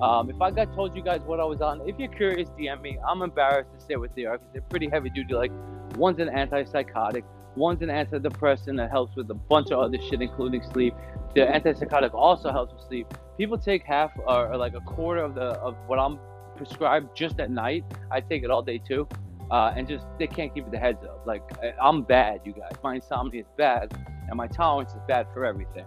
Um, 0.01 0.29
if 0.29 0.41
I 0.41 0.49
got 0.49 0.73
told 0.73 0.95
you 0.95 1.03
guys 1.03 1.21
what 1.21 1.39
I 1.39 1.43
was 1.43 1.61
on, 1.61 1.87
if 1.87 1.99
you're 1.99 2.11
curious, 2.11 2.49
DM 2.57 2.81
me. 2.81 2.97
I'm 3.07 3.21
embarrassed 3.21 3.69
to 3.77 3.85
say 3.85 3.95
what 3.95 4.15
they 4.15 4.25
are 4.25 4.37
because 4.37 4.53
they're 4.53 4.61
pretty 4.63 4.89
heavy 4.89 5.09
duty. 5.11 5.33
Like 5.33 5.51
one's 5.95 6.19
an 6.19 6.29
antipsychotic, 6.29 7.23
one's 7.55 7.81
an 7.81 7.89
antidepressant 7.89 8.77
that 8.77 8.89
helps 8.89 9.15
with 9.15 9.29
a 9.29 9.35
bunch 9.35 9.69
of 9.71 9.79
other 9.79 10.01
shit, 10.01 10.21
including 10.21 10.63
sleep. 10.73 10.95
The 11.35 11.41
antipsychotic 11.41 12.13
also 12.13 12.51
helps 12.51 12.73
with 12.73 12.83
sleep. 12.87 13.13
People 13.37 13.57
take 13.57 13.83
half 13.83 14.11
or, 14.25 14.51
or 14.51 14.57
like 14.57 14.73
a 14.73 14.81
quarter 14.81 15.21
of 15.21 15.35
the 15.35 15.51
of 15.61 15.75
what 15.87 15.99
I'm 15.99 16.19
prescribed 16.65 17.15
just 17.15 17.39
at 17.39 17.49
night. 17.49 17.83
I 18.11 18.21
take 18.21 18.43
it 18.43 18.51
all 18.51 18.61
day 18.61 18.77
too, 18.77 19.07
uh, 19.49 19.73
and 19.75 19.87
just 19.87 20.05
they 20.19 20.27
can't 20.27 20.53
keep 20.53 20.69
the 20.69 20.77
heads 20.77 21.03
up. 21.03 21.25
Like 21.25 21.43
I'm 21.81 22.03
bad, 22.03 22.41
you 22.45 22.53
guys. 22.53 22.73
My 22.83 22.95
insomnia 22.95 23.41
is 23.41 23.47
bad, 23.57 23.91
and 24.27 24.37
my 24.37 24.47
tolerance 24.47 24.91
is 24.91 25.01
bad 25.07 25.25
for 25.33 25.43
everything. 25.43 25.85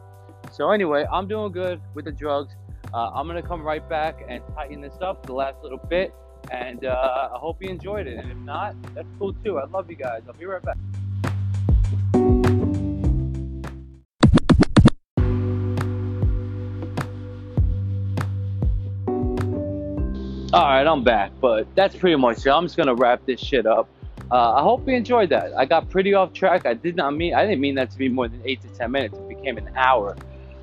So 0.51 0.71
anyway, 0.73 1.07
I'm 1.13 1.29
doing 1.29 1.53
good 1.53 1.81
with 1.95 2.07
the 2.07 2.13
drugs. 2.13 2.55
Uh, 2.93 3.11
I'm 3.15 3.27
gonna 3.29 3.43
come 3.43 3.63
right 3.63 3.89
back 3.89 4.25
and 4.29 4.43
tighten 4.55 4.81
this 4.81 4.95
up 5.01 5.27
the 5.27 5.33
last 5.33 5.63
little 5.63 5.79
bit, 5.79 6.13
and 6.51 6.85
uh, 6.85 7.29
I 7.35 7.39
hope 7.39 7.63
you 7.63 7.69
enjoyed 7.69 8.09
it. 8.09 8.19
And 8.19 8.33
if 8.33 8.39
not, 8.39 8.75
that's 8.95 9.09
cool 9.19 9.33
too. 9.45 9.59
I 9.59 9.67
love 9.67 9.89
you 9.89 9.97
guys. 9.97 10.23
I'll 10.27 10.35
be 10.35 10.47
right 10.47 10.63
back. 10.63 10.77
All 20.55 20.63
right, 20.63 20.87
I'm 20.87 21.03
back, 21.03 21.33
but 21.41 21.67
that's 21.75 21.97
pretty 21.97 22.15
much 22.15 22.47
it. 22.47 22.51
I'm 22.51 22.63
just 22.63 22.77
gonna 22.77 22.95
wrap 22.95 23.27
this 23.27 23.41
shit 23.41 23.67
up. 23.67 23.89
Uh, 24.31 24.53
I 24.53 24.63
hope 24.63 24.87
you 24.87 24.95
enjoyed 24.95 25.31
that. 25.31 25.53
I 25.59 25.65
got 25.65 25.91
pretty 25.91 26.15
off 26.15 26.33
track. 26.33 26.65
I 26.65 26.75
did 26.75 26.95
not 26.95 27.17
mean 27.17 27.35
I 27.35 27.43
didn't 27.45 27.61
mean 27.61 27.75
that 27.75 27.91
to 27.91 27.99
be 27.99 28.09
more 28.09 28.29
than 28.29 28.41
eight 28.45 28.63
to 28.63 28.69
ten 28.69 28.93
minutes. 28.93 29.19
It 29.19 29.29
became 29.29 29.59
an 29.59 29.69
hour. 29.75 30.17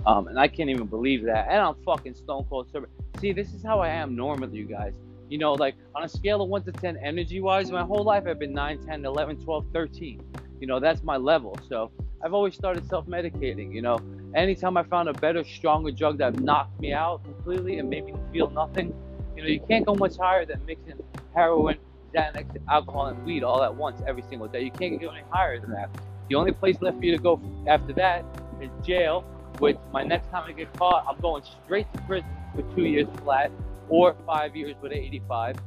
Um, 0.06 0.30
and 0.30 0.40
I 0.40 0.48
can't 0.48 0.70
even 0.70 0.88
believe 0.88 1.26
that. 1.26 1.50
And 1.50 1.58
I'm 1.60 1.76
fucking 1.84 2.16
stone 2.16 2.46
cold 2.50 2.72
sober. 2.72 2.88
See, 3.20 3.34
this 3.34 3.54
is 3.54 3.64
how 3.64 3.82
I 3.82 3.90
am 3.90 4.16
normally, 4.16 4.60
you 4.60 4.64
guys. 4.64 4.94
You 5.28 5.40
know, 5.40 5.52
like 5.56 5.76
on 5.94 6.06
a 6.06 6.08
scale 6.08 6.42
of 6.42 6.48
1 6.48 6.64
to 6.64 6.72
10, 6.72 6.96
energy 6.96 7.42
wise, 7.42 7.70
my 7.70 7.84
whole 7.84 8.06
life 8.06 8.24
I've 8.28 8.40
been 8.40 8.54
9, 8.54 8.86
10, 8.86 9.04
11, 9.04 9.44
12, 9.44 9.66
13. 9.74 10.24
You 10.62 10.68
know, 10.68 10.80
that's 10.80 11.04
my 11.04 11.18
level. 11.18 11.60
So 11.68 11.92
I've 12.24 12.34
always 12.34 12.56
started 12.56 12.88
self 12.88 13.08
medicating. 13.08 13.74
You 13.74 13.82
know, 13.82 14.00
anytime 14.36 14.78
I 14.78 14.84
found 14.84 15.10
a 15.10 15.14
better, 15.14 15.44
stronger 15.44 15.92
drug 15.92 16.18
that 16.20 16.40
knocked 16.40 16.80
me 16.80 16.94
out 16.94 17.26
completely 17.26 17.80
and 17.80 17.90
made 17.90 18.06
me 18.06 18.14
feel 18.32 18.50
nothing, 18.52 18.94
you 19.42 19.48
know, 19.48 19.62
you 19.62 19.68
can't 19.68 19.86
go 19.86 19.96
much 19.96 20.18
higher 20.18 20.46
than 20.46 20.66
mixing 20.66 21.02
heroin, 21.34 21.78
Xanax, 22.14 22.58
alcohol, 22.70 23.08
and 23.08 23.26
weed 23.26 23.44
all 23.44 23.64
at 23.64 23.74
once 23.74 24.02
every 24.08 24.24
single 24.30 24.48
day. 24.48 24.62
You 24.62 24.72
can't 24.72 25.00
go 25.02 25.10
any 25.10 25.24
higher 25.30 25.60
than 25.60 25.72
that. 25.72 25.90
The 26.30 26.36
only 26.36 26.52
place 26.52 26.78
left 26.82 26.98
for 27.00 27.06
you 27.06 27.16
to 27.16 27.22
go 27.22 27.42
after 27.68 27.94
that 27.94 28.24
is 28.62 28.70
jail 28.86 29.26
which 29.60 29.78
my 29.94 30.04
next 30.04 30.30
time 30.32 30.44
I 30.48 30.54
get 30.54 30.74
caught, 30.74 31.06
I'm 31.08 31.20
going 31.22 31.44
straight 31.44 31.92
to 31.94 32.02
prison 32.02 32.30
for 32.56 32.64
two 32.76 32.86
years 32.86 33.08
flat 33.24 33.52
or 33.90 34.16
five 34.26 34.56
years 34.56 34.76
with 34.82 34.92
an 34.92 34.98
85. 34.98 35.58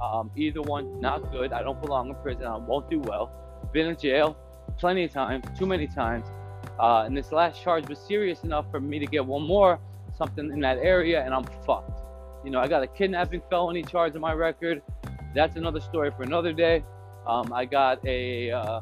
Um, 0.00 0.30
either 0.36 0.62
one, 0.62 1.00
not 1.00 1.32
good. 1.32 1.52
I 1.52 1.62
don't 1.62 1.80
belong 1.80 2.10
in 2.10 2.14
prison. 2.16 2.44
I 2.46 2.56
won't 2.56 2.88
do 2.88 3.00
well. 3.00 3.32
Been 3.72 3.88
in 3.88 3.96
jail 3.96 4.36
plenty 4.78 5.04
of 5.04 5.12
times, 5.12 5.44
too 5.58 5.66
many 5.66 5.86
times. 5.88 6.26
Uh, 6.78 7.02
and 7.04 7.16
this 7.16 7.32
last 7.32 7.60
charge 7.60 7.88
was 7.88 7.98
serious 7.98 8.44
enough 8.44 8.70
for 8.70 8.80
me 8.80 8.98
to 8.98 9.06
get 9.06 9.24
one 9.26 9.42
more, 9.42 9.78
something 10.16 10.50
in 10.50 10.60
that 10.60 10.78
area, 10.78 11.22
and 11.24 11.34
I'm 11.34 11.44
fucked. 11.66 11.99
You 12.44 12.50
know, 12.50 12.60
I 12.60 12.68
got 12.68 12.82
a 12.82 12.86
kidnapping 12.86 13.42
felony 13.50 13.82
charge 13.82 14.14
on 14.14 14.20
my 14.20 14.32
record. 14.32 14.82
That's 15.34 15.56
another 15.56 15.80
story 15.80 16.10
for 16.16 16.22
another 16.22 16.52
day. 16.52 16.82
Um, 17.26 17.52
I 17.52 17.66
got 17.66 18.04
a 18.06 18.50
uh, 18.50 18.80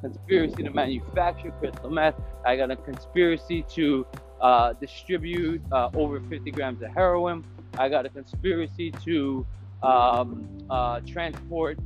conspiracy 0.00 0.62
to 0.62 0.70
manufacture 0.70 1.50
crystal 1.58 1.90
meth. 1.90 2.14
I 2.44 2.56
got 2.56 2.70
a 2.70 2.76
conspiracy 2.76 3.64
to 3.70 4.06
uh, 4.40 4.72
distribute 4.74 5.60
uh, 5.72 5.90
over 5.94 6.20
50 6.20 6.50
grams 6.52 6.82
of 6.82 6.90
heroin. 6.92 7.44
I 7.76 7.88
got 7.88 8.06
a 8.06 8.08
conspiracy 8.08 8.92
to 9.04 9.46
um, 9.82 10.46
uh, 10.70 11.00
transport 11.00 11.78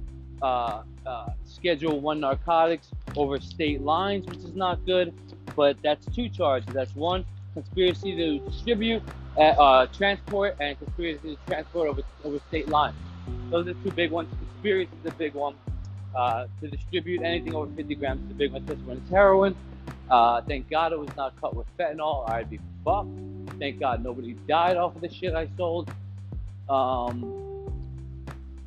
uh, 0.43 0.83
uh, 1.07 1.27
Schedule 1.45 2.01
1 2.01 2.21
narcotics 2.21 2.91
over 3.17 3.41
state 3.41 3.81
lines, 3.81 4.27
which 4.27 4.39
is 4.39 4.55
not 4.55 4.85
good. 4.85 5.15
But 5.57 5.77
that's 5.83 6.07
two 6.07 6.29
charges. 6.29 6.73
That's 6.75 6.95
one 6.95 7.25
conspiracy 7.55 8.17
to 8.17 8.39
distribute, 8.41 9.03
uh, 9.39 9.87
transport, 9.87 10.57
and 10.61 10.79
conspiracy 10.79 11.37
to 11.37 11.47
transport 11.47 11.89
over, 11.89 12.03
over 12.25 12.39
state 12.49 12.69
lines. 12.69 12.97
Those 13.51 13.69
are 13.69 13.75
two 13.75 13.91
big 13.93 14.11
ones. 14.11 14.29
Conspiracy 14.39 14.91
is 15.01 15.13
a 15.13 15.15
big 15.15 15.35
one 15.35 15.55
uh, 16.15 16.47
to 16.61 16.69
distribute 16.69 17.23
anything 17.23 17.55
over 17.55 17.71
50 17.75 17.95
grams 17.95 18.23
is 18.23 18.29
the 18.29 18.35
big 18.35 18.53
one, 18.53 18.65
This 18.67 18.79
it's 18.89 19.11
heroin. 19.11 19.57
Uh, 20.11 20.43
thank 20.43 20.69
God 20.69 20.93
it 20.93 20.99
was 20.99 21.09
not 21.17 21.39
cut 21.41 21.57
with 21.57 21.67
fentanyl, 21.79 22.27
or 22.27 22.31
I'd 22.31 22.51
be 22.51 22.61
fucked. 22.85 23.09
Thank 23.59 23.81
God 23.81 24.05
nobody 24.05 24.35
died 24.47 24.77
off 24.77 24.95
of 24.95 25.01
the 25.01 25.13
shit 25.13 25.35
I 25.35 25.49
sold. 25.57 25.89
Um, 26.69 27.67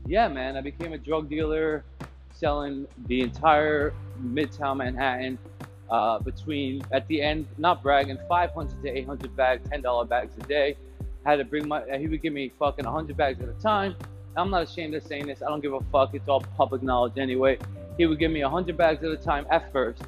yeah, 0.06 0.28
man, 0.28 0.58
I 0.58 0.62
became 0.62 0.94
a 0.94 0.98
drug 0.98 1.30
dealer 1.30 1.84
selling 2.32 2.88
the 3.08 3.22
entire 3.22 3.94
Midtown 4.22 4.78
Manhattan 4.78 5.38
uh, 5.90 6.20
between, 6.20 6.82
at 6.92 7.08
the 7.08 7.22
end, 7.22 7.48
not 7.58 7.82
bragging, 7.82 8.18
500 8.28 8.84
to 8.84 8.90
800 8.90 9.36
bags, 9.36 9.70
$10 9.70 10.10
bags 10.10 10.32
a 10.38 10.48
day. 10.48 10.76
Had 11.26 11.38
to 11.38 11.46
bring 11.46 11.68
my, 11.68 11.84
he 11.98 12.08
would 12.08 12.22
give 12.22 12.34
me 12.34 12.52
fucking 12.60 12.86
100 12.86 13.18
bags 13.18 13.42
at 13.42 13.50
a 13.50 13.54
time. 13.54 13.96
I'm 14.36 14.52
not 14.52 14.64
ashamed 14.64 14.94
of 14.94 15.04
saying 15.04 15.28
this. 15.28 15.42
I 15.42 15.48
don't 15.48 15.62
give 15.62 15.74
a 15.74 15.82
fuck. 15.92 16.14
It's 16.14 16.30
all 16.30 16.42
public 16.42 16.84
knowledge 16.84 17.18
anyway. 17.18 17.58
He 17.98 18.06
would 18.06 18.20
give 18.20 18.32
me 18.32 18.44
100 18.44 18.78
bags 18.78 19.04
at 19.04 19.12
a 19.12 19.18
time 19.18 19.48
at 19.50 19.72
first, 19.72 20.04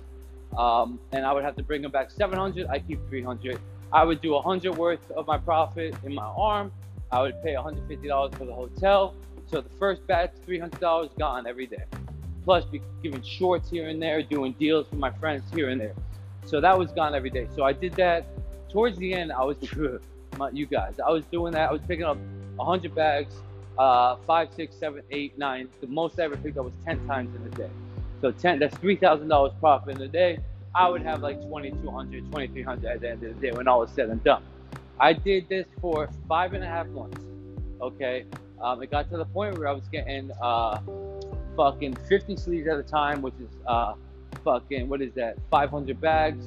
um, 0.56 1.00
and 1.12 1.26
I 1.26 1.34
would 1.34 1.44
have 1.44 1.56
to 1.56 1.64
bring 1.64 1.84
him 1.84 1.92
back 1.92 2.12
700. 2.12 2.68
I 2.68 2.80
keep 2.80 3.00
300. 3.10 3.60
I 3.92 4.06
would 4.06 4.22
do 4.22 4.34
100 4.34 4.78
worth 4.78 5.10
of 5.12 5.26
my 5.26 5.40
profit 5.40 5.96
in 6.04 6.14
my 6.14 6.26
arm. 6.26 6.72
I 7.12 7.22
would 7.22 7.42
pay 7.42 7.56
$150 7.56 8.36
for 8.36 8.46
the 8.46 8.54
hotel. 8.54 9.16
So 9.48 9.62
the 9.62 9.70
first 9.80 10.06
batch, 10.06 10.32
$300 10.48 11.18
gone 11.18 11.48
every 11.48 11.66
day. 11.66 11.84
Plus, 12.44 12.66
be 12.66 12.82
giving 13.04 13.22
shorts 13.22 13.70
here 13.70 13.90
and 13.90 14.02
there, 14.02 14.22
doing 14.24 14.54
deals 14.60 14.88
for 14.88 14.96
my 14.96 15.12
friends 15.12 15.44
here 15.54 15.70
and 15.70 15.80
there. 15.80 15.94
So 16.46 16.60
that 16.62 16.78
was 16.78 16.92
gone 16.92 17.14
every 17.14 17.30
day. 17.30 17.48
So 17.56 17.64
I 17.64 17.74
did 17.74 17.94
that. 17.94 18.26
Towards 18.70 18.98
the 18.98 19.14
end, 19.14 19.32
I 19.32 19.44
was, 19.44 19.58
you 20.54 20.66
guys, 20.66 21.00
I 21.00 21.10
was 21.12 21.24
doing 21.26 21.54
that. 21.54 21.70
I 21.70 21.72
was 21.72 21.82
picking 21.88 22.06
up 22.06 22.18
100 22.56 22.96
bags 22.96 23.36
uh, 23.80 24.18
five, 24.28 24.50
six, 24.54 24.76
seven, 24.76 25.02
eight, 25.10 25.38
nine. 25.38 25.70
The 25.80 25.88
most 25.88 26.20
I 26.20 26.24
ever 26.24 26.36
picked 26.36 26.58
up 26.58 26.66
was 26.66 26.74
10 26.86 27.08
times 27.08 27.34
in 27.34 27.42
a 27.48 27.50
day. 27.56 27.70
So 28.22 28.32
10, 28.32 28.60
that's 28.60 28.76
$3,000 28.78 29.60
profit 29.60 29.96
in 29.96 30.02
a 30.02 30.08
day. 30.08 30.40
I 30.76 30.90
would 30.90 31.02
have 31.02 31.22
like 31.22 31.42
2,200, 31.42 32.26
2,300 32.26 32.86
at 32.86 33.02
the 33.02 33.10
end 33.10 33.24
of 33.24 33.36
the 33.36 33.48
day 33.48 33.56
when 33.56 33.68
all 33.68 33.80
was 33.80 33.92
said 33.92 34.10
and 34.10 34.22
done. 34.24 34.44
I 35.00 35.14
did 35.14 35.48
this 35.48 35.66
for 35.80 36.10
five 36.28 36.54
and 36.54 36.64
a 36.64 36.68
half 36.68 36.88
months. 36.88 37.22
Okay. 37.82 38.26
Um, 38.62 38.84
it 38.84 38.92
got 38.92 39.10
to 39.10 39.18
the 39.18 39.26
point 39.26 39.58
where 39.58 39.70
I 39.70 39.72
was 39.72 39.88
getting 39.90 40.30
uh, 40.42 40.82
fucking 41.60 41.94
50 42.08 42.38
sleeves 42.38 42.70
at 42.70 42.80
a 42.80 42.84
time, 42.84 43.22
which 43.22 43.34
is 43.34 43.50
uh, 43.68 43.94
fucking, 44.46 44.88
what 44.88 45.02
is 45.02 45.12
that? 45.16 45.36
500 45.52 46.00
bags, 46.00 46.46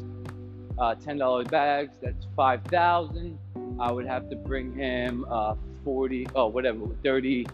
uh, 0.78 0.94
$10 0.94 1.50
bags. 1.50 1.98
That's 2.00 2.26
5,000. 2.34 3.38
I 3.78 3.92
would 3.92 4.06
have 4.06 4.30
to 4.30 4.36
bring 4.36 4.74
him 4.74 5.26
uh, 5.28 5.54
40, 5.84 6.28
oh, 6.34 6.46
whatever, 6.46 6.78
30, 7.04 7.44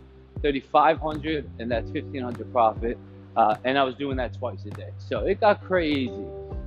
3,500, 0.40 1.50
and 1.58 1.68
that's 1.68 1.90
1,500 1.90 2.52
profit. 2.52 2.96
Uh, 3.36 3.56
and 3.64 3.76
I 3.76 3.82
was 3.82 3.96
doing 3.96 4.16
that 4.18 4.38
twice 4.38 4.64
a 4.64 4.70
day. 4.70 4.90
So 4.98 5.26
it 5.26 5.40
got 5.40 5.64
crazy. 5.64 6.12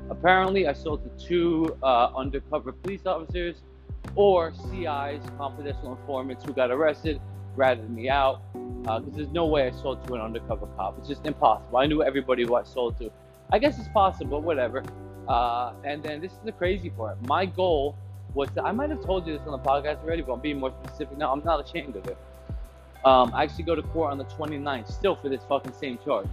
Apparently, 0.09 0.67
I 0.67 0.73
sold 0.73 1.05
to 1.05 1.25
two 1.25 1.77
uh, 1.81 2.11
undercover 2.13 2.73
police 2.73 3.05
officers 3.05 3.61
or 4.15 4.51
CIs, 4.51 5.21
confidential 5.37 5.93
informants, 5.93 6.43
who 6.43 6.51
got 6.51 6.69
arrested, 6.69 7.21
ratted 7.55 7.89
me 7.89 8.09
out. 8.09 8.41
Because 8.53 9.03
uh, 9.03 9.15
there's 9.15 9.31
no 9.31 9.45
way 9.45 9.67
I 9.67 9.71
sold 9.71 10.05
to 10.07 10.15
an 10.15 10.21
undercover 10.21 10.67
cop. 10.75 10.97
It's 10.97 11.07
just 11.07 11.25
impossible. 11.25 11.77
I 11.77 11.85
knew 11.85 12.03
everybody 12.03 12.43
who 12.43 12.55
I 12.55 12.63
sold 12.63 12.97
to. 12.97 13.11
I 13.51 13.59
guess 13.59 13.77
it's 13.77 13.89
possible, 13.89 14.41
whatever. 14.41 14.83
Uh, 15.27 15.73
and 15.83 16.01
then 16.01 16.19
this 16.19 16.31
is 16.31 16.39
the 16.43 16.51
crazy 16.51 16.89
part. 16.89 17.21
My 17.27 17.45
goal 17.45 17.95
was 18.33 18.49
to, 18.51 18.63
I 18.63 18.71
might 18.71 18.89
have 18.89 19.03
told 19.03 19.27
you 19.27 19.37
this 19.37 19.45
on 19.45 19.51
the 19.51 19.59
podcast 19.59 20.03
already, 20.03 20.21
but 20.21 20.33
I'm 20.33 20.39
being 20.39 20.59
more 20.59 20.73
specific 20.83 21.17
now. 21.17 21.31
I'm 21.31 21.43
not 21.43 21.63
ashamed 21.63 21.95
of 21.95 22.07
it. 22.07 22.17
Um, 23.03 23.31
I 23.33 23.43
actually 23.43 23.63
go 23.63 23.75
to 23.75 23.81
court 23.81 24.11
on 24.11 24.17
the 24.17 24.25
29th, 24.25 24.91
still 24.91 25.15
for 25.15 25.29
this 25.29 25.41
fucking 25.49 25.73
same 25.73 25.97
charge, 26.03 26.27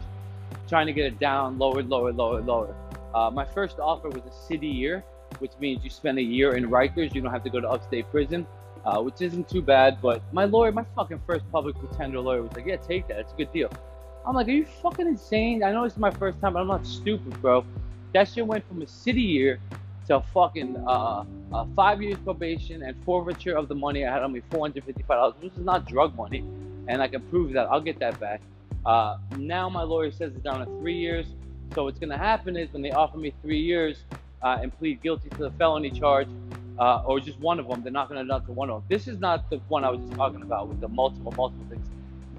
trying 0.69 0.87
to 0.87 0.93
get 0.93 1.07
it 1.07 1.19
down, 1.19 1.59
lower, 1.59 1.83
lower, 1.83 2.13
lower, 2.13 2.41
lower. 2.41 2.75
Uh, 3.15 3.31
my 3.31 3.45
first 3.45 3.79
offer 3.79 4.09
was 4.09 4.23
a 4.27 4.47
city 4.47 4.69
year, 4.69 5.03
which 5.39 5.53
means 5.61 5.83
you 5.83 5.91
spend 5.91 6.19
a 6.19 6.23
year 6.23 6.57
in 6.57 6.69
Rikers. 6.69 7.15
You 7.15 7.23
don't 7.23 7.33
have 7.33 7.45
to 7.45 7.51
go 7.51 7.61
to 7.61 7.69
upstate 7.69 8.11
prison, 8.11 8.47
uh, 8.89 9.03
which 9.03 9.21
isn't 9.21 9.49
too 9.49 9.61
bad. 9.61 9.99
But 10.01 10.23
my 10.33 10.45
lawyer, 10.45 10.73
my 10.73 10.85
fucking 10.97 11.21
first 11.27 11.45
public 11.53 11.77
pretender 11.79 12.21
lawyer, 12.21 12.43
was 12.43 12.53
like, 12.55 12.67
"Yeah, 12.67 12.77
take 12.77 13.07
that. 13.09 13.19
It's 13.21 13.33
a 13.33 13.37
good 13.37 13.53
deal." 13.53 13.71
I'm 14.25 14.35
like, 14.35 14.49
"Are 14.49 14.59
you 14.61 14.65
fucking 14.83 15.07
insane? 15.07 15.63
I 15.63 15.73
know 15.73 15.85
this 15.85 15.93
is 15.93 15.99
my 15.99 16.11
first 16.23 16.41
time, 16.41 16.55
but 16.55 16.61
I'm 16.61 16.69
not 16.69 16.87
stupid, 16.87 17.41
bro." 17.43 17.65
That 18.15 18.29
shit 18.29 18.47
went 18.47 18.67
from 18.67 18.81
a 18.83 18.87
city 18.87 19.21
year 19.21 19.61
to 20.07 20.23
fucking 20.33 20.77
uh, 20.87 21.25
uh, 21.53 21.67
five 21.77 22.01
years 22.03 22.19
probation 22.19 22.83
and 22.83 22.97
forfeiture 23.05 23.57
of 23.57 23.69
the 23.69 23.75
money 23.75 24.07
I 24.07 24.13
had 24.13 24.23
on 24.23 24.33
me, 24.33 24.41
four 24.51 24.65
hundred 24.65 24.85
fifty-five 24.85 25.19
dollars. 25.19 25.35
This 25.43 25.53
is 25.53 25.65
not 25.73 25.87
drug 25.87 26.17
money, 26.17 26.43
and 26.89 27.03
I 27.03 27.09
can 27.09 27.23
prove 27.29 27.53
that. 27.53 27.67
I'll 27.71 27.87
get 27.91 27.99
that 28.01 28.19
back. 28.19 28.41
Uh, 28.87 29.19
now 29.37 29.69
my 29.69 29.83
lawyer 29.83 30.11
says 30.11 30.33
it's 30.35 30.43
down 30.43 30.61
to 30.65 30.67
three 30.81 30.97
years. 30.97 31.27
So 31.75 31.85
what's 31.85 31.99
to 31.99 32.17
happen 32.17 32.57
is 32.57 32.73
when 32.73 32.83
they 32.83 32.91
offer 32.91 33.19
me 33.19 33.35
three 33.43 33.61
years 33.61 34.05
uh, 34.43 34.59
and 34.63 34.77
plead 34.79 35.03
guilty 35.03 35.29
to 35.31 35.39
the 35.39 35.51
felony 35.53 35.91
charge, 35.91 36.29
uh, 36.79 37.03
or 37.05 37.21
just 37.21 37.39
one 37.41 37.59
of 37.59 37.69
them, 37.69 37.83
they're 37.83 37.93
not 37.93 38.09
going 38.09 38.21
to 38.21 38.27
knock 38.27 38.47
to 38.47 38.53
one 38.53 38.71
of 38.71 38.83
them. 38.83 38.85
This 38.89 39.09
is 39.09 39.19
not 39.19 39.51
the 39.51 39.59
one 39.69 39.85
I 39.85 39.91
was 39.91 40.01
just 40.01 40.13
talking 40.13 40.43
about 40.43 40.69
with 40.69 40.81
the 40.81 40.89
multiple, 40.89 41.33
multiple 41.37 41.67
things. 41.69 41.87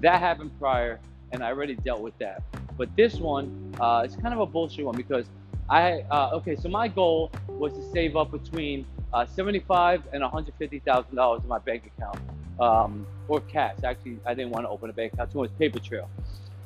That 0.00 0.20
happened 0.20 0.50
prior, 0.58 0.98
and 1.32 1.42
I 1.42 1.48
already 1.48 1.74
dealt 1.74 2.00
with 2.00 2.16
that. 2.18 2.42
But 2.78 2.88
this 2.96 3.16
one 3.16 3.74
uh, 3.78 4.06
is 4.06 4.16
kind 4.16 4.32
of 4.32 4.40
a 4.40 4.46
bullshit 4.46 4.86
one 4.86 4.96
because 4.96 5.26
I 5.68 6.04
uh, 6.10 6.30
okay. 6.34 6.56
So 6.56 6.70
my 6.70 6.88
goal 6.88 7.30
was 7.46 7.74
to 7.74 7.82
save 7.92 8.16
up 8.16 8.30
between 8.30 8.86
uh, 9.12 9.26
seventy-five 9.26 10.02
and 10.12 10.22
one 10.22 10.30
hundred 10.30 10.54
fifty 10.58 10.78
thousand 10.78 11.14
dollars 11.14 11.42
in 11.42 11.48
my 11.48 11.58
bank 11.58 11.90
account, 11.94 12.18
um, 12.58 13.06
or 13.28 13.40
cash. 13.42 13.76
Actually, 13.84 14.18
I 14.24 14.32
didn't 14.32 14.52
want 14.52 14.64
to 14.64 14.70
open 14.70 14.88
a 14.88 14.92
bank 14.94 15.12
account. 15.12 15.32
So 15.32 15.40
it 15.40 15.42
was 15.42 15.50
paper 15.58 15.78
trail, 15.78 16.08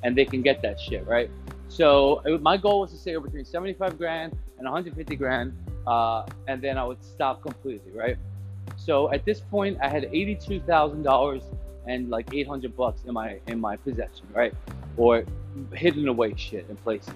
and 0.05 0.17
they 0.17 0.25
can 0.25 0.41
get 0.43 0.63
that 0.63 0.79
shit 0.79 1.05
right. 1.09 1.29
So 1.69 2.23
it, 2.25 2.43
my 2.43 2.57
goal 2.57 2.81
was 2.81 2.91
to 2.93 2.97
save 2.97 3.23
between 3.23 3.45
75 3.45 3.99
grand 3.99 4.33
and 4.59 4.65
150 4.65 5.17
grand, 5.17 5.57
uh, 5.87 6.25
and 6.47 6.63
then 6.63 6.79
I 6.79 6.85
would 6.85 7.03
stop 7.03 7.43
completely, 7.43 7.93
right? 7.93 8.17
So 8.77 9.13
at 9.13 9.25
this 9.25 9.41
point, 9.41 9.79
I 9.83 9.89
had 9.89 10.05
$82,000 10.05 11.43
and 11.87 12.11
like 12.11 12.33
800 12.33 12.77
bucks 12.77 13.03
in 13.05 13.13
my 13.13 13.39
in 13.47 13.61
my 13.61 13.77
possession, 13.77 14.27
right? 14.33 14.55
Or 14.97 15.25
hidden 15.73 16.09
away 16.09 16.35
shit 16.37 16.67
in 16.69 16.77
places. 16.77 17.15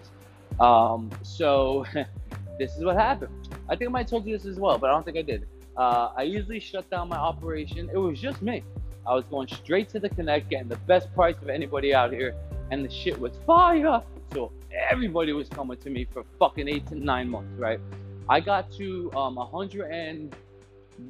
Um, 0.60 1.10
so 1.22 1.86
this 2.58 2.76
is 2.76 2.84
what 2.84 2.96
happened. 2.96 3.48
I 3.68 3.76
think 3.76 3.90
I 3.90 3.92
might 3.92 4.00
have 4.00 4.10
told 4.10 4.26
you 4.26 4.36
this 4.36 4.46
as 4.46 4.58
well, 4.58 4.78
but 4.78 4.90
I 4.90 4.92
don't 4.92 5.04
think 5.04 5.16
I 5.16 5.22
did. 5.22 5.46
Uh, 5.76 6.10
I 6.16 6.22
usually 6.22 6.60
shut 6.60 6.90
down 6.90 7.08
my 7.08 7.16
operation. 7.16 7.88
It 7.92 7.96
was 7.96 8.20
just 8.20 8.42
me. 8.42 8.64
I 9.06 9.14
was 9.14 9.24
going 9.30 9.48
straight 9.48 9.88
to 9.90 10.00
the 10.00 10.08
connect, 10.08 10.50
getting 10.50 10.68
the 10.68 10.76
best 10.76 11.12
price 11.14 11.36
of 11.40 11.48
anybody 11.48 11.94
out 11.94 12.12
here, 12.12 12.34
and 12.70 12.84
the 12.84 12.90
shit 12.90 13.18
was 13.18 13.32
fire. 13.46 14.02
So 14.32 14.52
everybody 14.90 15.32
was 15.32 15.48
coming 15.48 15.78
to 15.78 15.90
me 15.90 16.04
for 16.04 16.24
fucking 16.38 16.68
eight 16.68 16.86
to 16.88 16.94
nine 16.94 17.28
months, 17.30 17.58
right? 17.58 17.80
I 18.28 18.40
got 18.40 18.70
to 18.72 19.10
um 19.14 19.36
100 19.36 19.90
and 19.90 20.34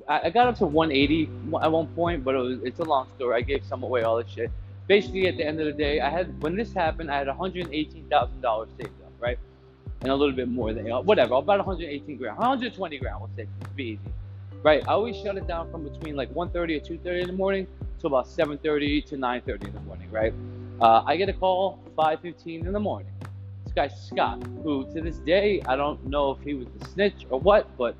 I 0.07 0.31
got 0.31 0.49
up 0.49 0.59
to 0.59 0.67
180 0.67 1.31
at 1.63 1.73
one 1.73 1.87
point, 1.89 2.23
but 2.25 2.35
it 2.35 2.39
was, 2.39 2.59
it's 2.63 2.79
a 2.79 2.85
long 2.85 3.09
story. 3.17 3.37
I 3.37 3.41
gave 3.41 3.65
some 3.65 3.83
away, 3.83 4.03
all 4.03 4.17
this 4.17 4.29
shit. 4.29 4.51
Basically, 4.87 5.27
at 5.27 5.37
the 5.37 5.45
end 5.45 5.61
of 5.61 5.67
the 5.67 5.73
day, 5.73 6.01
I 6.01 6.11
had 6.11 6.41
when 6.43 6.57
this 6.57 6.73
happened, 6.73 7.11
I 7.11 7.19
had 7.19 7.27
118 7.27 8.09
thousand 8.09 8.41
dollars 8.41 8.69
saved 8.79 9.03
up, 9.03 9.13
right, 9.19 9.39
and 10.03 10.11
a 10.11 10.15
little 10.15 10.35
bit 10.35 10.49
more 10.49 10.73
than 10.73 10.91
uh, 10.91 11.01
whatever, 11.01 11.35
about 11.35 11.59
118 11.59 12.17
grand, 12.17 12.37
120 12.39 12.99
grand, 12.99 13.17
we'll 13.21 13.31
say, 13.37 13.47
be 13.75 13.85
easy, 13.85 14.01
right? 14.63 14.83
I 14.87 14.93
always 14.93 15.17
shut 15.17 15.37
it 15.37 15.47
down 15.47 15.71
from 15.71 15.85
between 15.85 16.17
like 16.17 16.31
1:30 16.35 16.55
or 16.55 16.65
2:30 16.97 17.21
in 17.23 17.27
the 17.29 17.33
morning 17.33 17.67
to 18.01 18.07
about 18.07 18.27
7:30 18.27 19.07
to 19.07 19.17
9:30 19.17 19.67
in 19.69 19.75
the 19.75 19.81
morning, 19.81 20.11
right? 20.11 20.33
Uh, 20.81 21.03
I 21.05 21.17
get 21.17 21.29
a 21.29 21.33
call 21.33 21.81
5:15 21.97 22.67
in 22.67 22.73
the 22.73 22.79
morning. 22.79 23.13
This 23.65 23.73
guy 23.73 23.89
Scott, 23.89 24.43
who 24.63 24.85
to 24.95 25.01
this 25.01 25.19
day 25.19 25.61
I 25.67 25.75
don't 25.75 26.05
know 26.07 26.31
if 26.31 26.41
he 26.41 26.55
was 26.55 26.69
the 26.79 26.85
snitch 26.89 27.27
or 27.31 27.41
what, 27.41 27.67
but 27.77 27.97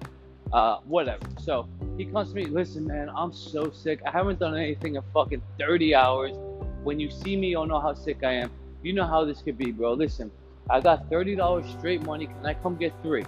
uh, 0.53 0.79
whatever. 0.87 1.27
So 1.43 1.69
he 1.97 2.05
comes 2.07 2.31
to 2.31 2.37
me, 2.37 2.47
listen, 2.47 2.87
man, 2.87 3.11
I'm 3.15 3.33
so 3.33 3.71
sick. 3.71 4.01
I 4.07 4.11
haven't 4.11 4.39
done 4.39 4.57
anything 4.57 4.95
in 4.95 5.03
fucking 5.13 5.43
30 5.59 5.95
hours. 5.95 6.37
When 6.85 7.01
you 7.01 7.11
see 7.11 7.37
me, 7.37 7.49
you'll 7.49 7.67
know 7.67 7.81
how 7.81 7.95
sick 7.95 8.23
I 8.23 8.33
am. 8.33 8.51
You 8.83 8.93
know 8.93 9.07
how 9.07 9.25
this 9.25 9.43
could 9.43 9.59
be, 9.59 9.73
bro. 9.73 9.93
Listen, 9.95 10.31
I 10.71 10.81
got 10.81 11.11
$30 11.11 11.79
straight 11.79 12.03
money. 12.07 12.27
Can 12.27 12.47
I 12.47 12.55
come 12.55 12.77
get 12.77 12.93
three? 13.03 13.25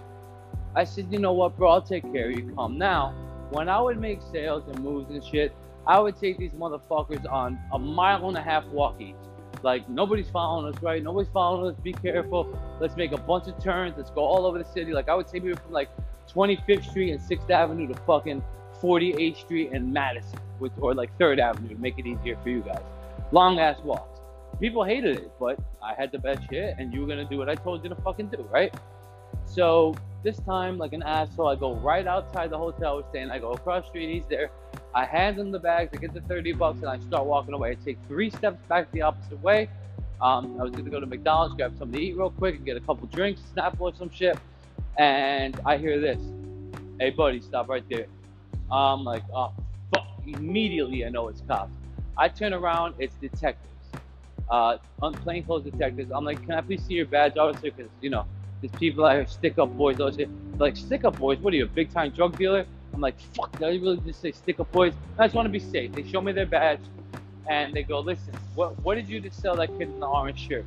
I 0.76 0.84
said, 0.84 1.08
you 1.10 1.18
know 1.18 1.32
what, 1.32 1.56
bro? 1.58 1.70
I'll 1.70 1.82
take 1.82 2.10
care 2.12 2.30
of 2.30 2.38
you. 2.38 2.52
Come 2.54 2.78
now. 2.78 3.12
When 3.50 3.68
I 3.68 3.80
would 3.80 4.00
make 4.00 4.20
sales 4.30 4.62
and 4.68 4.78
moves 4.78 5.10
and 5.10 5.22
shit, 5.24 5.52
I 5.86 5.98
would 5.98 6.16
take 6.18 6.38
these 6.38 6.52
motherfuckers 6.52 7.30
on 7.30 7.58
a 7.72 7.78
mile 7.78 8.28
and 8.28 8.36
a 8.38 8.42
half 8.42 8.64
walk 8.66 9.00
each. 9.00 9.16
Like 9.62 9.88
nobody's 9.88 10.28
following 10.30 10.72
us, 10.72 10.82
right? 10.82 11.02
Nobody's 11.02 11.30
following 11.32 11.72
us. 11.72 11.80
Be 11.80 11.92
careful. 11.92 12.58
Let's 12.80 12.96
make 12.96 13.12
a 13.12 13.18
bunch 13.18 13.46
of 13.48 13.62
turns. 13.62 13.94
Let's 13.96 14.10
go 14.10 14.22
all 14.22 14.46
over 14.46 14.58
the 14.58 14.64
city. 14.64 14.92
Like 14.92 15.08
I 15.08 15.14
would 15.14 15.26
take 15.26 15.42
people 15.42 15.58
from 15.58 15.72
like 15.72 15.90
25th 16.32 16.88
Street 16.90 17.12
and 17.12 17.20
6th 17.20 17.50
Avenue 17.50 17.88
to 17.88 17.94
fucking 18.06 18.42
48th 18.80 19.36
Street 19.36 19.70
and 19.72 19.92
Madison, 19.92 20.38
with 20.58 20.72
or 20.80 20.94
like 20.94 21.16
3rd 21.18 21.40
Avenue 21.40 21.74
to 21.74 21.80
make 21.80 21.98
it 21.98 22.06
easier 22.06 22.36
for 22.42 22.48
you 22.48 22.60
guys. 22.60 22.82
Long 23.32 23.58
ass 23.58 23.78
walks. 23.84 24.20
People 24.58 24.84
hated 24.84 25.18
it, 25.18 25.32
but 25.38 25.58
I 25.82 25.94
had 25.94 26.12
the 26.12 26.18
best 26.18 26.42
shit, 26.50 26.74
and 26.78 26.92
you 26.92 27.00
were 27.00 27.06
gonna 27.06 27.24
do 27.24 27.38
what 27.38 27.48
I 27.48 27.54
told 27.54 27.82
you 27.82 27.88
to 27.88 27.94
fucking 27.96 28.28
do, 28.28 28.46
right? 28.50 28.74
So 29.44 29.94
this 30.22 30.38
time, 30.40 30.78
like 30.78 30.92
an 30.92 31.02
asshole, 31.02 31.48
I 31.48 31.56
go 31.56 31.74
right 31.76 32.06
outside 32.06 32.50
the 32.50 32.58
hotel 32.58 32.96
we're 32.96 33.08
staying. 33.10 33.30
I 33.30 33.38
go 33.38 33.52
across 33.52 33.84
the 33.84 33.88
street. 33.88 34.12
He's 34.12 34.24
there. 34.28 34.50
I 34.94 35.04
hand 35.04 35.38
him 35.38 35.52
the 35.52 35.58
bags. 35.58 35.90
I 35.94 35.98
get 35.98 36.12
the 36.12 36.20
30 36.22 36.52
bucks, 36.54 36.78
and 36.78 36.88
I 36.88 36.98
start 36.98 37.26
walking 37.26 37.54
away. 37.54 37.70
I 37.70 37.74
take 37.74 37.98
three 38.08 38.30
steps 38.30 38.58
back 38.68 38.90
the 38.92 39.02
opposite 39.02 39.40
way. 39.42 39.68
Um, 40.20 40.56
I 40.60 40.64
was 40.64 40.72
gonna 40.72 40.90
go 40.90 41.00
to 41.00 41.06
McDonald's, 41.06 41.54
grab 41.54 41.78
something 41.78 41.98
to 41.98 42.04
eat 42.04 42.16
real 42.16 42.30
quick, 42.30 42.56
and 42.56 42.64
get 42.64 42.76
a 42.76 42.80
couple 42.80 43.06
drinks, 43.06 43.40
Snapple 43.54 43.80
or 43.80 43.94
some 43.94 44.10
shit. 44.10 44.38
And 44.98 45.58
I 45.64 45.78
hear 45.78 46.00
this. 46.00 46.20
Hey, 46.98 47.10
buddy, 47.10 47.40
stop 47.40 47.68
right 47.68 47.84
there. 47.88 48.06
I'm 48.70 49.04
like, 49.04 49.22
oh, 49.32 49.52
fuck. 49.94 50.06
Immediately, 50.26 51.06
I 51.06 51.08
know 51.08 51.28
it's 51.28 51.40
cops. 51.42 51.72
I 52.18 52.28
turn 52.28 52.52
around, 52.52 52.94
it's 52.98 53.14
detectives. 53.14 53.66
Uh, 54.50 54.78
plainclothes 55.22 55.64
detectives. 55.64 56.10
I'm 56.12 56.24
like, 56.24 56.42
can 56.42 56.52
I 56.52 56.60
please 56.60 56.82
see 56.84 56.94
your 56.94 57.06
badge, 57.06 57.36
officer? 57.38 57.70
Because, 57.70 57.90
you 58.00 58.10
know, 58.10 58.26
there's 58.60 58.72
people 58.72 59.06
out 59.06 59.14
here, 59.14 59.26
stick 59.26 59.58
up 59.58 59.74
boys. 59.76 59.96
They're 59.96 60.26
like, 60.58 60.76
stick 60.76 61.04
up 61.04 61.18
boys? 61.18 61.38
What 61.38 61.54
are 61.54 61.56
you, 61.56 61.64
a 61.64 61.68
big 61.68 61.90
time 61.92 62.10
drug 62.10 62.36
dealer? 62.36 62.66
I'm 62.92 63.00
like, 63.00 63.18
fuck, 63.34 63.50
I 63.60 63.66
really 63.66 63.98
just 63.98 64.20
say 64.20 64.32
stick 64.32 64.60
up 64.60 64.70
boys? 64.72 64.92
I 65.18 65.26
just 65.26 65.34
want 65.34 65.46
to 65.46 65.50
be 65.50 65.60
safe. 65.60 65.92
They 65.94 66.02
show 66.02 66.20
me 66.20 66.32
their 66.32 66.46
badge 66.46 66.80
and 67.48 67.72
they 67.74 67.82
go, 67.82 68.00
listen, 68.00 68.34
what, 68.54 68.78
what 68.82 68.94
did 68.96 69.08
you 69.08 69.20
just 69.20 69.40
sell 69.40 69.56
that 69.56 69.68
kid 69.78 69.88
in 69.88 70.00
the 70.00 70.06
orange 70.06 70.46
shirt? 70.48 70.64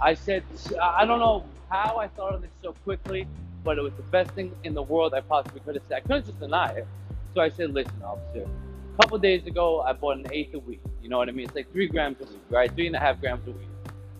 I 0.00 0.14
said, 0.14 0.44
I 0.80 1.04
don't 1.04 1.20
know 1.20 1.44
how 1.70 1.98
I 1.98 2.08
thought 2.08 2.34
of 2.34 2.42
this 2.42 2.50
so 2.62 2.72
quickly, 2.84 3.26
but 3.64 3.78
it 3.78 3.82
was 3.82 3.92
the 3.94 4.02
best 4.04 4.32
thing 4.32 4.52
in 4.64 4.74
the 4.74 4.82
world 4.82 5.14
I 5.14 5.20
possibly 5.20 5.60
could 5.60 5.76
have 5.76 5.84
said. 5.88 5.98
I 5.98 6.00
couldn't 6.00 6.26
just 6.26 6.40
deny 6.40 6.72
it. 6.72 6.86
So 7.34 7.40
I 7.40 7.48
said, 7.48 7.72
listen, 7.72 8.02
officer, 8.04 8.46
a 8.46 9.02
couple 9.02 9.18
days 9.18 9.46
ago, 9.46 9.80
I 9.80 9.92
bought 9.92 10.18
an 10.18 10.26
eighth 10.30 10.54
a 10.54 10.58
week. 10.58 10.82
You 11.00 11.08
know 11.08 11.18
what 11.18 11.28
I 11.28 11.32
mean? 11.32 11.46
It's 11.46 11.54
like 11.54 11.72
three 11.72 11.88
grams 11.88 12.20
a 12.20 12.24
week, 12.24 12.42
right? 12.50 12.70
Three 12.74 12.86
and 12.86 12.96
a 12.96 12.98
half 12.98 13.20
grams 13.20 13.46
a 13.46 13.52
week. 13.52 13.68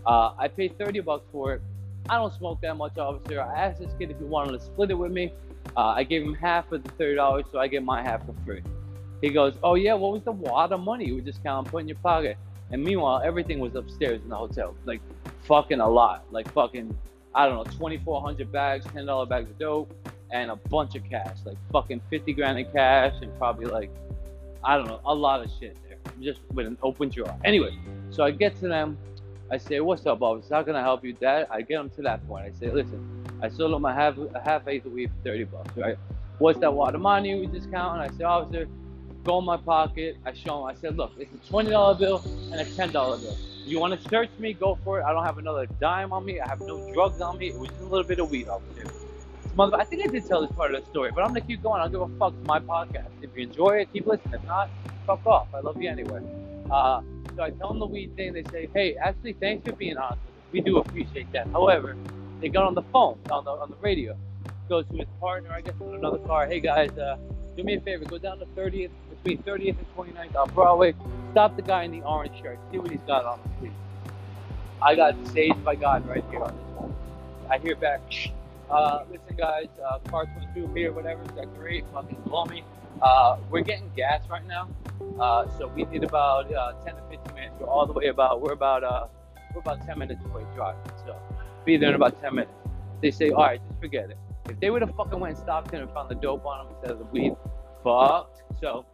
Uh, 0.07 0.33
I 0.39 0.49
paid 0.49 0.79
30 0.79 1.01
bucks 1.01 1.25
for 1.31 1.55
it. 1.55 1.63
I 2.09 2.17
don't 2.17 2.33
smoke 2.33 2.61
that 2.63 2.77
much, 2.77 2.99
officer. 2.99 3.41
I 3.41 3.67
asked 3.67 3.81
this 3.81 3.93
kid 3.99 4.11
if 4.11 4.19
he 4.19 4.25
wanted 4.25 4.53
to 4.53 4.61
split 4.61 4.91
it 4.91 4.95
with 4.95 5.13
me. 5.13 5.33
Uh, 5.77 5.95
I 5.97 6.05
gave 6.05 6.23
him 6.23 6.35
half 6.35 6.71
of 6.73 6.83
the 6.83 6.91
$30, 6.91 7.51
so 7.51 7.59
I 7.59 7.67
get 7.67 7.83
my 7.83 8.03
half 8.03 8.27
for 8.27 8.35
free. 8.45 8.63
He 9.23 9.31
goes, 9.31 9.55
oh 9.63 9.75
yeah, 9.75 9.95
what 9.95 10.13
was 10.13 10.23
the 10.23 10.33
wad 10.33 10.73
of 10.73 10.81
money 10.81 11.07
you 11.07 11.15
were 11.15 11.21
just 11.21 11.45
of 11.47 11.67
put 11.67 11.83
in 11.83 11.89
your 11.89 11.99
pocket? 11.99 12.37
And 12.71 12.83
meanwhile, 12.83 13.23
everything 13.25 13.61
was 13.61 13.75
upstairs 13.75 14.21
in 14.23 14.29
the 14.29 14.37
hotel. 14.37 14.75
Like, 14.85 15.01
fucking 15.47 15.81
a 15.81 15.89
lot. 15.89 16.25
Like, 16.31 16.53
fucking, 16.53 16.97
I 17.35 17.47
don't 17.47 17.57
know, 17.57 17.65
2,400 17.65 18.51
bags, 18.51 18.87
$10 18.87 19.29
bags 19.29 19.51
of 19.51 19.59
dope, 19.59 19.95
and 20.33 20.51
a 20.51 20.57
bunch 20.57 20.97
of 20.97 21.05
cash. 21.09 21.37
Like, 21.45 21.59
fucking 21.71 22.01
50 22.11 22.33
grand 22.33 22.59
in 22.59 22.71
cash, 22.73 23.15
and 23.23 23.37
probably 23.39 23.67
like, 23.67 23.91
I 24.65 24.77
don't 24.77 24.87
know, 24.87 25.01
a 25.05 25.15
lot 25.15 25.45
of 25.45 25.51
shit 25.61 25.77
there. 25.87 25.99
Just 26.21 26.41
with 26.53 26.67
an 26.67 26.79
open 26.83 27.09
drawer. 27.11 27.37
Anyway, 27.45 27.79
so 28.11 28.25
I 28.25 28.31
get 28.31 28.59
to 28.61 28.69
them. 28.69 28.99
I 29.51 29.59
say, 29.59 29.81
what's 29.81 30.07
up, 30.07 30.23
officer? 30.23 30.55
How 30.55 30.63
can 30.63 30.75
I 30.75 30.81
help 30.81 31.05
you? 31.05 31.15
That 31.21 31.49
I 31.51 31.61
get 31.61 31.77
them 31.77 31.91
to 31.91 32.03
that 32.03 32.27
point. 32.27 32.47
I 32.47 32.59
say, 32.59 32.71
listen, 32.71 33.22
I 33.43 33.49
sold 33.49 33.75
him 33.75 33.85
a 33.85 33.93
half 33.93 34.17
a 34.19 34.41
half 34.41 34.69
eighth 34.69 34.87
a 34.87 34.89
week 34.89 35.11
for 35.11 35.31
30 35.31 35.45
bucks, 35.45 35.77
right? 35.77 35.97
What's 36.39 36.61
that 36.61 36.71
of 36.71 37.01
money 37.01 37.39
we 37.39 37.47
discount? 37.47 38.01
And 38.01 38.03
I 38.03 38.17
say, 38.17 38.25
officer, 38.25 38.69
go 39.25 39.39
in 39.41 39.45
my 39.45 39.57
pocket. 39.57 40.17
I 40.25 40.33
show 40.33 40.61
him. 40.61 40.65
I 40.65 40.75
said, 40.81 40.97
look, 40.97 41.13
it's 41.19 41.33
a 41.33 41.49
twenty 41.51 41.71
dollar 41.71 41.95
bill 41.97 42.23
and 42.53 42.61
a 42.61 42.65
ten 42.65 42.93
dollar 42.93 43.19
bill. 43.19 43.37
You 43.65 43.79
want 43.79 44.01
to 44.01 44.09
search 44.09 44.31
me? 44.39 44.53
Go 44.53 44.79
for 44.83 45.01
it. 45.01 45.05
I 45.05 45.13
don't 45.13 45.25
have 45.25 45.39
another 45.39 45.67
dime 45.81 46.13
on 46.13 46.25
me. 46.25 46.41
I 46.41 46.49
have 46.49 46.61
no 46.61 46.93
drugs 46.93 47.21
on 47.21 47.39
me. 47.39 47.49
It 47.49 47.59
was 47.59 47.69
just 47.69 47.81
a 47.81 47.85
little 47.85 48.07
bit 48.07 48.19
of 48.19 48.31
weed, 48.31 48.49
officer. 48.49 48.85
Mother, 49.55 49.77
I 49.77 49.85
think 49.85 50.05
I 50.05 50.09
did 50.09 50.27
tell 50.27 50.41
this 50.41 50.51
part 50.57 50.75
of 50.75 50.83
the 50.83 50.91
story, 50.91 51.11
but 51.15 51.23
I'm 51.23 51.29
gonna 51.29 51.43
keep 51.43 51.63
going. 51.63 51.81
I 51.81 51.85
don't 51.85 51.93
give 51.93 52.01
a 52.01 52.19
fuck. 52.19 52.35
It's 52.39 52.47
my 52.47 52.59
podcast. 52.59 53.11
If 53.23 53.31
you 53.37 53.43
enjoy 53.45 53.81
it, 53.81 53.93
keep 53.93 54.07
listening. 54.07 54.35
If 54.35 54.45
not, 54.45 54.71
fuck 55.07 55.25
off. 55.27 55.49
I 55.55 55.61
love 55.61 55.81
you 55.81 55.91
anyway. 55.91 56.23
Uh, 56.71 57.03
so 57.37 57.43
I 57.43 57.51
tell 57.51 57.69
them 57.69 57.79
the 57.79 57.87
weed 57.87 58.17
thing. 58.17 58.33
They 58.33 58.45
say, 58.45 58.69
hey, 58.75 58.97
actually, 58.97 59.35
thanks 59.35 59.65
for 59.65 59.73
being 59.73 59.97
honest. 59.97 60.21
We 60.53 60.61
do 60.61 60.79
appreciate 60.79 61.31
that. 61.33 61.49
However, 61.49 61.97
they 62.43 62.49
got 62.49 62.65
on 62.65 62.75
the 62.75 62.83
phone, 62.83 63.19
on 63.31 63.45
the 63.45 63.51
on 63.53 63.71
the 63.71 63.77
radio. 63.77 64.17
Goes 64.69 64.85
to 64.91 64.97
his 64.97 65.07
partner, 65.21 65.51
I 65.53 65.61
guess, 65.61 65.75
in 65.81 65.95
another 65.95 66.19
car. 66.19 66.47
Hey 66.47 66.61
guys, 66.61 66.91
uh, 66.99 67.17
do 67.57 67.63
me 67.63 67.77
a 67.77 67.81
favor. 67.81 68.05
Go 68.05 68.19
down 68.19 68.39
to 68.41 68.47
30th, 68.47 68.91
between 69.23 69.43
30th 69.45 69.77
and 69.79 69.97
29th 69.97 70.37
on 70.37 70.51
Broadway. 70.51 70.95
Stop 71.31 71.57
the 71.57 71.63
guy 71.63 71.85
in 71.85 71.93
the 71.93 72.03
orange 72.03 72.37
shirt. 72.43 72.59
See 72.71 72.79
what 72.79 72.91
he's 72.91 73.01
got 73.07 73.25
on, 73.25 73.39
please. 73.61 73.71
I 74.83 74.97
got 74.97 75.15
saved 75.29 75.65
by 75.65 75.77
God 75.77 76.07
right 76.09 76.25
here 76.31 76.43
on 76.43 76.55
this. 76.55 76.97
I 77.51 77.59
hear 77.59 77.77
back, 77.77 78.01
Uh, 78.71 79.05
listen, 79.11 79.37
guys, 79.37 79.69
uh, 79.87 79.99
car 80.11 80.25
22 80.55 80.73
here, 80.75 80.93
whatever, 80.93 81.23
sector 81.37 81.69
8, 81.69 81.85
fucking 81.93 82.23
blow 82.27 82.45
me. 82.47 82.65
Uh, 83.03 83.37
we're 83.51 83.61
getting 83.61 83.91
gas 83.95 84.23
right 84.31 84.47
now, 84.47 84.69
uh, 85.21 85.47
so 85.59 85.69
we 85.69 85.85
need 85.85 86.03
about 86.03 86.53
uh, 86.53 86.73
10 86.85 86.95
to 86.95 87.03
15 87.11 87.35
minutes. 87.35 87.55
We're 87.61 87.67
all 87.67 87.87
the 87.87 87.93
way 87.93 88.07
about, 88.07 88.41
we're 88.41 88.53
about, 88.53 88.83
uh, 88.83 89.07
we're 89.55 89.61
about 89.61 89.85
10 89.87 89.99
minutes 89.99 90.25
away 90.25 90.45
drive. 90.55 90.77
so 91.05 91.15
be 91.65 91.77
there 91.77 91.91
in 91.91 91.95
about 91.95 92.21
10 92.21 92.35
minutes. 92.35 92.53
They 93.01 93.11
say, 93.11 93.31
all 93.31 93.45
right, 93.45 93.61
just 93.69 93.81
forget 93.81 94.11
it. 94.11 94.19
If 94.49 94.61
they 94.61 94.71
would 94.71 94.83
have 94.83 94.95
fucking 94.97 95.19
went 95.19 95.37
and 95.37 95.43
stopped 95.43 95.73
him 95.73 95.83
and 95.83 95.91
found 95.93 96.09
the 96.09 96.15
dope 96.15 96.45
on 96.45 96.67
him 96.67 96.73
instead 96.75 96.91
of 96.93 96.99
the 96.99 97.05
weed, 97.07 97.35
fucked. 97.83 98.43
So 98.61 98.85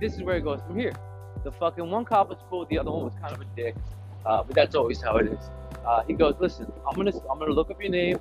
this 0.00 0.14
is 0.14 0.22
where 0.22 0.36
it 0.36 0.44
goes 0.44 0.60
from 0.66 0.78
here. 0.78 0.92
The 1.44 1.52
fucking 1.52 1.90
one 1.90 2.04
cop 2.04 2.28
was 2.28 2.38
cool, 2.50 2.66
the 2.66 2.78
other 2.78 2.90
one 2.90 3.04
was 3.04 3.14
kind 3.20 3.34
of 3.34 3.40
a 3.40 3.46
dick, 3.56 3.76
uh, 4.26 4.42
but 4.42 4.54
that's 4.54 4.74
always 4.74 5.00
how 5.00 5.16
it 5.16 5.26
is. 5.26 5.50
Uh, 5.86 6.02
he 6.06 6.14
goes, 6.14 6.34
listen, 6.40 6.70
I'm 6.86 6.96
gonna, 6.96 7.12
I'm 7.30 7.38
gonna 7.38 7.52
look 7.52 7.70
up 7.70 7.80
your 7.80 7.90
name. 7.90 8.18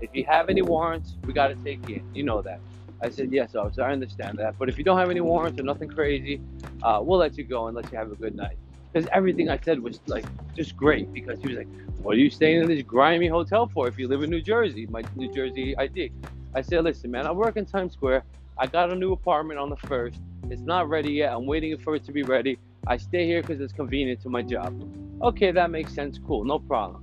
If 0.00 0.10
you 0.14 0.24
have 0.24 0.48
any 0.48 0.62
warrants, 0.62 1.16
we 1.24 1.32
gotta 1.32 1.56
take 1.56 1.86
you 1.88 1.96
in. 1.96 2.14
You 2.14 2.22
know 2.22 2.42
that. 2.42 2.60
I 3.02 3.10
said, 3.10 3.32
yes, 3.32 3.54
officer, 3.54 3.82
I 3.82 3.92
understand 3.92 4.38
that. 4.38 4.58
But 4.58 4.68
if 4.68 4.78
you 4.78 4.84
don't 4.84 4.98
have 4.98 5.10
any 5.10 5.20
warrants 5.20 5.58
or 5.58 5.64
nothing 5.64 5.88
crazy, 5.88 6.40
uh, 6.82 7.00
we'll 7.02 7.18
let 7.18 7.36
you 7.36 7.44
go 7.44 7.66
and 7.66 7.76
let 7.76 7.90
you 7.90 7.98
have 7.98 8.12
a 8.12 8.14
good 8.14 8.34
night. 8.34 8.58
Because 8.92 9.08
everything 9.12 9.48
I 9.48 9.58
said 9.62 9.80
was 9.80 10.00
like 10.06 10.24
just 10.54 10.76
great. 10.76 11.12
Because 11.12 11.40
he 11.40 11.48
was 11.48 11.58
like, 11.58 11.68
what 12.02 12.16
are 12.16 12.18
you 12.18 12.30
staying 12.30 12.62
in 12.62 12.68
this 12.68 12.82
grimy 12.82 13.28
hotel 13.28 13.70
for 13.72 13.88
if 13.88 13.98
you 13.98 14.08
live 14.08 14.22
in 14.22 14.30
New 14.30 14.42
Jersey? 14.42 14.86
My 14.86 15.02
New 15.14 15.32
Jersey 15.32 15.76
ID. 15.78 16.12
I 16.54 16.62
said, 16.62 16.82
listen, 16.82 17.10
man, 17.10 17.26
I 17.26 17.32
work 17.32 17.56
in 17.56 17.66
Times 17.66 17.92
Square. 17.92 18.24
I 18.58 18.66
got 18.66 18.90
a 18.90 18.94
new 18.94 19.12
apartment 19.12 19.60
on 19.60 19.70
the 19.70 19.76
first. 19.76 20.20
It's 20.50 20.62
not 20.62 20.88
ready 20.88 21.10
yet. 21.10 21.32
I'm 21.32 21.46
waiting 21.46 21.76
for 21.78 21.94
it 21.94 22.04
to 22.04 22.12
be 22.12 22.24
ready. 22.24 22.58
I 22.86 22.96
stay 22.96 23.26
here 23.26 23.42
because 23.42 23.60
it's 23.60 23.72
convenient 23.72 24.20
to 24.22 24.28
my 24.28 24.42
job. 24.42 24.74
Okay, 25.22 25.52
that 25.52 25.70
makes 25.70 25.94
sense. 25.94 26.18
Cool, 26.26 26.44
no 26.44 26.58
problem. 26.58 27.02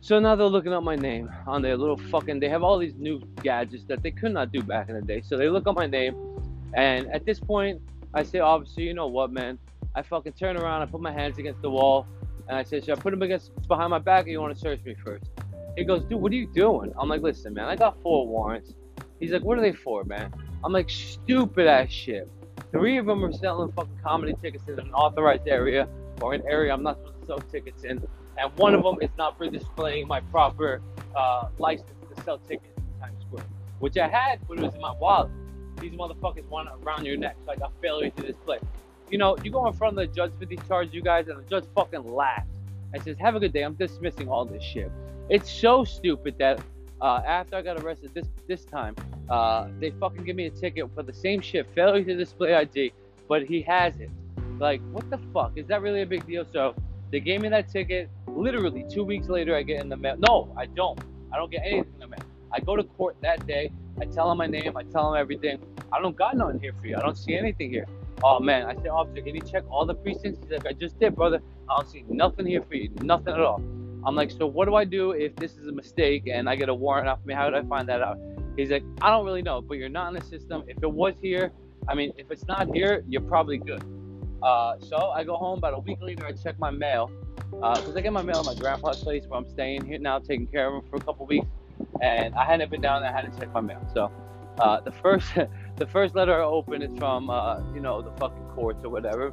So 0.00 0.18
now 0.18 0.36
they're 0.36 0.46
looking 0.46 0.74
up 0.74 0.82
my 0.82 0.96
name 0.96 1.30
on 1.46 1.62
their 1.62 1.78
little 1.78 1.96
fucking. 1.96 2.38
They 2.38 2.50
have 2.50 2.62
all 2.62 2.78
these 2.78 2.94
new 2.94 3.22
gadgets 3.42 3.84
that 3.84 4.02
they 4.02 4.10
could 4.10 4.32
not 4.32 4.52
do 4.52 4.62
back 4.62 4.90
in 4.90 4.96
the 4.96 5.00
day. 5.00 5.22
So 5.22 5.38
they 5.38 5.48
look 5.48 5.66
up 5.66 5.76
my 5.76 5.86
name, 5.86 6.14
and 6.74 7.10
at 7.10 7.24
this 7.24 7.40
point, 7.40 7.80
I 8.12 8.22
say, 8.22 8.40
obviously, 8.40 8.82
you 8.82 8.92
know 8.92 9.06
what, 9.06 9.32
man? 9.32 9.58
I 9.94 10.02
fucking 10.02 10.32
turn 10.32 10.56
around, 10.56 10.82
I 10.82 10.86
put 10.86 11.00
my 11.00 11.12
hands 11.12 11.38
against 11.38 11.62
the 11.62 11.70
wall, 11.70 12.06
and 12.48 12.56
I 12.56 12.64
said, 12.64 12.84
should 12.84 12.98
I 12.98 13.00
put 13.00 13.12
them 13.12 13.22
against 13.22 13.52
behind 13.68 13.90
my 13.90 14.00
back, 14.00 14.26
or 14.26 14.28
you 14.28 14.40
want 14.40 14.54
to 14.54 14.60
search 14.60 14.84
me 14.84 14.94
first? 15.04 15.24
He 15.76 15.84
goes, 15.84 16.04
dude, 16.04 16.20
what 16.20 16.32
are 16.32 16.36
you 16.36 16.48
doing? 16.52 16.92
I'm 16.98 17.08
like, 17.08 17.22
listen, 17.22 17.54
man, 17.54 17.66
I 17.66 17.76
got 17.76 18.00
four 18.02 18.26
warrants. 18.26 18.74
He's 19.20 19.30
like, 19.30 19.42
what 19.42 19.58
are 19.58 19.60
they 19.60 19.72
for, 19.72 20.04
man? 20.04 20.32
I'm 20.64 20.72
like, 20.72 20.90
stupid 20.90 21.66
ass 21.66 21.90
shit. 21.90 22.28
Three 22.72 22.98
of 22.98 23.06
them 23.06 23.24
are 23.24 23.32
selling 23.32 23.70
fucking 23.72 23.98
comedy 24.02 24.34
tickets 24.42 24.64
in 24.66 24.78
an 24.80 24.92
authorized 24.92 25.46
area 25.46 25.88
or 26.20 26.34
an 26.34 26.42
area 26.48 26.72
I'm 26.72 26.82
not 26.82 26.98
supposed 26.98 27.20
to 27.20 27.26
sell 27.26 27.38
tickets 27.38 27.84
in, 27.84 28.02
and 28.36 28.56
one 28.56 28.74
of 28.74 28.82
them 28.82 28.96
is 29.00 29.10
not 29.16 29.38
for 29.38 29.48
displaying 29.48 30.08
my 30.08 30.20
proper 30.20 30.82
uh, 31.14 31.48
license 31.58 31.90
to 32.14 32.22
sell 32.24 32.38
tickets 32.38 32.76
in 32.76 33.00
Times 33.00 33.22
Square, 33.22 33.44
which 33.78 33.96
I 33.96 34.08
had, 34.08 34.40
but 34.48 34.58
it 34.58 34.64
was 34.64 34.74
in 34.74 34.80
my 34.80 34.92
wallet. 34.92 35.30
These 35.80 35.92
motherfuckers 35.92 36.46
want 36.48 36.68
around 36.82 37.04
your 37.04 37.16
neck, 37.16 37.36
like 37.46 37.60
got 37.60 37.72
failure 37.80 38.10
to 38.10 38.22
display. 38.22 38.58
You 39.10 39.18
know, 39.18 39.36
you 39.42 39.50
go 39.50 39.66
in 39.66 39.72
front 39.74 39.98
of 39.98 40.08
the 40.08 40.14
judge 40.14 40.32
for 40.38 40.46
these 40.46 40.60
charges, 40.66 40.94
you 40.94 41.02
guys, 41.02 41.28
and 41.28 41.38
the 41.38 41.48
judge 41.48 41.64
fucking 41.74 42.04
laughs 42.04 42.48
and 42.92 43.02
says, 43.02 43.16
"Have 43.18 43.34
a 43.36 43.40
good 43.40 43.52
day. 43.52 43.62
I'm 43.62 43.74
dismissing 43.74 44.28
all 44.28 44.44
this 44.44 44.62
shit." 44.62 44.90
It's 45.28 45.50
so 45.50 45.84
stupid 45.84 46.36
that 46.38 46.60
uh, 47.00 47.20
after 47.26 47.56
I 47.56 47.62
got 47.62 47.82
arrested 47.82 48.12
this 48.14 48.28
this 48.48 48.64
time, 48.64 48.94
uh, 49.28 49.68
they 49.78 49.90
fucking 49.90 50.24
give 50.24 50.36
me 50.36 50.46
a 50.46 50.50
ticket 50.50 50.88
for 50.94 51.02
the 51.02 51.12
same 51.12 51.40
shit, 51.40 51.66
failure 51.74 52.04
to 52.04 52.16
display 52.16 52.54
ID, 52.54 52.92
but 53.28 53.44
he 53.44 53.62
has 53.62 53.98
it. 54.00 54.10
Like, 54.58 54.80
what 54.92 55.10
the 55.10 55.18
fuck? 55.32 55.52
Is 55.56 55.66
that 55.66 55.82
really 55.82 56.02
a 56.02 56.06
big 56.06 56.26
deal? 56.26 56.44
So 56.52 56.74
they 57.10 57.20
gave 57.20 57.40
me 57.40 57.48
that 57.48 57.68
ticket. 57.68 58.08
Literally 58.26 58.84
two 58.90 59.04
weeks 59.04 59.28
later, 59.28 59.54
I 59.54 59.62
get 59.62 59.80
in 59.80 59.88
the 59.88 59.96
mail. 59.96 60.16
No, 60.18 60.52
I 60.56 60.66
don't. 60.66 60.98
I 61.32 61.36
don't 61.36 61.50
get 61.50 61.62
anything 61.64 61.92
in 61.94 62.00
the 62.00 62.08
mail. 62.08 62.24
I 62.52 62.60
go 62.60 62.76
to 62.76 62.84
court 62.84 63.16
that 63.20 63.46
day. 63.46 63.70
I 64.00 64.04
tell 64.06 64.30
him 64.30 64.38
my 64.38 64.46
name. 64.46 64.76
I 64.76 64.82
tell 64.84 65.12
him 65.12 65.20
everything. 65.20 65.58
I 65.92 66.00
don't 66.00 66.16
got 66.16 66.36
nothing 66.36 66.60
here 66.60 66.72
for 66.80 66.86
you. 66.86 66.96
I 66.96 67.00
don't 67.00 67.18
see 67.18 67.36
anything 67.36 67.70
here. 67.70 67.86
Oh 68.22 68.40
man, 68.40 68.66
I 68.66 68.74
said, 68.74 68.88
officer, 68.88 69.20
can 69.22 69.34
you 69.34 69.40
check 69.40 69.64
all 69.70 69.84
the 69.84 69.94
precincts? 69.94 70.40
He's 70.42 70.50
like, 70.50 70.66
I 70.66 70.72
just 70.72 70.98
did, 70.98 71.14
brother. 71.14 71.40
I 71.68 71.76
don't 71.76 71.88
see 71.88 72.04
nothing 72.08 72.46
here 72.46 72.62
for 72.62 72.74
you. 72.74 72.90
Nothing 73.02 73.34
at 73.34 73.40
all. 73.40 73.60
I'm 74.06 74.14
like, 74.14 74.30
so 74.30 74.46
what 74.46 74.66
do 74.66 74.74
I 74.74 74.84
do 74.84 75.12
if 75.12 75.34
this 75.36 75.56
is 75.56 75.66
a 75.66 75.72
mistake 75.72 76.28
and 76.30 76.48
I 76.48 76.56
get 76.56 76.68
a 76.68 76.74
warrant 76.74 77.08
off 77.08 77.24
me? 77.24 77.34
How 77.34 77.48
do 77.50 77.56
I 77.56 77.62
find 77.62 77.88
that 77.88 78.02
out? 78.02 78.18
He's 78.56 78.70
like, 78.70 78.84
I 79.00 79.10
don't 79.10 79.24
really 79.24 79.42
know, 79.42 79.60
but 79.60 79.78
you're 79.78 79.88
not 79.88 80.08
in 80.08 80.20
the 80.20 80.24
system. 80.24 80.64
If 80.68 80.82
it 80.82 80.90
was 80.90 81.14
here, 81.20 81.52
I 81.88 81.94
mean, 81.94 82.12
if 82.16 82.30
it's 82.30 82.46
not 82.46 82.68
here, 82.74 83.02
you're 83.08 83.22
probably 83.22 83.58
good. 83.58 83.82
Uh, 84.42 84.76
so 84.78 85.10
I 85.10 85.24
go 85.24 85.36
home 85.36 85.58
about 85.58 85.74
a 85.74 85.78
week 85.78 85.98
later. 86.02 86.26
I 86.26 86.32
check 86.32 86.58
my 86.58 86.70
mail 86.70 87.10
because 87.50 87.94
uh, 87.94 87.98
I 87.98 88.00
get 88.00 88.12
my 88.12 88.22
mail 88.22 88.40
at 88.40 88.46
my 88.46 88.54
grandpa's 88.54 89.02
place 89.02 89.24
where 89.26 89.38
I'm 89.38 89.48
staying 89.48 89.86
here 89.86 89.98
now, 89.98 90.18
taking 90.18 90.46
care 90.46 90.68
of 90.68 90.82
him 90.82 90.90
for 90.90 90.96
a 90.96 91.00
couple 91.00 91.26
weeks. 91.26 91.46
And 92.00 92.34
I 92.34 92.44
hadn't 92.44 92.70
been 92.70 92.82
down 92.82 93.02
there. 93.02 93.10
I 93.10 93.20
had 93.20 93.32
to 93.32 93.38
check 93.38 93.52
my 93.52 93.60
mail. 93.60 93.86
So 93.92 94.10
uh, 94.58 94.80
the 94.80 94.92
first 94.92 95.26
the 95.76 95.86
first 95.86 96.14
letter 96.14 96.40
I 96.40 96.44
open 96.44 96.82
is 96.82 96.96
from 96.98 97.30
uh, 97.30 97.60
you 97.74 97.80
know 97.80 98.02
the 98.02 98.12
fucking 98.12 98.44
courts 98.54 98.84
or 98.84 98.90
whatever. 98.90 99.32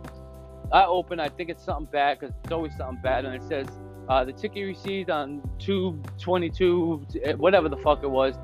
I 0.72 0.86
open. 0.86 1.20
I 1.20 1.30
think 1.30 1.50
it's 1.50 1.64
something 1.64 1.92
bad 1.92 2.20
because 2.20 2.36
it's 2.44 2.52
always 2.52 2.76
something 2.78 3.02
bad, 3.04 3.26
and 3.26 3.36
it 3.36 3.44
says 3.44 3.68
uh, 4.10 4.24
the 4.24 4.34
ticket 4.34 4.66
received 4.66 5.10
on 5.10 5.42
222, 5.60 7.06
whatever 7.38 7.70
the 7.70 7.78
fuck 7.78 8.04
it 8.04 8.10
was, 8.10 8.36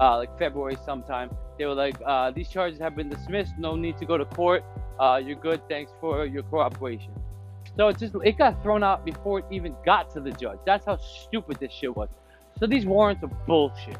uh, 0.00 0.16
like 0.18 0.36
February 0.38 0.76
sometime. 0.84 1.30
They 1.58 1.66
were 1.66 1.74
like, 1.74 1.96
uh, 2.04 2.30
these 2.30 2.48
charges 2.48 2.78
have 2.78 2.94
been 2.94 3.08
dismissed. 3.08 3.52
No 3.58 3.74
need 3.74 3.98
to 3.98 4.06
go 4.06 4.16
to 4.16 4.24
court. 4.24 4.64
Uh, 4.98 5.20
you're 5.24 5.36
good. 5.36 5.60
Thanks 5.68 5.92
for 6.00 6.26
your 6.26 6.42
cooperation. 6.44 7.12
So 7.76 7.88
it 7.88 7.98
just 7.98 8.14
it 8.24 8.36
got 8.38 8.62
thrown 8.62 8.82
out 8.82 9.04
before 9.04 9.40
it 9.40 9.44
even 9.50 9.74
got 9.84 10.12
to 10.14 10.20
the 10.20 10.32
judge. 10.32 10.58
That's 10.66 10.84
how 10.86 10.96
stupid 10.96 11.58
this 11.60 11.72
shit 11.72 11.96
was. 11.96 12.08
So 12.58 12.66
these 12.66 12.86
warrants 12.86 13.22
are 13.22 13.30
bullshit. 13.46 13.98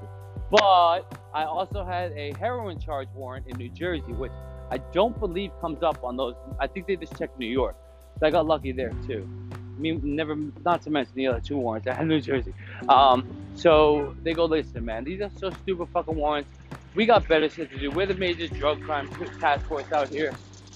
But 0.51 1.03
I 1.35 1.45
also 1.45 1.85
had 1.85 2.13
a 2.13 2.33
heroin 2.39 2.81
charge 2.81 3.09
warrant 3.15 3.47
in 3.47 3.57
New 3.59 3.69
Jersey, 3.69 4.13
which 4.13 4.33
I 4.71 4.79
don't 4.79 5.19
believe 5.19 5.51
comes 5.61 5.83
up 5.83 6.03
on 6.03 6.17
those. 6.17 6.35
I 6.59 6.67
think 6.67 6.87
they 6.87 6.97
just 6.97 7.17
checked 7.19 7.39
New 7.39 7.47
York. 7.47 7.77
So 8.19 8.27
I 8.27 8.31
got 8.31 8.47
lucky 8.47 8.73
there 8.73 8.93
too. 9.07 9.29
I 9.53 9.81
mean, 9.81 10.01
never, 10.03 10.37
not 10.65 10.83
to 10.83 10.91
mention 10.91 11.15
the 11.15 11.29
other 11.29 11.41
two 11.41 11.57
warrants 11.57 11.87
I 11.87 11.93
had 11.93 12.03
in 12.03 12.09
New 12.09 12.21
Jersey. 12.21 12.53
Um, 12.89 13.29
so 13.55 14.17
they 14.25 14.35
go, 14.35 14.47
listen, 14.47 14.85
man, 14.85 15.05
these 15.05 15.21
are 15.21 15.31
so 15.37 15.51
stupid 15.63 15.89
fucking 15.93 16.17
warrants. 16.17 16.51
We 16.95 17.07
got 17.07 17.29
better 17.29 17.49
shit 17.49 17.71
to 17.71 17.79
do. 17.79 17.91
We're 17.91 18.07
the 18.07 18.15
major 18.15 18.49
drug 18.49 18.83
crime 18.83 19.09
task 19.39 19.67
force 19.67 19.93
out 19.93 20.09
here. 20.09 20.33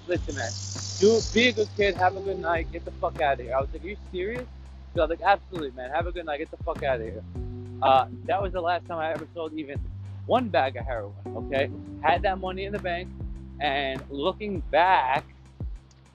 Listen, 0.07 0.37
man, 0.37 0.51
do 1.01 1.21
be 1.35 1.49
a 1.49 1.53
good 1.53 1.69
kid, 1.77 1.97
have 1.97 2.17
a 2.17 2.21
good 2.21 2.39
night, 2.39 2.71
get 2.71 2.85
the 2.85 2.93
fuck 2.93 3.21
out 3.21 3.41
of 3.41 3.47
here. 3.47 3.57
I 3.57 3.61
was 3.61 3.69
like, 3.73 3.83
are 3.83 3.89
you 3.89 3.97
serious? 4.13 4.47
So 4.95 5.03
I 5.03 5.07
was 5.07 5.11
like, 5.11 5.23
absolutely, 5.23 5.73
man, 5.73 5.91
have 5.91 6.07
a 6.07 6.13
good 6.13 6.27
night, 6.27 6.39
get 6.39 6.51
the 6.51 6.63
fuck 6.63 6.83
out 6.85 7.01
of 7.01 7.03
here. 7.03 7.25
Uh, 7.83 8.07
that 8.27 8.41
was 8.41 8.53
the 8.53 8.61
last 8.61 8.87
time 8.87 8.99
I 8.99 9.13
ever 9.13 9.27
sold 9.35 9.53
even 9.55 9.79
one 10.27 10.49
bag 10.49 10.77
of 10.77 10.87
heroin. 10.87 11.15
Okay, 11.27 11.71
had 12.03 12.23
that 12.23 12.39
money 12.41 12.65
in 12.65 12.73
the 12.73 12.79
bank, 12.79 13.11
and 13.61 14.03
looking 14.09 14.61
back, 14.61 15.25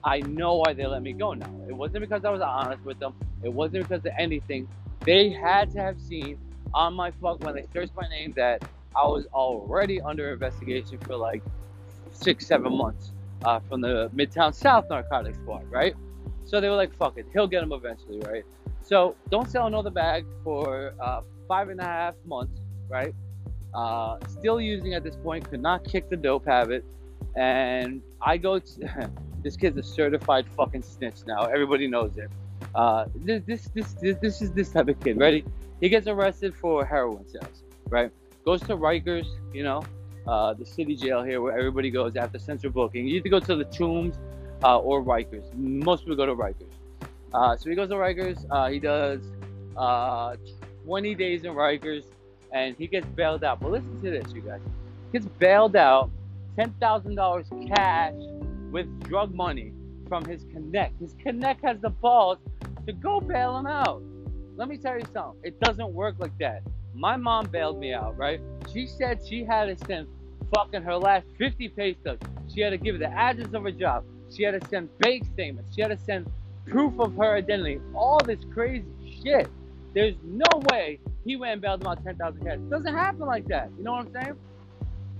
I 0.04 0.20
know 0.22 0.56
why 0.56 0.72
they 0.74 0.86
let 0.86 1.02
me 1.02 1.12
go 1.12 1.34
now. 1.34 1.60
It 1.68 1.74
wasn't 1.74 2.02
because 2.02 2.24
I 2.24 2.30
was 2.30 2.40
honest 2.40 2.84
with 2.84 2.98
them. 2.98 3.14
It 3.42 3.52
wasn't 3.52 3.88
because 3.88 4.04
of 4.04 4.12
anything. 4.18 4.68
They 5.04 5.30
had 5.30 5.70
to 5.72 5.78
have 5.80 6.00
seen 6.00 6.38
on 6.74 6.94
my 6.94 7.12
fuck 7.20 7.40
when 7.40 7.54
they 7.54 7.64
searched 7.72 7.94
my 7.94 8.08
name 8.08 8.32
that 8.36 8.62
I 8.96 9.06
was 9.06 9.26
already 9.32 10.00
under 10.00 10.32
investigation 10.32 10.98
for 11.06 11.16
like 11.16 11.42
six, 12.10 12.46
seven 12.46 12.76
months 12.76 13.12
uh, 13.44 13.60
from 13.68 13.80
the 13.80 14.10
Midtown 14.14 14.54
South 14.54 14.86
Narcotics 14.90 15.38
Squad, 15.38 15.70
right? 15.70 15.94
So 16.44 16.60
they 16.60 16.68
were 16.68 16.76
like, 16.76 16.96
fuck 16.96 17.18
it, 17.18 17.26
he'll 17.32 17.46
get 17.46 17.62
him 17.62 17.72
eventually, 17.72 18.20
right? 18.20 18.44
So 18.82 19.16
don't 19.30 19.50
sell 19.50 19.66
another 19.66 19.90
bag 19.90 20.24
for 20.42 20.94
uh, 21.00 21.22
five 21.48 21.70
and 21.70 21.80
a 21.80 21.84
half 21.84 22.14
months, 22.26 22.60
right? 22.88 23.14
Uh, 23.74 24.18
still 24.28 24.60
using 24.60 24.94
at 24.94 25.02
this 25.02 25.16
point, 25.16 25.48
could 25.50 25.62
not 25.62 25.84
kick 25.84 26.08
the 26.08 26.16
dope 26.16 26.46
habit. 26.46 26.84
And 27.36 28.02
I 28.20 28.36
go 28.36 28.58
to, 28.58 29.10
this 29.42 29.56
kid's 29.56 29.76
a 29.78 29.82
certified 29.82 30.46
fucking 30.56 30.82
snitch 30.82 31.26
now. 31.26 31.44
Everybody 31.46 31.88
knows 31.88 32.16
it. 32.18 32.30
Uh, 32.74 33.06
this, 33.14 33.42
this, 33.44 33.68
this, 33.68 33.92
this, 33.94 34.16
this 34.18 34.42
is 34.42 34.52
this 34.52 34.70
type 34.70 34.88
of 34.88 35.00
kid, 35.00 35.18
ready? 35.18 35.44
He 35.80 35.88
gets 35.88 36.06
arrested 36.06 36.54
for 36.54 36.84
heroin 36.84 37.26
sales, 37.28 37.62
right? 37.88 38.10
Goes 38.44 38.60
to 38.62 38.76
Rikers, 38.76 39.26
you 39.52 39.62
know, 39.62 39.82
uh, 40.26 40.54
the 40.54 40.66
city 40.66 40.96
jail 40.96 41.22
here 41.22 41.40
where 41.40 41.56
everybody 41.56 41.90
goes 41.90 42.16
after 42.16 42.38
central 42.38 42.72
booking. 42.72 43.06
You 43.06 43.16
either 43.16 43.28
go 43.28 43.40
to 43.40 43.56
the 43.56 43.64
Tombs 43.64 44.18
uh, 44.62 44.78
or 44.78 45.02
Rikers. 45.02 45.54
Most 45.54 46.04
people 46.04 46.16
go 46.16 46.26
to 46.26 46.34
Rikers. 46.34 46.72
Uh, 47.32 47.56
so 47.56 47.70
he 47.70 47.76
goes 47.76 47.88
to 47.90 47.94
Rikers. 47.94 48.44
Uh, 48.50 48.68
he 48.68 48.78
does 48.78 49.20
uh, 49.76 50.36
20 50.88 51.14
days 51.16 51.44
in 51.44 51.52
Rikers, 51.52 52.04
and 52.50 52.74
he 52.78 52.86
gets 52.86 53.06
bailed 53.08 53.44
out. 53.44 53.60
But 53.60 53.72
listen 53.72 54.00
to 54.00 54.10
this, 54.10 54.32
you 54.32 54.40
guys. 54.40 54.60
He 55.12 55.18
gets 55.18 55.30
bailed 55.38 55.76
out, 55.76 56.10
$10,000 56.56 57.76
cash 57.76 58.14
with 58.72 58.88
drug 59.00 59.34
money 59.34 59.74
from 60.08 60.24
his 60.24 60.44
connect. 60.44 60.98
His 60.98 61.14
connect 61.22 61.62
has 61.62 61.78
the 61.80 61.90
balls 61.90 62.38
to 62.86 62.94
go 62.94 63.20
bail 63.20 63.58
him 63.58 63.66
out. 63.66 64.02
Let 64.56 64.68
me 64.68 64.78
tell 64.78 64.94
you 64.96 65.04
something. 65.12 65.38
It 65.44 65.60
doesn't 65.60 65.92
work 65.92 66.14
like 66.18 66.36
that. 66.38 66.62
My 66.94 67.16
mom 67.16 67.48
bailed 67.48 67.78
me 67.78 67.92
out, 67.92 68.16
right? 68.16 68.40
She 68.72 68.86
said 68.86 69.20
she 69.28 69.44
had 69.44 69.66
to 69.66 69.84
send 69.84 70.08
fucking 70.54 70.84
her 70.84 70.96
last 70.96 71.26
50 71.36 71.68
pay 71.68 71.96
stubs. 72.00 72.26
She 72.54 72.62
had 72.62 72.70
to 72.70 72.78
give 72.78 72.98
the 72.98 73.08
address 73.08 73.52
of 73.52 73.62
her 73.62 73.72
job. 73.72 74.04
She 74.34 74.42
had 74.42 74.58
to 74.58 74.68
send 74.70 74.88
bank 75.00 75.26
statements. 75.34 75.74
She 75.74 75.82
had 75.82 75.88
to 75.88 75.98
send 75.98 76.32
proof 76.66 76.98
of 76.98 77.14
her 77.16 77.34
identity. 77.34 77.78
All 77.94 78.20
this 78.24 78.40
crazy 78.54 78.86
shit. 79.22 79.50
There's 79.94 80.14
no 80.22 80.62
way 80.70 81.00
he 81.24 81.36
went 81.36 81.52
and 81.52 81.62
bailed 81.62 81.82
him 81.82 81.88
out 81.88 82.02
10,000 82.04 82.44
cash. 82.44 82.58
Doesn't 82.70 82.94
happen 82.94 83.26
like 83.26 83.46
that. 83.46 83.70
You 83.76 83.84
know 83.84 83.92
what 83.92 84.06
I'm 84.06 84.12
saying? 84.12 84.36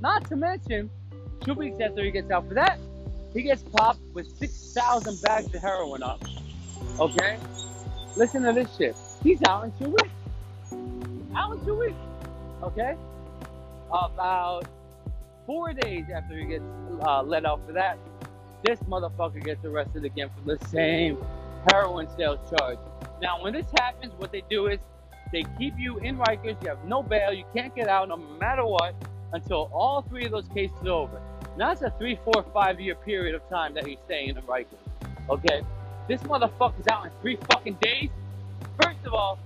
Not 0.01 0.29
to 0.29 0.37
mention, 0.37 0.91
two 1.41 1.55
weeks 1.55 1.79
after 1.81 2.05
he 2.05 2.11
gets 2.11 2.31
out 2.31 2.49
for 2.49 2.55
that, 2.55 2.79
he 3.35 3.43
gets 3.43 3.63
popped 3.63 4.01
with 4.15 4.29
6,000 4.39 5.21
bags 5.23 5.55
of 5.55 5.61
heroin 5.61 6.03
up. 6.03 6.23
Okay? 6.99 7.39
Listen 8.17 8.43
to 8.43 8.53
this 8.53 8.75
shit. 8.77 8.97
He's 9.23 9.43
out 9.45 9.65
in 9.65 9.73
two 9.73 9.91
weeks. 9.91 11.35
Out 11.35 11.59
in 11.59 11.65
two 11.65 11.79
weeks. 11.79 11.97
Okay? 12.63 12.97
About 13.91 14.65
four 15.47 15.73
days 15.73 16.05
after 16.15 16.37
he 16.37 16.45
gets 16.45 16.65
uh, 17.03 17.23
let 17.23 17.45
out 17.45 17.65
for 17.67 17.73
that, 17.73 17.99
this 18.65 18.79
motherfucker 18.81 19.43
gets 19.45 19.65
arrested 19.65 20.05
again 20.05 20.31
for 20.37 20.57
the 20.57 20.67
same 20.67 21.19
heroin 21.71 22.09
sales 22.17 22.39
charge. 22.51 22.79
Now, 23.21 23.43
when 23.43 23.53
this 23.53 23.67
happens, 23.79 24.13
what 24.19 24.33
they 24.33 24.43
do 24.49 24.67
is 24.69 24.79
they 25.33 25.45
keep 25.59 25.75
you 25.79 25.99
in 25.99 26.17
Rikers. 26.19 26.63
You 26.63 26.69
have 26.69 26.85
no 26.85 27.03
bail. 27.03 27.33
You 27.33 27.45
can't 27.55 27.75
get 27.75 27.89
out 27.89 28.09
no 28.09 28.17
matter 28.17 28.65
what 28.65 28.95
until 29.33 29.71
all 29.73 30.03
three 30.03 30.25
of 30.25 30.31
those 30.31 30.49
cases 30.49 30.77
are 30.85 30.91
over. 30.91 31.21
Now, 31.57 31.73
it's 31.73 31.83
a 31.83 31.93
three, 31.99 32.19
four, 32.25 32.45
five 32.53 32.81
year 32.81 32.95
period 32.95 33.35
of 33.35 33.47
time 33.49 33.75
that 33.75 33.87
he's 33.87 33.99
staying 34.05 34.31
in 34.31 34.37
Rikers. 34.43 34.67
Okay? 35.29 35.63
This 36.07 36.23
motherfucker's 36.23 36.87
out 36.89 37.05
in 37.05 37.11
three 37.21 37.37
fucking 37.51 37.79
days. 37.83 38.11
First 38.81 39.05
of 39.05 39.13
all, 39.13 39.39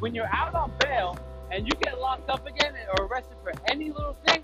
when 0.00 0.14
you're 0.14 0.32
out 0.32 0.54
on 0.54 0.72
bail 0.80 1.18
and 1.50 1.66
you 1.66 1.72
get 1.80 1.98
locked 2.00 2.28
up 2.28 2.46
again 2.46 2.74
or 2.96 3.06
arrested 3.06 3.36
for 3.42 3.52
any 3.68 3.90
little 3.90 4.16
thing, 4.26 4.42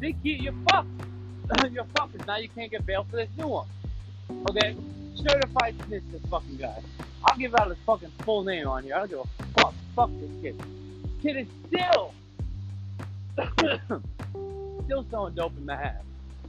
they 0.00 0.12
keep 0.12 0.42
you 0.42 0.52
fucked. 0.70 0.88
you're 1.70 1.86
fucked. 1.96 2.26
Now 2.26 2.36
you 2.36 2.48
can't 2.48 2.70
get 2.70 2.84
bail 2.84 3.06
for 3.08 3.16
this 3.16 3.28
new 3.36 3.48
one. 3.48 3.68
Okay? 4.50 4.76
Certified 5.16 5.74
snitch, 5.86 6.02
this 6.12 6.22
fucking 6.30 6.56
guy. 6.56 6.80
I'll 7.24 7.38
give 7.38 7.54
out 7.54 7.68
his 7.68 7.78
fucking 7.86 8.12
full 8.22 8.44
name 8.44 8.68
on 8.68 8.84
here. 8.84 8.94
I 8.94 8.98
don't 8.98 9.10
give 9.10 9.18
a 9.20 9.60
fuck. 9.60 9.74
Fuck 9.94 10.10
this 10.20 10.30
kid. 10.42 10.62
Kid 11.22 11.36
is 11.36 11.46
still, 11.66 12.12
still 14.84 15.06
selling 15.10 15.34
dope 15.34 15.56
in 15.56 15.64
Manhattan. 15.64 16.02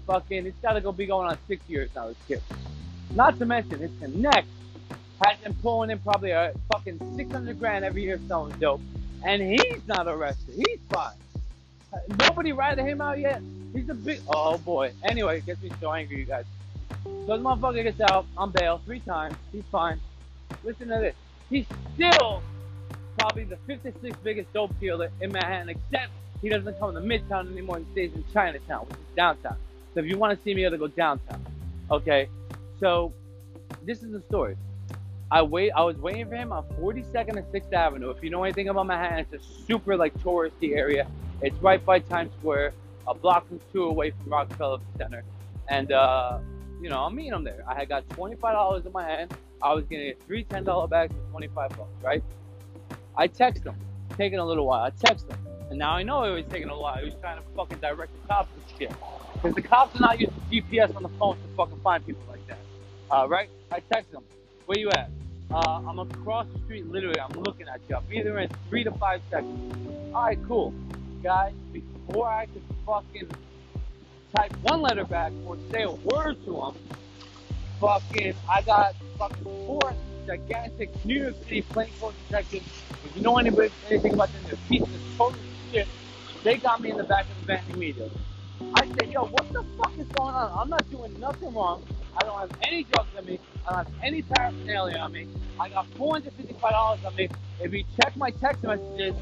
Fucking, 0.06 0.46
it's 0.46 0.58
gotta 0.62 0.82
go 0.82 0.92
be 0.92 1.06
going 1.06 1.28
on 1.28 1.38
six 1.48 1.62
years 1.68 1.90
now, 1.96 2.08
this 2.08 2.18
kid. 2.28 2.42
Not 3.16 3.40
to 3.40 3.46
mention, 3.46 3.80
his 3.80 3.92
connect 4.00 4.48
has 5.24 5.38
been 5.40 5.54
pulling 5.56 5.90
in 5.90 6.00
probably 6.00 6.32
a 6.32 6.54
fucking 6.72 7.00
600 7.16 7.60
grand 7.60 7.86
every 7.86 8.04
year 8.04 8.20
selling 8.28 8.58
dope. 8.60 8.82
And 9.24 9.42
he's 9.42 9.88
not 9.88 10.08
arrested. 10.08 10.56
He's 10.56 10.80
fine. 10.90 11.16
Nobody 12.20 12.52
ratted 12.52 12.86
him 12.86 13.02
out 13.02 13.18
yet. 13.18 13.42
He's 13.74 13.90
a 13.90 13.94
big. 13.94 14.22
Oh 14.28 14.58
boy. 14.60 14.92
Anyway, 15.04 15.40
it 15.40 15.46
gets 15.46 15.62
me 15.62 15.72
so 15.80 15.92
angry, 15.92 16.20
you 16.20 16.26
guys. 16.26 16.46
So 17.03 17.35
this 17.35 17.40
motherfucker 17.40 17.83
gets 17.83 17.99
out 18.01 18.25
on 18.38 18.51
bail 18.51 18.82
three 18.85 18.99
times. 19.01 19.35
He's 19.51 19.64
fine. 19.72 19.99
Listen 20.64 20.88
to 20.90 20.99
this. 20.99 21.16
He's 21.49 21.66
still 21.93 22.41
probably 23.17 23.45
the 23.45 23.57
56th 23.67 24.16
biggest 24.24 24.51
dope 24.53 24.77
dealer 24.80 25.09
in 25.22 25.32
Manhattan, 25.32 25.69
except 25.69 26.11
he 26.41 26.49
doesn't 26.49 26.80
come 26.80 26.93
to 26.93 27.01
Midtown 27.01 27.51
anymore. 27.51 27.80
He 27.80 27.85
stays 27.91 28.14
in 28.14 28.24
Chinatown, 28.32 28.85
which 28.85 28.98
is 28.98 29.16
downtown. 29.16 29.57
So 29.93 30.01
if 30.01 30.06
you 30.06 30.17
want 30.17 30.38
to 30.38 30.43
see 30.43 30.53
me, 30.53 30.61
you 30.61 30.67
gotta 30.67 30.77
go 30.77 30.88
downtown. 30.88 31.43
Okay. 31.90 32.30
So 32.80 33.14
this 33.83 34.03
is 34.03 34.11
the 34.11 34.22
story. 34.22 34.56
I 35.30 35.41
wait. 35.41 35.72
I 35.72 35.83
was 35.83 35.98
waiting 35.98 36.30
for 36.30 36.35
him 36.35 36.51
on 36.51 36.64
42nd 36.80 37.38
and 37.38 37.45
6th 37.51 37.74
Avenue. 37.74 38.09
If 38.11 38.24
you 38.24 38.30
know 38.30 38.43
anything 38.43 38.69
about 38.69 38.85
Manhattan, 38.85 39.25
it's 39.30 39.33
a 39.33 39.66
super 39.66 39.98
like 39.98 40.14
touristy 40.19 40.75
area. 40.75 41.07
It's 41.41 41.57
right 41.61 41.83
by 41.83 41.99
Times 41.99 42.32
Square, 42.40 42.74
a 43.07 43.14
block 43.14 43.45
or 43.51 43.59
two 43.74 43.83
away 43.85 44.11
from 44.11 44.32
Rockefeller 44.32 44.80
Center. 44.98 45.24
And 45.67 45.91
uh, 45.91 46.40
you 46.81 46.89
know, 46.89 46.99
I'm 46.99 47.15
meeting 47.15 47.33
him 47.33 47.43
there. 47.43 47.64
I 47.67 47.75
had 47.75 47.89
got 47.89 48.07
$25 48.09 48.85
in 48.85 48.91
my 48.91 49.03
hand. 49.03 49.31
I 49.61 49.73
was 49.73 49.85
getting 49.85 50.14
three 50.25 50.43
$10 50.45 50.89
bags 50.89 51.14
for 51.14 51.31
25 51.31 51.69
bucks, 51.69 51.89
right? 52.03 52.23
I 53.15 53.27
text 53.27 53.64
him, 53.65 53.75
taking 54.17 54.39
a 54.39 54.45
little 54.45 54.67
while. 54.67 54.83
I 54.83 54.91
text 54.91 55.27
him, 55.27 55.38
and 55.69 55.80
now 55.80 55.91
I 55.91 56.03
know 56.03 56.23
it 56.23 56.31
was 56.31 56.45
taking 56.51 56.69
a 56.69 56.77
while. 56.77 56.97
He 56.97 57.06
was 57.06 57.15
trying 57.19 57.38
to 57.38 57.43
fucking 57.56 57.80
direct 57.80 58.11
the 58.22 58.27
cops 58.27 58.49
and 58.53 58.64
shit. 58.77 58.91
Because 59.33 59.56
the 59.56 59.61
cops 59.61 59.95
are 59.95 60.01
not 60.01 60.19
using 60.19 60.35
GPS 60.51 60.95
on 60.95 61.03
the 61.03 61.09
phone 61.09 61.35
to 61.35 61.56
fucking 61.56 61.80
find 61.83 62.06
people 62.06 62.23
like 62.30 62.45
that. 62.47 62.59
Uh, 63.09 63.27
right? 63.27 63.49
I 63.72 63.80
text 63.91 64.14
him, 64.14 64.22
where 64.65 64.77
you 64.77 64.89
at? 64.91 65.09
Uh, 65.49 65.81
I'm 65.88 65.97
across 65.97 66.45
the 66.53 66.59
street, 66.65 66.85
literally. 66.88 67.19
I'm 67.19 67.39
looking 67.39 67.67
at 67.67 67.80
you. 67.88 67.95
I'll 67.95 68.01
be 68.01 68.22
there 68.22 68.38
in 68.39 68.49
three 68.69 68.83
to 68.83 68.91
five 68.91 69.22
seconds. 69.31 70.14
All 70.14 70.23
right, 70.23 70.39
cool. 70.47 70.73
Guys, 71.23 71.53
before 71.72 72.27
I 72.27 72.45
could 72.47 72.64
fucking 72.85 73.30
type 74.38 74.53
one 74.61 74.82
letter 74.82 75.03
back 75.03 75.32
or 75.45 75.57
say 75.72 75.83
a 75.83 75.91
word 75.91 76.38
to 76.45 76.61
him, 76.61 76.75
fucking, 77.82 78.35
I 78.48 78.61
got 78.61 78.95
fucking 79.17 79.43
four 79.43 79.93
gigantic 80.27 80.90
New 81.03 81.24
York 81.24 81.35
City 81.43 81.64
plainclothes 81.64 82.14
detectives. 82.27 82.66
If 83.03 83.16
you 83.16 83.24
know 83.24 83.38
anybody, 83.38 83.72
anything 83.90 84.14
about 84.14 84.32
them, 84.32 84.43
they're 84.45 84.59
pieces 84.69 84.93
of 84.93 85.17
total 85.17 85.40
shit. 85.72 85.88
They 86.43 86.57
got 86.57 86.82
me 86.82 86.91
in 86.91 86.98
the 86.98 87.03
back 87.03 87.25
of 87.25 87.40
the 87.40 87.45
van 87.48 87.64
immediately. 87.74 88.11
I 88.75 88.88
said, 88.99 89.11
yo, 89.11 89.25
what 89.25 89.51
the 89.51 89.64
fuck 89.77 89.98
is 89.98 90.07
going 90.09 90.35
on? 90.35 90.59
I'm 90.59 90.69
not 90.69 90.90
doing 90.91 91.19
nothing 91.19 91.53
wrong. 91.53 91.83
I 92.16 92.24
don't 92.24 92.40
have 92.40 92.51
any 92.67 92.83
drugs 92.83 93.09
on 93.17 93.25
me. 93.25 93.40
I 93.67 93.74
don't 93.74 93.85
have 93.85 94.03
any 94.03 94.22
paraphernalia 94.22 94.98
on 94.98 95.14
me. 95.14 95.27
I 95.59 95.69
got 95.69 95.90
$455 95.95 97.06
on 97.06 97.16
me. 97.16 97.30
If 97.59 97.74
you 97.74 97.83
check 97.99 98.16
my 98.16 98.30
text 98.30 98.64
messages, 98.64 99.16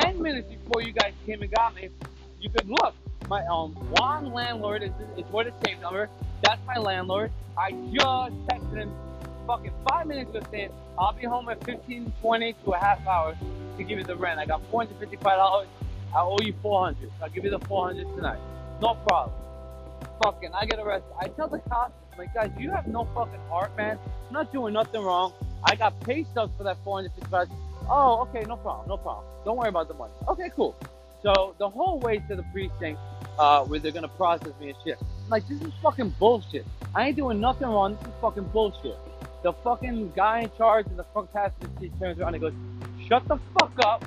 10 0.00 0.20
minutes 0.20 0.48
before 0.48 0.82
you 0.82 0.92
guys 0.92 1.14
came 1.24 1.40
and 1.40 1.50
got 1.50 1.74
me, 1.74 1.88
you 2.40 2.50
could 2.50 2.68
look. 2.68 2.94
My 3.26 3.44
um, 3.46 3.74
Juan 3.92 4.32
landlord 4.32 4.82
is, 4.82 4.92
is 5.16 5.24
what 5.30 5.46
his 5.46 5.54
same 5.64 5.80
number. 5.80 6.08
That's 6.42 6.60
my 6.66 6.76
landlord. 6.76 7.30
I 7.56 7.72
just 7.72 8.32
texted 8.46 8.76
him 8.76 8.92
fucking 9.46 9.72
five 9.88 10.06
minutes 10.06 10.30
ago 10.30 10.46
saying 10.50 10.70
I'll 10.98 11.12
be 11.12 11.26
home 11.26 11.48
at 11.48 11.62
15, 11.64 12.12
20 12.20 12.52
to 12.64 12.72
a 12.72 12.78
half 12.78 13.06
hour 13.06 13.36
to 13.76 13.84
give 13.84 13.98
you 13.98 14.04
the 14.04 14.16
rent. 14.16 14.38
I 14.38 14.46
got 14.46 14.62
$455. 14.70 15.24
I 15.26 15.66
owe 16.14 16.38
you 16.40 16.54
400. 16.62 17.10
I'll 17.22 17.28
give 17.30 17.44
you 17.44 17.50
the 17.50 17.58
400 17.60 18.04
tonight. 18.16 18.38
No 18.80 18.94
problem. 19.06 19.34
Fucking, 20.22 20.50
I 20.54 20.64
get 20.66 20.78
arrested. 20.78 21.12
I 21.20 21.28
tell 21.28 21.48
the 21.48 21.58
cops, 21.58 21.92
like, 22.16 22.32
guys, 22.34 22.50
you 22.58 22.70
have 22.70 22.86
no 22.86 23.04
fucking 23.14 23.40
heart, 23.48 23.76
man. 23.76 23.98
I'm 24.28 24.32
not 24.32 24.52
doing 24.52 24.74
nothing 24.74 25.02
wrong. 25.02 25.32
I 25.64 25.74
got 25.74 25.98
pay 26.00 26.24
stubs 26.24 26.52
for 26.56 26.64
that 26.64 26.76
455. 26.84 27.48
Oh, 27.90 28.20
okay, 28.22 28.44
no 28.46 28.56
problem, 28.56 28.88
no 28.88 28.96
problem. 28.96 29.24
Don't 29.44 29.56
worry 29.56 29.68
about 29.68 29.88
the 29.88 29.94
money. 29.94 30.12
Okay, 30.28 30.50
cool. 30.54 30.76
So 31.22 31.54
the 31.58 31.68
whole 31.68 31.98
way 32.00 32.18
to 32.28 32.36
the 32.36 32.44
precinct, 32.52 33.00
uh, 33.38 33.64
where 33.64 33.78
they're 33.80 33.92
gonna 33.92 34.08
process 34.08 34.52
me 34.60 34.70
and 34.70 34.78
shit. 34.84 34.98
I'm 35.00 35.30
like, 35.30 35.46
this 35.48 35.60
is 35.60 35.72
fucking 35.82 36.10
bullshit. 36.18 36.66
I 36.94 37.08
ain't 37.08 37.16
doing 37.16 37.40
nothing 37.40 37.68
wrong. 37.68 37.96
This 37.96 38.08
is 38.08 38.14
fucking 38.20 38.44
bullshit. 38.44 38.96
The 39.42 39.52
fucking 39.52 40.12
guy 40.16 40.40
in 40.40 40.50
charge 40.56 40.86
of 40.86 40.96
the 40.96 41.04
front 41.12 41.32
passenger 41.32 41.70
seat 41.78 41.92
turns 42.00 42.18
around 42.18 42.34
and 42.34 42.42
goes, 42.42 42.54
"Shut 43.08 43.26
the 43.28 43.38
fuck 43.58 43.72
up. 43.84 44.04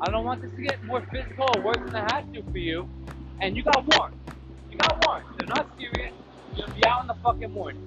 I 0.00 0.10
don't 0.10 0.24
want 0.24 0.42
this 0.42 0.50
to 0.56 0.62
get 0.62 0.82
more 0.84 1.00
physical 1.12 1.48
or 1.56 1.62
worse 1.62 1.78
than 1.78 1.94
I 1.94 2.12
had 2.12 2.32
to 2.34 2.42
for 2.42 2.58
you. 2.58 2.88
And 3.40 3.56
you 3.56 3.62
got 3.62 3.84
warned. 3.96 4.16
You 4.70 4.76
got 4.78 5.06
warned. 5.06 5.24
They're 5.38 5.48
not 5.48 5.70
serious. 5.78 6.12
Gonna 6.56 6.72
be 6.74 6.84
out 6.86 7.02
in 7.02 7.06
the 7.06 7.14
fucking 7.22 7.52
morning." 7.52 7.86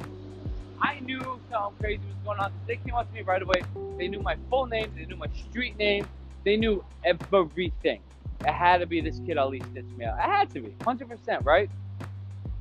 I 0.79 0.99
knew 0.99 1.19
something 1.51 1.79
crazy 1.79 2.03
was 2.05 2.15
going 2.23 2.39
on. 2.39 2.53
They 2.67 2.77
came 2.77 2.95
up 2.95 3.07
to 3.09 3.13
me 3.13 3.21
right 3.23 3.41
away. 3.41 3.63
They 3.97 4.07
knew 4.07 4.21
my 4.21 4.37
full 4.49 4.67
name. 4.67 4.93
They 4.95 5.05
knew 5.05 5.15
my 5.15 5.27
street 5.49 5.77
name. 5.77 6.07
They 6.45 6.55
knew 6.55 6.83
everything. 7.03 8.01
It 8.41 8.51
had 8.51 8.77
to 8.79 8.85
be 8.85 9.01
this 9.01 9.19
kid 9.25 9.37
Ali 9.37 9.61
out. 9.61 9.77
It 9.99 10.21
had 10.21 10.49
to 10.51 10.61
be, 10.61 10.75
hundred 10.83 11.09
percent, 11.09 11.43
right? 11.45 11.69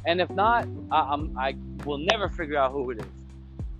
And 0.07 0.21
if 0.21 0.31
not, 0.31 0.67
I, 0.91 1.01
I'm, 1.01 1.37
I 1.39 1.55
will 1.85 1.99
never 1.99 2.29
figure 2.29 2.57
out 2.57 2.73
who 2.73 2.91
it 2.91 2.99
is, 2.99 3.07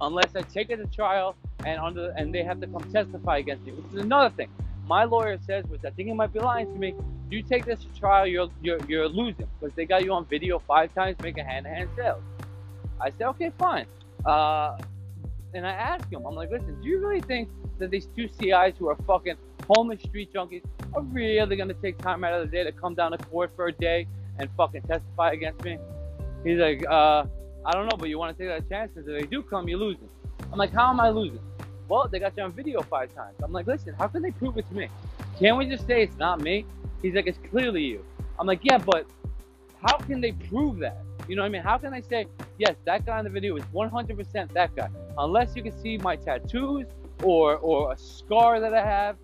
unless 0.01 0.35
I 0.37 0.43
take 0.43 0.71
it 0.71 0.77
to 0.77 0.87
trial 0.87 1.37
and 1.65 1.81
under 1.81 2.11
and 2.11 2.35
they 2.35 2.43
have 2.43 2.61
to 2.61 2.67
come 2.67 2.83
testify 2.93 3.39
against 3.39 3.65
me, 3.65 3.73
which 3.73 3.87
is 3.95 4.03
another 4.03 4.35
thing. 4.35 4.49
My 4.87 5.05
lawyer 5.05 5.39
says, 5.45 5.65
which 5.67 5.85
I 5.85 5.91
think 5.91 6.09
he 6.09 6.15
might 6.15 6.33
be 6.33 6.39
lying 6.39 6.73
to 6.73 6.79
me. 6.79 6.95
You 7.29 7.43
take 7.43 7.65
this 7.65 7.81
to 7.81 7.99
trial, 7.99 8.27
you're 8.27 8.49
you're, 8.63 8.79
you're 8.89 9.09
losing 9.09 9.49
because 9.59 9.75
they 9.75 9.85
got 9.85 10.05
you 10.05 10.13
on 10.13 10.27
video 10.27 10.61
five 10.61 10.95
times 10.95 11.17
making 11.23 11.45
hand-to-hand 11.45 11.89
sales. 11.97 12.23
I 13.01 13.11
said, 13.11 13.29
okay, 13.29 13.51
fine. 13.59 13.87
Uh, 14.25 14.79
and 15.55 15.67
I 15.67 15.73
asked 15.73 16.13
him, 16.13 16.25
I'm 16.25 16.35
like, 16.35 16.51
listen, 16.51 16.81
do 16.81 16.89
you 16.89 16.99
really 16.99 17.21
think 17.21 17.49
that 17.79 17.91
these 17.91 18.07
two 18.17 18.29
CIs 18.29 18.75
who 18.79 18.89
are 18.89 18.97
fucking 19.07 19.37
homeless 19.69 20.03
street 20.03 20.33
junkies 20.33 20.63
are 20.95 21.03
really 21.03 21.57
gonna 21.57 21.75
take 21.75 21.99
time 21.99 22.25
out 22.25 22.35
of 22.35 22.51
the 22.51 22.57
day 22.57 22.65
to 22.65 22.73
come 22.73 22.95
down 22.95 23.13
to 23.13 23.19
court 23.19 23.51
for 23.57 23.69
a 23.69 23.73
day 23.73 24.07
and 24.39 24.49
fucking 24.57 24.83
testify 24.83 25.33
against 25.33 25.63
me? 25.65 25.79
He's 26.45 26.59
like, 26.59 26.85
uh, 26.89 27.25
I 27.65 27.73
don't 27.73 27.87
know, 27.87 27.97
but 27.99 28.09
you 28.09 28.19
want 28.19 28.37
to 28.37 28.43
take 28.43 28.49
that 28.49 28.69
chance 28.69 28.93
because 28.95 29.09
if 29.09 29.21
they 29.21 29.27
do 29.27 29.43
come, 29.43 29.69
you're 29.69 29.79
losing. 29.79 30.09
I'm 30.53 30.59
like, 30.59 30.73
how 30.73 30.91
am 30.91 31.01
I 31.01 31.11
losing? 31.11 31.41
Well, 31.89 32.09
they 32.09 32.19
got 32.19 32.37
you 32.37 32.45
on 32.45 32.53
video 32.53 32.83
five 32.83 33.15
times. 33.15 33.37
I'm 33.43 33.53
like, 33.53 33.67
listen, 33.67 33.95
how 33.95 34.07
can 34.07 34.23
they 34.23 34.31
prove 34.31 34.57
it's 34.57 34.71
me? 34.71 34.89
Can't 35.39 35.57
we 35.57 35.67
just 35.67 35.87
say 35.87 36.03
it's 36.03 36.17
not 36.17 36.41
me? 36.41 36.65
He's 37.03 37.15
like, 37.15 37.27
it's 37.27 37.39
clearly 37.51 37.83
you. 37.83 38.05
I'm 38.39 38.47
like, 38.47 38.61
yeah, 38.63 38.79
but 38.79 39.07
how 39.85 39.97
can 39.99 40.21
they 40.21 40.33
prove 40.33 40.79
that? 40.79 41.03
You 41.29 41.35
know 41.37 41.43
what 41.43 41.47
I 41.47 41.51
mean? 41.51 41.63
How 41.63 41.79
can 41.79 41.93
I 41.93 42.01
say, 42.01 42.27
yes, 42.59 42.77
that 42.85 43.05
guy 43.05 43.19
in 43.19 43.25
the 43.25 43.31
video 43.31 43.57
is 43.57 43.65
100% 43.75 44.53
that 44.53 44.77
guy? 44.77 44.89
Unless 45.19 45.57
you 45.57 45.63
can 45.63 45.77
see 45.81 45.99
my 45.99 46.17
tattoos 46.17 46.87
or 47.23 47.57
or 47.57 47.93
a 47.93 47.97
scar 47.97 48.61
that 48.61 48.75
I 48.75 48.85
have, 48.85 49.17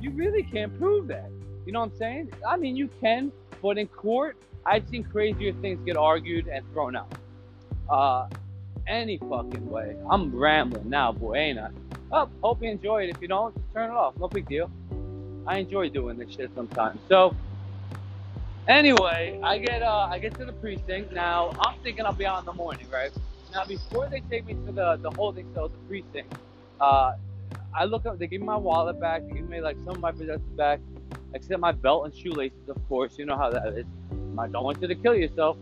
you 0.00 0.10
really 0.10 0.42
can't 0.42 0.76
prove 0.78 1.08
that. 1.08 1.30
You 1.66 1.72
know 1.72 1.80
what 1.80 1.92
I'm 1.92 1.98
saying? 1.98 2.32
I 2.46 2.56
mean, 2.56 2.76
you 2.76 2.88
can, 3.00 3.32
but 3.62 3.78
in 3.78 3.88
court, 3.88 4.36
I've 4.64 4.88
seen 4.88 5.04
crazier 5.04 5.52
things 5.54 5.80
get 5.84 5.96
argued 5.96 6.46
and 6.48 6.64
thrown 6.72 6.96
out. 6.96 7.12
Uh, 7.88 8.28
any 8.86 9.18
fucking 9.18 9.68
way. 9.68 9.96
I'm 10.10 10.34
rambling 10.34 10.88
now, 10.88 11.12
boy, 11.12 11.34
ain't 11.34 11.58
I? 11.58 11.70
Oh, 12.10 12.28
hope 12.42 12.62
you 12.62 12.70
enjoy 12.70 13.04
it. 13.04 13.10
If 13.10 13.20
you 13.20 13.28
don't, 13.28 13.54
just 13.54 13.72
turn 13.74 13.90
it 13.90 13.94
off. 13.94 14.16
No 14.18 14.28
big 14.28 14.48
deal. 14.48 14.70
I 15.46 15.58
enjoy 15.58 15.90
doing 15.90 16.18
this 16.18 16.30
shit 16.34 16.50
sometimes. 16.54 17.00
So 17.08 17.34
anyway, 18.66 19.38
I 19.42 19.58
get 19.58 19.82
uh 19.82 20.08
I 20.10 20.18
get 20.18 20.34
to 20.38 20.44
the 20.44 20.52
precinct. 20.52 21.12
Now 21.12 21.54
I'm 21.58 21.78
thinking 21.80 22.04
I'll 22.04 22.12
be 22.12 22.26
out 22.26 22.40
in 22.40 22.44
the 22.46 22.52
morning, 22.52 22.86
right? 22.90 23.12
Now 23.52 23.64
before 23.66 24.08
they 24.08 24.20
take 24.30 24.46
me 24.46 24.54
to 24.54 24.72
the 24.72 24.96
the 24.96 25.10
holding 25.10 25.52
cell, 25.54 25.68
the 25.68 25.78
precinct, 25.88 26.32
uh, 26.80 27.12
I 27.74 27.84
look 27.84 28.06
up. 28.06 28.18
They 28.18 28.26
give 28.26 28.40
me 28.40 28.46
my 28.46 28.56
wallet 28.56 29.00
back. 29.00 29.22
They 29.26 29.34
give 29.34 29.48
me 29.48 29.60
like 29.60 29.76
some 29.78 29.96
of 29.96 30.00
my 30.00 30.12
possessions 30.12 30.56
back, 30.56 30.80
except 31.34 31.60
my 31.60 31.72
belt 31.72 32.04
and 32.06 32.14
shoelaces, 32.14 32.68
of 32.68 32.76
course. 32.88 33.18
You 33.18 33.26
know 33.26 33.36
how 33.36 33.50
that 33.50 33.66
is. 33.74 33.86
I 34.38 34.46
don't 34.48 34.64
want 34.64 34.80
you 34.80 34.88
to 34.88 34.94
kill 34.94 35.14
yourself. 35.14 35.56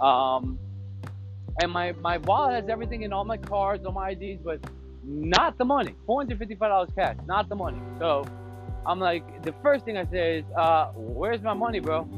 Um, 0.00 0.58
and 1.60 1.70
my 1.70 1.92
my 1.92 2.18
wallet 2.18 2.54
has 2.54 2.68
everything 2.68 3.02
in 3.02 3.12
all 3.12 3.24
my 3.24 3.36
cards, 3.36 3.84
all 3.84 3.92
my 3.92 4.10
IDs, 4.10 4.40
but 4.42 4.60
not 5.04 5.58
the 5.58 5.64
money. 5.64 5.94
Four 6.06 6.20
hundred 6.20 6.38
fifty 6.38 6.54
five 6.54 6.70
dollars 6.70 6.90
cash, 6.94 7.16
not 7.26 7.48
the 7.48 7.56
money. 7.56 7.80
So 7.98 8.26
I'm 8.86 9.00
like, 9.00 9.42
the 9.42 9.52
first 9.62 9.84
thing 9.84 9.96
I 9.96 10.04
say 10.06 10.38
is, 10.38 10.44
uh, 10.56 10.92
"Where's 10.94 11.42
my 11.42 11.54
money, 11.54 11.80
bro?" 11.80 12.08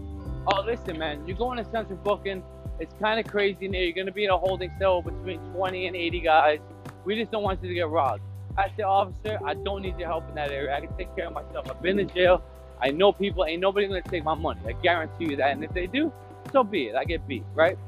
Oh, 0.46 0.62
listen, 0.62 0.98
man, 0.98 1.26
you're 1.26 1.36
going 1.36 1.58
to 1.58 1.70
central 1.70 1.98
booking. 1.98 2.42
It's 2.80 2.94
kind 3.00 3.20
of 3.20 3.30
crazy 3.30 3.66
in 3.66 3.72
there. 3.72 3.82
You're 3.82 3.94
gonna 3.94 4.12
be 4.12 4.24
in 4.24 4.30
a 4.30 4.38
holding 4.38 4.70
cell 4.78 5.02
between 5.02 5.38
20 5.52 5.86
and 5.86 5.96
80 5.96 6.20
guys. 6.20 6.58
We 7.04 7.14
just 7.16 7.30
don't 7.30 7.42
want 7.42 7.62
you 7.62 7.68
to 7.68 7.74
get 7.74 7.88
robbed. 7.88 8.22
I 8.56 8.68
said, 8.76 8.84
officer, 8.84 9.38
I 9.44 9.54
don't 9.54 9.82
need 9.82 9.98
your 9.98 10.08
help 10.08 10.28
in 10.28 10.34
that 10.34 10.50
area. 10.50 10.76
I 10.76 10.80
can 10.80 10.96
take 10.96 11.14
care 11.16 11.26
of 11.26 11.32
myself. 11.32 11.70
I've 11.70 11.80
been 11.82 11.98
in 11.98 12.08
jail. 12.08 12.42
I 12.80 12.90
know 12.90 13.12
people. 13.12 13.44
Ain't 13.44 13.60
nobody 13.60 13.86
gonna 13.86 14.02
take 14.02 14.24
my 14.24 14.34
money. 14.34 14.60
I 14.66 14.72
guarantee 14.72 15.30
you 15.30 15.36
that. 15.36 15.52
And 15.52 15.64
if 15.64 15.72
they 15.72 15.86
do, 15.86 16.12
so 16.52 16.64
be 16.64 16.88
it. 16.88 16.96
I 16.96 17.04
get 17.04 17.26
beat, 17.26 17.44
right? 17.54 17.78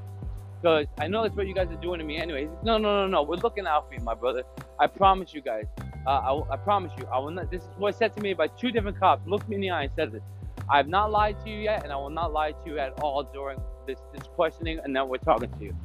Because 0.60 0.86
I 0.98 1.08
know 1.08 1.22
that's 1.22 1.36
what 1.36 1.46
you 1.46 1.54
guys 1.54 1.68
are 1.68 1.80
doing 1.82 1.98
to 1.98 2.04
me 2.04 2.16
anyway. 2.16 2.48
No, 2.62 2.78
no, 2.78 3.02
no, 3.02 3.06
no. 3.06 3.22
We're 3.22 3.36
looking 3.36 3.66
out 3.66 3.88
for 3.88 3.94
you, 3.94 4.00
my 4.00 4.14
brother. 4.14 4.44
I 4.78 4.86
promise 4.86 5.34
you 5.34 5.42
guys. 5.42 5.66
Uh, 6.06 6.10
I, 6.10 6.54
I 6.54 6.56
promise 6.56 6.92
you. 6.98 7.06
I 7.06 7.18
will 7.18 7.30
not. 7.30 7.50
This 7.50 7.62
is 7.62 7.68
what 7.76 7.96
said 7.96 8.14
to 8.14 8.22
me 8.22 8.34
by 8.34 8.46
two 8.46 8.70
different 8.70 8.98
cops. 8.98 9.26
Looked 9.26 9.48
me 9.48 9.56
in 9.56 9.62
the 9.62 9.70
eye 9.70 9.84
and 9.84 9.92
said 9.94 10.12
this. 10.12 10.22
I 10.68 10.78
have 10.78 10.88
not 10.88 11.10
lied 11.10 11.36
to 11.44 11.50
you 11.50 11.58
yet, 11.58 11.82
and 11.82 11.92
I 11.92 11.96
will 11.96 12.10
not 12.10 12.32
lie 12.32 12.52
to 12.52 12.70
you 12.70 12.78
at 12.78 12.98
all 13.00 13.24
during 13.24 13.58
this, 13.86 13.98
this 14.12 14.26
questioning 14.34 14.80
and 14.82 14.92
now 14.92 15.04
we're 15.04 15.18
talking 15.18 15.50
to 15.50 15.64
you. 15.64 15.76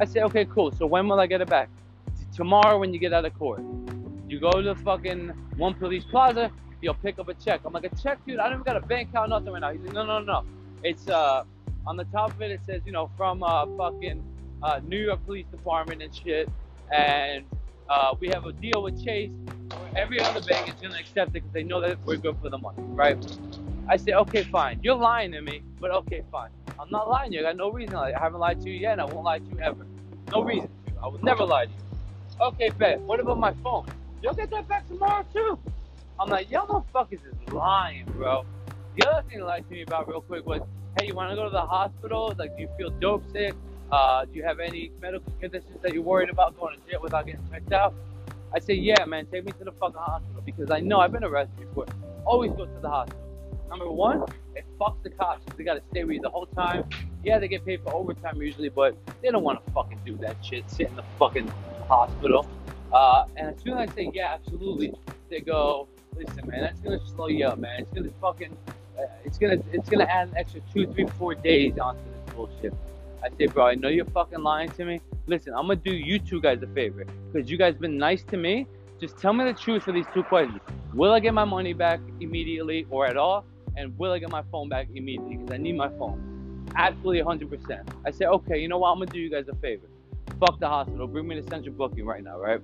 I 0.00 0.04
said, 0.04 0.24
okay, 0.24 0.44
cool. 0.44 0.72
So 0.72 0.86
when 0.86 1.08
will 1.08 1.20
I 1.20 1.26
get 1.26 1.40
it 1.40 1.48
back? 1.48 1.68
Tomorrow 2.34 2.78
when 2.78 2.92
you 2.92 2.98
get 2.98 3.12
out 3.12 3.24
of 3.24 3.34
court. 3.34 3.62
You 4.34 4.40
go 4.40 4.60
to 4.60 4.74
fucking 4.74 5.28
One 5.58 5.74
Police 5.74 6.02
Plaza, 6.02 6.50
you'll 6.80 6.94
pick 6.94 7.20
up 7.20 7.28
a 7.28 7.34
check. 7.34 7.60
I'm 7.64 7.72
like, 7.72 7.84
a 7.84 7.94
check, 7.94 8.18
dude? 8.26 8.40
I 8.40 8.48
don't 8.48 8.54
even 8.54 8.64
got 8.64 8.76
a 8.76 8.84
bank 8.84 9.10
account, 9.10 9.30
nothing 9.30 9.52
right 9.52 9.60
now. 9.60 9.70
He's 9.70 9.80
like, 9.82 9.92
no, 9.92 10.04
no, 10.04 10.18
no. 10.18 10.44
It's, 10.82 11.08
uh, 11.08 11.44
on 11.86 11.96
the 11.96 12.02
top 12.06 12.32
of 12.32 12.42
it, 12.42 12.50
it 12.50 12.60
says, 12.66 12.82
you 12.84 12.90
know, 12.90 13.12
from, 13.16 13.44
uh, 13.44 13.64
fucking, 13.76 14.24
uh, 14.60 14.80
New 14.82 14.98
York 14.98 15.24
Police 15.24 15.46
Department 15.52 16.02
and 16.02 16.12
shit. 16.12 16.50
And, 16.92 17.44
uh, 17.88 18.16
we 18.18 18.26
have 18.30 18.44
a 18.44 18.52
deal 18.54 18.82
with 18.82 19.04
Chase. 19.04 19.30
Every 19.94 20.18
other 20.18 20.40
bank 20.40 20.68
is 20.68 20.74
gonna 20.82 20.98
accept 20.98 21.28
it 21.28 21.34
because 21.34 21.52
they 21.52 21.62
know 21.62 21.80
that 21.80 22.04
we're 22.04 22.16
good 22.16 22.36
for 22.42 22.50
the 22.50 22.58
money, 22.58 22.82
right? 22.88 23.16
I 23.88 23.96
say, 23.96 24.14
okay, 24.14 24.42
fine. 24.42 24.80
You're 24.82 24.96
lying 24.96 25.30
to 25.30 25.42
me, 25.42 25.62
but 25.78 25.92
okay, 25.92 26.24
fine. 26.32 26.50
I'm 26.80 26.90
not 26.90 27.08
lying 27.08 27.30
to 27.30 27.36
you. 27.36 27.46
I 27.46 27.50
got 27.50 27.56
no 27.56 27.70
reason. 27.70 27.94
I 27.94 28.10
haven't 28.18 28.40
lied 28.40 28.60
to 28.62 28.68
you 28.68 28.80
yet, 28.80 28.94
and 28.94 29.00
I 29.00 29.04
won't 29.04 29.24
lie 29.24 29.38
to 29.38 29.44
you 29.44 29.60
ever. 29.60 29.86
No 30.32 30.42
reason 30.42 30.68
to. 30.86 31.00
I 31.00 31.06
will 31.06 31.22
never 31.22 31.44
lie 31.44 31.66
to 31.66 31.70
you. 31.70 32.46
Okay, 32.48 32.70
bet. 32.70 32.98
What 33.02 33.20
about 33.20 33.38
my 33.38 33.54
phone? 33.62 33.86
You'll 34.24 34.32
get 34.32 34.48
that 34.52 34.66
back 34.66 34.88
tomorrow, 34.88 35.22
too. 35.34 35.58
I'm 36.18 36.30
like, 36.30 36.50
y'all 36.50 36.66
motherfuckers 36.66 37.20
is 37.26 37.52
lying, 37.52 38.06
bro. 38.06 38.46
The 38.96 39.06
other 39.06 39.28
thing 39.28 39.40
they 39.40 39.44
lied 39.44 39.68
to 39.68 39.74
me 39.74 39.82
about 39.82 40.08
real 40.08 40.22
quick 40.22 40.46
was, 40.46 40.62
hey, 40.98 41.08
you 41.08 41.14
want 41.14 41.28
to 41.28 41.36
go 41.36 41.44
to 41.44 41.50
the 41.50 41.60
hospital? 41.60 42.34
Like, 42.38 42.56
do 42.56 42.62
you 42.62 42.70
feel 42.78 42.88
dope 42.88 43.22
sick? 43.30 43.54
Uh, 43.92 44.24
do 44.24 44.32
you 44.32 44.42
have 44.42 44.60
any 44.60 44.92
medical 45.02 45.30
conditions 45.40 45.76
that 45.82 45.92
you're 45.92 46.02
worried 46.02 46.30
about 46.30 46.58
going 46.58 46.74
to 46.74 46.90
jail 46.90 47.02
without 47.02 47.26
getting 47.26 47.46
checked 47.50 47.70
out? 47.74 47.92
I 48.54 48.60
say, 48.60 48.72
yeah, 48.72 49.04
man, 49.04 49.26
take 49.26 49.44
me 49.44 49.52
to 49.58 49.64
the 49.64 49.72
fucking 49.72 50.00
hospital 50.00 50.40
because 50.46 50.70
I 50.70 50.80
know 50.80 51.00
I've 51.00 51.12
been 51.12 51.24
arrested 51.24 51.58
before. 51.58 51.84
Always 52.24 52.52
go 52.52 52.64
to 52.64 52.80
the 52.80 52.88
hospital. 52.88 53.20
Number 53.68 53.90
one, 53.90 54.24
it 54.56 54.64
fucks 54.80 55.02
the 55.02 55.10
cops. 55.10 55.42
They 55.58 55.64
gotta 55.64 55.82
stay 55.90 56.04
with 56.04 56.14
you 56.14 56.22
the 56.22 56.30
whole 56.30 56.46
time. 56.46 56.88
Yeah, 57.24 57.38
they 57.38 57.48
get 57.48 57.66
paid 57.66 57.82
for 57.82 57.92
overtime 57.92 58.40
usually, 58.40 58.70
but 58.70 58.96
they 59.20 59.28
don't 59.28 59.42
want 59.42 59.62
to 59.66 59.70
fucking 59.72 60.00
do 60.06 60.16
that 60.18 60.36
shit. 60.42 60.70
Sit 60.70 60.88
in 60.88 60.96
the 60.96 61.04
fucking 61.18 61.52
hospital. 61.88 62.48
Uh, 62.94 63.26
and 63.36 63.48
as 63.48 63.60
soon 63.60 63.76
as 63.76 63.90
I 63.90 63.94
say 63.94 64.10
yeah, 64.14 64.34
absolutely, 64.34 64.94
they 65.28 65.40
go, 65.40 65.88
listen, 66.16 66.46
man, 66.46 66.60
that's 66.60 66.80
gonna 66.80 67.04
slow 67.06 67.26
you 67.26 67.46
up, 67.46 67.58
man. 67.58 67.80
It's 67.80 67.92
gonna 67.92 68.10
fucking, 68.20 68.56
uh, 68.98 69.02
it's 69.24 69.36
gonna, 69.36 69.58
it's 69.72 69.88
gonna 69.88 70.04
add 70.04 70.28
an 70.28 70.36
extra 70.36 70.60
two, 70.72 70.86
three, 70.92 71.06
four 71.18 71.34
days 71.34 71.78
onto 71.78 72.00
this 72.00 72.34
bullshit. 72.34 72.74
I 73.22 73.28
say, 73.36 73.46
bro, 73.46 73.66
I 73.66 73.74
know 73.74 73.88
you're 73.88 74.04
fucking 74.06 74.42
lying 74.42 74.70
to 74.70 74.84
me. 74.84 75.00
Listen, 75.26 75.54
I'm 75.54 75.66
gonna 75.66 75.76
do 75.76 75.92
you 75.92 76.18
two 76.18 76.40
guys 76.40 76.62
a 76.62 76.66
favor 76.68 77.04
because 77.32 77.50
you 77.50 77.58
guys 77.58 77.74
been 77.74 77.98
nice 77.98 78.22
to 78.24 78.36
me. 78.36 78.66
Just 79.00 79.18
tell 79.18 79.32
me 79.32 79.44
the 79.44 79.54
truth 79.54 79.82
for 79.82 79.92
these 79.92 80.06
two 80.14 80.22
questions. 80.22 80.60
Will 80.94 81.10
I 81.12 81.20
get 81.20 81.34
my 81.34 81.44
money 81.44 81.72
back 81.72 82.00
immediately 82.20 82.86
or 82.90 83.06
at 83.06 83.16
all? 83.16 83.44
and 83.76 83.96
will 83.98 84.12
I 84.12 84.18
get 84.18 84.30
my 84.30 84.42
phone 84.50 84.68
back 84.68 84.88
immediately 84.94 85.36
because 85.36 85.52
I 85.52 85.56
need 85.56 85.76
my 85.76 85.88
phone. 85.90 86.66
Absolutely 86.76 87.22
100%. 87.22 87.88
I 88.04 88.10
say, 88.10 88.26
okay, 88.26 88.58
you 88.58 88.68
know 88.68 88.78
what? 88.78 88.90
I'm 88.90 88.98
gonna 88.98 89.10
do 89.10 89.18
you 89.18 89.30
guys 89.30 89.46
a 89.48 89.54
favor. 89.56 89.86
Fuck 90.40 90.58
the 90.60 90.68
hospital. 90.68 91.06
Bring 91.06 91.28
me 91.28 91.36
to 91.36 91.42
central 91.48 91.74
booking 91.74 92.04
right 92.04 92.22
now, 92.22 92.40
right? 92.40 92.60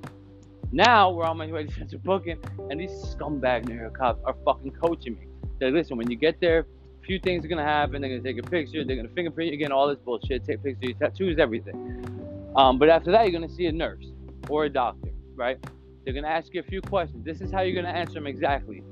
Now 0.72 1.10
we're 1.10 1.24
on 1.24 1.36
my 1.36 1.50
way 1.50 1.66
to 1.66 1.98
booking, 1.98 2.38
and 2.70 2.78
these 2.78 2.90
scumbag 2.90 3.66
New 3.66 3.74
York 3.74 3.98
cops 3.98 4.22
are 4.24 4.36
fucking 4.44 4.72
coaching 4.72 5.14
me. 5.14 5.26
They're 5.58 5.72
listen, 5.72 5.96
when 5.96 6.08
you 6.08 6.16
get 6.16 6.40
there, 6.40 6.60
a 6.60 7.04
few 7.04 7.18
things 7.18 7.44
are 7.44 7.48
gonna 7.48 7.64
happen. 7.64 8.00
They're 8.00 8.10
gonna 8.10 8.22
take 8.22 8.38
a 8.38 8.48
picture. 8.48 8.84
They're 8.84 8.96
gonna 8.96 9.08
fingerprint 9.08 9.50
you 9.50 9.54
again. 9.54 9.72
All 9.72 9.88
this 9.88 9.98
bullshit. 9.98 10.44
Take 10.44 10.62
pictures, 10.62 10.94
tattoos, 11.00 11.38
everything. 11.38 12.52
Um, 12.54 12.78
but 12.78 12.88
after 12.88 13.10
that, 13.10 13.24
you're 13.24 13.32
gonna 13.32 13.52
see 13.52 13.66
a 13.66 13.72
nurse 13.72 14.06
or 14.48 14.66
a 14.66 14.70
doctor, 14.70 15.10
right? 15.34 15.58
They're 16.04 16.14
gonna 16.14 16.28
ask 16.28 16.54
you 16.54 16.60
a 16.60 16.64
few 16.64 16.80
questions. 16.80 17.24
This 17.24 17.40
is 17.40 17.50
how 17.50 17.62
you're 17.62 17.74
gonna 17.74 17.92
answer 17.92 18.14
them 18.14 18.28
exactly. 18.28 18.82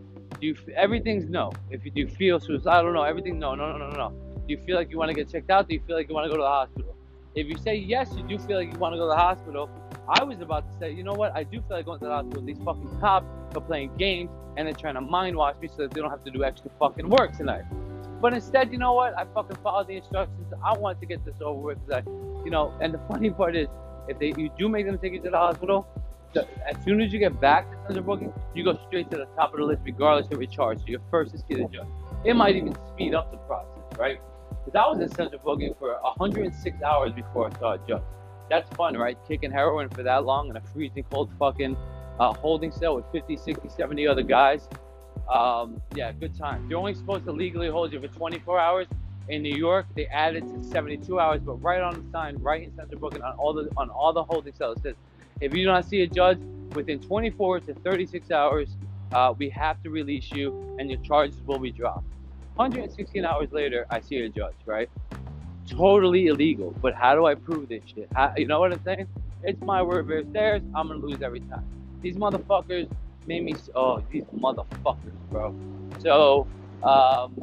Do 0.40 0.48
you 0.48 0.56
everything's 0.74 1.26
no. 1.26 1.52
If 1.70 1.84
you 1.84 1.92
do 1.92 2.08
feel 2.08 2.40
suicidal, 2.40 2.92
no. 2.92 3.02
Everything 3.04 3.38
no, 3.38 3.54
no, 3.54 3.70
no, 3.70 3.78
no, 3.78 3.90
no. 3.90 4.10
Do 4.34 4.52
you 4.52 4.58
feel 4.58 4.74
like 4.74 4.90
you 4.90 4.98
want 4.98 5.10
to 5.10 5.14
get 5.14 5.30
checked 5.30 5.50
out? 5.50 5.68
Do 5.68 5.74
you 5.74 5.80
feel 5.86 5.94
like 5.94 6.08
you 6.08 6.14
want 6.14 6.24
to 6.24 6.30
go 6.30 6.36
to 6.36 6.42
the 6.42 6.48
hospital? 6.48 6.96
If 7.34 7.46
you 7.46 7.56
say 7.58 7.76
yes, 7.76 8.12
you 8.16 8.24
do 8.24 8.38
feel 8.38 8.56
like 8.56 8.72
you 8.72 8.78
want 8.78 8.94
to 8.94 8.98
go 8.98 9.04
to 9.04 9.10
the 9.10 9.16
hospital. 9.16 9.70
I 10.10 10.24
was 10.24 10.40
about 10.40 10.70
to 10.72 10.78
say, 10.78 10.90
you 10.92 11.02
know 11.02 11.12
what? 11.12 11.36
I 11.36 11.42
do 11.42 11.60
feel 11.60 11.76
like 11.76 11.84
going 11.84 11.98
to 12.00 12.06
the 12.06 12.12
hospital. 12.12 12.42
These 12.42 12.58
fucking 12.64 12.98
cops 12.98 13.26
are 13.54 13.60
playing 13.60 13.94
games 13.96 14.30
and 14.56 14.66
they're 14.66 14.74
trying 14.74 14.94
to 14.94 15.02
mind 15.02 15.36
wash 15.36 15.56
me 15.60 15.68
so 15.68 15.82
that 15.82 15.90
they 15.90 16.00
don't 16.00 16.10
have 16.10 16.24
to 16.24 16.30
do 16.30 16.44
extra 16.44 16.70
fucking 16.78 17.08
work 17.08 17.36
tonight. 17.36 17.64
But 18.20 18.32
instead, 18.32 18.72
you 18.72 18.78
know 18.78 18.94
what? 18.94 19.16
I 19.16 19.26
fucking 19.34 19.56
followed 19.62 19.88
the 19.88 19.96
instructions. 19.96 20.52
I 20.64 20.76
wanted 20.76 21.00
to 21.00 21.06
get 21.06 21.24
this 21.24 21.36
over 21.42 21.60
with 21.60 21.86
because 21.86 22.04
I, 22.04 22.10
you 22.44 22.50
know. 22.50 22.74
And 22.80 22.92
the 22.92 23.00
funny 23.06 23.30
part 23.38 23.54
is, 23.54 23.68
if 24.08 24.18
they 24.18 24.32
you 24.36 24.50
do 24.58 24.68
make 24.68 24.86
them 24.86 24.98
take 24.98 25.12
you 25.12 25.20
to 25.20 25.30
the 25.30 25.36
hospital, 25.36 25.86
as 26.34 26.82
soon 26.84 27.00
as 27.00 27.12
you 27.12 27.18
get 27.18 27.38
back 27.40 27.70
to 27.70 27.76
central 27.86 28.04
booking, 28.04 28.32
you 28.54 28.64
go 28.64 28.78
straight 28.88 29.10
to 29.10 29.18
the 29.18 29.26
top 29.36 29.52
of 29.52 29.60
the 29.60 29.64
list, 29.66 29.82
regardless 29.84 30.32
of 30.32 30.40
your 30.40 30.50
charge. 30.50 30.78
So 30.78 30.84
you're 30.86 31.00
first 31.10 31.34
is 31.34 31.44
see 31.48 31.60
a 31.60 31.68
judge. 31.68 31.86
It 32.24 32.34
might 32.34 32.56
even 32.56 32.74
speed 32.92 33.14
up 33.14 33.30
the 33.30 33.38
process, 33.38 33.98
right? 33.98 34.20
Because 34.64 34.74
I 34.74 34.88
was 34.88 35.00
in 35.00 35.14
central 35.14 35.40
booking 35.44 35.74
for 35.78 35.96
106 36.00 36.82
hours 36.82 37.12
before 37.12 37.50
I 37.50 37.58
saw 37.58 37.72
a 37.74 37.78
judge. 37.86 38.02
That's 38.48 38.68
fun, 38.74 38.96
right? 38.96 39.16
Kicking 39.26 39.50
heroin 39.50 39.88
for 39.90 40.02
that 40.02 40.24
long 40.24 40.48
in 40.48 40.56
a 40.56 40.60
freezing 40.60 41.04
cold 41.10 41.30
fucking 41.38 41.76
uh, 42.18 42.32
holding 42.34 42.72
cell 42.72 42.96
with 42.96 43.04
50, 43.12 43.36
60, 43.36 43.68
70 43.68 44.06
other 44.06 44.22
guys. 44.22 44.68
Um, 45.32 45.80
yeah, 45.94 46.12
good 46.12 46.36
time. 46.36 46.66
They're 46.68 46.78
only 46.78 46.94
supposed 46.94 47.24
to 47.26 47.32
legally 47.32 47.68
hold 47.68 47.92
you 47.92 48.00
for 48.00 48.08
24 48.08 48.58
hours. 48.58 48.86
In 49.28 49.42
New 49.42 49.54
York, 49.54 49.86
they 49.94 50.06
added 50.06 50.42
to 50.44 50.64
72 50.64 51.20
hours, 51.20 51.42
but 51.42 51.62
right 51.62 51.82
on 51.82 52.02
the 52.02 52.10
sign, 52.10 52.36
right 52.38 52.62
in 52.62 52.74
central 52.74 52.98
booking, 52.98 53.20
on 53.22 53.34
all 53.36 53.52
the 53.52 53.68
on 53.76 53.90
all 53.90 54.14
the 54.14 54.24
holding 54.24 54.54
cells, 54.54 54.78
says 54.82 54.94
if 55.42 55.54
you 55.54 55.64
do 55.64 55.66
not 55.66 55.84
see 55.84 56.00
a 56.00 56.06
judge 56.06 56.38
within 56.74 56.98
24 56.98 57.60
to 57.60 57.74
36 57.74 58.30
hours, 58.30 58.76
uh, 59.12 59.34
we 59.36 59.50
have 59.50 59.82
to 59.82 59.90
release 59.90 60.32
you 60.32 60.76
and 60.78 60.90
your 60.90 61.00
charges 61.00 61.40
will 61.42 61.58
be 61.58 61.70
dropped. 61.70 62.06
116 62.54 63.24
hours 63.24 63.52
later, 63.52 63.86
I 63.90 64.00
see 64.00 64.16
a 64.16 64.28
judge, 64.30 64.56
right? 64.64 64.90
Totally 65.68 66.26
illegal. 66.26 66.74
But 66.80 66.94
how 66.94 67.14
do 67.14 67.26
I 67.26 67.34
prove 67.34 67.68
this 67.68 67.82
shit? 67.86 68.08
How, 68.14 68.32
you 68.36 68.46
know 68.46 68.60
what 68.60 68.72
I'm 68.72 68.82
saying? 68.84 69.06
It's 69.42 69.60
my 69.62 69.82
word 69.82 70.06
versus 70.06 70.32
theirs. 70.32 70.62
I'm 70.74 70.88
gonna 70.88 71.00
lose 71.00 71.22
every 71.22 71.40
time. 71.40 71.64
These 72.00 72.16
motherfuckers 72.16 72.90
made 73.26 73.44
me. 73.44 73.54
Oh, 73.74 74.02
these 74.10 74.24
motherfuckers, 74.36 75.12
bro. 75.30 75.54
So, 76.00 76.46
um, 76.82 77.42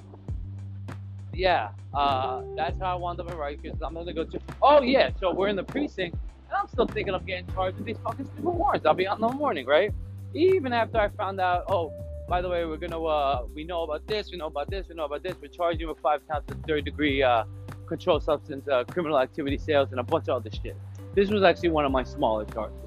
yeah, 1.34 1.70
uh, 1.94 2.42
that's 2.56 2.80
how 2.80 2.94
I 2.94 2.96
wound 2.96 3.20
up 3.20 3.30
in 3.30 3.38
Rikers. 3.38 3.78
I'm 3.82 3.94
gonna 3.94 4.14
go 4.14 4.24
to. 4.24 4.40
Oh 4.62 4.82
yeah, 4.82 5.12
so 5.20 5.34
we're 5.34 5.48
in 5.48 5.56
the 5.56 5.64
precinct. 5.64 6.18
And 6.50 6.58
I'm 6.58 6.68
still 6.68 6.88
thinking 6.88 7.14
of 7.14 7.26
getting 7.26 7.48
charged 7.54 7.78
with 7.78 7.86
these 7.86 7.98
fucking 8.04 8.26
stupid 8.26 8.46
warrants. 8.46 8.86
I'll 8.86 8.94
be 8.94 9.08
out 9.08 9.18
in 9.18 9.22
the 9.22 9.30
morning, 9.30 9.66
right? 9.66 9.92
Even 10.34 10.74
after 10.74 10.98
I 10.98 11.10
found 11.10 11.40
out, 11.40 11.66
oh, 11.70 11.94
by 12.28 12.42
the 12.42 12.50
way, 12.50 12.66
we're 12.66 12.78
gonna, 12.78 13.02
uh, 13.02 13.46
we 13.54 13.64
know 13.64 13.84
about 13.84 14.06
this, 14.08 14.30
we 14.32 14.38
know 14.38 14.48
about 14.48 14.70
this, 14.70 14.88
we 14.90 14.96
know 14.96 15.06
about 15.06 15.24
this. 15.24 15.36
We're 15.42 15.48
charging 15.48 15.82
you 15.82 15.88
with 15.88 16.00
five 16.00 16.22
counts 16.30 16.52
of 16.52 16.60
third 16.68 16.86
degree 16.86 17.24
uh, 17.24 17.46
controlled 17.88 18.24
substance, 18.24 18.68
uh, 18.68 18.84
criminal 18.84 19.20
activity 19.20 19.58
sales, 19.58 19.92
and 19.92 20.00
a 20.00 20.04
bunch 20.04 20.28
of 20.28 20.38
other 20.38 20.50
shit. 20.52 20.76
This 21.14 21.30
was 21.30 21.44
actually 21.44 21.70
one 21.70 21.86
of 21.86 21.92
my 21.92 22.04
smaller 22.04 22.46
charges. 22.46 22.78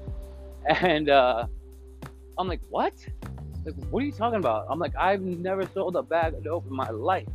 And 0.67 1.09
uh, 1.09 1.47
I'm 2.37 2.47
like, 2.47 2.61
what? 2.69 2.93
Like, 3.65 3.75
what 3.89 4.03
are 4.03 4.05
you 4.05 4.11
talking 4.11 4.39
about? 4.39 4.67
I'm 4.69 4.79
like, 4.79 4.95
I've 4.95 5.21
never 5.21 5.65
sold 5.73 5.95
a 5.95 6.03
bag 6.03 6.33
of 6.33 6.43
dope 6.43 6.67
in 6.67 6.75
my 6.75 6.89
life. 6.89 7.27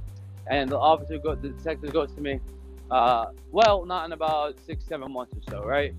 And 0.46 0.70
the 0.70 0.78
officer 0.78 1.18
goes, 1.18 1.38
the 1.40 1.48
detective 1.48 1.92
goes 1.92 2.12
to 2.14 2.20
me, 2.20 2.40
uh, 2.90 3.26
well, 3.50 3.84
not 3.84 4.04
in 4.04 4.12
about 4.12 4.56
six, 4.66 4.84
seven 4.84 5.12
months 5.12 5.34
or 5.34 5.50
so, 5.50 5.64
right? 5.64 5.94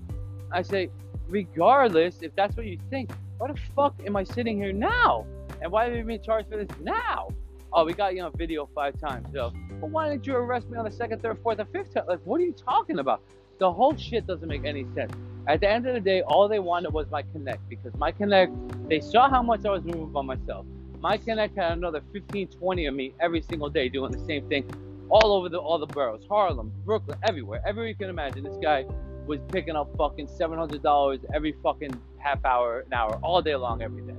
I 0.52 0.62
say, 0.62 0.88
regardless, 1.28 2.22
if 2.22 2.34
that's 2.36 2.56
what 2.56 2.66
you 2.66 2.78
think, 2.90 3.10
why 3.38 3.48
the 3.48 3.58
fuck 3.74 3.94
am 4.06 4.16
I 4.16 4.24
sitting 4.24 4.56
here 4.56 4.72
now? 4.72 5.26
And 5.60 5.72
why 5.72 5.84
have 5.84 5.94
we 5.94 6.02
been 6.02 6.22
charged 6.22 6.48
for 6.48 6.56
this 6.56 6.78
now? 6.80 7.28
Oh, 7.76 7.84
we 7.84 7.92
got 7.92 8.16
you 8.16 8.22
on 8.22 8.32
video 8.36 8.68
five 8.74 8.98
times. 8.98 9.28
So, 9.32 9.52
but 9.80 9.90
why 9.90 10.08
didn't 10.08 10.26
you 10.26 10.34
arrest 10.34 10.68
me 10.70 10.78
on 10.78 10.86
the 10.86 10.90
second, 10.90 11.22
third, 11.22 11.38
fourth, 11.42 11.58
and 11.58 11.68
fifth 11.68 11.94
time? 11.94 12.04
Like, 12.08 12.20
what 12.24 12.40
are 12.40 12.44
you 12.44 12.52
talking 12.52 12.98
about? 12.98 13.20
The 13.58 13.70
whole 13.70 13.94
shit 13.96 14.26
doesn't 14.26 14.48
make 14.48 14.64
any 14.64 14.86
sense. 14.94 15.12
At 15.46 15.60
the 15.60 15.70
end 15.70 15.86
of 15.86 15.94
the 15.94 16.00
day, 16.00 16.22
all 16.22 16.48
they 16.48 16.58
wanted 16.58 16.92
was 16.92 17.08
my 17.10 17.22
connect 17.22 17.68
because 17.68 17.94
my 17.96 18.10
connect, 18.10 18.52
they 18.88 19.00
saw 19.00 19.28
how 19.28 19.42
much 19.42 19.64
I 19.64 19.70
was 19.70 19.84
moving 19.84 20.10
by 20.10 20.22
myself. 20.22 20.66
My 21.00 21.18
connect 21.18 21.56
had 21.56 21.72
another 21.72 22.02
15, 22.12 22.48
20 22.48 22.86
of 22.86 22.94
me 22.94 23.14
every 23.20 23.42
single 23.42 23.68
day 23.68 23.88
doing 23.88 24.10
the 24.10 24.24
same 24.26 24.48
thing 24.48 24.68
all 25.08 25.32
over 25.32 25.48
the 25.48 25.58
all 25.58 25.78
the 25.78 25.86
boroughs, 25.86 26.26
Harlem, 26.28 26.72
Brooklyn, 26.84 27.16
everywhere, 27.22 27.62
everywhere 27.64 27.88
you 27.88 27.94
can 27.94 28.08
imagine. 28.08 28.42
This 28.42 28.56
guy 28.56 28.86
was 29.26 29.38
picking 29.52 29.76
up 29.76 29.94
fucking 29.96 30.26
seven 30.26 30.58
hundred 30.58 30.82
dollars 30.82 31.20
every 31.32 31.54
fucking 31.62 31.94
half 32.18 32.44
hour, 32.44 32.80
an 32.80 32.92
hour, 32.92 33.20
all 33.22 33.40
day 33.40 33.54
long, 33.54 33.82
every 33.82 34.02
day, 34.02 34.16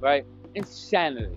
right? 0.00 0.24
Insanity. 0.54 1.36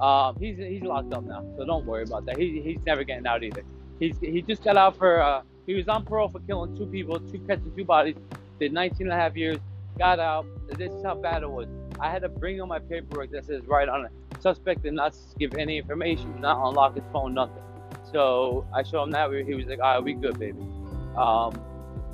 Um, 0.00 0.36
he's 0.38 0.56
he's 0.58 0.82
locked 0.82 1.12
up 1.12 1.24
now, 1.24 1.44
so 1.56 1.64
don't 1.64 1.84
worry 1.84 2.04
about 2.04 2.26
that. 2.26 2.38
He, 2.38 2.60
he's 2.62 2.78
never 2.86 3.04
getting 3.04 3.26
out 3.26 3.42
either. 3.42 3.64
He's 3.98 4.16
he 4.20 4.42
just 4.42 4.62
got 4.62 4.76
out 4.76 4.96
for 4.96 5.20
uh, 5.20 5.42
he 5.66 5.74
was 5.74 5.88
on 5.88 6.04
parole 6.04 6.28
for 6.28 6.40
killing 6.40 6.76
two 6.76 6.86
people, 6.86 7.18
two 7.18 7.38
catching 7.40 7.72
two 7.76 7.84
bodies. 7.84 8.16
Did 8.60 8.72
19 8.72 9.06
and 9.06 9.12
a 9.12 9.16
half 9.16 9.36
years, 9.36 9.58
got 9.98 10.18
out. 10.18 10.46
This 10.76 10.90
is 10.92 11.04
how 11.04 11.14
bad 11.14 11.42
it 11.42 11.50
was. 11.50 11.68
I 12.00 12.10
had 12.10 12.22
to 12.22 12.28
bring 12.28 12.60
on 12.60 12.68
my 12.68 12.78
paperwork 12.78 13.30
that 13.32 13.44
says 13.44 13.62
right 13.66 13.88
on 13.88 14.04
it. 14.04 14.12
Suspect 14.40 14.82
did 14.82 14.94
not 14.94 15.16
give 15.38 15.54
any 15.54 15.78
information, 15.78 16.40
not 16.40 16.66
unlock 16.68 16.94
his 16.94 17.04
phone, 17.12 17.34
nothing. 17.34 17.62
So 18.12 18.66
I 18.74 18.82
showed 18.82 19.04
him 19.04 19.10
that. 19.12 19.30
He 19.30 19.54
was 19.54 19.66
like, 19.66 19.80
all 19.80 19.94
right, 19.94 20.02
we 20.02 20.14
good, 20.14 20.38
baby. 20.38 20.60
Um, 21.16 21.60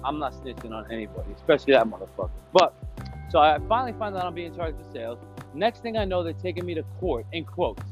I'm 0.05 0.19
not 0.19 0.33
snitching 0.35 0.73
on 0.73 0.91
anybody, 0.91 1.33
especially 1.37 1.75
that 1.75 1.87
motherfucker. 1.87 2.31
But, 2.53 2.75
so 3.35 3.41
I 3.41 3.59
finally 3.69 3.93
found 3.99 4.17
out 4.17 4.27
I'm 4.27 4.33
being 4.33 4.55
charged 4.55 4.79
for 4.79 4.93
sales. 4.93 5.19
Next 5.55 5.81
thing 5.81 5.97
I 5.97 6.05
know, 6.05 6.23
they're 6.23 6.33
taking 6.35 6.65
me 6.65 6.73
to 6.75 6.85
court, 7.01 7.27
in 7.33 7.45
quotes. 7.45 7.83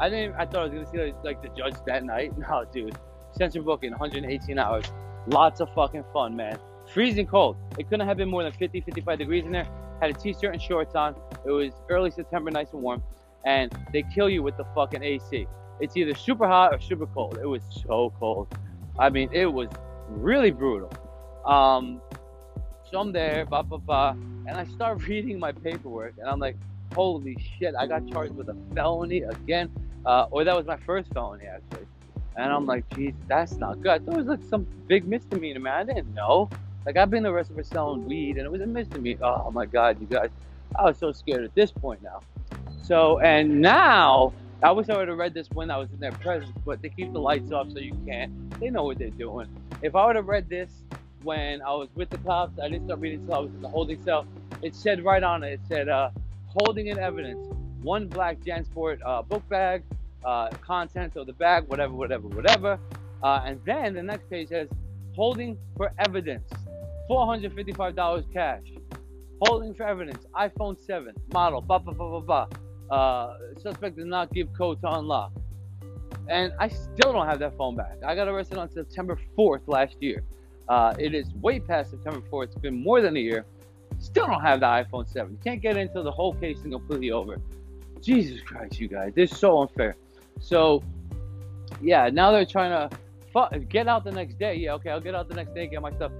I 0.00 0.08
didn't, 0.08 0.34
I 0.36 0.46
thought 0.46 0.70
I 0.70 0.74
was 0.74 0.90
to 0.90 0.90
see 0.90 1.12
like 1.22 1.42
the 1.42 1.50
judge 1.50 1.74
that 1.84 2.04
night. 2.04 2.32
No, 2.38 2.64
dude. 2.72 2.96
Central 3.32 3.64
booking, 3.64 3.90
118 3.90 4.58
hours. 4.58 4.86
Lots 5.26 5.60
of 5.60 5.68
fucking 5.74 6.04
fun, 6.14 6.34
man. 6.34 6.58
Freezing 6.94 7.26
cold. 7.26 7.58
It 7.78 7.90
couldn't 7.90 8.08
have 8.08 8.16
been 8.16 8.30
more 8.30 8.42
than 8.42 8.52
50, 8.52 8.80
55 8.80 9.18
degrees 9.18 9.44
in 9.44 9.52
there. 9.52 9.68
Had 10.00 10.08
a 10.08 10.14
t-shirt 10.14 10.54
and 10.54 10.62
shorts 10.62 10.94
on. 10.94 11.14
It 11.44 11.50
was 11.50 11.74
early 11.90 12.10
September, 12.10 12.50
nice 12.50 12.72
and 12.72 12.80
warm. 12.80 13.02
And 13.44 13.70
they 13.92 14.04
kill 14.14 14.30
you 14.30 14.42
with 14.42 14.56
the 14.56 14.64
fucking 14.74 15.02
AC. 15.02 15.46
It's 15.80 15.98
either 15.98 16.14
super 16.14 16.48
hot 16.48 16.72
or 16.72 16.80
super 16.80 17.06
cold. 17.08 17.36
It 17.36 17.46
was 17.46 17.60
so 17.86 18.14
cold. 18.18 18.48
I 18.98 19.10
mean, 19.10 19.28
it 19.34 19.52
was 19.52 19.68
really 20.08 20.50
brutal. 20.50 20.90
Um, 21.44 22.00
so 22.90 23.00
I'm 23.00 23.12
there, 23.12 23.44
blah, 23.44 23.62
blah, 23.62 23.78
blah. 23.78 24.10
And 24.46 24.50
I 24.50 24.64
start 24.64 25.02
reading 25.08 25.38
my 25.38 25.52
paperwork, 25.52 26.14
and 26.18 26.28
I'm 26.28 26.40
like, 26.40 26.56
holy 26.94 27.36
shit, 27.58 27.74
I 27.78 27.86
got 27.86 28.08
charged 28.08 28.34
with 28.34 28.48
a 28.48 28.56
felony 28.74 29.22
again. 29.22 29.70
Uh, 30.06 30.26
or 30.30 30.44
that 30.44 30.56
was 30.56 30.66
my 30.66 30.76
first 30.78 31.12
felony, 31.12 31.44
actually. 31.46 31.86
And 32.36 32.52
I'm 32.52 32.66
like, 32.66 32.88
geez, 32.94 33.14
that's 33.26 33.56
not 33.56 33.82
good. 33.82 33.90
I 33.90 33.98
thought 33.98 34.14
it 34.14 34.18
was 34.18 34.26
like 34.26 34.44
some 34.48 34.66
big 34.86 35.06
misdemeanor, 35.06 35.60
man. 35.60 35.74
I 35.74 35.92
didn't 35.92 36.14
know. 36.14 36.48
Like, 36.86 36.96
I've 36.96 37.10
been 37.10 37.26
arrested 37.26 37.56
for 37.56 37.62
selling 37.62 38.06
weed, 38.06 38.36
and 38.36 38.46
it 38.46 38.50
was 38.50 38.60
a 38.60 38.66
misdemeanor. 38.66 39.24
Oh 39.24 39.50
my 39.50 39.66
God, 39.66 40.00
you 40.00 40.06
guys. 40.06 40.30
I 40.78 40.84
was 40.84 40.98
so 40.98 41.12
scared 41.12 41.44
at 41.44 41.54
this 41.54 41.72
point 41.72 42.02
now. 42.02 42.20
So, 42.82 43.18
and 43.20 43.60
now 43.60 44.32
I 44.62 44.70
wish 44.70 44.88
I 44.88 44.96
would 44.96 45.08
have 45.08 45.18
read 45.18 45.34
this 45.34 45.48
when 45.50 45.70
I 45.70 45.76
was 45.76 45.90
in 45.92 45.98
their 46.00 46.12
presence, 46.12 46.56
but 46.64 46.80
they 46.80 46.88
keep 46.88 47.12
the 47.12 47.20
lights 47.20 47.52
off 47.52 47.70
so 47.70 47.78
you 47.78 47.96
can't. 48.06 48.58
They 48.60 48.70
know 48.70 48.84
what 48.84 48.98
they're 48.98 49.10
doing. 49.10 49.48
If 49.82 49.94
I 49.94 50.06
would 50.06 50.16
have 50.16 50.26
read 50.26 50.48
this 50.48 50.70
when 51.22 51.62
I 51.62 51.72
was 51.72 51.88
with 51.94 52.10
the 52.10 52.18
cops, 52.18 52.58
I 52.58 52.68
didn't 52.68 52.86
start 52.86 53.00
reading 53.00 53.20
until 53.20 53.34
I 53.34 53.38
was 53.40 53.54
in 53.54 53.62
the 53.62 53.68
holding 53.68 54.02
cell. 54.02 54.26
It 54.62 54.74
said 54.74 55.04
right 55.04 55.22
on 55.22 55.42
it, 55.42 55.52
it 55.52 55.60
said, 55.68 55.88
uh, 55.88 56.10
holding 56.46 56.88
in 56.88 56.98
evidence, 56.98 57.46
one 57.82 58.08
black 58.08 58.38
JanSport 58.40 58.98
uh, 59.04 59.22
book 59.22 59.48
bag, 59.48 59.82
uh, 60.24 60.48
contents 60.60 61.16
of 61.16 61.26
the 61.26 61.32
bag, 61.32 61.64
whatever, 61.68 61.92
whatever, 61.92 62.28
whatever. 62.28 62.78
Uh, 63.22 63.42
and 63.44 63.60
then 63.64 63.94
the 63.94 64.02
next 64.02 64.28
page 64.30 64.48
says, 64.48 64.68
holding 65.14 65.56
for 65.76 65.92
evidence, 65.98 66.48
$455 67.10 68.32
cash. 68.32 68.62
Holding 69.42 69.72
for 69.74 69.84
evidence, 69.84 70.26
iPhone 70.34 70.78
7, 70.78 71.14
model, 71.32 71.60
blah, 71.60 71.78
blah, 71.78 71.94
blah, 71.94 72.20
blah, 72.20 72.46
blah. 72.88 72.96
Uh, 72.96 73.36
suspect 73.60 73.96
did 73.96 74.06
not 74.06 74.32
give 74.32 74.52
code 74.52 74.80
to 74.80 74.90
unlock. 74.90 75.32
And 76.28 76.52
I 76.58 76.68
still 76.68 77.12
don't 77.12 77.26
have 77.26 77.38
that 77.38 77.56
phone 77.56 77.76
back. 77.76 77.96
I 78.04 78.14
got 78.14 78.28
arrested 78.28 78.58
on 78.58 78.70
September 78.70 79.18
4th 79.36 79.62
last 79.66 79.96
year. 80.00 80.24
Uh, 80.68 80.94
it 80.98 81.14
is 81.14 81.32
way 81.34 81.60
past 81.60 81.90
September 81.90 82.20
4th. 82.30 82.44
It's 82.44 82.54
been 82.56 82.82
more 82.82 83.00
than 83.00 83.16
a 83.16 83.20
year. 83.20 83.44
Still 83.98 84.26
don't 84.26 84.42
have 84.42 84.60
the 84.60 84.66
iPhone 84.66 85.08
7. 85.08 85.32
You 85.32 85.38
can't 85.42 85.60
get 85.60 85.76
until 85.76 86.04
the 86.04 86.10
whole 86.10 86.34
case 86.34 86.58
is 86.58 86.64
completely 86.64 87.10
over. 87.10 87.38
Jesus 88.00 88.40
Christ, 88.42 88.78
you 88.78 88.88
guys. 88.88 89.12
This 89.14 89.32
is 89.32 89.38
so 89.38 89.60
unfair. 89.60 89.96
So, 90.40 90.82
yeah, 91.80 92.08
now 92.10 92.30
they're 92.30 92.46
trying 92.46 92.70
to 92.70 92.96
fu- 93.32 93.58
get 93.60 93.88
out 93.88 94.04
the 94.04 94.12
next 94.12 94.38
day. 94.38 94.54
Yeah, 94.54 94.74
okay, 94.74 94.90
I'll 94.90 95.00
get 95.00 95.14
out 95.14 95.28
the 95.28 95.34
next 95.34 95.54
day, 95.54 95.66
get 95.66 95.82
my 95.82 95.92
stuff. 95.92 96.12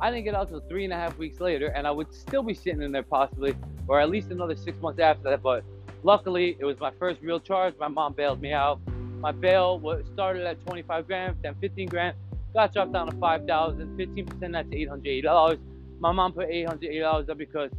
I 0.00 0.10
didn't 0.10 0.24
get 0.24 0.34
out 0.34 0.48
till 0.48 0.60
three 0.60 0.84
and 0.84 0.92
a 0.92 0.96
half 0.96 1.16
weeks 1.18 1.40
later, 1.40 1.68
and 1.68 1.86
I 1.86 1.90
would 1.90 2.12
still 2.14 2.42
be 2.42 2.54
sitting 2.54 2.82
in 2.82 2.92
there 2.92 3.02
possibly, 3.02 3.56
or 3.88 4.00
at 4.00 4.10
least 4.10 4.30
another 4.30 4.54
six 4.54 4.80
months 4.80 5.00
after 5.00 5.30
that. 5.30 5.42
But 5.42 5.64
Luckily, 6.04 6.54
it 6.60 6.66
was 6.66 6.78
my 6.78 6.90
first 6.98 7.22
real 7.22 7.40
charge. 7.40 7.74
My 7.80 7.88
mom 7.88 8.12
bailed 8.12 8.40
me 8.42 8.52
out. 8.52 8.78
My 9.20 9.32
bail 9.32 9.80
started 10.12 10.44
at 10.44 10.62
25 10.66 11.06
grand, 11.06 11.36
then 11.42 11.54
15 11.62 11.88
grand, 11.88 12.14
got 12.54 12.72
dropped 12.72 12.92
down 12.92 13.10
to 13.10 13.16
5,000, 13.18 13.98
15% 13.98 14.52
that's 14.52 14.68
$880. 14.68 15.58
My 16.00 16.12
mom 16.12 16.32
put 16.32 16.48
$880 16.48 17.28
up 17.28 17.38
because 17.38 17.70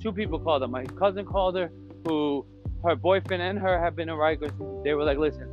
two 0.00 0.12
people 0.12 0.38
called 0.38 0.62
her. 0.62 0.68
My 0.68 0.84
cousin 0.84 1.24
called 1.24 1.56
her, 1.56 1.70
who 2.06 2.44
her 2.84 2.96
boyfriend 2.96 3.42
and 3.42 3.58
her 3.58 3.78
have 3.78 3.94
been 3.94 4.08
in 4.08 4.16
Rikers. 4.16 4.52
They 4.84 4.94
were 4.94 5.04
like, 5.04 5.18
listen, 5.18 5.48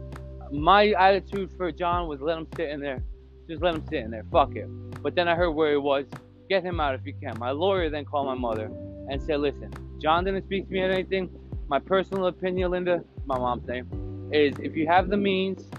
my 0.51 0.93
attitude 0.93 1.51
for 1.57 1.71
John 1.71 2.07
was 2.07 2.21
let 2.21 2.37
him 2.37 2.47
sit 2.55 2.69
in 2.69 2.79
there. 2.79 3.03
Just 3.47 3.61
let 3.61 3.75
him 3.75 3.83
sit 3.89 3.99
in 3.99 4.11
there. 4.11 4.25
Fuck 4.31 4.55
it. 4.55 4.67
But 5.03 5.15
then 5.15 5.27
I 5.27 5.35
heard 5.35 5.51
where 5.51 5.71
he 5.71 5.77
was. 5.77 6.05
Get 6.49 6.63
him 6.63 6.79
out 6.79 6.95
if 6.95 7.05
you 7.05 7.13
can. 7.13 7.37
My 7.37 7.51
lawyer 7.51 7.89
then 7.89 8.05
called 8.05 8.25
my 8.25 8.33
mother 8.33 8.71
and 9.09 9.21
said, 9.21 9.39
listen, 9.39 9.71
John 10.01 10.23
didn't 10.23 10.45
speak 10.45 10.67
to 10.67 10.73
me 10.73 10.81
or 10.81 10.91
anything 10.91 11.29
my 11.69 11.77
personal 11.77 12.25
opinion, 12.25 12.71
Linda, 12.71 13.03
my 13.25 13.37
mom's 13.37 13.67
name, 13.67 14.29
is 14.33 14.57
if 14.57 14.75
you 14.75 14.87
have 14.87 15.07
the 15.07 15.17
means, 15.17 15.69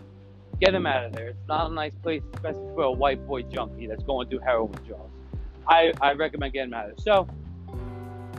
get 0.60 0.74
him 0.74 0.86
out 0.86 1.04
of 1.04 1.12
there. 1.12 1.28
It's 1.28 1.48
not 1.48 1.70
a 1.70 1.74
nice 1.74 1.94
place, 2.02 2.22
especially 2.34 2.74
for 2.74 2.82
a 2.82 2.92
white 2.92 3.26
boy 3.26 3.42
junkie 3.42 3.86
that's 3.86 4.02
going 4.02 4.28
through 4.28 4.40
heroin 4.40 4.70
withdrawals. 4.70 5.10
I, 5.66 5.92
I 6.00 6.12
recommend 6.12 6.52
getting 6.52 6.68
him 6.68 6.74
out 6.74 6.90
of 6.90 6.96
there. 6.96 7.02
So 7.02 7.28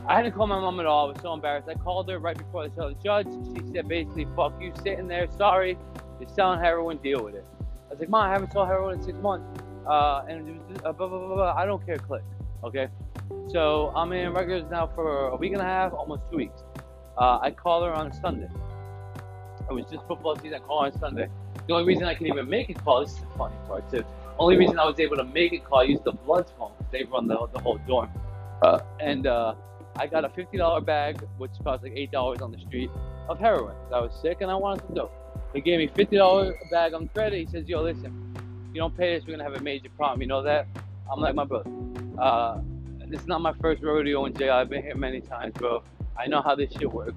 I 0.06 0.16
hadn't 0.16 0.32
called 0.32 0.48
my 0.48 0.60
mom 0.60 0.80
at 0.80 0.86
all. 0.86 1.06
I 1.08 1.12
was 1.12 1.22
so 1.22 1.32
embarrassed. 1.32 1.68
I 1.68 1.74
called 1.74 2.08
her 2.10 2.18
right 2.18 2.36
before 2.36 2.64
I 2.64 2.68
saw 2.68 2.88
the 2.88 2.96
judge. 3.02 3.26
She 3.26 3.72
said 3.72 3.88
basically, 3.88 4.26
fuck 4.36 4.60
you 4.60 4.72
sitting 4.82 5.08
there. 5.08 5.28
Sorry. 5.36 5.76
You're 6.20 6.28
selling 6.28 6.60
heroin. 6.60 6.98
Deal 6.98 7.24
with 7.24 7.34
it. 7.34 7.44
I 7.86 7.90
was 7.90 8.00
like, 8.00 8.08
Mom, 8.08 8.28
I 8.28 8.32
haven't 8.32 8.52
sold 8.52 8.68
heroin 8.68 8.98
in 8.98 9.04
six 9.04 9.18
months. 9.18 9.60
Uh, 9.86 10.24
and 10.28 10.60
uh, 10.84 10.92
blah, 10.92 11.08
blah, 11.08 11.18
blah, 11.18 11.34
blah. 11.34 11.54
I 11.56 11.66
don't 11.66 11.84
care. 11.84 11.98
Click. 11.98 12.22
Okay. 12.62 12.88
So 13.48 13.92
I'm 13.96 14.12
in 14.12 14.32
Rikers 14.32 14.70
now 14.70 14.86
for 14.94 15.28
a 15.28 15.36
week 15.36 15.52
and 15.52 15.60
a 15.60 15.64
half, 15.64 15.92
almost 15.92 16.22
two 16.30 16.36
weeks. 16.36 16.62
Uh, 17.18 17.38
I 17.40 17.50
call 17.50 17.82
her 17.84 17.92
on 17.92 18.12
Sunday. 18.12 18.48
It 19.72 19.82
was 19.82 19.90
just 19.90 20.06
football 20.06 20.36
season. 20.36 20.54
I 20.54 20.58
call 20.58 20.78
on 20.80 20.98
Sunday. 20.98 21.28
The 21.66 21.74
only 21.74 21.86
reason 21.86 22.04
I 22.04 22.14
can 22.14 22.26
even 22.26 22.48
make 22.48 22.68
a 22.70 22.74
call, 22.74 23.00
this 23.00 23.12
is 23.12 23.20
the 23.20 23.26
funny 23.38 23.56
part 23.66 23.90
too. 23.90 24.04
Only 24.38 24.56
reason 24.56 24.78
I 24.78 24.84
was 24.84 24.98
able 24.98 25.16
to 25.16 25.24
make 25.24 25.52
a 25.52 25.58
call, 25.58 25.80
I 25.80 25.84
used 25.84 26.04
the 26.04 26.12
Bloods 26.12 26.52
phone. 26.58 26.72
They 26.90 27.04
run 27.04 27.26
the, 27.28 27.46
the 27.52 27.58
whole 27.60 27.78
dorm. 27.86 28.10
Uh, 28.62 28.80
and 29.00 29.26
uh, 29.26 29.54
I 29.96 30.06
got 30.06 30.24
a 30.24 30.28
$50 30.28 30.84
bag, 30.84 31.20
which 31.38 31.52
cost 31.62 31.82
like 31.82 31.92
$8 31.92 32.42
on 32.42 32.52
the 32.52 32.58
street, 32.58 32.90
of 33.28 33.38
heroin. 33.38 33.74
I 33.92 34.00
was 34.00 34.12
sick 34.20 34.38
and 34.40 34.50
I 34.50 34.54
wanted 34.54 34.84
some 34.86 34.94
dope. 34.94 35.12
He 35.54 35.60
gave 35.60 35.78
me 35.78 35.88
$50 35.88 36.70
bag 36.70 36.94
on 36.94 37.08
credit. 37.08 37.38
He 37.38 37.46
says, 37.46 37.68
yo, 37.68 37.82
listen, 37.82 38.34
you 38.72 38.80
don't 38.80 38.96
pay 38.96 39.14
this, 39.14 39.24
we're 39.24 39.36
going 39.36 39.38
to 39.38 39.44
have 39.44 39.54
a 39.54 39.62
major 39.62 39.88
problem. 39.96 40.22
You 40.22 40.28
know 40.28 40.42
that? 40.42 40.66
I'm 41.10 41.20
like, 41.20 41.34
my 41.34 41.44
brother. 41.44 41.70
Uh, 42.18 42.60
this 43.08 43.20
is 43.20 43.26
not 43.26 43.42
my 43.42 43.52
first 43.60 43.82
rodeo 43.82 44.24
in 44.24 44.34
jail. 44.34 44.54
I've 44.54 44.70
been 44.70 44.82
here 44.82 44.96
many 44.96 45.20
times, 45.20 45.52
bro. 45.54 45.82
I 46.18 46.26
know 46.26 46.40
how 46.40 46.54
this 46.54 46.72
shit 46.72 46.90
works. 46.90 47.14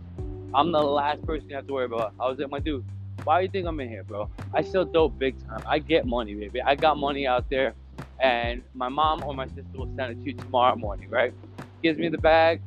I'm 0.55 0.71
the 0.71 0.81
last 0.81 1.25
person 1.25 1.49
you 1.49 1.55
have 1.57 1.67
to 1.67 1.73
worry 1.73 1.85
about. 1.85 2.13
I 2.19 2.29
was 2.29 2.39
like, 2.39 2.49
my 2.49 2.59
dude, 2.59 2.85
why 3.25 3.41
do 3.41 3.45
you 3.45 3.51
think 3.51 3.67
I'm 3.67 3.79
in 3.81 3.89
here, 3.89 4.03
bro? 4.03 4.29
I 4.53 4.61
still 4.61 4.85
dope 4.85 5.19
big 5.19 5.35
time. 5.47 5.63
I 5.67 5.79
get 5.79 6.05
money, 6.05 6.33
baby. 6.35 6.61
I 6.61 6.75
got 6.75 6.97
money 6.97 7.27
out 7.27 7.49
there, 7.49 7.75
and 8.21 8.63
my 8.73 8.87
mom 8.87 9.21
or 9.23 9.33
my 9.35 9.47
sister 9.47 9.65
will 9.73 9.93
send 9.97 10.13
it 10.13 10.23
to 10.23 10.31
you 10.31 10.33
tomorrow 10.33 10.77
morning, 10.77 11.09
right? 11.09 11.33
Gives 11.83 11.99
me 11.99 12.07
the 12.09 12.17
bag. 12.19 12.61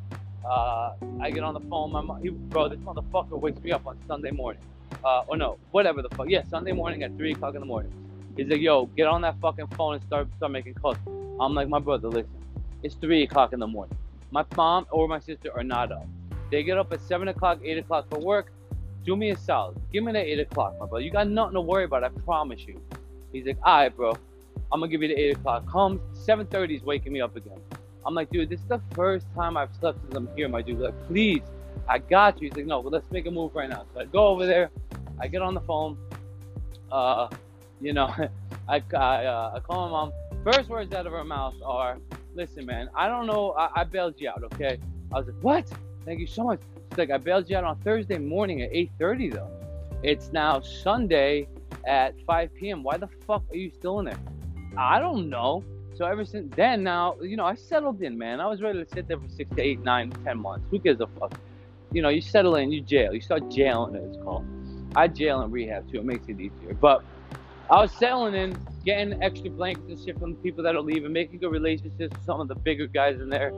Uh, 0.49 0.91
I 1.23 1.31
get 1.31 1.45
on 1.45 1.55
the 1.55 1.61
phone. 1.71 1.93
My 1.93 2.03
mom, 2.03 2.21
he, 2.23 2.29
bro, 2.31 2.69
this 2.69 2.79
motherfucker 2.81 3.41
wakes 3.41 3.61
me 3.63 3.73
up 3.73 3.87
on 3.87 3.99
Sunday 4.07 4.33
morning. 4.33 4.63
Uh, 5.03 5.23
or 5.29 5.37
no, 5.39 5.59
whatever 5.71 6.03
the 6.03 6.11
fuck. 6.11 6.27
Yeah, 6.29 6.43
Sunday 6.45 6.73
morning 6.73 7.03
at 7.05 7.17
three 7.17 7.33
o'clock 7.33 7.55
in 7.55 7.61
the 7.61 7.67
morning. 7.67 7.93
He's 8.37 8.49
like, 8.49 8.61
yo, 8.61 8.87
get 8.87 9.07
on 9.07 9.23
that 9.23 9.37
fucking 9.41 9.69
phone 9.79 9.95
and 9.95 10.03
start 10.03 10.29
start 10.37 10.53
making 10.53 10.75
calls. 10.75 10.99
I'm 11.41 11.55
like, 11.55 11.69
my 11.69 11.79
brother, 11.79 12.09
listen, 12.09 12.41
it's 12.83 12.97
three 12.97 13.23
o'clock 13.23 13.53
in 13.55 13.61
the 13.61 13.67
morning. 13.67 13.97
My 14.31 14.45
mom 14.57 14.87
or 14.93 15.09
my 15.09 15.21
sister 15.21 15.51
are 15.57 15.65
not 15.65 15.93
up. 15.93 16.07
They 16.51 16.63
get 16.63 16.79
up 16.79 16.93
at 16.93 17.01
7 17.01 17.29
o'clock, 17.29 17.61
8 17.63 17.79
o'clock 17.79 18.07
for 18.11 18.19
work. 18.19 18.53
Do 19.05 19.17
me 19.17 19.31
a 19.31 19.37
solid. 19.37 19.77
Give 19.93 20.05
me 20.05 20.13
the 20.13 20.19
8 20.19 20.41
o'clock, 20.41 20.75
my 20.79 20.87
brother. 20.87 21.05
You 21.05 21.11
got 21.11 21.29
nothing 21.29 21.55
to 21.55 21.61
worry 21.61 21.85
about, 21.85 22.05
I 22.05 22.09
promise 22.09 22.61
you. 22.67 22.81
He's 23.33 23.47
like, 23.47 23.59
all 23.63 23.79
right, 23.79 23.95
bro. 23.95 24.13
I'm 24.71 24.81
going 24.81 24.91
to 24.91 24.97
give 24.97 25.03
you 25.03 25.15
the 25.15 25.23
8 25.31 25.37
o'clock. 25.37 25.71
Comes, 25.71 26.01
7.30 26.27 26.77
is 26.77 26.83
waking 26.83 27.13
me 27.13 27.21
up 27.21 27.37
again. 27.37 27.59
I'm 28.05 28.15
like, 28.15 28.31
dude, 28.31 28.49
this 28.49 28.61
is 28.61 28.67
the 28.67 28.81
first 28.95 29.27
time 29.35 29.57
I've 29.57 29.75
slept 29.79 30.01
since 30.03 30.15
I'm 30.15 30.29
here, 30.37 30.49
my 30.49 30.63
dude. 30.63 30.79
Like, 30.79 30.95
please, 31.07 31.43
I 31.89 31.99
got 31.99 32.41
you. 32.41 32.49
He's 32.49 32.57
like, 32.57 32.67
no, 32.67 32.81
let's 32.81 33.11
make 33.11 33.27
a 33.27 33.31
move 33.31 33.55
right 33.55 33.69
now. 33.69 33.85
So 33.95 34.01
I 34.01 34.05
go 34.07 34.29
over 34.29 34.47
there. 34.47 34.71
I 35.21 35.29
get 35.29 35.43
on 35.43 35.55
the 35.55 35.61
phone. 35.61 35.99
Uh, 36.91 37.29
you 37.81 37.93
know, 37.93 38.07
I 38.69 38.83
I, 38.95 39.25
uh, 39.25 39.53
I 39.57 39.61
call 39.61 39.87
my 39.87 39.91
mom. 39.91 40.13
First 40.45 40.69
words 40.69 40.93
out 40.95 41.07
of 41.07 41.13
her 41.13 41.25
mouth 41.25 41.55
are, 41.65 41.99
"Listen, 42.35 42.65
man, 42.67 42.89
I 42.95 43.09
don't 43.09 43.27
know. 43.27 43.53
I, 43.53 43.81
I 43.81 43.85
bailed 43.85 44.15
you 44.19 44.29
out, 44.29 44.43
okay?" 44.53 44.79
I 45.13 45.19
was 45.19 45.27
like, 45.27 45.43
"What? 45.43 45.71
Thank 46.09 46.21
you 46.21 46.27
so 46.27 46.43
much." 46.45 46.61
She's 46.89 46.99
like, 46.99 47.11
"I 47.11 47.19
bailed 47.19 47.51
you 47.51 47.57
out 47.59 47.65
on 47.65 47.77
Thursday 47.83 48.17
morning 48.17 48.63
at 48.63 48.71
8:30, 48.73 49.29
though. 49.29 49.51
It's 50.03 50.33
now 50.33 50.61
Sunday 50.61 51.49
at 51.87 52.19
5 52.27 52.55
p.m. 52.55 52.83
Why 52.83 52.97
the 52.97 53.09
fuck 53.27 53.43
are 53.51 53.57
you 53.57 53.71
still 53.71 53.99
in 53.99 54.07
there?" 54.07 54.21
I 54.77 54.99
don't 54.99 55.29
know. 55.29 55.63
So 55.95 56.07
ever 56.07 56.25
since 56.25 56.51
then, 56.57 56.83
now 56.83 57.17
you 57.21 57.37
know 57.37 57.45
I 57.45 57.55
settled 57.55 58.01
in, 58.03 58.17
man. 58.17 58.41
I 58.41 58.47
was 58.47 58.63
ready 58.63 58.83
to 58.83 58.89
sit 58.89 59.07
there 59.07 59.19
for 59.19 59.29
six 59.29 59.51
to 59.57 59.61
eight, 59.61 59.81
nine, 59.81 60.15
ten 60.25 60.39
months. 60.39 60.67
Who 60.71 60.79
gives 60.79 61.01
a 61.01 61.09
fuck? 61.19 61.33
You 61.93 62.01
know, 62.03 62.09
you 62.09 62.23
settle 62.23 62.57
in, 62.57 62.73
you 62.73 62.81
jail, 62.81 63.13
you 63.13 63.21
start 63.21 63.51
jailing. 63.51 63.95
It's 63.97 64.17
called. 64.23 64.47
I 64.97 65.09
jail 65.09 65.43
and 65.43 65.53
rehab 65.53 65.91
too. 65.91 65.99
It 65.99 66.07
makes 66.07 66.27
it 66.29 66.41
easier. 66.41 66.73
But 66.81 67.03
I 67.71 67.83
was 67.83 67.93
settling 67.93 68.35
in, 68.35 68.67
getting 68.85 69.23
extra 69.23 69.51
blankets 69.51 69.89
and 69.91 69.99
shit 69.99 70.19
from 70.19 70.31
the 70.31 70.39
people 70.39 70.65
that 70.65 70.75
are 70.75 70.81
leaving, 70.81 71.13
making 71.13 71.41
good 71.41 71.53
relationships 71.53 71.99
with 71.99 72.25
some 72.25 72.41
of 72.41 72.49
the 72.49 72.55
bigger 72.55 72.87
guys 72.87 73.21
in 73.21 73.29
there. 73.29 73.53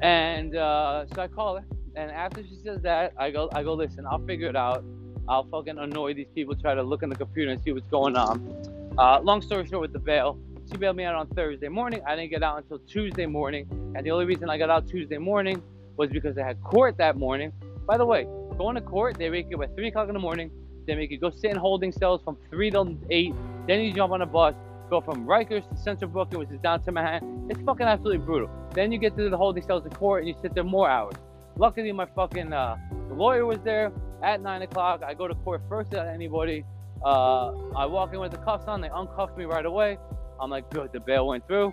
And 0.00 0.54
uh, 0.56 1.06
so 1.14 1.22
I 1.22 1.28
call 1.28 1.56
her, 1.56 1.64
and 1.96 2.10
after 2.10 2.42
she 2.42 2.56
says 2.62 2.80
that, 2.82 3.12
I 3.16 3.30
go, 3.30 3.48
I 3.52 3.62
go, 3.62 3.74
listen, 3.74 4.06
I'll 4.06 4.24
figure 4.24 4.48
it 4.48 4.56
out. 4.56 4.84
I'll 5.28 5.44
fucking 5.44 5.76
annoy 5.78 6.14
these 6.14 6.28
people, 6.34 6.54
try 6.54 6.74
to 6.74 6.82
look 6.82 7.02
in 7.02 7.10
the 7.10 7.16
computer 7.16 7.50
and 7.50 7.62
see 7.62 7.72
what's 7.72 7.88
going 7.88 8.16
on. 8.16 8.94
Uh, 8.96 9.20
long 9.20 9.42
story 9.42 9.66
short, 9.66 9.82
with 9.82 9.92
the 9.92 9.98
bail, 9.98 10.38
she 10.70 10.76
bailed 10.76 10.96
me 10.96 11.04
out 11.04 11.14
on 11.14 11.26
Thursday 11.28 11.68
morning. 11.68 12.00
I 12.06 12.14
didn't 12.16 12.30
get 12.30 12.42
out 12.42 12.58
until 12.58 12.78
Tuesday 12.80 13.26
morning, 13.26 13.66
and 13.96 14.04
the 14.06 14.10
only 14.10 14.24
reason 14.24 14.48
I 14.48 14.58
got 14.58 14.70
out 14.70 14.86
Tuesday 14.86 15.18
morning 15.18 15.62
was 15.96 16.10
because 16.10 16.38
I 16.38 16.44
had 16.44 16.62
court 16.62 16.96
that 16.98 17.16
morning. 17.16 17.52
By 17.86 17.96
the 17.96 18.06
way, 18.06 18.26
going 18.56 18.74
to 18.74 18.80
court, 18.80 19.18
they 19.18 19.30
wake 19.30 19.46
you 19.50 19.56
up 19.56 19.64
at 19.64 19.74
three 19.76 19.88
o'clock 19.88 20.08
in 20.08 20.14
the 20.14 20.20
morning. 20.20 20.50
They 20.86 20.94
make 20.94 21.10
you 21.10 21.18
go 21.18 21.30
sit 21.30 21.50
in 21.50 21.56
holding 21.56 21.92
cells 21.92 22.22
from 22.22 22.36
three 22.50 22.70
to 22.70 22.96
eight. 23.10 23.34
Then 23.66 23.80
you 23.80 23.92
jump 23.92 24.12
on 24.12 24.22
a 24.22 24.26
bus, 24.26 24.54
go 24.88 25.00
from 25.00 25.26
Rikers 25.26 25.68
to 25.68 25.76
Central 25.76 26.10
Booking, 26.10 26.38
which 26.38 26.50
is 26.50 26.60
down 26.60 26.82
to 26.82 26.92
Manhattan. 26.92 27.46
It's 27.50 27.60
fucking 27.62 27.86
absolutely 27.86 28.24
brutal. 28.24 28.50
Then 28.74 28.92
you 28.92 28.98
get 28.98 29.16
to 29.16 29.28
the 29.28 29.36
holding 29.36 29.62
cells 29.62 29.84
of 29.86 29.92
court 29.94 30.22
and 30.22 30.28
you 30.28 30.34
sit 30.40 30.54
there 30.54 30.64
more 30.64 30.88
hours. 30.88 31.14
Luckily, 31.56 31.92
my 31.92 32.06
fucking 32.06 32.52
uh, 32.52 32.76
lawyer 33.10 33.44
was 33.44 33.58
there 33.64 33.92
at 34.22 34.40
nine 34.40 34.62
o'clock. 34.62 35.02
I 35.02 35.14
go 35.14 35.28
to 35.28 35.34
court 35.34 35.62
first 35.68 35.90
than 35.90 36.06
anybody. 36.06 36.64
Uh, 37.04 37.52
I 37.76 37.86
walk 37.86 38.12
in 38.12 38.20
with 38.20 38.32
the 38.32 38.38
cuffs 38.38 38.66
on. 38.66 38.80
They 38.80 38.88
uncuff 38.88 39.36
me 39.36 39.44
right 39.44 39.66
away. 39.66 39.98
I'm 40.40 40.50
like, 40.50 40.70
good. 40.70 40.92
The 40.92 41.00
bail 41.00 41.26
went 41.26 41.46
through. 41.46 41.72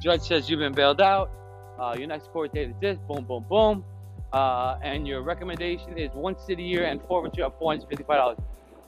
Judge 0.00 0.22
says 0.22 0.48
you've 0.48 0.60
been 0.60 0.74
bailed 0.74 1.00
out. 1.00 1.30
Uh, 1.78 1.94
your 1.98 2.08
next 2.08 2.28
court 2.28 2.52
date 2.52 2.70
is 2.70 2.74
this. 2.80 2.98
Boom, 3.08 3.24
boom, 3.24 3.44
boom. 3.48 3.84
Uh, 4.32 4.78
and 4.82 5.08
your 5.08 5.22
recommendation 5.22 5.98
is 5.98 6.10
one 6.12 6.38
city 6.38 6.62
year 6.62 6.84
and 6.84 7.00
forfeiture 7.02 7.44
of 7.44 7.58
$455. 7.58 8.38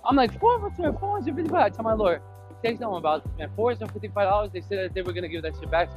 I'm 0.04 0.16
like, 0.16 0.38
forfeiture 0.38 0.88
of 0.88 0.96
$455? 0.96 1.52
I 1.54 1.68
tell 1.70 1.84
my 1.84 1.94
lawyer, 1.94 2.22
say 2.62 2.76
something 2.76 2.96
about 2.96 3.24
this, 3.24 3.32
man. 3.38 3.50
$455, 3.56 4.52
they 4.52 4.60
said 4.60 4.78
that 4.78 4.94
they 4.94 5.02
were 5.02 5.12
to 5.12 5.28
give 5.28 5.42
that 5.42 5.54
shit 5.58 5.70
back. 5.70 5.90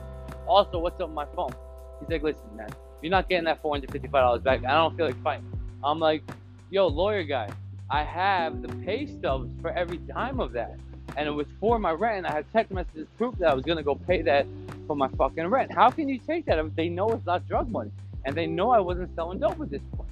Also, 0.48 0.80
what's 0.80 1.00
up 1.00 1.08
with 1.10 1.16
my 1.16 1.26
phone? 1.35 1.53
He's 2.00 2.10
like, 2.10 2.24
listen, 2.24 2.44
man, 2.56 2.69
you're 3.02 3.11
not 3.11 3.30
getting 3.30 3.45
that 3.45 3.61
$455 3.64 4.44
back. 4.44 4.66
I 4.66 4.74
don't 4.74 4.98
feel 4.98 5.06
like 5.06 5.22
fighting. 5.24 5.52
I'm 5.84 6.00
like, 6.00 6.24
yo, 6.69 6.88
lawyer 6.88 7.24
guy, 7.24 7.50
I 7.90 8.03
have 8.03 8.61
the 8.61 8.68
pay 8.84 9.06
stubs 9.06 9.50
for 9.61 9.72
every 9.72 9.98
dime 9.98 10.40
of 10.40 10.52
that. 10.53 10.77
And 11.18 11.27
it 11.27 11.32
was 11.32 11.48
for 11.60 11.80
my 11.80 11.92
rent. 11.92 12.18
And 12.18 12.27
I 12.27 12.34
had 12.34 12.52
text 12.52 12.74
messages 12.74 13.08
proof 13.18 13.38
that 13.38 13.50
I 13.50 13.53
was 13.53 13.64
going 13.64 13.77
to 13.77 13.84
go 13.84 13.95
pay 13.95 14.22
that 14.24 14.45
for 14.88 14.95
my 14.95 15.08
fucking 15.10 15.48
rent. 15.48 15.72
How 15.72 15.90
can 15.90 16.10
you 16.10 16.19
take 16.19 16.45
that 16.45 16.60
if 16.60 16.76
they 16.76 16.90
know 16.90 17.10
it's 17.11 17.26
not 17.26 17.48
drug 17.48 17.69
money? 17.69 17.92
And 18.26 18.35
they 18.35 18.48
know 18.48 18.72
I 18.72 18.80
wasn't 18.80 19.14
selling 19.16 19.40
dope 19.40 19.61
at 19.61 19.69
this 19.69 19.82
point. 19.95 20.10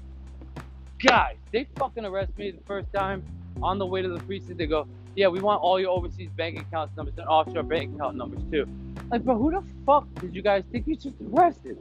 Guys, 0.99 1.35
they 1.51 1.67
fucking 1.77 2.05
arrest 2.05 2.37
me 2.37 2.51
the 2.51 2.63
first 2.65 2.93
time 2.93 3.23
on 3.61 3.79
the 3.79 3.85
way 3.85 4.01
to 4.01 4.07
the 4.07 4.19
precinct. 4.19 4.57
They 4.57 4.67
go, 4.67 4.87
yeah, 5.15 5.27
we 5.27 5.39
want 5.39 5.61
all 5.61 5.79
your 5.79 5.91
overseas 5.91 6.29
bank 6.35 6.59
accounts 6.59 6.95
numbers 6.97 7.15
and 7.17 7.27
offshore 7.27 7.63
bank 7.63 7.95
account 7.95 8.15
numbers 8.15 8.41
too. 8.51 8.67
Like, 9.11 9.23
bro, 9.23 9.37
who 9.37 9.51
the 9.51 9.63
fuck 9.85 10.07
did 10.15 10.33
you 10.35 10.41
guys 10.41 10.63
think 10.71 10.87
you 10.87 10.95
just 10.95 11.15
arrested? 11.31 11.77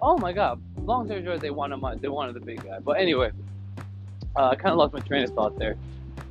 Oh 0.00 0.18
my 0.18 0.32
god. 0.32 0.60
Long 0.78 1.06
story 1.06 1.24
short, 1.24 1.40
they 1.40 1.50
wanted 1.50 1.76
my, 1.78 1.94
they 1.94 2.08
wanted 2.08 2.34
the 2.34 2.40
big 2.40 2.64
guy. 2.64 2.78
But 2.80 2.92
anyway, 2.92 3.30
uh, 4.36 4.48
I 4.48 4.56
kind 4.56 4.72
of 4.72 4.78
lost 4.78 4.92
my 4.92 5.00
train 5.00 5.24
of 5.24 5.30
thought 5.30 5.58
there. 5.58 5.76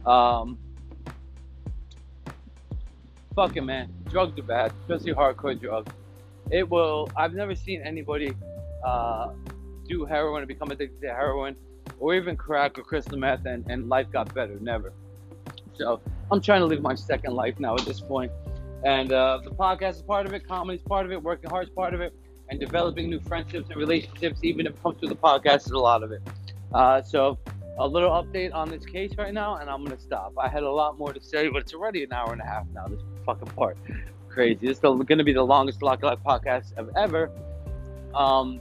Um, 0.05 0.57
fucking 3.35 3.65
man, 3.65 3.89
drugs 4.09 4.37
are 4.37 4.43
bad, 4.43 4.73
especially 4.81 5.13
hardcore 5.13 5.59
drugs. 5.59 5.91
It 6.51 6.69
will. 6.69 7.09
I've 7.15 7.33
never 7.33 7.55
seen 7.55 7.81
anybody 7.81 8.33
uh, 8.85 9.31
do 9.87 10.05
heroin 10.05 10.41
and 10.41 10.47
become 10.47 10.71
addicted 10.71 11.01
to 11.01 11.13
heroin, 11.13 11.55
or 11.99 12.15
even 12.15 12.35
crack 12.35 12.77
or 12.77 12.83
crystal 12.83 13.17
meth, 13.17 13.45
and, 13.45 13.65
and 13.69 13.87
life 13.87 14.11
got 14.11 14.33
better. 14.35 14.57
Never. 14.59 14.91
So 15.75 16.01
I'm 16.33 16.41
trying 16.41 16.61
to 16.61 16.65
live 16.65 16.81
my 16.81 16.95
second 16.95 17.35
life 17.35 17.59
now 17.59 17.75
at 17.75 17.85
this 17.85 17.99
point. 17.99 18.31
And 18.83 19.13
uh, 19.13 19.41
the 19.43 19.51
podcast 19.51 19.97
is 19.97 20.01
part 20.01 20.25
of 20.25 20.33
it, 20.33 20.47
comedy 20.47 20.79
is 20.79 20.83
part 20.83 21.05
of 21.05 21.11
it, 21.11 21.21
working 21.21 21.47
hard 21.47 21.67
is 21.67 21.69
part 21.69 21.93
of 21.93 22.01
it, 22.01 22.11
and 22.49 22.59
developing 22.59 23.07
new 23.07 23.19
friendships 23.19 23.69
and 23.69 23.77
relationships, 23.77 24.39
even 24.41 24.65
if 24.65 24.73
it 24.73 24.81
comes 24.81 24.97
through 24.97 25.09
the 25.09 25.15
podcast, 25.15 25.67
is 25.67 25.71
a 25.71 25.77
lot 25.77 26.01
of 26.01 26.11
it. 26.11 26.23
Uh, 26.73 27.03
so 27.03 27.37
a 27.77 27.87
little 27.87 28.09
update 28.09 28.51
on 28.51 28.67
this 28.67 28.83
case 28.83 29.11
right 29.15 29.31
now, 29.31 29.57
and 29.57 29.69
I'm 29.69 29.83
gonna 29.83 29.99
stop. 29.99 30.33
I 30.39 30.49
had 30.49 30.63
a 30.63 30.71
lot 30.71 30.97
more 30.97 31.13
to 31.13 31.21
say, 31.21 31.49
but 31.49 31.61
it's 31.61 31.73
already 31.75 32.03
an 32.03 32.11
hour 32.11 32.31
and 32.31 32.41
a 32.41 32.45
half 32.45 32.65
now. 32.73 32.87
This 32.87 33.01
fucking 33.27 33.49
part, 33.49 33.77
crazy. 34.27 34.57
This 34.59 34.77
is 34.77 34.79
gonna 34.79 35.23
be 35.23 35.33
the 35.33 35.45
longest 35.45 35.83
Lock 35.83 36.01
Life 36.01 36.17
podcast 36.25 36.75
of 36.77 36.89
ever. 36.97 37.29
Um, 38.15 38.59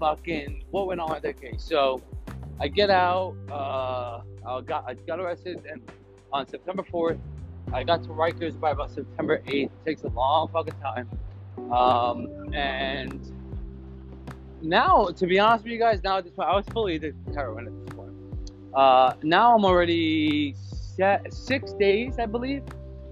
fucking, 0.00 0.64
what 0.72 0.88
went 0.88 1.00
on 1.00 1.12
with 1.12 1.22
that 1.22 1.40
case? 1.40 1.62
So, 1.62 2.02
I 2.58 2.66
get 2.66 2.90
out. 2.90 3.36
Uh, 3.48 4.22
I 4.44 4.60
got 4.62 4.84
I 4.88 4.94
got 4.94 5.20
arrested, 5.20 5.64
and 5.70 5.80
on 6.34 6.48
September 6.48 6.82
4th, 6.82 7.18
I 7.72 7.84
got 7.84 8.02
to 8.02 8.08
Rikers 8.08 8.58
by 8.58 8.72
about 8.72 8.90
September 8.90 9.40
8th. 9.46 9.64
It 9.64 9.70
takes 9.86 10.02
a 10.02 10.08
long 10.08 10.48
fucking 10.48 10.74
time. 10.82 11.08
Um, 11.72 12.52
and 12.52 13.20
now, 14.60 15.06
to 15.06 15.26
be 15.26 15.38
honest 15.38 15.64
with 15.64 15.72
you 15.72 15.78
guys, 15.78 16.02
now 16.02 16.18
at 16.18 16.24
this 16.24 16.32
point, 16.32 16.48
I 16.48 16.56
was 16.56 16.66
fully 16.72 16.96
addicted 16.96 17.24
to 17.26 17.32
heroin 17.34 17.68
at 17.68 17.86
this 17.86 17.94
point. 17.94 18.12
Uh, 18.74 19.14
now 19.22 19.54
I'm 19.54 19.64
already 19.64 20.54
set, 20.58 21.32
six 21.32 21.72
days, 21.74 22.18
I 22.18 22.26
believe, 22.26 22.64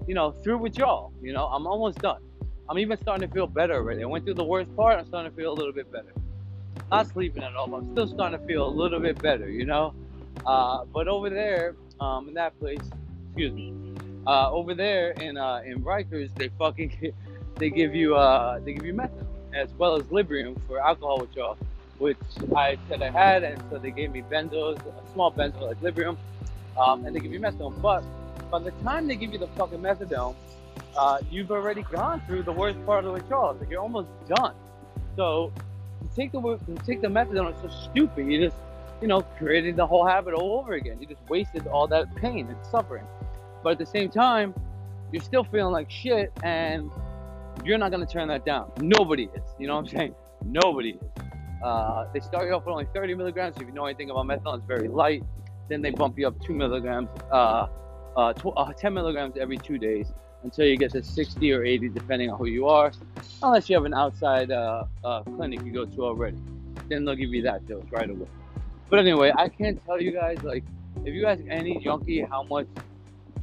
you 0.05 0.15
know, 0.15 0.31
through 0.31 0.57
withdrawal. 0.57 1.13
You 1.21 1.31
know, 1.31 1.45
I'm 1.45 1.65
almost 1.65 1.99
done. 1.99 2.21
I'm 2.69 2.77
even 2.77 2.97
starting 2.97 3.27
to 3.27 3.33
feel 3.33 3.47
better 3.47 3.75
already. 3.75 4.03
I 4.03 4.05
went 4.05 4.25
through 4.25 4.35
the 4.35 4.43
worst 4.43 4.75
part. 4.75 4.99
I'm 4.99 5.05
starting 5.05 5.31
to 5.31 5.37
feel 5.37 5.51
a 5.51 5.55
little 5.55 5.73
bit 5.73 5.89
better. 5.91 6.13
Not 6.91 7.07
sleeping 7.07 7.43
at 7.43 7.55
all, 7.55 7.67
but 7.67 7.77
I'm 7.77 7.91
still 7.93 8.07
starting 8.07 8.37
to 8.39 8.45
feel 8.45 8.67
a 8.67 8.69
little 8.69 8.99
bit 8.99 9.21
better, 9.21 9.49
you 9.49 9.65
know. 9.65 9.93
Uh, 10.45 10.83
but 10.85 11.07
over 11.07 11.29
there, 11.29 11.75
um, 11.99 12.27
in 12.27 12.33
that 12.33 12.57
place, 12.59 12.79
excuse 13.33 13.53
me, 13.53 13.73
uh, 14.27 14.51
over 14.51 14.75
there 14.75 15.11
in 15.11 15.37
uh, 15.37 15.61
in 15.65 15.83
Rikers, 15.83 16.29
they 16.35 16.49
fucking 16.59 17.13
they 17.57 17.71
give 17.71 17.95
you 17.95 18.15
uh, 18.15 18.59
they 18.59 18.73
give 18.73 18.85
you 18.85 18.93
methadone 18.93 19.25
as 19.55 19.73
well 19.73 19.95
as 19.95 20.03
Librium 20.05 20.55
for 20.67 20.79
alcohol 20.79 21.19
withdrawal, 21.19 21.57
which 21.97 22.17
I 22.55 22.77
said 22.87 23.01
I 23.01 23.09
had, 23.09 23.43
and 23.43 23.61
so 23.71 23.79
they 23.79 23.91
gave 23.91 24.11
me 24.11 24.21
benzos, 24.21 24.79
a 24.79 25.11
small 25.13 25.31
benzo 25.31 25.61
like 25.61 25.81
Librium, 25.81 26.17
um, 26.79 27.05
and 27.05 27.15
they 27.15 27.19
give 27.19 27.33
you 27.33 27.39
methadone. 27.39 27.81
But 27.81 28.03
by 28.51 28.59
the 28.59 28.71
time 28.83 29.07
they 29.07 29.15
give 29.15 29.33
you 29.33 29.39
the 29.39 29.47
fucking 29.47 29.79
methadone, 29.79 30.35
uh, 30.95 31.17
you've 31.31 31.49
already 31.49 31.81
gone 31.83 32.21
through 32.27 32.43
the 32.43 32.51
worst 32.51 32.83
part 32.85 32.99
of 32.99 33.05
the 33.05 33.11
withdrawal. 33.13 33.55
Like 33.59 33.69
you're 33.69 33.81
almost 33.81 34.09
done. 34.27 34.53
So 35.15 35.51
to 36.01 36.15
take 36.15 36.31
the 36.31 36.39
to 36.39 36.75
take 36.85 37.01
the 37.01 37.07
methadone 37.07 37.51
is 37.51 37.61
so 37.61 37.89
stupid. 37.91 38.27
You 38.27 38.45
just 38.45 38.57
you 39.01 39.07
know 39.07 39.21
created 39.39 39.75
the 39.75 39.87
whole 39.87 40.05
habit 40.05 40.35
all 40.35 40.59
over 40.59 40.73
again. 40.73 40.97
You 41.01 41.07
just 41.07 41.27
wasted 41.27 41.65
all 41.65 41.87
that 41.87 42.15
pain 42.15 42.47
and 42.47 42.57
suffering. 42.71 43.05
But 43.63 43.73
at 43.73 43.79
the 43.79 43.85
same 43.85 44.09
time, 44.09 44.53
you're 45.11 45.23
still 45.23 45.43
feeling 45.43 45.71
like 45.71 45.89
shit, 45.89 46.31
and 46.43 46.91
you're 47.63 47.77
not 47.77 47.91
gonna 47.91 48.05
turn 48.05 48.27
that 48.27 48.45
down. 48.45 48.71
Nobody 48.79 49.29
is. 49.33 49.43
You 49.59 49.67
know 49.67 49.75
what 49.75 49.91
I'm 49.91 49.97
saying? 49.97 50.15
Nobody 50.43 50.91
is. 50.91 51.23
Uh, 51.63 52.05
they 52.13 52.19
start 52.19 52.45
you 52.45 52.53
off 52.53 52.65
with 52.65 52.73
only 52.73 52.87
30 52.93 53.15
milligrams. 53.15 53.55
If 53.55 53.67
you 53.67 53.71
know 53.71 53.85
anything 53.85 54.09
about 54.09 54.25
methadone, 54.25 54.57
it's 54.57 54.67
very 54.67 54.89
light. 54.89 55.23
Then 55.69 55.81
they 55.81 55.91
bump 55.91 56.19
you 56.19 56.27
up 56.27 56.39
two 56.41 56.53
milligrams, 56.53 57.09
uh, 57.31 57.67
uh, 58.17 58.33
tw- 58.33 58.57
uh, 58.57 58.73
10 58.73 58.93
milligrams 58.93 59.37
every 59.37 59.57
two 59.57 59.77
days 59.77 60.11
until 60.43 60.65
you 60.65 60.75
get 60.75 60.91
to 60.91 61.01
60 61.01 61.53
or 61.53 61.63
80, 61.63 61.89
depending 61.89 62.29
on 62.29 62.37
who 62.37 62.47
you 62.47 62.67
are. 62.67 62.91
Unless 63.41 63.69
you 63.69 63.75
have 63.77 63.85
an 63.85 63.93
outside 63.93 64.51
uh, 64.51 64.83
uh, 65.05 65.23
clinic 65.23 65.61
you 65.63 65.71
go 65.71 65.85
to 65.85 66.03
already, 66.03 66.37
then 66.89 67.05
they'll 67.05 67.15
give 67.15 67.29
you 67.29 67.43
that 67.43 67.65
dose 67.65 67.85
right 67.91 68.09
away. 68.09 68.27
But 68.89 68.99
anyway, 68.99 69.31
I 69.37 69.47
can't 69.47 69.83
tell 69.85 70.01
you 70.01 70.11
guys 70.11 70.43
like 70.43 70.65
if 71.05 71.13
you 71.13 71.25
ask 71.25 71.41
any 71.49 71.79
junkie 71.79 72.21
how 72.29 72.43
much 72.43 72.67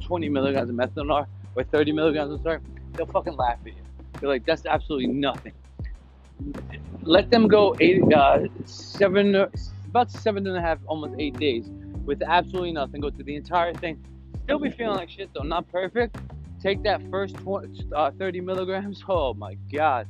20 0.01 0.29
milligrams 0.29 0.69
of 0.69 0.75
methadone 0.75 1.11
are 1.11 1.27
or 1.55 1.63
30 1.63 1.91
milligrams 1.91 2.31
of 2.31 2.41
sorry, 2.41 2.59
they'll 2.95 3.05
fucking 3.07 3.35
laugh 3.35 3.57
at 3.65 3.67
you. 3.67 3.83
They're 4.19 4.29
like, 4.29 4.45
that's 4.45 4.65
absolutely 4.65 5.07
nothing. 5.07 5.53
Let 7.03 7.29
them 7.29 7.47
go 7.47 7.75
eight, 7.79 8.01
uh, 8.13 8.39
seven, 8.65 9.35
about 9.89 10.11
seven 10.11 10.45
and 10.47 10.57
a 10.57 10.61
half, 10.61 10.79
almost 10.87 11.15
eight 11.19 11.37
days 11.39 11.69
with 12.05 12.21
absolutely 12.21 12.71
nothing. 12.71 13.01
Go 13.01 13.11
through 13.11 13.25
the 13.25 13.35
entire 13.35 13.73
thing. 13.73 14.03
Still 14.43 14.59
be 14.59 14.71
feeling 14.71 14.97
like 14.97 15.09
shit 15.09 15.29
though. 15.33 15.43
Not 15.43 15.71
perfect. 15.71 16.17
Take 16.61 16.83
that 16.83 17.01
first 17.09 17.35
20, 17.39 17.91
uh, 17.95 18.11
30 18.17 18.41
milligrams. 18.41 19.03
Oh 19.09 19.33
my 19.33 19.55
god. 19.71 20.07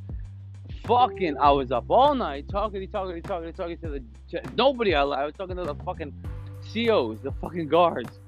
Fucking, 0.85 1.37
I 1.37 1.51
was 1.51 1.71
up 1.71 1.85
all 1.89 2.15
night 2.15 2.47
talking, 2.49 2.87
talking, 2.89 3.21
talking, 3.21 3.53
talking 3.53 3.77
to 3.79 3.89
the 3.89 4.41
nobody 4.55 4.95
I, 4.95 5.03
I 5.03 5.25
was 5.25 5.33
talking 5.37 5.57
to 5.57 5.63
the 5.63 5.75
fucking 5.75 6.13
COs, 6.73 7.19
the 7.21 7.31
fucking 7.41 7.67
guards 7.67 8.19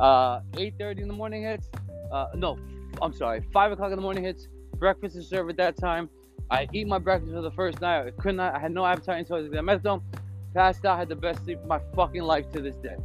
Uh, 0.00 0.40
8:30 0.54 1.02
in 1.02 1.08
the 1.08 1.14
morning 1.14 1.42
hits. 1.42 1.68
Uh, 2.10 2.26
no, 2.34 2.58
I'm 3.02 3.12
sorry. 3.12 3.44
5 3.52 3.72
o'clock 3.72 3.90
in 3.90 3.96
the 3.96 4.02
morning 4.02 4.24
hits. 4.24 4.48
Breakfast 4.76 5.14
is 5.14 5.28
served 5.28 5.50
at 5.50 5.56
that 5.58 5.76
time. 5.76 6.08
I 6.50 6.66
eat 6.72 6.88
my 6.88 6.98
breakfast 6.98 7.32
for 7.32 7.42
the 7.42 7.50
first 7.50 7.80
night. 7.80 8.06
I 8.06 8.10
could 8.10 8.34
not. 8.34 8.54
I 8.54 8.58
had 8.58 8.72
no 8.72 8.84
appetite 8.86 9.18
until 9.18 9.36
I 9.36 9.40
was 9.40 9.50
the 9.50 9.56
methadone. 9.58 10.02
Passed 10.54 10.84
out. 10.86 10.98
Had 10.98 11.10
the 11.10 11.16
best 11.16 11.44
sleep 11.44 11.58
of 11.58 11.66
my 11.66 11.80
fucking 11.94 12.22
life 12.22 12.50
to 12.52 12.60
this 12.60 12.76
day. 12.76 12.96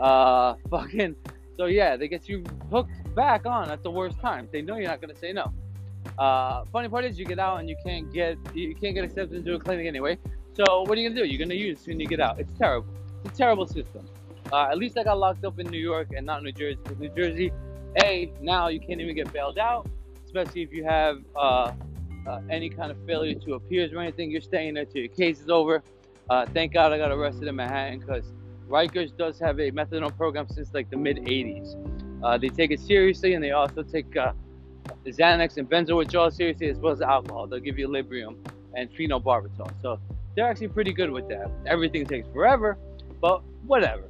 Uh, 0.00 0.54
fucking. 0.70 1.14
So 1.58 1.66
yeah, 1.66 1.96
they 1.96 2.08
get 2.08 2.28
you 2.28 2.42
hooked 2.70 3.14
back 3.14 3.44
on 3.44 3.70
at 3.70 3.82
the 3.82 3.90
worst 3.90 4.18
time. 4.18 4.48
They 4.50 4.62
know 4.62 4.76
you're 4.76 4.88
not 4.88 5.02
gonna 5.02 5.14
say 5.14 5.34
no. 5.34 5.52
Uh, 6.18 6.64
funny 6.72 6.88
part 6.88 7.04
is 7.04 7.18
you 7.18 7.26
get 7.26 7.38
out 7.38 7.60
and 7.60 7.68
you 7.68 7.76
can't 7.84 8.12
get 8.12 8.36
you 8.54 8.74
can't 8.74 8.94
get 8.94 9.04
accepted 9.04 9.36
into 9.36 9.54
a 9.54 9.58
clinic 9.58 9.86
anyway. 9.86 10.18
So 10.54 10.82
what 10.82 10.96
are 10.96 11.00
you 11.00 11.08
gonna 11.10 11.20
do? 11.20 11.28
You're 11.28 11.38
gonna 11.38 11.54
use 11.54 11.86
when 11.86 12.00
you 12.00 12.06
get 12.06 12.20
out. 12.20 12.40
It's 12.40 12.52
terrible. 12.54 12.88
It's 13.24 13.34
a 13.34 13.36
terrible 13.36 13.66
system. 13.66 14.08
Uh, 14.50 14.68
at 14.70 14.78
least 14.78 14.98
I 14.98 15.04
got 15.04 15.18
locked 15.18 15.44
up 15.44 15.58
in 15.58 15.68
New 15.68 15.78
York 15.78 16.08
and 16.16 16.26
not 16.26 16.42
New 16.42 16.52
Jersey. 16.52 16.78
New 16.98 17.08
Jersey, 17.10 17.52
a 18.02 18.32
now 18.40 18.68
you 18.68 18.80
can't 18.80 19.00
even 19.00 19.14
get 19.14 19.32
bailed 19.32 19.58
out, 19.58 19.88
especially 20.24 20.62
if 20.62 20.72
you 20.72 20.84
have 20.84 21.18
uh, 21.36 21.72
uh, 22.26 22.40
any 22.50 22.68
kind 22.68 22.90
of 22.90 22.96
failure 23.06 23.34
to 23.34 23.54
appears 23.54 23.92
or 23.92 24.00
anything. 24.00 24.30
You're 24.30 24.40
staying 24.40 24.74
there 24.74 24.84
till 24.84 25.02
your 25.02 25.08
case 25.08 25.40
is 25.40 25.48
over. 25.48 25.82
Uh, 26.30 26.46
thank 26.46 26.72
God 26.72 26.92
I 26.92 26.98
got 26.98 27.10
arrested 27.10 27.48
in 27.48 27.56
Manhattan 27.56 28.00
because 28.00 28.24
Rikers 28.68 29.16
does 29.16 29.38
have 29.38 29.58
a 29.58 29.70
methadone 29.70 30.16
program 30.16 30.48
since 30.48 30.72
like 30.72 30.88
the 30.90 30.96
mid 30.96 31.18
80s. 31.18 31.76
Uh, 32.22 32.38
they 32.38 32.48
take 32.48 32.70
it 32.70 32.80
seriously 32.80 33.34
and 33.34 33.42
they 33.42 33.50
also 33.50 33.82
take 33.82 34.16
uh, 34.16 34.32
Xanax 35.04 35.56
and 35.56 35.68
benzo 35.68 35.96
withdrawal 35.96 36.30
seriously 36.30 36.68
as 36.68 36.78
well 36.78 36.92
as 36.92 37.02
alcohol. 37.02 37.46
They'll 37.46 37.60
give 37.60 37.78
you 37.78 37.88
Librium 37.88 38.36
and 38.74 38.90
phenobarbital. 38.92 39.70
So 39.82 39.98
they're 40.34 40.48
actually 40.48 40.68
pretty 40.68 40.92
good 40.92 41.10
with 41.10 41.28
that. 41.28 41.50
Everything 41.66 42.06
takes 42.06 42.28
forever, 42.28 42.78
but 43.20 43.42
whatever. 43.66 44.04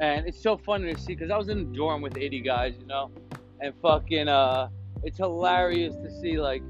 And 0.00 0.26
it's 0.26 0.40
so 0.40 0.56
funny 0.56 0.94
to 0.94 1.00
see 1.00 1.14
because 1.14 1.30
I 1.30 1.36
was 1.36 1.48
in 1.48 1.58
a 1.58 1.64
dorm 1.64 2.02
with 2.02 2.16
80 2.16 2.40
guys, 2.40 2.74
you 2.78 2.86
know, 2.86 3.10
and 3.60 3.74
fucking, 3.82 4.28
uh, 4.28 4.68
it's 5.02 5.18
hilarious 5.18 5.94
to 5.96 6.10
see 6.20 6.40
like, 6.40 6.62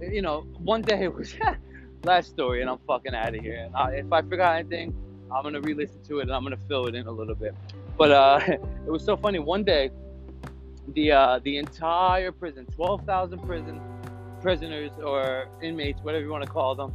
you 0.00 0.22
know, 0.22 0.42
one 0.58 0.82
day 0.82 1.04
it 1.04 1.14
was 1.14 1.34
last 2.04 2.30
story, 2.30 2.60
and 2.60 2.70
I'm 2.70 2.78
fucking 2.86 3.14
out 3.14 3.34
of 3.34 3.40
here. 3.40 3.64
And 3.64 3.74
I, 3.74 3.90
if 3.94 4.12
I 4.12 4.22
forgot 4.22 4.58
anything, 4.58 4.94
I'm 5.32 5.42
gonna 5.42 5.60
re-listen 5.60 6.02
to 6.04 6.20
it 6.20 6.22
and 6.22 6.32
I'm 6.32 6.42
gonna 6.42 6.56
fill 6.68 6.86
it 6.86 6.94
in 6.94 7.06
a 7.06 7.10
little 7.10 7.34
bit. 7.34 7.54
But 7.98 8.12
uh, 8.12 8.40
it 8.46 8.90
was 8.90 9.04
so 9.04 9.16
funny. 9.16 9.40
One 9.40 9.64
day, 9.64 9.90
the 10.94 11.12
uh, 11.12 11.40
the 11.42 11.58
entire 11.58 12.32
prison, 12.32 12.66
12,000 12.74 13.40
prison 13.40 13.80
prisoners 14.40 14.92
or 15.04 15.48
inmates, 15.60 16.00
whatever 16.02 16.24
you 16.24 16.30
want 16.30 16.44
to 16.44 16.50
call 16.50 16.74
them, 16.74 16.94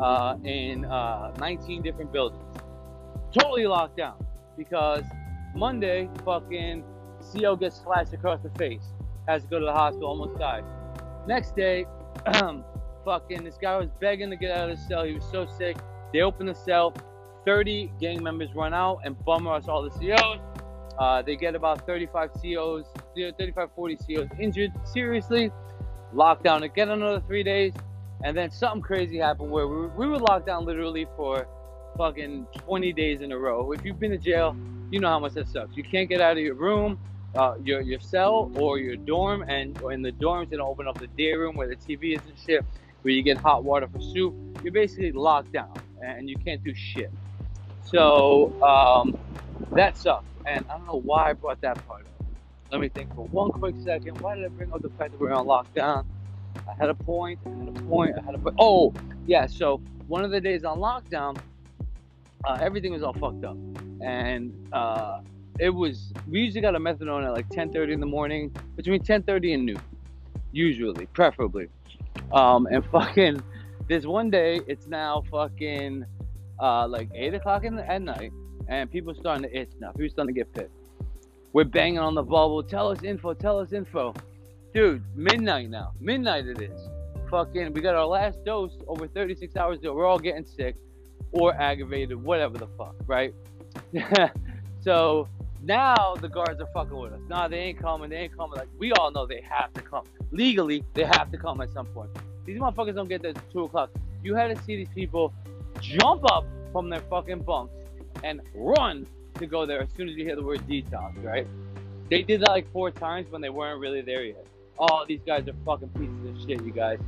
uh, 0.00 0.36
in 0.44 0.84
uh, 0.84 1.34
19 1.38 1.80
different 1.80 2.12
buildings, 2.12 2.44
totally 3.32 3.66
locked 3.66 3.96
down 3.96 4.14
because 4.56 5.04
Monday, 5.54 6.08
fucking 6.24 6.84
CO 7.32 7.56
gets 7.56 7.80
slashed 7.80 8.12
across 8.12 8.40
the 8.42 8.50
face, 8.58 8.84
has 9.28 9.42
to 9.42 9.48
go 9.48 9.58
to 9.58 9.64
the 9.66 9.72
hospital, 9.72 10.08
almost 10.08 10.38
died. 10.38 10.64
Next 11.26 11.54
day, 11.54 11.86
fucking 13.04 13.44
this 13.44 13.58
guy 13.60 13.76
was 13.76 13.88
begging 14.00 14.30
to 14.30 14.36
get 14.36 14.56
out 14.56 14.70
of 14.70 14.78
the 14.78 14.84
cell. 14.84 15.04
He 15.04 15.14
was 15.14 15.24
so 15.30 15.46
sick. 15.46 15.76
They 16.12 16.20
open 16.20 16.46
the 16.46 16.54
cell. 16.54 16.94
30 17.44 17.92
gang 18.00 18.22
members 18.22 18.54
run 18.54 18.72
out 18.72 19.00
and 19.04 19.16
bum 19.24 19.46
rush 19.46 19.68
all 19.68 19.82
the 19.82 19.90
COs. 19.90 20.40
Uh, 20.98 21.22
they 21.22 21.36
get 21.36 21.54
about 21.54 21.84
35 21.86 22.30
COs, 22.34 22.86
35, 23.16 23.68
40 23.74 23.96
COs 23.96 24.28
injured 24.38 24.72
seriously. 24.84 25.50
Lockdown 26.14 26.62
again 26.62 26.90
another 26.90 27.20
three 27.26 27.42
days. 27.42 27.72
And 28.24 28.36
then 28.36 28.50
something 28.50 28.82
crazy 28.82 29.18
happened 29.18 29.50
where 29.50 29.66
we 29.66 29.76
were, 29.76 29.88
we 29.88 30.06
were 30.06 30.18
locked 30.18 30.46
down 30.46 30.64
literally 30.64 31.06
for 31.16 31.48
fucking 31.96 32.46
20 32.66 32.92
days 32.92 33.20
in 33.20 33.32
a 33.32 33.38
row. 33.38 33.72
If 33.72 33.84
you've 33.84 33.98
been 33.98 34.10
to 34.10 34.18
jail, 34.18 34.56
you 34.90 35.00
know 35.00 35.08
how 35.08 35.18
much 35.18 35.34
that 35.34 35.48
sucks. 35.48 35.76
You 35.76 35.84
can't 35.84 36.08
get 36.08 36.20
out 36.20 36.32
of 36.32 36.42
your 36.42 36.54
room, 36.54 36.98
uh, 37.34 37.54
your 37.62 37.80
your 37.80 38.00
cell, 38.00 38.50
or 38.54 38.78
your 38.78 38.96
dorm. 38.96 39.42
And 39.48 39.78
in 39.90 40.02
the 40.02 40.12
dorms, 40.12 40.50
they 40.50 40.56
don't 40.56 40.68
open 40.68 40.86
up 40.86 40.98
the 40.98 41.06
day 41.06 41.32
room 41.32 41.56
where 41.56 41.68
the 41.68 41.76
TV 41.76 42.16
is 42.16 42.26
and 42.26 42.38
shit, 42.38 42.64
where 43.02 43.14
you 43.14 43.22
get 43.22 43.38
hot 43.38 43.64
water 43.64 43.88
for 43.88 44.00
soup. 44.00 44.34
You're 44.62 44.72
basically 44.72 45.12
locked 45.12 45.52
down 45.52 45.82
and 46.02 46.28
you 46.28 46.36
can't 46.36 46.62
do 46.62 46.74
shit. 46.74 47.10
So 47.84 48.60
um, 48.62 49.16
that 49.72 49.96
sucks. 49.96 50.26
And 50.46 50.64
I 50.68 50.76
don't 50.76 50.86
know 50.86 51.00
why 51.00 51.30
I 51.30 51.32
brought 51.34 51.60
that 51.62 51.84
part 51.86 52.06
up. 52.06 52.26
Let 52.70 52.80
me 52.80 52.88
think 52.88 53.14
for 53.14 53.26
one 53.26 53.50
quick 53.50 53.76
second. 53.84 54.18
Why 54.20 54.34
did 54.34 54.44
I 54.44 54.48
bring 54.48 54.72
up 54.72 54.82
the 54.82 54.90
fact 54.90 55.12
that 55.12 55.20
we're 55.20 55.32
on 55.32 55.46
lockdown? 55.46 56.06
I 56.68 56.74
had 56.78 56.88
a 56.88 56.94
point. 56.94 57.38
I 57.46 57.50
had 57.50 57.68
a 57.68 57.72
point. 57.72 58.16
I 58.18 58.24
had 58.24 58.34
a 58.34 58.38
point. 58.38 58.56
Oh, 58.58 58.94
yeah. 59.26 59.46
So 59.46 59.80
one 60.06 60.24
of 60.24 60.30
the 60.30 60.40
days 60.40 60.64
on 60.64 60.78
lockdown, 60.78 61.38
uh, 62.44 62.58
everything 62.60 62.92
was 62.92 63.02
all 63.02 63.12
fucked 63.12 63.44
up, 63.44 63.56
and 64.00 64.52
uh, 64.72 65.20
it 65.58 65.70
was. 65.70 66.12
We 66.28 66.40
usually 66.40 66.60
got 66.60 66.74
a 66.74 66.78
methadone 66.78 67.24
at 67.24 67.32
like 67.32 67.48
10:30 67.50 67.92
in 67.92 68.00
the 68.00 68.06
morning, 68.06 68.54
between 68.76 69.02
10:30 69.02 69.54
and 69.54 69.66
noon, 69.66 69.80
usually, 70.50 71.06
preferably. 71.06 71.68
Um, 72.32 72.66
and 72.66 72.84
fucking, 72.92 73.42
this 73.88 74.06
one 74.06 74.30
day, 74.30 74.60
it's 74.66 74.86
now 74.86 75.22
fucking 75.30 76.04
uh, 76.60 76.88
like 76.88 77.08
eight 77.14 77.34
o'clock 77.34 77.64
in 77.64 77.76
the, 77.76 77.88
at 77.88 78.02
night, 78.02 78.32
and 78.68 78.90
people 78.90 79.14
starting 79.14 79.44
to 79.44 79.56
itch 79.56 79.70
now. 79.80 79.92
People 79.92 80.10
starting 80.10 80.34
to 80.34 80.40
get 80.40 80.52
pissed. 80.52 80.74
We're 81.52 81.64
banging 81.64 81.98
on 81.98 82.14
the 82.14 82.22
bubble. 82.22 82.62
Tell 82.62 82.88
us 82.90 83.02
info. 83.02 83.34
Tell 83.34 83.58
us 83.58 83.72
info, 83.72 84.14
dude. 84.72 85.04
Midnight 85.14 85.70
now. 85.70 85.92
Midnight 86.00 86.46
it 86.46 86.60
is. 86.60 86.88
Fucking, 87.30 87.72
we 87.72 87.80
got 87.80 87.94
our 87.94 88.06
last 88.06 88.44
dose 88.44 88.76
over 88.88 89.06
36 89.06 89.56
hours 89.56 89.78
ago. 89.78 89.94
We're 89.94 90.06
all 90.06 90.18
getting 90.18 90.44
sick 90.44 90.76
or 91.32 91.54
aggravated, 91.54 92.22
whatever 92.22 92.58
the 92.58 92.68
fuck, 92.78 92.94
right? 93.06 93.34
so 94.82 95.28
now 95.62 96.14
the 96.20 96.28
guards 96.28 96.60
are 96.60 96.68
fucking 96.74 96.96
with 96.96 97.12
us. 97.12 97.20
Nah, 97.28 97.48
they 97.48 97.58
ain't 97.58 97.78
coming. 97.78 98.10
They 98.10 98.16
ain't 98.16 98.36
coming. 98.36 98.58
Like 98.58 98.68
we 98.78 98.92
all 98.92 99.10
know 99.10 99.26
they 99.26 99.42
have 99.48 99.72
to 99.74 99.80
come. 99.80 100.04
Legally, 100.30 100.84
they 100.94 101.04
have 101.04 101.30
to 101.32 101.38
come 101.38 101.60
at 101.60 101.72
some 101.72 101.86
point. 101.86 102.10
These 102.44 102.58
motherfuckers 102.58 102.94
don't 102.94 103.08
get 103.08 103.22
there 103.22 103.30
at 103.30 103.52
two 103.52 103.64
o'clock. 103.64 103.90
You 104.22 104.34
had 104.34 104.56
to 104.56 104.62
see 104.64 104.76
these 104.76 104.88
people 104.94 105.32
jump 105.80 106.24
up 106.30 106.44
from 106.72 106.88
their 106.88 107.00
fucking 107.00 107.42
bunks 107.42 107.74
and 108.24 108.40
run 108.54 109.06
to 109.38 109.46
go 109.46 109.66
there 109.66 109.82
as 109.82 109.88
soon 109.96 110.08
as 110.08 110.16
you 110.16 110.24
hear 110.24 110.36
the 110.36 110.42
word 110.42 110.60
detox, 110.68 111.22
right? 111.24 111.46
They 112.10 112.22
did 112.22 112.40
that 112.40 112.50
like 112.50 112.70
four 112.72 112.90
times 112.90 113.30
when 113.30 113.40
they 113.40 113.48
weren't 113.48 113.80
really 113.80 114.02
there 114.02 114.24
yet. 114.24 114.44
Oh, 114.78 115.04
these 115.06 115.20
guys 115.26 115.46
are 115.48 115.54
fucking 115.64 115.88
pieces 115.90 116.28
of 116.28 116.48
shit, 116.48 116.64
you 116.64 116.72
guys. 116.72 116.98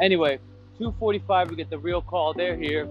Anyway, 0.00 0.38
2:45, 0.78 1.50
we 1.50 1.56
get 1.56 1.70
the 1.70 1.78
real 1.78 2.02
call. 2.02 2.32
They're 2.32 2.56
here, 2.56 2.86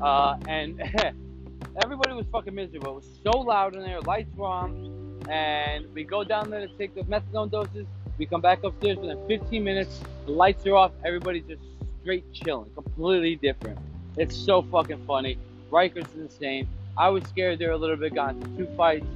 uh, 0.00 0.36
and 0.46 0.80
everybody 1.82 2.14
was 2.14 2.26
fucking 2.32 2.54
miserable. 2.54 2.92
It 2.92 2.94
was 2.96 3.08
so 3.22 3.38
loud 3.38 3.74
in 3.74 3.82
there. 3.82 4.00
Lights 4.00 4.34
were 4.36 4.46
on, 4.46 5.22
and 5.28 5.92
we 5.94 6.04
go 6.04 6.24
down 6.24 6.50
there 6.50 6.66
to 6.66 6.72
take 6.74 6.94
the 6.94 7.02
methadone 7.02 7.50
doses. 7.50 7.86
We 8.18 8.26
come 8.26 8.40
back 8.40 8.64
upstairs 8.64 8.98
within 8.98 9.18
15 9.28 9.62
minutes. 9.62 10.00
The 10.26 10.32
lights 10.32 10.66
are 10.66 10.74
off. 10.74 10.92
Everybody's 11.04 11.44
just 11.44 11.62
straight 12.02 12.24
chilling, 12.32 12.70
completely 12.74 13.36
different. 13.36 13.78
It's 14.16 14.36
so 14.36 14.62
fucking 14.62 15.04
funny. 15.06 15.38
Rikers 15.70 16.08
is 16.14 16.32
insane. 16.32 16.68
I 16.96 17.10
was 17.10 17.22
scared 17.24 17.60
there 17.60 17.70
a 17.70 17.76
little 17.76 17.96
bit, 17.96 18.14
got 18.14 18.34
into 18.34 18.48
two 18.56 18.66
fights, 18.76 19.06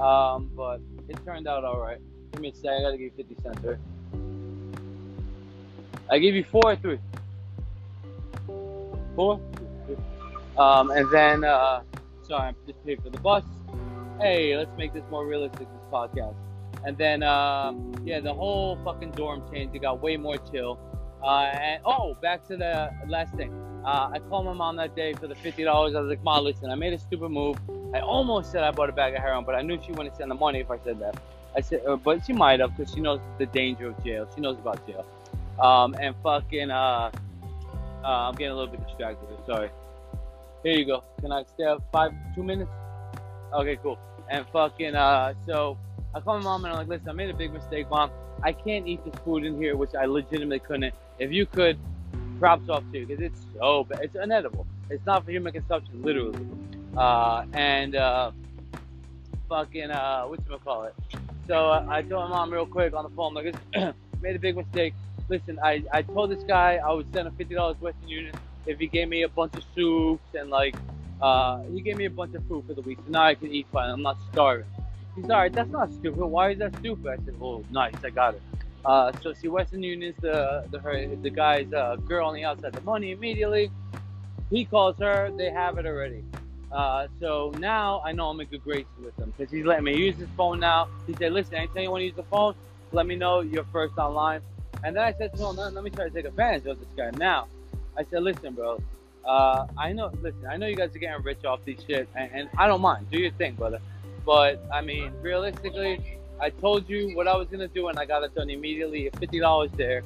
um, 0.00 0.50
but 0.56 0.80
it 1.08 1.16
turned 1.24 1.46
out 1.46 1.64
all 1.64 1.78
right. 1.78 1.98
Give 2.32 2.40
me 2.40 2.48
a 2.48 2.54
sec. 2.54 2.70
I 2.70 2.80
gotta 2.80 2.96
give 2.96 3.12
you 3.16 3.24
50 3.24 3.36
cents, 3.42 3.64
right? 3.64 3.78
I 6.10 6.18
give 6.18 6.34
you 6.34 6.42
four 6.42 6.62
or 6.64 6.76
three. 6.76 6.98
Four. 9.14 9.40
Um, 10.60 10.90
and 10.90 11.10
then, 11.10 11.42
uh, 11.42 11.80
sorry, 12.22 12.48
I'm 12.48 12.56
just 12.66 12.84
paid 12.84 13.02
for 13.02 13.08
the 13.08 13.18
bus. 13.18 13.44
Hey, 14.20 14.54
let's 14.58 14.76
make 14.76 14.92
this 14.92 15.04
more 15.10 15.26
realistic. 15.26 15.60
This 15.60 15.84
podcast. 15.90 16.36
And 16.84 16.98
then, 16.98 17.22
um, 17.22 17.94
yeah, 18.04 18.20
the 18.20 18.34
whole 18.34 18.78
fucking 18.84 19.12
dorm 19.12 19.42
changed. 19.50 19.74
It 19.74 19.78
got 19.78 20.02
way 20.02 20.18
more 20.18 20.36
chill. 20.52 20.78
Uh, 21.22 21.44
and 21.44 21.82
oh, 21.86 22.14
back 22.20 22.46
to 22.48 22.58
the 22.58 22.90
last 23.08 23.34
thing. 23.34 23.52
Uh, 23.86 24.10
I 24.12 24.18
called 24.28 24.44
my 24.44 24.52
mom 24.52 24.76
that 24.76 24.94
day 24.94 25.14
for 25.14 25.26
the 25.26 25.34
fifty 25.34 25.64
dollars. 25.64 25.94
I 25.94 26.00
was 26.00 26.10
like, 26.10 26.22
"Mom, 26.22 26.44
listen, 26.44 26.70
I 26.70 26.74
made 26.74 26.92
a 26.92 26.98
stupid 26.98 27.30
move. 27.30 27.56
I 27.94 28.00
almost 28.00 28.52
said 28.52 28.62
I 28.62 28.70
bought 28.70 28.90
a 28.90 28.92
bag 28.92 29.14
of 29.14 29.22
heroin, 29.22 29.44
but 29.44 29.54
I 29.54 29.62
knew 29.62 29.78
she 29.82 29.92
wouldn't 29.92 30.14
send 30.16 30.30
the 30.30 30.34
money 30.34 30.60
if 30.60 30.70
I 30.70 30.78
said 30.84 30.98
that. 31.00 31.16
I 31.56 31.62
said, 31.62 31.82
uh, 31.86 31.96
but 31.96 32.24
she 32.26 32.34
might 32.34 32.60
have 32.60 32.76
because 32.76 32.92
she 32.94 33.00
knows 33.00 33.20
the 33.38 33.46
danger 33.46 33.88
of 33.88 34.04
jail. 34.04 34.28
She 34.34 34.42
knows 34.42 34.58
about 34.58 34.86
jail. 34.86 35.06
Um, 35.58 35.94
and 35.94 36.14
fucking, 36.22 36.70
uh, 36.70 37.10
uh, 38.04 38.06
I'm 38.06 38.34
getting 38.34 38.52
a 38.52 38.54
little 38.54 38.70
bit 38.70 38.86
distracted. 38.86 39.26
Sorry. 39.46 39.70
Here 40.62 40.74
you 40.74 40.84
go. 40.84 41.04
Can 41.20 41.32
I 41.32 41.44
stay 41.44 41.64
up 41.64 41.82
five, 41.90 42.12
two 42.34 42.42
minutes? 42.42 42.70
Okay, 43.54 43.78
cool. 43.82 43.98
And 44.30 44.46
fucking, 44.52 44.94
uh, 44.94 45.34
so 45.46 45.78
I 46.14 46.20
call 46.20 46.38
my 46.38 46.44
mom 46.44 46.64
and 46.64 46.72
I'm 46.72 46.78
like, 46.80 46.88
listen, 46.88 47.08
I 47.08 47.12
made 47.12 47.30
a 47.30 47.34
big 47.34 47.52
mistake, 47.52 47.88
mom. 47.90 48.10
I 48.42 48.52
can't 48.52 48.86
eat 48.86 49.04
this 49.04 49.14
food 49.24 49.44
in 49.44 49.56
here, 49.56 49.76
which 49.76 49.94
I 49.94 50.04
legitimately 50.04 50.60
couldn't. 50.60 50.94
If 51.18 51.32
you 51.32 51.46
could, 51.46 51.78
props 52.38 52.68
off 52.68 52.84
to 52.92 52.98
you 52.98 53.06
because 53.06 53.22
it's 53.22 53.40
so 53.58 53.84
bad. 53.84 54.00
It's 54.02 54.16
unedible. 54.16 54.66
It's 54.90 55.04
not 55.06 55.24
for 55.24 55.30
human 55.30 55.52
consumption, 55.52 56.02
literally. 56.02 56.46
Uh, 56.96 57.44
and 57.54 57.96
uh, 57.96 58.30
fucking, 59.48 59.90
uh, 59.90 60.24
what's 60.24 60.42
call 60.62 60.84
it? 60.84 60.94
So 61.46 61.70
uh, 61.70 61.86
I 61.88 62.02
told 62.02 62.24
my 62.24 62.36
mom 62.36 62.52
real 62.52 62.66
quick 62.66 62.94
on 62.94 63.04
the 63.04 63.10
phone, 63.10 63.34
like, 63.34 63.54
made 64.20 64.36
a 64.36 64.38
big 64.38 64.56
mistake. 64.56 64.94
Listen, 65.28 65.58
I, 65.62 65.84
I 65.92 66.02
told 66.02 66.30
this 66.30 66.42
guy 66.44 66.80
I 66.84 66.92
would 66.92 67.06
send 67.14 67.28
him 67.28 67.34
fifty 67.36 67.54
dollars 67.54 67.80
Western 67.80 68.08
Union 68.08 68.34
if 68.66 68.78
he 68.78 68.86
gave 68.86 69.08
me 69.08 69.22
a 69.22 69.28
bunch 69.28 69.54
of 69.56 69.64
soups 69.74 70.34
and 70.34 70.50
like 70.50 70.74
uh, 71.20 71.62
he 71.74 71.80
gave 71.80 71.96
me 71.96 72.06
a 72.06 72.10
bunch 72.10 72.34
of 72.34 72.44
food 72.46 72.64
for 72.66 72.74
the 72.74 72.80
week, 72.82 72.98
so 73.04 73.10
now 73.10 73.24
I 73.24 73.34
can 73.34 73.52
eat 73.52 73.66
fine. 73.72 73.90
I'm 73.90 74.02
not 74.02 74.18
starving. 74.32 74.66
He's 75.16 75.28
all 75.28 75.38
right. 75.38 75.52
That's 75.52 75.70
not 75.70 75.92
stupid. 75.92 76.24
Why 76.24 76.50
is 76.50 76.58
that 76.58 76.74
stupid? 76.76 77.06
I 77.06 77.16
said, 77.24 77.34
oh, 77.42 77.64
nice. 77.70 77.94
I 78.04 78.10
got 78.10 78.34
it. 78.34 78.42
Uh, 78.84 79.12
so 79.20 79.32
see, 79.34 79.48
Western 79.48 79.82
Union's 79.82 80.16
the 80.20 80.64
the 80.70 80.78
her, 80.78 81.06
the 81.16 81.30
guy's 81.30 81.70
uh, 81.72 81.96
girl 81.96 82.28
on 82.28 82.34
the 82.34 82.44
outside. 82.44 82.72
The 82.72 82.80
money 82.80 83.10
immediately. 83.12 83.70
He 84.50 84.64
calls 84.64 84.96
her. 84.98 85.30
They 85.36 85.50
have 85.50 85.78
it 85.78 85.86
already. 85.86 86.24
Uh, 86.72 87.08
so 87.20 87.52
now 87.58 88.00
I 88.04 88.12
know 88.12 88.28
I'm 88.28 88.40
in 88.40 88.46
good 88.46 88.62
graces 88.62 88.86
with 89.04 89.18
him 89.18 89.32
because 89.36 89.52
he's 89.52 89.64
letting 89.64 89.84
me 89.84 89.96
use 89.96 90.16
his 90.16 90.28
phone 90.36 90.60
now. 90.60 90.88
He 91.06 91.14
said, 91.14 91.32
listen, 91.32 91.54
anytime 91.54 91.82
you 91.82 91.90
want 91.90 92.02
to 92.02 92.06
use 92.06 92.14
the 92.14 92.22
phone, 92.24 92.54
let 92.92 93.06
me 93.06 93.16
know 93.16 93.40
you're 93.40 93.64
first 93.72 93.98
online. 93.98 94.40
And 94.84 94.96
then 94.96 95.02
I 95.02 95.12
said 95.12 95.36
him, 95.36 95.56
let, 95.56 95.72
let 95.74 95.84
me 95.84 95.90
try 95.90 96.04
to 96.04 96.10
take 96.10 96.26
advantage 96.26 96.66
of 96.66 96.78
this 96.78 96.88
guy. 96.96 97.10
Now, 97.16 97.48
I 98.00 98.04
said, 98.10 98.22
listen, 98.22 98.54
bro, 98.54 98.80
uh, 99.26 99.66
I 99.76 99.92
know, 99.92 100.10
listen, 100.22 100.46
I 100.50 100.56
know 100.56 100.66
you 100.66 100.74
guys 100.74 100.96
are 100.96 100.98
getting 100.98 101.22
rich 101.22 101.44
off 101.44 101.60
these 101.66 101.80
shit, 101.86 102.08
and, 102.16 102.30
and 102.32 102.48
I 102.56 102.66
don't 102.66 102.80
mind. 102.80 103.10
Do 103.10 103.18
your 103.18 103.32
thing, 103.32 103.52
brother. 103.56 103.80
But 104.24 104.54
I 104.72 104.80
mean, 104.80 105.12
realistically, 105.20 106.18
I 106.40 106.48
told 106.48 106.88
you 106.88 107.14
what 107.14 107.28
I 107.28 107.36
was 107.36 107.48
gonna 107.48 107.68
do, 107.68 107.88
and 107.88 107.98
I 107.98 108.06
got 108.06 108.22
it 108.22 108.34
done 108.34 108.48
immediately. 108.48 109.10
Fifty 109.18 109.38
dollars 109.38 109.70
there. 109.76 110.02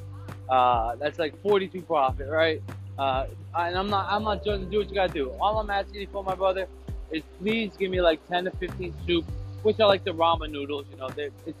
Uh, 0.49 0.95
that's 0.97 1.19
like 1.19 1.41
forty-two 1.41 1.83
profit, 1.83 2.27
right? 2.27 2.61
Uh, 2.99 3.27
and 3.57 3.77
I'm 3.77 3.89
not, 3.89 4.07
I'm 4.09 4.23
not 4.23 4.43
judging. 4.43 4.69
Do 4.69 4.79
what 4.79 4.89
you 4.89 4.95
gotta 4.95 5.13
do. 5.13 5.31
All 5.39 5.57
I'm 5.59 5.69
asking 5.69 6.01
you 6.01 6.07
for, 6.11 6.21
my 6.21 6.35
brother, 6.35 6.67
is 7.11 7.23
please 7.39 7.71
give 7.79 7.91
me 7.91 8.01
like 8.01 8.19
ten 8.27 8.43
to 8.43 8.51
fifteen 8.51 8.93
soup, 9.05 9.25
which 9.63 9.79
I 9.79 9.85
like 9.85 10.03
the 10.03 10.11
ramen 10.11 10.51
noodles. 10.51 10.85
You 10.91 10.97
know, 10.97 11.09
it's 11.17 11.57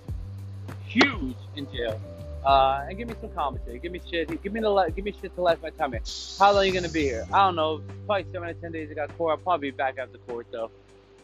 huge 0.85 1.37
in 1.55 1.71
jail. 1.71 1.97
Uh, 2.45 2.85
and 2.87 2.97
give 2.97 3.07
me 3.07 3.15
some 3.19 3.31
commentary. 3.31 3.79
Give 3.79 3.91
me 3.91 3.99
shit. 4.07 4.29
Give 4.43 4.53
me 4.53 4.59
the 4.61 4.93
give 4.95 5.03
me 5.03 5.15
shit 5.19 5.33
to 5.35 5.41
last 5.41 5.63
my 5.63 5.71
time 5.71 5.93
here. 5.93 6.01
How 6.37 6.51
long 6.51 6.61
are 6.61 6.65
you 6.65 6.73
gonna 6.73 6.89
be 6.89 7.01
here? 7.01 7.25
I 7.33 7.39
don't 7.39 7.55
know. 7.55 7.81
Probably 8.05 8.31
seven 8.31 8.47
to 8.49 8.53
ten 8.53 8.71
days. 8.71 8.89
I 8.91 8.93
got 8.93 9.17
court. 9.17 9.31
I'll 9.31 9.43
probably 9.43 9.71
be 9.71 9.75
back 9.75 9.97
after 9.97 10.19
court 10.19 10.45
though. 10.51 10.69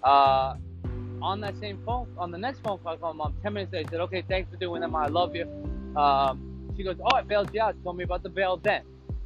Uh, 0.02 0.56
on 1.22 1.40
that 1.42 1.56
same 1.60 1.78
phone, 1.86 2.08
on 2.18 2.32
the 2.32 2.40
next 2.40 2.62
phone 2.62 2.80
call, 2.80 2.94
I 2.94 2.98
called 2.98 3.18
mom. 3.18 3.36
Ten 3.44 3.54
minutes 3.54 3.72
later, 3.72 3.88
I 3.88 3.92
said, 3.92 4.00
"Okay, 4.02 4.24
thanks 4.28 4.50
for 4.50 4.58
doing 4.58 4.82
that, 4.82 4.90
mom. 4.90 5.04
I 5.04 5.08
love 5.10 5.36
you." 5.36 5.46
Um, 5.96 6.74
she 6.76 6.82
goes, 6.82 6.96
"Oh, 7.00 7.16
I 7.16 7.22
bailed 7.22 7.54
you 7.54 7.62
out. 7.62 7.76
Told 7.84 7.98
me 7.98 8.04
about 8.04 8.24
the 8.24 8.30
bail 8.30 8.58
then, 8.58 8.82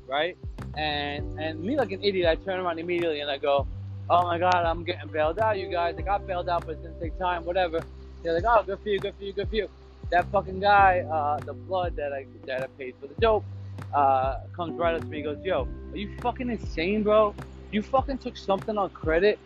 right?" 0.05 0.37
And 0.75 1.39
and 1.39 1.63
me 1.63 1.77
like 1.77 1.93
an 1.93 2.03
idiot, 2.03 2.27
I 2.27 2.35
turn 2.43 2.59
around 2.59 2.79
immediately 2.79 3.21
and 3.21 3.31
I 3.31 3.37
go, 3.37 3.65
"Oh 4.09 4.23
my 4.23 4.37
God, 4.37 4.65
I'm 4.65 4.83
getting 4.83 5.09
bailed 5.09 5.39
out, 5.39 5.57
you 5.57 5.71
guys. 5.71 5.95
I 5.97 6.01
got 6.01 6.27
bailed 6.27 6.49
out, 6.49 6.65
but 6.65 6.73
it's 6.73 6.81
gonna 6.81 6.99
take 6.99 7.17
time. 7.17 7.45
Whatever." 7.45 7.79
They're 8.21 8.33
like, 8.33 8.43
"Oh, 8.45 8.63
good 8.63 8.79
for 8.81 8.89
you, 8.89 8.99
good 8.99 9.15
for 9.15 9.23
you, 9.23 9.31
good 9.31 9.47
for 9.47 9.55
you." 9.55 9.69
That 10.11 10.25
fucking 10.31 10.59
guy, 10.59 10.99
uh, 11.11 11.37
the 11.39 11.53
blood 11.53 11.95
that 11.95 12.13
I 12.13 12.25
that 12.45 12.63
I 12.63 12.67
paid 12.67 12.95
for 13.01 13.07
the 13.07 13.15
dope, 13.19 13.45
uh, 13.93 14.37
comes 14.55 14.77
right 14.77 14.95
up 14.95 15.01
to 15.01 15.07
me. 15.07 15.17
He 15.17 15.23
goes, 15.23 15.43
"Yo, 15.43 15.67
are 15.91 15.97
you 15.97 16.15
fucking 16.21 16.49
insane, 16.49 17.03
bro? 17.03 17.33
You 17.71 17.81
fucking 17.81 18.19
took 18.19 18.37
something 18.37 18.77
on 18.77 18.89
credit 18.91 19.39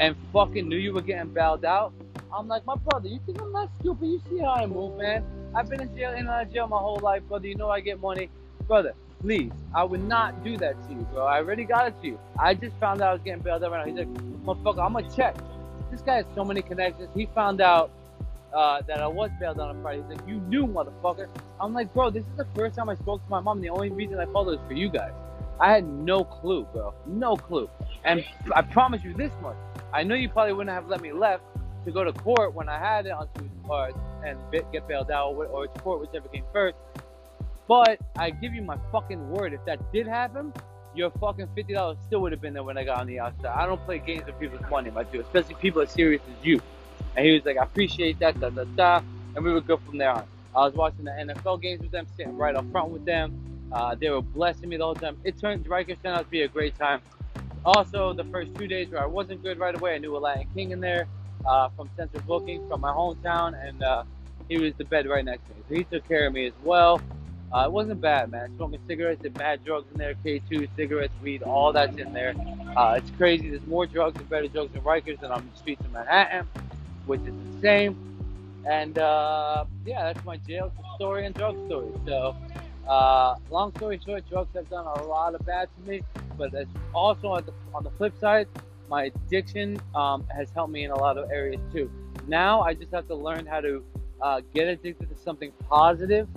and 0.00 0.16
fucking 0.32 0.68
knew 0.68 0.76
you 0.76 0.92
were 0.92 1.02
getting 1.02 1.32
bailed 1.32 1.64
out." 1.64 1.92
I'm 2.32 2.48
like, 2.48 2.64
my 2.64 2.76
brother, 2.76 3.08
you 3.08 3.20
think 3.26 3.40
I'm 3.42 3.52
not 3.52 3.68
stupid? 3.78 4.06
You 4.06 4.20
see 4.30 4.38
how 4.38 4.52
I 4.52 4.66
move, 4.66 4.98
man? 4.98 5.22
I've 5.54 5.68
been 5.68 5.82
in 5.82 5.94
jail, 5.94 6.12
in 6.12 6.20
and 6.20 6.28
out 6.28 6.46
of 6.46 6.52
jail 6.52 6.66
my 6.66 6.78
whole 6.78 6.98
life, 7.02 7.22
brother. 7.28 7.46
You 7.46 7.56
know 7.56 7.68
I 7.68 7.80
get 7.80 8.00
money, 8.00 8.30
brother. 8.66 8.94
Please, 9.20 9.52
I 9.74 9.84
would 9.84 10.02
not 10.02 10.42
do 10.42 10.56
that 10.56 10.82
to 10.88 10.94
you, 10.94 11.06
bro. 11.12 11.26
I 11.26 11.38
already 11.38 11.64
got 11.64 11.88
it 11.88 12.00
to 12.00 12.06
you. 12.06 12.18
I 12.38 12.54
just 12.54 12.74
found 12.76 13.02
out 13.02 13.10
I 13.10 13.12
was 13.12 13.22
getting 13.22 13.42
bailed 13.42 13.62
out 13.62 13.70
right 13.70 13.86
now. 13.86 14.04
He's 14.04 14.06
like, 14.06 14.44
motherfucker, 14.44 14.84
I'm 14.84 14.94
gonna 14.94 15.14
check. 15.14 15.36
This 15.90 16.00
guy 16.00 16.16
has 16.16 16.26
so 16.34 16.42
many 16.42 16.62
connections. 16.62 17.10
He 17.14 17.26
found 17.26 17.60
out 17.60 17.90
uh, 18.54 18.82
that 18.86 19.00
I 19.00 19.06
was 19.06 19.30
bailed 19.40 19.60
out 19.60 19.70
on 19.70 19.82
Friday. 19.82 20.02
He's 20.02 20.18
like, 20.18 20.28
you 20.28 20.40
knew, 20.40 20.66
motherfucker. 20.66 21.28
I'm 21.60 21.72
like, 21.72 21.92
bro, 21.94 22.10
this 22.10 22.24
is 22.24 22.36
the 22.36 22.46
first 22.54 22.76
time 22.76 22.88
I 22.88 22.94
spoke 22.96 23.22
to 23.24 23.30
my 23.30 23.40
mom. 23.40 23.60
The 23.60 23.70
only 23.70 23.90
reason 23.90 24.18
I 24.18 24.26
called 24.26 24.52
is 24.52 24.60
for 24.66 24.74
you 24.74 24.88
guys. 24.88 25.12
I 25.60 25.70
had 25.70 25.86
no 25.86 26.24
clue, 26.24 26.66
bro. 26.72 26.94
No 27.06 27.36
clue. 27.36 27.68
And 28.04 28.24
I 28.54 28.62
promise 28.62 29.02
you 29.04 29.14
this 29.14 29.32
much. 29.40 29.56
I 29.92 30.02
know 30.02 30.14
you 30.14 30.28
probably 30.28 30.54
wouldn't 30.54 30.74
have 30.74 30.88
let 30.88 31.00
me 31.00 31.12
left 31.12 31.44
to 31.84 31.92
go 31.92 32.04
to 32.04 32.12
court 32.12 32.54
when 32.54 32.68
I 32.68 32.78
had 32.78 33.06
it 33.06 33.12
on 33.12 33.28
two 33.38 33.50
cards 33.66 33.96
and 34.24 34.38
get 34.50 34.86
bailed 34.88 35.10
out 35.10 35.32
or, 35.34 35.46
or 35.46 35.66
court, 35.68 36.00
whichever 36.00 36.28
came 36.28 36.44
first. 36.52 36.76
But 37.68 38.00
I 38.16 38.30
give 38.30 38.54
you 38.54 38.62
my 38.62 38.76
fucking 38.90 39.30
word, 39.30 39.52
if 39.52 39.64
that 39.66 39.92
did 39.92 40.06
happen, 40.06 40.52
your 40.94 41.10
fucking 41.12 41.48
fifty 41.54 41.72
dollars 41.72 41.98
still 42.04 42.20
would 42.20 42.32
have 42.32 42.40
been 42.40 42.52
there 42.52 42.62
when 42.62 42.76
I 42.76 42.84
got 42.84 42.98
on 43.00 43.06
the 43.06 43.18
outside. 43.20 43.46
I 43.46 43.66
don't 43.66 43.82
play 43.84 43.98
games 43.98 44.26
with 44.26 44.38
people's 44.38 44.68
money, 44.70 44.90
my 44.90 45.04
dude, 45.04 45.22
especially 45.22 45.54
people 45.54 45.80
as 45.82 45.90
serious 45.90 46.20
as 46.38 46.44
you. 46.44 46.60
And 47.16 47.26
he 47.26 47.32
was 47.32 47.44
like, 47.44 47.58
I 47.58 47.64
appreciate 47.64 48.18
that, 48.20 48.40
da 48.40 48.50
da 48.50 48.64
da, 48.64 49.02
and 49.34 49.44
we 49.44 49.52
were 49.52 49.60
good 49.60 49.80
from 49.86 49.98
there 49.98 50.10
on. 50.10 50.24
I 50.54 50.60
was 50.60 50.74
watching 50.74 51.04
the 51.04 51.10
NFL 51.12 51.62
games 51.62 51.80
with 51.80 51.90
them, 51.90 52.06
sitting 52.16 52.36
right 52.36 52.54
up 52.54 52.70
front 52.70 52.90
with 52.90 53.04
them. 53.04 53.68
Uh, 53.72 53.94
they 53.94 54.10
were 54.10 54.20
blessing 54.20 54.68
me 54.68 54.76
the 54.76 54.84
whole 54.84 54.94
time. 54.94 55.16
It 55.24 55.38
turned 55.38 55.64
Rikers 55.64 55.96
turned 56.02 56.16
out 56.16 56.24
to 56.24 56.30
be 56.30 56.42
a 56.42 56.48
great 56.48 56.78
time. 56.78 57.00
Also, 57.64 58.12
the 58.12 58.24
first 58.24 58.54
two 58.56 58.66
days 58.66 58.88
where 58.90 59.02
I 59.02 59.06
wasn't 59.06 59.42
good 59.42 59.58
right 59.58 59.74
away, 59.74 59.94
I 59.94 59.98
knew 59.98 60.16
a 60.16 60.18
Latin 60.18 60.46
King 60.54 60.72
in 60.72 60.80
there 60.80 61.06
uh, 61.46 61.68
from 61.70 61.88
Central 61.96 62.22
Booking 62.24 62.66
from 62.68 62.80
my 62.80 62.90
hometown, 62.90 63.54
and 63.66 63.82
uh, 63.82 64.04
he 64.48 64.58
was 64.58 64.74
the 64.74 64.84
bed 64.84 65.06
right 65.06 65.24
next 65.24 65.42
to 65.48 65.54
me. 65.54 65.62
So 65.68 65.74
he 65.76 65.84
took 65.84 66.06
care 66.08 66.26
of 66.26 66.32
me 66.34 66.46
as 66.46 66.52
well. 66.64 67.00
Uh, 67.52 67.64
it 67.66 67.72
wasn't 67.72 68.00
bad, 68.00 68.30
man. 68.30 68.54
Smoking 68.56 68.80
cigarettes, 68.86 69.22
did 69.22 69.36
mad 69.38 69.64
drugs 69.64 69.86
in 69.92 69.98
there, 69.98 70.14
K2, 70.24 70.68
cigarettes, 70.74 71.12
weed, 71.22 71.42
all 71.42 71.72
that's 71.72 71.96
in 71.98 72.12
there. 72.12 72.34
Uh, 72.76 72.94
it's 72.96 73.10
crazy. 73.16 73.50
There's 73.50 73.66
more 73.66 73.86
drugs 73.86 74.18
and 74.18 74.28
better 74.28 74.48
drugs 74.48 74.74
in 74.74 74.80
Rikers 74.80 75.20
than 75.20 75.30
on 75.30 75.48
the 75.52 75.58
streets 75.58 75.82
of 75.84 75.92
Manhattan, 75.92 76.48
which 77.06 77.20
is 77.20 77.34
the 77.54 77.60
same. 77.60 77.96
And 78.68 78.96
uh, 78.98 79.64
yeah, 79.84 80.04
that's 80.04 80.24
my 80.24 80.36
jail 80.36 80.72
story 80.96 81.26
and 81.26 81.34
drug 81.34 81.56
story. 81.66 81.90
So, 82.06 82.36
uh, 82.88 83.34
long 83.50 83.74
story 83.76 84.00
short, 84.04 84.28
drugs 84.28 84.50
have 84.54 84.68
done 84.70 84.86
a 84.86 85.02
lot 85.02 85.34
of 85.34 85.44
bad 85.44 85.68
to 85.76 85.90
me, 85.90 86.02
but 86.36 86.52
that's 86.52 86.70
also 86.94 87.28
on 87.28 87.44
the, 87.44 87.52
on 87.74 87.84
the 87.84 87.90
flip 87.90 88.18
side, 88.18 88.46
my 88.88 89.04
addiction 89.04 89.80
um, 89.94 90.24
has 90.36 90.50
helped 90.50 90.72
me 90.72 90.84
in 90.84 90.90
a 90.90 90.98
lot 90.98 91.18
of 91.18 91.30
areas 91.30 91.60
too. 91.72 91.90
Now 92.26 92.60
I 92.60 92.74
just 92.74 92.92
have 92.92 93.08
to 93.08 93.14
learn 93.14 93.46
how 93.46 93.60
to 93.60 93.82
uh, 94.20 94.40
get 94.54 94.68
addicted 94.68 95.08
to 95.08 95.16
something 95.16 95.52
positive 95.68 96.28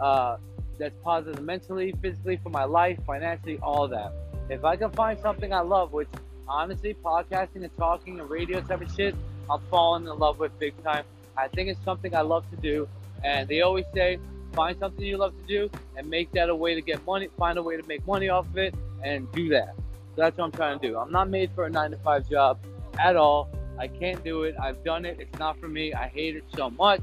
uh, 0.00 0.36
that's 0.78 0.94
positive 1.02 1.42
mentally, 1.42 1.94
physically, 2.02 2.38
for 2.42 2.50
my 2.50 2.64
life, 2.64 2.98
financially, 3.06 3.58
all 3.62 3.88
that. 3.88 4.12
If 4.48 4.64
I 4.64 4.76
can 4.76 4.90
find 4.90 5.18
something 5.20 5.52
I 5.52 5.60
love, 5.60 5.92
which 5.92 6.08
honestly, 6.48 6.96
podcasting 7.02 7.62
and 7.62 7.76
talking 7.78 8.18
and 8.20 8.28
radio 8.28 8.60
type 8.60 8.80
of 8.80 8.92
shit, 8.94 9.14
I'm 9.50 9.60
falling 9.70 10.06
in 10.06 10.18
love 10.18 10.38
with 10.38 10.56
big 10.58 10.80
time. 10.84 11.04
I 11.36 11.48
think 11.48 11.68
it's 11.68 11.84
something 11.84 12.14
I 12.14 12.20
love 12.20 12.44
to 12.50 12.56
do. 12.56 12.88
And 13.24 13.48
they 13.48 13.62
always 13.62 13.84
say, 13.94 14.18
find 14.54 14.78
something 14.78 15.04
you 15.04 15.16
love 15.16 15.34
to 15.40 15.46
do 15.46 15.70
and 15.96 16.08
make 16.08 16.30
that 16.32 16.48
a 16.48 16.54
way 16.54 16.74
to 16.74 16.80
get 16.80 17.04
money, 17.04 17.28
find 17.38 17.58
a 17.58 17.62
way 17.62 17.76
to 17.76 17.86
make 17.86 18.06
money 18.06 18.28
off 18.28 18.46
of 18.46 18.58
it 18.58 18.74
and 19.02 19.30
do 19.32 19.48
that. 19.50 19.74
So 20.14 20.22
that's 20.22 20.38
what 20.38 20.44
I'm 20.44 20.52
trying 20.52 20.78
to 20.78 20.88
do. 20.88 20.98
I'm 20.98 21.12
not 21.12 21.28
made 21.28 21.50
for 21.54 21.66
a 21.66 21.70
nine 21.70 21.90
to 21.90 21.96
five 21.98 22.28
job 22.28 22.58
at 22.98 23.16
all. 23.16 23.48
I 23.78 23.88
can't 23.88 24.22
do 24.24 24.42
it. 24.42 24.54
I've 24.60 24.82
done 24.84 25.04
it. 25.04 25.18
It's 25.20 25.38
not 25.38 25.58
for 25.58 25.68
me. 25.68 25.94
I 25.94 26.08
hate 26.08 26.36
it 26.36 26.44
so 26.54 26.70
much. 26.70 27.00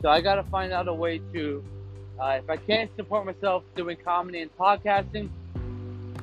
So 0.00 0.08
I 0.08 0.20
got 0.20 0.36
to 0.36 0.44
find 0.44 0.72
out 0.72 0.88
a 0.88 0.94
way 0.94 1.20
to, 1.32 1.64
uh, 2.20 2.38
if 2.42 2.48
I 2.48 2.56
can't 2.56 2.90
support 2.96 3.26
myself 3.26 3.64
doing 3.76 3.96
comedy 4.04 4.40
and 4.40 4.56
podcasting, 4.56 5.28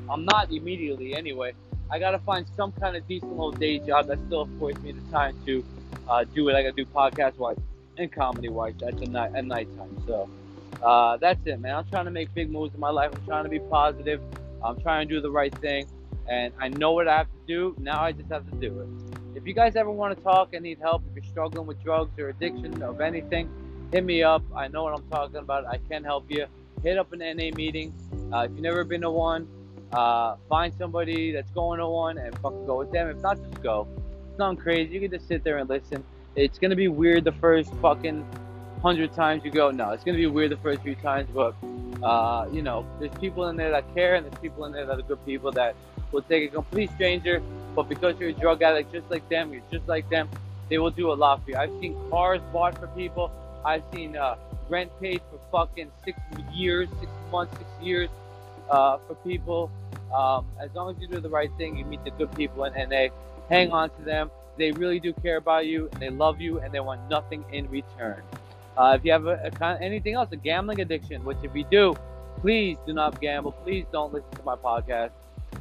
I'm 0.09 0.25
not 0.25 0.51
immediately 0.51 1.15
anyway. 1.15 1.53
I 1.91 1.99
got 1.99 2.11
to 2.11 2.19
find 2.19 2.45
some 2.55 2.71
kind 2.73 2.95
of 2.95 3.07
decent 3.07 3.31
little 3.31 3.51
day 3.51 3.79
job 3.79 4.07
that 4.07 4.19
still 4.27 4.41
affords 4.41 4.81
me 4.81 4.91
the 4.91 5.11
time 5.11 5.35
to 5.45 5.63
uh, 6.07 6.23
do 6.23 6.45
what 6.45 6.55
I 6.55 6.63
got 6.63 6.75
to 6.75 6.83
do 6.83 6.89
podcast 6.89 7.37
wise 7.37 7.57
and 7.97 8.11
comedy 8.11 8.49
wise 8.49 8.75
at 8.85 8.97
the 8.97 9.07
night 9.07 9.35
at 9.35 9.45
nighttime. 9.45 9.97
So 10.05 10.29
uh, 10.83 11.17
that's 11.17 11.45
it, 11.45 11.59
man. 11.59 11.75
I'm 11.75 11.89
trying 11.89 12.05
to 12.05 12.11
make 12.11 12.33
big 12.33 12.49
moves 12.49 12.73
in 12.73 12.79
my 12.79 12.89
life. 12.89 13.11
I'm 13.13 13.25
trying 13.25 13.43
to 13.43 13.49
be 13.49 13.59
positive. 13.59 14.21
I'm 14.63 14.79
trying 14.81 15.07
to 15.07 15.13
do 15.13 15.21
the 15.21 15.31
right 15.31 15.53
thing 15.59 15.87
and 16.29 16.53
I 16.59 16.69
know 16.69 16.91
what 16.91 17.07
I 17.07 17.17
have 17.17 17.27
to 17.27 17.39
do. 17.47 17.75
Now 17.79 18.01
I 18.03 18.11
just 18.11 18.29
have 18.29 18.49
to 18.49 18.55
do 18.57 18.81
it. 18.81 19.37
If 19.37 19.47
you 19.47 19.53
guys 19.53 19.75
ever 19.75 19.91
want 19.91 20.15
to 20.15 20.23
talk 20.23 20.53
and 20.53 20.63
need 20.63 20.79
help, 20.79 21.03
if 21.09 21.15
you're 21.15 21.31
struggling 21.31 21.65
with 21.65 21.83
drugs 21.83 22.17
or 22.19 22.29
addiction 22.29 22.81
of 22.83 23.01
anything, 23.01 23.49
hit 23.91 24.03
me 24.03 24.23
up. 24.23 24.43
I 24.55 24.67
know 24.67 24.83
what 24.83 24.93
I'm 24.93 25.07
talking 25.09 25.37
about. 25.37 25.65
I 25.65 25.79
can 25.89 26.03
help 26.03 26.29
you. 26.29 26.45
Hit 26.83 26.97
up 26.97 27.11
an 27.13 27.19
NA 27.19 27.55
meeting. 27.55 27.93
Uh, 28.31 28.41
if 28.41 28.51
you've 28.51 28.61
never 28.61 28.83
been 28.83 29.01
to 29.01 29.09
one, 29.09 29.47
uh, 29.91 30.35
find 30.47 30.73
somebody 30.77 31.31
that's 31.31 31.51
going 31.51 31.79
to 31.79 31.87
one 31.87 32.17
and 32.17 32.37
fucking 32.39 32.65
go 32.65 32.77
with 32.77 32.91
them. 32.91 33.09
If 33.09 33.17
not, 33.17 33.37
just 33.37 33.61
go. 33.61 33.87
It's 34.29 34.39
nothing 34.39 34.57
crazy. 34.57 34.93
You 34.93 34.99
can 35.01 35.11
just 35.11 35.27
sit 35.27 35.43
there 35.43 35.57
and 35.57 35.69
listen. 35.69 36.03
It's 36.35 36.59
gonna 36.59 36.75
be 36.75 36.87
weird 36.87 37.23
the 37.23 37.31
first 37.33 37.73
fucking 37.81 38.25
hundred 38.81 39.13
times 39.13 39.43
you 39.43 39.51
go. 39.51 39.71
No, 39.71 39.91
it's 39.91 40.03
gonna 40.03 40.17
be 40.17 40.27
weird 40.27 40.51
the 40.51 40.57
first 40.57 40.81
few 40.83 40.95
times, 40.95 41.29
but 41.33 41.55
uh, 42.03 42.47
you 42.51 42.61
know, 42.61 42.85
there's 42.99 43.13
people 43.19 43.47
in 43.47 43.57
there 43.57 43.71
that 43.71 43.93
care, 43.93 44.15
and 44.15 44.25
there's 44.25 44.39
people 44.39 44.65
in 44.65 44.71
there 44.71 44.85
that 44.85 44.99
are 44.99 45.01
good 45.01 45.23
people 45.25 45.51
that 45.53 45.75
will 46.11 46.21
take 46.21 46.49
a 46.49 46.53
complete 46.53 46.91
stranger, 46.91 47.41
but 47.75 47.89
because 47.89 48.17
you're 48.19 48.29
a 48.29 48.33
drug 48.33 48.61
addict 48.61 48.91
just 48.91 49.09
like 49.09 49.27
them, 49.29 49.51
you're 49.51 49.63
just 49.71 49.87
like 49.87 50.09
them, 50.09 50.29
they 50.69 50.77
will 50.77 50.91
do 50.91 51.11
a 51.11 51.13
lot 51.13 51.43
for 51.43 51.51
you. 51.51 51.57
I've 51.57 51.71
seen 51.81 51.97
cars 52.09 52.41
bought 52.53 52.77
for 52.77 52.87
people. 52.87 53.31
I've 53.65 53.83
seen 53.93 54.15
uh, 54.15 54.35
rent 54.69 54.91
paid 55.01 55.21
for 55.29 55.39
fucking 55.51 55.91
six 56.05 56.17
years, 56.53 56.87
six 56.99 57.11
months, 57.31 57.57
six 57.57 57.69
years 57.81 58.09
uh, 58.69 58.97
for 59.07 59.15
people. 59.15 59.71
Um, 60.15 60.45
as 60.61 60.69
long 60.73 60.95
as 60.95 61.01
you 61.01 61.07
do 61.07 61.19
the 61.19 61.29
right 61.29 61.51
thing, 61.57 61.77
you 61.77 61.85
meet 61.85 62.03
the 62.03 62.11
good 62.11 62.35
people 62.35 62.63
and, 62.63 62.91
they 62.91 63.11
hang 63.49 63.71
on 63.71 63.89
to 63.91 64.01
them. 64.03 64.31
They 64.57 64.71
really 64.71 64.99
do 64.99 65.13
care 65.13 65.37
about 65.37 65.65
you 65.67 65.89
and 65.93 66.01
they 66.01 66.09
love 66.09 66.41
you 66.41 66.59
and 66.59 66.73
they 66.73 66.79
want 66.79 67.09
nothing 67.09 67.45
in 67.51 67.69
return. 67.69 68.21
Uh, 68.77 68.95
if 68.97 69.05
you 69.05 69.11
have 69.11 69.27
a, 69.27 69.51
a, 69.61 69.77
anything 69.81 70.13
else, 70.15 70.29
a 70.31 70.35
gambling 70.35 70.81
addiction, 70.81 71.23
which 71.23 71.37
if 71.43 71.55
you 71.55 71.65
do, 71.69 71.95
please 72.41 72.77
do 72.85 72.93
not 72.93 73.19
gamble. 73.21 73.51
Please 73.51 73.85
don't 73.91 74.13
listen 74.13 74.31
to 74.31 74.43
my 74.43 74.55
podcast. 74.55 75.11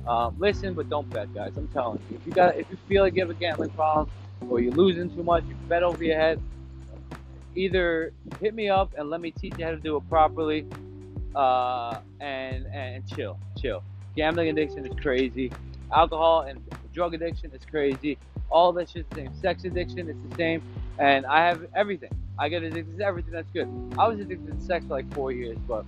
Um, 0.07 0.37
listen, 0.39 0.75
but 0.75 0.89
don't 0.89 1.11
bet, 1.13 1.33
guys. 1.35 1.53
I'm 1.57 1.69
telling 1.69 2.01
you. 2.11 2.17
If 2.17 2.27
you 2.27 2.33
got, 2.33 2.57
if 2.57 2.71
you 2.71 2.79
feel 2.89 3.03
like 3.03 3.15
you 3.15 3.21
have 3.23 3.31
a 3.31 3.35
gambling 3.35 3.71
problem, 3.71 4.11
or 4.49 4.61
you're 4.61 4.73
losing 4.73 5.15
too 5.15 5.23
much, 5.23 5.45
you 5.45 5.55
bet 5.69 5.83
over 5.83 6.03
your 6.03 6.17
head. 6.17 6.41
either 7.55 8.13
hit 8.41 8.55
me 8.55 8.69
up 8.69 8.93
and 8.97 9.11
let 9.11 9.21
me 9.21 9.31
teach 9.31 9.55
you 9.59 9.65
how 9.65 9.73
to 9.73 9.79
do 9.79 9.97
it 9.97 10.09
properly, 10.09 10.67
uh, 11.35 12.01
and 12.21 12.67
and 12.67 13.07
chill, 13.07 13.39
chill. 13.61 13.83
Gambling 14.17 14.49
addiction 14.49 14.87
is 14.87 14.93
crazy. 15.01 15.53
Alcohol 15.93 16.43
and 16.43 16.61
drug 16.93 17.15
addiction 17.15 17.51
is 17.53 17.63
crazy. 17.71 18.19
All 18.51 18.73
that 18.73 18.91
shit's 18.91 19.09
the 19.11 19.17
same. 19.17 19.35
Sex 19.41 19.65
addiction 19.65 20.09
is 20.09 20.17
the 20.29 20.37
same. 20.37 20.63
And 20.99 21.25
I 21.27 21.47
have 21.47 21.67
everything. 21.75 22.11
I 22.39 22.49
get 22.49 22.63
addicted 22.63 22.99
to 22.99 23.05
everything 23.05 23.33
that's 23.33 23.51
good. 23.53 23.69
I 23.99 24.09
was 24.09 24.19
addicted 24.21 24.59
to 24.59 24.65
sex 24.65 24.85
for 24.87 24.95
like 24.95 25.13
four 25.15 25.33
years, 25.33 25.59
but 25.67 25.85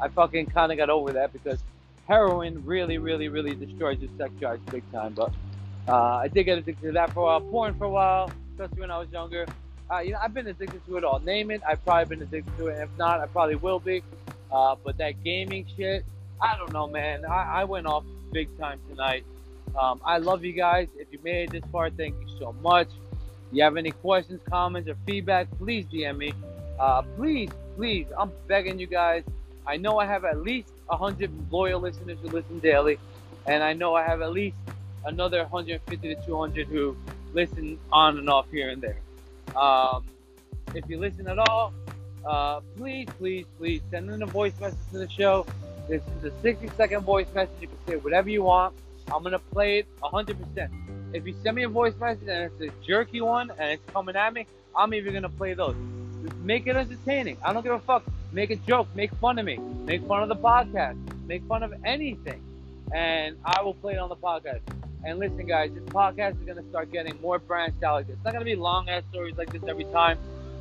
I 0.00 0.08
fucking 0.08 0.46
kind 0.46 0.70
of 0.70 0.78
got 0.78 0.90
over 0.90 1.12
that 1.12 1.32
because 1.32 1.58
heroin 2.06 2.64
really, 2.64 2.98
really, 2.98 3.28
really 3.28 3.54
destroys 3.54 3.98
your 4.00 4.10
sex 4.18 4.32
drive 4.38 4.64
big 4.66 4.82
time. 4.92 5.14
But 5.14 5.32
uh, 5.88 6.16
I 6.16 6.28
did 6.28 6.44
get 6.44 6.58
addicted 6.58 6.86
to 6.86 6.92
that 6.92 7.12
for 7.12 7.20
a 7.20 7.24
while. 7.24 7.40
Porn 7.40 7.74
for 7.74 7.84
a 7.84 7.90
while, 7.90 8.30
especially 8.52 8.80
when 8.80 8.90
I 8.90 8.98
was 8.98 9.08
younger. 9.10 9.46
Uh, 9.90 9.98
you 9.98 10.12
know, 10.12 10.18
I've 10.22 10.32
been 10.32 10.46
addicted 10.46 10.84
to 10.86 10.96
it 10.96 11.04
all. 11.04 11.20
Name 11.20 11.50
it, 11.50 11.62
I've 11.66 11.84
probably 11.84 12.16
been 12.16 12.26
addicted 12.26 12.56
to 12.58 12.68
it. 12.68 12.80
If 12.80 12.88
not, 12.98 13.20
I 13.20 13.26
probably 13.26 13.56
will 13.56 13.80
be. 13.80 14.02
Uh, 14.50 14.76
but 14.82 14.96
that 14.98 15.22
gaming 15.22 15.66
shit, 15.76 16.04
I 16.40 16.56
don't 16.56 16.72
know, 16.72 16.86
man. 16.86 17.24
I, 17.24 17.60
I 17.60 17.64
went 17.64 17.86
off 17.86 18.04
big 18.32 18.56
time 18.58 18.80
tonight. 18.88 19.24
Um, 19.78 20.00
I 20.04 20.18
love 20.18 20.44
you 20.44 20.52
guys. 20.52 20.88
If 20.96 21.08
you 21.10 21.18
made 21.22 21.44
it 21.44 21.50
this 21.50 21.70
far, 21.70 21.90
thank 21.90 22.14
you 22.20 22.28
so 22.38 22.52
much. 22.62 22.88
If 22.88 23.58
you 23.58 23.62
have 23.62 23.76
any 23.76 23.90
questions, 23.90 24.40
comments, 24.48 24.88
or 24.88 24.96
feedback, 25.06 25.48
please 25.58 25.84
DM 25.86 26.18
me. 26.18 26.32
Uh, 26.78 27.02
please, 27.16 27.50
please, 27.76 28.06
I'm 28.18 28.30
begging 28.46 28.78
you 28.78 28.86
guys. 28.86 29.24
I 29.66 29.76
know 29.76 29.98
I 29.98 30.06
have 30.06 30.24
at 30.24 30.42
least 30.42 30.70
100 30.86 31.30
loyal 31.50 31.80
listeners 31.80 32.18
who 32.22 32.28
listen 32.28 32.58
daily, 32.60 32.98
and 33.46 33.62
I 33.62 33.72
know 33.72 33.94
I 33.94 34.04
have 34.04 34.22
at 34.22 34.32
least 34.32 34.56
another 35.04 35.42
150 35.42 36.14
to 36.14 36.26
200 36.26 36.66
who 36.68 36.96
listen 37.32 37.78
on 37.92 38.18
and 38.18 38.28
off 38.30 38.46
here 38.50 38.70
and 38.70 38.82
there. 38.82 38.98
Um, 39.56 40.04
if 40.74 40.88
you 40.88 40.98
listen 40.98 41.26
at 41.28 41.38
all, 41.38 41.72
uh, 42.26 42.60
please, 42.76 43.08
please, 43.18 43.46
please 43.58 43.82
send 43.90 44.10
in 44.10 44.22
a 44.22 44.26
voice 44.26 44.58
message 44.60 44.78
to 44.92 44.98
the 44.98 45.08
show. 45.08 45.46
This 45.88 46.02
is 46.18 46.32
a 46.32 46.40
60 46.40 46.70
second 46.76 47.02
voice 47.02 47.26
message. 47.34 47.54
You 47.60 47.68
can 47.68 47.76
say 47.86 47.96
whatever 47.96 48.30
you 48.30 48.42
want. 48.42 48.74
I'm 49.12 49.22
gonna 49.22 49.38
play 49.38 49.80
it 49.80 49.86
100%. 50.00 50.70
If 51.12 51.26
you 51.26 51.34
send 51.42 51.56
me 51.56 51.64
a 51.64 51.68
voice 51.68 51.94
message 52.00 52.26
and 52.26 52.50
it's 52.50 52.60
a 52.60 52.86
jerky 52.86 53.20
one 53.20 53.50
and 53.50 53.72
it's 53.72 53.90
coming 53.92 54.16
at 54.16 54.32
me, 54.32 54.46
I'm 54.74 54.94
even 54.94 55.12
gonna 55.12 55.28
play 55.28 55.54
those. 55.54 55.76
Just 56.22 56.36
Make 56.36 56.66
it 56.66 56.76
entertaining. 56.76 57.36
I 57.44 57.52
don't 57.52 57.62
give 57.62 57.72
a 57.72 57.78
fuck. 57.80 58.04
Make 58.32 58.50
a 58.50 58.56
joke. 58.56 58.88
Make 58.94 59.14
fun 59.16 59.38
of 59.38 59.44
me. 59.44 59.58
Make 59.84 60.06
fun 60.06 60.22
of 60.22 60.28
the 60.28 60.36
podcast. 60.36 60.96
Make 61.26 61.44
fun 61.44 61.62
of 61.62 61.74
anything, 61.84 62.42
and 62.92 63.36
I 63.44 63.62
will 63.62 63.74
play 63.74 63.94
it 63.94 63.98
on 63.98 64.08
the 64.08 64.16
podcast. 64.16 64.60
And 65.04 65.18
listen, 65.18 65.46
guys, 65.46 65.70
this 65.74 65.84
podcast 65.84 66.40
is 66.40 66.46
gonna 66.46 66.66
start 66.70 66.90
getting 66.90 67.20
more 67.20 67.38
branched 67.38 67.82
out 67.82 67.94
like 67.94 68.06
this. 68.06 68.16
It's 68.16 68.24
not 68.24 68.32
gonna 68.32 68.44
be 68.44 68.54
long 68.54 68.88
ass 68.88 69.02
stories 69.10 69.36
like 69.36 69.52
this 69.52 69.62
every 69.68 69.84
time, 69.84 70.18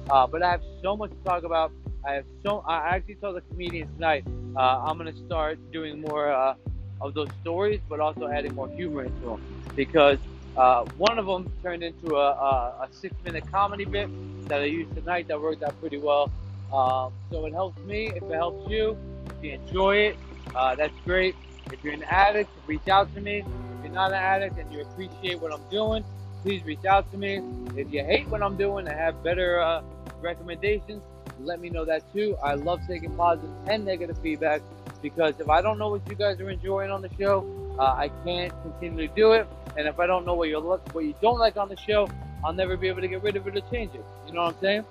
uh, 0.10 0.28
but 0.28 0.44
I 0.44 0.52
have 0.52 0.62
so 0.82 0.98
much 0.98 1.12
to 1.12 1.18
talk 1.24 1.44
about. 1.44 1.72
I 2.06 2.16
have 2.16 2.26
so. 2.44 2.64
I 2.68 2.96
actually 2.96 3.16
told 3.16 3.38
the 3.38 3.42
comedians 3.42 3.90
tonight 3.96 4.26
uh, 4.58 4.84
I'm 4.86 4.98
gonna 4.98 5.16
start 5.26 5.60
doing 5.72 6.02
more 6.02 6.30
uh, 6.30 6.56
of 7.00 7.14
those 7.14 7.30
stories, 7.42 7.80
but 7.88 8.02
also 8.02 8.28
adding 8.28 8.54
more 8.54 8.68
humor 8.68 9.06
into 9.06 9.22
them 9.22 9.42
because 9.76 10.18
uh, 10.58 10.84
one 10.98 11.18
of 11.18 11.26
them 11.26 11.50
turned 11.64 11.82
into 11.82 12.16
a, 12.16 12.32
a, 12.32 12.88
a 12.88 12.90
six-minute 12.92 13.50
comedy 13.50 13.86
bit 13.86 14.10
that 14.50 14.60
I 14.60 14.66
used 14.66 14.94
tonight 14.94 15.30
that 15.30 15.40
worked 15.40 15.64
out 15.64 15.80
pretty 15.80 15.98
well. 15.98 16.30
Um, 16.72 17.14
so 17.32 17.46
it 17.46 17.54
helps 17.54 17.80
me. 17.84 18.08
If 18.08 18.24
it 18.24 18.34
helps 18.34 18.70
you, 18.70 18.98
if 19.38 19.44
you 19.44 19.52
enjoy 19.54 19.96
it, 19.98 20.18
uh, 20.54 20.76
that's 20.76 20.94
great. 21.06 21.36
If 21.72 21.84
you're 21.84 21.94
an 21.94 22.04
addict, 22.04 22.50
reach 22.68 22.88
out 22.90 23.14
to 23.16 23.22
me. 23.22 23.46
Not 23.94 24.10
an 24.12 24.18
addict 24.18 24.58
and 24.58 24.72
you 24.74 24.82
appreciate 24.82 25.40
what 25.40 25.54
I'm 25.54 25.62
doing, 25.70 26.04
please 26.42 26.64
reach 26.66 26.84
out 26.84 27.10
to 27.12 27.18
me. 27.18 27.42
If 27.78 27.94
you 27.94 28.04
hate 28.04 28.28
what 28.28 28.42
I'm 28.42 28.58
doing 28.58 28.88
and 28.88 28.98
have 28.98 29.24
better 29.24 29.62
uh, 29.62 29.84
recommendations, 30.20 31.04
let 31.40 31.60
me 31.62 31.70
know 31.70 31.86
that 31.86 32.02
too. 32.12 32.36
I 32.44 32.56
love 32.56 32.82
taking 32.88 33.16
positive 33.16 33.52
and 33.68 33.86
negative 33.86 34.18
feedback 34.18 34.62
because 35.04 35.40
if 35.40 35.48
I 35.48 35.62
don't 35.62 35.78
know 35.78 35.90
what 35.90 36.02
you 36.10 36.16
guys 36.16 36.40
are 36.42 36.50
enjoying 36.50 36.90
on 36.90 37.04
the 37.04 37.10
show, 37.20 37.46
uh, 37.78 37.84
I 37.84 38.10
can't 38.26 38.52
continue 38.64 39.08
to 39.08 39.14
do 39.14 39.34
it. 39.34 39.48
And 39.78 39.88
if 39.88 40.00
I 40.00 40.08
don't 40.08 40.26
know 40.26 40.34
what 40.34 40.50
you 40.50 40.60
what 40.60 41.06
you 41.06 41.14
don't 41.22 41.38
like 41.38 41.58
on 41.58 41.70
the 41.70 41.78
show, 41.78 42.10
I'll 42.44 42.54
never 42.54 42.76
be 42.76 42.88
able 42.88 43.02
to 43.02 43.08
get 43.08 43.22
rid 43.22 43.36
of 43.36 43.46
it 43.48 43.56
or 43.56 43.62
change 43.72 43.94
it. 43.94 44.04
You 44.26 44.34
know 44.34 44.44
what 44.44 44.56
I'm 44.56 44.62
saying? 44.62 44.86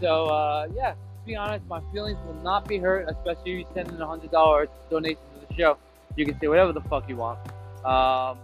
So 0.00 0.26
uh, 0.26 0.68
yeah, 0.74 0.90
to 0.90 1.26
be 1.26 1.36
honest, 1.36 1.66
my 1.68 1.80
feelings 1.90 2.18
will 2.26 2.42
not 2.42 2.68
be 2.68 2.76
hurt, 2.76 3.08
especially 3.08 3.52
if 3.52 3.58
you 3.60 3.66
send 3.72 3.88
in 3.88 4.00
a 4.00 4.06
hundred 4.06 4.30
dollar 4.30 4.68
donation 4.90 5.22
to 5.40 5.46
the 5.46 5.54
show. 5.54 5.78
You 6.16 6.26
can 6.26 6.38
say 6.38 6.48
whatever 6.48 6.72
the 6.74 6.82
fuck 6.82 7.08
you 7.08 7.16
want. 7.16 7.38
Um, 7.84 8.38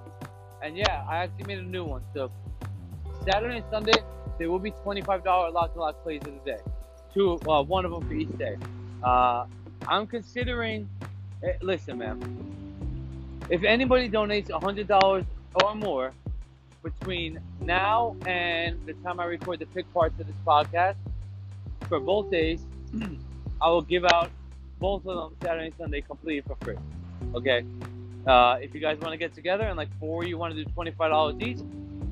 and 0.63 0.77
yeah, 0.77 1.05
I 1.09 1.19
actually 1.19 1.45
made 1.45 1.59
a 1.59 1.63
new 1.63 1.85
one. 1.85 2.03
So 2.15 2.31
Saturday 3.25 3.57
and 3.59 3.65
Sunday, 3.71 4.03
there 4.39 4.51
will 4.51 4.59
be 4.59 4.73
twenty-five 4.73 5.25
dollar 5.25 5.51
lock 5.51 5.75
to 5.75 5.81
lock 5.81 6.03
plays 6.03 6.23
of 6.27 6.35
the 6.35 6.41
day. 6.53 6.59
Two, 7.13 7.39
uh, 7.49 7.63
one 7.63 7.85
of 7.85 7.91
them 7.91 8.07
for 8.07 8.15
each 8.15 8.37
day. 8.39 8.57
Uh, 9.03 9.47
I'm 9.87 10.07
considering. 10.07 10.89
Eh, 11.43 11.53
listen, 11.63 11.99
man. 11.99 12.21
If 13.49 13.63
anybody 13.65 14.09
donates 14.11 14.51
hundred 14.61 14.89
dollars 14.89 15.25
or 15.63 15.75
more 15.75 16.13
between 16.83 17.41
now 17.61 18.17
and 18.27 18.85
the 18.87 18.95
time 18.95 19.21
I 19.21 19.25
record 19.25 19.59
the 19.61 19.67
pick 19.67 19.93
parts 19.93 20.19
of 20.21 20.27
this 20.27 20.37
podcast 20.47 20.97
for 21.89 22.01
both 22.01 22.31
days, 22.31 22.67
I 23.61 23.71
will 23.71 23.83
give 23.83 24.05
out 24.05 24.31
both 24.79 25.07
of 25.07 25.17
them 25.17 25.37
Saturday 25.43 25.67
and 25.67 25.75
Sunday 25.77 26.01
completely 26.03 26.43
for 26.43 26.57
free. 26.65 26.77
Okay. 27.35 27.65
Uh, 28.29 28.59
if 28.61 28.75
you 28.75 28.81
guys 28.81 28.99
want 29.01 29.13
to 29.13 29.17
get 29.17 29.35
together 29.35 29.65
and 29.65 29.77
like 29.77 29.89
four 29.99 30.25
you 30.25 30.37
want 30.37 30.55
to 30.55 30.63
do 30.63 30.71
twenty 30.73 30.91
five 30.93 31.11
dollars 31.11 31.37
each, 31.41 31.59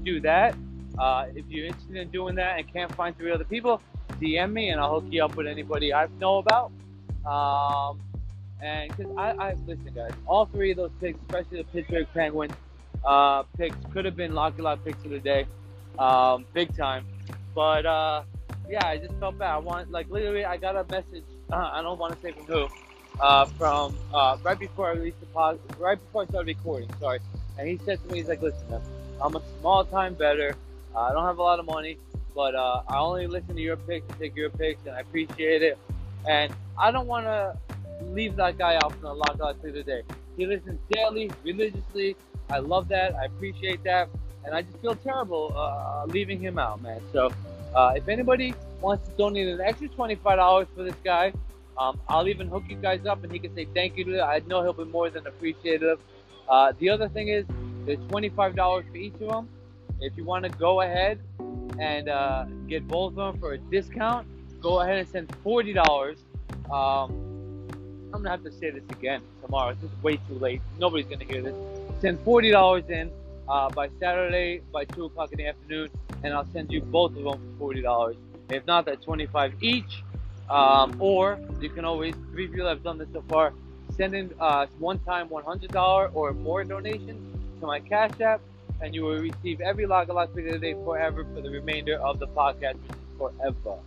do 0.03 0.21
that. 0.21 0.57
Uh, 0.99 1.27
if 1.35 1.45
you're 1.49 1.67
interested 1.67 1.97
in 1.97 2.11
doing 2.11 2.35
that 2.35 2.59
and 2.59 2.73
can't 2.73 2.95
find 2.97 3.17
three 3.19 3.31
other 3.31 3.45
people, 3.45 3.83
DM 4.21 4.53
me 4.53 4.71
and 4.71 4.81
I'll 4.81 5.01
hook 5.01 5.05
you 5.11 5.23
up 5.23 5.37
with 5.37 5.47
anybody 5.47 5.93
I 5.93 6.07
know 6.19 6.39
about. 6.39 6.73
Um, 7.27 8.01
and 8.63 8.97
because 8.97 9.13
I, 9.19 9.33
I 9.33 9.55
listen, 9.67 9.93
guys, 9.95 10.13
all 10.27 10.47
three 10.47 10.71
of 10.71 10.79
those 10.79 10.91
picks, 11.01 11.19
especially 11.23 11.59
the 11.59 11.65
Pittsburgh 11.65 12.07
Penguins 12.15 12.55
uh, 13.05 13.43
picks, 13.59 13.77
could 13.93 14.05
have 14.07 14.17
been 14.17 14.33
Locky 14.35 14.63
Lock 14.63 14.83
picks 14.85 15.05
of 15.05 15.11
the 15.11 15.19
day, 15.21 15.47
um, 15.99 16.47
big 16.55 16.75
time. 16.77 17.05
But 17.55 17.85
uh, 17.85 18.23
yeah, 18.69 18.87
I 18.87 18.97
just 18.97 19.15
felt 19.21 19.39
bad. 19.39 19.51
I 19.51 19.59
want, 19.59 19.91
like, 19.91 20.09
literally, 20.09 20.45
I 20.45 20.57
got 20.57 20.77
a 20.77 20.85
message. 20.85 21.25
Uh, 21.53 21.57
I 21.57 21.83
don't 21.83 21.99
want 21.99 22.15
to 22.15 22.21
say 22.23 22.33
from 22.33 22.47
who. 22.47 22.69
Uh, 23.21 23.47
from 23.47 23.97
uh, 24.13 24.37
right 24.43 24.59
before 24.59 24.89
I 24.89 24.93
released 24.93 25.21
the 25.21 25.27
pod, 25.27 25.59
right 25.79 25.99
before 25.99 26.23
I 26.23 26.27
started 26.27 26.49
recording. 26.49 26.91
Sorry, 27.01 27.19
and 27.59 27.67
he 27.67 27.79
said 27.85 28.03
to 28.03 28.11
me, 28.11 28.19
he's 28.19 28.29
like, 28.29 28.43
"Listen, 28.43 28.81
I'm 29.23 29.35
a 29.37 29.43
small 29.61 29.85
time 29.85 30.15
better. 30.15 30.55
Uh, 30.95 31.01
I 31.01 31.13
don't 31.13 31.25
have 31.25 31.39
a 31.39 31.43
lot 31.43 31.59
of 31.59 31.67
money, 31.67 31.99
but 32.35 32.55
uh, 32.55 32.83
I 32.89 32.99
only 32.99 33.27
listen 33.27 33.55
to 33.55 33.61
your 33.63 33.77
picks 33.77 34.07
and 34.09 34.19
take 34.19 34.37
your 34.37 34.51
picks, 34.51 34.85
and 34.87 34.95
I 34.95 35.01
appreciate 35.01 35.63
it. 35.63 35.79
And 36.29 36.53
I 36.79 36.91
don't 36.91 37.07
want 37.07 37.25
to 37.25 37.57
leave 38.13 38.37
that 38.37 38.59
guy 38.59 38.77
out 38.77 38.93
from 38.93 39.03
the 39.03 39.15
lockout 39.15 39.63
to 39.63 39.73
the 39.73 39.83
day. 39.83 40.03
He 40.37 40.47
listens 40.47 40.79
daily, 40.91 41.31
religiously. 41.43 42.17
I 42.51 42.59
love 42.59 42.89
that. 42.89 43.15
I 43.15 43.25
appreciate 43.25 43.83
that. 43.85 44.09
And 44.45 44.55
I 44.55 44.63
just 44.63 44.79
feel 44.79 44.95
terrible 44.95 45.53
uh, 45.57 46.05
leaving 46.07 46.39
him 46.41 46.59
out, 46.59 46.83
man. 46.83 47.01
So 47.13 47.33
uh, 47.75 47.95
if 47.97 48.09
anybody 48.09 48.55
wants 48.81 49.09
to 49.09 49.17
donate 49.17 49.49
an 49.49 49.61
extra 49.61 49.89
$25 49.89 50.67
for 50.75 50.83
this 50.83 50.95
guy, 51.03 51.33
um, 51.79 52.01
I'll 52.09 52.29
even 52.29 52.49
hook 52.49 52.65
you 52.69 52.77
guys 52.77 53.07
up 53.07 53.23
and 53.23 53.33
he 53.33 53.39
can 53.39 53.55
say 53.55 53.67
thank 53.75 53.97
you 53.97 54.05
to 54.05 54.19
it. 54.19 54.21
I 54.21 54.41
know 54.47 54.63
he'll 54.63 54.73
be 54.73 54.85
more 54.85 55.11
than 55.11 55.27
appreciative. 55.27 55.99
Uh, 56.49 56.73
the 56.79 56.91
other 56.91 57.09
thing 57.09 57.29
is, 57.29 57.45
there's 57.85 57.99
$25 57.99 58.55
for 58.91 58.97
each 58.97 59.15
of 59.15 59.21
them. 59.29 59.49
If 60.01 60.17
you 60.17 60.25
want 60.25 60.45
to 60.45 60.51
go 60.51 60.81
ahead 60.83 61.21
and 61.79 62.09
uh, 62.09 62.45
get 62.69 62.87
both 62.87 63.13
of 63.13 63.17
them 63.17 63.41
for 63.41 63.53
a 63.53 63.59
discount, 63.59 64.27
go 64.61 64.81
ahead 64.81 64.99
and 64.99 65.09
send 65.09 65.29
$40. 65.45 66.17
Um, 66.71 67.27
I'm 68.17 68.23
gonna 68.23 68.31
have 68.31 68.45
to 68.45 68.53
say 68.53 68.71
this 68.71 68.85
again 68.91 69.21
tomorrow. 69.43 69.71
It's 69.71 69.81
just 69.83 70.03
way 70.03 70.17
too 70.17 70.39
late. 70.39 70.63
Nobody's 70.79 71.07
gonna 71.07 71.25
hear 71.25 71.43
this. 71.43 71.55
Send 72.01 72.19
forty 72.21 72.51
dollars 72.51 72.85
in 72.89 73.11
uh, 73.49 73.69
by 73.71 73.91
Saturday 74.01 74.63
by 74.73 74.85
two 74.85 75.05
o'clock 75.05 75.33
in 75.33 75.39
the 75.39 75.47
afternoon, 75.47 75.91
and 76.23 76.33
I'll 76.33 76.47
send 76.53 76.73
you 76.73 76.81
both 76.81 77.17
of 77.17 77.25
them 77.25 77.35
for 77.35 77.59
forty 77.59 77.83
dollars. 77.83 78.17
If 78.49 78.65
not, 78.67 78.87
that's 78.87 79.05
twenty-five 79.05 79.63
each. 79.63 80.03
Um, 80.49 80.97
or 81.01 81.39
you 81.61 81.69
can 81.69 81.85
always 81.85 82.15
three 82.33 82.49
people 82.49 82.69
have 82.69 82.83
done 82.83 82.99
this 82.99 83.09
so 83.13 83.23
far. 83.29 83.53
Send 83.97 84.15
in 84.15 84.33
uh, 84.41 84.67
one-time 84.79 85.29
$100 85.29 86.11
or 86.15 86.33
more 86.33 86.65
donation 86.65 87.39
to 87.61 87.67
my 87.67 87.81
Cash 87.81 88.21
App, 88.21 88.41
and 88.81 88.95
you 88.95 89.03
will 89.05 89.19
receive 89.19 89.61
every 89.61 89.87
log 89.87 90.11
of 90.11 90.31
video 90.35 90.53
today 90.53 90.75
forever 90.75 91.25
for 91.35 91.41
the 91.41 91.51
remainder 91.51 91.97
of 91.97 92.19
the 92.19 92.27
podcast, 92.29 92.77
forever. 93.19 93.79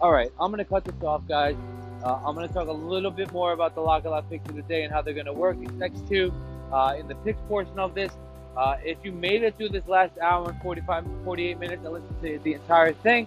All 0.00 0.12
right, 0.12 0.32
I'm 0.40 0.50
gonna 0.50 0.64
cut 0.64 0.84
this 0.84 0.94
off, 1.02 1.22
guys. 1.28 1.56
Uh, 2.02 2.20
I'm 2.24 2.34
going 2.34 2.48
to 2.48 2.52
talk 2.52 2.66
a 2.66 2.72
little 2.72 3.12
bit 3.12 3.32
more 3.32 3.52
about 3.52 3.74
the 3.76 3.80
Lock 3.80 4.04
Lock 4.04 4.28
picks 4.28 4.48
of 4.48 4.56
the 4.56 4.62
day 4.62 4.82
and 4.82 4.92
how 4.92 5.02
they're 5.02 5.14
going 5.14 5.26
to 5.26 5.32
work 5.32 5.56
next 5.56 6.06
two 6.08 6.32
uh, 6.72 6.96
in 6.98 7.06
the 7.06 7.14
picks 7.16 7.40
portion 7.42 7.78
of 7.78 7.94
this. 7.94 8.12
Uh, 8.56 8.76
if 8.84 8.98
you 9.04 9.12
made 9.12 9.42
it 9.42 9.56
through 9.56 9.68
this 9.68 9.86
last 9.86 10.18
hour 10.18 10.50
and 10.50 10.60
45, 10.62 11.06
48 11.24 11.58
minutes 11.58 11.84
and 11.84 11.94
listened 11.94 12.22
to 12.22 12.38
the 12.40 12.54
entire 12.54 12.92
thing, 12.92 13.26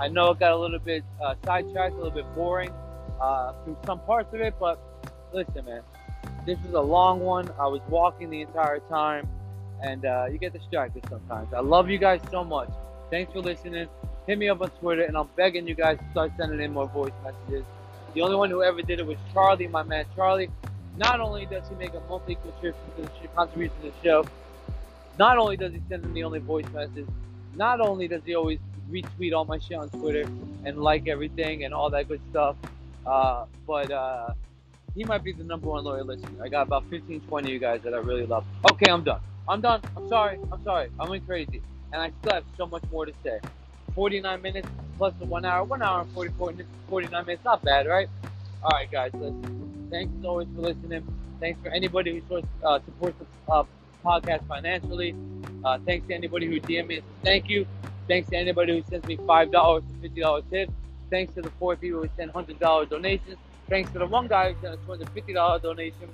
I 0.00 0.08
know 0.08 0.30
it 0.30 0.40
got 0.40 0.52
a 0.52 0.56
little 0.56 0.78
bit 0.78 1.04
uh, 1.22 1.34
sidetracked, 1.44 1.92
a 1.92 1.96
little 1.96 2.10
bit 2.10 2.24
boring 2.34 2.72
uh, 3.20 3.52
through 3.64 3.76
some 3.84 4.00
parts 4.00 4.32
of 4.32 4.40
it, 4.40 4.54
but 4.58 4.80
listen, 5.30 5.62
man, 5.66 5.82
this 6.46 6.58
was 6.64 6.72
a 6.72 6.80
long 6.80 7.20
one. 7.20 7.50
I 7.60 7.66
was 7.66 7.82
walking 7.90 8.30
the 8.30 8.40
entire 8.40 8.78
time, 8.88 9.28
and 9.82 10.06
uh, 10.06 10.26
you 10.32 10.38
get 10.38 10.54
distracted 10.54 11.04
sometimes. 11.10 11.52
I 11.52 11.60
love 11.60 11.90
you 11.90 11.98
guys 11.98 12.22
so 12.30 12.42
much. 12.42 12.70
Thanks 13.10 13.30
for 13.30 13.40
listening. 13.40 13.88
hit 14.26 14.38
me 14.38 14.48
up 14.48 14.62
on 14.62 14.70
Twitter, 14.70 15.02
and 15.02 15.18
I'm 15.18 15.28
begging 15.36 15.68
you 15.68 15.74
guys 15.74 15.98
to 15.98 16.10
start 16.12 16.32
sending 16.38 16.60
in 16.60 16.72
more 16.72 16.88
voice 16.88 17.12
messages. 17.22 17.66
The 18.14 18.22
only 18.22 18.36
one 18.36 18.48
who 18.48 18.62
ever 18.62 18.80
did 18.80 19.00
it 19.00 19.06
was 19.06 19.18
Charlie, 19.34 19.68
my 19.68 19.82
man 19.82 20.06
Charlie. 20.16 20.48
Not 20.96 21.20
only 21.20 21.44
does 21.44 21.68
he 21.68 21.74
make 21.74 21.92
a 21.92 22.00
monthly 22.08 22.36
contribution 22.36 22.80
to 22.96 23.02
the 23.02 23.28
contribution 23.28 23.76
to 23.82 23.88
the 23.88 23.92
show, 24.02 24.26
not 25.18 25.36
only 25.36 25.58
does 25.58 25.72
he 25.72 25.82
send 25.90 26.04
in 26.04 26.14
the 26.14 26.24
only 26.24 26.40
voice 26.40 26.66
message, 26.72 27.06
not 27.54 27.80
only 27.80 28.08
does 28.08 28.22
he 28.24 28.34
always 28.34 28.58
retweet 28.90 29.34
all 29.34 29.44
my 29.44 29.58
shit 29.58 29.78
on 29.78 29.88
Twitter 29.90 30.28
and 30.64 30.78
like 30.78 31.08
everything 31.08 31.64
and 31.64 31.72
all 31.72 31.90
that 31.90 32.08
good 32.08 32.20
stuff, 32.30 32.56
uh, 33.06 33.46
but 33.66 33.90
uh, 33.90 34.34
he 34.94 35.04
might 35.04 35.22
be 35.22 35.32
the 35.32 35.44
number 35.44 35.68
one 35.68 35.84
loyal 35.84 36.04
listener. 36.04 36.42
I 36.42 36.48
got 36.48 36.66
about 36.66 36.84
15, 36.90 37.20
20 37.20 37.48
of 37.48 37.52
you 37.52 37.58
guys 37.58 37.80
that 37.84 37.94
I 37.94 37.98
really 37.98 38.26
love. 38.26 38.44
Okay, 38.72 38.90
I'm 38.90 39.04
done. 39.04 39.20
I'm 39.48 39.60
done. 39.60 39.80
I'm 39.96 40.08
sorry. 40.08 40.38
I'm 40.52 40.62
sorry. 40.64 40.90
I 40.98 41.08
went 41.08 41.26
crazy. 41.26 41.62
And 41.92 42.00
I 42.00 42.12
still 42.20 42.34
have 42.34 42.44
so 42.56 42.66
much 42.66 42.84
more 42.92 43.06
to 43.06 43.12
say. 43.24 43.40
49 43.94 44.42
minutes 44.42 44.68
plus 44.96 45.12
the 45.18 45.24
one 45.24 45.44
hour, 45.44 45.64
one 45.64 45.82
hour 45.82 46.02
and 46.02 46.12
44 46.12 46.52
minutes, 46.52 46.68
49 46.88 47.26
minutes. 47.26 47.44
Not 47.44 47.64
bad, 47.64 47.86
right? 47.86 48.08
All 48.62 48.70
right, 48.70 48.90
guys. 48.90 49.10
Listen. 49.14 49.88
Thanks 49.90 50.12
as 50.18 50.24
always 50.24 50.46
for 50.54 50.60
listening. 50.62 51.06
Thanks 51.40 51.60
for 51.62 51.70
anybody 51.70 52.12
who 52.12 52.20
supports, 52.20 52.46
uh, 52.64 52.78
supports 52.84 53.16
the 53.18 53.52
uh, 53.52 53.64
podcast 54.04 54.46
financially. 54.46 55.16
Uh, 55.64 55.78
thanks 55.84 56.06
to 56.08 56.14
anybody 56.14 56.46
who 56.46 56.60
DM 56.60 56.86
me. 56.86 57.00
Thank 57.24 57.48
you. 57.48 57.66
Thanks 58.10 58.28
to 58.30 58.36
anybody 58.36 58.76
who 58.76 58.82
sends 58.90 59.06
me 59.06 59.16
five 59.24 59.52
dollars 59.52 59.84
to 59.84 60.02
fifty 60.02 60.20
dollars 60.20 60.42
tip. 60.50 60.68
Thanks 61.10 61.32
to 61.34 61.42
the 61.42 61.50
four 61.60 61.76
people 61.76 62.02
who 62.02 62.08
send 62.16 62.32
hundred 62.32 62.58
dollar 62.58 62.84
donations. 62.84 63.36
Thanks 63.68 63.92
to 63.92 64.00
the 64.00 64.06
one 64.06 64.26
guy 64.26 64.52
who 64.52 64.60
sent 64.60 64.74
a 64.74 64.76
two 64.78 64.90
hundred 64.90 65.10
fifty 65.10 65.32
dollar 65.32 65.60
donation. 65.60 66.08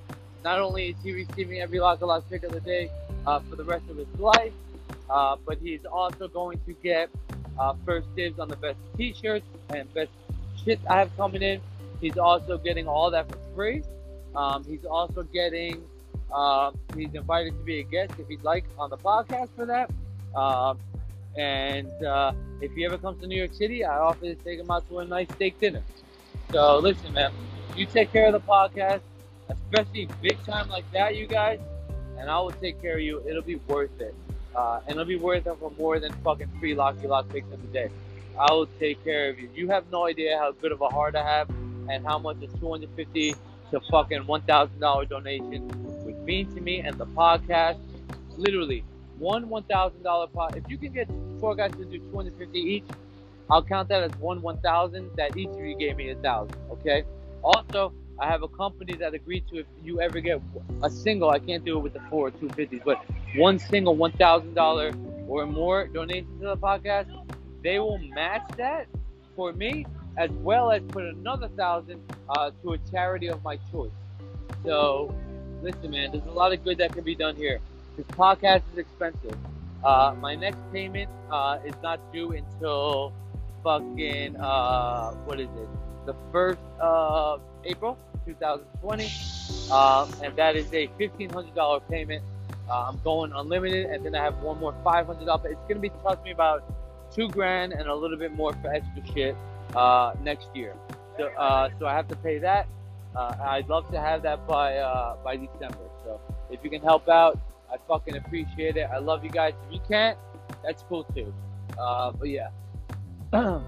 Not 0.45 0.59
only 0.59 0.91
is 0.91 0.97
he 1.03 1.13
receiving 1.15 1.63
every 1.63 1.81
lock 1.81 2.03
a 2.03 2.07
lot 2.07 2.29
pick 2.29 2.43
of 2.43 2.53
the 2.53 2.61
day 2.61 2.91
uh, 3.27 3.41
for 3.49 3.57
the 3.57 3.65
rest 3.65 3.89
of 3.89 3.97
his 3.97 4.09
life, 4.19 4.53
uh, 5.09 5.37
but 5.47 5.57
he's 5.57 5.87
also 5.87 6.29
going 6.29 6.61
to 6.67 6.75
get 6.75 7.09
uh, 7.59 7.73
first 7.87 8.15
dibs 8.15 8.39
on 8.39 8.49
the 8.49 8.57
best 8.57 8.77
T-shirts 8.99 9.47
and 9.71 9.93
best 9.95 10.11
shit 10.63 10.79
I 10.91 10.99
have 10.99 11.17
coming 11.17 11.41
in. 11.41 11.63
He's 12.03 12.19
also 12.19 12.59
getting 12.59 12.87
all 12.87 13.11
that 13.11 13.27
for 13.27 13.39
free. 13.55 13.83
Um, 14.35 14.65
he's 14.65 14.85
also 14.85 15.23
getting. 15.23 15.83
Uh, 16.31 16.73
he's 16.95 17.15
invited 17.15 17.57
to 17.57 17.65
be 17.65 17.81
a 17.81 17.85
guest 17.85 18.13
if 18.19 18.29
he'd 18.29 18.43
like 18.43 18.67
on 18.79 18.91
the 18.91 18.99
podcast 18.99 19.49
for 19.57 19.65
that. 19.65 19.91
Um, 20.39 20.79
and 21.37 22.05
uh, 22.05 22.33
if 22.61 22.73
he 22.73 22.85
ever 22.85 22.99
comes 22.99 23.21
to 23.21 23.27
New 23.27 23.37
York 23.37 23.55
City, 23.55 23.85
I 23.85 23.99
offer 23.99 24.21
to 24.23 24.35
take 24.37 24.59
him 24.59 24.71
out 24.71 24.89
to 24.89 24.99
a 24.99 25.05
nice 25.05 25.29
steak 25.35 25.61
dinner. 25.61 25.83
So 26.53 26.79
listen, 26.79 27.13
man, 27.13 27.33
you 27.77 27.87
take 27.87 28.13
care 28.13 28.27
of 28.27 28.33
the 28.33 28.41
podcast, 28.41 29.01
especially 29.49 30.09
big 30.23 30.43
time 30.45 30.69
like 30.69 30.91
that, 30.93 31.17
you 31.17 31.27
guys, 31.27 31.61
and 32.19 32.31
I 32.31 32.39
will 32.41 32.53
take 32.53 32.81
care 32.81 32.95
of 32.95 33.03
you. 33.03 33.23
It'll 33.29 33.43
be 33.43 33.57
worth 33.57 34.01
it. 34.01 34.15
Uh, 34.55 34.81
and 34.87 34.93
it'll 34.93 35.05
be 35.05 35.17
worth 35.17 35.47
it 35.47 35.57
for 35.59 35.71
more 35.73 36.01
than 36.01 36.13
fucking 36.25 36.51
three 36.59 36.75
Locky 36.75 37.07
Lock 37.07 37.29
picks 37.29 37.47
in 37.53 37.61
the 37.61 37.69
day. 37.69 37.91
I 38.39 38.53
will 38.53 38.69
take 38.79 39.03
care 39.05 39.29
of 39.29 39.39
you. 39.39 39.51
You 39.55 39.69
have 39.69 39.85
no 39.93 40.07
idea 40.07 40.39
how 40.39 40.53
good 40.53 40.73
of 40.73 40.81
a 40.81 40.89
heart 40.89 41.15
I 41.15 41.23
have 41.23 41.51
and 41.91 42.05
how 42.07 42.19
much 42.19 42.37
a 42.39 42.47
250 42.59 43.35
to 43.71 43.81
fucking 43.91 44.25
$1,000 44.25 45.09
donation 45.09 45.69
would 46.05 46.19
mean 46.25 46.55
to 46.55 46.61
me 46.61 46.81
and 46.81 46.97
the 46.97 47.07
podcast. 47.07 47.79
Literally, 48.37 48.85
one 49.19 49.49
$1,000 49.49 50.33
pot. 50.33 50.57
If 50.57 50.65
you 50.69 50.79
can 50.79 50.93
get 50.93 51.09
four 51.41 51.55
guys 51.55 51.73
to 51.73 51.85
do 51.85 51.99
250 51.99 52.59
each, 52.59 52.85
I'll 53.51 53.63
count 53.63 53.89
that 53.89 54.03
as 54.03 54.13
one 54.17 54.43
1,000 54.43 55.11
that 55.17 55.37
each 55.37 55.49
of 55.49 55.61
you 55.61 55.77
gave 55.77 55.97
me 55.97 56.11
a 56.11 56.17
thousand. 56.17 56.57
Okay. 56.73 57.05
Also, 57.43 57.93
I 58.19 58.27
have 58.27 58.43
a 58.43 58.49
company 58.49 58.95
that 58.95 59.15
agreed 59.15 59.47
to 59.49 59.59
if 59.59 59.67
you 59.85 60.01
ever 60.01 60.21
get 60.21 60.41
a 60.83 60.91
single, 60.91 61.31
I 61.31 61.39
can't 61.39 61.65
do 61.65 61.77
it 61.77 61.81
with 61.81 61.93
the 61.93 62.01
four 62.11 62.29
or 62.29 62.31
250s, 62.31 62.83
but 62.85 63.05
one 63.37 63.59
single 63.59 63.97
$1,000 63.97 65.29
or 65.29 65.47
more 65.47 65.87
donation 65.87 66.39
to 66.41 66.47
the 66.47 66.57
podcast, 66.57 67.07
they 67.63 67.79
will 67.79 67.99
match 67.99 68.49
that 68.57 68.87
for 69.35 69.53
me 69.53 69.87
as 70.17 70.31
well 70.31 70.73
as 70.73 70.83
put 70.89 71.05
another 71.05 71.49
thousand 71.49 72.01
uh, 72.31 72.51
to 72.63 72.73
a 72.73 72.79
charity 72.91 73.29
of 73.29 73.43
my 73.45 73.59
choice. 73.71 73.91
So, 74.65 75.15
listen, 75.63 75.91
man, 75.91 76.13
there's 76.13 76.25
a 76.27 76.31
lot 76.31 76.53
of 76.53 76.65
good 76.65 76.79
that 76.79 76.93
can 76.93 77.05
be 77.05 77.15
done 77.15 77.37
here. 77.37 77.61
This 77.97 78.07
podcast 78.09 78.61
is 78.73 78.79
expensive. 78.79 79.39
Uh, 79.83 80.15
my 80.21 80.35
next 80.35 80.59
payment 80.71 81.09
uh, 81.31 81.59
is 81.65 81.73
not 81.83 81.99
due 82.13 82.33
until 82.33 83.11
fucking 83.65 84.37
uh, 84.37 85.13
what 85.25 85.41
is 85.41 85.49
it? 85.57 85.69
The 86.05 86.15
first 86.31 86.61
of 86.79 87.41
April, 87.65 87.97
2020, 88.27 89.11
um, 89.73 90.13
and 90.23 90.37
that 90.37 90.57
is 90.57 90.71
a 90.75 90.89
$1,500 91.01 91.89
payment. 91.89 92.23
Uh, 92.69 92.89
I'm 92.89 93.01
going 93.03 93.33
unlimited, 93.33 93.87
and 93.87 94.05
then 94.05 94.15
I 94.15 94.23
have 94.23 94.43
one 94.43 94.61
more 94.61 94.75
$500. 94.85 95.47
It's 95.47 95.57
gonna 95.67 95.81
be 95.81 95.89
cost 95.89 96.23
me 96.23 96.33
about 96.33 96.65
two 97.11 97.29
grand 97.31 97.73
and 97.73 97.89
a 97.89 97.95
little 97.95 98.19
bit 98.19 98.35
more 98.35 98.53
for 98.61 98.69
extra 98.69 99.07
shit 99.15 99.37
uh, 99.75 100.13
next 100.23 100.49
year. 100.55 100.75
So, 101.17 101.29
uh, 101.29 101.71
so 101.79 101.87
I 101.87 101.95
have 101.95 102.09
to 102.09 102.17
pay 102.17 102.39
that. 102.41 102.69
I'd 103.17 103.71
love 103.71 103.91
to 103.93 103.99
have 103.99 104.21
that 104.25 104.47
by 104.47 104.77
by 105.25 105.37
December. 105.37 105.89
So 106.05 106.21
if 106.51 106.63
you 106.63 106.69
can 106.69 106.83
help 106.83 107.09
out, 107.09 107.39
I 107.73 107.77
fucking 107.89 108.17
appreciate 108.17 108.77
it. 108.77 108.89
I 108.93 108.99
love 108.99 109.25
you 109.25 109.31
guys. 109.31 109.55
If 109.67 109.75
you 109.75 109.81
can't, 109.89 110.19
that's 110.63 110.83
cool 110.83 111.05
too. 111.05 111.33
Uh, 111.79 112.13
but 112.13 112.29
yeah, 112.29 112.49
I'm 113.33 113.63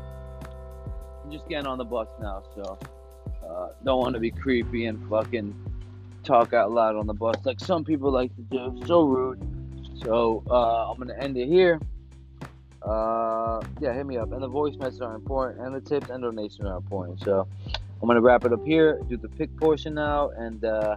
just 1.31 1.49
getting 1.49 1.67
on 1.67 1.79
the 1.79 1.85
bus 1.85 2.09
now, 2.21 2.43
so 2.55 2.79
uh, 3.49 3.69
don't 3.85 4.01
want 4.01 4.15
to 4.15 4.21
be 4.21 4.31
creepy 4.31 4.87
and 4.87 5.09
fucking 5.09 5.55
talk 6.25 6.53
out 6.53 6.71
loud 6.71 6.97
on 6.97 7.07
the 7.07 7.15
bus 7.15 7.37
like 7.45 7.59
some 7.61 7.85
people 7.85 8.11
like 8.11 8.35
to 8.37 8.43
do. 8.43 8.87
So 8.87 9.05
rude. 9.05 9.41
So 10.05 10.43
uh, 10.49 10.91
I'm 10.91 10.99
gonna 10.99 11.15
end 11.19 11.37
it 11.37 11.49
here. 11.49 11.81
Uh, 12.83 13.61
yeah, 13.81 13.93
hit 13.93 14.07
me 14.07 14.17
up. 14.17 14.33
And 14.33 14.43
the 14.43 14.49
voice 14.49 14.77
messages 14.77 15.01
are 15.01 15.15
important, 15.15 15.61
and 15.61 15.75
the 15.75 15.81
tips 15.81 16.11
and 16.11 16.23
donations 16.23 16.67
are 16.67 16.77
important. 16.77 17.21
So 17.21 17.49
I'm 18.01 18.07
gonna 18.07 18.21
wrap 18.21 18.45
it 18.45 18.53
up 18.53 18.65
here. 18.65 19.01
Do 19.09 19.17
the 19.17 19.29
pick 19.29 19.57
portion 19.57 19.95
now, 19.95 20.31
and 20.31 20.65
uh, 20.65 20.97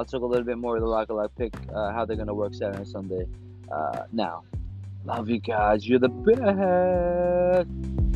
I'll 0.00 0.06
talk 0.06 0.22
a 0.22 0.26
little 0.26 0.46
bit 0.46 0.56
more 0.56 0.76
of 0.76 0.80
the 0.80 0.88
Rock 0.88 1.10
a 1.10 1.12
Lot 1.12 1.30
pick, 1.36 1.52
uh, 1.74 1.92
how 1.92 2.06
they're 2.06 2.16
gonna 2.16 2.32
work 2.32 2.54
Saturday 2.54 2.78
and 2.78 2.88
Sunday. 2.88 3.26
Uh, 3.70 4.04
now, 4.12 4.44
love 5.04 5.28
you 5.28 5.38
guys. 5.38 5.86
You're 5.86 5.98
the 5.98 6.08
best. 6.08 8.09